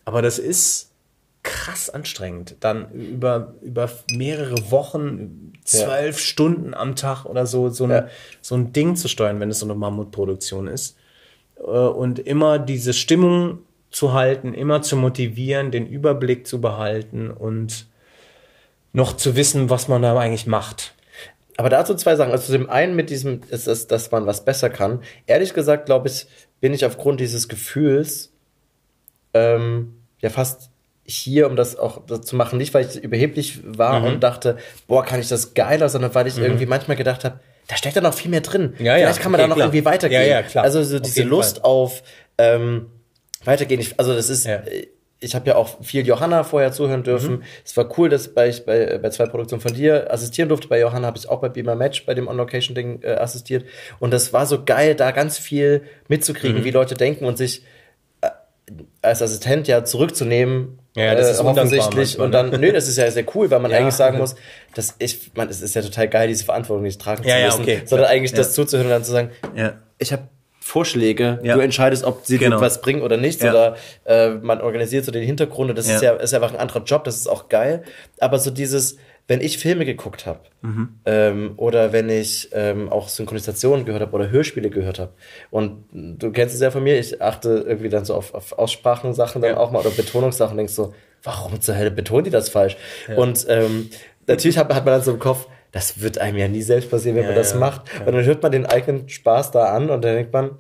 Aber 0.05 0.23
das 0.23 0.39
ist 0.39 0.89
krass 1.43 1.91
anstrengend. 1.91 2.57
Dann 2.61 2.91
über, 2.93 3.55
über 3.63 3.91
mehrere 4.13 4.71
Wochen, 4.71 5.55
zwölf 5.65 6.17
ja. 6.17 6.23
Stunden 6.23 6.75
am 6.75 6.95
Tag 6.95 7.25
oder 7.25 7.47
so, 7.47 7.69
so 7.71 7.85
ein, 7.85 7.91
ja. 7.91 8.09
so 8.41 8.55
ein 8.55 8.73
Ding 8.73 8.97
zu 8.97 9.09
steuern, 9.09 9.41
wenn 9.41 9.51
es 9.51 9.61
so 9.61 9.67
eine 9.67 9.75
Mammutproduktion 9.75 10.67
ist. 10.67 10.97
Äh, 11.59 11.63
und 11.63 12.19
immer 12.19 12.59
diese 12.59 12.93
Stimmung 12.93 13.61
zu 13.91 14.13
halten, 14.13 14.55
immer 14.55 14.83
zu 14.83 14.97
motivieren, 14.97 15.71
den 15.71 15.87
Überblick 15.87 16.47
zu 16.47 16.61
behalten 16.61 17.31
und 17.31 17.87
noch 18.93 19.17
zu 19.17 19.37
wissen, 19.37 19.71
was 19.71 19.89
man 19.89 20.03
da 20.03 20.19
eigentlich 20.19 20.47
macht. 20.47 20.95
Aber 21.57 21.71
dazu 21.71 21.95
zwei 21.95 22.15
Sachen. 22.15 22.31
Also 22.31 22.47
zu 22.47 22.53
dem 22.53 22.71
einen 22.71 22.95
mit 22.95 23.11
diesem, 23.11 23.41
ist 23.51 23.67
es, 23.67 23.87
dass 23.87 24.11
man 24.11 24.27
was 24.27 24.45
besser 24.45 24.71
kann. 24.71 25.03
Ehrlich 25.27 25.55
gesagt, 25.55 25.87
glaube 25.87 26.09
ich, 26.09 26.27
bin 26.61 26.73
ich 26.73 26.85
aufgrund 26.85 27.21
dieses 27.21 27.49
Gefühls 27.49 28.33
ähm, 29.35 29.95
ja 30.21 30.31
fast 30.31 30.71
hier, 31.05 31.49
um 31.49 31.57
das 31.57 31.77
auch 31.77 32.05
zu 32.07 32.37
machen, 32.37 32.59
nicht 32.59 32.75
weil 32.75 32.87
ich 32.87 33.03
überheblich 33.03 33.61
war 33.65 34.01
mhm. 34.01 34.07
und 34.07 34.21
dachte, 34.21 34.59
boah, 34.87 35.05
kann 35.05 35.21
ich 35.21 35.29
das 35.29 35.55
geiler, 35.55 35.89
sondern 35.89 36.15
weil 36.15 36.27
ich 36.27 36.37
mhm. 36.37 36.45
irgendwie 36.45 36.67
manchmal 36.67 36.97
gedacht 36.97 37.25
habe, 37.25 37.41
da 37.67 37.77
steckt 37.77 37.97
da 37.97 38.01
noch 38.03 38.15
viel 38.15 38.31
mehr 38.31 38.41
drin. 38.41 38.75
Ja, 38.79 38.95
Vielleicht 38.95 39.19
ja, 39.19 39.23
kann 39.23 39.33
man 39.33 39.41
okay, 39.41 39.45
da 39.45 39.49
noch 39.49 39.57
klar. 39.57 39.67
irgendwie 39.69 39.85
weitergehen. 39.85 40.23
Ja, 40.23 40.29
ja, 40.29 40.43
klar. 40.43 40.65
Also 40.65 40.83
so 40.83 40.99
diese 40.99 41.23
Lust 41.23 41.59
Fall. 41.59 41.65
auf 41.65 42.03
ähm, 42.39 42.87
weitergehen. 43.45 43.81
Ich, 43.81 43.99
also 43.99 44.15
das 44.15 44.29
ist, 44.29 44.47
ja. 44.47 44.63
ich 45.21 45.35
habe 45.35 45.49
ja 45.49 45.57
auch 45.57 45.83
viel 45.83 46.07
Johanna 46.07 46.45
vorher 46.45 46.73
zuhören 46.73 47.03
dürfen. 47.03 47.37
Mhm. 47.37 47.43
Es 47.65 47.77
war 47.77 47.99
cool, 47.99 48.09
dass 48.09 48.29
bei, 48.35 48.49
ich 48.49 48.65
bei, 48.65 48.99
bei 48.99 49.11
zwei 49.11 49.27
Produktionen 49.27 49.61
von 49.61 49.75
dir 49.75 50.13
assistieren 50.13 50.49
durfte. 50.49 50.69
Bei 50.69 50.81
Johanna 50.81 51.07
habe 51.07 51.19
ich 51.19 51.29
auch 51.29 51.41
bei 51.41 51.49
Beamer 51.49 51.75
Match 51.75 52.07
bei 52.07 52.15
dem 52.15 52.29
On-Location-Ding 52.29 53.03
äh, 53.03 53.15
assistiert. 53.15 53.65
Und 53.99 54.13
das 54.13 54.33
war 54.33 54.47
so 54.47 54.65
geil, 54.65 54.95
da 54.95 55.11
ganz 55.11 55.39
viel 55.39 55.83
mitzukriegen, 56.09 56.61
mhm. 56.61 56.65
wie 56.65 56.71
Leute 56.71 56.95
denken 56.95 57.25
und 57.25 57.39
sich 57.39 57.63
äh, 58.21 58.29
als 59.03 59.23
Assistent 59.23 59.69
ja 59.69 59.85
zurückzunehmen. 59.85 60.79
Ja, 60.97 61.15
das 61.15 61.31
ist 61.31 61.41
äh, 61.41 61.45
offensichtlich. 61.45 62.19
Und 62.19 62.33
dann, 62.33 62.51
nö, 62.51 62.73
das 62.73 62.89
ist 62.89 62.99
ja 62.99 63.11
sehr 63.11 63.25
cool, 63.35 63.51
weil 63.51 63.61
man 63.61 63.71
ja. 63.71 63.79
eigentlich 63.79 63.95
sagen 63.95 64.19
muss, 64.19 64.35
dass 64.75 64.97
ich, 64.99 65.31
man, 65.35 65.49
es 65.49 65.61
ist 65.61 65.75
ja 65.75 65.83
total 65.83 66.09
geil, 66.09 66.29
diese 66.29 66.45
Verantwortung 66.45 66.83
nicht 66.83 67.01
tragen 67.01 67.23
ja, 67.27 67.51
zu 67.51 67.59
müssen, 67.59 67.63
okay. 67.63 67.83
sondern 67.87 68.09
eigentlich 68.09 68.33
das 68.33 68.53
zuzuhören 68.53 68.87
und 68.89 68.93
dann 68.93 69.05
zu 69.05 69.13
sagen, 69.13 69.31
ja. 69.55 69.75
ich 69.99 70.13
habe 70.13 70.25
Vorschläge, 70.69 71.39
ja. 71.43 71.55
du 71.55 71.61
entscheidest, 71.61 72.05
ob 72.05 72.27
sie 72.27 72.37
genau. 72.37 72.61
was 72.61 72.83
bringen 72.83 73.01
oder 73.01 73.17
nicht, 73.17 73.43
Ja. 73.43 73.51
oder 73.51 73.77
äh, 74.05 74.29
man 74.35 74.61
organisiert 74.61 75.05
so 75.07 75.11
den 75.11 75.23
Hintergrund 75.25 75.71
und 75.71 75.79
das 75.79 75.89
Ja. 75.89 75.95
ist 75.97 76.03
ja 76.03 76.13
ist 76.13 76.35
einfach 76.35 76.53
ein 76.53 76.61
anderer 76.61 76.83
Job, 76.85 77.05
das 77.05 77.17
ist 77.17 77.27
auch 77.27 77.49
geil. 77.49 77.85
Aber 78.21 78.39
so 78.39 78.51
dieses, 78.51 78.99
wenn 79.29 79.41
ich 79.41 79.57
Filme 79.57 79.87
geguckt 79.87 80.27
habe 80.27 80.41
Mhm. 80.61 80.89
ähm, 81.07 81.53
oder 81.57 81.93
wenn 81.95 82.11
ich 82.11 82.51
ähm, 82.53 82.91
auch 82.91 83.09
Synchronisationen 83.09 83.87
gehört 83.87 84.03
habe 84.03 84.13
oder 84.13 84.29
Hörspiele 84.31 84.69
gehört 84.69 84.99
habe 84.99 85.13
und 85.51 85.85
du 85.93 86.33
kennst 86.33 86.55
es 86.55 86.61
ja 86.61 86.71
von 86.71 86.83
mir, 86.83 86.99
ich 86.99 87.23
achte 87.23 87.65
irgendwie 87.67 87.89
dann 87.89 88.05
so 88.05 88.15
auf, 88.15 88.35
auf 88.35 88.53
Aussprachensachen 88.59 89.41
dann 89.41 89.55
auch 89.55 89.71
mal 89.71 89.81
oder 89.81 89.91
Betonungssachen, 89.91 90.57
denkst 90.59 90.75
so, 90.75 90.93
warum 91.23 91.61
zur 91.63 91.79
Hölle 91.79 91.91
betonen 91.91 92.25
die 92.25 92.31
das 92.31 92.51
falsch? 92.51 92.77
Und 93.17 93.47
ähm, 93.49 93.89
natürlich 94.27 94.59
hat, 94.59 94.73
hat 94.75 94.85
man 94.85 94.95
dann 94.95 95.03
so 95.03 95.13
im 95.13 95.19
Kopf, 95.19 95.47
das 95.73 96.01
wird 96.01 96.19
einem 96.19 96.39
ja 96.39 96.49
nie 96.49 96.63
selbst 96.63 96.91
passieren, 96.91 97.17
wenn 97.17 97.25
Ja, 97.25 97.29
man 97.31 97.37
das 97.37 97.53
ja. 97.53 97.59
macht. 97.59 97.83
Ja. 97.99 98.07
Und 98.07 98.15
dann 98.15 98.25
hört 98.25 98.43
man 98.43 98.53
den 98.53 98.67
eigenen 98.67 99.09
Spaß 99.09 99.51
da 99.51 99.67
an 99.75 99.91
und 99.91 100.03
dann 100.03 100.15
denkt 100.15 100.33
man, 100.33 100.53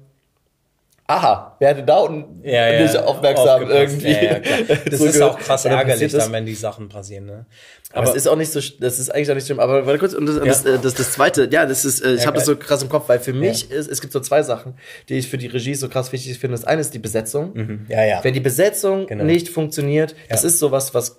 aha, 1.10 1.56
wer 1.59 1.70
hätte 1.70 1.85
da 1.85 1.97
unten 2.01 2.44
ja, 2.47 2.70
ja, 2.70 2.82
nicht 2.82 2.94
aufmerksam 2.98 3.62
aufgepasst. 3.62 4.05
irgendwie. 4.05 4.85
Das 4.90 4.98
so 5.01 5.06
ist 5.06 5.22
auch 5.22 5.39
krass 5.39 5.64
ärgerlich, 5.64 6.12
dann, 6.12 6.30
wenn 6.32 6.44
die 6.44 6.55
Sachen 6.55 6.90
passieren. 6.90 7.24
Ne? 7.24 7.47
Aber, 7.94 8.06
es 8.10 8.14
ist 8.14 8.26
auch 8.28 8.36
nicht 8.36 8.52
so, 8.52 8.60
das 8.80 8.98
ist 8.98 9.09
eigentlich 9.09 9.30
auch 9.30 9.35
nicht 9.35 9.47
schlimm. 9.47 9.60
Aber 9.60 9.86
warte 9.86 9.98
kurz, 9.98 10.12
und 10.12 10.26
das, 10.26 10.39
das, 10.39 10.64
äh, 10.66 10.78
das, 10.78 10.93
das 10.93 11.12
zweite, 11.12 11.48
ja, 11.51 11.64
das 11.64 11.86
ist, 11.86 12.05
äh, 12.05 12.12
ich 12.12 12.26
habe 12.26 12.36
das 12.36 12.44
so 12.44 12.55
krass 12.56 12.82
im 12.82 12.90
Kopf, 12.90 13.09
weil 13.09 13.20
für 13.20 13.32
mich 13.32 13.70
ist, 13.70 13.90
es 13.90 14.02
gibt 14.02 14.12
so 14.12 14.20
zwei 14.20 14.43
Sachen, 14.43 14.74
die 15.09 15.14
ich 15.16 15.28
für 15.30 15.39
die 15.39 15.47
Regie 15.47 15.74
so 15.74 15.89
krass 15.89 16.12
wichtig 16.12 16.39
finde. 16.39 16.55
Das 16.59 16.66
eine 16.66 16.82
ist 16.82 16.93
die 16.93 16.98
Besetzung. 16.98 17.52
Mhm. 17.55 17.86
Ja, 17.89 18.05
ja. 18.05 18.22
Wenn 18.22 18.35
die 18.35 18.40
Besetzung 18.40 19.06
Genau. 19.06 19.24
nicht 19.24 19.48
funktioniert, 19.48 20.14
das 20.28 20.44
ist 20.44 20.59
sowas, 20.59 20.93
was 20.93 21.18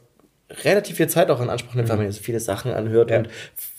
relativ 0.63 0.97
viel 0.97 1.07
Zeit 1.07 1.29
auch 1.29 1.41
in 1.41 1.49
Anspruch 1.49 1.75
nimmt, 1.75 1.89
weil 1.89 1.97
man 1.97 2.11
so 2.11 2.21
viele 2.21 2.39
Sachen 2.39 2.73
anhört 2.73 3.09
Mhm. 3.09 3.13
Ja. 3.13 3.19
und 3.19 3.29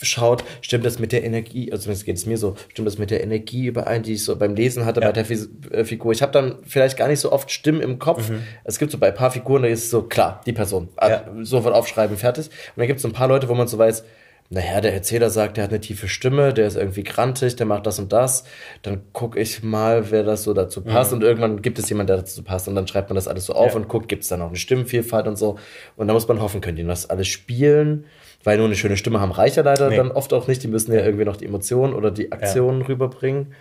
schaut, 0.03 0.45
stimmt 0.61 0.85
das 0.87 0.99
mit 0.99 1.13
der 1.13 1.25
Energie, 1.25 1.71
also 1.73 1.83
zumindest 1.85 2.07
geht 2.07 2.17
es 2.17 2.27
mir 2.27 2.39
so, 2.39 2.55
stimmt 2.69 2.87
das 2.87 2.97
mit 2.99 3.11
der 3.11 3.23
Energie 3.23 3.67
überein, 3.67 4.03
die 4.03 4.15
ich 4.15 4.25
so 4.25 4.37
beim 4.37 4.55
Lesen 4.55 4.85
hatte 4.85 5.01
Ja. 5.01 5.09
bei 5.09 5.13
der 5.13 5.25
Fis 5.25 5.49
äh, 5.71 5.85
Figur. 5.85 6.13
Ich 6.13 6.23
habe 6.23 6.33
dann 6.33 6.57
vielleicht 6.67 6.97
gar 6.97 7.09
nicht 7.09 7.21
so 7.21 7.33
oft 7.33 7.51
Stimmen 7.51 7.81
im 7.81 7.99
Kopf. 7.99 8.29
Mhm. 8.31 8.43
Es 8.65 8.79
gibt 8.79 8.93
so 8.93 8.99
bei 8.99 9.09
ein 9.09 9.15
paar 9.15 9.31
Figuren, 9.31 9.63
da 9.63 9.69
ist 9.69 9.85
es 9.85 9.91
so 9.91 10.03
klar, 10.03 10.41
die 10.47 10.53
Person. 10.53 10.89
Ah, 10.97 11.23
Sofort 11.43 11.75
aufschreiben, 11.75 12.17
fertig. 12.17 12.47
Und 12.47 12.53
dann 12.77 12.87
gibt 12.87 12.99
es 12.99 13.03
so 13.03 13.09
ein 13.09 13.13
paar 13.15 13.29
Leute, 13.29 13.49
wo 13.49 13.55
man 13.55 13.67
so 13.69 13.77
weiß, 13.77 14.05
naja, 14.53 14.81
der 14.81 14.93
Erzähler 14.93 15.31
sagt, 15.31 15.57
der 15.57 15.65
hat 15.65 15.71
eine 15.71 15.81
tiefe 15.81 16.09
Stimme, 16.09 16.53
der 16.53 16.67
ist 16.67 16.77
irgendwie 16.77 17.05
grantig, 17.05 17.55
der 17.55 17.67
macht 17.67 17.87
das 17.87 18.01
und 18.01 18.13
das. 18.13 18.43
Dann 18.83 19.01
gucke 19.13 19.39
ich 19.39 19.63
mal, 19.63 20.11
wer 20.11 20.25
das 20.25 20.43
so 20.43 20.53
dazu 20.55 20.81
passt. 20.83 21.13
Mhm. 21.13 21.19
Und 21.19 21.23
irgendwann 21.23 21.63
gibt 21.63 21.79
es 21.79 21.89
jemanden, 21.89 22.09
der 22.09 22.17
dazu 22.17 22.43
passt. 22.43 22.67
Und 22.67 22.75
dann 22.75 22.89
schreibt 22.89 23.11
man 23.11 23.15
das 23.15 23.29
alles 23.29 23.47
so 23.47 23.53
auf 23.55 23.71
Ja. 23.73 23.77
und 23.77 23.87
guckt, 23.87 24.09
gibt 24.09 24.25
es 24.25 24.29
da 24.29 24.37
noch 24.37 24.49
eine 24.49 24.57
Stimmenvielfalt 24.57 25.29
und 25.29 25.37
so. 25.37 25.57
Und 25.97 26.09
da 26.09 26.13
muss 26.15 26.27
man 26.27 26.41
hoffen, 26.41 26.61
können 26.61 26.77
die 26.77 26.85
das 26.85 27.09
alles 27.09 27.29
spielen. 27.29 28.07
Weil 28.43 28.57
nur 28.57 28.67
eine 28.67 28.75
schöne 28.75 28.97
Stimme 28.97 29.21
haben 29.21 29.31
reicht 29.33 29.57
ja 29.57 29.63
leider 29.63 29.89
Nee. 29.91 29.97
dann 29.99 30.11
oft 30.11 30.33
auch 30.33 30.49
nicht. 30.49 30.63
Die 30.65 30.69
müssen 30.69 30.93
ja 30.93 31.05
irgendwie 31.05 31.27
noch 31.27 31.37
die 31.37 31.45
Emotionen 31.47 31.95
oder 31.95 32.11
die 32.11 32.33
Aktionen 32.33 32.83
rüberbringen. 32.83 33.53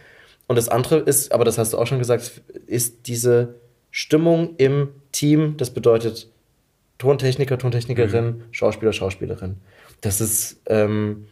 Und 0.47 0.55
das 0.55 0.69
andere 0.69 0.97
ist, 0.97 1.31
aber 1.31 1.45
das 1.45 1.59
hast 1.59 1.73
du 1.73 1.77
auch 1.77 1.85
schon 1.85 1.99
gesagt, 1.99 2.41
ist 2.65 3.05
diese 3.07 3.55
Stimmung 3.91 4.55
im 4.57 4.89
Team. 5.11 5.55
Das 5.57 5.69
bedeutet 5.69 6.29
Tontechniker, 6.97 7.57
Tontechnikerin, 7.59 8.25
Mhm. 8.25 8.43
Schauspieler, 8.51 8.91
Schauspielerin. 8.93 9.57
Das 10.01 10.21
ist, 10.21 10.57
ähm, 10.67 11.27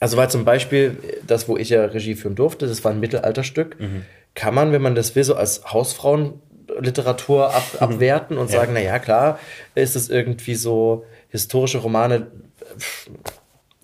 also 0.00 0.16
weil 0.16 0.30
zum 0.30 0.44
Beispiel 0.44 0.98
das, 1.26 1.48
wo 1.48 1.56
ich 1.56 1.70
ja 1.70 1.84
Regie 1.84 2.14
führen 2.14 2.34
durfte, 2.34 2.66
das 2.66 2.84
war 2.84 2.92
ein 2.92 3.00
Mittelalterstück, 3.00 3.78
Mhm. 3.80 4.04
kann 4.34 4.54
man, 4.54 4.72
wenn 4.72 4.82
man 4.82 4.94
das 4.94 5.14
will, 5.16 5.24
so 5.24 5.34
als 5.36 5.72
Hausfrauenliteratur 5.72 7.54
ab, 7.54 7.64
abwerten 7.80 8.36
und 8.38 8.50
Ja. 8.50 8.58
sagen, 8.60 8.72
na 8.74 8.80
ja, 8.80 8.98
klar, 8.98 9.38
ist 9.74 9.96
es 9.96 10.08
irgendwie 10.10 10.54
so 10.54 11.04
historische 11.28 11.78
Romane 11.78 12.26
pff, 12.78 13.10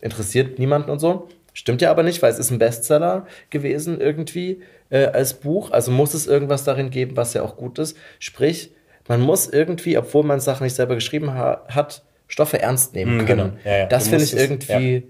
interessiert 0.01 0.59
niemanden 0.59 0.91
und 0.91 0.99
so. 0.99 1.29
Stimmt 1.53 1.83
ja 1.83 1.91
aber 1.91 2.03
nicht, 2.03 2.23
weil 2.23 2.33
es 2.33 2.39
ist 2.39 2.51
ein 2.51 2.59
Bestseller 2.59 3.27
gewesen 3.51 4.01
irgendwie 4.01 4.63
äh, 4.91 5.07
als 5.07 5.35
Buch. 5.35 5.71
Also 5.73 5.91
muss 5.91 6.15
es 6.15 6.27
irgendwas 6.27 6.65
darin 6.65 6.91
geben, 6.91 7.17
was 7.17 7.35
ja 7.35 7.43
auch 7.43 7.57
gut 7.57 7.79
ist. 7.79 7.97
Sprich, 8.19 8.73
man 9.09 9.21
muss 9.21 9.49
irgendwie, 9.49 9.99
obwohl 9.99 10.23
man 10.25 10.41
Sachen 10.41 10.65
nicht 10.65 10.75
selber 10.77 10.95
geschrieben 10.95 11.35
ha 11.35 11.63
hat, 11.69 12.03
Stoffe 12.31 12.61
ernst 12.63 12.95
nehmen 12.95 13.19
Mhm, 13.19 13.27
können. 13.27 13.53
genau. 13.53 13.57
Ja, 13.65 13.79
ja. 13.81 13.87
Das 13.87 14.09
finde 14.09 14.25
ich 14.25 14.35
irgendwie 14.37 15.03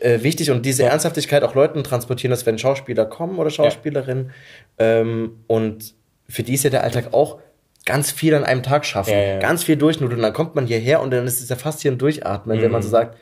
äh, 0.00 0.22
wichtig 0.22 0.50
und 0.50 0.64
diese 0.64 0.84
Ernsthaftigkeit 0.84 1.42
auch 1.42 1.54
Leuten 1.54 1.82
transportieren, 1.82 2.30
dass 2.30 2.46
wenn 2.46 2.58
Schauspieler 2.58 3.04
kommen 3.06 3.38
oder 3.38 3.50
Schauspielerinnen 3.50 4.30
ähm, 4.78 5.38
und 5.48 5.94
für 6.28 6.42
die 6.44 6.54
ist 6.54 6.64
ja 6.64 6.70
der 6.70 6.84
Alltag 6.84 7.12
auch 7.12 7.38
ganz 7.84 8.10
viel 8.12 8.34
an 8.34 8.44
einem 8.44 8.62
Tag 8.62 8.84
schaffen, 8.86 9.12
Ja, 9.12 9.20
ja. 9.20 9.38
ganz 9.40 9.64
viel 9.64 9.76
durchnudeln. 9.76 10.22
Dann 10.22 10.32
kommt 10.32 10.54
man 10.54 10.66
hierher 10.66 11.00
und 11.02 11.10
dann 11.10 11.26
ist 11.26 11.40
es 11.40 11.48
ja 11.48 11.56
fast 11.56 11.82
hier 11.82 11.90
ein 11.90 11.98
Durchatmen, 11.98 12.62
wenn 12.62 12.70
man 12.70 12.80
Mhm. 12.80 12.84
so 12.84 12.90
sagt, 12.90 13.16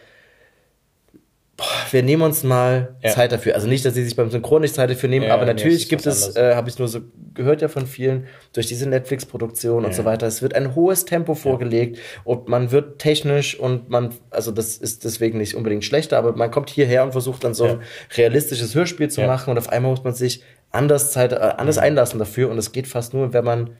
boah, 1.60 1.92
wir 1.92 2.02
nehmen 2.02 2.22
uns 2.22 2.42
mal 2.42 2.96
Ja. 3.02 3.10
Zeit 3.10 3.32
dafür. 3.32 3.54
Also 3.54 3.68
nicht, 3.68 3.84
dass 3.84 3.94
sie 3.94 4.02
sich 4.04 4.16
beim 4.16 4.30
Synchron 4.30 4.62
nicht 4.62 4.74
Zeit 4.74 4.90
dafür 4.90 5.08
nehmen, 5.08 5.26
Ja, 5.26 5.34
aber 5.34 5.44
nee, 5.44 5.52
natürlich 5.52 5.82
ist 5.82 5.88
gibt 5.88 6.06
es, 6.06 6.34
äh, 6.36 6.54
habe 6.54 6.68
ich 6.68 6.78
nur 6.78 6.88
so 6.88 7.00
gehört 7.34 7.62
ja 7.62 7.68
von 7.68 7.86
vielen, 7.86 8.26
durch 8.52 8.66
diese 8.66 8.88
Netflix-Produktion 8.88 9.84
und 9.84 9.90
Ja. 9.92 9.96
so 9.96 10.04
weiter, 10.04 10.26
es 10.26 10.42
wird 10.42 10.54
ein 10.54 10.74
hohes 10.74 11.04
Tempo 11.04 11.34
vorgelegt 11.34 11.98
und 12.24 12.48
man 12.48 12.72
wird 12.72 12.98
technisch 12.98 13.58
und 13.58 13.88
man, 13.88 14.14
also 14.30 14.50
das 14.50 14.76
ist 14.76 15.04
deswegen 15.04 15.38
nicht 15.38 15.54
unbedingt 15.54 15.84
schlechter, 15.84 16.18
aber 16.18 16.34
man 16.34 16.50
kommt 16.50 16.70
hierher 16.70 17.04
und 17.04 17.12
versucht 17.12 17.44
dann 17.44 17.54
so 17.54 17.64
ein 17.64 17.80
realistisches 18.16 18.74
Hörspiel 18.74 19.08
zu 19.10 19.20
machen 19.22 19.50
und 19.50 19.58
auf 19.58 19.68
einmal 19.68 19.90
muss 19.92 20.02
man 20.04 20.14
sich 20.14 20.42
anders 20.72 21.12
Zeit, 21.12 21.32
äh, 21.32 21.36
anders 21.36 21.78
einlassen 21.78 22.18
dafür 22.18 22.50
und 22.50 22.58
es 22.58 22.72
geht 22.72 22.86
fast 22.88 23.14
nur, 23.14 23.32
wenn 23.32 23.44
man 23.44 23.70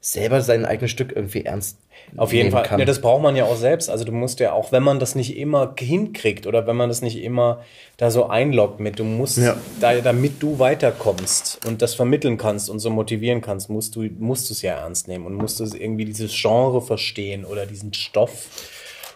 selber 0.00 0.40
sein 0.42 0.64
eigenes 0.64 0.90
Stück 0.92 1.12
irgendwie 1.14 1.44
ernst 1.44 1.76
Auf 2.16 2.32
jeden 2.32 2.52
Fall. 2.52 2.62
kann. 2.62 2.78
Ja, 2.78 2.86
das 2.86 3.00
braucht 3.00 3.20
man 3.22 3.34
ja 3.34 3.44
auch 3.44 3.56
selbst. 3.56 3.90
Also 3.90 4.04
du 4.04 4.12
musst 4.12 4.38
ja 4.40 4.52
auch, 4.52 4.70
wenn 4.70 4.82
man 4.84 5.00
das 5.00 5.14
nicht 5.16 5.36
immer 5.36 5.74
hinkriegt 5.78 6.46
oder 6.46 6.66
wenn 6.68 6.76
man 6.76 6.88
das 6.88 7.02
nicht 7.02 7.20
immer 7.22 7.62
da 7.96 8.10
so 8.12 8.28
einloggt 8.28 8.78
mit, 8.78 8.98
du 9.00 9.04
musst, 9.04 9.38
Ja. 9.38 9.56
da, 9.80 10.00
damit 10.00 10.40
du 10.42 10.58
weiterkommst 10.60 11.66
und 11.66 11.82
das 11.82 11.94
vermitteln 11.94 12.38
kannst 12.38 12.70
und 12.70 12.78
so 12.78 12.90
motivieren 12.90 13.40
kannst, 13.40 13.68
musst 13.70 13.96
du 13.96 14.04
musst 14.18 14.48
du 14.48 14.54
es 14.54 14.62
ja 14.62 14.74
ernst 14.74 15.08
nehmen 15.08 15.26
und 15.26 15.34
musst 15.34 15.58
du 15.60 15.64
es 15.64 15.74
irgendwie 15.74 16.04
dieses 16.04 16.32
Genre 16.32 16.80
verstehen 16.80 17.44
oder 17.44 17.66
diesen 17.66 17.92
Stoff 17.92 18.46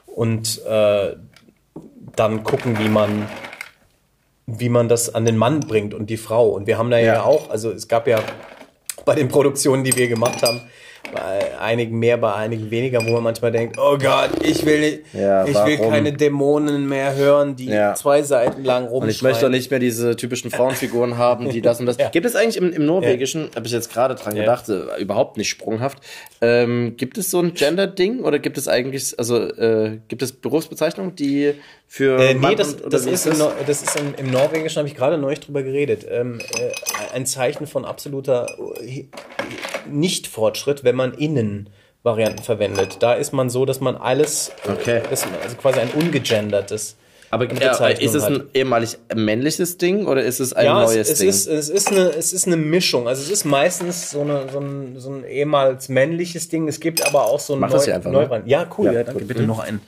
und 0.07 0.61
äh, 0.67 1.15
dann 2.17 2.43
gucken, 2.43 2.79
wie 2.81 2.89
man 2.89 3.29
wie 4.47 4.69
man 4.69 4.89
das 4.89 5.15
an 5.15 5.25
den 5.25 5.37
Mann 5.37 5.61
bringt 5.61 5.95
und 5.95 6.11
die 6.11 6.17
Frau. 6.17 6.49
Und 6.51 6.67
wir 6.67 6.77
haben 6.77 6.91
da 6.91 6.99
ja, 6.99 7.15
Ja. 7.15 7.23
auch, 7.25 7.49
also 7.49 7.71
es 7.71 7.87
gab 7.87 8.09
ja 8.09 8.19
bei 9.05 9.15
den 9.15 9.29
Produktionen, 9.29 9.85
die 9.85 9.97
wir 9.97 10.09
gemacht 10.09 10.43
haben, 10.43 10.61
bei 11.13 11.59
einigen 11.61 11.99
mehr, 11.99 12.17
bei 12.17 12.33
einigen 12.35 12.71
weniger, 12.71 13.05
wo 13.05 13.11
man 13.13 13.23
manchmal 13.23 13.53
denkt, 13.53 13.77
oh 13.79 13.99
Gott, 13.99 14.31
ich 14.43 14.65
will 14.65 14.81
nicht, 14.81 15.01
ja, 15.13 15.47
ich 15.47 15.55
will 15.55 15.77
keine 15.77 16.13
Dämonen 16.13 16.89
mehr 16.89 17.15
hören, 17.15 17.55
die 17.55 17.67
ja. 17.67 17.95
zwei 17.95 18.23
Seiten 18.23 18.65
lang 18.65 18.85
rumschreien. 18.85 19.03
Und 19.03 19.09
ich 19.11 19.23
möchte 19.23 19.47
auch 19.47 19.51
nicht 19.51 19.71
mehr 19.71 19.79
diese 19.79 20.17
typischen 20.17 20.51
Frauenfiguren 20.51 21.19
haben, 21.19 21.51
die 21.51 21.61
das 21.61 21.81
und 21.81 21.87
das. 21.87 21.97
ja. 21.99 22.09
Gibt 22.09 22.27
es 22.27 22.35
eigentlich 22.35 22.57
im, 22.57 22.73
im 22.73 22.87
Norwegischen, 22.87 23.51
habe 23.55 23.67
ich 23.67 23.73
jetzt 23.73 23.93
gerade 23.93 24.15
dran 24.15 24.35
gedacht, 24.35 24.69
äh, 24.69 25.01
überhaupt 25.01 25.37
nicht 25.37 25.51
sprunghaft, 25.51 25.99
ähm, 26.41 26.95
gibt 26.97 27.19
es 27.19 27.31
so 27.31 27.41
ein 27.41 27.55
Gender-Ding 27.55 28.21
oder 28.21 28.39
gibt 28.39 28.57
es 28.57 28.67
eigentlich, 28.67 29.19
also 29.19 29.39
äh, 29.39 29.99
gibt 30.09 30.23
es 30.23 30.33
Berufsbezeichnungen, 30.33 31.15
die 31.15 31.55
für 31.87 32.19
äh, 32.19 32.33
nee, 32.33 32.55
das, 32.55 32.75
und, 32.75 32.91
das, 32.91 33.05
ist, 33.05 33.27
das? 33.27 33.39
No 33.39 33.53
das 33.67 33.83
ist 33.83 34.01
im, 34.01 34.15
im 34.17 34.31
Norwegischen, 34.31 34.79
habe 34.79 34.89
ich 34.89 34.95
gerade 34.95 35.19
neulich 35.19 35.41
drüber 35.41 35.63
geredet, 35.63 36.07
ähm, 36.11 36.39
äh, 36.39 37.15
ein 37.15 37.27
Zeichen 37.27 37.67
von 37.67 37.85
absoluter 37.85 38.47
äh, 38.81 39.05
Nicht-Fortschritt, 39.91 40.85
wenn 40.85 40.97
man 40.97 41.15
innen 41.15 41.71
Varianten 42.03 42.43
verwendet. 42.43 42.97
Da 43.01 43.15
ist 43.15 43.33
man 43.33 43.49
so, 43.49 43.65
dass 43.65 43.81
man 43.81 43.97
alles, 43.97 44.53
okay. 44.69 45.03
das, 45.09 45.25
also 45.43 45.57
quasi 45.57 45.81
ein 45.81 45.91
ungegendertes. 45.91 46.97
Aber 47.31 47.51
ja, 47.51 47.87
ist 47.87 48.15
es 48.15 48.25
ein 48.25 48.43
ehemalig 48.53 48.99
männliches 49.15 49.79
Ding 49.79 50.07
oder 50.07 50.23
ist 50.23 50.39
es 50.39 50.53
ein 50.53 50.67
ja, 50.67 50.75
neues 50.75 51.09
es, 51.09 51.11
es 51.13 51.19
Ding? 51.21 51.29
Ist, 51.31 51.47
es, 51.47 51.71
ist 51.71 51.91
eine, 51.91 52.11
es 52.11 52.35
ist 52.35 52.47
eine 52.47 52.59
Mischung. 52.59 53.09
Also 53.09 53.23
es 53.23 53.31
ist 53.31 53.45
meistens 53.47 54.11
so, 54.11 54.21
eine, 54.21 54.51
so, 54.53 54.61
ein, 54.61 54.99
so 54.99 55.11
ein 55.11 55.25
ehemals 55.25 55.89
männliches 55.89 56.51
Ding. 56.51 56.69
Es 56.69 56.79
gibt 56.79 57.07
aber 57.07 57.25
auch 57.25 57.41
so 57.41 57.55
ein 57.55 57.61
Mach 57.61 57.71
neu, 57.71 57.75
das 57.77 57.85
hier 57.87 57.95
einfach, 57.95 58.11
ne? 58.11 58.43
Ja, 58.45 58.67
cool. 58.77 58.87
Ja, 58.87 58.93
ja 58.93 59.05
danke. 59.05 59.21
Gut. 59.21 59.29
Bitte 59.29 59.41
mhm. 59.43 59.49
noch 59.49 59.61
einen. 59.61 59.81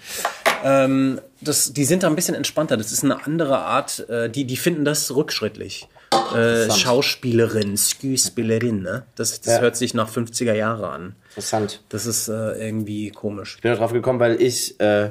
Ähm, 0.65 1.21
das, 1.45 1.73
die 1.73 1.85
sind 1.85 2.03
da 2.03 2.09
ein 2.09 2.17
bisschen 2.17 2.35
entspannter. 2.35 2.77
Das 2.77 2.93
ist 2.93 3.05
eine 3.05 3.25
andere 3.25 3.59
Art. 3.59 4.09
Äh, 4.09 4.31
die, 4.31 4.45
die 4.45 4.57
finden 4.57 4.85
das 4.85 5.15
rückschrittlich. 5.15 5.89
Äh, 6.35 6.71
Schauspielerin, 6.71 7.77
Sküspielerin, 7.77 8.83
ne? 8.83 9.05
Das, 9.17 9.41
das 9.41 9.55
ja. 9.55 9.61
hört 9.61 9.77
sich 9.77 9.95
nach 9.95 10.11
50er 10.11 10.55
Jahre 10.55 10.89
an. 10.89 11.17
Interessant. 11.31 11.83
Das 11.89 12.07
ist 12.07 12.29
äh, 12.29 12.67
irgendwie 12.67 13.11
komisch. 13.11 13.55
Ich 13.57 13.63
bin 13.63 13.73
darauf 13.73 13.93
gekommen, 13.93 14.21
weil 14.21 14.41
ich 14.41 14.79
äh, 14.81 15.11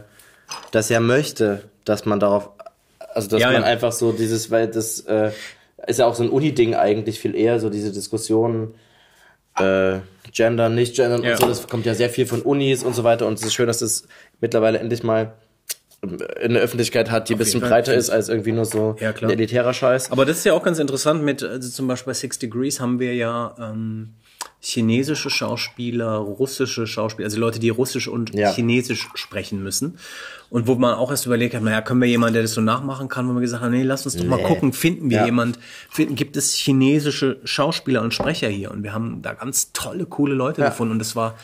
das 0.71 0.89
ja 0.89 0.99
möchte, 0.99 1.63
dass 1.85 2.05
man 2.05 2.19
darauf, 2.19 2.49
also 2.99 3.27
dass 3.29 3.41
ja, 3.41 3.51
man 3.51 3.61
ja. 3.61 3.67
einfach 3.67 3.91
so 3.91 4.11
dieses, 4.11 4.49
weil 4.51 4.67
das 4.67 5.01
äh, 5.01 5.31
ist 5.87 5.99
ja 5.99 6.05
auch 6.05 6.15
so 6.15 6.23
ein 6.23 6.29
Uni-Ding 6.29 6.75
eigentlich 6.75 7.19
viel 7.19 7.35
eher, 7.35 7.59
so 7.59 7.69
diese 7.69 7.91
Diskussionen, 7.91 8.75
äh, 9.57 9.99
Gender, 10.31 10.69
nicht 10.69 10.95
Gender 10.95 11.23
ja. 11.23 11.33
und 11.33 11.39
so, 11.39 11.47
das 11.47 11.67
kommt 11.67 11.85
ja 11.85 11.93
sehr 11.95 12.09
viel 12.09 12.25
von 12.25 12.41
Unis 12.41 12.83
und 12.83 12.95
so 12.95 13.03
weiter 13.03 13.27
und 13.27 13.35
es 13.35 13.45
ist 13.45 13.53
schön, 13.53 13.67
dass 13.67 13.81
es 13.81 14.07
mittlerweile 14.39 14.79
endlich 14.79 15.03
mal 15.03 15.33
in 16.03 16.53
der 16.53 16.61
Öffentlichkeit 16.61 17.09
hat, 17.09 17.29
die 17.29 17.35
ein 17.35 17.37
bisschen 17.37 17.61
breiter 17.61 17.93
ist 17.93 18.09
als 18.09 18.29
irgendwie 18.29 18.51
nur 18.51 18.65
so 18.65 18.95
ja, 18.99 19.13
ein 19.13 19.29
elitärer 19.29 19.73
Scheiß. 19.73 20.11
Aber 20.11 20.25
das 20.25 20.37
ist 20.37 20.43
ja 20.43 20.53
auch 20.53 20.63
ganz 20.63 20.79
interessant 20.79 21.23
mit, 21.23 21.43
also 21.43 21.69
zum 21.69 21.87
Beispiel 21.87 22.11
bei 22.11 22.15
Six 22.15 22.39
Degrees 22.39 22.79
haben 22.79 22.99
wir 22.99 23.15
ja 23.15 23.55
ähm, 23.59 24.15
chinesische 24.59 25.29
Schauspieler, 25.29 26.15
russische 26.15 26.87
Schauspieler, 26.87 27.25
also 27.25 27.39
Leute, 27.39 27.59
die 27.59 27.69
Russisch 27.69 28.07
und 28.07 28.33
ja. 28.33 28.51
Chinesisch 28.51 29.09
sprechen 29.13 29.63
müssen. 29.63 29.97
Und 30.49 30.67
wo 30.67 30.75
man 30.75 30.93
auch 30.93 31.09
erst 31.09 31.25
überlegt 31.25 31.55
hat, 31.55 31.63
naja, 31.63 31.81
können 31.81 32.01
wir 32.01 32.07
jemanden, 32.07 32.33
der 32.33 32.43
das 32.43 32.53
so 32.53 32.61
nachmachen 32.61 33.07
kann, 33.07 33.27
wo 33.27 33.33
man 33.33 33.41
gesagt 33.41 33.63
hat, 33.63 33.71
nee, 33.71 33.83
lass 33.83 34.05
uns 34.05 34.15
doch 34.15 34.23
nee. 34.23 34.29
mal 34.29 34.41
gucken, 34.41 34.71
finden 34.71 35.09
wir 35.09 35.19
ja. 35.19 35.25
jemand, 35.25 35.57
finden, 35.89 36.15
gibt 36.15 36.37
es 36.37 36.53
chinesische 36.53 37.39
Schauspieler 37.43 38.01
und 38.01 38.13
Sprecher 38.13 38.49
hier? 38.49 38.71
Und 38.71 38.83
wir 38.83 38.93
haben 38.93 39.21
da 39.21 39.33
ganz 39.33 39.71
tolle, 39.73 40.05
coole 40.05 40.35
Leute 40.35 40.61
ja. 40.61 40.69
gefunden 40.69 40.93
und 40.93 41.01
es 41.01 41.15
war 41.15 41.35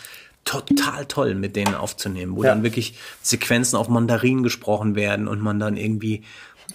total 0.45 1.05
toll, 1.05 1.35
mit 1.35 1.55
denen 1.55 1.75
aufzunehmen, 1.75 2.35
wo 2.35 2.43
ja. 2.43 2.49
dann 2.49 2.63
wirklich 2.63 2.95
Sequenzen 3.21 3.77
auf 3.77 3.87
Mandarin 3.87 4.43
gesprochen 4.43 4.95
werden 4.95 5.27
und 5.27 5.41
man 5.41 5.59
dann 5.59 5.77
irgendwie 5.77 6.23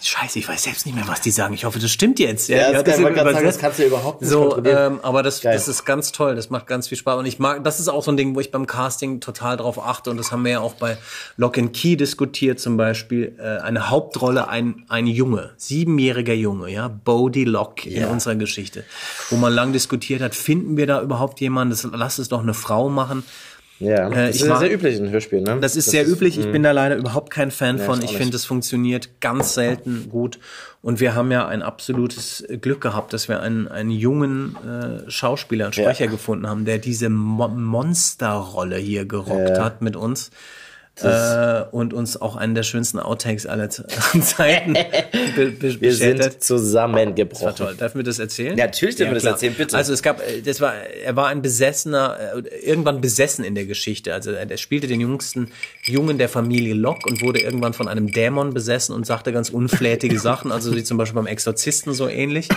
Scheiße, 0.01 0.39
ich 0.41 0.49
weiß 0.49 0.65
selbst 0.65 0.87
nicht 0.87 0.95
mehr, 0.97 1.07
was 1.07 1.21
die 1.21 1.31
sagen. 1.31 1.55
Ich 1.55 1.65
hoffe, 1.65 1.79
das 1.79 1.91
stimmt 1.91 2.19
jetzt. 2.19 2.49
Ja, 2.49 2.57
ja 2.57 2.73
das, 2.73 2.85
das, 2.85 2.97
sagen, 2.97 3.15
das 3.15 3.59
kannst 3.59 3.79
du 3.79 3.85
überhaupt 3.85 4.21
nicht 4.21 4.31
so, 4.31 4.63
ähm, 4.65 4.99
aber 5.03 5.23
das, 5.23 5.41
das 5.41 5.69
ist 5.69 5.85
ganz 5.85 6.11
toll. 6.11 6.35
Das 6.35 6.51
macht 6.51 6.67
ganz 6.67 6.89
viel 6.89 6.99
Spaß. 6.99 7.19
Und 7.19 7.27
ich 7.27 7.39
mag, 7.39 7.63
das 7.63 7.79
ist 7.79 7.89
auch 7.89 8.03
so 8.03 8.11
ein 8.11 8.17
Ding, 8.17 8.35
wo 8.35 8.41
ich 8.41 8.51
beim 8.51 8.67
Casting 8.67 9.21
total 9.21 9.57
drauf 9.57 9.79
achte. 9.79 10.11
Und 10.11 10.17
das 10.17 10.33
haben 10.33 10.45
wir 10.45 10.53
ja 10.53 10.61
auch 10.61 10.75
bei 10.75 10.99
Lock 11.37 11.59
and 11.59 11.73
Key 11.73 11.97
diskutiert, 11.97 12.59
zum 12.59 12.77
Beispiel. 12.77 13.37
Äh, 13.39 13.63
eine 13.63 13.89
Hauptrolle, 13.89 14.49
ein, 14.49 14.85
ein 14.89 15.07
Junge, 15.07 15.53
siebenjähriger 15.57 16.35
Junge, 16.35 16.71
ja, 16.71 16.89
Bodie 16.89 17.45
Lock 17.45 17.87
ja. 17.87 18.03
in 18.03 18.09
unserer 18.09 18.35
Geschichte. 18.35 18.85
Wo 19.31 19.37
man 19.37 19.53
lang 19.53 19.73
diskutiert 19.73 20.23
hat, 20.23 20.35
finden 20.35 20.77
wir 20.77 20.87
da 20.87 21.01
überhaupt 21.03 21.41
jemanden? 21.41 21.71
Das, 21.71 21.89
lass 21.93 22.19
es 22.19 22.29
doch 22.29 22.43
eine 22.43 22.55
Frau 22.55 22.89
machen. 22.89 23.23
Ja, 23.81 24.09
äh, 24.09 24.29
das 24.29 24.37
ist 24.37 24.49
mag, 24.49 24.61
sehr 24.61 24.73
üblich 24.73 24.97
in 24.97 25.11
Hörspielen, 25.11 25.45
ne? 25.45 25.59
Das 25.61 25.77
ist 25.77 25.89
das 25.89 25.93
sehr 25.93 26.03
ist, 26.03 26.11
üblich. 26.11 26.39
Ich 26.39 26.51
bin 26.51 26.63
da 26.63 26.71
leider 26.71 26.97
überhaupt 26.97 27.31
kein 27.31 27.51
Fan 27.51 27.79
ja, 27.79 27.85
von. 27.85 28.03
Ich 28.03 28.17
finde, 28.17 28.37
es 28.37 28.45
funktioniert 28.45 29.21
ganz 29.21 29.55
selten 29.55 30.09
gut. 30.11 30.39
Und 30.81 31.01
wir 31.01 31.15
haben 31.15 31.33
ja 31.33 31.49
ein 31.49 31.63
absolutes 31.63 32.45
Glück 32.61 32.81
gehabt, 32.81 33.13
dass 33.13 33.29
wir 33.29 33.41
einen, 33.41 33.69
einen 33.69 33.91
jungen 33.91 34.57
äh, 34.65 35.11
Schauspieler, 35.11 35.65
einen 35.65 35.73
Sprecher 35.73 36.05
ja. 36.05 36.11
gefunden 36.11 36.47
haben, 36.47 36.65
der 36.65 36.79
diese 36.79 37.09
Mo 37.09 37.49
Monsterrolle 37.49 38.77
hier 38.77 39.07
gerockt 39.07 39.57
ja. 39.57 39.65
hat 39.65 39.83
mit 39.83 39.97
uns 39.97 40.31
äh, 41.03 41.65
und 41.73 41.93
uns 41.93 42.21
auch 42.21 42.37
einen 42.37 42.55
der 42.55 42.63
schönsten 42.63 43.01
Outtakes 43.01 43.47
aller 43.47 43.69
Zeiten 44.21 44.75
be 45.35 45.51
be 45.51 45.81
Wir 45.81 45.95
sind 45.95 46.43
zusammengebrochen. 46.43 47.47
Das 47.47 47.61
war 47.61 47.67
toll. 47.67 47.75
Darf 47.77 47.95
mir 47.95 48.05
das 48.05 48.21
erzählen? 48.21 48.57
Ja, 48.57 48.67
natürlich 48.67 48.97
dürfen 48.97 49.11
ja, 49.11 49.17
wir 49.17 49.23
das 49.23 49.33
erzählen, 49.33 49.55
bitte. 49.55 49.77
Also 49.77 49.93
es 49.93 50.03
gab, 50.03 50.21
äh, 50.21 50.41
das 50.43 50.61
war, 50.61 50.75
er 50.75 51.17
war 51.17 51.29
ein 51.29 51.43
Besessener, 51.43 52.17
äh, 52.37 52.65
irgendwann 52.65 53.01
besessen 53.01 53.45
in 53.45 53.55
der 53.57 53.67
Geschichte. 53.67 54.15
Also 54.15 54.31
er 54.31 54.57
spielte 54.57 54.87
den 54.87 55.01
jüngsten 55.01 55.51
Jungen 55.85 56.19
der 56.19 56.29
Familie 56.29 56.75
Locke 56.75 57.09
und 57.09 57.23
wurde 57.23 57.41
irgendwann 57.41 57.75
von 57.75 57.89
einem 57.89 58.13
Dämon 58.13 58.55
besessen 58.55 58.95
und 58.95 59.05
sagte 59.05 59.33
ganz 59.33 59.51
unflätige 59.51 60.19
Sachen, 60.21 60.53
also 60.53 60.75
wie 60.77 60.85
zum 60.85 60.97
Beispiel 60.97 61.17
beim 61.17 61.27
Exorzisten 61.27 61.93
so 61.93 62.09
ähnlich. 62.09 62.49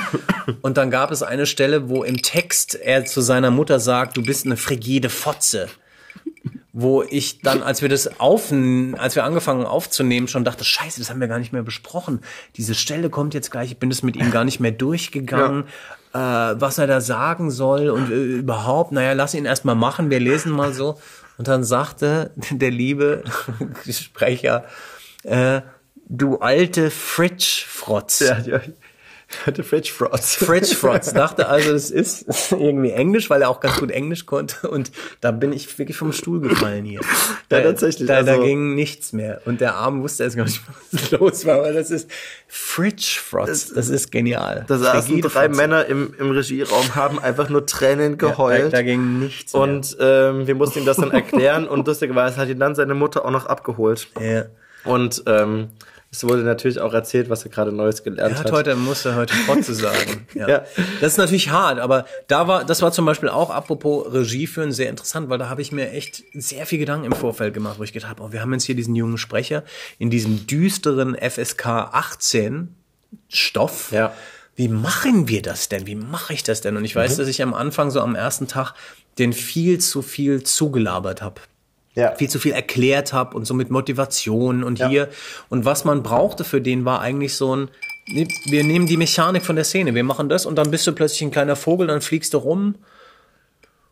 Und 0.62 0.78
dann 0.78 0.92
gab 0.92 1.12
es 1.12 1.24
eine 1.24 1.48
Stelle, 1.48 1.90
wo 1.90 2.04
im 2.04 2.22
Text 2.22 2.76
er 2.76 3.06
zu 3.06 3.22
seiner 3.22 3.50
Mutter 3.50 3.80
sagt, 3.80 4.16
du 4.16 4.22
bist 4.22 4.46
eine 4.46 4.58
frigide 4.58 5.10
Fotze 5.10 5.70
wo 6.80 7.02
ich 7.02 7.40
dann, 7.42 7.64
als 7.64 7.82
wir 7.82 7.90
das 7.90 8.20
auf, 8.20 8.52
als 8.52 9.16
wir 9.16 9.24
angefangen 9.24 9.66
aufzunehmen, 9.66 10.28
schon 10.28 10.44
dachte, 10.44 10.64
scheiße, 10.64 11.00
das 11.00 11.10
haben 11.10 11.20
wir 11.20 11.28
gar 11.28 11.40
nicht 11.40 11.52
mehr 11.52 11.64
besprochen. 11.64 12.22
Diese 12.56 12.76
Stelle 12.76 13.10
kommt 13.10 13.34
jetzt 13.34 13.50
gleich, 13.50 13.72
ich 13.72 13.80
bin 13.80 13.90
das 13.90 14.04
mit 14.04 14.16
ihm 14.16 14.30
gar 14.30 14.46
nicht 14.46 14.60
mehr 14.60 14.72
durchgegangen, 14.72 15.64
ja. 16.14 16.52
äh, 16.52 16.62
was 16.62 16.78
er 16.78 16.86
da 16.86 17.02
sagen 17.02 17.50
soll 17.50 17.90
und 17.90 18.12
äh, 18.12 18.14
überhaupt, 18.14 18.92
naja, 18.92 19.14
lass 19.14 19.34
ihn 19.34 19.46
erst 19.46 19.66
mal 19.66 19.74
machen, 19.74 20.12
wir 20.12 20.20
lesen 20.20 20.52
mal 20.52 20.72
so. 20.72 21.00
Und 21.40 21.48
dann 21.48 21.64
sagte 21.64 22.30
der 22.52 22.70
liebe 22.70 23.24
Sprecher, 23.90 24.66
äh, 25.24 25.62
du 26.08 26.38
alte 26.38 26.92
Fritsch-Frotz. 26.92 28.20
Ja, 28.20 28.38
ja. 28.38 28.62
The 29.46 29.64
Fridge 29.64 29.92
Frots. 29.92 30.36
Fridge 30.36 30.76
Frots. 30.76 31.14
Dachte 31.14 31.48
also, 31.48 31.72
es 31.72 31.92
ist 31.92 32.52
irgendwie 32.52 32.92
Englisch, 32.92 33.30
weil 33.30 33.42
er 33.42 33.50
auch 33.50 33.60
ganz 33.60 33.80
gut 33.80 33.92
Englisch 33.92 34.26
konnte. 34.26 34.70
Und 34.70 34.92
da 35.22 35.32
bin 35.32 35.52
ich 35.52 35.78
wirklich 35.78 35.98
vom 35.98 36.14
Stuhl 36.14 36.40
gefallen 36.40 36.86
hier. 36.86 37.02
Da, 37.50 37.58
ja, 37.58 37.64
tatsächlich. 37.66 38.08
Da, 38.08 38.18
also, 38.18 38.32
da 38.32 38.38
ging 38.38 38.76
nichts 38.76 39.14
mehr. 39.14 39.42
Und 39.46 39.60
der 39.60 39.76
Arm 39.76 40.02
wusste 40.02 40.24
erst 40.24 40.38
gar 40.38 40.46
nicht, 40.46 40.62
was 40.92 41.12
los 41.12 41.46
war. 41.46 41.60
Aber 41.60 41.74
das 41.74 41.92
ist 41.92 42.10
Fridge 42.48 43.20
Frots. 43.22 43.74
Das 43.74 43.90
ist 43.90 44.12
genial. 44.12 44.66
Da 44.68 44.78
saßen 44.78 45.22
drei 45.22 45.30
Frotze. 45.30 45.50
Männer 45.50 45.86
im, 45.86 46.14
im 46.18 46.32
Regieraum, 46.32 46.96
haben 46.96 47.20
einfach 47.20 47.50
nur 47.50 47.66
Tränen 47.66 48.18
geheult. 48.18 48.60
Ja, 48.60 48.70
da, 48.70 48.78
da, 48.78 48.84
ging 48.84 49.20
nichts 49.20 49.54
mehr. 49.54 49.62
Und 49.62 49.98
ähm, 50.00 50.48
wir 50.48 50.56
mussten 50.56 50.80
ihm 50.80 50.86
das 50.86 50.98
dann 50.98 51.12
erklären. 51.12 51.68
und 51.68 51.86
lustigerweise 51.88 52.38
hat 52.38 52.48
ihn 52.48 52.60
dann 52.60 52.76
seine 52.76 52.94
Mutter 52.94 53.26
auch 53.26 53.32
noch 53.32 53.46
abgeholt. 53.46 54.08
Ja. 54.20 54.46
Und 54.86 55.24
ähm, 55.26 55.70
es 56.10 56.24
wurde 56.24 56.44
natürlich 56.44 56.80
auch 56.80 56.94
erzählt, 56.94 57.30
was 57.30 57.44
er 57.44 57.52
gerade 57.52 57.72
Neues 57.74 58.04
gelernt 58.04 58.36
er 58.36 58.40
hat. 58.40 58.52
Heute 58.52 58.76
musste 58.76 59.16
heute 59.16 59.34
Fotze 59.46 59.74
sagen. 59.74 60.26
Ja. 60.34 60.48
ja. 60.48 60.66
Das 61.02 61.14
ist 61.14 61.18
natürlich 61.18 61.50
hart, 61.50 61.80
aber 61.80 62.06
da 62.28 62.48
war, 62.48 62.64
das 62.64 62.82
war 62.82 62.92
zum 62.92 63.06
Beispiel 63.06 63.28
auch 63.30 63.50
apropos 63.50 64.12
Regie 64.14 64.48
führen 64.48 64.72
sehr 64.72 64.90
interessant, 64.90 65.30
weil 65.30 65.38
da 65.38 65.50
habe 65.50 65.62
ich 65.62 65.72
mir 65.72 65.92
echt 65.92 66.24
sehr 66.34 66.66
viel 66.66 66.80
Gedanken 66.80 67.06
im 67.06 67.12
Vorfeld 67.12 67.54
gemacht, 67.54 67.78
wo 67.78 67.84
ich 67.84 67.92
gedacht 67.92 68.10
habe, 68.10 68.24
oh, 68.24 68.32
wir 68.32 68.42
haben 68.42 68.54
jetzt 68.54 68.64
hier 68.64 68.76
diesen 68.76 68.96
jungen 68.96 69.18
Sprecher 69.18 69.64
in 70.00 70.10
diesem 70.10 70.48
düsteren 70.48 71.16
FSK 71.16 71.66
18 71.66 72.74
Stoff. 73.28 73.92
Ja. 73.92 74.14
Wie 74.56 74.70
machen 74.70 75.28
wir 75.28 75.42
das 75.42 75.70
denn? 75.70 75.86
Wie 75.88 75.96
mache 75.96 76.34
ich 76.34 76.44
das 76.44 76.62
denn? 76.62 76.78
Und 76.78 76.86
ich 76.86 76.96
weiß, 76.96 77.14
mhm. 77.14 77.18
dass 77.20 77.28
ich 77.28 77.44
am 77.44 77.54
Anfang 77.54 77.92
so 77.92 78.00
am 78.02 78.16
ersten 78.16 78.48
Tag 78.48 78.74
den 79.20 79.34
viel 79.34 79.80
zu 79.80 80.02
viel 80.02 80.44
zugelabert 80.44 81.22
habe 81.22 81.42
ja. 81.98 82.16
viel 82.16 82.30
zu 82.30 82.40
viel 82.40 82.52
erklärt 82.52 83.12
habe 83.12 83.36
und 83.36 83.46
so 83.46 83.54
mit 83.54 83.72
Motivation 83.72 84.64
und 84.64 84.80
ja. 84.80 84.88
hier. 84.88 85.10
Und 85.50 85.66
was 85.66 85.84
man 85.84 86.04
brauchte 86.04 86.44
für 86.44 86.62
den 86.62 86.86
war 86.86 87.02
eigentlich 87.02 87.36
so 87.36 87.56
ein, 87.56 87.70
wir 88.06 88.64
nehmen 88.64 88.86
die 88.86 88.98
Mechanik 88.98 89.44
von 89.44 89.56
der 89.56 89.66
Szene, 89.66 89.96
wir 89.96 90.04
machen 90.04 90.30
das 90.30 90.46
und 90.46 90.56
dann 90.56 90.72
bist 90.72 90.86
du 90.86 90.94
plötzlich 90.94 91.24
ein 91.24 91.32
kleiner 91.32 91.56
Vogel, 91.56 91.88
dann 91.88 92.02
fliegst 92.02 92.34
du 92.34 92.38
rum. 92.38 92.76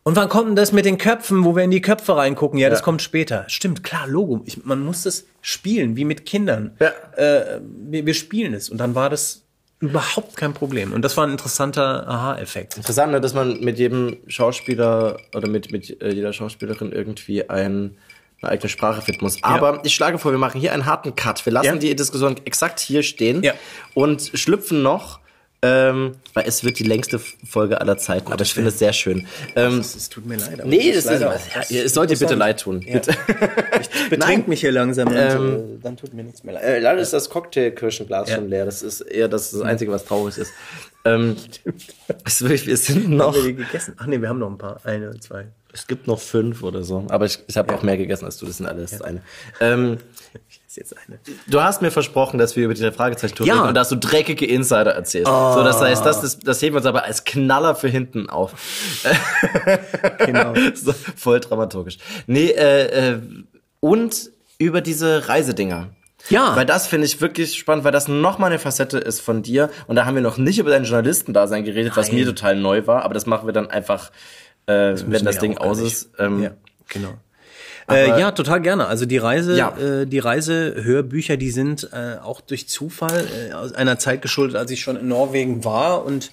Und 0.04 0.14
wann 0.14 0.28
kommt 0.28 0.46
denn 0.46 0.56
das 0.56 0.70
mit 0.70 0.84
den 0.84 0.98
Köpfen, 0.98 1.44
wo 1.44 1.56
wir 1.56 1.64
in 1.64 1.72
die 1.72 1.82
Köpfe 1.82 2.16
reingucken? 2.16 2.60
Ja, 2.60 2.68
ja. 2.68 2.70
das 2.70 2.84
kommt 2.84 3.02
später. 3.02 3.44
Stimmt, 3.48 3.82
klar, 3.82 4.06
Logo. 4.06 4.40
Ich, 4.46 4.64
man 4.64 4.84
muss 4.84 5.02
das 5.02 5.26
spielen, 5.40 5.96
wie 5.96 6.04
mit 6.04 6.24
Kindern. 6.24 6.76
Ja. 6.78 6.92
Äh, 7.16 7.60
wir, 7.60 8.06
wir 8.06 8.14
spielen 8.14 8.54
es. 8.54 8.70
Und 8.70 8.78
dann 8.78 8.94
war 8.94 9.10
das 9.10 9.45
überhaupt 9.80 10.36
kein 10.36 10.54
Problem. 10.54 10.92
Und 10.92 11.02
das 11.02 11.16
war 11.16 11.26
ein 11.26 11.32
interessanter 11.32 12.08
Aha-Effekt. 12.08 12.76
Interessant, 12.76 13.12
ne, 13.12 13.20
dass 13.20 13.34
man 13.34 13.60
mit 13.60 13.78
jedem 13.78 14.16
Schauspieler 14.26 15.18
oder 15.34 15.48
mit, 15.48 15.70
mit 15.70 16.00
äh, 16.02 16.12
jeder 16.12 16.32
Schauspielerin 16.32 16.92
irgendwie 16.92 17.48
ein, 17.48 17.96
eine 18.40 18.52
eigene 18.52 18.68
Sprache 18.68 19.02
finden 19.02 19.24
muss. 19.24 19.42
Aber 19.42 19.74
ja. 19.74 19.80
ich 19.84 19.94
schlage 19.94 20.18
vor, 20.18 20.32
wir 20.32 20.38
machen 20.38 20.60
hier 20.60 20.72
einen 20.72 20.86
harten 20.86 21.14
Cut. 21.14 21.44
Wir 21.44 21.52
lassen 21.52 21.66
ja. 21.66 21.76
die 21.76 21.94
Diskussion 21.94 22.36
exakt 22.44 22.80
hier 22.80 23.02
stehen 23.02 23.42
ja. 23.42 23.52
und 23.94 24.30
schlüpfen 24.34 24.82
noch 24.82 25.20
Ähm, 25.62 26.12
weil 26.34 26.46
es 26.46 26.64
wird 26.64 26.78
die 26.78 26.84
längste 26.84 27.18
Folge 27.18 27.80
aller 27.80 27.96
Zeiten, 27.96 28.30
aber 28.30 28.42
ich 28.42 28.52
finde 28.52 28.68
es 28.68 28.78
sehr 28.78 28.92
schön. 28.92 29.26
Ähm, 29.56 29.78
es, 29.78 29.96
es, 29.96 30.08
tut 30.10 30.26
mir 30.26 30.36
leid. 30.36 30.60
Aber 30.60 30.68
nee, 30.68 30.92
das 30.92 31.06
ist, 31.06 31.20
ja, 31.20 31.82
es 31.84 31.94
sollte 31.94 32.14
dir 32.14 32.20
bitte 32.20 32.34
leid 32.34 32.60
tun. 32.60 32.82
Ja. 32.82 32.94
Bitte. 32.94 33.16
Ich 33.80 34.10
betrink 34.10 34.48
mich 34.48 34.60
hier 34.60 34.72
langsam 34.72 35.08
und 35.08 35.16
ähm, 35.16 35.54
äh, 35.54 35.82
dann 35.82 35.96
tut 35.96 36.14
mir 36.14 36.24
nichts 36.24 36.44
mehr 36.44 36.54
leid. 36.54 36.64
Äh, 36.64 36.78
leider 36.78 37.00
ist 37.00 37.12
das 37.12 37.30
Cocktailkirschenglas 37.30 38.28
ja. 38.28 38.36
schon 38.36 38.48
leer. 38.48 38.64
Das 38.64 38.82
ist 38.82 39.00
eher 39.00 39.28
das, 39.28 39.50
das 39.50 39.60
Einzige, 39.62 39.90
was 39.92 40.04
traurig 40.04 40.38
ist. 40.38 40.52
Ähm, 41.04 41.36
es 42.24 42.42
wir 42.44 42.76
sind 42.76 43.10
noch. 43.10 43.34
Haben 43.34 43.44
wir 43.44 43.52
die 43.52 43.56
gegessen? 43.56 43.94
Ach 43.98 44.06
nee, 44.06 44.20
wir 44.20 44.28
haben 44.28 44.38
noch 44.38 44.50
ein 44.50 44.58
paar. 44.58 44.80
Eine, 44.84 45.18
zwei. 45.20 45.46
Es 45.76 45.86
gibt 45.86 46.06
noch 46.06 46.18
fünf 46.18 46.62
oder 46.62 46.82
so. 46.82 47.04
Aber 47.10 47.26
ich, 47.26 47.38
ich 47.48 47.58
habe 47.58 47.70
ja. 47.70 47.78
auch 47.78 47.82
mehr 47.82 47.98
gegessen 47.98 48.24
als 48.24 48.38
du. 48.38 48.46
Das 48.46 48.56
sind 48.56 48.66
alles 48.66 49.02
eine. 49.02 49.20
Ähm, 49.60 49.98
jetzt 50.74 50.96
eine. 50.96 51.18
Du 51.46 51.60
hast 51.60 51.82
mir 51.82 51.90
versprochen, 51.90 52.38
dass 52.38 52.56
wir 52.56 52.64
über 52.64 52.72
die 52.72 52.90
Fragezeichen-Tour 52.90 53.46
ja. 53.46 53.54
reden 53.54 53.68
und 53.68 53.74
dass 53.74 53.90
du 53.90 53.96
dreckige 53.96 54.46
Insider 54.46 54.92
erzählst. 54.92 55.30
Oh. 55.30 55.52
So, 55.52 55.62
das 55.62 55.78
heißt, 55.80 56.04
das, 56.04 56.22
das, 56.22 56.38
das 56.38 56.62
heben 56.62 56.74
wir 56.74 56.78
uns 56.78 56.86
aber 56.86 57.04
als 57.04 57.24
Knaller 57.24 57.74
für 57.74 57.88
hinten 57.88 58.30
auf. 58.30 58.54
genau. 60.24 60.54
so, 60.74 60.94
voll 61.16 61.40
dramaturgisch. 61.40 61.98
Nee, 62.26 62.46
äh, 62.52 63.10
äh, 63.10 63.20
und 63.80 64.30
über 64.56 64.80
diese 64.80 65.28
Reisedinger. 65.28 65.90
Ja. 66.30 66.56
Weil 66.56 66.66
das 66.66 66.86
finde 66.86 67.06
ich 67.06 67.20
wirklich 67.20 67.54
spannend, 67.54 67.84
weil 67.84 67.92
das 67.92 68.08
nochmal 68.08 68.50
eine 68.50 68.58
Facette 68.58 68.98
ist 68.98 69.20
von 69.20 69.42
dir. 69.42 69.70
Und 69.86 69.96
da 69.96 70.06
haben 70.06 70.14
wir 70.14 70.22
noch 70.22 70.38
nicht 70.38 70.58
über 70.58 70.70
deinen 70.70 70.84
Journalistendasein 70.84 71.64
geredet, 71.64 71.92
Nein. 71.94 71.96
was 71.96 72.12
mir 72.12 72.24
total 72.24 72.56
neu 72.56 72.86
war. 72.86 73.04
Aber 73.04 73.14
das 73.14 73.26
machen 73.26 73.46
wir 73.46 73.52
dann 73.52 73.70
einfach, 73.70 74.10
äh, 74.66 74.92
das 74.92 75.10
wenn 75.10 75.24
das 75.24 75.38
Ding 75.38 75.58
aus 75.58 75.80
ist. 75.80 76.10
Ähm, 76.18 76.42
ja, 76.42 76.50
genau. 76.88 77.14
Äh, 77.88 78.18
ja, 78.18 78.32
total 78.32 78.60
gerne. 78.60 78.86
Also 78.86 79.06
die 79.06 79.18
Reise, 79.18 79.56
ja. 79.56 79.76
äh, 79.78 80.06
die 80.06 80.18
Reisehörbücher, 80.18 81.36
die 81.36 81.50
sind 81.50 81.88
äh, 81.92 82.16
auch 82.22 82.40
durch 82.40 82.68
Zufall 82.68 83.28
äh, 83.50 83.52
aus 83.52 83.72
einer 83.72 83.98
Zeit 83.98 84.22
geschuldet, 84.22 84.56
als 84.56 84.70
ich 84.72 84.80
schon 84.80 84.96
in 84.96 85.08
Norwegen 85.08 85.64
war 85.64 86.04
und 86.04 86.30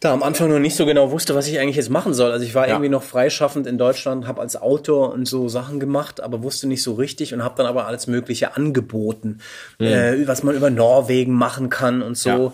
da 0.00 0.12
am 0.12 0.22
Anfang 0.22 0.50
noch 0.50 0.58
nicht 0.58 0.76
so 0.76 0.84
genau 0.84 1.10
wusste, 1.10 1.34
was 1.34 1.48
ich 1.48 1.58
eigentlich 1.58 1.76
jetzt 1.76 1.90
machen 1.90 2.12
soll. 2.12 2.30
Also 2.30 2.44
ich 2.44 2.54
war 2.54 2.66
ja. 2.66 2.74
irgendwie 2.74 2.90
noch 2.90 3.02
freischaffend 3.02 3.66
in 3.66 3.78
Deutschland, 3.78 4.26
habe 4.26 4.40
als 4.40 4.60
Autor 4.60 5.12
und 5.12 5.26
so 5.26 5.48
Sachen 5.48 5.80
gemacht, 5.80 6.20
aber 6.20 6.42
wusste 6.42 6.66
nicht 6.66 6.82
so 6.82 6.94
richtig 6.94 7.32
und 7.32 7.42
habe 7.42 7.54
dann 7.56 7.66
aber 7.66 7.86
alles 7.86 8.06
Mögliche 8.06 8.54
angeboten, 8.56 9.38
mhm. 9.78 9.86
äh, 9.86 10.28
was 10.28 10.42
man 10.42 10.56
über 10.56 10.70
Norwegen 10.70 11.32
machen 11.32 11.70
kann 11.70 12.02
und 12.02 12.18
so. 12.18 12.28
Ja. 12.28 12.52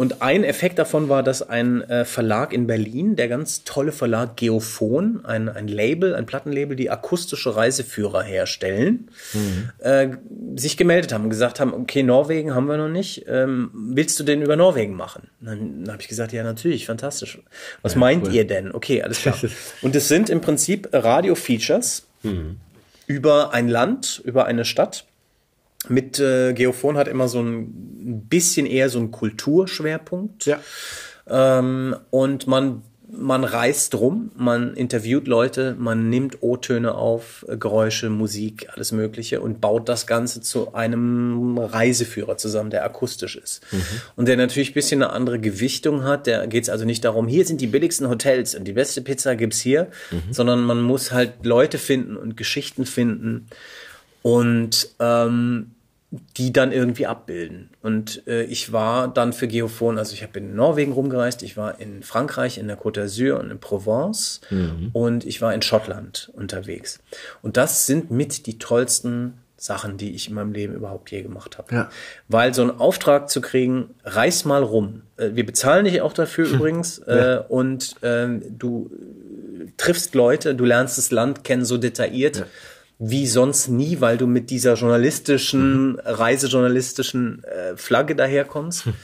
Und 0.00 0.22
ein 0.22 0.44
Effekt 0.44 0.78
davon 0.78 1.08
war, 1.08 1.24
dass 1.24 1.42
ein 1.42 1.82
äh, 1.82 2.04
Verlag 2.04 2.52
in 2.52 2.68
Berlin, 2.68 3.16
der 3.16 3.26
ganz 3.26 3.64
tolle 3.64 3.90
Verlag 3.90 4.36
Geophon, 4.36 5.24
ein, 5.24 5.48
ein 5.48 5.66
Label, 5.66 6.14
ein 6.14 6.24
Plattenlabel, 6.24 6.76
die 6.76 6.88
akustische 6.88 7.56
Reiseführer 7.56 8.22
herstellen, 8.22 9.10
mhm. 9.32 9.70
äh, 9.80 10.10
sich 10.54 10.76
gemeldet 10.76 11.12
haben 11.12 11.24
und 11.24 11.30
gesagt 11.30 11.58
haben, 11.58 11.74
okay, 11.74 12.04
Norwegen 12.04 12.54
haben 12.54 12.68
wir 12.68 12.76
noch 12.76 12.88
nicht, 12.88 13.24
ähm, 13.26 13.70
willst 13.72 14.20
du 14.20 14.22
denn 14.22 14.40
über 14.40 14.54
Norwegen 14.54 14.94
machen? 14.94 15.30
dann, 15.40 15.82
dann 15.82 15.94
habe 15.94 16.00
ich 16.00 16.08
gesagt, 16.08 16.32
ja, 16.32 16.44
natürlich, 16.44 16.86
fantastisch. 16.86 17.40
Was 17.82 17.94
ja, 17.94 17.98
meint 17.98 18.28
cool. 18.28 18.34
ihr 18.34 18.46
denn? 18.46 18.70
Okay, 18.70 19.02
alles 19.02 19.22
klar. 19.22 19.36
und 19.82 19.96
es 19.96 20.06
sind 20.06 20.30
im 20.30 20.40
Prinzip 20.40 20.88
Radio-Features 20.92 22.06
mhm. 22.22 22.60
über 23.08 23.52
ein 23.52 23.66
Land, 23.66 24.22
über 24.24 24.44
eine 24.44 24.64
Stadt 24.64 25.06
mit 25.88 26.18
äh, 26.18 26.52
Geophon 26.54 26.96
hat 26.96 27.08
immer 27.08 27.28
so 27.28 27.40
ein 27.40 28.26
bisschen 28.28 28.66
eher 28.66 28.88
so 28.88 28.98
einen 28.98 29.10
Kulturschwerpunkt. 29.10 30.46
Ja. 30.46 30.60
Ähm, 31.28 31.96
und 32.10 32.46
man 32.46 32.82
man 33.10 33.44
reist 33.44 33.94
rum, 33.94 34.30
man 34.36 34.74
interviewt 34.74 35.28
Leute, 35.28 35.74
man 35.78 36.10
nimmt 36.10 36.42
O-Töne 36.42 36.94
auf, 36.94 37.44
Geräusche, 37.48 38.10
Musik, 38.10 38.68
alles 38.72 38.92
Mögliche 38.92 39.40
und 39.40 39.60
baut 39.60 39.88
das 39.88 40.06
Ganze 40.06 40.42
zu 40.42 40.74
einem 40.74 41.56
Reiseführer 41.58 42.36
zusammen, 42.36 42.70
der 42.70 42.84
akustisch 42.84 43.36
ist. 43.36 43.62
Mhm. 43.72 43.82
Und 44.16 44.28
der 44.28 44.36
natürlich 44.36 44.70
ein 44.70 44.74
bisschen 44.74 45.02
eine 45.02 45.12
andere 45.12 45.38
Gewichtung 45.38 46.04
hat. 46.04 46.26
Da 46.26 46.46
geht 46.46 46.64
es 46.64 46.70
also 46.70 46.84
nicht 46.84 47.04
darum, 47.04 47.28
hier 47.28 47.46
sind 47.46 47.60
die 47.60 47.66
billigsten 47.66 48.08
Hotels 48.08 48.54
und 48.54 48.64
die 48.64 48.72
beste 48.72 49.00
Pizza 49.00 49.36
gibt's 49.36 49.60
hier, 49.60 49.88
mhm. 50.10 50.32
sondern 50.32 50.62
man 50.62 50.82
muss 50.82 51.10
halt 51.10 51.44
Leute 51.44 51.78
finden 51.78 52.16
und 52.16 52.36
Geschichten 52.36 52.84
finden. 52.84 53.48
Und 54.28 54.88
ähm, 54.98 55.72
die 56.10 56.52
dann 56.52 56.72
irgendwie 56.72 57.06
abbilden. 57.06 57.68
Und 57.82 58.26
äh, 58.26 58.44
ich 58.44 58.72
war 58.72 59.08
dann 59.08 59.34
für 59.34 59.46
Geophon, 59.46 59.98
also 59.98 60.14
ich 60.14 60.22
habe 60.22 60.38
in 60.38 60.54
Norwegen 60.54 60.92
rumgereist, 60.92 61.42
ich 61.42 61.58
war 61.58 61.78
in 61.80 62.02
Frankreich, 62.02 62.56
in 62.56 62.66
der 62.66 62.78
Côte 62.78 63.02
d'Azur 63.02 63.34
und 63.34 63.50
in 63.50 63.58
Provence 63.58 64.40
mhm. 64.48 64.88
und 64.94 65.26
ich 65.26 65.42
war 65.42 65.52
in 65.52 65.60
Schottland 65.60 66.30
unterwegs. 66.34 67.00
Und 67.42 67.58
das 67.58 67.84
sind 67.84 68.10
mit 68.10 68.46
die 68.46 68.58
tollsten 68.58 69.34
Sachen, 69.58 69.98
die 69.98 70.14
ich 70.14 70.28
in 70.28 70.34
meinem 70.34 70.52
Leben 70.52 70.74
überhaupt 70.74 71.10
je 71.10 71.20
gemacht 71.20 71.58
habe. 71.58 71.74
Ja. 71.74 71.90
Weil 72.28 72.54
so 72.54 72.62
einen 72.62 72.70
Auftrag 72.70 73.28
zu 73.28 73.42
kriegen, 73.42 73.94
reis 74.04 74.46
mal 74.46 74.62
rum. 74.62 75.02
Äh, 75.18 75.30
wir 75.34 75.44
bezahlen 75.44 75.84
dich 75.84 76.00
auch 76.00 76.14
dafür 76.14 76.46
übrigens. 76.46 77.02
Ja. 77.08 77.36
Äh, 77.36 77.44
und 77.48 78.02
äh, 78.02 78.28
du 78.50 78.90
triffst 79.76 80.14
Leute, 80.14 80.54
du 80.54 80.64
lernst 80.64 80.96
das 80.96 81.10
Land 81.10 81.44
kennen 81.44 81.66
so 81.66 81.76
detailliert. 81.76 82.38
Ja 82.38 82.46
wie 82.98 83.26
sonst 83.26 83.68
nie, 83.68 84.00
weil 84.00 84.18
du 84.18 84.26
mit 84.26 84.50
dieser 84.50 84.74
journalistischen, 84.74 85.92
mhm. 85.92 86.00
reisejournalistischen 86.04 87.44
äh, 87.44 87.76
Flagge 87.76 88.16
daherkommst. 88.16 88.86
Hm. 88.86 88.94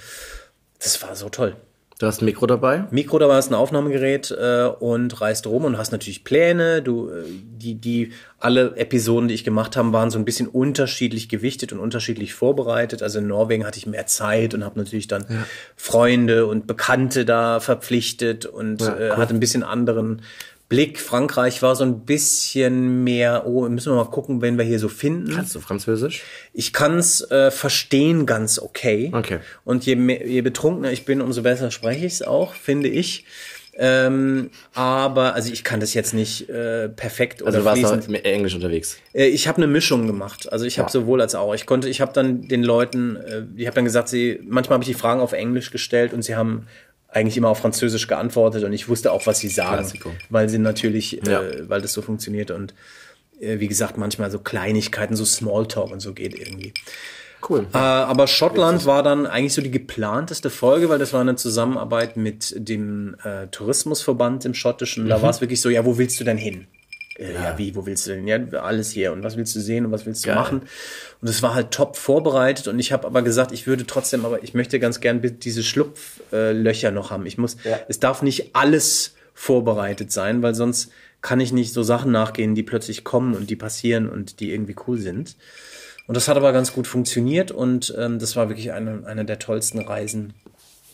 Das 0.81 1.01
war 1.03 1.15
so 1.15 1.29
toll. 1.29 1.57
Du 2.01 2.09
hast 2.09 2.23
ein 2.23 2.25
Mikro 2.25 2.47
dabei? 2.47 2.87
Mikro 2.91 3.21
dabei 3.21 3.37
hast 3.37 3.53
ein 3.53 3.55
Aufnahmegerät 3.55 4.33
äh, 4.33 4.65
und 4.65 5.21
reist 5.21 5.47
rum 5.47 5.65
und 5.65 5.79
hast 5.79 5.93
natürlich 5.93 6.25
Pläne. 6.25 6.83
Du, 6.83 7.09
äh, 7.09 7.23
die, 7.29 7.77
die, 7.77 8.13
alle 8.41 8.77
Episoden, 8.77 9.29
die 9.29 9.35
ich 9.35 9.45
gemacht 9.45 9.77
habe, 9.77 9.93
waren 9.93 10.11
so 10.11 10.19
ein 10.19 10.25
bisschen 10.25 10.49
unterschiedlich 10.49 11.29
gewichtet 11.29 11.73
und 11.73 11.79
unterschiedlich 11.79 12.35
vorbereitet. 12.35 13.01
Also 13.01 13.21
in 13.21 13.29
Norwegen 13.29 13.65
hatte 13.65 13.79
ich 13.79 13.87
mehr 13.87 14.07
Zeit 14.07 14.55
und 14.55 14.65
habe 14.65 14.79
natürlich 14.79 15.07
dann 15.07 15.25
ja. 15.29 15.47
Freunde 15.77 16.47
und 16.47 16.67
Bekannte 16.67 17.25
da 17.25 17.61
verpflichtet 17.61 18.45
und 18.45 18.81
ja, 18.81 18.89
äh, 18.89 18.91
cool. 18.91 19.03
äh, 19.03 19.11
hatte 19.13 19.35
ein 19.35 19.41
bisschen 19.41 19.63
anderen 19.63 20.23
Blick. 20.69 20.99
Frankreich 20.99 21.63
war 21.63 21.77
so 21.77 21.85
ein 21.85 22.01
bisschen 22.01 23.05
mehr, 23.05 23.47
oh, 23.47 23.69
müssen 23.69 23.93
wir 23.93 23.97
mal 23.97 24.11
gucken, 24.11 24.41
wenn 24.41 24.59
wir 24.59 24.65
hier 24.65 24.79
so 24.79 24.89
finden. 24.89 25.35
Kannst 25.35 25.55
du 25.55 25.61
Französisch? 25.61 26.23
Ich 26.53 26.73
kann 26.73 26.99
es 26.99 27.21
äh, 27.31 27.51
verstehen 27.51 28.27
ganz 28.27 28.59
okay. 28.59 29.11
Okay. 29.13 29.41
Und 29.65 29.87
je, 29.87 29.97
mehr, 29.97 30.27
je 30.27 30.41
betrunkener 30.41 30.91
ich 30.93 31.05
bin, 31.05 31.21
umso 31.21 31.43
besser 31.43 31.71
spreche 31.71 32.07
ich 32.07 32.15
es 32.15 32.23
auch, 32.23 32.55
finde 32.55 32.89
ich. 32.89 33.25
Ähm, 33.77 34.51
aber 34.73 35.35
also 35.35 35.53
ich 35.53 35.65
kann 35.65 35.81
das 35.81 35.95
jetzt 35.95 36.15
nicht 36.15 36.49
äh, 36.49 36.89
perfekt 36.89 37.43
oder 37.43 37.49
also 37.49 37.59
du 37.61 37.65
warst 37.65 38.09
mit 38.09 38.25
Englisch 38.25 38.55
unterwegs. 38.55 38.99
Äh, 39.13 39.27
ich 39.27 39.49
habe 39.49 39.59
eine 39.59 39.67
Mischung 39.67 40.07
gemacht. 40.07 40.53
Also 40.53 40.65
ich 40.65 40.79
habe 40.79 40.87
ja. 40.87 40.93
sowohl 40.93 41.21
als 41.21 41.35
auch. 41.35 41.55
Ich 41.55 41.67
konnte, 41.67 41.89
ich 41.89 42.01
habe 42.01 42.13
dann 42.13 42.43
den 42.43 42.63
Leuten, 42.63 43.17
äh, 43.17 43.43
ich 43.57 43.67
habe 43.67 43.75
dann 43.75 43.85
gesagt, 43.85 44.09
sie 44.09 44.41
manchmal 44.45 44.75
habe 44.75 44.85
ich 44.85 44.89
die 44.89 44.95
Fragen 44.95 45.21
auf 45.21 45.33
Englisch 45.33 45.71
gestellt 45.71 46.13
und 46.13 46.23
sie 46.23 46.37
haben 46.37 46.67
eigentlich 47.15 47.37
immer 47.37 47.49
auf 47.49 47.59
Französisch 47.59 48.07
geantwortet 48.07 48.65
und 48.65 48.73
ich 48.73 48.89
wusste 48.89 49.13
auch, 49.13 49.27
was 49.27 49.39
sie 49.39 49.49
sagen, 49.49 49.79
Klassiko. 49.79 50.11
weil 50.31 50.49
sie 50.49 50.59
natürlich, 50.59 51.21
ja. 51.27 51.43
äh, 51.43 51.69
weil 51.69 51.81
das 51.81 51.93
so 51.93 52.03
funktioniert 52.03 52.51
und 52.51 52.75
äh, 53.41 53.61
wie 53.61 53.69
gesagt, 53.69 53.97
manchmal 53.97 54.31
so 54.31 54.39
Kleinigkeiten, 54.39 55.17
so 55.17 55.25
Smalltalk 55.25 55.91
und 55.91 56.01
so 56.01 56.13
geht 56.13 56.35
irgendwie. 56.35 56.75
Cool. 57.49 57.67
Äh, 57.73 57.77
aber 57.77 58.27
Schottland 58.27 58.87
war 58.87 59.03
dann 59.03 59.27
eigentlich 59.27 59.53
so 59.53 59.63
die 59.63 59.71
geplanteste 59.71 60.51
Folge, 60.51 60.89
weil 60.89 60.99
das 60.99 61.13
war 61.13 61.21
eine 61.21 61.37
Zusammenarbeit 61.37 62.17
mit 62.17 62.55
dem 62.57 63.17
äh, 63.23 63.49
Tourismusverband 63.49 64.45
im 64.47 64.55
Schottischen. 64.55 65.09
Da 65.09 65.19
mhm. 65.19 65.23
war 65.23 65.31
es 65.31 65.41
wirklich 65.41 65.61
so, 65.61 65.69
ja, 65.69 65.85
wo 65.85 65.99
willst 65.99 66.19
du 66.21 66.25
denn 66.25 66.39
hin? 66.39 66.67
Äh, 67.19 67.33
ja. 67.35 67.43
ja. 67.43 67.59
wie, 67.59 67.75
wo 67.75 67.87
willst 67.87 68.07
du 68.07 68.15
denn? 68.15 68.27
Ja, 68.27 68.39
alles 68.61 68.91
hier. 68.91 69.13
Und 69.13 69.23
was 69.23 69.37
willst 69.37 69.55
du 69.55 69.61
sehen 69.61 69.87
und 69.87 69.93
was 69.93 70.07
willst 70.07 70.25
du 70.25 70.29
Geil. 70.29 70.37
machen? 70.37 70.63
Und 71.21 71.29
es 71.29 71.43
war 71.43 71.55
halt 71.55 71.71
top 71.71 71.97
vorbereitet. 71.97 72.69
Und 72.69 72.79
ich 72.79 72.93
habe 72.93 73.07
aber 73.07 73.23
gesagt, 73.23 73.53
ich 73.53 73.67
würde 73.67 73.87
trotzdem, 73.87 74.25
aber 74.25 74.43
ich 74.43 74.55
möchte 74.55 74.81
ganz 74.81 75.01
gern 75.01 75.21
diese 75.23 75.63
Schlupflöcher 75.63 76.91
noch 76.91 77.11
haben. 77.11 77.27
Ich 77.27 77.39
muss, 77.39 77.57
ja. 77.65 77.81
es 77.89 78.01
darf 78.01 78.23
nicht 78.23 78.55
alles 78.55 79.15
vorbereitet 79.35 80.13
sein, 80.13 80.43
weil 80.43 80.55
sonst 80.55 80.91
kann 81.21 81.41
ich 81.41 81.53
nicht 81.53 81.73
so 81.73 81.83
Sachen 81.83 82.13
nachgehen, 82.13 82.55
die 82.55 82.63
plötzlich 82.63 83.03
kommen 83.03 83.35
und 83.35 83.49
die 83.49 83.57
passieren 83.57 84.09
und 84.09 84.41
die 84.41 84.53
irgendwie 84.53 84.77
cool 84.87 84.99
sind. 84.99 85.37
Und 86.07 86.17
das 86.17 86.29
hat 86.29 86.37
aber 86.37 86.53
ganz 86.53 86.73
gut 86.73 86.87
funktioniert 86.87 87.51
und 87.51 87.95
ähm, 87.99 88.19
das 88.19 88.37
war 88.37 88.51
wirklich 88.51 88.73
eine, 88.73 89.07
eine 89.07 89.25
der 89.25 89.39
tollsten 89.39 89.79
Reisen 89.81 90.35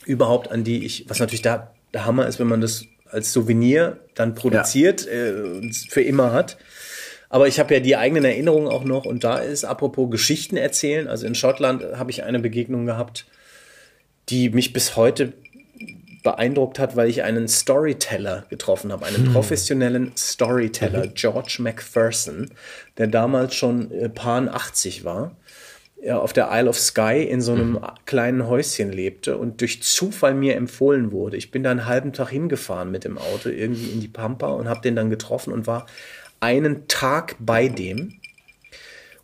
überhaupt, 0.07 0.53
an 0.53 0.63
die 0.63 0.85
ich, 0.85 1.07
was 1.09 1.19
natürlich 1.19 1.43
da 1.43 1.75
der 1.93 2.07
Hammer 2.07 2.29
ist, 2.29 2.39
wenn 2.39 2.47
man 2.47 2.61
das 2.61 2.85
als 3.13 3.33
Souvenir 3.33 3.99
dann 4.15 4.35
produziert 4.35 5.07
ja. 5.07 5.13
äh, 5.13 5.73
für 5.89 6.03
immer 6.03 6.33
hat. 6.33 6.57
Aber 7.29 7.47
ich 7.47 7.61
habe 7.61 7.75
ja 7.75 7.81
die 7.81 7.97
eigenen 7.97 8.25
Erinnerungen 8.25 8.69
auch 8.69 8.85
noch 8.85 9.05
und 9.05 9.23
da 9.23 9.39
ist 9.39 9.65
apropos 9.65 10.11
Geschichten 10.11 10.57
erzählen. 10.57 11.07
Also 11.07 11.27
in 11.27 11.35
Schottland 11.35 11.83
habe 11.97 12.11
ich 12.11 12.25
eine 12.25 12.41
Begegnung 12.41 12.87
gehabt, 12.87 13.27
die 14.29 14.51
mich 14.51 14.73
bis 14.73 14.97
heute 14.97 15.33
beeindruckt 16.23 16.79
hat, 16.79 16.97
weil 16.97 17.09
ich 17.09 17.23
einen 17.23 17.49
Storyteller 17.49 18.45
getroffen 18.51 18.93
habe, 18.93 19.07
einen 19.07 19.27
hm. 19.27 19.33
professionellen 19.33 20.13
Storyteller, 20.17 21.07
mhm. 21.07 21.15
George 21.15 21.57
McPherson, 21.61 22.51
der 22.99 23.07
damals 23.07 23.55
schon 23.55 23.91
äh, 23.91 24.09
Pan 24.09 24.49
80 24.49 25.05
war 25.05 25.37
auf 26.09 26.33
der 26.33 26.49
Isle 26.51 26.69
of 26.69 26.79
Skye 26.79 27.25
in 27.25 27.41
so 27.41 27.53
einem 27.53 27.73
mhm. 27.73 27.81
kleinen 28.07 28.47
Häuschen 28.47 28.91
lebte 28.91 29.37
und 29.37 29.61
durch 29.61 29.83
Zufall 29.83 30.35
mir 30.35 30.57
empfohlen 30.57 31.13
wurde. 31.13 31.37
Ich 31.37 31.51
bin 31.51 31.63
da 31.63 31.71
einen 31.71 31.87
halben 31.87 32.13
Tag 32.13 32.31
hingefahren 32.31 32.91
mit 32.91 33.05
dem 33.05 33.19
Auto 33.19 33.51
irgendwie 33.51 33.91
in 33.91 34.01
die 34.01 34.09
Pampa 34.09 34.49
und 34.49 34.69
habe 34.69 34.81
den 34.81 34.97
dann 34.97 35.11
getroffen 35.11 35.53
und 35.53 35.67
war 35.67 35.87
einen 36.41 36.89
Tag 36.89 37.37
bei 37.39 37.69
dem. 37.69 38.15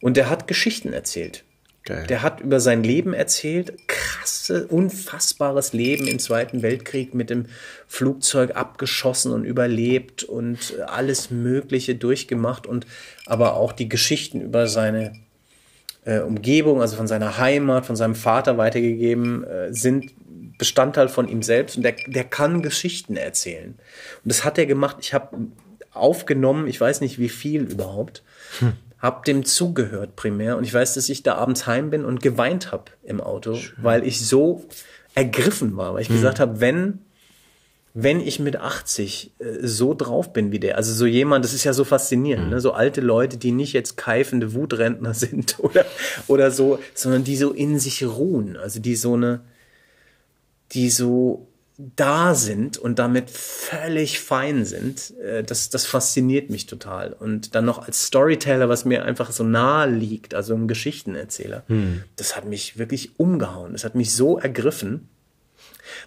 Und 0.00 0.18
der 0.18 0.28
hat 0.28 0.46
Geschichten 0.46 0.92
erzählt. 0.92 1.44
Geil. 1.84 2.04
Der 2.08 2.22
hat 2.22 2.40
über 2.40 2.58
sein 2.60 2.82
Leben 2.82 3.14
erzählt. 3.14 3.72
Krasse, 3.86 4.66
unfassbares 4.66 5.72
Leben 5.72 6.08
im 6.08 6.18
Zweiten 6.18 6.60
Weltkrieg 6.60 7.14
mit 7.14 7.30
dem 7.30 7.46
Flugzeug 7.86 8.56
abgeschossen 8.56 9.32
und 9.32 9.44
überlebt 9.44 10.24
und 10.24 10.78
alles 10.86 11.30
Mögliche 11.30 11.94
durchgemacht 11.94 12.66
und 12.66 12.86
aber 13.24 13.54
auch 13.54 13.72
die 13.72 13.88
Geschichten 13.88 14.40
über 14.40 14.66
seine 14.66 15.12
äh, 16.06 16.20
Umgebung, 16.20 16.80
also 16.80 16.96
von 16.96 17.06
seiner 17.06 17.36
Heimat, 17.36 17.84
von 17.84 17.96
seinem 17.96 18.14
Vater 18.14 18.56
weitergegeben, 18.56 19.44
äh, 19.44 19.72
sind 19.72 20.14
Bestandteil 20.56 21.08
von 21.08 21.28
ihm 21.28 21.42
selbst 21.42 21.76
und 21.76 21.82
der, 21.82 21.96
der 22.06 22.24
kann 22.24 22.62
Geschichten 22.62 23.16
erzählen. 23.16 23.74
Und 24.24 24.32
das 24.32 24.44
hat 24.44 24.56
er 24.56 24.64
gemacht. 24.64 24.96
Ich 25.00 25.12
habe 25.12 25.36
aufgenommen, 25.92 26.66
ich 26.66 26.80
weiß 26.80 27.02
nicht 27.02 27.18
wie 27.18 27.28
viel 27.28 27.62
überhaupt. 27.62 28.22
Hm 28.60 28.72
habe 28.98 29.24
dem 29.26 29.44
zugehört 29.44 30.16
primär 30.16 30.56
und 30.56 30.64
ich 30.64 30.72
weiß, 30.72 30.94
dass 30.94 31.08
ich 31.08 31.22
da 31.22 31.34
abends 31.36 31.66
heim 31.66 31.90
bin 31.90 32.04
und 32.04 32.22
geweint 32.22 32.72
habe 32.72 32.84
im 33.02 33.20
Auto, 33.20 33.54
Schön. 33.54 33.76
weil 33.82 34.06
ich 34.06 34.26
so 34.26 34.64
ergriffen 35.14 35.76
war, 35.76 35.94
weil 35.94 36.02
ich 36.02 36.10
mhm. 36.10 36.14
gesagt 36.14 36.40
habe, 36.40 36.60
wenn 36.60 37.00
wenn 37.98 38.20
ich 38.20 38.38
mit 38.38 38.56
80 38.56 39.32
äh, 39.38 39.66
so 39.66 39.94
drauf 39.94 40.34
bin 40.34 40.52
wie 40.52 40.58
der, 40.60 40.76
also 40.76 40.92
so 40.92 41.06
jemand, 41.06 41.46
das 41.46 41.54
ist 41.54 41.64
ja 41.64 41.72
so 41.72 41.82
faszinierend, 41.82 42.46
mhm. 42.46 42.50
ne? 42.50 42.60
so 42.60 42.72
alte 42.72 43.00
Leute, 43.00 43.38
die 43.38 43.52
nicht 43.52 43.72
jetzt 43.72 43.96
keifende 43.96 44.52
Wutrentner 44.52 45.14
sind 45.14 45.58
oder 45.58 45.86
oder 46.26 46.50
so, 46.50 46.78
sondern 46.94 47.24
die 47.24 47.36
so 47.36 47.52
in 47.52 47.78
sich 47.78 48.04
ruhen, 48.04 48.58
also 48.58 48.80
die 48.80 48.96
so 48.96 49.14
eine 49.14 49.40
die 50.72 50.90
so 50.90 51.48
da 51.78 52.34
sind 52.34 52.76
und 52.76 52.98
damit 52.98 53.30
völlig 53.30 54.20
fein 54.20 54.66
sind, 54.66 55.14
äh, 55.18 55.42
das, 55.42 55.70
das 55.70 55.86
fasziniert 55.86 56.50
mich 56.50 56.66
total. 56.66 57.14
Und 57.14 57.54
dann 57.54 57.64
noch 57.64 57.78
als 57.86 58.06
Storyteller, 58.06 58.68
was 58.68 58.84
mir 58.84 59.04
einfach 59.04 59.30
so 59.30 59.44
nahe 59.44 59.88
liegt, 59.90 60.34
also 60.34 60.54
ein 60.54 60.68
Geschichtenerzähler, 60.68 61.64
hm. 61.68 62.02
das 62.16 62.36
hat 62.36 62.46
mich 62.46 62.78
wirklich 62.78 63.18
umgehauen. 63.18 63.72
Das 63.72 63.84
hat 63.84 63.94
mich 63.94 64.14
so 64.14 64.38
ergriffen. 64.38 65.08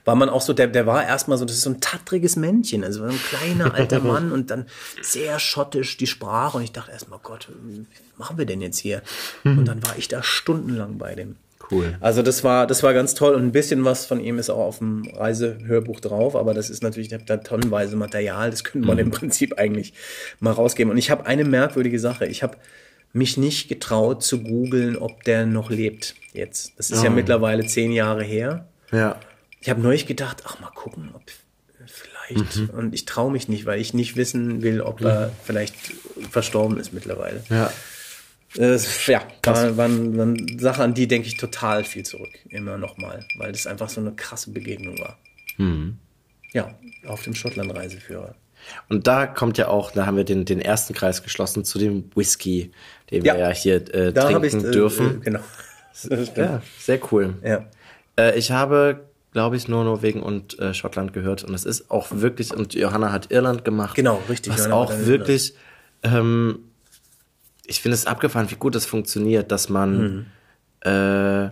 War 0.10 0.16
man 0.16 0.30
auch 0.30 0.42
so, 0.42 0.54
der, 0.54 0.66
der 0.66 0.88
war 0.88 1.06
erstmal 1.06 1.38
so, 1.38 1.46
das 1.46 1.58
ist 1.58 1.62
so 1.62 1.70
ein 1.70 1.82
tattriges 1.82 2.36
Männchen, 2.36 2.84
also 2.84 3.04
ein 3.04 3.20
kleiner 3.30 3.72
alter 3.76 4.00
Mann 4.00 4.32
und 4.32 4.50
dann 4.50 4.66
sehr 5.04 5.38
schottisch 5.38 5.98
die 5.98 6.08
Sprache. 6.08 6.58
Und 6.58 6.64
ich 6.64 6.72
dachte 6.72 6.90
erstmal, 6.90 7.20
Gott, 7.22 7.48
was 7.48 8.18
machen 8.18 8.40
wir 8.40 8.48
denn 8.48 8.60
jetzt 8.60 8.80
hier? 8.80 9.04
Und 9.44 9.66
dann 9.66 9.84
war 9.84 9.96
ich 10.00 10.08
da 10.08 10.24
stundenlang 10.24 10.98
bei 10.98 11.14
dem. 11.14 11.36
Cool. 11.70 11.96
Also 12.00 12.24
das 12.24 12.44
war, 12.44 12.66
das 12.66 12.82
war 12.82 12.96
ganz 12.96 13.14
toll 13.14 13.36
und 13.36 13.44
ein 13.44 13.52
bisschen 13.52 13.86
was 13.86 14.08
von 14.08 14.20
ihm 14.20 14.40
ist 14.40 14.50
auch 14.50 14.58
auf 14.58 14.80
dem 14.80 15.08
Reisehörbuch 15.16 16.00
drauf, 16.00 16.36
aber 16.36 16.56
das 16.56 16.72
ist 16.72 16.82
natürlich 16.82 17.10
da 17.10 17.38
tonnenweise 17.38 17.96
Material, 17.96 18.50
das 18.50 18.64
könnte 18.64 18.88
man 18.88 18.98
mhm. 18.98 19.04
im 19.04 19.12
Prinzip 19.12 19.60
eigentlich 19.60 19.94
mal 20.40 20.54
rausgeben. 20.54 20.90
Und 20.90 20.98
ich 20.98 21.12
habe 21.12 21.28
eine 21.28 21.46
merkwürdige 21.46 22.00
Sache. 22.00 22.26
Ich 22.26 22.42
habe 22.42 22.58
mich 23.14 23.38
nicht 23.38 23.70
getraut 23.70 24.24
zu 24.24 24.42
googeln, 24.42 24.98
ob 24.98 25.24
der 25.24 25.46
noch 25.46 25.70
lebt 25.70 26.16
jetzt. 26.34 26.74
Das 26.78 26.90
ist 26.90 27.02
oh. 27.02 27.04
ja 27.04 27.12
mittlerweile 27.12 27.64
zehn 27.68 27.92
Jahre 27.92 28.24
her. 28.24 28.66
Ja. 28.92 29.20
Ich 29.62 29.70
habe 29.70 29.82
neulich 29.82 30.06
gedacht, 30.06 30.44
ach 30.46 30.60
mal 30.60 30.72
gucken, 30.72 31.12
ob 31.14 31.24
vielleicht. 31.86 32.58
Mhm. 32.58 32.70
Und 32.70 32.94
ich 32.94 33.06
traue 33.06 33.32
mich 33.32 33.48
nicht, 33.48 33.66
weil 33.66 33.80
ich 33.80 33.94
nicht 33.94 34.16
wissen 34.16 34.62
will, 34.62 34.82
ob 34.82 35.02
er 35.02 35.28
mhm. 35.28 35.32
vielleicht 35.44 35.76
verstorben 36.30 36.80
ist 36.80 36.94
mittlerweile. 36.94 37.44
Ja. 37.50 37.72
Das, 38.56 39.06
ja, 39.06 39.22
war, 39.44 39.78
waren, 39.78 40.18
waren 40.18 40.60
Sachen, 40.60 40.82
an 40.82 40.94
die 40.96 41.08
denke 41.08 41.28
ich 41.28 41.38
total 41.38 41.84
viel 41.84 42.04
zurück. 42.04 42.32
Immer 42.50 42.80
nochmal, 42.80 43.24
weil 43.38 43.52
das 43.52 43.68
einfach 43.68 43.90
so 43.90 44.02
eine 44.02 44.14
krasse 44.14 44.52
Begegnung 44.52 44.98
war. 44.98 45.20
Mhm. 45.58 46.00
Ja, 46.52 46.74
auf 47.06 47.24
dem 47.24 47.36
Schottland-Reiseführer. 47.36 48.34
Und 48.90 49.08
da 49.08 49.28
kommt 49.28 49.58
ja 49.58 49.68
auch, 49.68 49.92
da 49.92 50.06
haben 50.06 50.18
wir 50.18 50.24
den, 50.24 50.46
den 50.46 50.60
ersten 50.60 50.94
Kreis 50.94 51.24
geschlossen 51.24 51.64
zu 51.64 51.78
dem 51.78 52.12
Whisky, 52.16 52.72
den 53.12 53.24
ja, 53.24 53.36
wir 53.36 53.42
ja 53.42 53.50
hier 53.52 53.76
äh, 53.94 54.12
trinken 54.14 54.66
äh, 54.66 54.72
dürfen. 54.72 55.22
Äh, 55.22 55.26
genau. 55.26 55.40
ja, 56.36 56.62
sehr 56.80 57.00
cool. 57.12 57.36
Ja. 57.44 57.68
Äh, 58.18 58.38
ich 58.38 58.52
habe, 58.52 59.09
glaube 59.32 59.56
ich, 59.56 59.68
nur 59.68 59.84
Norwegen 59.84 60.24
und 60.24 60.58
äh, 60.60 60.74
Schottland 60.74 61.14
gehört 61.14 61.44
und 61.44 61.54
es 61.54 61.66
ist 61.66 61.92
auch 61.92 62.08
wirklich, 62.12 62.54
und 62.54 62.74
Johanna 62.74 63.12
hat 63.12 63.32
Irland 63.32 63.64
gemacht. 63.64 63.96
Genau, 63.96 64.22
richtig. 64.30 64.54
Was 64.54 64.72
auch 64.72 64.92
wirklich 65.06 65.54
ähm, 66.04 66.60
ich 67.70 67.82
finde 67.82 67.96
es 67.96 68.08
abgefahren, 68.08 68.50
wie 68.50 68.56
gut 68.56 68.76
das 68.76 68.86
funktioniert, 68.86 69.52
dass 69.52 69.70
man 69.70 70.26
mhm. 70.84 70.92
äh, 70.92 71.50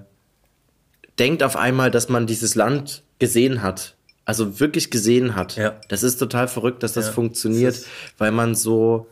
denkt 1.19 1.43
auf 1.43 1.55
einmal, 1.55 1.91
dass 1.91 2.09
man 2.09 2.25
dieses 2.25 2.55
Land 2.55 3.03
gesehen 3.19 3.61
hat. 3.61 3.95
Also 4.25 4.59
wirklich 4.59 4.89
gesehen 4.89 5.35
hat. 5.35 5.55
Ja. 5.55 5.79
Das 5.87 6.03
ist 6.03 6.17
total 6.17 6.47
verrückt, 6.47 6.83
dass 6.83 6.93
das 6.93 7.07
ja, 7.07 7.11
funktioniert, 7.13 7.75
das 7.75 7.87
weil 8.17 8.31
man 8.31 8.55
so, 8.55 9.07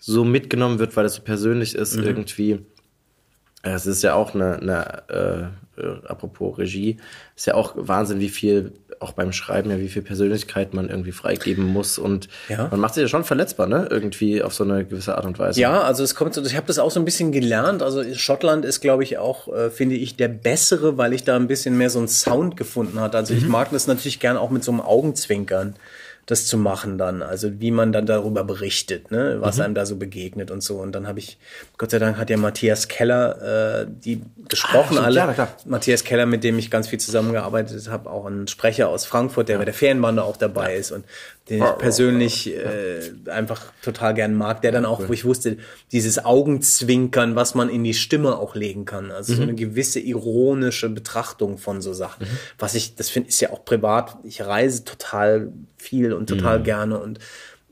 so 0.00 0.24
mitgenommen 0.24 0.78
wird, 0.78 0.96
weil 0.96 1.04
das 1.04 1.14
so 1.14 1.22
persönlich 1.22 1.74
ist 1.74 1.96
mhm. 1.96 2.04
irgendwie. 2.04 2.66
Es 3.62 3.86
ist 3.86 4.02
ja 4.02 4.14
auch 4.14 4.34
eine, 4.34 4.56
eine 4.56 5.08
äh, 5.08 5.65
äh, 5.76 6.06
apropos 6.06 6.58
Regie, 6.58 6.98
ist 7.34 7.46
ja 7.46 7.54
auch 7.54 7.74
Wahnsinn, 7.76 8.20
wie 8.20 8.28
viel, 8.28 8.72
auch 9.00 9.12
beim 9.12 9.32
Schreiben, 9.32 9.70
ja, 9.70 9.78
wie 9.78 9.88
viel 9.88 10.02
Persönlichkeit 10.02 10.74
man 10.74 10.88
irgendwie 10.88 11.12
freigeben 11.12 11.66
muss. 11.66 11.98
Und 11.98 12.28
ja. 12.48 12.68
man 12.70 12.80
macht 12.80 12.94
sich 12.94 13.02
ja 13.02 13.08
schon 13.08 13.24
verletzbar, 13.24 13.66
ne? 13.66 13.88
Irgendwie 13.90 14.42
auf 14.42 14.54
so 14.54 14.64
eine 14.64 14.84
gewisse 14.84 15.16
Art 15.16 15.26
und 15.26 15.38
Weise. 15.38 15.60
Ja, 15.60 15.82
also 15.82 16.02
es 16.02 16.14
kommt, 16.14 16.36
ich 16.36 16.56
habe 16.56 16.66
das 16.66 16.78
auch 16.78 16.90
so 16.90 17.00
ein 17.00 17.04
bisschen 17.04 17.32
gelernt. 17.32 17.82
Also 17.82 18.02
Schottland 18.14 18.64
ist, 18.64 18.80
glaube 18.80 19.02
ich, 19.02 19.18
auch, 19.18 19.52
äh, 19.52 19.70
finde 19.70 19.96
ich, 19.96 20.16
der 20.16 20.28
bessere, 20.28 20.96
weil 20.98 21.12
ich 21.12 21.24
da 21.24 21.36
ein 21.36 21.48
bisschen 21.48 21.76
mehr 21.76 21.90
so 21.90 21.98
einen 21.98 22.08
Sound 22.08 22.56
gefunden 22.56 23.00
hat. 23.00 23.14
Also 23.14 23.34
mhm. 23.34 23.40
ich 23.40 23.48
mag 23.48 23.70
das 23.70 23.86
natürlich 23.86 24.20
gern 24.20 24.36
auch 24.36 24.50
mit 24.50 24.64
so 24.64 24.72
einem 24.72 24.80
Augenzwinkern 24.80 25.74
das 26.26 26.46
zu 26.46 26.58
machen 26.58 26.98
dann, 26.98 27.22
also 27.22 27.60
wie 27.60 27.70
man 27.70 27.92
dann 27.92 28.04
darüber 28.04 28.42
berichtet, 28.42 29.12
ne, 29.12 29.36
was 29.40 29.56
mhm. 29.56 29.62
einem 29.62 29.74
da 29.74 29.86
so 29.86 29.94
begegnet 29.94 30.50
und 30.50 30.60
so. 30.60 30.76
Und 30.76 30.90
dann 30.90 31.06
habe 31.06 31.20
ich, 31.20 31.38
Gott 31.78 31.92
sei 31.92 32.00
Dank 32.00 32.18
hat 32.18 32.30
ja 32.30 32.36
Matthias 32.36 32.88
Keller 32.88 33.82
äh, 33.82 33.86
die 33.88 34.22
gesprochen 34.48 34.98
ah, 34.98 35.04
alle. 35.04 35.20
Klar, 35.20 35.34
klar. 35.34 35.48
Matthias 35.64 36.02
Keller, 36.02 36.26
mit 36.26 36.42
dem 36.42 36.58
ich 36.58 36.68
ganz 36.68 36.88
viel 36.88 36.98
zusammengearbeitet 36.98 37.88
habe, 37.88 38.10
auch 38.10 38.26
ein 38.26 38.48
Sprecher 38.48 38.88
aus 38.88 39.06
Frankfurt, 39.06 39.48
der 39.48 39.54
ja. 39.54 39.58
bei 39.60 39.66
der 39.66 39.74
Ferienbande 39.74 40.24
auch 40.24 40.36
dabei 40.36 40.72
ja. 40.72 40.80
ist 40.80 40.90
und 40.90 41.04
den 41.48 41.62
ich 41.62 41.78
persönlich 41.78 42.54
äh, 42.54 43.12
einfach 43.30 43.72
total 43.80 44.14
gern 44.14 44.34
mag, 44.34 44.62
der 44.62 44.72
dann 44.72 44.84
auch, 44.84 45.08
wo 45.08 45.12
ich 45.12 45.24
wusste, 45.24 45.58
dieses 45.92 46.24
Augenzwinkern, 46.24 47.36
was 47.36 47.54
man 47.54 47.68
in 47.68 47.84
die 47.84 47.94
Stimme 47.94 48.36
auch 48.36 48.56
legen 48.56 48.84
kann, 48.84 49.12
also 49.12 49.32
mhm. 49.32 49.36
so 49.36 49.42
eine 49.42 49.54
gewisse 49.54 50.00
ironische 50.00 50.88
Betrachtung 50.88 51.58
von 51.58 51.80
so 51.80 51.92
Sachen. 51.92 52.26
Mhm. 52.26 52.38
Was 52.58 52.74
ich, 52.74 52.96
das 52.96 53.10
finde, 53.10 53.28
ist 53.28 53.40
ja 53.40 53.50
auch 53.50 53.64
privat. 53.64 54.16
Ich 54.24 54.42
reise 54.42 54.84
total 54.84 55.52
viel 55.76 56.12
und 56.12 56.28
total 56.28 56.58
mhm. 56.58 56.64
gerne 56.64 56.98
und 56.98 57.20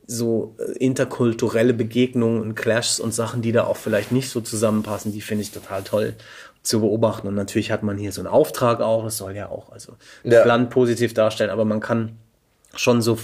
so 0.06 0.54
äh, 0.58 0.78
interkulturelle 0.78 1.74
Begegnungen 1.74 2.42
und 2.42 2.54
Clashs 2.54 3.00
und 3.00 3.12
Sachen, 3.12 3.42
die 3.42 3.52
da 3.52 3.64
auch 3.64 3.76
vielleicht 3.76 4.12
nicht 4.12 4.28
so 4.28 4.40
zusammenpassen, 4.40 5.12
die 5.12 5.20
finde 5.20 5.42
ich 5.42 5.50
total 5.50 5.82
toll 5.82 6.14
zu 6.62 6.80
beobachten. 6.80 7.26
Und 7.26 7.34
natürlich 7.34 7.72
hat 7.72 7.82
man 7.82 7.98
hier 7.98 8.12
so 8.12 8.20
einen 8.20 8.28
Auftrag 8.28 8.80
auch, 8.80 9.04
das 9.04 9.16
soll 9.16 9.34
ja 9.34 9.48
auch 9.48 9.72
also 9.72 9.94
ja. 10.22 10.30
das 10.30 10.46
Land 10.46 10.70
positiv 10.70 11.12
darstellen, 11.12 11.50
aber 11.50 11.64
man 11.64 11.80
kann 11.80 12.16
schon 12.74 13.02
so 13.02 13.18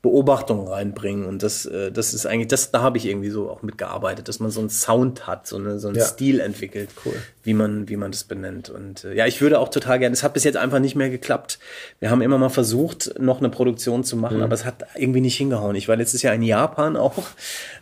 Beobachtungen 0.00 0.68
reinbringen 0.68 1.26
und 1.26 1.42
das, 1.42 1.66
äh, 1.66 1.90
das 1.90 2.14
ist 2.14 2.24
eigentlich, 2.24 2.48
das, 2.48 2.70
da 2.70 2.82
habe 2.82 2.98
ich 2.98 3.06
irgendwie 3.06 3.30
so 3.30 3.50
auch 3.50 3.62
mitgearbeitet, 3.62 4.28
dass 4.28 4.38
man 4.38 4.50
so 4.50 4.60
einen 4.60 4.70
Sound 4.70 5.26
hat, 5.26 5.46
so, 5.48 5.56
eine, 5.56 5.80
so 5.80 5.88
einen 5.88 5.96
ja. 5.96 6.04
Stil 6.04 6.38
entwickelt, 6.38 6.90
cool. 7.04 7.14
Wie 7.48 7.54
man, 7.54 7.88
wie 7.88 7.96
man 7.96 8.10
das 8.10 8.24
benennt. 8.24 8.68
Und 8.68 9.04
äh, 9.04 9.14
ja, 9.14 9.26
ich 9.26 9.40
würde 9.40 9.58
auch 9.58 9.70
total 9.70 9.98
gerne, 9.98 10.12
es 10.12 10.22
hat 10.22 10.34
bis 10.34 10.44
jetzt 10.44 10.58
einfach 10.58 10.80
nicht 10.80 10.94
mehr 10.94 11.08
geklappt. 11.08 11.58
Wir 11.98 12.10
haben 12.10 12.20
immer 12.20 12.36
mal 12.36 12.50
versucht, 12.50 13.18
noch 13.18 13.38
eine 13.38 13.48
Produktion 13.48 14.04
zu 14.04 14.18
machen, 14.18 14.36
mhm. 14.36 14.42
aber 14.42 14.52
es 14.52 14.66
hat 14.66 14.84
irgendwie 14.96 15.22
nicht 15.22 15.38
hingehauen. 15.38 15.74
Ich 15.74 15.88
war 15.88 15.96
letztes 15.96 16.20
Jahr 16.20 16.34
in 16.34 16.42
Japan 16.42 16.98
auch, 16.98 17.16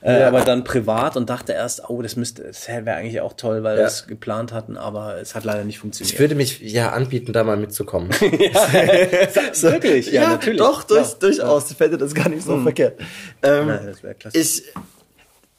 äh, 0.02 0.20
ja. 0.20 0.28
aber 0.28 0.42
dann 0.42 0.62
privat 0.62 1.16
und 1.16 1.28
dachte 1.28 1.52
erst, 1.52 1.90
oh, 1.90 2.00
das 2.00 2.14
müsste, 2.14 2.44
das 2.44 2.68
wäre 2.68 2.92
eigentlich 2.92 3.20
auch 3.20 3.32
toll, 3.32 3.64
weil 3.64 3.74
ja. 3.76 3.82
wir 3.82 3.86
es 3.88 4.06
geplant 4.06 4.52
hatten, 4.52 4.76
aber 4.76 5.16
es 5.20 5.34
hat 5.34 5.42
leider 5.42 5.64
nicht 5.64 5.80
funktioniert. 5.80 6.14
Ich 6.14 6.20
würde 6.20 6.36
mich 6.36 6.60
ja 6.60 6.92
anbieten, 6.92 7.32
da 7.32 7.42
mal 7.42 7.56
mitzukommen. 7.56 8.10
ja, 8.20 8.68
so, 9.52 9.72
wirklich, 9.72 10.12
ja, 10.12 10.28
natürlich. 10.28 10.60
Doch, 10.60 10.84
durch, 10.84 11.14
durchaus. 11.14 11.72
Ich 11.72 11.76
fände 11.76 11.98
das 11.98 12.14
gar 12.14 12.28
nicht 12.28 12.44
so 12.44 12.54
hm. 12.54 12.62
verkehrt. 12.62 13.00
Ähm, 13.42 13.66
Nein, 13.66 13.86
das 13.86 14.04
wäre 14.04 14.14
klasse. 14.14 14.38
Ich 14.38 14.62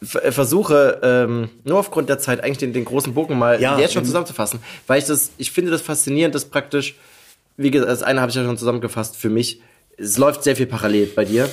versuche 0.02 1.00
ähm, 1.02 1.50
nur 1.64 1.80
aufgrund 1.80 2.10
der 2.10 2.20
Zeit 2.20 2.44
eigentlich 2.44 2.60
den, 2.60 2.74
den 2.74 2.86
großen 2.86 3.14
Bogen 3.14 3.38
mal 3.38 3.60
ja, 3.60 3.80
jetzt 3.80 3.94
schon 3.94 4.06
zusammenzufassen, 4.06 4.60
weil 4.86 5.00
ich 5.00 5.06
das, 5.06 5.32
ich 5.38 5.52
finde 5.52 5.72
das 5.72 5.82
faszinierend, 5.82 6.36
dass 6.36 6.46
praktisch, 6.46 6.96
wie 7.58 7.72
gesagt, 7.72 7.90
das 7.92 8.04
eine 8.04 8.22
habe 8.22 8.30
ich 8.30 8.36
ja 8.36 8.44
schon 8.44 8.58
zusammengefasst 8.58 9.16
für 9.16 9.30
mich. 9.30 9.62
Es 9.98 10.18
läuft 10.18 10.44
sehr 10.44 10.56
viel 10.56 10.68
parallel 10.68 11.08
bei 11.08 11.26
dir. 11.26 11.50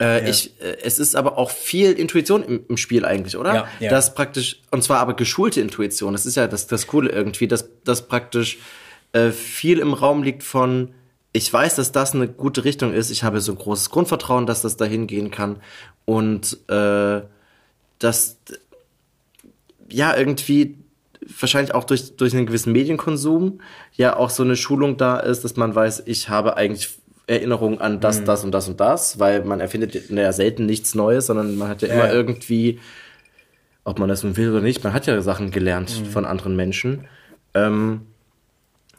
Äh, 0.00 0.22
ja. 0.22 0.28
ich, 0.28 0.60
äh, 0.60 0.76
es 0.82 0.98
ist 0.98 1.16
aber 1.16 1.36
auch 1.36 1.50
viel 1.50 1.92
Intuition 1.92 2.42
im, 2.44 2.64
im 2.68 2.76
Spiel 2.76 3.04
eigentlich, 3.04 3.36
oder? 3.36 3.54
Ja, 3.54 3.68
ja. 3.80 3.90
Das 3.90 4.14
praktisch, 4.14 4.60
und 4.70 4.82
zwar 4.82 5.00
aber 5.00 5.14
geschulte 5.14 5.60
Intuition. 5.60 6.12
Das 6.12 6.26
ist 6.26 6.36
ja 6.36 6.46
das, 6.46 6.68
das 6.68 6.86
Coole 6.86 7.10
irgendwie, 7.10 7.48
dass, 7.48 7.68
dass 7.84 8.06
praktisch 8.06 8.58
äh, 9.12 9.30
viel 9.30 9.80
im 9.80 9.92
Raum 9.92 10.22
liegt 10.22 10.42
von, 10.42 10.94
ich 11.32 11.52
weiß, 11.52 11.74
dass 11.74 11.92
das 11.92 12.14
eine 12.14 12.28
gute 12.28 12.64
Richtung 12.64 12.94
ist. 12.94 13.10
Ich 13.10 13.24
habe 13.24 13.40
so 13.40 13.52
ein 13.52 13.58
großes 13.58 13.90
Grundvertrauen, 13.90 14.46
dass 14.46 14.62
das 14.62 14.76
dahin 14.76 15.06
gehen 15.06 15.30
kann. 15.30 15.60
Und 16.06 16.58
äh, 16.68 17.20
dass 18.00 18.38
ja 19.88 20.16
irgendwie 20.16 20.76
wahrscheinlich 21.38 21.74
auch 21.74 21.84
durch, 21.84 22.16
durch 22.16 22.34
einen 22.34 22.46
gewissen 22.46 22.72
Medienkonsum 22.72 23.60
ja 23.94 24.16
auch 24.16 24.30
so 24.30 24.42
eine 24.42 24.56
Schulung 24.56 24.96
da 24.96 25.18
ist, 25.18 25.44
dass 25.44 25.56
man 25.56 25.74
weiß, 25.74 26.02
ich 26.06 26.28
habe 26.28 26.56
eigentlich 26.56 26.98
Erinnerungen 27.26 27.80
an 27.80 28.00
das, 28.00 28.20
mhm. 28.20 28.24
das 28.24 28.44
und 28.44 28.52
das 28.52 28.68
und 28.68 28.80
das, 28.80 29.18
weil 29.20 29.44
man 29.44 29.60
erfindet 29.60 30.10
ja 30.10 30.32
selten 30.32 30.66
nichts 30.66 30.94
Neues, 30.94 31.26
sondern 31.26 31.56
man 31.56 31.68
hat 31.68 31.82
ja, 31.82 31.88
ja 31.88 31.94
immer 31.94 32.12
irgendwie, 32.12 32.80
ob 33.84 33.98
man 33.98 34.08
das 34.08 34.24
nun 34.24 34.36
will 34.36 34.50
oder 34.50 34.60
nicht, 34.60 34.82
man 34.82 34.92
hat 34.92 35.06
ja 35.06 35.20
Sachen 35.22 35.50
gelernt 35.52 36.00
mhm. 36.00 36.06
von 36.06 36.24
anderen 36.24 36.56
Menschen. 36.56 37.06
Ähm, 37.54 38.06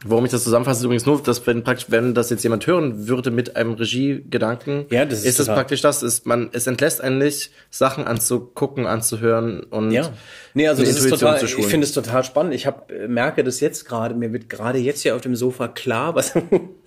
Warum 0.04 0.24
ich 0.24 0.30
das 0.30 0.44
zusammenfasse, 0.44 0.80
ist 0.80 0.84
übrigens 0.84 1.06
nur, 1.06 1.22
dass 1.22 1.46
wenn 1.46 1.62
praktisch, 1.62 1.86
wenn 1.90 2.14
das 2.14 2.30
jetzt 2.30 2.42
jemand 2.42 2.66
hören 2.66 3.06
würde 3.08 3.30
mit 3.30 3.56
einem 3.56 3.74
Regiegedanken, 3.74 4.86
ja, 4.90 5.04
das 5.04 5.20
ist, 5.20 5.26
ist 5.26 5.40
es 5.40 5.46
praktisch 5.46 5.80
das, 5.80 6.02
ist 6.02 6.26
man, 6.26 6.50
es 6.52 6.66
entlässt 6.66 7.00
eigentlich 7.00 7.50
Sachen 7.70 8.04
anzugucken, 8.04 8.86
anzuhören 8.86 9.62
und 9.64 9.92
ja. 9.92 10.12
nee, 10.54 10.68
also 10.68 10.82
das 10.82 10.96
ist 10.96 11.08
total, 11.08 11.42
ich 11.42 11.54
finde 11.66 11.86
es 11.86 11.92
total 11.92 12.24
spannend. 12.24 12.54
Ich 12.54 12.66
hab, 12.66 12.90
merke 13.08 13.44
das 13.44 13.60
jetzt 13.60 13.84
gerade, 13.84 14.14
mir 14.14 14.32
wird 14.32 14.48
gerade 14.48 14.78
jetzt 14.78 15.02
hier 15.02 15.14
auf 15.14 15.20
dem 15.20 15.36
Sofa 15.36 15.68
klar, 15.68 16.14
was, 16.14 16.34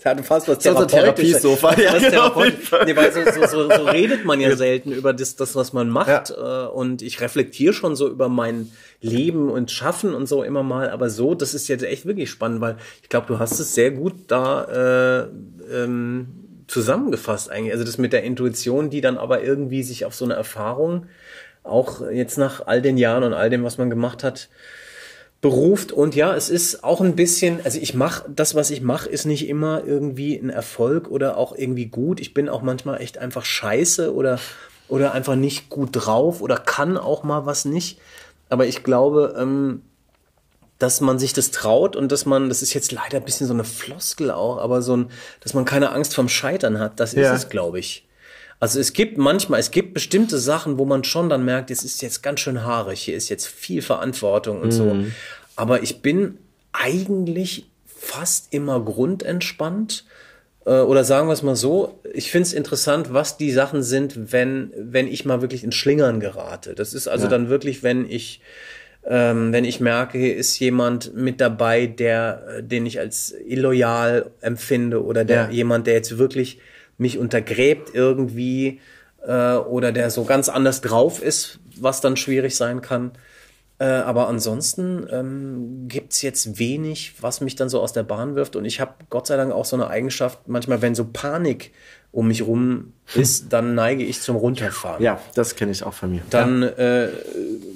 hat 0.05 0.25
fast 0.25 0.47
was 0.47 0.59
Therapiesofa, 0.59 1.79
ja, 1.79 1.97
genau. 1.97 2.43
Nee, 2.85 2.95
weil 2.95 3.11
so, 3.11 3.21
so, 3.23 3.47
so, 3.47 3.69
so 3.69 3.83
redet 3.85 4.25
man 4.25 4.39
ja 4.39 4.55
selten 4.55 4.91
über 4.91 5.13
das, 5.13 5.35
das 5.35 5.55
was 5.55 5.73
man 5.73 5.89
macht 5.89 6.29
ja. 6.29 6.65
Äh, 6.65 6.69
und 6.69 7.01
ich 7.01 7.21
reflektiere 7.21 7.73
schon 7.73 7.95
so 7.95 8.07
über 8.07 8.29
meinen 8.29 8.71
Leben 9.01 9.49
und 9.49 9.71
Schaffen 9.71 10.13
und 10.13 10.27
so 10.27 10.43
immer 10.43 10.63
mal, 10.63 10.89
aber 10.89 11.09
so, 11.09 11.35
das 11.35 11.53
ist 11.53 11.67
jetzt 11.67 11.83
echt 11.83 12.05
wirklich 12.05 12.29
spannend, 12.29 12.61
weil 12.61 12.77
ich 13.01 13.09
glaube, 13.09 13.27
du 13.27 13.39
hast 13.39 13.59
es 13.59 13.75
sehr 13.75 13.91
gut 13.91 14.13
da 14.27 15.23
äh, 15.23 15.27
ähm, 15.73 16.27
zusammengefasst 16.67 17.51
eigentlich. 17.51 17.73
Also 17.73 17.83
das 17.83 17.97
mit 17.97 18.13
der 18.13 18.23
Intuition, 18.23 18.89
die 18.89 19.01
dann 19.01 19.17
aber 19.17 19.43
irgendwie 19.43 19.83
sich 19.83 20.05
auf 20.05 20.15
so 20.15 20.25
eine 20.25 20.33
Erfahrung 20.35 21.07
auch 21.63 22.01
jetzt 22.09 22.37
nach 22.37 22.67
all 22.67 22.81
den 22.81 22.97
Jahren 22.97 23.23
und 23.23 23.33
all 23.33 23.49
dem, 23.49 23.63
was 23.63 23.77
man 23.77 23.89
gemacht 23.89 24.23
hat, 24.23 24.49
beruft. 25.45 25.91
Und 25.91 26.15
ja, 26.15 26.35
es 26.35 26.49
ist 26.49 26.83
auch 26.83 27.01
ein 27.01 27.15
bisschen, 27.15 27.59
also 27.63 27.77
ich 27.79 27.93
mache, 27.93 28.25
das, 28.27 28.55
was 28.55 28.71
ich 28.71 28.81
mache, 28.81 29.07
ist 29.07 29.25
nicht 29.25 29.47
immer 29.47 29.83
irgendwie 29.85 30.35
ein 30.35 30.49
Erfolg 30.49 31.07
oder 31.11 31.37
auch 31.37 31.55
irgendwie 31.55 31.85
gut. 31.85 32.19
Ich 32.19 32.33
bin 32.33 32.49
auch 32.49 32.63
manchmal 32.63 32.99
echt 32.99 33.19
einfach 33.19 33.45
scheiße 33.45 34.11
oder, 34.11 34.39
oder 34.87 35.13
einfach 35.13 35.35
nicht 35.35 35.69
gut 35.69 35.89
drauf 35.91 36.41
oder 36.41 36.57
kann 36.57 36.97
auch 36.97 37.21
mal 37.21 37.45
was 37.45 37.63
nicht. 37.63 37.99
Aber 38.49 38.65
ich 38.65 38.83
glaube, 38.83 39.35
ähm, 39.37 39.83
dass 40.79 40.99
man 40.99 41.19
sich 41.19 41.33
das 41.33 41.51
traut 41.51 41.95
und 41.95 42.11
dass 42.11 42.25
man, 42.25 42.49
das 42.49 42.63
ist 42.63 42.73
jetzt 42.73 42.91
leider 42.91 43.17
ein 43.17 43.25
bisschen 43.25 43.45
so 43.45 43.53
eine 43.53 43.65
Floskel 43.65 44.31
auch, 44.31 44.57
aber 44.57 44.81
so 44.81 44.97
ein, 44.97 45.11
dass 45.41 45.53
man 45.53 45.63
keine 45.63 45.91
Angst 45.91 46.15
vom 46.15 46.27
Scheitern 46.27 46.79
hat, 46.79 46.99
das 46.99 47.13
ist 47.13 47.21
ja. 47.21 47.35
es, 47.35 47.49
glaube 47.49 47.77
ich. 47.77 48.07
Also 48.59 48.79
es 48.79 48.93
gibt 48.93 49.17
manchmal, 49.17 49.59
es 49.59 49.71
gibt 49.71 49.93
bestimmte 49.93 50.37
Sachen, 50.37 50.77
wo 50.77 50.85
man 50.85 51.03
schon 51.03 51.29
dann 51.29 51.43
merkt, 51.43 51.71
es 51.71 51.83
ist 51.83 52.01
jetzt 52.01 52.23
ganz 52.23 52.39
schön 52.39 52.63
haarig, 52.63 53.01
hier 53.01 53.15
ist 53.15 53.29
jetzt 53.29 53.47
viel 53.47 53.81
Verantwortung 53.81 54.61
und 54.61 54.67
mhm. 54.67 54.71
so. 54.71 54.97
Aber 55.55 55.83
ich 55.83 56.01
bin 56.01 56.37
eigentlich 56.71 57.67
fast 57.85 58.53
immer 58.53 58.83
grundentspannt. 58.83 60.05
Äh, 60.65 60.79
oder 60.79 61.03
sagen 61.03 61.27
wir 61.27 61.33
es 61.33 61.43
mal 61.43 61.55
so, 61.55 61.99
ich 62.13 62.31
finde 62.31 62.47
es 62.47 62.53
interessant, 62.53 63.13
was 63.13 63.37
die 63.37 63.51
Sachen 63.51 63.83
sind, 63.83 64.31
wenn, 64.31 64.71
wenn 64.77 65.07
ich 65.07 65.25
mal 65.25 65.41
wirklich 65.41 65.63
in 65.63 65.71
Schlingern 65.71 66.19
gerate. 66.19 66.75
Das 66.75 66.93
ist 66.93 67.07
also 67.07 67.25
ja. 67.25 67.29
dann 67.29 67.49
wirklich, 67.49 67.83
wenn 67.83 68.09
ich, 68.09 68.41
ähm, 69.05 69.51
wenn 69.53 69.65
ich 69.65 69.79
merke, 69.79 70.17
hier 70.17 70.35
ist 70.35 70.57
jemand 70.59 71.13
mit 71.15 71.41
dabei, 71.41 71.87
der, 71.87 72.43
äh, 72.57 72.63
den 72.63 72.85
ich 72.85 72.99
als 72.99 73.33
illoyal 73.45 74.31
empfinde 74.41 75.03
oder 75.03 75.25
der 75.25 75.43
ja. 75.43 75.49
jemand, 75.49 75.87
der 75.87 75.95
jetzt 75.95 76.17
wirklich 76.17 76.59
mich 76.97 77.17
untergräbt 77.17 77.93
irgendwie 77.93 78.79
äh, 79.25 79.55
oder 79.55 79.91
der 79.91 80.09
so 80.09 80.23
ganz 80.23 80.49
anders 80.49 80.81
drauf 80.81 81.21
ist, 81.21 81.59
was 81.77 82.01
dann 82.01 82.17
schwierig 82.17 82.55
sein 82.55 82.81
kann. 82.81 83.11
Äh, 83.77 83.85
aber 83.85 84.29
ansonsten 84.29 85.05
ähm, 85.11 85.87
gibt 85.89 86.21
jetzt 86.21 86.59
wenig, 86.59 87.15
was 87.19 87.41
mich 87.41 87.55
dann 87.55 87.67
so 87.67 87.81
aus 87.81 87.91
der 87.91 88.03
Bahn 88.03 88.35
wirft. 88.35 88.55
Und 88.55 88.63
ich 88.63 88.79
habe 88.79 88.93
Gott 89.09 89.27
sei 89.27 89.35
Dank 89.35 89.51
auch 89.51 89.65
so 89.65 89.75
eine 89.75 89.87
Eigenschaft, 89.87 90.47
manchmal, 90.47 90.81
wenn 90.81 90.95
so 90.95 91.05
Panik 91.05 91.73
um 92.13 92.29
mich 92.29 92.47
rum 92.47 92.93
ist, 93.15 93.51
dann 93.51 93.75
neige 93.75 94.05
ich 94.05 94.21
zum 94.21 94.37
Runterfahren. 94.37 95.03
Ja, 95.03 95.19
das 95.33 95.57
kenne 95.57 95.73
ich 95.73 95.83
auch 95.83 95.93
von 95.93 96.11
mir. 96.11 96.21
Dann, 96.29 96.61
ja. 96.61 96.69
äh, 96.69 97.09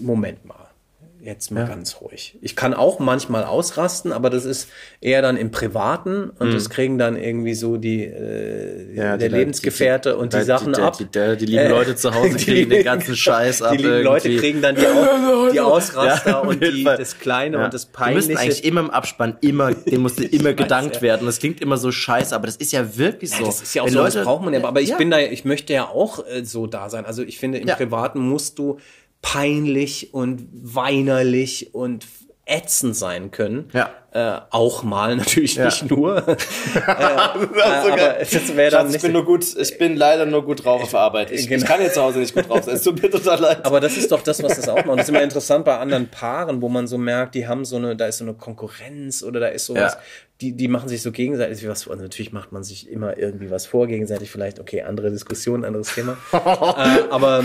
Moment 0.02 0.46
mal 0.46 0.59
jetzt 1.22 1.52
mal 1.52 1.62
ja. 1.62 1.68
ganz 1.68 2.02
ruhig. 2.02 2.38
Ich 2.42 2.56
kann 2.56 2.74
auch 2.74 3.00
manchmal 3.00 3.44
ausrasten, 3.44 4.12
aber 4.12 4.30
das 4.30 4.46
ist 4.46 4.70
eher 5.02 5.22
dann 5.22 5.38
im 5.38 5.52
Privaten 5.52 6.30
und 6.40 6.50
mhm. 6.50 6.54
das 6.54 6.70
kriegen 6.70 6.98
dann 6.98 7.18
irgendwie 7.18 7.54
so 7.54 7.78
die, 7.78 8.04
äh, 8.04 8.96
ja, 8.96 9.18
der 9.18 9.30
die 9.30 9.36
Lebensgefährte 9.36 10.12
die, 10.12 10.16
und 10.16 10.34
die, 10.34 10.38
die 10.38 10.44
Sachen 10.44 10.74
die, 10.74 10.82
ab. 10.82 10.98
Die, 10.98 11.46
lieben 11.46 11.70
Leute 11.70 11.96
zu 11.96 12.14
Hause 12.14 12.38
kriegen 12.38 12.70
den 12.70 12.84
ganzen 12.84 13.16
Scheiß 13.18 13.62
ab. 13.62 13.72
Die 13.74 13.84
lieben 13.84 14.04
Leute 14.04 14.36
kriegen 14.38 14.62
dann 14.62 14.76
die, 14.76 14.82
die 15.54 15.60
Ausraster 15.60 16.30
ja, 16.30 16.40
und 16.40 16.64
die, 16.64 16.84
das 16.84 17.20
Kleine 17.20 17.64
und 17.64 17.74
das 17.74 17.86
Peinliche. 17.86 18.28
Die 18.28 18.34
müssen 18.34 18.42
eigentlich 18.42 18.64
immer 18.64 18.82
im 18.82 18.90
Abspann 18.90 19.38
immer, 19.42 19.74
den 19.74 20.02
musste 20.02 20.24
immer 20.26 20.54
gedankt 20.54 21.02
werden. 21.02 21.26
Das 21.26 21.40
klingt 21.40 21.62
immer 21.62 21.78
so 21.78 21.92
scheiße, 21.92 22.34
aber 22.34 22.46
das 22.46 22.56
ist 22.56 22.72
ja 22.72 22.98
wirklich 22.98 23.32
so. 23.32 23.46
das 23.46 23.62
ist 23.62 23.74
ja 23.74 23.82
auch 23.82 23.88
Wenn 23.88 23.94
so, 23.94 24.00
Leute, 24.00 24.18
das 24.18 24.26
braucht 24.26 24.44
man 24.44 24.54
ja. 24.54 24.64
Aber 24.64 24.82
ich 24.82 24.96
bin 24.96 25.12
da, 25.12 25.20
ich 25.20 25.46
möchte 25.46 25.74
ja 25.74 25.88
auch 25.88 26.26
äh, 26.28 26.46
so 26.46 26.68
da 26.68 26.90
sein. 26.90 27.06
Also 27.06 27.24
ich 27.24 27.38
finde, 27.38 27.58
im 27.58 27.68
Privaten 27.68 28.20
musst 28.20 28.58
du 28.60 28.80
peinlich 29.22 30.14
und 30.14 30.48
weinerlich 30.52 31.74
und 31.74 32.06
ätzend 32.50 32.96
sein 32.96 33.32
können. 33.32 33.70
Ja. 33.74 33.92
Äh, 34.12 34.42
auch 34.50 34.82
mal, 34.82 35.16
natürlich 35.18 35.56
ja. 35.56 35.66
nicht 35.66 35.90
nur. 35.90 36.18
äh, 36.28 36.36
das 38.20 38.56
wäre 38.56 38.72
dann 38.72 38.88
Schatz, 38.88 38.96
ich 38.96 39.02
bin 39.04 39.12
nur 39.12 39.24
gut, 39.24 39.46
ich 39.56 39.78
bin 39.78 39.96
leider 39.96 40.26
nur 40.26 40.44
gut 40.44 40.66
drauf 40.66 40.82
auf 40.82 40.96
Arbeit. 40.96 41.30
Ich, 41.32 41.48
genau. 41.48 41.62
ich 41.62 41.68
kann 41.68 41.80
jetzt 41.80 41.94
zu 41.94 42.02
Hause 42.02 42.20
nicht 42.20 42.34
gut 42.34 42.50
drauf 42.50 42.64
sein. 42.64 42.76
Es 42.76 42.84
tut 42.84 43.00
mir 43.02 43.12
total 43.12 43.40
leid. 43.40 43.66
Aber 43.66 43.80
das 43.80 43.98
ist 43.98 44.12
doch 44.12 44.24
das, 44.24 44.42
was 44.42 44.56
das 44.56 44.68
auch 44.68 44.78
macht. 44.78 44.88
Und 44.88 44.98
das 44.98 45.06
ist 45.06 45.10
immer 45.10 45.22
interessant 45.22 45.64
bei 45.64 45.78
anderen 45.78 46.08
Paaren, 46.08 46.62
wo 46.64 46.70
man 46.70 46.88
so 46.88 46.98
merkt, 46.98 47.36
die 47.36 47.48
haben 47.48 47.66
so 47.66 47.76
eine, 47.76 47.96
da 47.96 48.08
ist 48.08 48.18
so 48.18 48.26
eine 48.26 48.34
Konkurrenz 48.34 49.22
oder 49.22 49.40
da 49.40 49.48
ist 49.48 49.68
sowas, 49.68 49.94
ja. 49.94 50.00
die, 50.42 50.54
die 50.54 50.68
machen 50.68 50.90
sich 50.90 51.04
so 51.04 51.12
gegenseitig 51.12 51.68
was 51.68 51.84
vor. 51.84 51.94
Also 51.94 52.02
natürlich 52.02 52.34
macht 52.34 52.52
man 52.52 52.64
sich 52.64 52.90
immer 52.90 53.16
irgendwie 53.16 53.52
was 53.52 53.68
vor, 53.68 53.86
gegenseitig 53.86 54.32
vielleicht, 54.32 54.60
okay, 54.60 54.82
andere 54.82 55.12
Diskussion, 55.12 55.64
anderes 55.64 55.94
Thema. 55.94 56.18
äh, 56.34 56.38
aber 57.12 57.44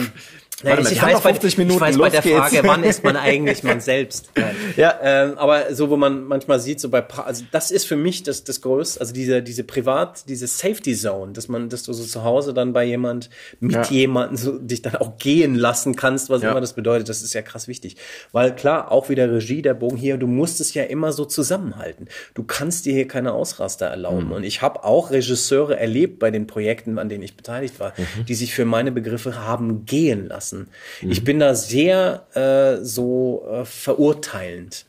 Warte 0.63 0.83
mal, 0.83 0.93
ich, 0.93 1.03
weiß, 1.03 1.21
50 1.21 1.59
Minuten, 1.59 1.77
ich 1.77 1.81
weiß 1.81 1.99
bei 1.99 2.11
der 2.11 2.23
geht's. 2.23 2.37
Frage, 2.37 2.61
wann 2.63 2.85
ist 2.85 3.03
man 3.03 3.17
eigentlich 3.17 3.63
man 3.65 3.81
selbst? 3.81 4.31
ja. 4.77 4.99
Ähm, 5.03 5.37
aber 5.37 5.75
so, 5.75 5.91
wo 5.91 5.97
man 5.97 6.25
manchmal 6.25 6.61
sieht, 6.61 6.81
so 6.81 6.89
bei, 6.89 7.01
pa 7.01 7.23
also 7.23 7.45
das 7.51 7.71
ist 7.71 7.87
für 7.87 7.97
mich 7.97 8.23
das, 8.23 8.45
das 8.45 8.61
Größte, 8.61 9.01
also 9.01 9.13
diese, 9.13 9.43
diese 9.43 9.65
Privat, 9.65 10.29
diese 10.29 10.47
Safety 10.47 10.95
Zone, 10.95 11.33
dass 11.33 11.49
man, 11.49 11.69
dass 11.69 11.83
du 11.83 11.93
so 11.93 12.05
zu 12.05 12.23
Hause 12.23 12.55
dann 12.55 12.73
bei 12.73 12.85
jemand, 12.85 13.31
mit 13.59 13.73
ja. 13.73 13.83
jemandem 13.85 14.37
so 14.37 14.59
dich 14.59 14.83
dann 14.83 14.97
auch 14.97 15.19
gehen 15.19 15.57
lassen 15.57 15.97
kannst, 15.97 16.31
was 16.31 16.43
ja. 16.43 16.53
immer 16.53 16.61
das 16.61 16.75
bedeutet, 16.75 17.09
das 17.09 17.23
ist 17.23 17.35
ja 17.35 17.43
krass 17.43 17.67
wichtig. 17.67 17.97
Weil 18.31 18.55
klar, 18.55 18.93
auch 18.93 19.09
wieder 19.09 19.31
Regie, 19.31 19.61
der 19.61 19.75
Bogen 19.75 19.97
hier, 19.97 20.19
du 20.19 20.29
musst 20.29 20.61
es 20.61 20.73
ja 20.73 20.85
immer 20.85 21.13
so 21.13 21.25
zusammenhalten. 21.25 22.07
Du 22.35 22.45
kannst 22.45 22.87
dir 22.87 22.93
hier 22.93 23.09
keine 23.09 23.33
Ausraster 23.33 23.87
erlauben. 23.87 24.27
Mhm. 24.27 24.33
Und 24.33 24.45
ich 24.45 24.63
habe 24.63 24.85
auch 24.85 25.11
Regisseure 25.11 25.79
erlebt 25.79 26.21
bei 26.21 26.31
den 26.31 26.47
Projekten, 26.47 26.99
an 26.99 27.09
denen 27.09 27.25
ich 27.25 27.37
beteiligt 27.37 27.81
war, 27.81 27.93
mhm. 27.97 28.27
die 28.27 28.35
sich 28.35 28.55
für 28.55 28.65
meine 28.65 28.93
Begriffe 28.93 29.45
haben 29.45 29.85
gehen 29.85 30.29
lassen 30.29 30.44
lassen. 30.45 30.69
Mhm. 31.01 31.11
Ich 31.11 31.25
bin 31.25 31.39
da 31.39 31.55
sehr 31.55 32.27
äh, 32.35 32.85
so 32.85 33.47
äh, 33.51 33.65
verurteilend. 33.65 34.87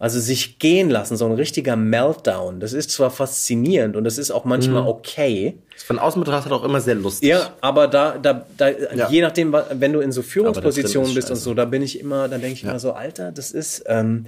Also 0.00 0.20
sich 0.20 0.60
gehen 0.60 0.90
lassen, 0.90 1.16
so 1.16 1.26
ein 1.26 1.32
richtiger 1.32 1.74
Meltdown. 1.74 2.60
Das 2.60 2.72
ist 2.72 2.92
zwar 2.92 3.10
faszinierend 3.10 3.96
und 3.96 4.04
das 4.04 4.16
ist 4.16 4.30
auch 4.30 4.44
manchmal 4.44 4.82
mhm. 4.82 4.88
okay. 4.88 5.58
Von 5.76 5.98
außen 5.98 6.22
betrachtet 6.22 6.52
auch 6.52 6.62
immer 6.62 6.80
sehr 6.80 6.94
lustig. 6.94 7.30
Ja, 7.30 7.54
aber 7.60 7.88
da, 7.88 8.16
da, 8.16 8.46
da 8.56 8.68
ja. 8.68 9.08
je 9.10 9.22
nachdem, 9.22 9.52
wenn 9.52 9.92
du 9.92 9.98
in 9.98 10.12
so 10.12 10.22
Führungspositionen 10.22 11.14
bist 11.14 11.30
und 11.32 11.36
so, 11.36 11.52
da 11.52 11.64
bin 11.64 11.82
ich 11.82 11.98
immer, 11.98 12.28
da 12.28 12.38
denke 12.38 12.52
ich 12.52 12.62
ja. 12.62 12.70
immer 12.70 12.78
so, 12.78 12.92
Alter, 12.92 13.32
das 13.32 13.50
ist, 13.50 13.84
ähm, 13.88 14.26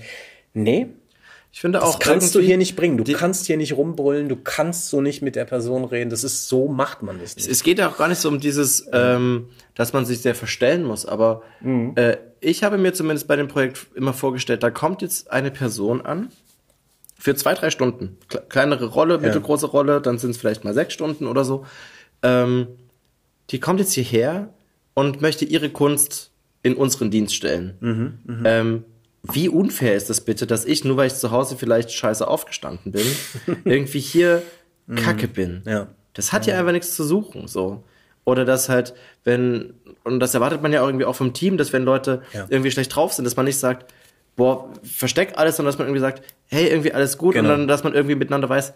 nee, 0.55 0.89
ich 1.53 1.61
finde 1.61 1.83
auch. 1.83 1.97
Das 1.97 1.99
kannst 1.99 2.35
du 2.35 2.41
hier 2.41 2.57
nicht 2.57 2.77
bringen. 2.77 2.97
Du 2.97 3.13
kannst 3.13 3.47
hier 3.47 3.57
nicht 3.57 3.77
rumbrüllen. 3.77 4.29
Du 4.29 4.37
kannst 4.37 4.89
so 4.89 5.01
nicht 5.01 5.21
mit 5.21 5.35
der 5.35 5.45
Person 5.45 5.85
reden. 5.85 6.11
Das 6.11 6.23
ist 6.23 6.49
so, 6.49 6.69
macht 6.69 7.03
man 7.03 7.21
das 7.21 7.35
nicht. 7.37 7.49
Es 7.49 7.65
geht 7.65 7.79
ja 7.79 7.89
auch 7.89 7.99
gar 7.99 8.09
nicht 8.09 8.21
so 8.21 8.29
um 8.29 8.39
dieses, 8.39 8.87
ähm, 8.93 9.49
dass 9.75 9.93
man 9.93 10.05
sich 10.07 10.21
sehr 10.21 10.37
verstellen 10.37 10.85
muss. 10.85 11.07
Aber 11.07 11.43
mhm. 11.61 11.93
äh, 11.97 12.19
ich 12.41 12.63
habe 12.63 12.79
mir 12.79 12.93
zumindest 12.93 13.27
bei 13.27 13.35
dem 13.35 13.49
Projekt 13.49 13.87
immer 13.95 14.13
vorgestellt, 14.13 14.63
da 14.63 14.71
kommt 14.71 15.03
jetzt 15.03 15.31
eine 15.31 15.51
Person 15.51 16.01
an 16.01 16.29
für 17.19 17.35
zwei, 17.35 17.55
drei 17.55 17.71
Stunden. 17.71 18.17
Kleinere 18.49 18.87
Rolle, 18.87 19.15
ja. 19.15 19.21
mittelgroße 19.21 19.67
Rolle, 19.67 20.01
dann 20.01 20.19
sind 20.19 20.31
es 20.31 20.37
vielleicht 20.39 20.65
mal 20.65 20.73
sechs 20.73 20.95
Stunden 20.95 21.27
oder 21.27 21.45
so. 21.45 21.67
Ähm, 22.23 22.69
die 23.51 23.59
kommt 23.59 23.81
jetzt 23.81 23.93
hierher 23.93 24.55
und 24.95 25.21
möchte 25.21 25.45
ihre 25.45 25.71
Kunst 25.71 26.31
in 26.63 26.77
unseren 26.77 27.11
Dienst 27.11 27.35
stellen. 27.35 27.77
Mhm, 27.81 28.19
mh. 28.25 28.49
ähm, 28.49 28.85
wie 29.23 29.49
unfair 29.49 29.95
ist 29.95 30.09
das 30.09 30.23
bitte, 30.23 30.47
dass 30.47 30.65
ich, 30.65 30.85
nur 30.85 30.97
weil 30.97 31.09
ich 31.09 31.15
zu 31.15 31.31
Hause 31.31 31.57
vielleicht 31.57 31.93
scheiße 31.93 32.27
aufgestanden 32.27 32.93
bin, 32.93 33.07
irgendwie 33.65 34.01
hier 34.01 34.43
mhm. 34.87 34.97
Kacke 34.97 35.29
bin. 35.29 35.63
Ja. 35.67 35.89
Das 36.15 36.33
hat 36.33 36.47
ja. 36.47 36.55
ja 36.55 36.61
einfach 36.61 36.73
nichts 36.73 36.95
zu 36.95 37.05
suchen, 37.05 37.47
so. 37.47 37.85
Oder 38.25 38.45
dass 38.45 38.69
halt, 38.69 38.95
wenn, 39.25 39.75
und 40.05 40.21
das 40.21 40.35
erwartet 40.35 40.63
man 40.63 40.73
ja 40.73 40.83
auch 40.83 40.87
irgendwie 40.87 41.05
auch 41.05 41.17
vom 41.17 41.33
Team, 41.33 41.57
dass 41.57 41.73
wenn 41.73 41.85
Leute 41.85 42.23
ja. 42.33 42.47
irgendwie 42.49 42.71
schlecht 42.71 42.95
drauf 42.95 43.13
sind, 43.13 43.25
dass 43.25 43.37
man 43.37 43.47
nicht 43.47 43.59
sagt, 43.59 43.93
boah, 44.37 44.69
versteck 44.83 45.35
alles, 45.37 45.57
sondern 45.57 45.73
dass 45.73 45.79
man 45.79 45.89
irgendwie 45.89 46.01
sagt, 46.01 46.23
hey, 46.47 46.69
irgendwie 46.69 46.93
alles 46.93 47.19
gut 47.19 47.35
genau. 47.35 47.51
und 47.51 47.59
dann, 47.59 47.69
dass 47.69 47.85
man 47.85 47.95
irgendwie 47.95 48.15
miteinander 48.15 48.49
weiß, 48.49 48.73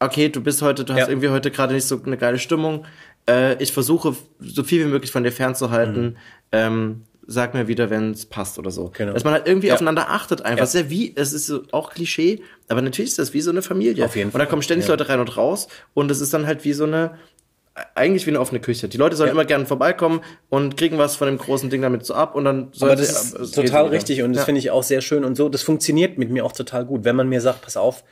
okay, 0.00 0.28
du 0.28 0.40
bist 0.40 0.62
heute, 0.62 0.84
du 0.84 0.92
ja. 0.92 1.00
hast 1.00 1.08
irgendwie 1.08 1.28
heute 1.28 1.50
gerade 1.50 1.74
nicht 1.74 1.86
so 1.86 2.00
eine 2.04 2.16
geile 2.16 2.38
Stimmung, 2.38 2.84
äh, 3.28 3.62
ich 3.62 3.72
versuche 3.72 4.16
so 4.40 4.64
viel 4.64 4.84
wie 4.84 4.90
möglich 4.90 5.10
von 5.10 5.24
dir 5.24 5.32
fernzuhalten, 5.32 6.04
mhm. 6.04 6.16
ähm, 6.52 7.02
sag 7.26 7.54
mir 7.54 7.68
wieder, 7.68 7.90
wenn 7.90 8.12
es 8.12 8.26
passt 8.26 8.58
oder 8.58 8.70
so. 8.70 8.90
Genau. 8.92 9.12
Dass 9.12 9.24
man 9.24 9.32
halt 9.32 9.46
irgendwie 9.46 9.68
ja. 9.68 9.74
aufeinander 9.74 10.10
achtet 10.10 10.42
einfach. 10.42 10.60
Ja. 10.60 10.66
Sehr 10.66 10.90
wie, 10.90 11.12
es 11.16 11.32
ist 11.32 11.46
so 11.46 11.62
auch 11.72 11.90
Klischee, 11.90 12.42
aber 12.68 12.82
natürlich 12.82 13.10
ist 13.10 13.18
das 13.18 13.34
wie 13.34 13.40
so 13.40 13.50
eine 13.50 13.62
Familie. 13.62 14.04
Auf 14.04 14.16
jeden 14.16 14.30
Fall. 14.30 14.40
Und 14.40 14.44
da 14.44 14.50
kommen 14.50 14.62
ständig 14.62 14.86
ja. 14.86 14.92
Leute 14.92 15.08
rein 15.08 15.20
und 15.20 15.36
raus 15.36 15.68
und 15.94 16.10
es 16.10 16.20
ist 16.20 16.34
dann 16.34 16.46
halt 16.46 16.64
wie 16.64 16.72
so 16.72 16.84
eine 16.84 17.18
eigentlich 17.96 18.24
wie 18.26 18.30
eine 18.30 18.40
offene 18.40 18.60
Küche. 18.60 18.88
Die 18.88 18.96
Leute 18.96 19.16
sollen 19.16 19.28
ja. 19.28 19.32
immer 19.32 19.44
gerne 19.44 19.66
vorbeikommen 19.66 20.20
und 20.48 20.76
kriegen 20.76 20.96
was 20.96 21.16
von 21.16 21.26
dem 21.26 21.38
großen 21.38 21.70
Ding 21.70 21.82
damit 21.82 22.06
so 22.06 22.14
ab 22.14 22.36
und 22.36 22.44
dann 22.44 22.68
soll 22.72 22.90
Aber 22.90 23.00
das 23.00 23.32
ist 23.32 23.54
total 23.54 23.88
richtig 23.88 24.22
und 24.22 24.32
das 24.32 24.42
ja. 24.42 24.44
finde 24.44 24.60
ich 24.60 24.70
auch 24.70 24.84
sehr 24.84 25.00
schön 25.00 25.24
und 25.24 25.34
so. 25.34 25.48
Das 25.48 25.62
funktioniert 25.62 26.16
mit 26.16 26.30
mir 26.30 26.44
auch 26.44 26.52
total 26.52 26.84
gut. 26.84 27.04
Wenn 27.04 27.16
man 27.16 27.28
mir 27.28 27.40
sagt, 27.40 27.62
pass 27.62 27.76
auf, 27.76 28.04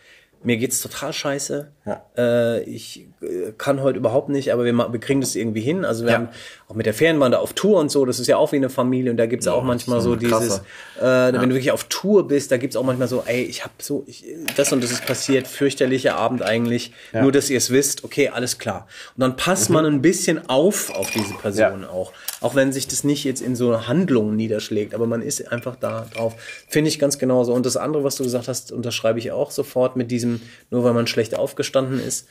mir 0.45 0.57
geht's 0.57 0.81
total 0.81 1.13
scheiße. 1.13 1.69
Ja. 1.87 2.03
Äh, 2.17 2.63
ich 2.63 3.07
äh, 3.21 3.53
kann 3.59 3.83
heute 3.83 3.99
überhaupt 3.99 4.29
nicht, 4.29 4.53
aber 4.53 4.65
wir, 4.65 4.73
wir 4.73 5.01
kriegen 5.01 5.21
das 5.21 5.35
irgendwie 5.35 5.61
hin. 5.61 5.85
Also 5.85 6.05
wir 6.05 6.11
ja. 6.11 6.19
haben 6.19 6.29
auch 6.69 6.75
mit 6.75 6.87
der 6.87 6.95
Fernbahn 6.95 7.33
da 7.33 7.39
auf 7.39 7.53
Tour 7.53 7.81
und 7.81 7.91
so, 7.91 8.05
das 8.05 8.19
ist 8.19 8.27
ja 8.27 8.37
auch 8.37 8.53
wie 8.53 8.57
eine 8.57 8.71
Familie 8.71 9.11
und 9.11 9.17
da 9.17 9.27
gibt's 9.27 9.47
ja, 9.47 9.53
auch 9.53 9.63
manchmal 9.63 10.01
so 10.01 10.17
dieses, 10.17 10.59
äh, 11.01 11.03
wenn 11.03 11.49
du 11.49 11.55
wirklich 11.55 11.73
auf 11.73 11.85
Tour 11.85 12.27
bist, 12.27 12.51
da 12.51 12.57
gibt's 12.57 12.77
auch 12.77 12.85
manchmal 12.85 13.09
so, 13.09 13.23
ey, 13.27 13.43
ich 13.43 13.65
habe 13.65 13.75
so, 13.81 14.05
ich, 14.07 14.25
das 14.57 14.73
und 14.73 14.83
das 14.83 14.91
ist 14.91 15.05
passiert, 15.07 15.47
fürchterlicher 15.47 16.17
Abend 16.17 16.43
eigentlich, 16.43 16.93
nur 17.13 17.33
dass 17.33 17.51
ihr 17.51 17.59
es 17.59 17.71
wisst, 17.71 18.05
okay, 18.05 18.29
alles 18.29 18.59
klar. 18.59 18.87
Und 19.17 19.21
dann 19.21 19.37
passt 19.37 19.69
mhm. 19.69 19.75
man 19.75 19.87
ein 19.87 20.03
bisschen 20.03 20.49
auf 20.49 20.95
auf 20.95 21.11
diese 21.11 21.35
Person 21.35 21.85
auch, 21.85 22.13
auch 22.41 22.55
wenn 22.55 22.73
sich 22.73 22.89
das 22.89 23.05
nicht 23.05 23.25
jetzt 23.25 23.43
in 23.43 23.55
so 23.57 23.87
Handlungen 23.87 24.37
niederschlägt, 24.37 24.95
aber 24.95 25.07
man 25.07 25.23
ist 25.23 25.53
einfach 25.53 25.77
da 25.77 26.07
drauf. 26.15 26.35
Finde 26.69 26.89
ich 26.89 26.99
ganz 26.99 27.19
genauso. 27.19 27.53
Und 27.53 27.67
das 27.67 27.77
andere, 27.77 28.05
was 28.05 28.17
du 28.17 28.25
gesagt 28.25 28.49
hast, 28.49 28.73
unterschreibe 28.73 29.19
ich 29.19 29.33
auch 29.33 29.51
sofort 29.51 29.97
mit 29.97 30.11
diesem, 30.11 30.32
nur 30.71 30.85
weil 30.85 30.95
man 30.95 31.07
schlecht 31.07 31.37
aufgestanden 31.37 32.01
ist 32.01 32.29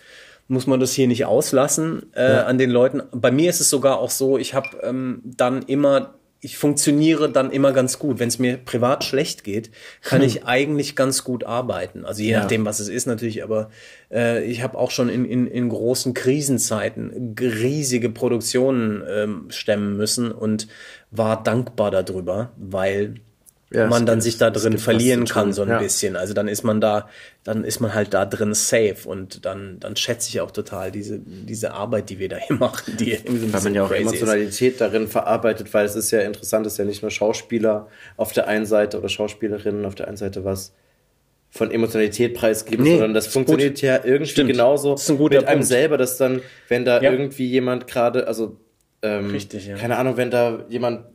muss 0.48 0.68
man 0.68 0.82
das 0.82 0.92
hier 0.92 1.08
nicht 1.08 1.24
auslassen 1.24 2.12
äh, 2.14 2.34
ja. 2.34 2.44
an 2.46 2.58
den 2.58 2.72
Leuten. 2.72 3.02
Bei 3.14 3.32
mir 3.32 3.50
ist 3.50 3.62
es 3.62 3.70
sogar 3.70 4.00
auch 4.00 4.10
so, 4.10 4.38
ich 4.38 4.54
habe 4.54 4.80
ähm, 4.84 5.22
dann 5.24 5.62
immer 5.62 6.16
ich 6.44 6.58
funktioniere 6.58 7.32
dann 7.32 7.52
immer 7.52 7.72
ganz 7.72 8.00
gut. 8.00 8.20
Wenn 8.20 8.28
es 8.28 8.40
mir 8.40 8.58
privat 8.58 9.04
schlecht 9.04 9.44
geht, 9.44 9.70
kann 10.02 10.22
hm. 10.22 10.28
ich 10.28 10.46
eigentlich 10.46 10.96
ganz 10.96 11.24
gut 11.24 11.44
arbeiten. 11.44 12.04
Also 12.04 12.24
je 12.24 12.32
ja. 12.32 12.40
nachdem, 12.40 12.66
was 12.66 12.80
es 12.80 12.90
ist 12.90 13.06
natürlich, 13.06 13.44
aber 13.44 13.70
äh, 14.12 14.44
ich 14.44 14.64
habe 14.64 14.78
auch 14.78 14.90
schon 14.92 15.08
in, 15.08 15.24
in, 15.24 15.46
in 15.46 15.70
großen 15.70 16.16
Krisenzeiten 16.16 17.36
riesige 17.40 18.10
Produktionen 18.10 19.04
ähm, 19.08 19.46
stemmen 19.50 19.96
müssen 19.96 20.32
und 20.32 20.68
war 21.12 21.44
dankbar 21.44 21.92
darüber, 21.92 22.52
weil 22.58 23.16
ja, 23.74 23.88
man 23.88 24.06
dann 24.06 24.20
sich 24.20 24.38
da 24.38 24.50
drin 24.50 24.78
verlieren 24.78 25.26
kann, 25.26 25.54
so 25.54 25.62
ein 25.62 25.70
ja. 25.70 25.80
bisschen. 25.80 26.18
Also 26.18 26.34
dann 26.34 26.48
ist 26.50 26.64
man 26.64 26.82
da, 26.82 27.08
dann 27.44 27.64
ist 27.64 27.80
man 27.80 27.94
halt 27.94 28.14
da 28.14 28.26
drin 28.26 28.54
safe 28.54 28.98
und 29.06 29.46
dann, 29.46 29.80
dann 29.80 29.96
schätze 29.96 30.30
ich 30.30 30.42
auch 30.42 30.52
total 30.52 30.92
diese, 30.92 31.20
diese 31.20 31.74
Arbeit, 31.74 32.10
die 32.10 32.20
wir 32.20 32.28
da 32.28 32.36
hier 32.36 32.56
machen, 32.60 32.98
die 32.98 33.12
irgendwie 33.12 33.54
Weil 33.54 33.62
man 33.62 33.74
ja 33.74 33.86
auch 33.86 33.92
Emotionalität 33.92 34.74
ist. 34.74 34.82
darin 34.82 35.08
verarbeitet, 35.08 35.74
weil 35.74 35.86
es 35.86 35.96
ist 35.96 36.12
ja 36.12 36.20
interessant, 36.20 36.66
es 36.66 36.74
ist 36.74 36.80
ja 36.80 36.86
nicht 36.86 37.02
nur 37.02 37.12
Schauspieler 37.12 37.88
auf 38.18 38.34
der 38.34 38.48
einen 38.48 38.66
Seite 38.66 38.98
oder 39.00 39.08
Schauspielerinnen 39.08 39.86
auf 39.86 39.96
der 39.96 40.08
einen 40.08 40.18
Seite 40.18 40.44
was 40.44 40.74
von 41.50 41.70
Emotionalität 41.70 42.34
preisgeben, 42.34 42.84
nee, 42.84 42.92
sondern 42.92 43.14
das 43.14 43.28
funktioniert 43.28 43.76
gut. 43.76 43.82
ja 43.82 44.00
irgendwie 44.04 44.32
Stimmt. 44.32 44.52
genauso 44.52 44.94
das 44.94 45.04
ist 45.04 45.10
ein 45.10 45.18
guter 45.18 45.40
mit 45.40 45.48
einem 45.48 45.60
Punkt. 45.60 45.68
selber, 45.68 45.98
dass 45.98 46.18
dann, 46.18 46.42
wenn 46.70 46.86
da 46.86 47.02
ja. 47.02 47.12
irgendwie 47.12 47.46
jemand 47.46 47.88
gerade, 47.88 48.28
also 48.28 48.58
ähm, 49.02 49.32
Richtig, 49.32 49.68
ja. 49.68 49.76
keine 49.76 49.98
Ahnung, 49.98 50.16
wenn 50.16 50.32
da 50.32 50.66
jemand, 50.70 51.06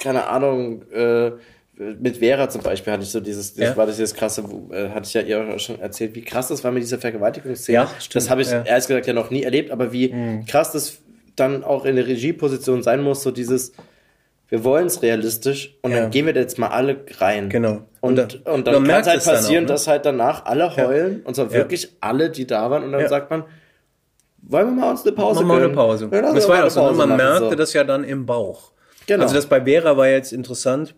keine 0.00 0.28
Ahnung, 0.28 0.82
äh, 0.92 1.32
mit 1.78 2.18
Vera 2.18 2.48
zum 2.48 2.62
Beispiel 2.62 2.92
hatte 2.92 3.04
ich 3.04 3.10
so 3.10 3.20
dieses, 3.20 3.54
das 3.54 3.68
ja. 3.68 3.76
war 3.76 3.86
das 3.86 3.96
dieses 3.96 4.14
krasse, 4.14 4.42
äh, 4.70 4.88
hatte 4.90 5.06
ich 5.06 5.14
ja 5.14 5.22
ihr 5.22 5.58
schon 5.58 5.80
erzählt, 5.80 6.14
wie 6.14 6.22
krass 6.22 6.48
das 6.48 6.64
war 6.64 6.72
mit 6.72 6.82
dieser 6.82 6.98
Vergewaltigungsszene. 6.98 7.74
Ja, 7.74 7.90
stimmt. 7.98 8.16
Das 8.16 8.30
habe 8.30 8.42
ich 8.42 8.50
ja. 8.50 8.62
ehrlich 8.62 8.86
gesagt 8.86 9.06
ja 9.06 9.12
noch 9.12 9.30
nie 9.30 9.44
erlebt, 9.44 9.70
aber 9.70 9.92
wie 9.92 10.12
mhm. 10.12 10.44
krass 10.46 10.72
das 10.72 10.98
dann 11.36 11.62
auch 11.62 11.84
in 11.84 11.94
der 11.94 12.06
Regieposition 12.06 12.82
sein 12.82 13.00
muss, 13.02 13.22
so 13.22 13.30
dieses, 13.30 13.72
wir 14.48 14.64
wollen 14.64 14.86
es 14.86 15.02
realistisch 15.02 15.76
und 15.82 15.92
ja. 15.92 16.00
dann 16.00 16.10
gehen 16.10 16.26
wir 16.26 16.32
da 16.32 16.40
jetzt 16.40 16.58
mal 16.58 16.68
alle 16.68 17.04
rein. 17.18 17.48
Genau. 17.48 17.82
Und, 18.00 18.18
und, 18.18 18.46
und 18.46 18.66
dann 18.66 18.84
kann 18.84 19.00
es 19.02 19.06
halt 19.06 19.24
passieren, 19.24 19.64
auch, 19.64 19.68
ne? 19.68 19.74
dass 19.74 19.86
halt 19.86 20.04
danach 20.04 20.46
alle 20.46 20.76
heulen, 20.76 21.22
und 21.22 21.36
zwar 21.36 21.52
wirklich 21.52 21.96
alle, 22.00 22.30
die 22.30 22.46
da 22.46 22.70
waren, 22.70 22.82
und 22.82 22.92
dann 22.92 23.08
sagt 23.08 23.30
man, 23.30 23.44
wollen 24.42 24.66
wir 24.66 24.72
mal 24.72 24.90
uns 24.90 25.02
eine 25.02 25.12
Pause 25.12 25.44
machen? 25.44 25.58
Mal 25.60 25.64
eine 25.64 25.74
Pause. 25.74 26.08
Das 26.10 26.48
war 26.48 26.56
ja 26.56 26.64
auch 26.64 26.70
so, 26.70 26.90
ne? 26.90 26.96
man 26.96 27.16
merkte 27.16 27.50
so. 27.50 27.54
das 27.54 27.72
ja 27.72 27.84
dann 27.84 28.02
im 28.02 28.26
Bauch. 28.26 28.72
Genau. 29.06 29.22
Also 29.22 29.36
das 29.36 29.46
bei 29.46 29.64
Vera 29.64 29.96
war 29.96 30.08
jetzt 30.08 30.32
interessant 30.32 30.94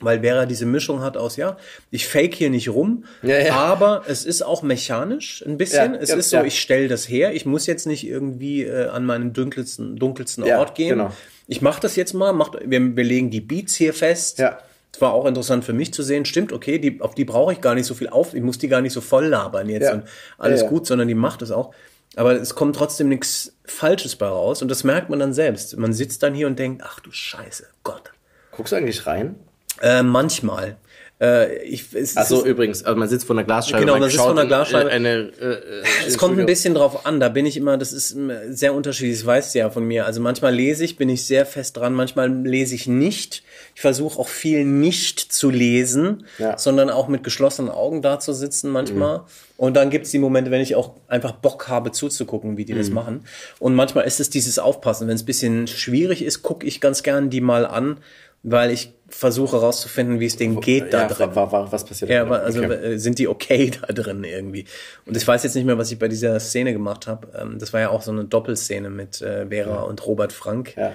weil 0.00 0.20
Vera 0.20 0.46
diese 0.46 0.66
Mischung 0.66 1.00
hat 1.02 1.16
aus, 1.16 1.36
ja, 1.36 1.56
ich 1.90 2.06
fake 2.06 2.34
hier 2.34 2.50
nicht 2.50 2.68
rum, 2.68 3.04
ja, 3.22 3.38
ja. 3.38 3.54
aber 3.54 4.02
es 4.06 4.24
ist 4.24 4.42
auch 4.42 4.62
mechanisch 4.62 5.44
ein 5.46 5.56
bisschen. 5.56 5.94
Ja, 5.94 6.00
es 6.00 6.10
ist 6.10 6.30
so, 6.30 6.42
ich 6.42 6.60
stelle 6.60 6.88
das 6.88 7.08
her, 7.08 7.34
ich 7.34 7.46
muss 7.46 7.66
jetzt 7.66 7.86
nicht 7.86 8.06
irgendwie 8.06 8.62
äh, 8.62 8.88
an 8.88 9.04
meinen 9.04 9.32
dunkelsten, 9.32 9.96
dunkelsten 9.96 10.44
Ort 10.44 10.74
gehen. 10.74 10.98
Genau. 10.98 11.12
Ich 11.46 11.62
mache 11.62 11.80
das 11.80 11.96
jetzt 11.96 12.12
mal, 12.12 12.32
mach, 12.32 12.52
wir, 12.64 12.96
wir 12.96 13.04
legen 13.04 13.30
die 13.30 13.40
Beats 13.40 13.74
hier 13.74 13.94
fest. 13.94 14.38
Ja. 14.38 14.58
Das 14.92 15.00
war 15.00 15.12
auch 15.12 15.26
interessant 15.26 15.64
für 15.64 15.72
mich 15.72 15.92
zu 15.92 16.02
sehen, 16.02 16.24
stimmt, 16.24 16.52
okay, 16.52 16.78
die, 16.78 17.00
auf 17.00 17.14
die 17.14 17.24
brauche 17.24 17.52
ich 17.52 17.60
gar 17.60 17.74
nicht 17.74 17.86
so 17.86 17.94
viel 17.94 18.08
auf, 18.08 18.34
ich 18.34 18.42
muss 18.42 18.58
die 18.58 18.68
gar 18.68 18.80
nicht 18.80 18.92
so 18.92 19.00
voll 19.00 19.26
labern 19.26 19.68
jetzt 19.68 19.92
und 19.92 20.04
alles 20.38 20.66
gut, 20.66 20.86
sondern 20.86 21.08
die 21.08 21.14
macht 21.14 21.42
es 21.42 21.50
auch. 21.50 21.74
Aber 22.16 22.32
es 22.32 22.54
kommt 22.54 22.74
trotzdem 22.74 23.08
nichts 23.08 23.56
Falsches 23.64 24.16
bei 24.16 24.26
raus 24.26 24.62
und 24.62 24.68
das 24.70 24.82
merkt 24.82 25.10
man 25.10 25.18
dann 25.18 25.32
selbst. 25.32 25.76
Man 25.76 25.92
sitzt 25.92 26.22
dann 26.22 26.34
hier 26.34 26.46
und 26.46 26.58
denkt, 26.58 26.82
ach 26.84 27.00
du 27.00 27.12
Scheiße, 27.12 27.66
Gott. 27.84 28.12
Guckst 28.50 28.72
du 28.72 28.76
eigentlich 28.76 29.06
rein? 29.06 29.36
Äh, 29.82 30.02
manchmal. 30.02 30.76
Äh, 31.20 31.64
ich, 31.64 31.92
es, 31.94 32.16
also 32.16 32.46
übrigens, 32.46 32.84
also 32.84 32.96
man 32.96 33.08
sitzt 33.08 33.26
vor 33.26 33.34
einer 33.34 33.44
Glasscheibe. 33.44 33.80
Genau, 33.80 33.98
man 33.98 34.08
sitzt 34.08 34.22
vor 34.22 34.30
einer 34.30 34.46
Glasscheibe. 34.46 34.88
Eine, 34.88 35.32
äh, 35.40 35.44
äh, 35.44 35.82
es 36.06 36.16
kommt 36.16 36.38
ein 36.38 36.46
bisschen 36.46 36.74
drauf 36.74 37.06
an. 37.06 37.18
Da 37.18 37.28
bin 37.28 37.44
ich 37.44 37.56
immer, 37.56 37.76
das 37.76 37.92
ist 37.92 38.16
sehr 38.50 38.72
unterschiedlich. 38.72 39.18
Das 39.18 39.26
weißt 39.26 39.54
du 39.54 39.58
ja 39.58 39.70
von 39.70 39.84
mir. 39.84 40.06
Also 40.06 40.20
manchmal 40.20 40.54
lese 40.54 40.84
ich, 40.84 40.96
bin 40.96 41.08
ich 41.08 41.26
sehr 41.26 41.44
fest 41.44 41.76
dran. 41.76 41.92
Manchmal 41.94 42.32
lese 42.32 42.76
ich 42.76 42.86
nicht. 42.86 43.42
Ich 43.74 43.80
versuche 43.80 44.16
auch 44.18 44.28
viel 44.28 44.64
nicht 44.64 45.18
zu 45.18 45.50
lesen, 45.50 46.24
ja. 46.38 46.56
sondern 46.56 46.88
auch 46.88 47.08
mit 47.08 47.24
geschlossenen 47.24 47.70
Augen 47.70 48.00
da 48.00 48.20
zu 48.20 48.32
sitzen 48.32 48.70
manchmal. 48.70 49.18
Mhm. 49.18 49.22
Und 49.56 49.76
dann 49.76 49.90
gibt's 49.90 50.12
die 50.12 50.18
Momente, 50.18 50.52
wenn 50.52 50.60
ich 50.60 50.76
auch 50.76 50.92
einfach 51.08 51.32
Bock 51.32 51.66
habe 51.66 51.90
zuzugucken, 51.90 52.56
wie 52.56 52.64
die 52.64 52.74
mhm. 52.74 52.78
das 52.78 52.90
machen. 52.90 53.24
Und 53.58 53.74
manchmal 53.74 54.04
ist 54.04 54.20
es 54.20 54.30
dieses 54.30 54.60
Aufpassen. 54.60 55.08
Wenn 55.08 55.16
es 55.16 55.24
bisschen 55.24 55.66
schwierig 55.66 56.22
ist, 56.22 56.42
gucke 56.42 56.64
ich 56.64 56.80
ganz 56.80 57.02
gern 57.02 57.28
die 57.28 57.40
mal 57.40 57.66
an 57.66 57.98
weil 58.42 58.70
ich 58.70 58.94
versuche 59.08 59.56
herauszufinden, 59.56 60.20
wie 60.20 60.26
es 60.26 60.36
denen 60.36 60.60
geht 60.60 60.92
da 60.92 61.02
ja, 61.02 61.08
drin. 61.08 61.34
War, 61.34 61.50
war, 61.50 61.72
was 61.72 61.84
passiert? 61.84 62.10
Ja, 62.10 62.26
also 62.26 62.62
okay. 62.62 62.98
Sind 62.98 63.18
die 63.18 63.28
okay 63.28 63.70
da 63.80 63.92
drin 63.92 64.24
irgendwie? 64.24 64.66
Und 65.06 65.16
ich 65.16 65.26
weiß 65.26 65.42
jetzt 65.42 65.54
nicht 65.54 65.64
mehr, 65.64 65.78
was 65.78 65.90
ich 65.90 65.98
bei 65.98 66.08
dieser 66.08 66.38
Szene 66.40 66.72
gemacht 66.72 67.06
habe. 67.06 67.28
Ähm, 67.38 67.58
das 67.58 67.72
war 67.72 67.80
ja 67.80 67.90
auch 67.90 68.02
so 68.02 68.10
eine 68.10 68.24
Doppelszene 68.24 68.90
mit 68.90 69.22
äh, 69.22 69.46
Vera 69.46 69.76
ja. 69.76 69.80
und 69.80 70.06
Robert 70.06 70.32
Frank. 70.32 70.76
Ja. 70.76 70.92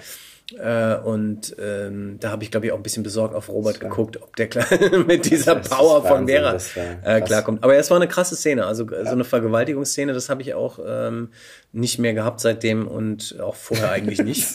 Äh, 0.57 0.97
und 1.03 1.55
ähm, 1.59 2.17
da 2.19 2.31
habe 2.31 2.43
ich, 2.43 2.51
glaube 2.51 2.65
ich, 2.65 2.71
auch 2.71 2.77
ein 2.77 2.83
bisschen 2.83 3.03
besorgt 3.03 3.35
auf 3.35 3.49
Robert 3.49 3.79
geguckt, 3.79 4.21
ob 4.21 4.35
der 4.35 4.47
klar 4.47 4.65
mit 5.07 5.29
dieser 5.29 5.55
Power 5.55 6.05
von 6.05 6.27
Vera 6.27 6.57
äh, 7.03 7.21
klarkommt. 7.21 7.63
Aber 7.63 7.75
es 7.75 7.89
war 7.89 7.97
eine 7.97 8.07
krasse 8.07 8.35
Szene, 8.35 8.65
also 8.65 8.89
ja. 8.89 9.05
so 9.05 9.11
eine 9.11 9.23
Vergewaltigungsszene, 9.23 10.13
das 10.13 10.29
habe 10.29 10.41
ich 10.41 10.53
auch 10.53 10.79
ähm, 10.85 11.29
nicht 11.71 11.99
mehr 11.99 12.13
gehabt 12.13 12.39
seitdem 12.39 12.87
und 12.87 13.39
auch 13.39 13.55
vorher 13.55 13.91
eigentlich 13.91 14.19
nicht. 14.23 14.47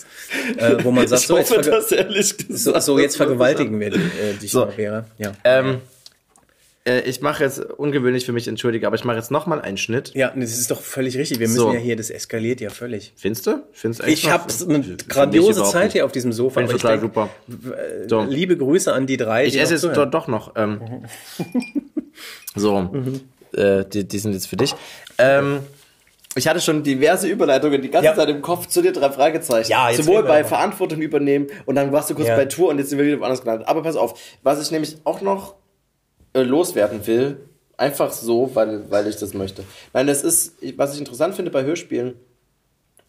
äh, 0.56 0.76
wo 0.84 0.90
man 0.90 1.08
sagt, 1.08 1.22
so, 1.22 1.38
jetzt, 1.38 2.46
so, 2.48 2.78
so, 2.78 2.98
jetzt 2.98 3.16
vergewaltigen 3.16 3.80
wir 3.80 3.92
äh, 3.92 4.34
dich, 4.40 4.52
so. 4.52 4.66
Vera. 4.66 5.04
Ja. 5.18 5.32
Ähm, 5.44 5.80
äh, 6.88 7.00
ich 7.00 7.20
mache 7.20 7.44
jetzt 7.44 7.60
ungewöhnlich 7.60 8.24
für 8.24 8.32
mich, 8.32 8.48
entschuldige, 8.48 8.86
aber 8.86 8.96
ich 8.96 9.04
mache 9.04 9.16
jetzt 9.16 9.30
nochmal 9.30 9.60
einen 9.60 9.76
Schnitt. 9.76 10.12
Ja, 10.14 10.32
das 10.34 10.58
ist 10.58 10.70
doch 10.70 10.80
völlig 10.80 11.18
richtig. 11.18 11.38
Wir 11.38 11.48
müssen 11.48 11.60
so. 11.60 11.72
ja 11.72 11.78
hier, 11.78 11.96
das 11.96 12.08
eskaliert 12.08 12.60
ja 12.60 12.70
völlig. 12.70 13.12
Findest 13.16 13.46
du? 13.46 13.62
Findest 13.72 14.06
ich 14.06 14.30
habe 14.30 14.44
eine 14.68 14.96
grandiose 15.08 15.64
Zeit 15.64 15.92
hier 15.92 16.06
auf 16.06 16.12
diesem 16.12 16.32
Sofa. 16.32 16.60
Finde 16.60 16.72
total 16.72 16.98
denk, 16.98 17.14
super. 17.14 17.28
So. 18.06 18.22
Liebe 18.22 18.56
Grüße 18.56 18.92
an 18.92 19.06
die 19.06 19.18
drei. 19.18 19.46
Ich 19.46 19.60
esse 19.60 19.74
jetzt 19.74 19.84
doch, 19.84 20.10
doch 20.10 20.28
noch. 20.28 20.54
Ähm, 20.56 20.80
so, 22.56 22.80
mhm. 22.80 23.20
äh, 23.52 23.84
die, 23.84 24.08
die 24.08 24.18
sind 24.18 24.32
jetzt 24.32 24.46
für 24.46 24.56
dich. 24.56 24.74
Ähm, 25.18 25.60
ich 26.34 26.48
hatte 26.48 26.60
schon 26.60 26.82
diverse 26.82 27.28
Überleitungen 27.28 27.82
die 27.82 27.90
ganze 27.90 28.06
ja. 28.06 28.14
Zeit 28.14 28.28
im 28.28 28.40
Kopf 28.40 28.66
zu 28.66 28.80
dir 28.80 28.92
drei 28.92 29.10
Fragezeichen. 29.10 29.70
Ja, 29.70 29.90
jetzt 29.90 30.04
Sowohl 30.04 30.22
bei 30.22 30.44
Verantwortung 30.44 31.02
übernehmen 31.02 31.48
und 31.66 31.74
dann 31.74 31.92
warst 31.92 32.08
du 32.10 32.14
kurz 32.14 32.28
ja. 32.28 32.36
bei 32.36 32.46
Tour 32.46 32.70
und 32.70 32.78
jetzt 32.78 32.90
sind 32.90 32.98
wir 32.98 33.06
wieder 33.06 33.20
woanders 33.20 33.42
gelandet. 33.42 33.68
Aber 33.68 33.82
pass 33.82 33.96
auf, 33.96 34.18
was 34.42 34.62
ich 34.62 34.70
nämlich 34.70 34.98
auch 35.04 35.20
noch 35.20 35.54
äh, 36.38 36.42
loswerden 36.42 37.06
will. 37.06 37.38
Einfach 37.76 38.12
so, 38.12 38.50
weil, 38.54 38.90
weil 38.90 39.06
ich 39.06 39.16
das 39.16 39.34
möchte. 39.34 39.62
Nein, 39.92 40.08
das 40.08 40.24
ist, 40.24 40.54
was 40.76 40.94
ich 40.94 40.98
interessant 40.98 41.36
finde 41.36 41.52
bei 41.52 41.62
Hörspielen, 41.62 42.14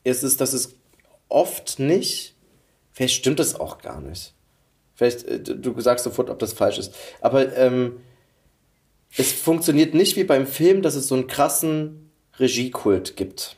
ist 0.03 0.23
es, 0.23 0.37
dass 0.37 0.53
es 0.53 0.75
oft 1.27 1.79
nicht, 1.79 2.35
vielleicht 2.91 3.15
stimmt 3.15 3.39
das 3.39 3.59
auch 3.59 3.79
gar 3.79 3.99
nicht. 4.01 4.33
Vielleicht, 4.93 5.23
äh, 5.23 5.39
du 5.39 5.79
sagst 5.79 6.03
sofort, 6.03 6.29
ob 6.29 6.39
das 6.39 6.53
falsch 6.53 6.77
ist. 6.77 6.93
Aber 7.21 7.55
ähm, 7.55 8.01
es 9.17 9.31
funktioniert 9.31 9.93
nicht 9.93 10.15
wie 10.17 10.23
beim 10.23 10.45
Film, 10.45 10.81
dass 10.81 10.95
es 10.95 11.07
so 11.07 11.15
einen 11.15 11.27
krassen 11.27 12.11
Regiekult 12.37 13.15
gibt. 13.15 13.55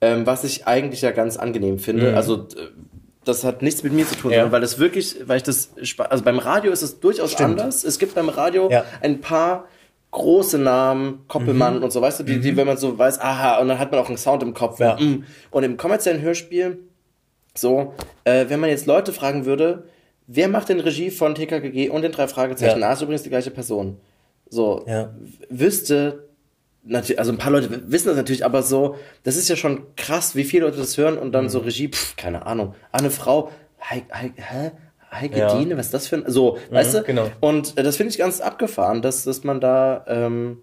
Ähm, 0.00 0.24
was 0.26 0.44
ich 0.44 0.66
eigentlich 0.66 1.02
ja 1.02 1.10
ganz 1.10 1.36
angenehm 1.36 1.78
finde. 1.78 2.10
Mhm. 2.10 2.16
Also 2.16 2.48
das 3.30 3.44
hat 3.44 3.62
nichts 3.62 3.82
mit 3.82 3.92
mir 3.92 4.06
zu 4.06 4.14
tun, 4.14 4.32
ja. 4.32 4.50
weil 4.50 4.60
das 4.60 4.78
wirklich, 4.78 5.16
weil 5.26 5.38
ich 5.38 5.42
das, 5.42 5.70
also 5.98 6.24
beim 6.24 6.38
Radio 6.38 6.72
ist 6.72 6.82
es 6.82 7.00
durchaus 7.00 7.32
Stimmt. 7.32 7.60
anders. 7.60 7.84
Es 7.84 7.98
gibt 7.98 8.14
beim 8.14 8.28
Radio 8.28 8.70
ja. 8.70 8.84
ein 9.00 9.20
paar 9.20 9.66
große 10.10 10.58
Namen, 10.58 11.20
Koppelmann 11.28 11.78
mhm. 11.78 11.84
und 11.84 11.92
so, 11.92 12.00
weißt 12.02 12.20
du, 12.20 12.24
die, 12.24 12.40
die, 12.40 12.52
mhm. 12.52 12.56
wenn 12.56 12.66
man 12.66 12.76
so 12.76 12.98
weiß, 12.98 13.20
aha, 13.20 13.58
und 13.58 13.68
dann 13.68 13.78
hat 13.78 13.92
man 13.92 14.00
auch 14.00 14.08
einen 14.08 14.18
Sound 14.18 14.42
im 14.42 14.54
Kopf. 14.54 14.80
Ja. 14.80 14.96
Mm. 14.96 15.24
Und 15.52 15.62
im 15.62 15.76
kommerziellen 15.76 16.20
Hörspiel, 16.20 16.78
so, 17.54 17.94
äh, 18.24 18.46
wenn 18.48 18.58
man 18.58 18.70
jetzt 18.70 18.86
Leute 18.86 19.12
fragen 19.12 19.44
würde, 19.44 19.84
wer 20.26 20.48
macht 20.48 20.68
denn 20.68 20.80
Regie 20.80 21.10
von 21.10 21.34
TKGG 21.34 21.90
und 21.90 22.02
den 22.02 22.12
drei 22.12 22.26
Fragezeichen? 22.26 22.80
Ja. 22.80 22.88
Ah, 22.88 22.92
ist 22.92 23.02
übrigens 23.02 23.22
die 23.22 23.28
gleiche 23.28 23.50
Person. 23.50 23.98
So, 24.48 24.84
ja. 24.88 25.14
wüsste 25.48 26.29
also 26.88 27.32
ein 27.32 27.38
paar 27.38 27.52
Leute 27.52 27.90
wissen 27.90 28.08
das 28.08 28.16
natürlich, 28.16 28.44
aber 28.44 28.62
so, 28.62 28.96
das 29.22 29.36
ist 29.36 29.48
ja 29.48 29.56
schon 29.56 29.94
krass, 29.96 30.34
wie 30.34 30.44
viele 30.44 30.64
Leute 30.66 30.78
das 30.78 30.96
hören 30.96 31.18
und 31.18 31.32
dann 31.32 31.44
mhm. 31.44 31.48
so 31.50 31.58
Regie, 31.60 31.88
pff, 31.88 32.16
keine 32.16 32.46
Ahnung, 32.46 32.74
eine 32.92 33.10
Frau, 33.10 33.50
hä? 33.78 34.72
Heike 35.12 35.38
ja. 35.38 35.58
Diene, 35.58 35.76
was 35.76 35.86
ist 35.86 35.94
das 35.94 36.08
für 36.08 36.16
ein, 36.16 36.24
so, 36.26 36.56
mhm, 36.70 36.74
weißt 36.74 36.94
du? 36.94 37.02
Genau. 37.02 37.28
Und 37.40 37.76
äh, 37.76 37.82
das 37.82 37.96
finde 37.96 38.12
ich 38.12 38.18
ganz 38.18 38.40
abgefahren, 38.40 39.02
dass, 39.02 39.24
dass 39.24 39.44
man 39.44 39.60
da, 39.60 40.04
ähm, 40.06 40.58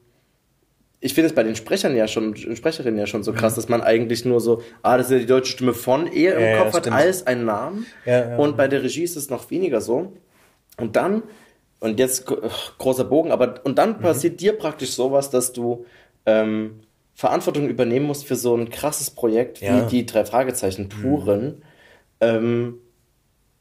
ich 1.00 1.14
finde 1.14 1.28
es 1.28 1.36
bei 1.36 1.44
den 1.44 1.56
Sprechern 1.56 1.96
ja 1.96 2.08
schon, 2.08 2.36
Sprecherinnen 2.36 2.98
ja 2.98 3.08
schon 3.08 3.24
so 3.24 3.34
krass, 3.34 3.54
mhm. 3.54 3.56
dass 3.58 3.70
man 3.70 3.82
eigentlich 3.82 4.26
nur 4.26 4.40
so, 4.40 4.62
ah, 4.84 4.98
das 4.98 5.08
ist 5.08 5.12
ja 5.12 5.20
die 5.20 5.26
deutsche 5.26 5.52
Stimme 5.52 5.74
von 5.74 6.08
eher 6.08 6.38
im 6.38 6.44
ja, 6.44 6.64
Kopf 6.64 6.74
ja, 6.74 6.78
hat 6.78 6.92
als 6.92 7.28
einen 7.28 7.46
Namen. 7.46 7.86
Ja, 8.06 8.38
und 8.38 8.56
bei 8.58 8.68
der 8.68 8.84
Regie 8.84 9.04
ist 9.04 9.18
es 9.18 9.30
noch 9.30 9.52
weniger 9.52 9.82
so. 9.82 10.14
Und 10.78 10.96
dann, 10.96 11.24
und 11.80 12.00
jetzt 12.00 12.26
großer 12.26 13.04
Bogen, 13.04 13.32
aber 13.32 13.62
und 13.64 13.78
dann 13.78 13.98
mhm. 13.98 14.02
passiert 14.02 14.40
dir 14.40 14.54
praktisch 14.54 14.92
sowas, 14.92 15.30
dass 15.30 15.52
du 15.52 15.86
ähm, 16.28 16.82
Verantwortung 17.16 17.68
übernehmen 17.68 18.06
musst 18.06 18.28
für 18.28 18.36
so 18.36 18.56
ein 18.56 18.70
krasses 18.70 19.10
Projekt 19.10 19.62
wie 19.62 19.88
die 19.90 20.06
drei 20.06 20.24
Fragezeichen 20.24 20.90
Touren. 20.90 21.46
Mhm. 21.46 21.62
Ähm, 22.22 22.74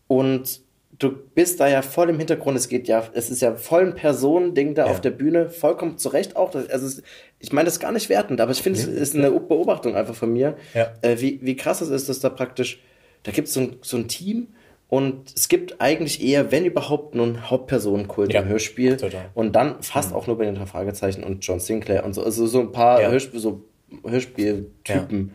und 0.09 0.60
du 0.98 1.10
bist 1.34 1.60
da 1.60 1.68
ja 1.68 1.80
voll 1.80 2.10
im 2.10 2.18
Hintergrund. 2.18 2.56
Es 2.56 2.68
geht 2.68 2.88
ja, 2.88 3.09
es 3.14 3.30
ist 3.30 3.40
ja 3.40 3.56
voll 3.56 3.86
ein 3.86 3.94
Personending 3.94 4.74
da 4.74 4.86
ja. 4.86 4.90
auf 4.90 5.01
der 5.01 5.10
Bühne, 5.10 5.48
vollkommen 5.48 5.97
zurecht 5.97 6.36
auch. 6.36 6.55
Also 6.55 7.01
ich 7.38 7.52
meine 7.52 7.66
das 7.66 7.80
gar 7.80 7.93
nicht 7.93 8.09
wertend, 8.09 8.40
aber 8.40 8.52
ich 8.52 8.62
finde, 8.62 8.78
es 8.78 8.86
ist 8.86 9.14
eine 9.14 9.30
Beobachtung 9.30 9.94
einfach 9.94 10.14
von 10.14 10.32
mir, 10.32 10.56
ja. 10.74 10.93
äh, 11.01 11.20
wie, 11.20 11.38
wie 11.43 11.56
krass 11.56 11.80
es 11.80 11.88
ist, 11.88 12.09
dass 12.09 12.20
da 12.20 12.28
praktisch, 12.28 12.82
da 13.22 13.32
gibt 13.32 13.48
so 13.48 13.60
es 13.62 13.88
so 13.88 13.97
ein 13.97 14.09
Team 14.09 14.48
und 14.88 15.32
es 15.34 15.48
gibt 15.48 15.80
eigentlich 15.80 16.22
eher, 16.22 16.52
wenn 16.52 16.64
überhaupt, 16.64 17.14
nur 17.14 17.26
einen 17.26 17.50
Hauptpersonenkult 17.50 18.32
ja. 18.32 18.42
im 18.42 18.48
Hörspiel. 18.48 18.96
Total. 18.96 19.30
Und 19.34 19.56
dann 19.56 19.82
fast 19.82 20.10
mhm. 20.10 20.16
auch 20.16 20.26
nur 20.26 20.38
bei 20.38 20.44
den 20.44 20.64
Fragezeichen 20.66 21.24
und 21.24 21.44
John 21.44 21.58
Sinclair 21.58 22.04
und 22.04 22.14
so. 22.14 22.22
Also 22.22 22.46
so 22.46 22.60
ein 22.60 22.70
paar 22.70 23.00
ja. 23.00 23.10
Hörspiel, 23.10 23.40
so 23.40 23.64
Hörspieltypen. 24.06 25.32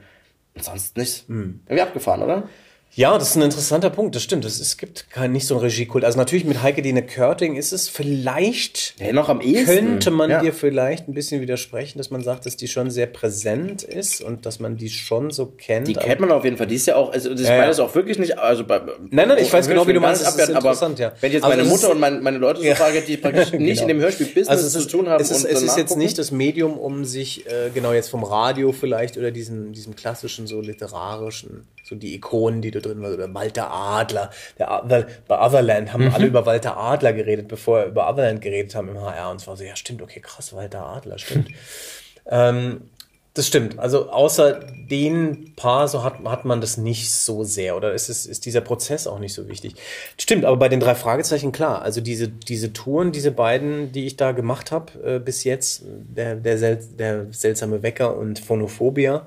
Und 0.53 0.63
sonst 0.63 0.97
nichts. 0.97 1.25
Mhm. 1.27 1.61
Irgendwie 1.65 1.81
abgefahren, 1.81 2.23
oder? 2.23 2.49
Ja, 2.93 3.17
das 3.17 3.29
ist 3.29 3.35
ein 3.37 3.43
interessanter 3.43 3.89
Punkt, 3.89 4.15
das 4.15 4.23
stimmt. 4.23 4.43
Es, 4.43 4.59
es 4.59 4.75
gibt 4.75 5.09
kein, 5.09 5.31
nicht 5.31 5.47
so 5.47 5.55
ein 5.55 5.61
Regiekult. 5.61 6.03
Also 6.03 6.17
natürlich 6.17 6.43
mit 6.43 6.61
Heike 6.61 6.81
Dine 6.81 7.05
Körting 7.05 7.55
ist 7.55 7.71
es 7.71 7.87
vielleicht, 7.87 8.95
ja, 8.99 9.13
noch 9.13 9.29
am 9.29 9.39
ehesten. 9.39 9.65
könnte 9.65 10.11
man 10.11 10.29
ja. 10.29 10.41
dir 10.41 10.51
vielleicht 10.51 11.07
ein 11.07 11.13
bisschen 11.13 11.39
widersprechen, 11.39 11.97
dass 11.99 12.09
man 12.09 12.21
sagt, 12.21 12.45
dass 12.45 12.57
die 12.57 12.67
schon 12.67 12.91
sehr 12.91 13.07
präsent 13.07 13.83
ist 13.83 14.21
und 14.21 14.45
dass 14.45 14.59
man 14.59 14.75
die 14.75 14.89
schon 14.89 15.31
so 15.31 15.45
kennt. 15.45 15.87
Die 15.87 15.93
kennt 15.93 16.19
man 16.19 16.31
auf 16.31 16.43
jeden 16.43 16.57
Fall. 16.57 16.67
Die 16.67 16.75
ist 16.75 16.85
ja 16.85 16.97
auch, 16.97 17.13
also 17.13 17.29
das 17.29 17.47
meine 17.47 17.67
das 17.67 17.79
auch 17.79 17.95
wirklich 17.95 18.19
nicht, 18.19 18.37
also 18.37 18.65
bei, 18.65 18.81
Nein, 19.09 19.29
nein, 19.29 19.37
ich 19.37 19.51
weiß 19.51 19.69
genau, 19.69 19.87
wie 19.87 19.93
du 19.93 20.01
meinst, 20.01 20.25
das 20.25 20.35
ist 20.35 20.49
interessant, 20.49 20.99
ja. 20.99 21.13
Wenn 21.21 21.29
ich 21.29 21.35
jetzt 21.35 21.45
also 21.45 21.57
meine 21.57 21.69
Mutter 21.69 21.91
und 21.91 21.99
meine, 21.99 22.19
meine 22.19 22.39
Leute 22.39 22.61
so 22.61 22.75
frage, 22.75 23.01
die 23.01 23.15
praktisch 23.15 23.51
nicht 23.53 23.79
genau. 23.79 23.81
in 23.83 23.87
dem 23.87 23.99
Hörspiel-Business 24.01 24.49
also 24.49 24.79
zu 24.79 24.87
tun 24.87 25.07
haben 25.07 25.21
es 25.21 25.31
ist, 25.31 25.45
es 25.45 25.61
ist 25.61 25.77
jetzt 25.77 25.95
nicht 25.95 26.17
das 26.17 26.31
Medium, 26.31 26.77
um 26.77 27.05
sich, 27.05 27.45
äh, 27.47 27.69
genau 27.73 27.93
jetzt 27.93 28.09
vom 28.09 28.25
Radio 28.25 28.73
vielleicht 28.73 29.17
oder 29.17 29.31
diesen, 29.31 29.71
diesem 29.71 29.95
klassischen, 29.95 30.45
so 30.45 30.59
literarischen 30.59 31.67
so 31.91 31.97
die 31.97 32.15
Ikonen, 32.15 32.61
die 32.61 32.71
da 32.81 32.89
drin 32.89 33.01
waren, 33.01 33.13
oder 33.13 33.33
Walter 33.33 33.71
Adler. 33.71 34.31
Der, 34.57 34.81
weil 34.85 35.07
bei 35.27 35.39
Otherland 35.39 35.93
haben 35.93 36.05
mhm. 36.05 36.13
alle 36.13 36.27
über 36.27 36.45
Walter 36.45 36.77
Adler 36.77 37.13
geredet, 37.13 37.47
bevor 37.47 37.79
wir 37.79 37.85
über 37.85 38.09
Otherland 38.09 38.41
geredet 38.41 38.75
haben 38.75 38.89
im 38.89 38.99
HR. 38.99 39.31
Und 39.31 39.41
es 39.41 39.47
war 39.47 39.57
so, 39.57 39.63
ja, 39.63 39.75
stimmt, 39.75 40.01
okay, 40.01 40.19
krass, 40.19 40.53
Walter 40.53 40.85
Adler, 40.85 41.17
stimmt. 41.17 41.49
ähm, 42.25 42.89
das 43.33 43.47
stimmt. 43.47 43.79
Also 43.79 44.09
außer 44.09 44.59
den 44.89 45.53
paar 45.55 45.87
so 45.87 46.03
hat, 46.03 46.15
hat 46.25 46.43
man 46.43 46.59
das 46.59 46.75
nicht 46.75 47.13
so 47.13 47.45
sehr 47.45 47.77
oder 47.77 47.93
ist, 47.93 48.09
es, 48.09 48.25
ist 48.25 48.45
dieser 48.45 48.59
Prozess 48.59 49.07
auch 49.07 49.19
nicht 49.19 49.33
so 49.33 49.47
wichtig. 49.47 49.75
Stimmt, 50.17 50.43
aber 50.43 50.57
bei 50.57 50.67
den 50.67 50.81
drei 50.81 50.95
Fragezeichen 50.95 51.53
klar. 51.53 51.81
Also 51.81 52.01
diese, 52.01 52.27
diese 52.27 52.73
Touren, 52.73 53.13
diese 53.13 53.31
beiden, 53.31 53.93
die 53.93 54.05
ich 54.05 54.17
da 54.17 54.33
gemacht 54.33 54.71
habe 54.71 55.15
äh, 55.15 55.19
bis 55.19 55.45
jetzt, 55.45 55.83
der, 55.85 56.35
der, 56.35 56.57
sel 56.57 56.79
der 56.99 57.27
seltsame 57.31 57.83
Wecker 57.83 58.17
und 58.17 58.39
Phonophobia, 58.39 59.25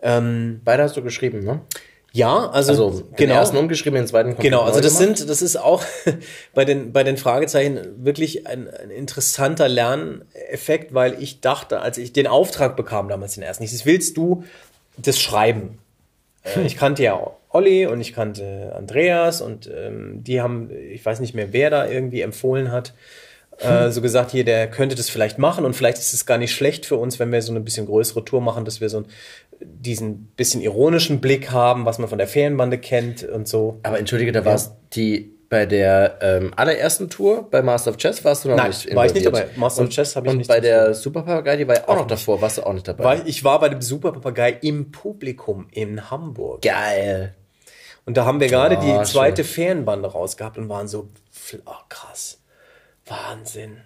ähm, 0.00 0.60
Beide 0.64 0.84
hast 0.84 0.96
du 0.96 1.02
geschrieben, 1.02 1.44
ne? 1.44 1.60
Ja, 2.18 2.50
also, 2.50 2.72
also 2.72 3.00
den 3.00 3.14
genau. 3.14 3.34
ersten 3.36 3.56
umgeschrieben, 3.56 3.94
den 3.94 4.08
zweiten 4.08 4.36
Genau, 4.38 4.62
also 4.62 4.80
das 4.80 4.98
gemacht. 4.98 5.18
sind, 5.18 5.30
das 5.30 5.40
ist 5.40 5.54
auch 5.54 5.84
bei 6.54 6.64
den 6.64 6.92
bei 6.92 7.04
den 7.04 7.16
Fragezeichen 7.16 8.04
wirklich 8.04 8.44
ein, 8.48 8.68
ein 8.68 8.90
interessanter 8.90 9.68
Lerneffekt, 9.68 10.92
weil 10.92 11.22
ich 11.22 11.40
dachte, 11.40 11.80
als 11.80 11.96
ich 11.96 12.12
den 12.12 12.26
Auftrag 12.26 12.76
bekam 12.76 13.08
damals 13.08 13.34
den 13.34 13.44
ersten, 13.44 13.62
ich 13.62 13.86
willst 13.86 14.16
du 14.16 14.42
das 14.96 15.20
schreiben? 15.20 15.78
Äh, 16.42 16.56
hm. 16.56 16.66
Ich 16.66 16.76
kannte 16.76 17.04
ja 17.04 17.20
Olli 17.50 17.86
und 17.86 18.00
ich 18.00 18.14
kannte 18.14 18.74
Andreas 18.76 19.40
und 19.40 19.70
ähm, 19.72 20.24
die 20.24 20.40
haben, 20.40 20.70
ich 20.90 21.06
weiß 21.06 21.20
nicht 21.20 21.34
mehr, 21.34 21.52
wer 21.52 21.70
da 21.70 21.86
irgendwie 21.86 22.22
empfohlen 22.22 22.72
hat, 22.72 22.94
äh, 23.58 23.90
so 23.90 24.00
gesagt, 24.00 24.30
hier, 24.30 24.44
der 24.44 24.70
könnte 24.70 24.94
das 24.94 25.10
vielleicht 25.10 25.38
machen 25.38 25.64
und 25.64 25.74
vielleicht 25.74 25.98
ist 25.98 26.14
es 26.14 26.26
gar 26.26 26.38
nicht 26.38 26.54
schlecht 26.54 26.86
für 26.86 26.96
uns, 26.96 27.18
wenn 27.18 27.32
wir 27.32 27.42
so 27.42 27.52
eine 27.52 27.60
bisschen 27.60 27.86
größere 27.86 28.24
Tour 28.24 28.40
machen, 28.40 28.64
dass 28.64 28.80
wir 28.80 28.88
so 28.88 29.04
diesen 29.60 30.26
bisschen 30.36 30.60
ironischen 30.60 31.20
Blick 31.20 31.50
haben, 31.50 31.84
was 31.84 31.98
man 31.98 32.08
von 32.08 32.18
der 32.18 32.28
Ferienbande 32.28 32.78
kennt 32.78 33.24
und 33.24 33.48
so. 33.48 33.80
Aber 33.82 33.98
entschuldige, 33.98 34.32
da 34.32 34.40
ja. 34.40 34.46
war 34.46 34.54
es 34.54 34.72
die 34.92 35.34
bei 35.48 35.64
der 35.64 36.18
ähm, 36.20 36.52
allerersten 36.56 37.08
Tour 37.08 37.48
bei 37.50 37.62
Master 37.62 37.90
of 37.90 37.96
Chess 37.96 38.22
warst 38.22 38.44
du 38.44 38.50
noch 38.50 38.56
Nein, 38.56 38.68
nicht 38.68 38.84
involviert. 38.84 38.96
war 38.96 39.06
ich 39.06 39.14
nicht 39.14 39.26
dabei. 39.26 39.46
Master 39.56 39.82
of 39.84 39.88
Chess 39.88 40.14
habe 40.14 40.26
ich 40.26 40.32
und 40.32 40.38
nicht. 40.38 40.50
Und 40.50 40.54
bei 40.54 40.60
der 40.60 40.94
Super 40.94 41.22
Papagei, 41.22 41.56
die 41.56 41.66
war 41.66 41.76
ja 41.76 41.84
auch, 41.84 41.88
auch 41.88 41.96
noch 41.96 42.06
davor, 42.06 42.42
warst 42.42 42.58
du 42.58 42.62
auch 42.64 42.74
nicht 42.74 42.86
dabei. 42.86 43.04
War, 43.04 43.26
ich 43.26 43.44
war 43.44 43.58
bei 43.58 43.70
dem 43.70 43.80
Super 43.80 44.12
Papagei 44.12 44.58
im 44.60 44.92
Publikum 44.92 45.66
in 45.70 46.10
Hamburg. 46.10 46.62
Geil. 46.62 47.34
Und 48.04 48.16
da 48.16 48.26
haben 48.26 48.40
wir 48.40 48.48
gerade 48.48 48.76
oh, 48.78 48.80
die 48.80 49.04
zweite 49.04 49.42
schön. 49.42 49.54
Ferienbande 49.54 50.08
rausgehabt 50.08 50.58
und 50.58 50.68
waren 50.68 50.86
so, 50.86 51.08
oh, 51.64 51.72
krass. 51.88 52.37
Wahnsinn. 53.08 53.78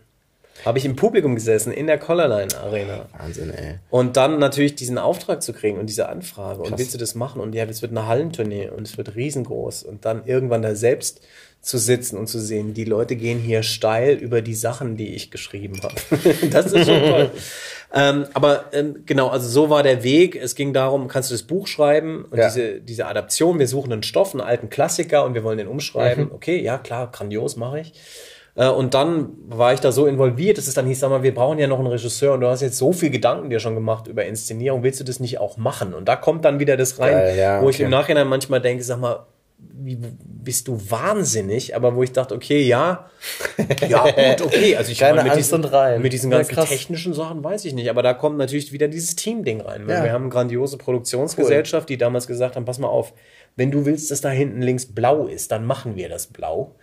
Habe 0.64 0.78
ich 0.78 0.84
im 0.84 0.96
Publikum 0.96 1.34
gesessen, 1.34 1.72
in 1.72 1.86
der 1.86 1.98
Collarline 1.98 2.56
Arena. 2.58 3.06
Wahnsinn, 3.18 3.50
ey. 3.50 3.78
Und 3.90 4.16
dann 4.16 4.38
natürlich 4.38 4.74
diesen 4.76 4.98
Auftrag 4.98 5.42
zu 5.42 5.52
kriegen 5.52 5.78
und 5.78 5.86
diese 5.86 6.08
Anfrage. 6.08 6.60
Krass. 6.60 6.70
Und 6.70 6.78
willst 6.78 6.94
du 6.94 6.98
das 6.98 7.14
machen? 7.14 7.40
Und 7.40 7.54
ja, 7.54 7.66
das 7.66 7.82
wird 7.82 7.90
eine 7.90 8.06
Hallentournee 8.06 8.68
und 8.68 8.86
es 8.86 8.96
wird 8.96 9.16
riesengroß. 9.16 9.82
Und 9.82 10.04
dann 10.04 10.24
irgendwann 10.26 10.62
da 10.62 10.74
selbst 10.74 11.20
zu 11.62 11.78
sitzen 11.78 12.16
und 12.16 12.26
zu 12.26 12.40
sehen, 12.40 12.74
die 12.74 12.84
Leute 12.84 13.16
gehen 13.16 13.38
hier 13.38 13.62
steil 13.62 14.16
über 14.16 14.42
die 14.42 14.54
Sachen, 14.54 14.96
die 14.96 15.14
ich 15.14 15.30
geschrieben 15.30 15.80
habe. 15.82 15.94
das 16.50 16.66
ist 16.72 16.86
schon 16.86 17.00
toll. 17.00 17.30
ähm, 17.94 18.26
aber 18.34 18.64
ähm, 18.72 19.02
genau, 19.06 19.28
also 19.28 19.48
so 19.48 19.70
war 19.70 19.82
der 19.82 20.02
Weg. 20.02 20.36
Es 20.36 20.54
ging 20.54 20.72
darum, 20.72 21.08
kannst 21.08 21.30
du 21.30 21.34
das 21.34 21.44
Buch 21.44 21.66
schreiben 21.66 22.24
und 22.30 22.38
ja. 22.38 22.48
diese, 22.48 22.80
diese 22.80 23.06
Adaption, 23.06 23.58
wir 23.58 23.68
suchen 23.68 23.92
einen 23.92 24.02
Stoff, 24.02 24.34
einen 24.34 24.40
alten 24.40 24.70
Klassiker 24.70 25.24
und 25.24 25.34
wir 25.34 25.44
wollen 25.44 25.58
den 25.58 25.68
umschreiben. 25.68 26.26
Mhm. 26.26 26.32
Okay, 26.32 26.60
ja 26.60 26.78
klar, 26.78 27.10
grandios 27.10 27.56
mache 27.56 27.80
ich. 27.80 27.92
Äh, 28.54 28.68
und 28.68 28.94
dann 28.94 29.30
war 29.48 29.72
ich 29.72 29.80
da 29.80 29.92
so 29.92 30.06
involviert, 30.06 30.58
dass 30.58 30.66
es 30.66 30.74
dann 30.74 30.86
hieß, 30.86 31.00
sag 31.00 31.10
mal, 31.10 31.22
wir 31.22 31.34
brauchen 31.34 31.58
ja 31.58 31.66
noch 31.66 31.78
einen 31.78 31.88
Regisseur 31.88 32.34
und 32.34 32.40
du 32.40 32.48
hast 32.48 32.60
jetzt 32.60 32.78
so 32.78 32.92
viel 32.92 33.10
Gedanken 33.10 33.50
dir 33.50 33.60
schon 33.60 33.74
gemacht 33.74 34.06
über 34.06 34.24
Inszenierung, 34.24 34.82
willst 34.82 35.00
du 35.00 35.04
das 35.04 35.20
nicht 35.20 35.38
auch 35.38 35.56
machen? 35.56 35.94
Und 35.94 36.08
da 36.08 36.16
kommt 36.16 36.44
dann 36.44 36.60
wieder 36.60 36.76
das 36.76 36.98
rein, 36.98 37.12
Geil, 37.12 37.38
ja, 37.38 37.60
wo 37.60 37.66
okay. 37.66 37.70
ich 37.70 37.80
im 37.80 37.90
Nachhinein 37.90 38.28
manchmal 38.28 38.60
denke, 38.60 38.82
sag 38.84 39.00
mal, 39.00 39.26
wie 39.74 39.96
bist 39.96 40.68
du 40.68 40.78
wahnsinnig? 40.90 41.74
Aber 41.76 41.94
wo 41.94 42.02
ich 42.02 42.12
dachte, 42.12 42.34
okay, 42.34 42.62
ja, 42.62 43.08
ja, 43.88 44.04
gut, 44.04 44.46
okay. 44.46 44.76
Also 44.76 44.92
ich 44.92 44.98
Keine 44.98 45.22
mit, 45.22 45.36
diesen, 45.36 45.60
mit 46.00 46.12
diesen 46.12 46.30
ganzen 46.30 46.56
ja, 46.56 46.64
technischen 46.64 47.14
Sachen 47.14 47.42
weiß 47.42 47.64
ich 47.64 47.74
nicht. 47.74 47.88
Aber 47.88 48.02
da 48.02 48.12
kommt 48.12 48.38
natürlich 48.38 48.72
wieder 48.72 48.88
dieses 48.88 49.16
Team-Ding 49.16 49.60
rein. 49.60 49.88
Ja. 49.88 50.04
Wir 50.04 50.12
haben 50.12 50.22
eine 50.22 50.30
grandiose 50.30 50.78
Produktionsgesellschaft, 50.78 51.84
cool. 51.84 51.94
die 51.94 51.98
damals 51.98 52.26
gesagt 52.26 52.56
haben, 52.56 52.64
pass 52.64 52.78
mal 52.78 52.88
auf, 52.88 53.12
wenn 53.56 53.70
du 53.70 53.84
willst, 53.84 54.10
dass 54.10 54.20
da 54.20 54.30
hinten 54.30 54.62
links 54.62 54.86
blau 54.86 55.26
ist, 55.26 55.52
dann 55.52 55.64
machen 55.64 55.96
wir 55.96 56.08
das 56.08 56.26
blau. 56.26 56.74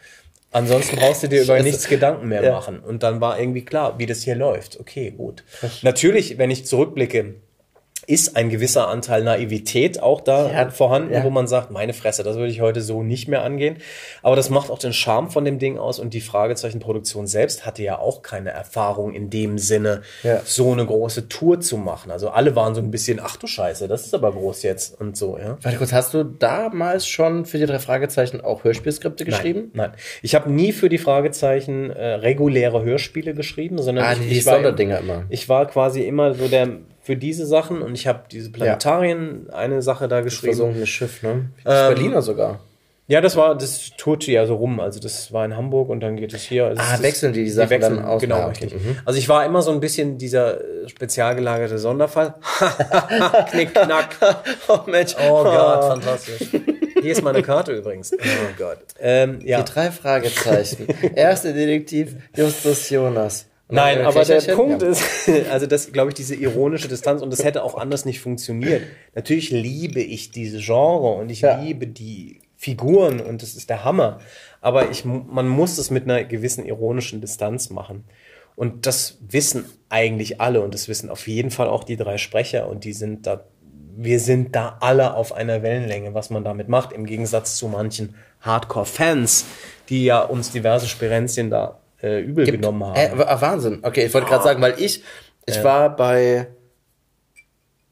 Ansonsten 0.51 0.95
brauchst 0.95 1.23
du 1.23 1.27
dir 1.27 1.43
über 1.43 1.61
nichts 1.61 1.88
Gedanken 1.88 2.27
mehr 2.27 2.43
ja. 2.43 2.51
machen. 2.51 2.80
Und 2.80 3.03
dann 3.03 3.21
war 3.21 3.39
irgendwie 3.39 3.63
klar, 3.63 3.99
wie 3.99 4.05
das 4.05 4.23
hier 4.23 4.35
läuft. 4.35 4.80
Okay, 4.80 5.11
gut. 5.11 5.43
Natürlich, 5.84 6.38
wenn 6.38 6.49
ich 6.49 6.65
zurückblicke, 6.65 7.35
ist 8.10 8.36
ein 8.36 8.49
gewisser 8.49 8.88
Anteil 8.88 9.23
Naivität 9.23 10.02
auch 10.02 10.19
da 10.19 10.52
ja, 10.52 10.69
vorhanden, 10.72 11.14
ja. 11.14 11.23
wo 11.23 11.30
man 11.30 11.45
sagt, 11.45 11.69
meine 11.69 11.94
Fresse, 11.94 12.23
das 12.23 12.38
würde 12.38 12.52
ich 12.52 12.60
heute 12.60 12.81
so 12.81 13.03
nicht 13.03 13.27
mehr 13.27 13.44
angehen. 13.44 13.77
Aber 14.23 14.36
das 14.36 14.49
macht 14.49 14.72
auch 14.72 14.80
den 14.80 14.94
Charme 14.94 15.30
von 15.30 15.45
dem 15.45 15.60
Ding 15.60 15.77
aus 15.77 15.99
und 15.99 16.15
die 16.15 16.22
Fragezeichenproduktion 16.22 17.27
selbst 17.27 17.68
hatte 17.68 17.84
ja 17.84 17.99
auch 17.99 18.23
keine 18.23 18.49
Erfahrung 18.49 19.14
in 19.14 19.30
dem 19.30 19.60
Sinne, 19.60 20.02
ja. 20.23 20.41
so 20.44 20.72
eine 20.72 20.88
große 20.88 21.30
Tour 21.30 21.60
zu 21.60 21.77
machen. 21.77 22.10
Also 22.10 22.30
alle 22.30 22.56
waren 22.56 22.73
so 22.73 22.81
ein 22.81 22.90
bisschen, 22.90 23.19
ach 23.22 23.38
du 23.38 23.45
Scheiße, 23.45 23.88
das 23.88 24.07
ist 24.07 24.15
aber 24.15 24.31
groß 24.31 24.64
jetzt 24.64 24.99
und 24.99 25.15
so, 25.15 25.38
ja. 25.38 25.60
Warte 25.61 25.77
kurz, 25.77 25.94
hast 25.94 26.15
du 26.15 26.23
damals 26.23 27.07
schon 27.07 27.45
für 27.45 27.60
die 27.60 27.68
drei 27.68 27.77
Fragezeichen 27.77 28.41
auch 28.41 28.64
Hörspielskripte 28.64 29.23
geschrieben? 29.23 29.69
Nein, 29.73 29.91
nein. 29.91 29.99
ich 30.23 30.34
habe 30.34 30.52
nie 30.52 30.72
für 30.72 30.90
die 30.90 30.98
Fragezeichen 30.98 31.91
äh, 31.91 32.15
reguläre 32.15 32.84
Hörspiele 32.84 33.36
geschrieben, 33.36 33.77
sondern 33.77 34.06
ah, 34.06 34.14
ich, 34.14 34.19
die 34.19 34.38
ich 34.38 34.44
Sonderdinger 34.44 34.99
immer. 34.99 35.26
Ich 35.30 35.48
war 35.48 35.68
quasi 35.68 36.02
immer 36.02 36.34
so 36.34 36.48
der 36.48 36.69
für 37.10 37.18
diese 37.18 37.48
Sachen 37.48 37.81
und 37.81 37.95
ich 37.95 38.06
habe 38.06 38.26
diese 38.31 38.52
Planetarien 38.52 39.48
ja. 39.48 39.56
eine 39.56 39.81
Sache 39.81 40.07
da 40.07 40.22
geschrieben. 40.22 40.52
Das 40.52 40.57
versunkene 40.57 40.86
Schiff, 40.86 41.23
ne? 41.23 41.49
Das 41.64 41.90
ähm, 41.90 41.95
Berliner 41.95 42.22
sogar. 42.22 42.60
Ja, 43.07 43.19
das 43.19 43.36
war, 43.36 43.57
das 43.57 43.94
tourt 43.98 44.27
ja 44.27 44.45
so 44.45 44.57
rum. 44.57 44.80
Also 44.80 44.99
das 44.99 45.34
war 45.34 45.44
in 45.44 45.57
Hamburg 45.57 45.90
und 45.90 46.02
dann 46.02 46.18
geht 46.18 46.36
es 46.36 46.44
hier. 46.44 46.68
Also 46.68 46.80
ah, 46.80 47.02
wechseln 47.02 47.34
die 47.34 47.45
die 47.45 47.49
Sachen 47.49 47.69
die 47.69 47.72
wechseln, 47.72 47.95
dann 47.95 48.06
aus? 48.06 48.22
Genau, 48.22 48.36
ah, 48.36 48.45
richtig. 48.45 48.76
Mhm. 48.76 48.98
Also 49.06 49.18
ich 49.18 49.27
war 49.27 49.44
immer 49.44 49.64
so 49.64 49.72
ein 49.72 49.80
bisschen 49.80 50.19
dieser 50.19 50.60
spezial 50.86 51.34
gelagerte 51.34 51.80
Sonderfall. 51.80 52.36
Knick, 53.49 53.73
knack. 53.73 54.15
oh 54.68 54.81
Mensch. 54.86 55.15
Oh 55.19 55.44
Gott, 55.44 55.86
fantastisch. 55.86 56.49
Hier 57.02 57.11
ist 57.11 57.23
meine 57.23 57.41
Karte 57.41 57.72
übrigens. 57.72 58.14
Oh 58.14 58.53
Gott. 58.56 58.77
Ähm, 58.99 59.40
ja. 59.44 59.64
Die 59.64 59.72
drei 59.72 59.90
Fragezeichen. 59.90 60.86
Erster 61.15 61.53
Detektiv 61.53 62.18
Justus 62.36 62.88
Jonas. 62.91 63.48
Nein, 63.72 64.02
aber 64.02 64.26
der 64.26 64.41
Punkt 64.56 64.82
ja. 64.82 64.90
ist, 64.90 65.04
also 65.52 65.68
das, 65.68 65.91
glaube 65.91 66.10
ich, 66.10 66.16
diese 66.16 66.36
ironische 66.36 66.88
Distanz 66.88 67.22
und 67.22 67.32
das 67.32 67.44
hätte 67.44 67.64
auch 67.64 67.78
anders 67.78 68.04
nicht 68.04 68.20
funktioniert. 68.20 68.82
Natürlich 69.14 69.52
liebe 69.52 70.02
ich 70.02 70.32
diese 70.32 70.58
Genre 70.58 71.14
und 71.14 71.30
ich 71.30 71.41
ja. 71.41 71.60
liebe 71.62 71.86
die 71.86 72.41
Figuren 72.58 73.22
und 73.22 73.44
das 73.44 73.54
ist 73.54 73.70
der 73.70 73.86
Hammer. 73.86 74.20
Aber 74.60 74.90
ich, 74.90 75.06
man 75.06 75.48
muss 75.48 75.78
es 75.78 75.91
mit 75.91 76.04
einer 76.04 76.24
gewissen 76.24 76.66
ironischen 76.66 77.22
Distanz 77.22 77.70
machen. 77.70 78.06
Und 78.56 78.88
das 78.88 79.20
wissen 79.22 79.66
eigentlich 79.88 80.41
alle 80.41 80.62
und 80.62 80.74
das 80.74 80.88
wissen 80.90 81.10
auf 81.10 81.28
jeden 81.28 81.52
Fall 81.52 81.70
auch 81.70 81.84
die 81.84 81.96
drei 81.96 82.18
Sprecher 82.18 82.68
und 82.68 82.84
die 82.84 82.91
sind 82.91 83.26
da, 83.28 83.46
wir 83.96 84.20
sind 84.20 84.56
da 84.56 84.78
alle 84.82 85.14
auf 85.14 85.32
einer 85.32 85.62
Wellenlänge, 85.62 86.14
was 86.14 86.30
man 86.30 86.44
damit 86.44 86.68
macht, 86.68 86.91
im 86.91 87.06
Gegensatz 87.06 87.56
zu 87.56 87.68
manchen 87.68 88.16
Hardcore-Fans, 88.41 89.46
die 89.88 90.04
ja 90.04 90.22
uns 90.22 90.52
diverse 90.52 90.88
Sperenzien 90.88 91.50
da 91.50 91.80
äh, 92.01 92.21
übel 92.21 92.45
Gibt, 92.45 92.57
genommen 92.57 92.85
haben. 92.85 92.95
Äh, 92.95 93.41
Wahnsinn. 93.41 93.80
Okay, 93.84 94.05
ich 94.05 94.13
wollte 94.13 94.27
gerade 94.27 94.43
sagen, 94.43 94.61
weil 94.61 94.76
ich, 94.77 95.03
ich 95.45 95.57
äh. 95.57 95.63
war 95.63 95.95
bei, 95.95 96.47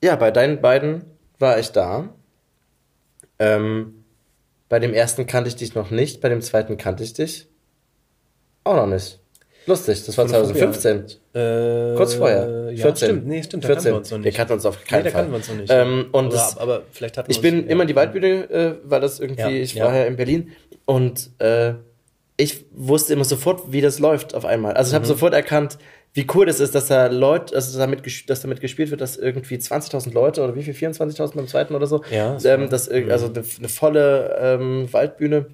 ja, 0.03 0.15
bei 0.15 0.31
deinen 0.31 0.61
beiden 0.61 1.05
war 1.39 1.59
ich 1.59 1.71
da. 1.71 2.09
Ähm, 3.39 4.05
bei 4.69 4.79
dem 4.79 4.93
ersten 4.93 5.27
kannte 5.27 5.47
ich 5.47 5.55
dich 5.55 5.75
noch 5.75 5.91
nicht, 5.91 6.21
bei 6.21 6.29
dem 6.29 6.41
zweiten 6.41 6.77
kannte 6.77 7.03
ich 7.03 7.13
dich 7.13 7.47
auch 8.67 8.75
noch 8.75 8.88
nicht. 8.88 9.19
Lustig, 9.65 10.05
das 10.05 10.17
war 10.17 10.27
2015. 10.27 11.05
Äh, 11.34 11.95
Kurz 11.95 12.13
vorher. 12.13 12.71
Ja, 12.71 12.84
14. 12.84 12.95
Stimmt, 12.95 13.27
nee, 13.27 13.43
stimmt, 13.43 13.65
da 13.65 13.67
14. 13.67 13.91
wir 13.91 13.97
uns 13.97 14.11
noch 14.11 14.17
nicht. 14.19 14.25
Wir 14.25 14.31
kannten 14.31 14.53
uns 14.53 14.65
auf 14.65 14.84
keinen 14.85 15.03
nee, 15.03 15.09
Fall. 15.09 15.27
wir 15.29 15.35
uns 15.35 15.49
noch 15.49 15.55
nicht. 15.55 15.69
Ähm, 15.69 16.07
und 16.13 16.25
aber, 16.27 16.34
das, 16.34 16.57
aber 16.57 16.84
vielleicht 16.91 17.17
hatten 17.17 17.29
Ich 17.29 17.41
bin 17.41 17.63
ja. 17.63 17.71
immer 17.71 17.81
in 17.81 17.88
die 17.89 17.95
Waldbühne, 17.95 18.49
äh, 18.49 18.75
weil 18.85 19.01
das 19.01 19.19
irgendwie, 19.19 19.41
ja, 19.41 19.49
ich 19.49 19.77
war 19.79 19.93
ja 19.93 20.05
in 20.05 20.15
Berlin 20.15 20.51
und 20.85 21.31
äh, 21.39 21.73
ich 22.38 22.65
wusste 22.72 23.14
immer 23.14 23.26
sofort, 23.26 23.72
wie 23.72 23.81
das 23.81 23.99
läuft 23.99 24.35
auf 24.35 24.45
einmal. 24.45 24.73
Also 24.73 24.89
ich 24.89 24.95
habe 24.95 25.05
mhm. 25.05 25.09
sofort 25.09 25.34
erkannt, 25.34 25.77
wie 26.14 26.26
cool 26.34 26.45
das 26.45 26.59
ist, 26.59 26.73
dass 26.73 26.88
da 26.88 27.07
Leute, 27.07 27.55
also 27.55 27.77
damit, 27.77 28.01
dass 28.30 28.41
damit 28.41 28.61
gespielt 28.61 28.91
wird, 28.91 29.01
dass 29.01 29.18
irgendwie 29.18 29.55
20.000 29.55 30.14
Leute 30.14 30.43
oder 30.43 30.55
wie 30.55 30.64
viel, 30.64 30.73
24.000 30.73 31.35
beim 31.35 31.47
zweiten 31.47 31.76
oder 31.76 31.88
so, 31.88 32.03
ja, 32.11 32.38
ähm, 32.45 32.69
das, 32.69 32.89
mhm. 32.89 33.11
also 33.11 33.27
eine, 33.27 33.43
eine 33.57 33.69
volle 33.69 34.38
ähm, 34.39 34.91
Waldbühne 34.91 35.47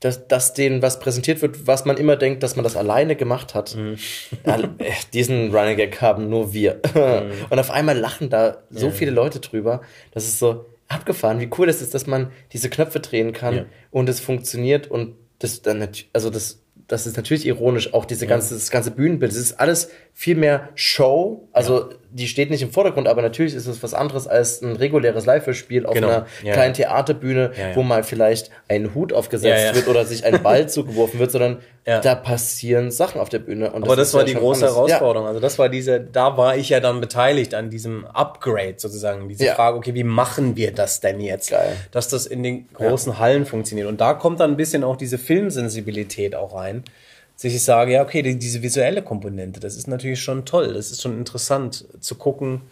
dass, 0.00 0.28
dass 0.28 0.52
denen 0.52 0.82
was 0.82 1.00
präsentiert 1.00 1.40
wird, 1.40 1.66
was 1.66 1.86
man 1.86 1.96
immer 1.96 2.16
denkt, 2.16 2.42
dass 2.42 2.54
man 2.54 2.64
das 2.64 2.76
alleine 2.76 3.16
gemacht 3.16 3.54
hat. 3.54 3.76
Mhm. 3.76 3.96
Äh, 4.44 4.68
diesen 5.14 5.54
Running 5.54 5.76
Gag 5.76 6.00
haben 6.02 6.28
nur 6.28 6.52
wir. 6.52 6.80
Mhm. 6.94 7.46
Und 7.50 7.58
auf 7.58 7.70
einmal 7.70 7.98
lachen 7.98 8.28
da 8.28 8.58
so 8.70 8.86
ja. 8.86 8.92
viele 8.92 9.10
Leute 9.10 9.40
drüber. 9.40 9.80
Das 10.12 10.24
ist 10.24 10.38
so 10.38 10.66
abgefahren, 10.88 11.40
wie 11.40 11.48
cool 11.58 11.66
das 11.66 11.80
ist, 11.80 11.94
dass 11.94 12.06
man 12.06 12.30
diese 12.52 12.70
Knöpfe 12.70 13.00
drehen 13.00 13.32
kann 13.32 13.66
und 13.90 14.08
es 14.08 14.20
funktioniert 14.20 14.88
und 14.88 15.16
das 15.38 15.62
dann, 15.62 15.86
also 16.12 16.30
das 16.30 16.60
das 16.88 17.06
ist 17.06 17.16
natürlich 17.16 17.46
ironisch, 17.46 17.94
auch 17.94 18.04
diese 18.04 18.26
ganze, 18.26 18.54
das 18.54 18.70
ganze 18.70 18.90
Bühnenbild, 18.92 19.32
das 19.32 19.38
ist 19.38 19.58
alles 19.58 19.90
viel 20.12 20.36
mehr 20.36 20.68
Show. 20.74 21.48
Also 21.52 21.90
ja. 21.90 21.96
Die 22.16 22.28
steht 22.28 22.50
nicht 22.50 22.62
im 22.62 22.72
Vordergrund, 22.72 23.08
aber 23.08 23.20
natürlich 23.20 23.54
ist 23.54 23.66
es 23.66 23.82
was 23.82 23.92
anderes 23.92 24.26
als 24.26 24.62
ein 24.62 24.76
reguläres 24.76 25.26
Live-Spiel 25.26 25.84
auf 25.84 25.94
genau. 25.94 26.08
einer 26.08 26.26
ja. 26.42 26.54
kleinen 26.54 26.72
Theaterbühne, 26.72 27.52
ja, 27.56 27.76
wo 27.76 27.82
mal 27.82 28.04
vielleicht 28.04 28.50
ein 28.68 28.94
Hut 28.94 29.12
aufgesetzt 29.12 29.74
wird 29.74 29.86
oder 29.88 30.04
sich 30.06 30.24
ein 30.24 30.42
Ball 30.42 30.68
zugeworfen 30.68 31.20
wird, 31.20 31.30
sondern 31.30 31.58
da 31.84 32.16
passieren 32.16 32.90
Sachen 32.90 33.20
auf 33.20 33.28
der 33.28 33.38
Bühne. 33.38 33.70
Und 33.70 33.84
aber 33.84 33.94
das, 33.94 34.08
das 34.08 34.14
war 34.14 34.24
die 34.24 34.34
große 34.34 34.66
anders. 34.66 34.76
Herausforderung. 34.76 35.28
Also 35.28 35.38
das 35.38 35.56
war 35.58 35.68
diese, 35.68 36.00
da 36.00 36.36
war 36.36 36.56
ich 36.56 36.70
ja 36.70 36.80
dann 36.80 37.00
beteiligt 37.00 37.54
an 37.54 37.70
diesem 37.70 38.06
Upgrade 38.06 38.74
sozusagen, 38.78 39.28
diese 39.28 39.46
Frage, 39.52 39.76
okay, 39.76 39.94
wie 39.94 40.02
machen 40.02 40.56
wir 40.56 40.72
das 40.72 41.00
denn 41.00 41.20
jetzt? 41.20 41.50
Geil. 41.50 41.76
Dass 41.92 42.08
das 42.08 42.26
in 42.26 42.42
den 42.42 42.68
großen 42.72 43.20
Hallen 43.20 43.46
funktioniert. 43.46 43.86
Und 43.86 44.00
da 44.00 44.14
kommt 44.14 44.40
dann 44.40 44.52
ein 44.52 44.56
bisschen 44.56 44.82
auch 44.82 44.96
diese 44.96 45.18
Filmsensibilität 45.18 46.34
auch 46.34 46.56
rein 46.56 46.82
sich 47.36 47.54
ich 47.54 47.62
sage, 47.62 47.92
ja, 47.92 48.02
okay, 48.02 48.22
die, 48.22 48.38
diese 48.38 48.62
visuelle 48.62 49.02
Komponente, 49.02 49.60
das 49.60 49.76
ist 49.76 49.86
natürlich 49.86 50.20
schon 50.20 50.44
toll, 50.44 50.72
das 50.72 50.90
ist 50.90 51.02
schon 51.02 51.18
interessant 51.18 51.84
zu 52.00 52.14
gucken, 52.14 52.62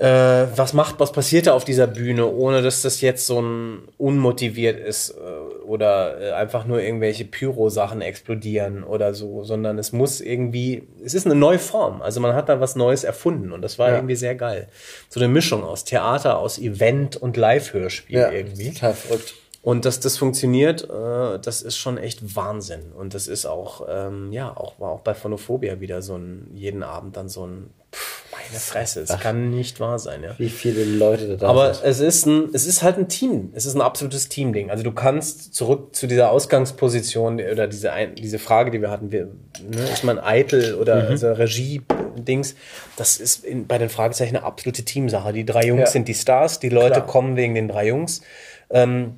äh, 0.00 0.46
was 0.56 0.72
macht, 0.72 0.98
was 0.98 1.12
passiert 1.12 1.46
da 1.46 1.52
auf 1.52 1.64
dieser 1.64 1.86
Bühne, 1.86 2.26
ohne 2.26 2.62
dass 2.62 2.80
das 2.80 3.02
jetzt 3.02 3.26
so 3.26 3.42
ein 3.42 3.82
unmotiviert 3.98 4.80
ist 4.80 5.10
äh, 5.10 5.64
oder 5.64 6.20
äh, 6.20 6.32
einfach 6.32 6.64
nur 6.64 6.80
irgendwelche 6.80 7.26
Pyro-Sachen 7.26 8.00
explodieren 8.00 8.82
oder 8.82 9.12
so, 9.12 9.44
sondern 9.44 9.78
es 9.78 9.92
muss 9.92 10.22
irgendwie, 10.22 10.84
es 11.04 11.12
ist 11.12 11.26
eine 11.26 11.34
neue 11.34 11.58
Form, 11.58 12.00
also 12.00 12.18
man 12.20 12.34
hat 12.34 12.48
da 12.48 12.60
was 12.60 12.76
Neues 12.76 13.04
erfunden 13.04 13.52
und 13.52 13.60
das 13.60 13.78
war 13.78 13.90
ja. 13.90 13.96
irgendwie 13.96 14.16
sehr 14.16 14.36
geil. 14.36 14.68
So 15.10 15.20
eine 15.20 15.28
Mischung 15.28 15.64
aus 15.64 15.84
Theater, 15.84 16.38
aus 16.38 16.58
Event 16.58 17.16
und 17.16 17.36
Live-Hörspiel 17.36 18.20
ja, 18.20 18.30
irgendwie. 18.30 18.72
Total 18.72 18.94
verrückt. 18.94 19.34
Und 19.62 19.84
dass 19.84 20.00
das 20.00 20.16
funktioniert, 20.16 20.88
äh, 20.88 21.38
das 21.38 21.60
ist 21.60 21.76
schon 21.76 21.98
echt 21.98 22.34
Wahnsinn. 22.34 22.92
Und 22.92 23.12
das 23.12 23.28
ist 23.28 23.44
auch, 23.44 23.86
ähm, 23.90 24.32
ja, 24.32 24.56
auch 24.56 24.80
war 24.80 24.90
auch 24.90 25.00
bei 25.00 25.12
Phonophobia 25.12 25.80
wieder 25.80 26.00
so 26.00 26.16
ein, 26.16 26.50
jeden 26.54 26.82
Abend 26.82 27.18
dann 27.18 27.28
so 27.28 27.46
ein, 27.46 27.68
pff, 27.92 28.24
meine 28.32 28.58
Fresse, 28.58 29.00
es 29.00 29.10
Ach, 29.10 29.20
kann 29.20 29.50
nicht 29.50 29.78
wahr 29.78 29.98
sein, 29.98 30.22
ja. 30.22 30.34
Wie 30.38 30.48
viele 30.48 30.84
Leute 30.84 31.36
da 31.36 31.48
Aber 31.48 31.74
sind. 31.74 31.84
es 31.86 32.00
ist 32.00 32.26
ein, 32.26 32.48
es 32.54 32.66
ist 32.66 32.82
halt 32.82 32.96
ein 32.96 33.08
Team. 33.08 33.50
Es 33.54 33.66
ist 33.66 33.74
ein 33.74 33.82
absolutes 33.82 34.30
Teamding. 34.30 34.70
Also 34.70 34.82
du 34.82 34.92
kannst 34.92 35.54
zurück 35.54 35.94
zu 35.94 36.06
dieser 36.06 36.30
Ausgangsposition 36.30 37.34
oder 37.34 37.66
diese, 37.66 37.92
diese 38.16 38.38
Frage, 38.38 38.70
die 38.70 38.80
wir 38.80 38.90
hatten, 38.90 39.12
wir, 39.12 39.26
ne, 39.68 39.82
ist 39.92 40.04
man 40.04 40.18
eitel 40.18 40.74
oder 40.76 41.02
mhm. 41.02 41.08
also 41.10 41.32
Regie-Dings, 41.32 42.54
das 42.96 43.18
ist 43.18 43.44
in, 43.44 43.66
bei 43.66 43.76
den 43.76 43.90
Fragezeichen 43.90 44.36
eine 44.36 44.46
absolute 44.46 44.84
Teamsache. 44.84 45.34
Die 45.34 45.44
drei 45.44 45.66
Jungs 45.66 45.80
ja. 45.80 45.86
sind 45.88 46.08
die 46.08 46.14
Stars, 46.14 46.60
die 46.60 46.70
Leute 46.70 46.94
Klar. 46.94 47.06
kommen 47.06 47.36
wegen 47.36 47.54
den 47.54 47.68
drei 47.68 47.88
Jungs. 47.88 48.22
Ähm, 48.70 49.16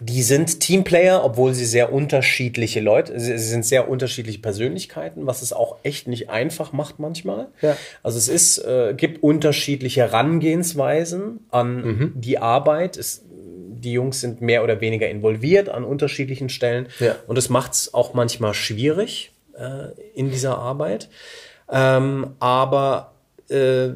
die 0.00 0.22
sind 0.22 0.60
Teamplayer, 0.60 1.24
obwohl 1.24 1.54
sie 1.54 1.64
sehr 1.64 1.92
unterschiedliche 1.92 2.80
Leute, 2.80 3.18
sie 3.18 3.36
sind 3.38 3.64
sehr 3.64 3.88
unterschiedliche 3.88 4.38
Persönlichkeiten, 4.38 5.26
was 5.26 5.42
es 5.42 5.52
auch 5.52 5.76
echt 5.82 6.06
nicht 6.06 6.30
einfach 6.30 6.72
macht 6.72 6.98
manchmal. 6.98 7.48
Ja. 7.62 7.76
Also 8.02 8.18
es 8.18 8.28
ist, 8.28 8.58
äh, 8.58 8.94
gibt 8.96 9.22
unterschiedliche 9.22 10.02
Herangehensweisen 10.02 11.40
an 11.50 11.76
mhm. 11.76 12.12
die 12.14 12.38
Arbeit. 12.38 12.96
Es, 12.96 13.22
die 13.28 13.92
Jungs 13.92 14.20
sind 14.20 14.40
mehr 14.40 14.62
oder 14.62 14.80
weniger 14.80 15.08
involviert 15.08 15.68
an 15.68 15.84
unterschiedlichen 15.84 16.48
Stellen 16.48 16.88
ja. 17.00 17.16
und 17.26 17.36
es 17.36 17.48
macht 17.48 17.72
es 17.72 17.94
auch 17.94 18.14
manchmal 18.14 18.54
schwierig 18.54 19.32
äh, 19.56 19.92
in 20.14 20.30
dieser 20.30 20.58
Arbeit. 20.58 21.08
Ähm, 21.70 22.34
aber 22.38 23.12
äh, 23.48 23.90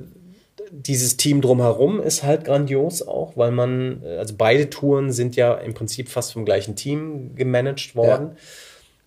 dieses 0.74 1.18
Team 1.18 1.42
drumherum 1.42 2.00
ist 2.00 2.22
halt 2.22 2.46
grandios 2.46 3.06
auch, 3.06 3.36
weil 3.36 3.50
man, 3.50 4.02
äh, 4.02 4.16
also 4.16 4.34
beide 4.36 4.70
Touren 4.70 5.12
sind 5.12 5.36
ja 5.36 5.54
im 5.54 5.74
Prinzip 5.74 6.08
fast 6.08 6.32
vom 6.32 6.46
gleichen 6.46 6.76
Team 6.76 7.34
gemanagt 7.34 7.94
worden. 7.94 8.28
Ja. 8.30 8.36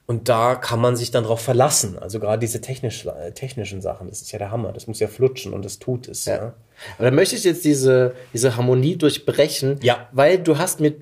Und 0.08 0.30
da 0.30 0.54
kann 0.54 0.80
man 0.80 0.96
sich 0.96 1.10
dann 1.10 1.24
drauf 1.24 1.42
verlassen. 1.42 1.98
Also 1.98 2.20
gerade 2.20 2.40
diese 2.40 2.62
technisch, 2.62 3.08
äh, 3.08 3.32
technischen 3.32 3.82
Sachen, 3.82 4.08
das 4.08 4.22
ist 4.22 4.32
ja 4.32 4.38
der 4.38 4.52
Hammer. 4.52 4.72
Das 4.72 4.86
muss 4.86 5.00
ja 5.00 5.08
flutschen 5.08 5.52
und 5.52 5.66
das 5.66 5.80
tut 5.80 6.08
es. 6.08 6.26
Ja. 6.26 6.36
ja. 6.36 6.54
Aber 6.98 7.06
dann 7.06 7.16
möchte 7.16 7.36
ich 7.36 7.44
jetzt 7.44 7.66
diese, 7.66 8.14
diese 8.32 8.56
Harmonie 8.56 8.98
durchbrechen, 8.98 9.80
ja. 9.82 10.08
weil 10.12 10.38
du 10.38 10.60
hast 10.60 10.80
mir 10.80 10.94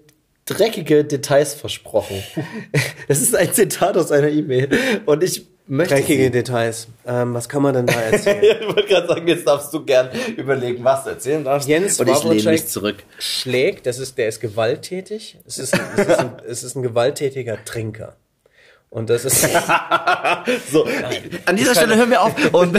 dreckige 0.46 1.04
Details 1.04 1.54
versprochen. 1.54 2.24
das 3.10 3.22
ist 3.22 3.36
ein 3.36 3.52
Zitat 3.52 3.98
aus 3.98 4.14
einer 4.14 4.30
E-Mail. 4.30 4.70
Und 5.06 5.22
ich 5.22 5.48
Möchte 5.66 5.96
Dreckige 5.96 6.30
Details. 6.30 6.88
Ähm, 7.08 7.34
was 7.34 7.48
kann 7.48 7.62
man 7.62 7.74
denn 7.74 7.86
da 7.86 7.94
erzählen? 8.12 8.44
ich 8.62 8.68
wollte 8.68 8.84
gerade 8.88 9.08
sagen, 9.08 9.28
jetzt 9.28 9.48
darfst 9.48 9.74
du 9.74 9.86
gern 9.86 10.10
überlegen, 10.36 10.84
was 10.84 11.06
du 11.06 11.12
erzählen 11.12 11.44
darfst. 11.44 11.70
Jens 11.70 12.00
Und 12.00 12.10
ich 12.10 12.24
lehne 12.24 12.52
mich 12.52 12.68
zurück. 12.68 12.98
schlägt, 13.18 13.86
das 13.86 13.98
ist, 14.00 14.18
der 14.18 14.28
ist 14.28 14.42
gewalttätig. 14.42 15.38
Es 15.48 15.58
ist, 15.58 15.74
es, 15.98 16.08
ist 16.08 16.20
ein, 16.20 16.32
es 16.48 16.64
ist 16.64 16.76
ein 16.76 16.84
gewalttätiger 16.84 17.64
Trinker. 17.64 18.18
Und 18.90 19.10
das 19.10 19.26
ist 19.26 19.42
so. 20.72 20.86
Nein. 20.86 21.40
An 21.46 21.56
dieser 21.56 21.74
Stelle 21.74 21.96
hören 21.96 22.12
wir 22.12 22.22
auf. 22.22 22.36
Und 22.54 22.78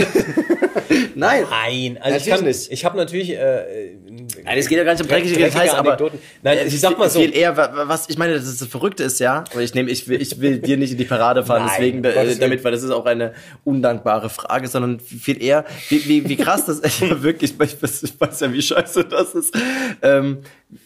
Nein. 1.15 1.45
Nein. 1.49 1.97
Also 2.01 2.17
ich, 2.17 2.25
kann, 2.25 2.47
ich 2.47 2.85
habe 2.85 2.97
natürlich. 2.97 3.31
Äh, 3.31 3.95
Nein, 4.43 4.57
es 4.57 4.67
geht 4.67 4.77
ja 4.77 4.83
gar 4.83 4.93
nicht 4.93 5.01
um 5.01 5.07
dreckige, 5.07 5.33
dreckige 5.33 5.51
Details, 5.51 5.73
aber 5.73 6.11
Nein, 6.41 6.59
ich 6.67 6.79
sag 6.79 6.97
mal 6.97 7.09
so. 7.09 7.19
Viel 7.19 7.35
eher, 7.35 7.55
was 7.55 8.09
ich 8.09 8.17
meine, 8.17 8.33
das, 8.33 8.45
ist 8.45 8.61
das 8.61 8.67
Verrückte 8.67 9.03
ist 9.03 9.19
ja. 9.19 9.43
Aber 9.51 9.61
ich 9.61 9.73
nehme, 9.73 9.89
ich 9.89 10.07
will, 10.07 10.21
ich 10.21 10.39
will 10.39 10.59
dir 10.59 10.77
nicht 10.77 10.91
in 10.91 10.97
die 10.97 11.05
Parade 11.05 11.45
fahren, 11.45 11.63
Nein, 11.65 11.71
deswegen 11.77 12.03
äh, 12.03 12.35
damit, 12.35 12.63
weil 12.63 12.71
das 12.71 12.83
ist 12.83 12.91
auch 12.91 13.05
eine 13.05 13.33
undankbare 13.63 14.29
Frage, 14.29 14.67
sondern 14.67 14.99
viel 14.99 15.41
eher, 15.41 15.65
wie, 15.89 16.05
wie, 16.07 16.29
wie 16.29 16.35
krass 16.35 16.65
das 16.65 16.79
ist. 16.79 17.01
wirklich, 17.23 17.53
ich 17.53 17.59
weiß, 17.81 18.03
ich 18.03 18.19
weiß 18.19 18.39
ja, 18.41 18.53
wie 18.53 18.61
scheiße 18.61 19.05
das 19.05 19.35
ist. 19.35 19.55
Ähm, 20.01 20.39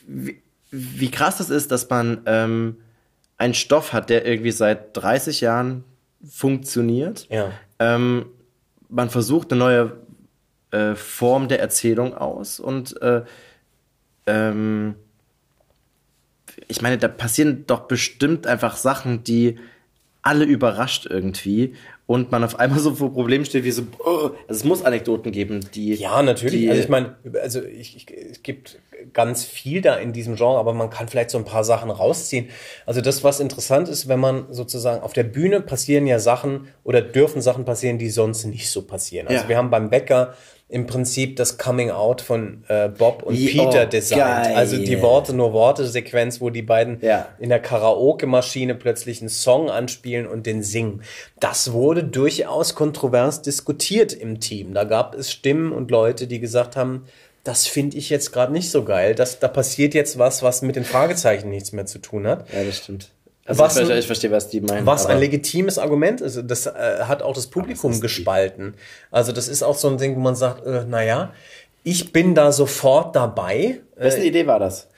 wie, 0.07 0.41
wie 0.71 1.11
krass 1.11 1.37
das 1.37 1.49
ist, 1.49 1.71
dass 1.71 1.89
man 1.89 2.21
ähm, 2.25 2.77
einen 3.37 3.53
Stoff 3.53 3.93
hat, 3.93 4.09
der 4.09 4.25
irgendwie 4.25 4.51
seit 4.51 4.95
30 4.95 5.41
Jahren 5.41 5.83
funktioniert. 6.29 7.27
Ja. 7.29 7.51
Ähm, 7.79 8.25
man 8.89 9.09
versucht 9.09 9.51
eine 9.51 9.59
neue 9.59 9.97
äh, 10.71 10.95
Form 10.95 11.47
der 11.47 11.59
Erzählung 11.59 12.13
aus 12.15 12.59
und 12.59 13.01
äh, 13.01 13.23
ähm, 14.25 14.95
ich 16.67 16.81
meine, 16.81 16.97
da 16.97 17.07
passieren 17.07 17.65
doch 17.67 17.81
bestimmt 17.81 18.45
einfach 18.45 18.75
Sachen, 18.75 19.23
die 19.23 19.57
alle 20.21 20.45
überrascht 20.45 21.05
irgendwie 21.05 21.75
und 22.05 22.31
man 22.31 22.43
auf 22.43 22.59
einmal 22.59 22.79
so 22.79 22.95
vor 22.95 23.13
Problemen 23.13 23.45
steht 23.45 23.63
wie 23.63 23.71
so, 23.71 23.83
oh, 23.99 24.31
also 24.47 24.59
es 24.59 24.63
muss 24.63 24.83
Anekdoten 24.83 25.31
geben, 25.31 25.65
die 25.73 25.93
ja 25.93 26.21
natürlich. 26.21 26.61
Die, 26.61 26.69
also 26.69 26.81
ich 26.81 26.89
meine, 26.89 27.15
also 27.41 27.63
ich, 27.63 27.95
ich, 27.95 28.11
es 28.11 28.43
gibt 28.43 28.79
ganz 29.13 29.43
viel 29.45 29.81
da 29.81 29.95
in 29.95 30.13
diesem 30.13 30.35
Genre, 30.35 30.57
aber 30.59 30.73
man 30.73 30.89
kann 30.89 31.07
vielleicht 31.07 31.29
so 31.29 31.37
ein 31.37 31.45
paar 31.45 31.63
Sachen 31.63 31.89
rausziehen. 31.89 32.49
Also 32.85 33.01
das, 33.01 33.23
was 33.23 33.39
interessant 33.39 33.89
ist, 33.89 34.07
wenn 34.07 34.19
man 34.19 34.45
sozusagen 34.51 35.01
auf 35.01 35.13
der 35.13 35.23
Bühne 35.23 35.61
passieren 35.61 36.07
ja 36.07 36.19
Sachen 36.19 36.67
oder 36.83 37.01
dürfen 37.01 37.41
Sachen 37.41 37.65
passieren, 37.65 37.97
die 37.97 38.09
sonst 38.09 38.45
nicht 38.45 38.69
so 38.69 38.81
passieren. 38.83 39.27
Also 39.27 39.43
Ja. 39.43 39.49
wir 39.49 39.57
haben 39.57 39.69
beim 39.69 39.89
Bäcker 39.89 40.33
im 40.71 40.85
Prinzip 40.85 41.35
das 41.35 41.57
Coming 41.57 41.89
Out 41.89 42.21
von 42.21 42.63
äh, 42.67 42.89
Bob 42.89 43.23
und 43.23 43.33
Ja, 43.33 43.49
Peter 43.65 43.83
oh, 43.87 43.89
designt. 43.89 44.21
geil. 44.21 44.55
Also 44.55 44.77
die 44.77 45.01
Worte 45.01 45.33
nur 45.33 45.51
Worte 45.51 45.87
Sequenz, 45.87 46.41
wo 46.41 46.51
die 46.51 46.61
beiden 46.61 47.01
in 47.39 47.49
der 47.49 47.59
Karaoke-Maschine 47.59 48.75
plötzlich 48.75 49.19
einen 49.21 49.29
Song 49.29 49.71
anspielen 49.71 50.27
und 50.27 50.45
den 50.45 50.61
singen. 50.61 51.01
Das 51.39 51.71
wurde 51.73 52.03
durchaus 52.03 52.75
kontrovers 52.75 53.41
diskutiert 53.41 54.13
im 54.13 54.39
Team. 54.39 54.75
Da 54.75 54.83
gab 54.83 55.15
es 55.15 55.31
Stimmen 55.31 55.71
und 55.71 55.89
Leute, 55.89 56.27
die 56.27 56.39
gesagt 56.39 56.75
haben, 56.75 57.05
das 57.43 57.67
finde 57.67 57.97
ich 57.97 58.09
jetzt 58.09 58.31
gerade 58.31 58.51
nicht 58.51 58.69
so 58.71 58.83
geil. 58.83 59.15
Das, 59.15 59.39
da 59.39 59.47
passiert 59.47 59.93
jetzt 59.93 60.17
was, 60.19 60.43
was 60.43 60.61
mit 60.61 60.75
den 60.75 60.83
Fragezeichen 60.85 61.49
nichts 61.49 61.71
mehr 61.71 61.85
zu 61.85 61.99
tun 61.99 62.27
hat. 62.27 62.45
Ja, 62.53 62.63
das 62.63 62.77
stimmt. 62.77 63.09
Also 63.45 63.65
ich 63.65 63.71
verstehe- 63.71 63.97
ich 63.99 64.05
verstehe, 64.05 64.31
was 64.31 64.49
die 64.49 64.61
meinen, 64.61 64.85
Was 64.85 65.07
ein 65.07 65.19
legitimes 65.19 65.79
Argument 65.79 66.21
ist. 66.21 66.39
Das 66.45 66.67
äh, 66.67 66.71
hat 67.05 67.23
auch 67.23 67.33
das 67.33 67.47
Publikum 67.47 67.99
gespalten. 68.01 68.75
Also 69.09 69.31
das 69.31 69.47
ist 69.47 69.63
auch 69.63 69.75
so 69.75 69.87
ein 69.89 69.97
Ding, 69.97 70.15
wo 70.15 70.19
man 70.19 70.35
sagt, 70.35 70.65
äh, 70.67 70.83
naja, 70.85 71.33
ich 71.83 72.11
bin 72.13 72.35
da 72.35 72.51
sofort 72.51 73.15
dabei. 73.15 73.79
Wessen 73.95 74.21
Äh, 74.21 74.27
Idee 74.27 74.45
war 74.45 74.59
das? 74.59 74.88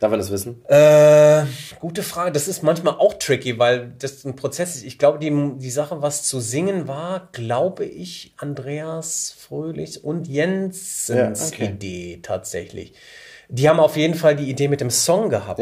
Darf 0.00 0.10
man 0.10 0.18
das 0.18 0.30
wissen? 0.30 0.64
äh, 0.68 1.42
gute 1.78 2.02
Frage. 2.02 2.32
Das 2.32 2.48
ist 2.48 2.62
manchmal 2.62 2.94
auch 2.94 3.14
tricky, 3.14 3.58
weil 3.58 3.92
das 3.98 4.24
ein 4.24 4.34
Prozess 4.34 4.76
ist. 4.76 4.84
Ich 4.84 4.98
glaube, 4.98 5.18
die, 5.18 5.30
die 5.58 5.70
Sache, 5.70 6.00
was 6.02 6.22
zu 6.22 6.40
singen 6.40 6.88
war, 6.88 7.28
glaube 7.32 7.84
ich, 7.84 8.32
Andreas 8.38 9.34
Fröhlichs 9.38 9.98
und 9.98 10.26
Jensens 10.26 11.08
Ja, 11.08 11.46
okay. 11.46 11.66
Idee 11.66 12.20
tatsächlich. 12.22 12.94
Die 13.50 13.68
haben 13.68 13.78
auf 13.78 13.96
jeden 13.96 14.14
Fall 14.14 14.36
die 14.36 14.48
Idee 14.48 14.68
mit 14.68 14.80
dem 14.80 14.90
Song 14.90 15.28
gehabt. 15.28 15.60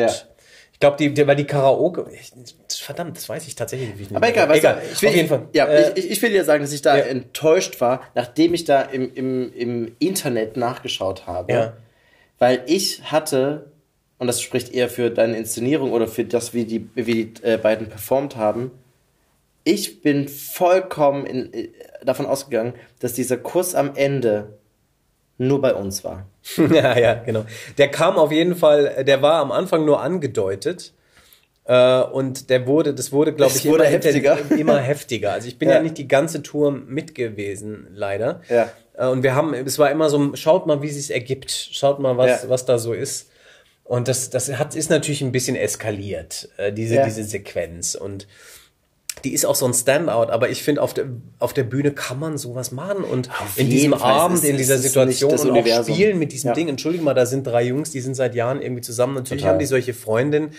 Ich 0.72 0.80
glaube, 0.80 0.96
die, 0.98 1.12
die, 1.12 1.26
weil 1.26 1.34
die 1.34 1.44
Karaoke, 1.44 2.06
ich, 2.12 2.30
verdammt, 2.78 3.16
das 3.16 3.28
weiß 3.28 3.48
ich 3.48 3.56
tatsächlich 3.56 3.96
nicht. 3.98 4.14
Aber 4.14 4.28
egal, 4.28 4.48
egal. 4.54 4.76
Du, 4.76 4.92
ich 4.92 5.02
will, 5.02 5.08
auf 5.08 5.14
jeden 5.16 5.28
Fall. 5.28 5.48
Ja, 5.52 5.66
Äh, 5.66 5.92
ich, 5.96 6.10
ich 6.12 6.22
will 6.22 6.30
dir 6.30 6.44
sagen, 6.44 6.62
dass 6.62 6.72
ich 6.72 6.82
da 6.82 6.96
enttäuscht 6.96 7.80
war, 7.80 8.02
nachdem 8.14 8.54
ich 8.54 8.64
da 8.64 8.82
im, 8.82 9.12
im, 9.12 9.52
im 9.52 9.96
Internet 9.98 10.56
nachgeschaut 10.56 11.26
habe. 11.26 11.52
Ja. 11.52 11.72
Weil 12.38 12.62
ich 12.66 13.10
hatte, 13.10 13.72
und 14.18 14.26
das 14.26 14.40
spricht 14.40 14.72
eher 14.74 14.88
für 14.88 15.10
deine 15.10 15.36
Inszenierung 15.36 15.92
oder 15.92 16.06
für 16.08 16.24
das, 16.24 16.54
wie 16.54 16.64
die, 16.64 16.88
wie 16.94 17.04
die 17.04 17.32
äh, 17.42 17.56
beiden 17.56 17.88
performt 17.88 18.36
haben, 18.36 18.70
ich 19.64 20.00
bin 20.02 20.28
vollkommen 20.28 21.26
in, 21.26 21.52
äh, 21.52 21.68
davon 22.04 22.26
ausgegangen, 22.26 22.74
dass 23.00 23.12
dieser 23.12 23.36
Kuss 23.36 23.74
am 23.74 23.92
Ende 23.96 24.58
nur 25.36 25.60
bei 25.60 25.74
uns 25.74 26.02
war. 26.04 26.26
ja, 26.56 26.98
ja, 26.98 27.14
genau. 27.14 27.44
Der 27.76 27.88
kam 27.90 28.16
auf 28.16 28.32
jeden 28.32 28.56
Fall, 28.56 29.04
der 29.04 29.22
war 29.22 29.34
am 29.40 29.52
Anfang 29.52 29.84
nur 29.84 30.00
angedeutet. 30.00 30.92
Äh, 31.64 32.00
und 32.02 32.48
der 32.50 32.66
wurde, 32.66 32.94
das 32.94 33.12
wurde, 33.12 33.34
glaube 33.34 33.52
ich, 33.54 33.66
wurde 33.66 33.84
immer, 33.84 33.92
heftiger. 33.92 34.36
inten- 34.38 34.56
immer 34.56 34.78
heftiger. 34.78 35.32
Also 35.32 35.48
ich 35.48 35.58
bin 35.58 35.68
ja. 35.68 35.76
Ja. 35.76 35.82
nicht 35.82 35.98
die 35.98 36.08
ganze 36.08 36.42
Tour 36.42 36.70
mit 36.72 37.14
gewesen, 37.14 37.86
leider. 37.92 38.40
Ja. 38.48 38.70
Äh, 38.96 39.06
Und 39.08 39.22
wir 39.22 39.34
haben, 39.34 39.52
es 39.54 39.78
war 39.78 39.90
immer 39.90 40.08
so, 40.08 40.34
schaut 40.34 40.66
mal, 40.66 40.80
wie 40.82 40.88
es 40.88 41.10
ergibt. 41.10 41.50
Schaut 41.52 42.00
mal, 42.00 42.16
was, 42.16 42.44
Ja. 42.44 42.48
was 42.48 42.64
da 42.64 42.78
so 42.78 42.92
ist. 42.94 43.30
Und 43.88 44.06
das, 44.06 44.28
das 44.28 44.50
hat, 44.52 44.74
ist 44.76 44.90
natürlich 44.90 45.22
ein 45.22 45.32
bisschen 45.32 45.56
eskaliert, 45.56 46.50
äh, 46.58 46.72
diese, 46.74 46.96
Ja. 46.96 47.04
diese 47.06 47.24
Sequenz. 47.24 47.94
Und 47.94 48.26
die 49.24 49.32
ist 49.32 49.46
auch 49.46 49.54
so 49.54 49.64
ein 49.66 49.72
Standout, 49.72 50.30
aber 50.30 50.50
ich 50.50 50.62
finde, 50.62 50.82
auf 50.82 50.92
der, 50.92 51.06
auf 51.38 51.54
der 51.54 51.64
Bühne 51.64 51.92
kann 51.92 52.18
man 52.18 52.36
sowas 52.36 52.70
machen 52.70 53.02
und 53.02 53.30
Auf 53.30 53.56
in 53.56 53.70
diesem 53.70 53.92
Fall. 53.94 54.12
Abend, 54.12 54.44
in 54.44 54.52
es 54.56 54.58
dieser 54.58 54.76
Situation 54.76 55.32
und 55.32 55.50
auch 55.58 55.82
spielen 55.84 56.18
mit 56.18 56.32
diesem 56.32 56.48
Ja. 56.48 56.54
Ding. 56.54 56.68
Entschuldige 56.68 57.02
mal, 57.02 57.14
da 57.14 57.24
sind 57.24 57.46
drei 57.46 57.62
Jungs, 57.64 57.90
die 57.90 58.00
sind 58.00 58.14
seit 58.14 58.34
Jahren 58.34 58.60
irgendwie 58.60 58.82
zusammen. 58.82 59.14
Natürlich 59.14 59.40
Total. 59.42 59.54
haben 59.54 59.58
die 59.58 59.66
solche 59.66 59.94
Freundinnen. 59.94 60.50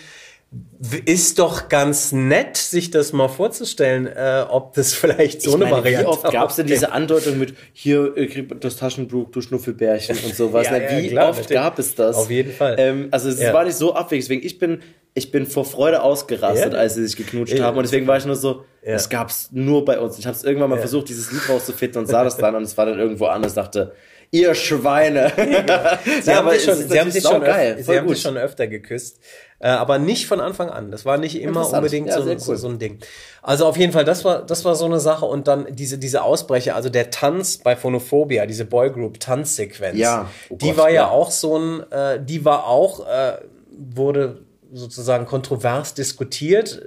Ist 1.05 1.38
doch 1.38 1.69
ganz 1.69 2.11
nett, 2.11 2.57
sich 2.57 2.89
das 2.89 3.13
mal 3.13 3.27
vorzustellen, 3.27 4.07
äh, 4.07 4.45
ob 4.49 4.73
das 4.73 4.93
vielleicht 4.95 5.43
so 5.43 5.49
Ich 5.51 5.55
eine 5.55 5.65
meine, 5.65 5.76
Variante 5.77 6.05
Wie 6.05 6.09
oft 6.09 6.23
gab 6.31 6.49
es 6.49 6.55
denn 6.55 6.65
diese 6.65 6.91
Andeutung 6.91 7.38
mit, 7.38 7.53
hier 7.71 8.17
äh, 8.17 8.26
kriegt 8.26 8.63
das 8.63 8.77
Taschenbuch, 8.77 9.30
du 9.30 9.41
Schnuffelbärchen 9.41 10.17
und 10.26 10.34
sowas. 10.35 10.65
Ja, 10.65 10.71
ne? 10.80 10.84
ja, 10.91 11.03
wie 11.03 11.09
klar, 11.09 11.30
oft 11.30 11.49
gab 11.51 11.77
es 11.77 11.93
das? 11.93 12.15
Auf 12.15 12.31
jeden 12.31 12.51
Fall. 12.51 12.77
Ähm, 12.80 13.09
also 13.11 13.30
es 13.30 13.39
Ja. 13.39 13.53
war 13.53 13.63
nicht 13.63 13.76
so 13.77 13.93
abwegig. 13.93 14.26
Deswegen, 14.26 14.43
ich 14.43 14.57
bin, 14.57 14.81
ich 15.13 15.31
bin 15.31 15.45
vor 15.45 15.65
Freude 15.65 16.01
ausgerastet, 16.01 16.73
Ja. 16.73 16.80
als 16.80 16.95
sie 16.95 17.05
sich 17.05 17.15
geknutscht 17.15 17.53
Ja. 17.53 17.65
haben. 17.65 17.77
Und 17.77 17.84
deswegen 17.84 18.07
war 18.07 18.17
ich 18.17 18.26
nur 18.26 18.35
so, 18.35 18.65
Ja. 18.84 18.93
das 18.93 19.09
gab's 19.09 19.49
nur 19.51 19.85
bei 19.85 19.99
uns. 19.99 20.17
Ich 20.17 20.26
habe 20.26 20.35
es 20.35 20.43
irgendwann 20.43 20.71
mal 20.71 20.77
Ja. 20.77 20.81
versucht, 20.81 21.09
dieses 21.09 21.31
Lied 21.31 21.47
rauszufinden 21.47 21.99
und 22.01 22.07
sah 22.07 22.23
das 22.23 22.38
dann 22.38 22.55
und 22.55 22.63
es 22.63 22.76
war 22.76 22.88
dann 22.88 22.97
irgendwo 22.97 23.26
anders. 23.26 23.53
Dachte, 23.53 23.93
ihr 24.31 24.53
Schweine. 24.56 25.31
Sie 26.22 26.34
haben 26.34 26.49
sich 26.51 26.64
schon, 26.64 26.76
sie 26.76 26.99
haben 26.99 27.11
sich 27.11 27.23
schon, 27.23 27.31
saugeil, 27.34 27.73
öf- 27.73 27.76
voll 27.76 27.84
sie 27.84 27.97
haben 27.97 28.07
gut. 28.07 28.15
sich 28.15 28.23
schon 28.23 28.38
öfter 28.38 28.68
geküsst. 28.68 29.19
Äh, 29.61 29.68
aber 29.69 29.97
nicht 29.99 30.27
von 30.27 30.39
Anfang 30.39 30.69
an. 30.69 30.89
Das 30.91 31.03
war 31.03 31.18
nicht 31.18 31.41
immer 31.41 31.68
unbedingt 31.73 32.07
Ja, 32.07 32.18
so, 32.18 32.23
sehr 32.23 32.39
so, 32.39 32.51
cool. 32.51 32.57
so 32.57 32.68
ein 32.69 32.80
Ding. 32.80 32.99
Also 33.41 33.65
auf 33.65 33.76
jeden 33.76 33.91
Fall, 33.91 34.06
das 34.06 34.23
war, 34.23 34.45
das 34.45 34.64
war 34.64 34.76
so 34.76 34.85
eine 34.85 34.99
Sache. 34.99 35.26
Und 35.26 35.47
dann 35.47 35.68
diese, 35.76 35.97
diese 35.97 36.22
Ausbrecher, 36.23 36.76
also 36.76 36.89
der 36.89 37.10
Tanz 37.10 37.57
bei 37.57 37.76
Phonophobia, 37.76 38.45
diese 38.45 38.65
Boygroup-Tanzsequenz. 38.65 39.97
Ja. 39.97 40.30
Oh 40.49 40.56
die 40.56 40.77
war 40.77 40.89
ja, 40.89 40.95
ja. 40.95 41.07
auch 41.10 41.31
so 41.31 41.57
ein, 41.57 41.91
äh, 41.91 42.23
die 42.23 42.45
war 42.45 42.68
auch, 42.68 43.06
äh, 43.07 43.38
wurde 43.72 44.41
sozusagen 44.73 45.25
kontrovers 45.25 45.93
diskutiert. 45.93 46.81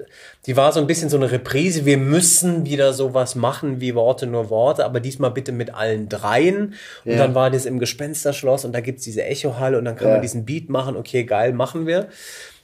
Die 0.46 0.56
war 0.56 0.72
so 0.72 0.80
ein 0.80 0.86
bisschen 0.86 1.08
so 1.08 1.16
eine 1.16 1.30
Reprise. 1.30 1.84
Wir 1.84 1.98
müssen 1.98 2.64
wieder 2.64 2.92
sowas 2.92 3.34
machen 3.34 3.80
wie 3.80 3.94
Worte 3.94 4.26
nur 4.26 4.50
Worte, 4.50 4.84
aber 4.84 5.00
diesmal 5.00 5.30
bitte 5.30 5.52
mit 5.52 5.74
allen 5.74 6.08
dreien. 6.08 6.74
Und 7.04 7.12
Ja. 7.12 7.18
dann 7.18 7.34
war 7.34 7.50
das 7.50 7.64
im 7.66 7.78
Gespensterschloss 7.78 8.64
und 8.64 8.72
da 8.72 8.80
gibt's 8.80 9.04
diese 9.04 9.24
Echohalle 9.24 9.78
und 9.78 9.84
dann 9.84 9.96
kann 9.96 10.08
Ja. 10.08 10.12
man 10.14 10.22
diesen 10.22 10.44
Beat 10.44 10.68
machen. 10.68 10.96
Okay, 10.96 11.24
geil, 11.24 11.52
machen 11.52 11.86
wir. 11.86 12.08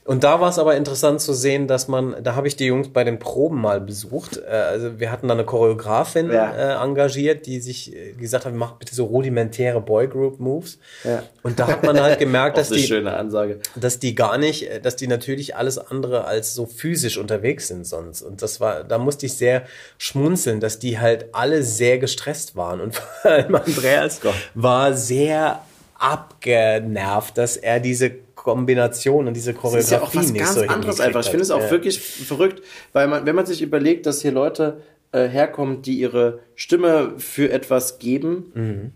Und 0.09 0.25
da 0.25 0.41
war 0.41 0.49
es 0.49 0.59
aber 0.59 0.75
interessant 0.75 1.21
zu 1.21 1.35
sehen, 1.35 1.69
dass 1.69 1.87
man, 1.87 2.17
da 2.23 2.35
habe 2.35 2.49
ich 2.49 2.57
die 2.57 2.65
Jungs 2.65 2.89
bei 2.89 3.05
den 3.05 3.19
Proben 3.19 3.61
mal 3.61 3.79
besucht. 3.79 4.39
Äh, 4.39 4.51
Also 4.51 4.99
wir 4.99 5.13
hatten 5.13 5.29
da 5.29 5.35
eine 5.35 5.45
Choreografin 5.45 6.31
Ja. 6.33 6.51
äh, 6.81 6.83
engagiert, 6.83 7.45
die 7.45 7.61
sich 7.61 7.95
äh, 7.95 8.13
gesagt 8.13 8.47
hat, 8.47 8.55
mach 8.55 8.73
bitte 8.73 8.95
so 8.95 9.05
rudimentäre 9.05 9.83
Boygroup-Moves. 9.83 10.79
Ja. 11.05 11.25
Und 11.43 11.59
da 11.61 11.67
hat 11.67 11.83
man 11.85 12.01
halt 12.01 12.19
gemerkt, 12.25 12.57
dass 12.57 12.71
die, 12.71 12.81
schöne 12.87 13.13
Ansage. 13.15 13.61
dass 13.77 13.99
die 13.99 14.15
gar 14.15 14.39
nicht, 14.39 14.71
äh, 14.71 14.81
dass 14.81 14.97
die 14.97 15.09
natürlich 15.09 15.57
alles 15.57 15.77
andere 15.77 16.25
als 16.25 16.55
so 16.55 16.65
physisch 16.65 17.19
unterwegs 17.19 17.69
sind 17.69 17.87
sonst. 17.87 18.23
Und 18.23 18.41
das 18.41 18.61
war, 18.61 18.85
da 18.85 18.97
musste 18.97 19.27
ich 19.27 19.37
sehr 19.37 19.65
schmunzeln, 19.99 20.59
dass 20.61 20.79
die 20.79 20.99
halt 20.99 21.27
alle 21.35 21.63
sehr 21.63 21.99
gestresst 21.99 22.57
waren. 22.57 22.81
Und 22.81 22.95
vor 23.23 23.31
allem 23.31 23.55
Andreas 23.55 24.21
war 24.55 24.95
sehr 24.95 25.61
abgenervt, 25.99 27.37
dass 27.37 27.57
er 27.57 27.81
diese 27.81 28.11
Kombination 28.55 29.29
und 29.29 29.35
diese 29.35 29.53
Das 29.53 29.61
Choreografie 29.61 29.85
ist 29.85 29.91
ja 29.91 29.99
auch 30.01 30.15
was 30.15 30.33
ganz 30.35 30.55
so 30.55 30.61
anderes 30.63 31.01
einfach. 31.01 31.21
Ich 31.21 31.29
finde 31.29 31.43
es 31.43 31.51
auch 31.51 31.61
Ja. 31.63 31.71
wirklich 31.71 32.01
verrückt, 32.01 32.63
weil 32.95 33.07
man, 33.09 33.27
wenn 33.27 33.35
man 33.37 33.45
sich 33.47 33.61
überlegt, 33.63 34.07
dass 34.07 34.23
hier 34.23 34.33
Leute 34.33 34.81
äh, 35.13 35.27
herkommen, 35.29 35.83
die 35.83 35.99
ihre 36.01 36.41
Stimme 36.55 37.13
für 37.19 37.51
etwas 37.51 37.99
geben, 37.99 38.53
Mhm. 38.55 38.93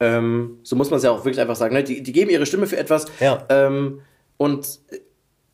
ähm, 0.00 0.58
so 0.62 0.76
muss 0.76 0.90
man 0.90 0.98
es 0.98 1.04
ja 1.04 1.10
auch 1.10 1.24
wirklich 1.24 1.40
einfach 1.40 1.56
sagen, 1.56 1.74
ne? 1.74 1.82
die, 1.84 2.02
die 2.02 2.12
geben 2.12 2.30
ihre 2.30 2.46
Stimme 2.46 2.66
für 2.66 2.76
etwas 2.78 3.06
Ja. 3.20 3.44
ähm, 3.48 4.00
und, 4.36 4.78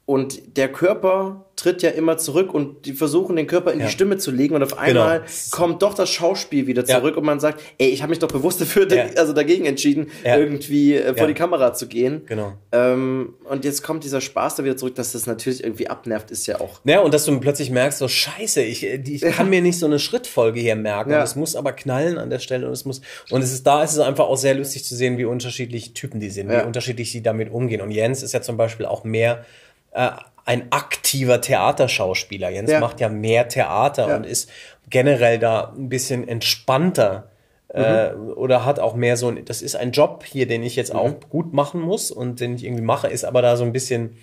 und 0.07 0.57
der 0.57 0.69
Körper 0.69 1.43
tritt 1.57 1.81
ja 1.83 1.89
immer 1.91 2.19
zurück 2.19 2.53
und 2.53 2.85
die 2.85 2.93
versuchen 2.93 3.35
den 3.35 3.47
Körper 3.47 3.73
in 3.73 3.81
Ja. 3.81 3.87
die 3.87 3.91
Stimme 3.93 4.19
zu 4.19 4.31
legen 4.31 4.55
und 4.55 4.63
auf 4.63 4.77
einmal 4.79 5.21
Genau. 5.21 5.31
kommt 5.51 5.83
doch 5.83 5.95
das 5.95 6.11
Schauspiel 6.11 6.67
wieder 6.67 6.85
Ja. 6.87 6.99
zurück 6.99 7.17
und 7.17 7.25
man 7.25 7.41
sagt, 7.41 7.61
ey, 7.79 7.89
ich 7.89 8.03
habe 8.03 8.11
mich 8.11 8.19
doch 8.19 8.29
bewusst 8.29 8.61
dafür, 8.61 8.87
Ja. 8.93 9.07
also 9.17 9.33
dagegen 9.33 9.65
entschieden, 9.65 10.09
Ja. 10.23 10.37
irgendwie 10.37 10.95
äh, 10.95 11.09
vor 11.15 11.23
Ja. 11.23 11.27
die 11.29 11.35
Kamera 11.35 11.73
zu 11.73 11.89
gehen. 11.89 12.23
Genau. 12.27 12.53
Ähm, 12.73 13.35
und 13.49 13.65
jetzt 13.65 13.83
kommt 13.83 14.05
dieser 14.05 14.21
Spaß 14.21 14.57
da 14.57 14.65
wieder 14.65 14.77
zurück, 14.77 14.95
dass 14.97 15.13
das 15.13 15.27
natürlich 15.27 15.65
irgendwie 15.65 15.89
abnervt, 15.89 16.31
ist 16.31 16.47
ja 16.47 16.61
auch. 16.61 16.81
Ja, 16.85 17.01
und 17.01 17.15
dass 17.15 17.25
du 17.25 17.41
plötzlich 17.41 17.71
merkst, 17.71 17.99
so 18.01 18.07
scheiße, 18.07 18.63
ich, 18.63 18.85
äh, 18.85 19.03
ich 19.05 19.23
kann 19.37 19.49
mir 19.49 19.63
nicht 19.63 19.79
so 19.79 19.87
eine 19.87 19.99
Schrittfolge 19.99 20.61
hier 20.61 20.77
merken. 20.77 21.11
Ja. 21.11 21.19
Und 21.19 21.25
es 21.25 21.37
muss 21.37 21.57
aber 21.57 21.73
knallen 21.73 22.19
an 22.19 22.29
der 22.31 22.39
Stelle 22.39 22.67
und 22.67 22.73
es 22.75 22.85
muss, 22.85 23.01
und 23.31 23.41
es 23.43 23.53
ist, 23.53 23.67
da 23.67 23.83
ist 23.83 23.93
es 23.95 23.99
einfach 23.99 24.27
auch 24.27 24.37
sehr 24.37 24.55
lustig 24.55 24.85
zu 24.85 24.95
sehen, 24.95 25.17
wie 25.17 25.25
unterschiedliche 25.25 25.95
Typen 25.95 26.21
die 26.21 26.29
sind, 26.31 26.51
Ja. 26.51 26.61
wie 26.63 26.67
unterschiedlich 26.67 27.11
sie 27.11 27.23
damit 27.23 27.51
umgehen. 27.51 27.81
Und 27.81 27.91
Jens 27.93 28.23
ist 28.23 28.35
ja 28.35 28.43
zum 28.43 28.59
Beispiel 28.59 28.85
auch 28.85 29.05
mehr, 29.05 29.45
äh, 29.93 30.11
ein 30.45 30.71
aktiver 30.71 31.41
Theaterschauspieler. 31.41 32.51
Jens 32.51 32.71
Ja. 32.71 32.81
macht 32.81 33.01
ja 33.01 33.09
mehr 33.09 33.49
Theater 33.49 34.09
Ja. 34.09 34.17
und 34.17 34.25
ist 34.27 34.49
generell 34.89 35.39
da 35.39 35.73
ein 35.77 35.89
bisschen 35.89 36.27
entspannter. 36.29 37.31
Äh, 37.75 38.13
Mhm. 38.13 38.31
oder 38.35 38.65
hat 38.65 38.79
auch 38.79 38.95
mehr 38.95 39.17
so 39.17 39.29
ein, 39.29 39.45
das 39.45 39.61
ist 39.61 39.75
ein 39.75 39.91
Job 39.91 40.25
hier, 40.25 40.47
den 40.47 40.63
ich 40.63 40.77
jetzt 40.77 40.93
Mhm. 40.95 40.99
auch 41.01 41.15
gut 41.29 41.53
machen 41.53 41.81
muss 41.81 42.13
und 42.13 42.39
den 42.39 42.55
ich 42.55 42.65
irgendwie 42.65 42.85
mache, 42.85 43.09
ist 43.09 43.25
aber 43.25 43.43
da 43.43 43.57
so 43.57 43.65
ein 43.65 43.73
bisschen, 43.73 44.17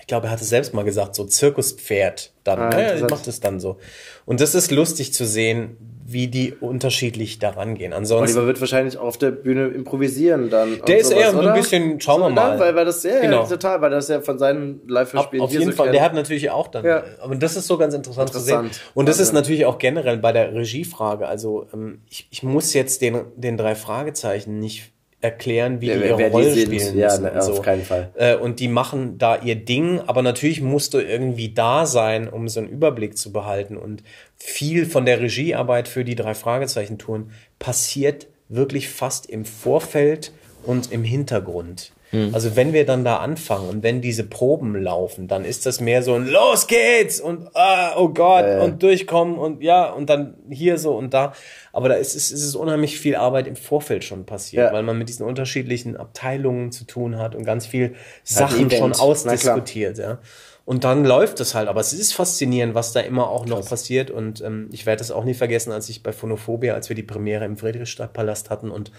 ich 0.00 0.06
glaube, 0.06 0.28
er 0.28 0.30
hatte 0.32 0.44
selbst 0.44 0.72
mal 0.72 0.82
gesagt, 0.82 1.14
so 1.14 1.24
Zirkuspferd 1.26 2.32
dann. 2.42 2.58
Ah, 2.58 2.70
ja, 2.72 2.78
ja, 2.78 2.78
ich 2.86 2.92
interessant. 2.92 3.10
mach 3.10 3.20
das 3.22 3.40
dann 3.40 3.60
so. 3.60 3.76
Und 4.24 4.40
das 4.40 4.54
ist 4.54 4.70
lustig 4.70 5.12
zu 5.12 5.26
sehen, 5.26 5.76
wie 6.06 6.28
die 6.28 6.52
unterschiedlich 6.52 7.38
daran 7.38 7.76
gehen. 7.76 7.92
Ansonsten. 7.94 8.36
Oliver 8.36 8.46
wird 8.46 8.60
wahrscheinlich 8.60 8.98
auf 8.98 9.16
der 9.16 9.30
Bühne 9.30 9.68
improvisieren 9.68 10.50
dann. 10.50 10.80
Der 10.86 10.98
ist 10.98 11.08
sowas, 11.08 11.22
eher 11.22 11.32
so 11.32 11.40
ein 11.40 11.54
bisschen, 11.54 11.98
schauen 12.00 12.20
wir 12.20 12.28
So, 12.28 12.34
mal. 12.34 12.54
ne? 12.54 12.60
Weil, 12.60 12.74
weil 12.74 12.84
das 12.84 13.02
ja, 13.04 13.20
Genau. 13.20 13.42
ja, 13.42 13.48
total, 13.48 13.80
weil 13.80 13.90
das 13.90 14.08
ja 14.08 14.20
von 14.20 14.38
seinen 14.38 14.80
Auf, 14.82 14.88
Live-Spielen 14.90 15.42
auf 15.42 15.50
jeden 15.52 15.72
Fall, 15.72 15.92
der 15.92 16.02
hat 16.02 16.12
natürlich 16.14 16.50
auch 16.50 16.68
dann. 16.68 16.84
Ja. 16.84 17.04
Aber 17.22 17.34
das 17.36 17.56
ist 17.56 17.66
so 17.66 17.78
ganz 17.78 17.94
interessant, 17.94 18.30
zu 18.30 18.38
Interessant. 18.38 18.74
sehen. 18.74 18.82
Und 18.92 19.08
das 19.08 19.16
ist 19.16 19.28
Wahnsinn. 19.28 19.34
natürlich 19.36 19.66
auch 19.66 19.78
generell 19.78 20.18
bei 20.18 20.32
der 20.32 20.54
Regiefrage. 20.54 21.26
Also 21.26 21.66
ähm, 21.72 22.02
ich, 22.10 22.28
ich 22.30 22.42
muss 22.42 22.74
jetzt 22.74 23.00
den, 23.00 23.22
den 23.36 23.56
drei 23.56 23.74
Fragezeichen 23.74 24.58
nicht 24.58 24.92
erklären, 25.24 25.80
wie 25.80 25.86
ja, 25.86 25.96
die 25.96 26.04
ihre 26.04 26.30
Rollen 26.30 26.52
spielen 26.52 26.70
müssen. 26.70 26.98
Ja, 26.98 27.16
ne, 27.16 27.32
so. 27.40 27.52
auf 27.52 27.62
keinen 27.62 27.82
Fall. 27.82 28.10
Äh, 28.14 28.36
und 28.36 28.60
die 28.60 28.68
machen 28.68 29.16
da 29.16 29.36
ihr 29.36 29.56
Ding, 29.56 30.00
aber 30.06 30.20
natürlich 30.22 30.60
musst 30.60 30.92
du 30.92 30.98
irgendwie 30.98 31.48
da 31.48 31.86
sein, 31.86 32.28
um 32.28 32.46
so 32.48 32.60
einen 32.60 32.68
Überblick 32.68 33.16
zu 33.16 33.32
behalten. 33.32 33.78
Und 33.78 34.02
viel 34.36 34.84
von 34.84 35.06
der 35.06 35.20
Regiearbeit 35.20 35.88
für 35.88 36.04
die 36.04 36.14
drei 36.14 36.34
Fragezeichen-Touren 36.34 37.30
passiert 37.58 38.26
wirklich 38.50 38.90
fast 38.90 39.24
im 39.26 39.46
Vorfeld 39.46 40.32
und 40.62 40.92
im 40.92 41.02
Hintergrund. 41.02 41.92
Mhm. 42.12 42.34
Also 42.34 42.54
wenn 42.54 42.72
wir 42.72 42.84
dann 42.84 43.04
da 43.04 43.16
anfangen 43.16 43.68
und 43.68 43.82
wenn 43.82 44.00
diese 44.00 44.24
Proben 44.24 44.76
laufen, 44.76 45.26
dann 45.26 45.44
ist 45.44 45.66
das 45.66 45.80
mehr 45.80 46.02
so 46.02 46.14
ein 46.14 46.26
Los 46.26 46.66
geht's 46.66 47.18
und 47.20 47.48
ah, 47.54 47.94
oh 47.96 48.10
Gott 48.10 48.44
äh. 48.44 48.60
und 48.62 48.82
durchkommen 48.82 49.38
und 49.38 49.62
ja 49.62 49.90
und 49.90 50.10
dann 50.10 50.36
hier 50.50 50.78
so 50.78 50.94
und 50.96 51.14
da. 51.14 51.32
Aber 51.74 51.88
da 51.88 51.96
ist, 51.96 52.14
ist, 52.14 52.30
ist 52.30 52.44
es 52.44 52.54
unheimlich 52.54 53.00
viel 53.00 53.16
Arbeit 53.16 53.48
im 53.48 53.56
Vorfeld 53.56 54.04
schon 54.04 54.24
passiert, 54.26 54.66
ja. 54.66 54.72
weil 54.72 54.84
man 54.84 54.96
mit 54.96 55.08
diesen 55.08 55.26
unterschiedlichen 55.26 55.96
Abteilungen 55.96 56.70
zu 56.70 56.84
tun 56.84 57.18
hat 57.18 57.34
und 57.34 57.44
ganz 57.44 57.66
viel 57.66 57.96
Sachen 58.22 58.70
schon 58.70 58.92
ausdiskutiert. 58.92 59.98
Ja. 59.98 60.18
Und 60.64 60.84
dann 60.84 61.04
läuft 61.04 61.40
es 61.40 61.54
halt. 61.54 61.68
Aber 61.68 61.80
es 61.80 61.92
ist 61.92 62.14
faszinierend, 62.14 62.76
was 62.76 62.92
da 62.92 63.00
immer 63.00 63.28
auch 63.28 63.44
noch 63.44 63.58
Krass. 63.58 63.70
passiert. 63.70 64.12
Und 64.12 64.40
ähm, 64.40 64.68
ich 64.70 64.86
werde 64.86 65.00
das 65.00 65.10
auch 65.10 65.24
nie 65.24 65.34
vergessen, 65.34 65.72
als 65.72 65.88
ich 65.88 66.04
bei 66.04 66.12
Phonophobia, 66.12 66.74
als 66.74 66.88
wir 66.88 66.96
die 66.96 67.02
Premiere 67.02 67.44
im 67.44 67.56
Friedrichstadtpalast 67.56 68.50
hatten 68.50 68.70
und 68.70 68.92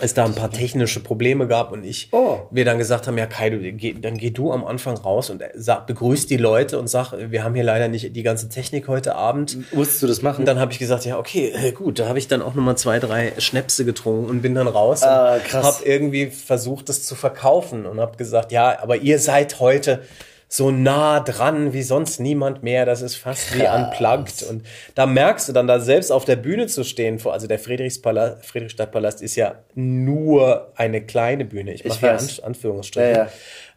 es 0.00 0.14
da 0.14 0.24
ein 0.24 0.34
paar 0.34 0.50
technische 0.50 1.00
Probleme 1.00 1.46
gab 1.46 1.72
und 1.72 1.84
ich 1.84 2.08
oh. 2.12 2.40
wir 2.50 2.64
dann 2.64 2.78
gesagt 2.78 3.06
haben, 3.06 3.16
ja 3.16 3.26
Kai, 3.26 3.50
du, 3.50 3.58
geh, 3.58 3.94
dann 3.94 4.16
geh 4.18 4.30
du 4.30 4.52
am 4.52 4.64
Anfang 4.64 4.96
raus 4.96 5.30
und 5.30 5.42
sag, 5.54 5.86
begrüßt 5.86 6.28
die 6.30 6.36
Leute 6.36 6.78
und 6.78 6.88
sag, 6.88 7.12
wir 7.30 7.44
haben 7.44 7.54
hier 7.54 7.64
leider 7.64 7.88
nicht 7.88 8.14
die 8.14 8.22
ganze 8.22 8.48
Technik 8.48 8.88
heute 8.88 9.14
Abend. 9.14 9.56
Musstest 9.72 10.02
du 10.02 10.06
das 10.06 10.22
machen? 10.22 10.40
Und 10.40 10.46
dann 10.46 10.58
habe 10.58 10.72
ich 10.72 10.78
gesagt, 10.78 11.04
ja 11.04 11.18
okay, 11.18 11.52
äh, 11.54 11.72
gut, 11.72 11.98
da 11.98 12.08
habe 12.08 12.18
ich 12.18 12.28
dann 12.28 12.42
auch 12.42 12.54
nochmal 12.54 12.76
zwei, 12.76 12.98
drei 12.98 13.32
Schnäpse 13.38 13.84
getrunken 13.84 14.28
und 14.28 14.42
bin 14.42 14.54
dann 14.54 14.68
raus 14.68 15.02
ah, 15.02 15.34
und 15.34 15.52
habe 15.52 15.84
irgendwie 15.84 16.26
versucht, 16.26 16.88
das 16.88 17.04
zu 17.04 17.14
verkaufen 17.14 17.86
und 17.86 18.00
habe 18.00 18.16
gesagt, 18.16 18.52
ja, 18.52 18.80
aber 18.82 18.96
ihr 18.96 19.18
seid 19.18 19.60
heute 19.60 20.02
so 20.48 20.70
nah 20.70 21.20
dran 21.20 21.72
wie 21.74 21.82
sonst 21.82 22.20
niemand 22.20 22.62
mehr. 22.62 22.86
Das 22.86 23.02
ist 23.02 23.16
fast 23.16 23.48
Krass. 23.48 23.58
wie 23.58 23.66
unplugged. 23.66 24.42
Und 24.48 24.66
da 24.94 25.06
merkst 25.06 25.48
du 25.48 25.52
dann 25.52 25.66
da 25.66 25.78
selbst 25.78 26.10
auf 26.10 26.24
der 26.24 26.36
Bühne 26.36 26.66
zu 26.66 26.84
stehen, 26.84 27.20
also 27.26 27.46
der 27.46 27.58
Friedrichspalast, 27.58 28.46
Friedrichstadtpalast 28.46 29.22
ist 29.22 29.36
ja 29.36 29.56
nur 29.74 30.72
eine 30.74 31.04
kleine 31.04 31.44
Bühne. 31.44 31.74
Ich 31.74 31.84
mache 31.84 32.06
ja 32.06 32.16
An 32.16 32.28
Anführungsstriche. 32.42 33.10
Ja, 33.10 33.28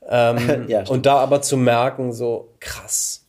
ja. 0.10 0.32
Ähm, 0.32 0.66
ja, 0.68 0.84
und 0.88 1.06
da 1.06 1.18
aber 1.18 1.42
zu 1.42 1.58
merken, 1.58 2.14
so 2.14 2.54
krass 2.60 3.22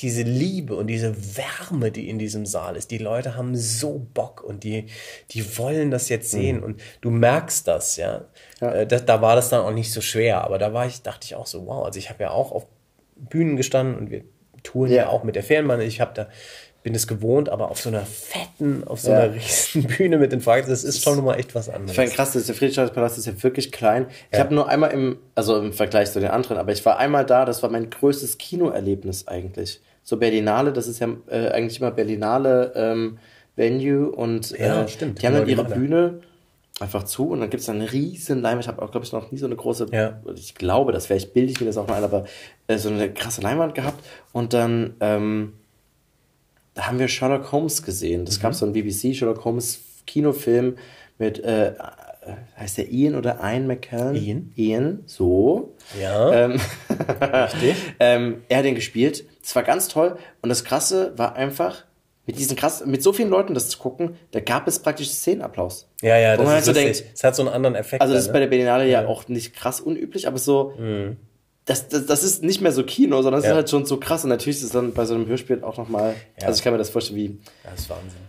diese 0.00 0.22
Liebe 0.22 0.74
und 0.74 0.88
diese 0.88 1.14
Wärme, 1.36 1.90
die 1.90 2.08
in 2.08 2.18
diesem 2.18 2.44
Saal 2.44 2.76
ist. 2.76 2.90
Die 2.90 2.98
Leute 2.98 3.34
haben 3.34 3.56
so 3.56 4.06
Bock 4.12 4.42
und 4.42 4.64
die, 4.64 4.86
die 5.30 5.56
wollen 5.58 5.90
das 5.90 6.08
jetzt 6.08 6.30
sehen 6.30 6.58
mhm. 6.58 6.62
und 6.62 6.80
du 7.00 7.10
merkst 7.10 7.66
das, 7.66 7.96
ja. 7.96 8.26
Ja. 8.60 8.72
Äh, 8.72 8.86
da, 8.86 8.98
da, 8.98 9.20
war 9.20 9.36
das 9.36 9.48
dann 9.48 9.60
auch 9.60 9.72
nicht 9.72 9.92
so 9.92 10.00
schwer, 10.00 10.44
aber 10.44 10.58
da 10.58 10.72
war 10.72 10.86
ich, 10.86 11.02
dachte 11.02 11.24
ich 11.24 11.34
auch 11.34 11.46
so, 11.46 11.66
wow, 11.66 11.84
also 11.84 11.98
ich 11.98 12.10
habe 12.10 12.22
ja 12.22 12.30
auch 12.30 12.52
auf 12.52 12.66
Bühnen 13.16 13.56
gestanden 13.56 13.96
und 13.96 14.10
wir 14.10 14.24
touren 14.62 14.90
ja, 14.90 14.96
ja 14.96 15.08
auch 15.08 15.24
mit 15.24 15.36
der 15.36 15.42
Fernbahn. 15.42 15.80
Ich 15.80 16.00
habe 16.00 16.12
da 16.14 16.28
bin 16.86 16.94
es 16.94 17.08
gewohnt, 17.08 17.48
aber 17.48 17.72
auf 17.72 17.80
so 17.80 17.88
einer 17.88 18.06
fetten, 18.06 18.84
auf 18.86 19.00
so 19.00 19.10
ja. 19.10 19.18
einer 19.18 19.34
riesen 19.34 19.82
Bühne 19.88 20.18
mit 20.18 20.30
den 20.30 20.40
Fragezeichen, 20.40 20.70
das 20.70 20.84
ist 20.84 21.02
schon 21.02 21.16
nochmal 21.16 21.36
echt 21.36 21.52
was 21.52 21.68
anderes. 21.68 21.90
Ich 21.90 21.96
fand 21.96 22.12
krass, 22.12 22.30
der 22.30 22.54
Friedrichstadtpalast 22.54 23.18
ist 23.18 23.26
ja 23.26 23.42
wirklich 23.42 23.72
klein. 23.72 24.06
Ich 24.30 24.38
ja. 24.38 24.44
habe 24.44 24.54
nur 24.54 24.68
einmal 24.68 24.92
im, 24.92 25.18
also 25.34 25.58
im 25.58 25.72
Vergleich 25.72 26.12
zu 26.12 26.20
den 26.20 26.30
anderen, 26.30 26.58
aber 26.58 26.70
ich 26.70 26.86
war 26.86 26.96
einmal 27.00 27.26
da, 27.26 27.44
das 27.44 27.60
war 27.64 27.70
mein 27.70 27.90
größtes 27.90 28.38
Kinoerlebnis 28.38 29.26
eigentlich. 29.26 29.80
So 30.04 30.16
Berlinale, 30.16 30.72
das 30.72 30.86
ist 30.86 31.00
ja 31.00 31.08
äh, 31.28 31.48
eigentlich 31.48 31.80
immer 31.80 31.90
Berlinale 31.90 32.72
ähm, 32.76 33.18
Venue 33.56 34.08
und 34.08 34.56
äh, 34.56 34.68
ja, 34.68 34.86
stimmt. 34.86 35.20
die 35.20 35.26
haben 35.26 35.34
dann 35.34 35.48
ihre 35.48 35.64
Bühne 35.64 36.20
einfach 36.80 37.04
zu 37.04 37.30
und 37.30 37.40
dann 37.40 37.50
gibt 37.50 37.62
es 37.62 37.68
eine 37.68 37.90
riesen 37.92 38.42
Leinwand. 38.42 38.64
Ich 38.64 38.68
habe 38.68 38.82
auch, 38.82 38.90
glaube 38.90 39.06
ich, 39.06 39.12
noch 39.12 39.30
nie 39.30 39.38
so 39.38 39.46
eine 39.46 39.56
große, 39.56 39.86
ja. 39.92 40.20
ich 40.34 40.54
glaube, 40.54 40.92
das 40.92 41.08
wäre, 41.08 41.18
ich 41.18 41.32
bilde 41.32 41.52
ich 41.52 41.60
mir 41.60 41.66
das 41.66 41.78
auch 41.78 41.88
mal 41.88 41.94
ein, 41.94 42.04
aber 42.04 42.24
äh, 42.66 42.76
so 42.76 42.88
eine 42.90 43.12
krasse 43.12 43.40
Leinwand 43.40 43.74
gehabt 43.74 44.04
und 44.32 44.52
dann 44.52 44.94
ähm, 45.00 45.54
da 46.76 46.86
haben 46.86 46.98
wir 46.98 47.08
Sherlock 47.08 47.50
Holmes 47.52 47.82
gesehen. 47.82 48.26
Das 48.26 48.38
mhm. 48.38 48.42
gab 48.42 48.54
so 48.54 48.66
einen 48.66 48.74
BBC 48.74 49.16
Sherlock 49.16 49.44
Holmes 49.44 49.80
Kinofilm 50.06 50.76
mit, 51.18 51.42
äh, 51.42 51.72
heißt 52.58 52.78
der 52.78 52.92
Ian 52.92 53.14
oder 53.14 53.40
Ian 53.42 53.66
McKellen? 53.66 54.14
Ian. 54.14 54.52
Ian, 54.56 55.02
so. 55.06 55.74
Ja. 55.98 56.32
Ähm, 56.32 56.60
Richtig. 56.90 57.76
ähm, 58.00 58.42
er 58.48 58.58
hat 58.58 58.64
den 58.66 58.74
gespielt. 58.74 59.24
Das 59.42 59.56
war 59.56 59.62
ganz 59.62 59.88
toll. 59.88 60.18
Und 60.42 60.50
das 60.50 60.64
Krasse 60.64 61.14
war 61.16 61.34
einfach, 61.34 61.85
mit 62.26 62.38
diesen 62.38 62.56
krass, 62.56 62.84
mit 62.84 63.02
so 63.02 63.12
vielen 63.12 63.30
Leuten 63.30 63.54
das 63.54 63.68
zu 63.68 63.78
gucken, 63.78 64.16
da 64.32 64.40
gab 64.40 64.66
es 64.68 64.80
praktisch 64.80 65.10
Szenenapplaus. 65.10 65.88
Ja, 66.02 66.18
ja, 66.18 66.36
das, 66.36 66.46
halt 66.46 66.64
so 66.64 66.72
denkt, 66.72 67.04
das 67.12 67.24
hat 67.24 67.36
so 67.36 67.42
einen 67.42 67.52
anderen 67.52 67.76
Effekt. 67.76 68.02
Also 68.02 68.14
das 68.14 68.24
ist 68.24 68.28
ne? 68.28 68.32
bei 68.34 68.40
der 68.40 68.46
Berlinale 68.48 68.84
ja. 68.84 69.02
ja 69.02 69.08
auch 69.08 69.28
nicht 69.28 69.54
krass 69.54 69.80
unüblich, 69.80 70.26
aber 70.26 70.38
so, 70.38 70.74
mhm 70.78 71.16
das, 71.66 71.88
das, 71.88 72.06
das 72.06 72.22
ist 72.22 72.42
nicht 72.42 72.60
mehr 72.60 72.72
so 72.72 72.84
Kino, 72.84 73.20
sondern 73.22 73.40
es 73.40 73.44
ja. 73.44 73.50
ist 73.50 73.56
halt 73.56 73.70
schon 73.70 73.84
so 73.86 73.98
krass. 73.98 74.22
Und 74.22 74.30
natürlich 74.30 74.58
ist 74.58 74.62
es 74.62 74.70
dann 74.70 74.92
bei 74.94 75.04
so 75.04 75.14
einem 75.14 75.26
Hörspiel 75.26 75.62
auch 75.64 75.76
nochmal. 75.76 76.14
Ja. 76.40 76.46
Also 76.46 76.58
ich 76.58 76.64
kann 76.64 76.72
mir 76.72 76.78
das 76.78 76.90
vorstellen, 76.90 77.18
wie. 77.18 77.38
Das 77.64 77.80
ist 77.80 77.90
Wahnsinn. 77.90 78.20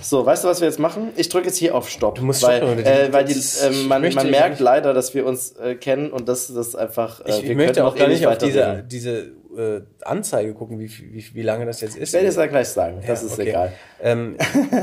So, 0.00 0.24
weißt 0.24 0.44
du, 0.44 0.48
was 0.48 0.60
wir 0.60 0.68
jetzt 0.68 0.78
machen? 0.78 1.10
Ich 1.16 1.28
drücke 1.28 1.48
jetzt 1.48 1.56
hier 1.56 1.74
auf 1.74 1.90
Stopp. 1.90 2.14
Du 2.14 2.22
musst 2.22 2.44
weil, 2.44 2.58
stoppen, 2.58 2.78
äh, 2.78 3.08
weil 3.10 3.24
die, 3.24 3.32
äh, 3.34 3.84
man, 3.88 4.14
man 4.14 4.30
merkt 4.30 4.60
leider, 4.60 4.94
dass 4.94 5.12
wir 5.12 5.26
uns 5.26 5.56
äh, 5.56 5.74
kennen 5.74 6.12
und 6.12 6.28
dass 6.28 6.54
das 6.54 6.76
einfach. 6.76 7.20
Äh, 7.26 7.30
ich, 7.30 7.50
ich 7.50 7.56
möchte 7.56 7.84
auch 7.84 7.96
gar 7.96 8.06
nicht 8.06 8.24
auf 8.28 8.38
diese, 8.38 8.84
diese 8.86 9.32
äh, 9.56 9.82
Anzeige 10.02 10.54
gucken, 10.54 10.78
wie, 10.78 10.88
wie, 10.88 11.34
wie 11.34 11.42
lange 11.42 11.66
das 11.66 11.80
jetzt 11.80 11.96
ist. 11.96 12.08
Ich 12.08 12.14
werde 12.14 12.28
es 12.28 12.36
ja 12.36 12.46
gleich 12.46 12.68
sagen. 12.68 13.02
Das 13.06 13.22
ja, 13.22 13.26
ist 13.26 13.32
okay. 13.34 13.48
egal. 13.48 13.72
Ähm, 14.00 14.36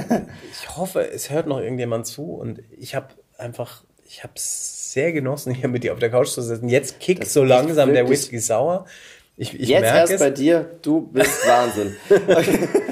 ich 0.52 0.76
hoffe, 0.76 1.10
es 1.10 1.30
hört 1.30 1.48
noch 1.48 1.60
irgendjemand 1.60 2.08
zu 2.08 2.34
und 2.34 2.62
ich 2.78 2.96
habe 2.96 3.08
einfach, 3.38 3.84
ich 4.06 4.24
habe 4.24 4.34
sehr 4.36 5.12
genossen, 5.12 5.54
hier 5.54 5.70
mit 5.70 5.84
dir 5.84 5.94
auf 5.94 6.00
der 6.00 6.10
Couch 6.10 6.30
zu 6.30 6.42
sitzen. 6.42 6.70
Jetzt 6.70 7.00
kickt 7.00 7.24
das 7.24 7.34
so 7.34 7.44
langsam 7.44 7.94
der 7.94 8.10
Whisky 8.10 8.40
sauer. 8.40 8.86
Ich, 9.36 9.60
ich 9.60 9.68
Jetzt 9.68 9.86
erst 9.86 10.14
es. 10.14 10.20
bei 10.20 10.30
dir, 10.30 10.70
du 10.82 11.02
bist 11.02 11.48
Wahnsinn. 11.48 11.96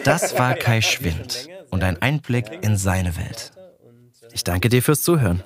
Das 0.03 0.37
war 0.37 0.55
Kai 0.55 0.81
Schwind 0.81 1.47
und 1.69 1.83
ein 1.83 2.01
Einblick 2.01 2.45
in 2.63 2.77
seine 2.77 3.15
Welt. 3.17 3.51
Ich 4.33 4.43
danke 4.43 4.69
dir 4.69 4.81
fürs 4.81 5.03
Zuhören. 5.03 5.43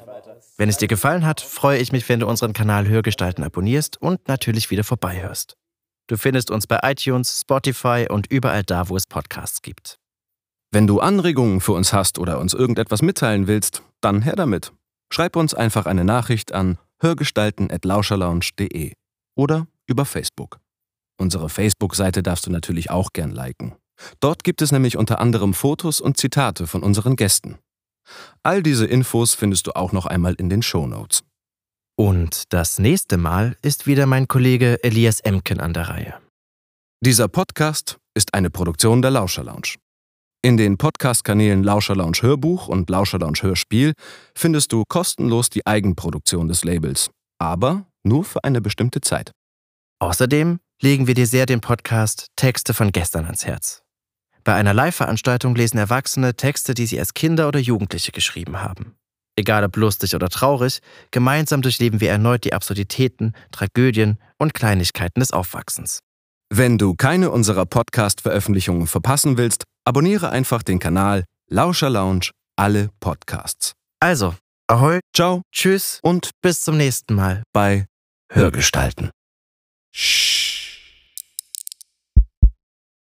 Wenn 0.58 0.70
es 0.70 0.78
dir 0.78 0.88
gefallen 0.88 1.26
hat, 1.26 1.42
freue 1.42 1.80
ich 1.80 1.92
mich, 1.92 2.08
wenn 2.08 2.22
du 2.22 2.28
unseren 2.28 2.54
Kanal 2.54 2.88
Hörgestalten 2.88 3.44
abonnierst 3.44 4.02
und 4.02 4.26
natürlich 4.30 4.72
wieder 4.72 4.86
vorbeihörst. 4.86 5.58
Du 6.08 6.18
findest 6.18 6.52
uns 6.52 6.68
bei 6.68 6.80
iTunes, 6.84 7.42
Spotify 7.42 8.08
und 8.10 8.32
überall 8.32 8.64
da, 8.64 8.90
wo 8.90 8.96
es 8.96 9.08
Podcasts 9.08 9.62
gibt. 9.62 9.98
Wenn 10.72 10.88
du 10.88 11.00
Anregungen 11.00 11.62
für 11.62 11.72
uns 11.72 11.94
hast 11.94 12.20
oder 12.20 12.40
uns 12.40 12.54
irgendetwas 12.54 13.02
mitteilen 13.02 13.48
willst, 13.48 13.82
dann 14.02 14.22
her 14.22 14.36
damit. 14.36 14.72
Schreib 15.12 15.36
uns 15.36 15.54
einfach 15.54 15.86
eine 15.86 16.04
Nachricht 16.04 16.54
an 16.54 16.78
hörgestalten.lauscherlounge.de 17.02 18.94
oder 19.36 19.68
über 19.88 20.06
Facebook. 20.06 20.60
Unsere 21.18 21.50
Facebook-Seite 21.50 22.22
darfst 22.24 22.46
du 22.46 22.52
natürlich 22.52 22.90
auch 22.92 23.14
gern 23.14 23.32
liken. 23.32 23.76
Dort 24.20 24.44
gibt 24.44 24.62
es 24.62 24.72
nämlich 24.72 24.98
unter 24.98 25.20
anderem 25.20 25.54
Fotos 25.54 26.02
und 26.02 26.18
Zitate 26.18 26.68
von 26.68 26.84
unseren 26.84 27.16
Gästen. 27.16 27.58
All 28.44 28.62
diese 28.62 28.86
Infos 28.86 29.34
findest 29.34 29.68
du 29.68 29.76
auch 29.76 29.92
noch 29.94 30.06
einmal 30.06 30.36
in 30.36 30.50
den 30.50 30.62
Show 30.62 30.86
Notes. 30.86 31.24
Und 31.98 32.52
das 32.52 32.78
nächste 32.78 33.16
Mal 33.16 33.56
ist 33.62 33.88
wieder 33.88 34.06
mein 34.06 34.28
Kollege 34.28 34.84
Elias 34.84 35.22
Emken 35.22 35.62
an 35.62 35.74
der 35.74 35.88
Reihe. 35.88 36.16
Dieser 37.02 37.30
Podcast 37.30 37.98
ist 38.14 38.34
eine 38.34 38.50
Produktion 38.50 39.02
der 39.02 39.12
Lauscher 39.12 39.46
Lounge. 39.46 39.76
In 40.42 40.58
den 40.58 40.78
Podcast-Kanälen 40.78 41.64
Lauscher 41.64 41.96
Lounge 41.96 42.18
Hörbuch 42.22 42.68
und 42.68 42.90
Lauscher 42.90 43.20
Lounge 43.20 43.40
Hörspiel 43.44 43.94
findest 44.36 44.74
du 44.74 44.84
kostenlos 44.90 45.50
die 45.50 45.66
Eigenproduktion 45.66 46.50
des 46.50 46.66
Labels, 46.66 47.10
aber 47.40 47.88
nur 48.04 48.26
für 48.26 48.44
eine 48.44 48.60
bestimmte 48.60 49.00
Zeit. 49.00 49.32
Außerdem 50.00 50.60
legen 50.82 51.08
wir 51.08 51.14
dir 51.14 51.28
sehr 51.28 51.46
den 51.46 51.62
Podcast 51.62 52.28
Texte 52.36 52.74
von 52.74 52.92
gestern 52.92 53.24
ans 53.24 53.46
Herz. 53.46 53.84
Bei 54.44 54.54
einer 54.54 54.74
Live-Veranstaltung 54.74 55.56
lesen 55.56 55.78
Erwachsene 55.78 56.36
Texte, 56.36 56.74
die 56.74 56.86
sie 56.86 57.00
als 57.00 57.14
Kinder 57.14 57.48
oder 57.48 57.60
Jugendliche 57.60 58.12
geschrieben 58.12 58.62
haben. 58.62 58.98
Egal 59.38 59.64
ob 59.64 59.76
lustig 59.76 60.16
oder 60.16 60.30
traurig, 60.30 60.80
gemeinsam 61.12 61.62
durchleben 61.62 62.00
wir 62.00 62.10
erneut 62.10 62.46
die 62.46 62.54
Absurditäten, 62.54 63.34
Tragödien 63.52 64.18
und 64.38 64.54
Kleinigkeiten 64.54 65.20
des 65.20 65.32
Aufwachsens. 65.32 66.00
Wenn 66.50 66.78
du 66.78 66.96
keine 66.96 67.32
unserer 67.32 67.66
Podcast-Veröffentlichungen 67.66 68.88
verpassen 68.88 69.38
willst, 69.38 69.64
abonniere 69.84 70.30
einfach 70.30 70.64
den 70.64 70.80
Kanal 70.80 71.26
Lauscher 71.50 71.90
Lounge 71.90 72.32
alle 72.56 72.90
Podcasts. 73.00 73.74
Also, 74.00 74.36
ahoi, 74.68 75.00
ciao, 75.14 75.42
tschüss 75.52 76.00
und 76.02 76.32
bis 76.42 76.62
zum 76.62 76.78
nächsten 76.78 77.16
Mal 77.16 77.44
bei 77.54 77.86
Hörgestalten. 78.32 79.12
Shh. 79.92 80.45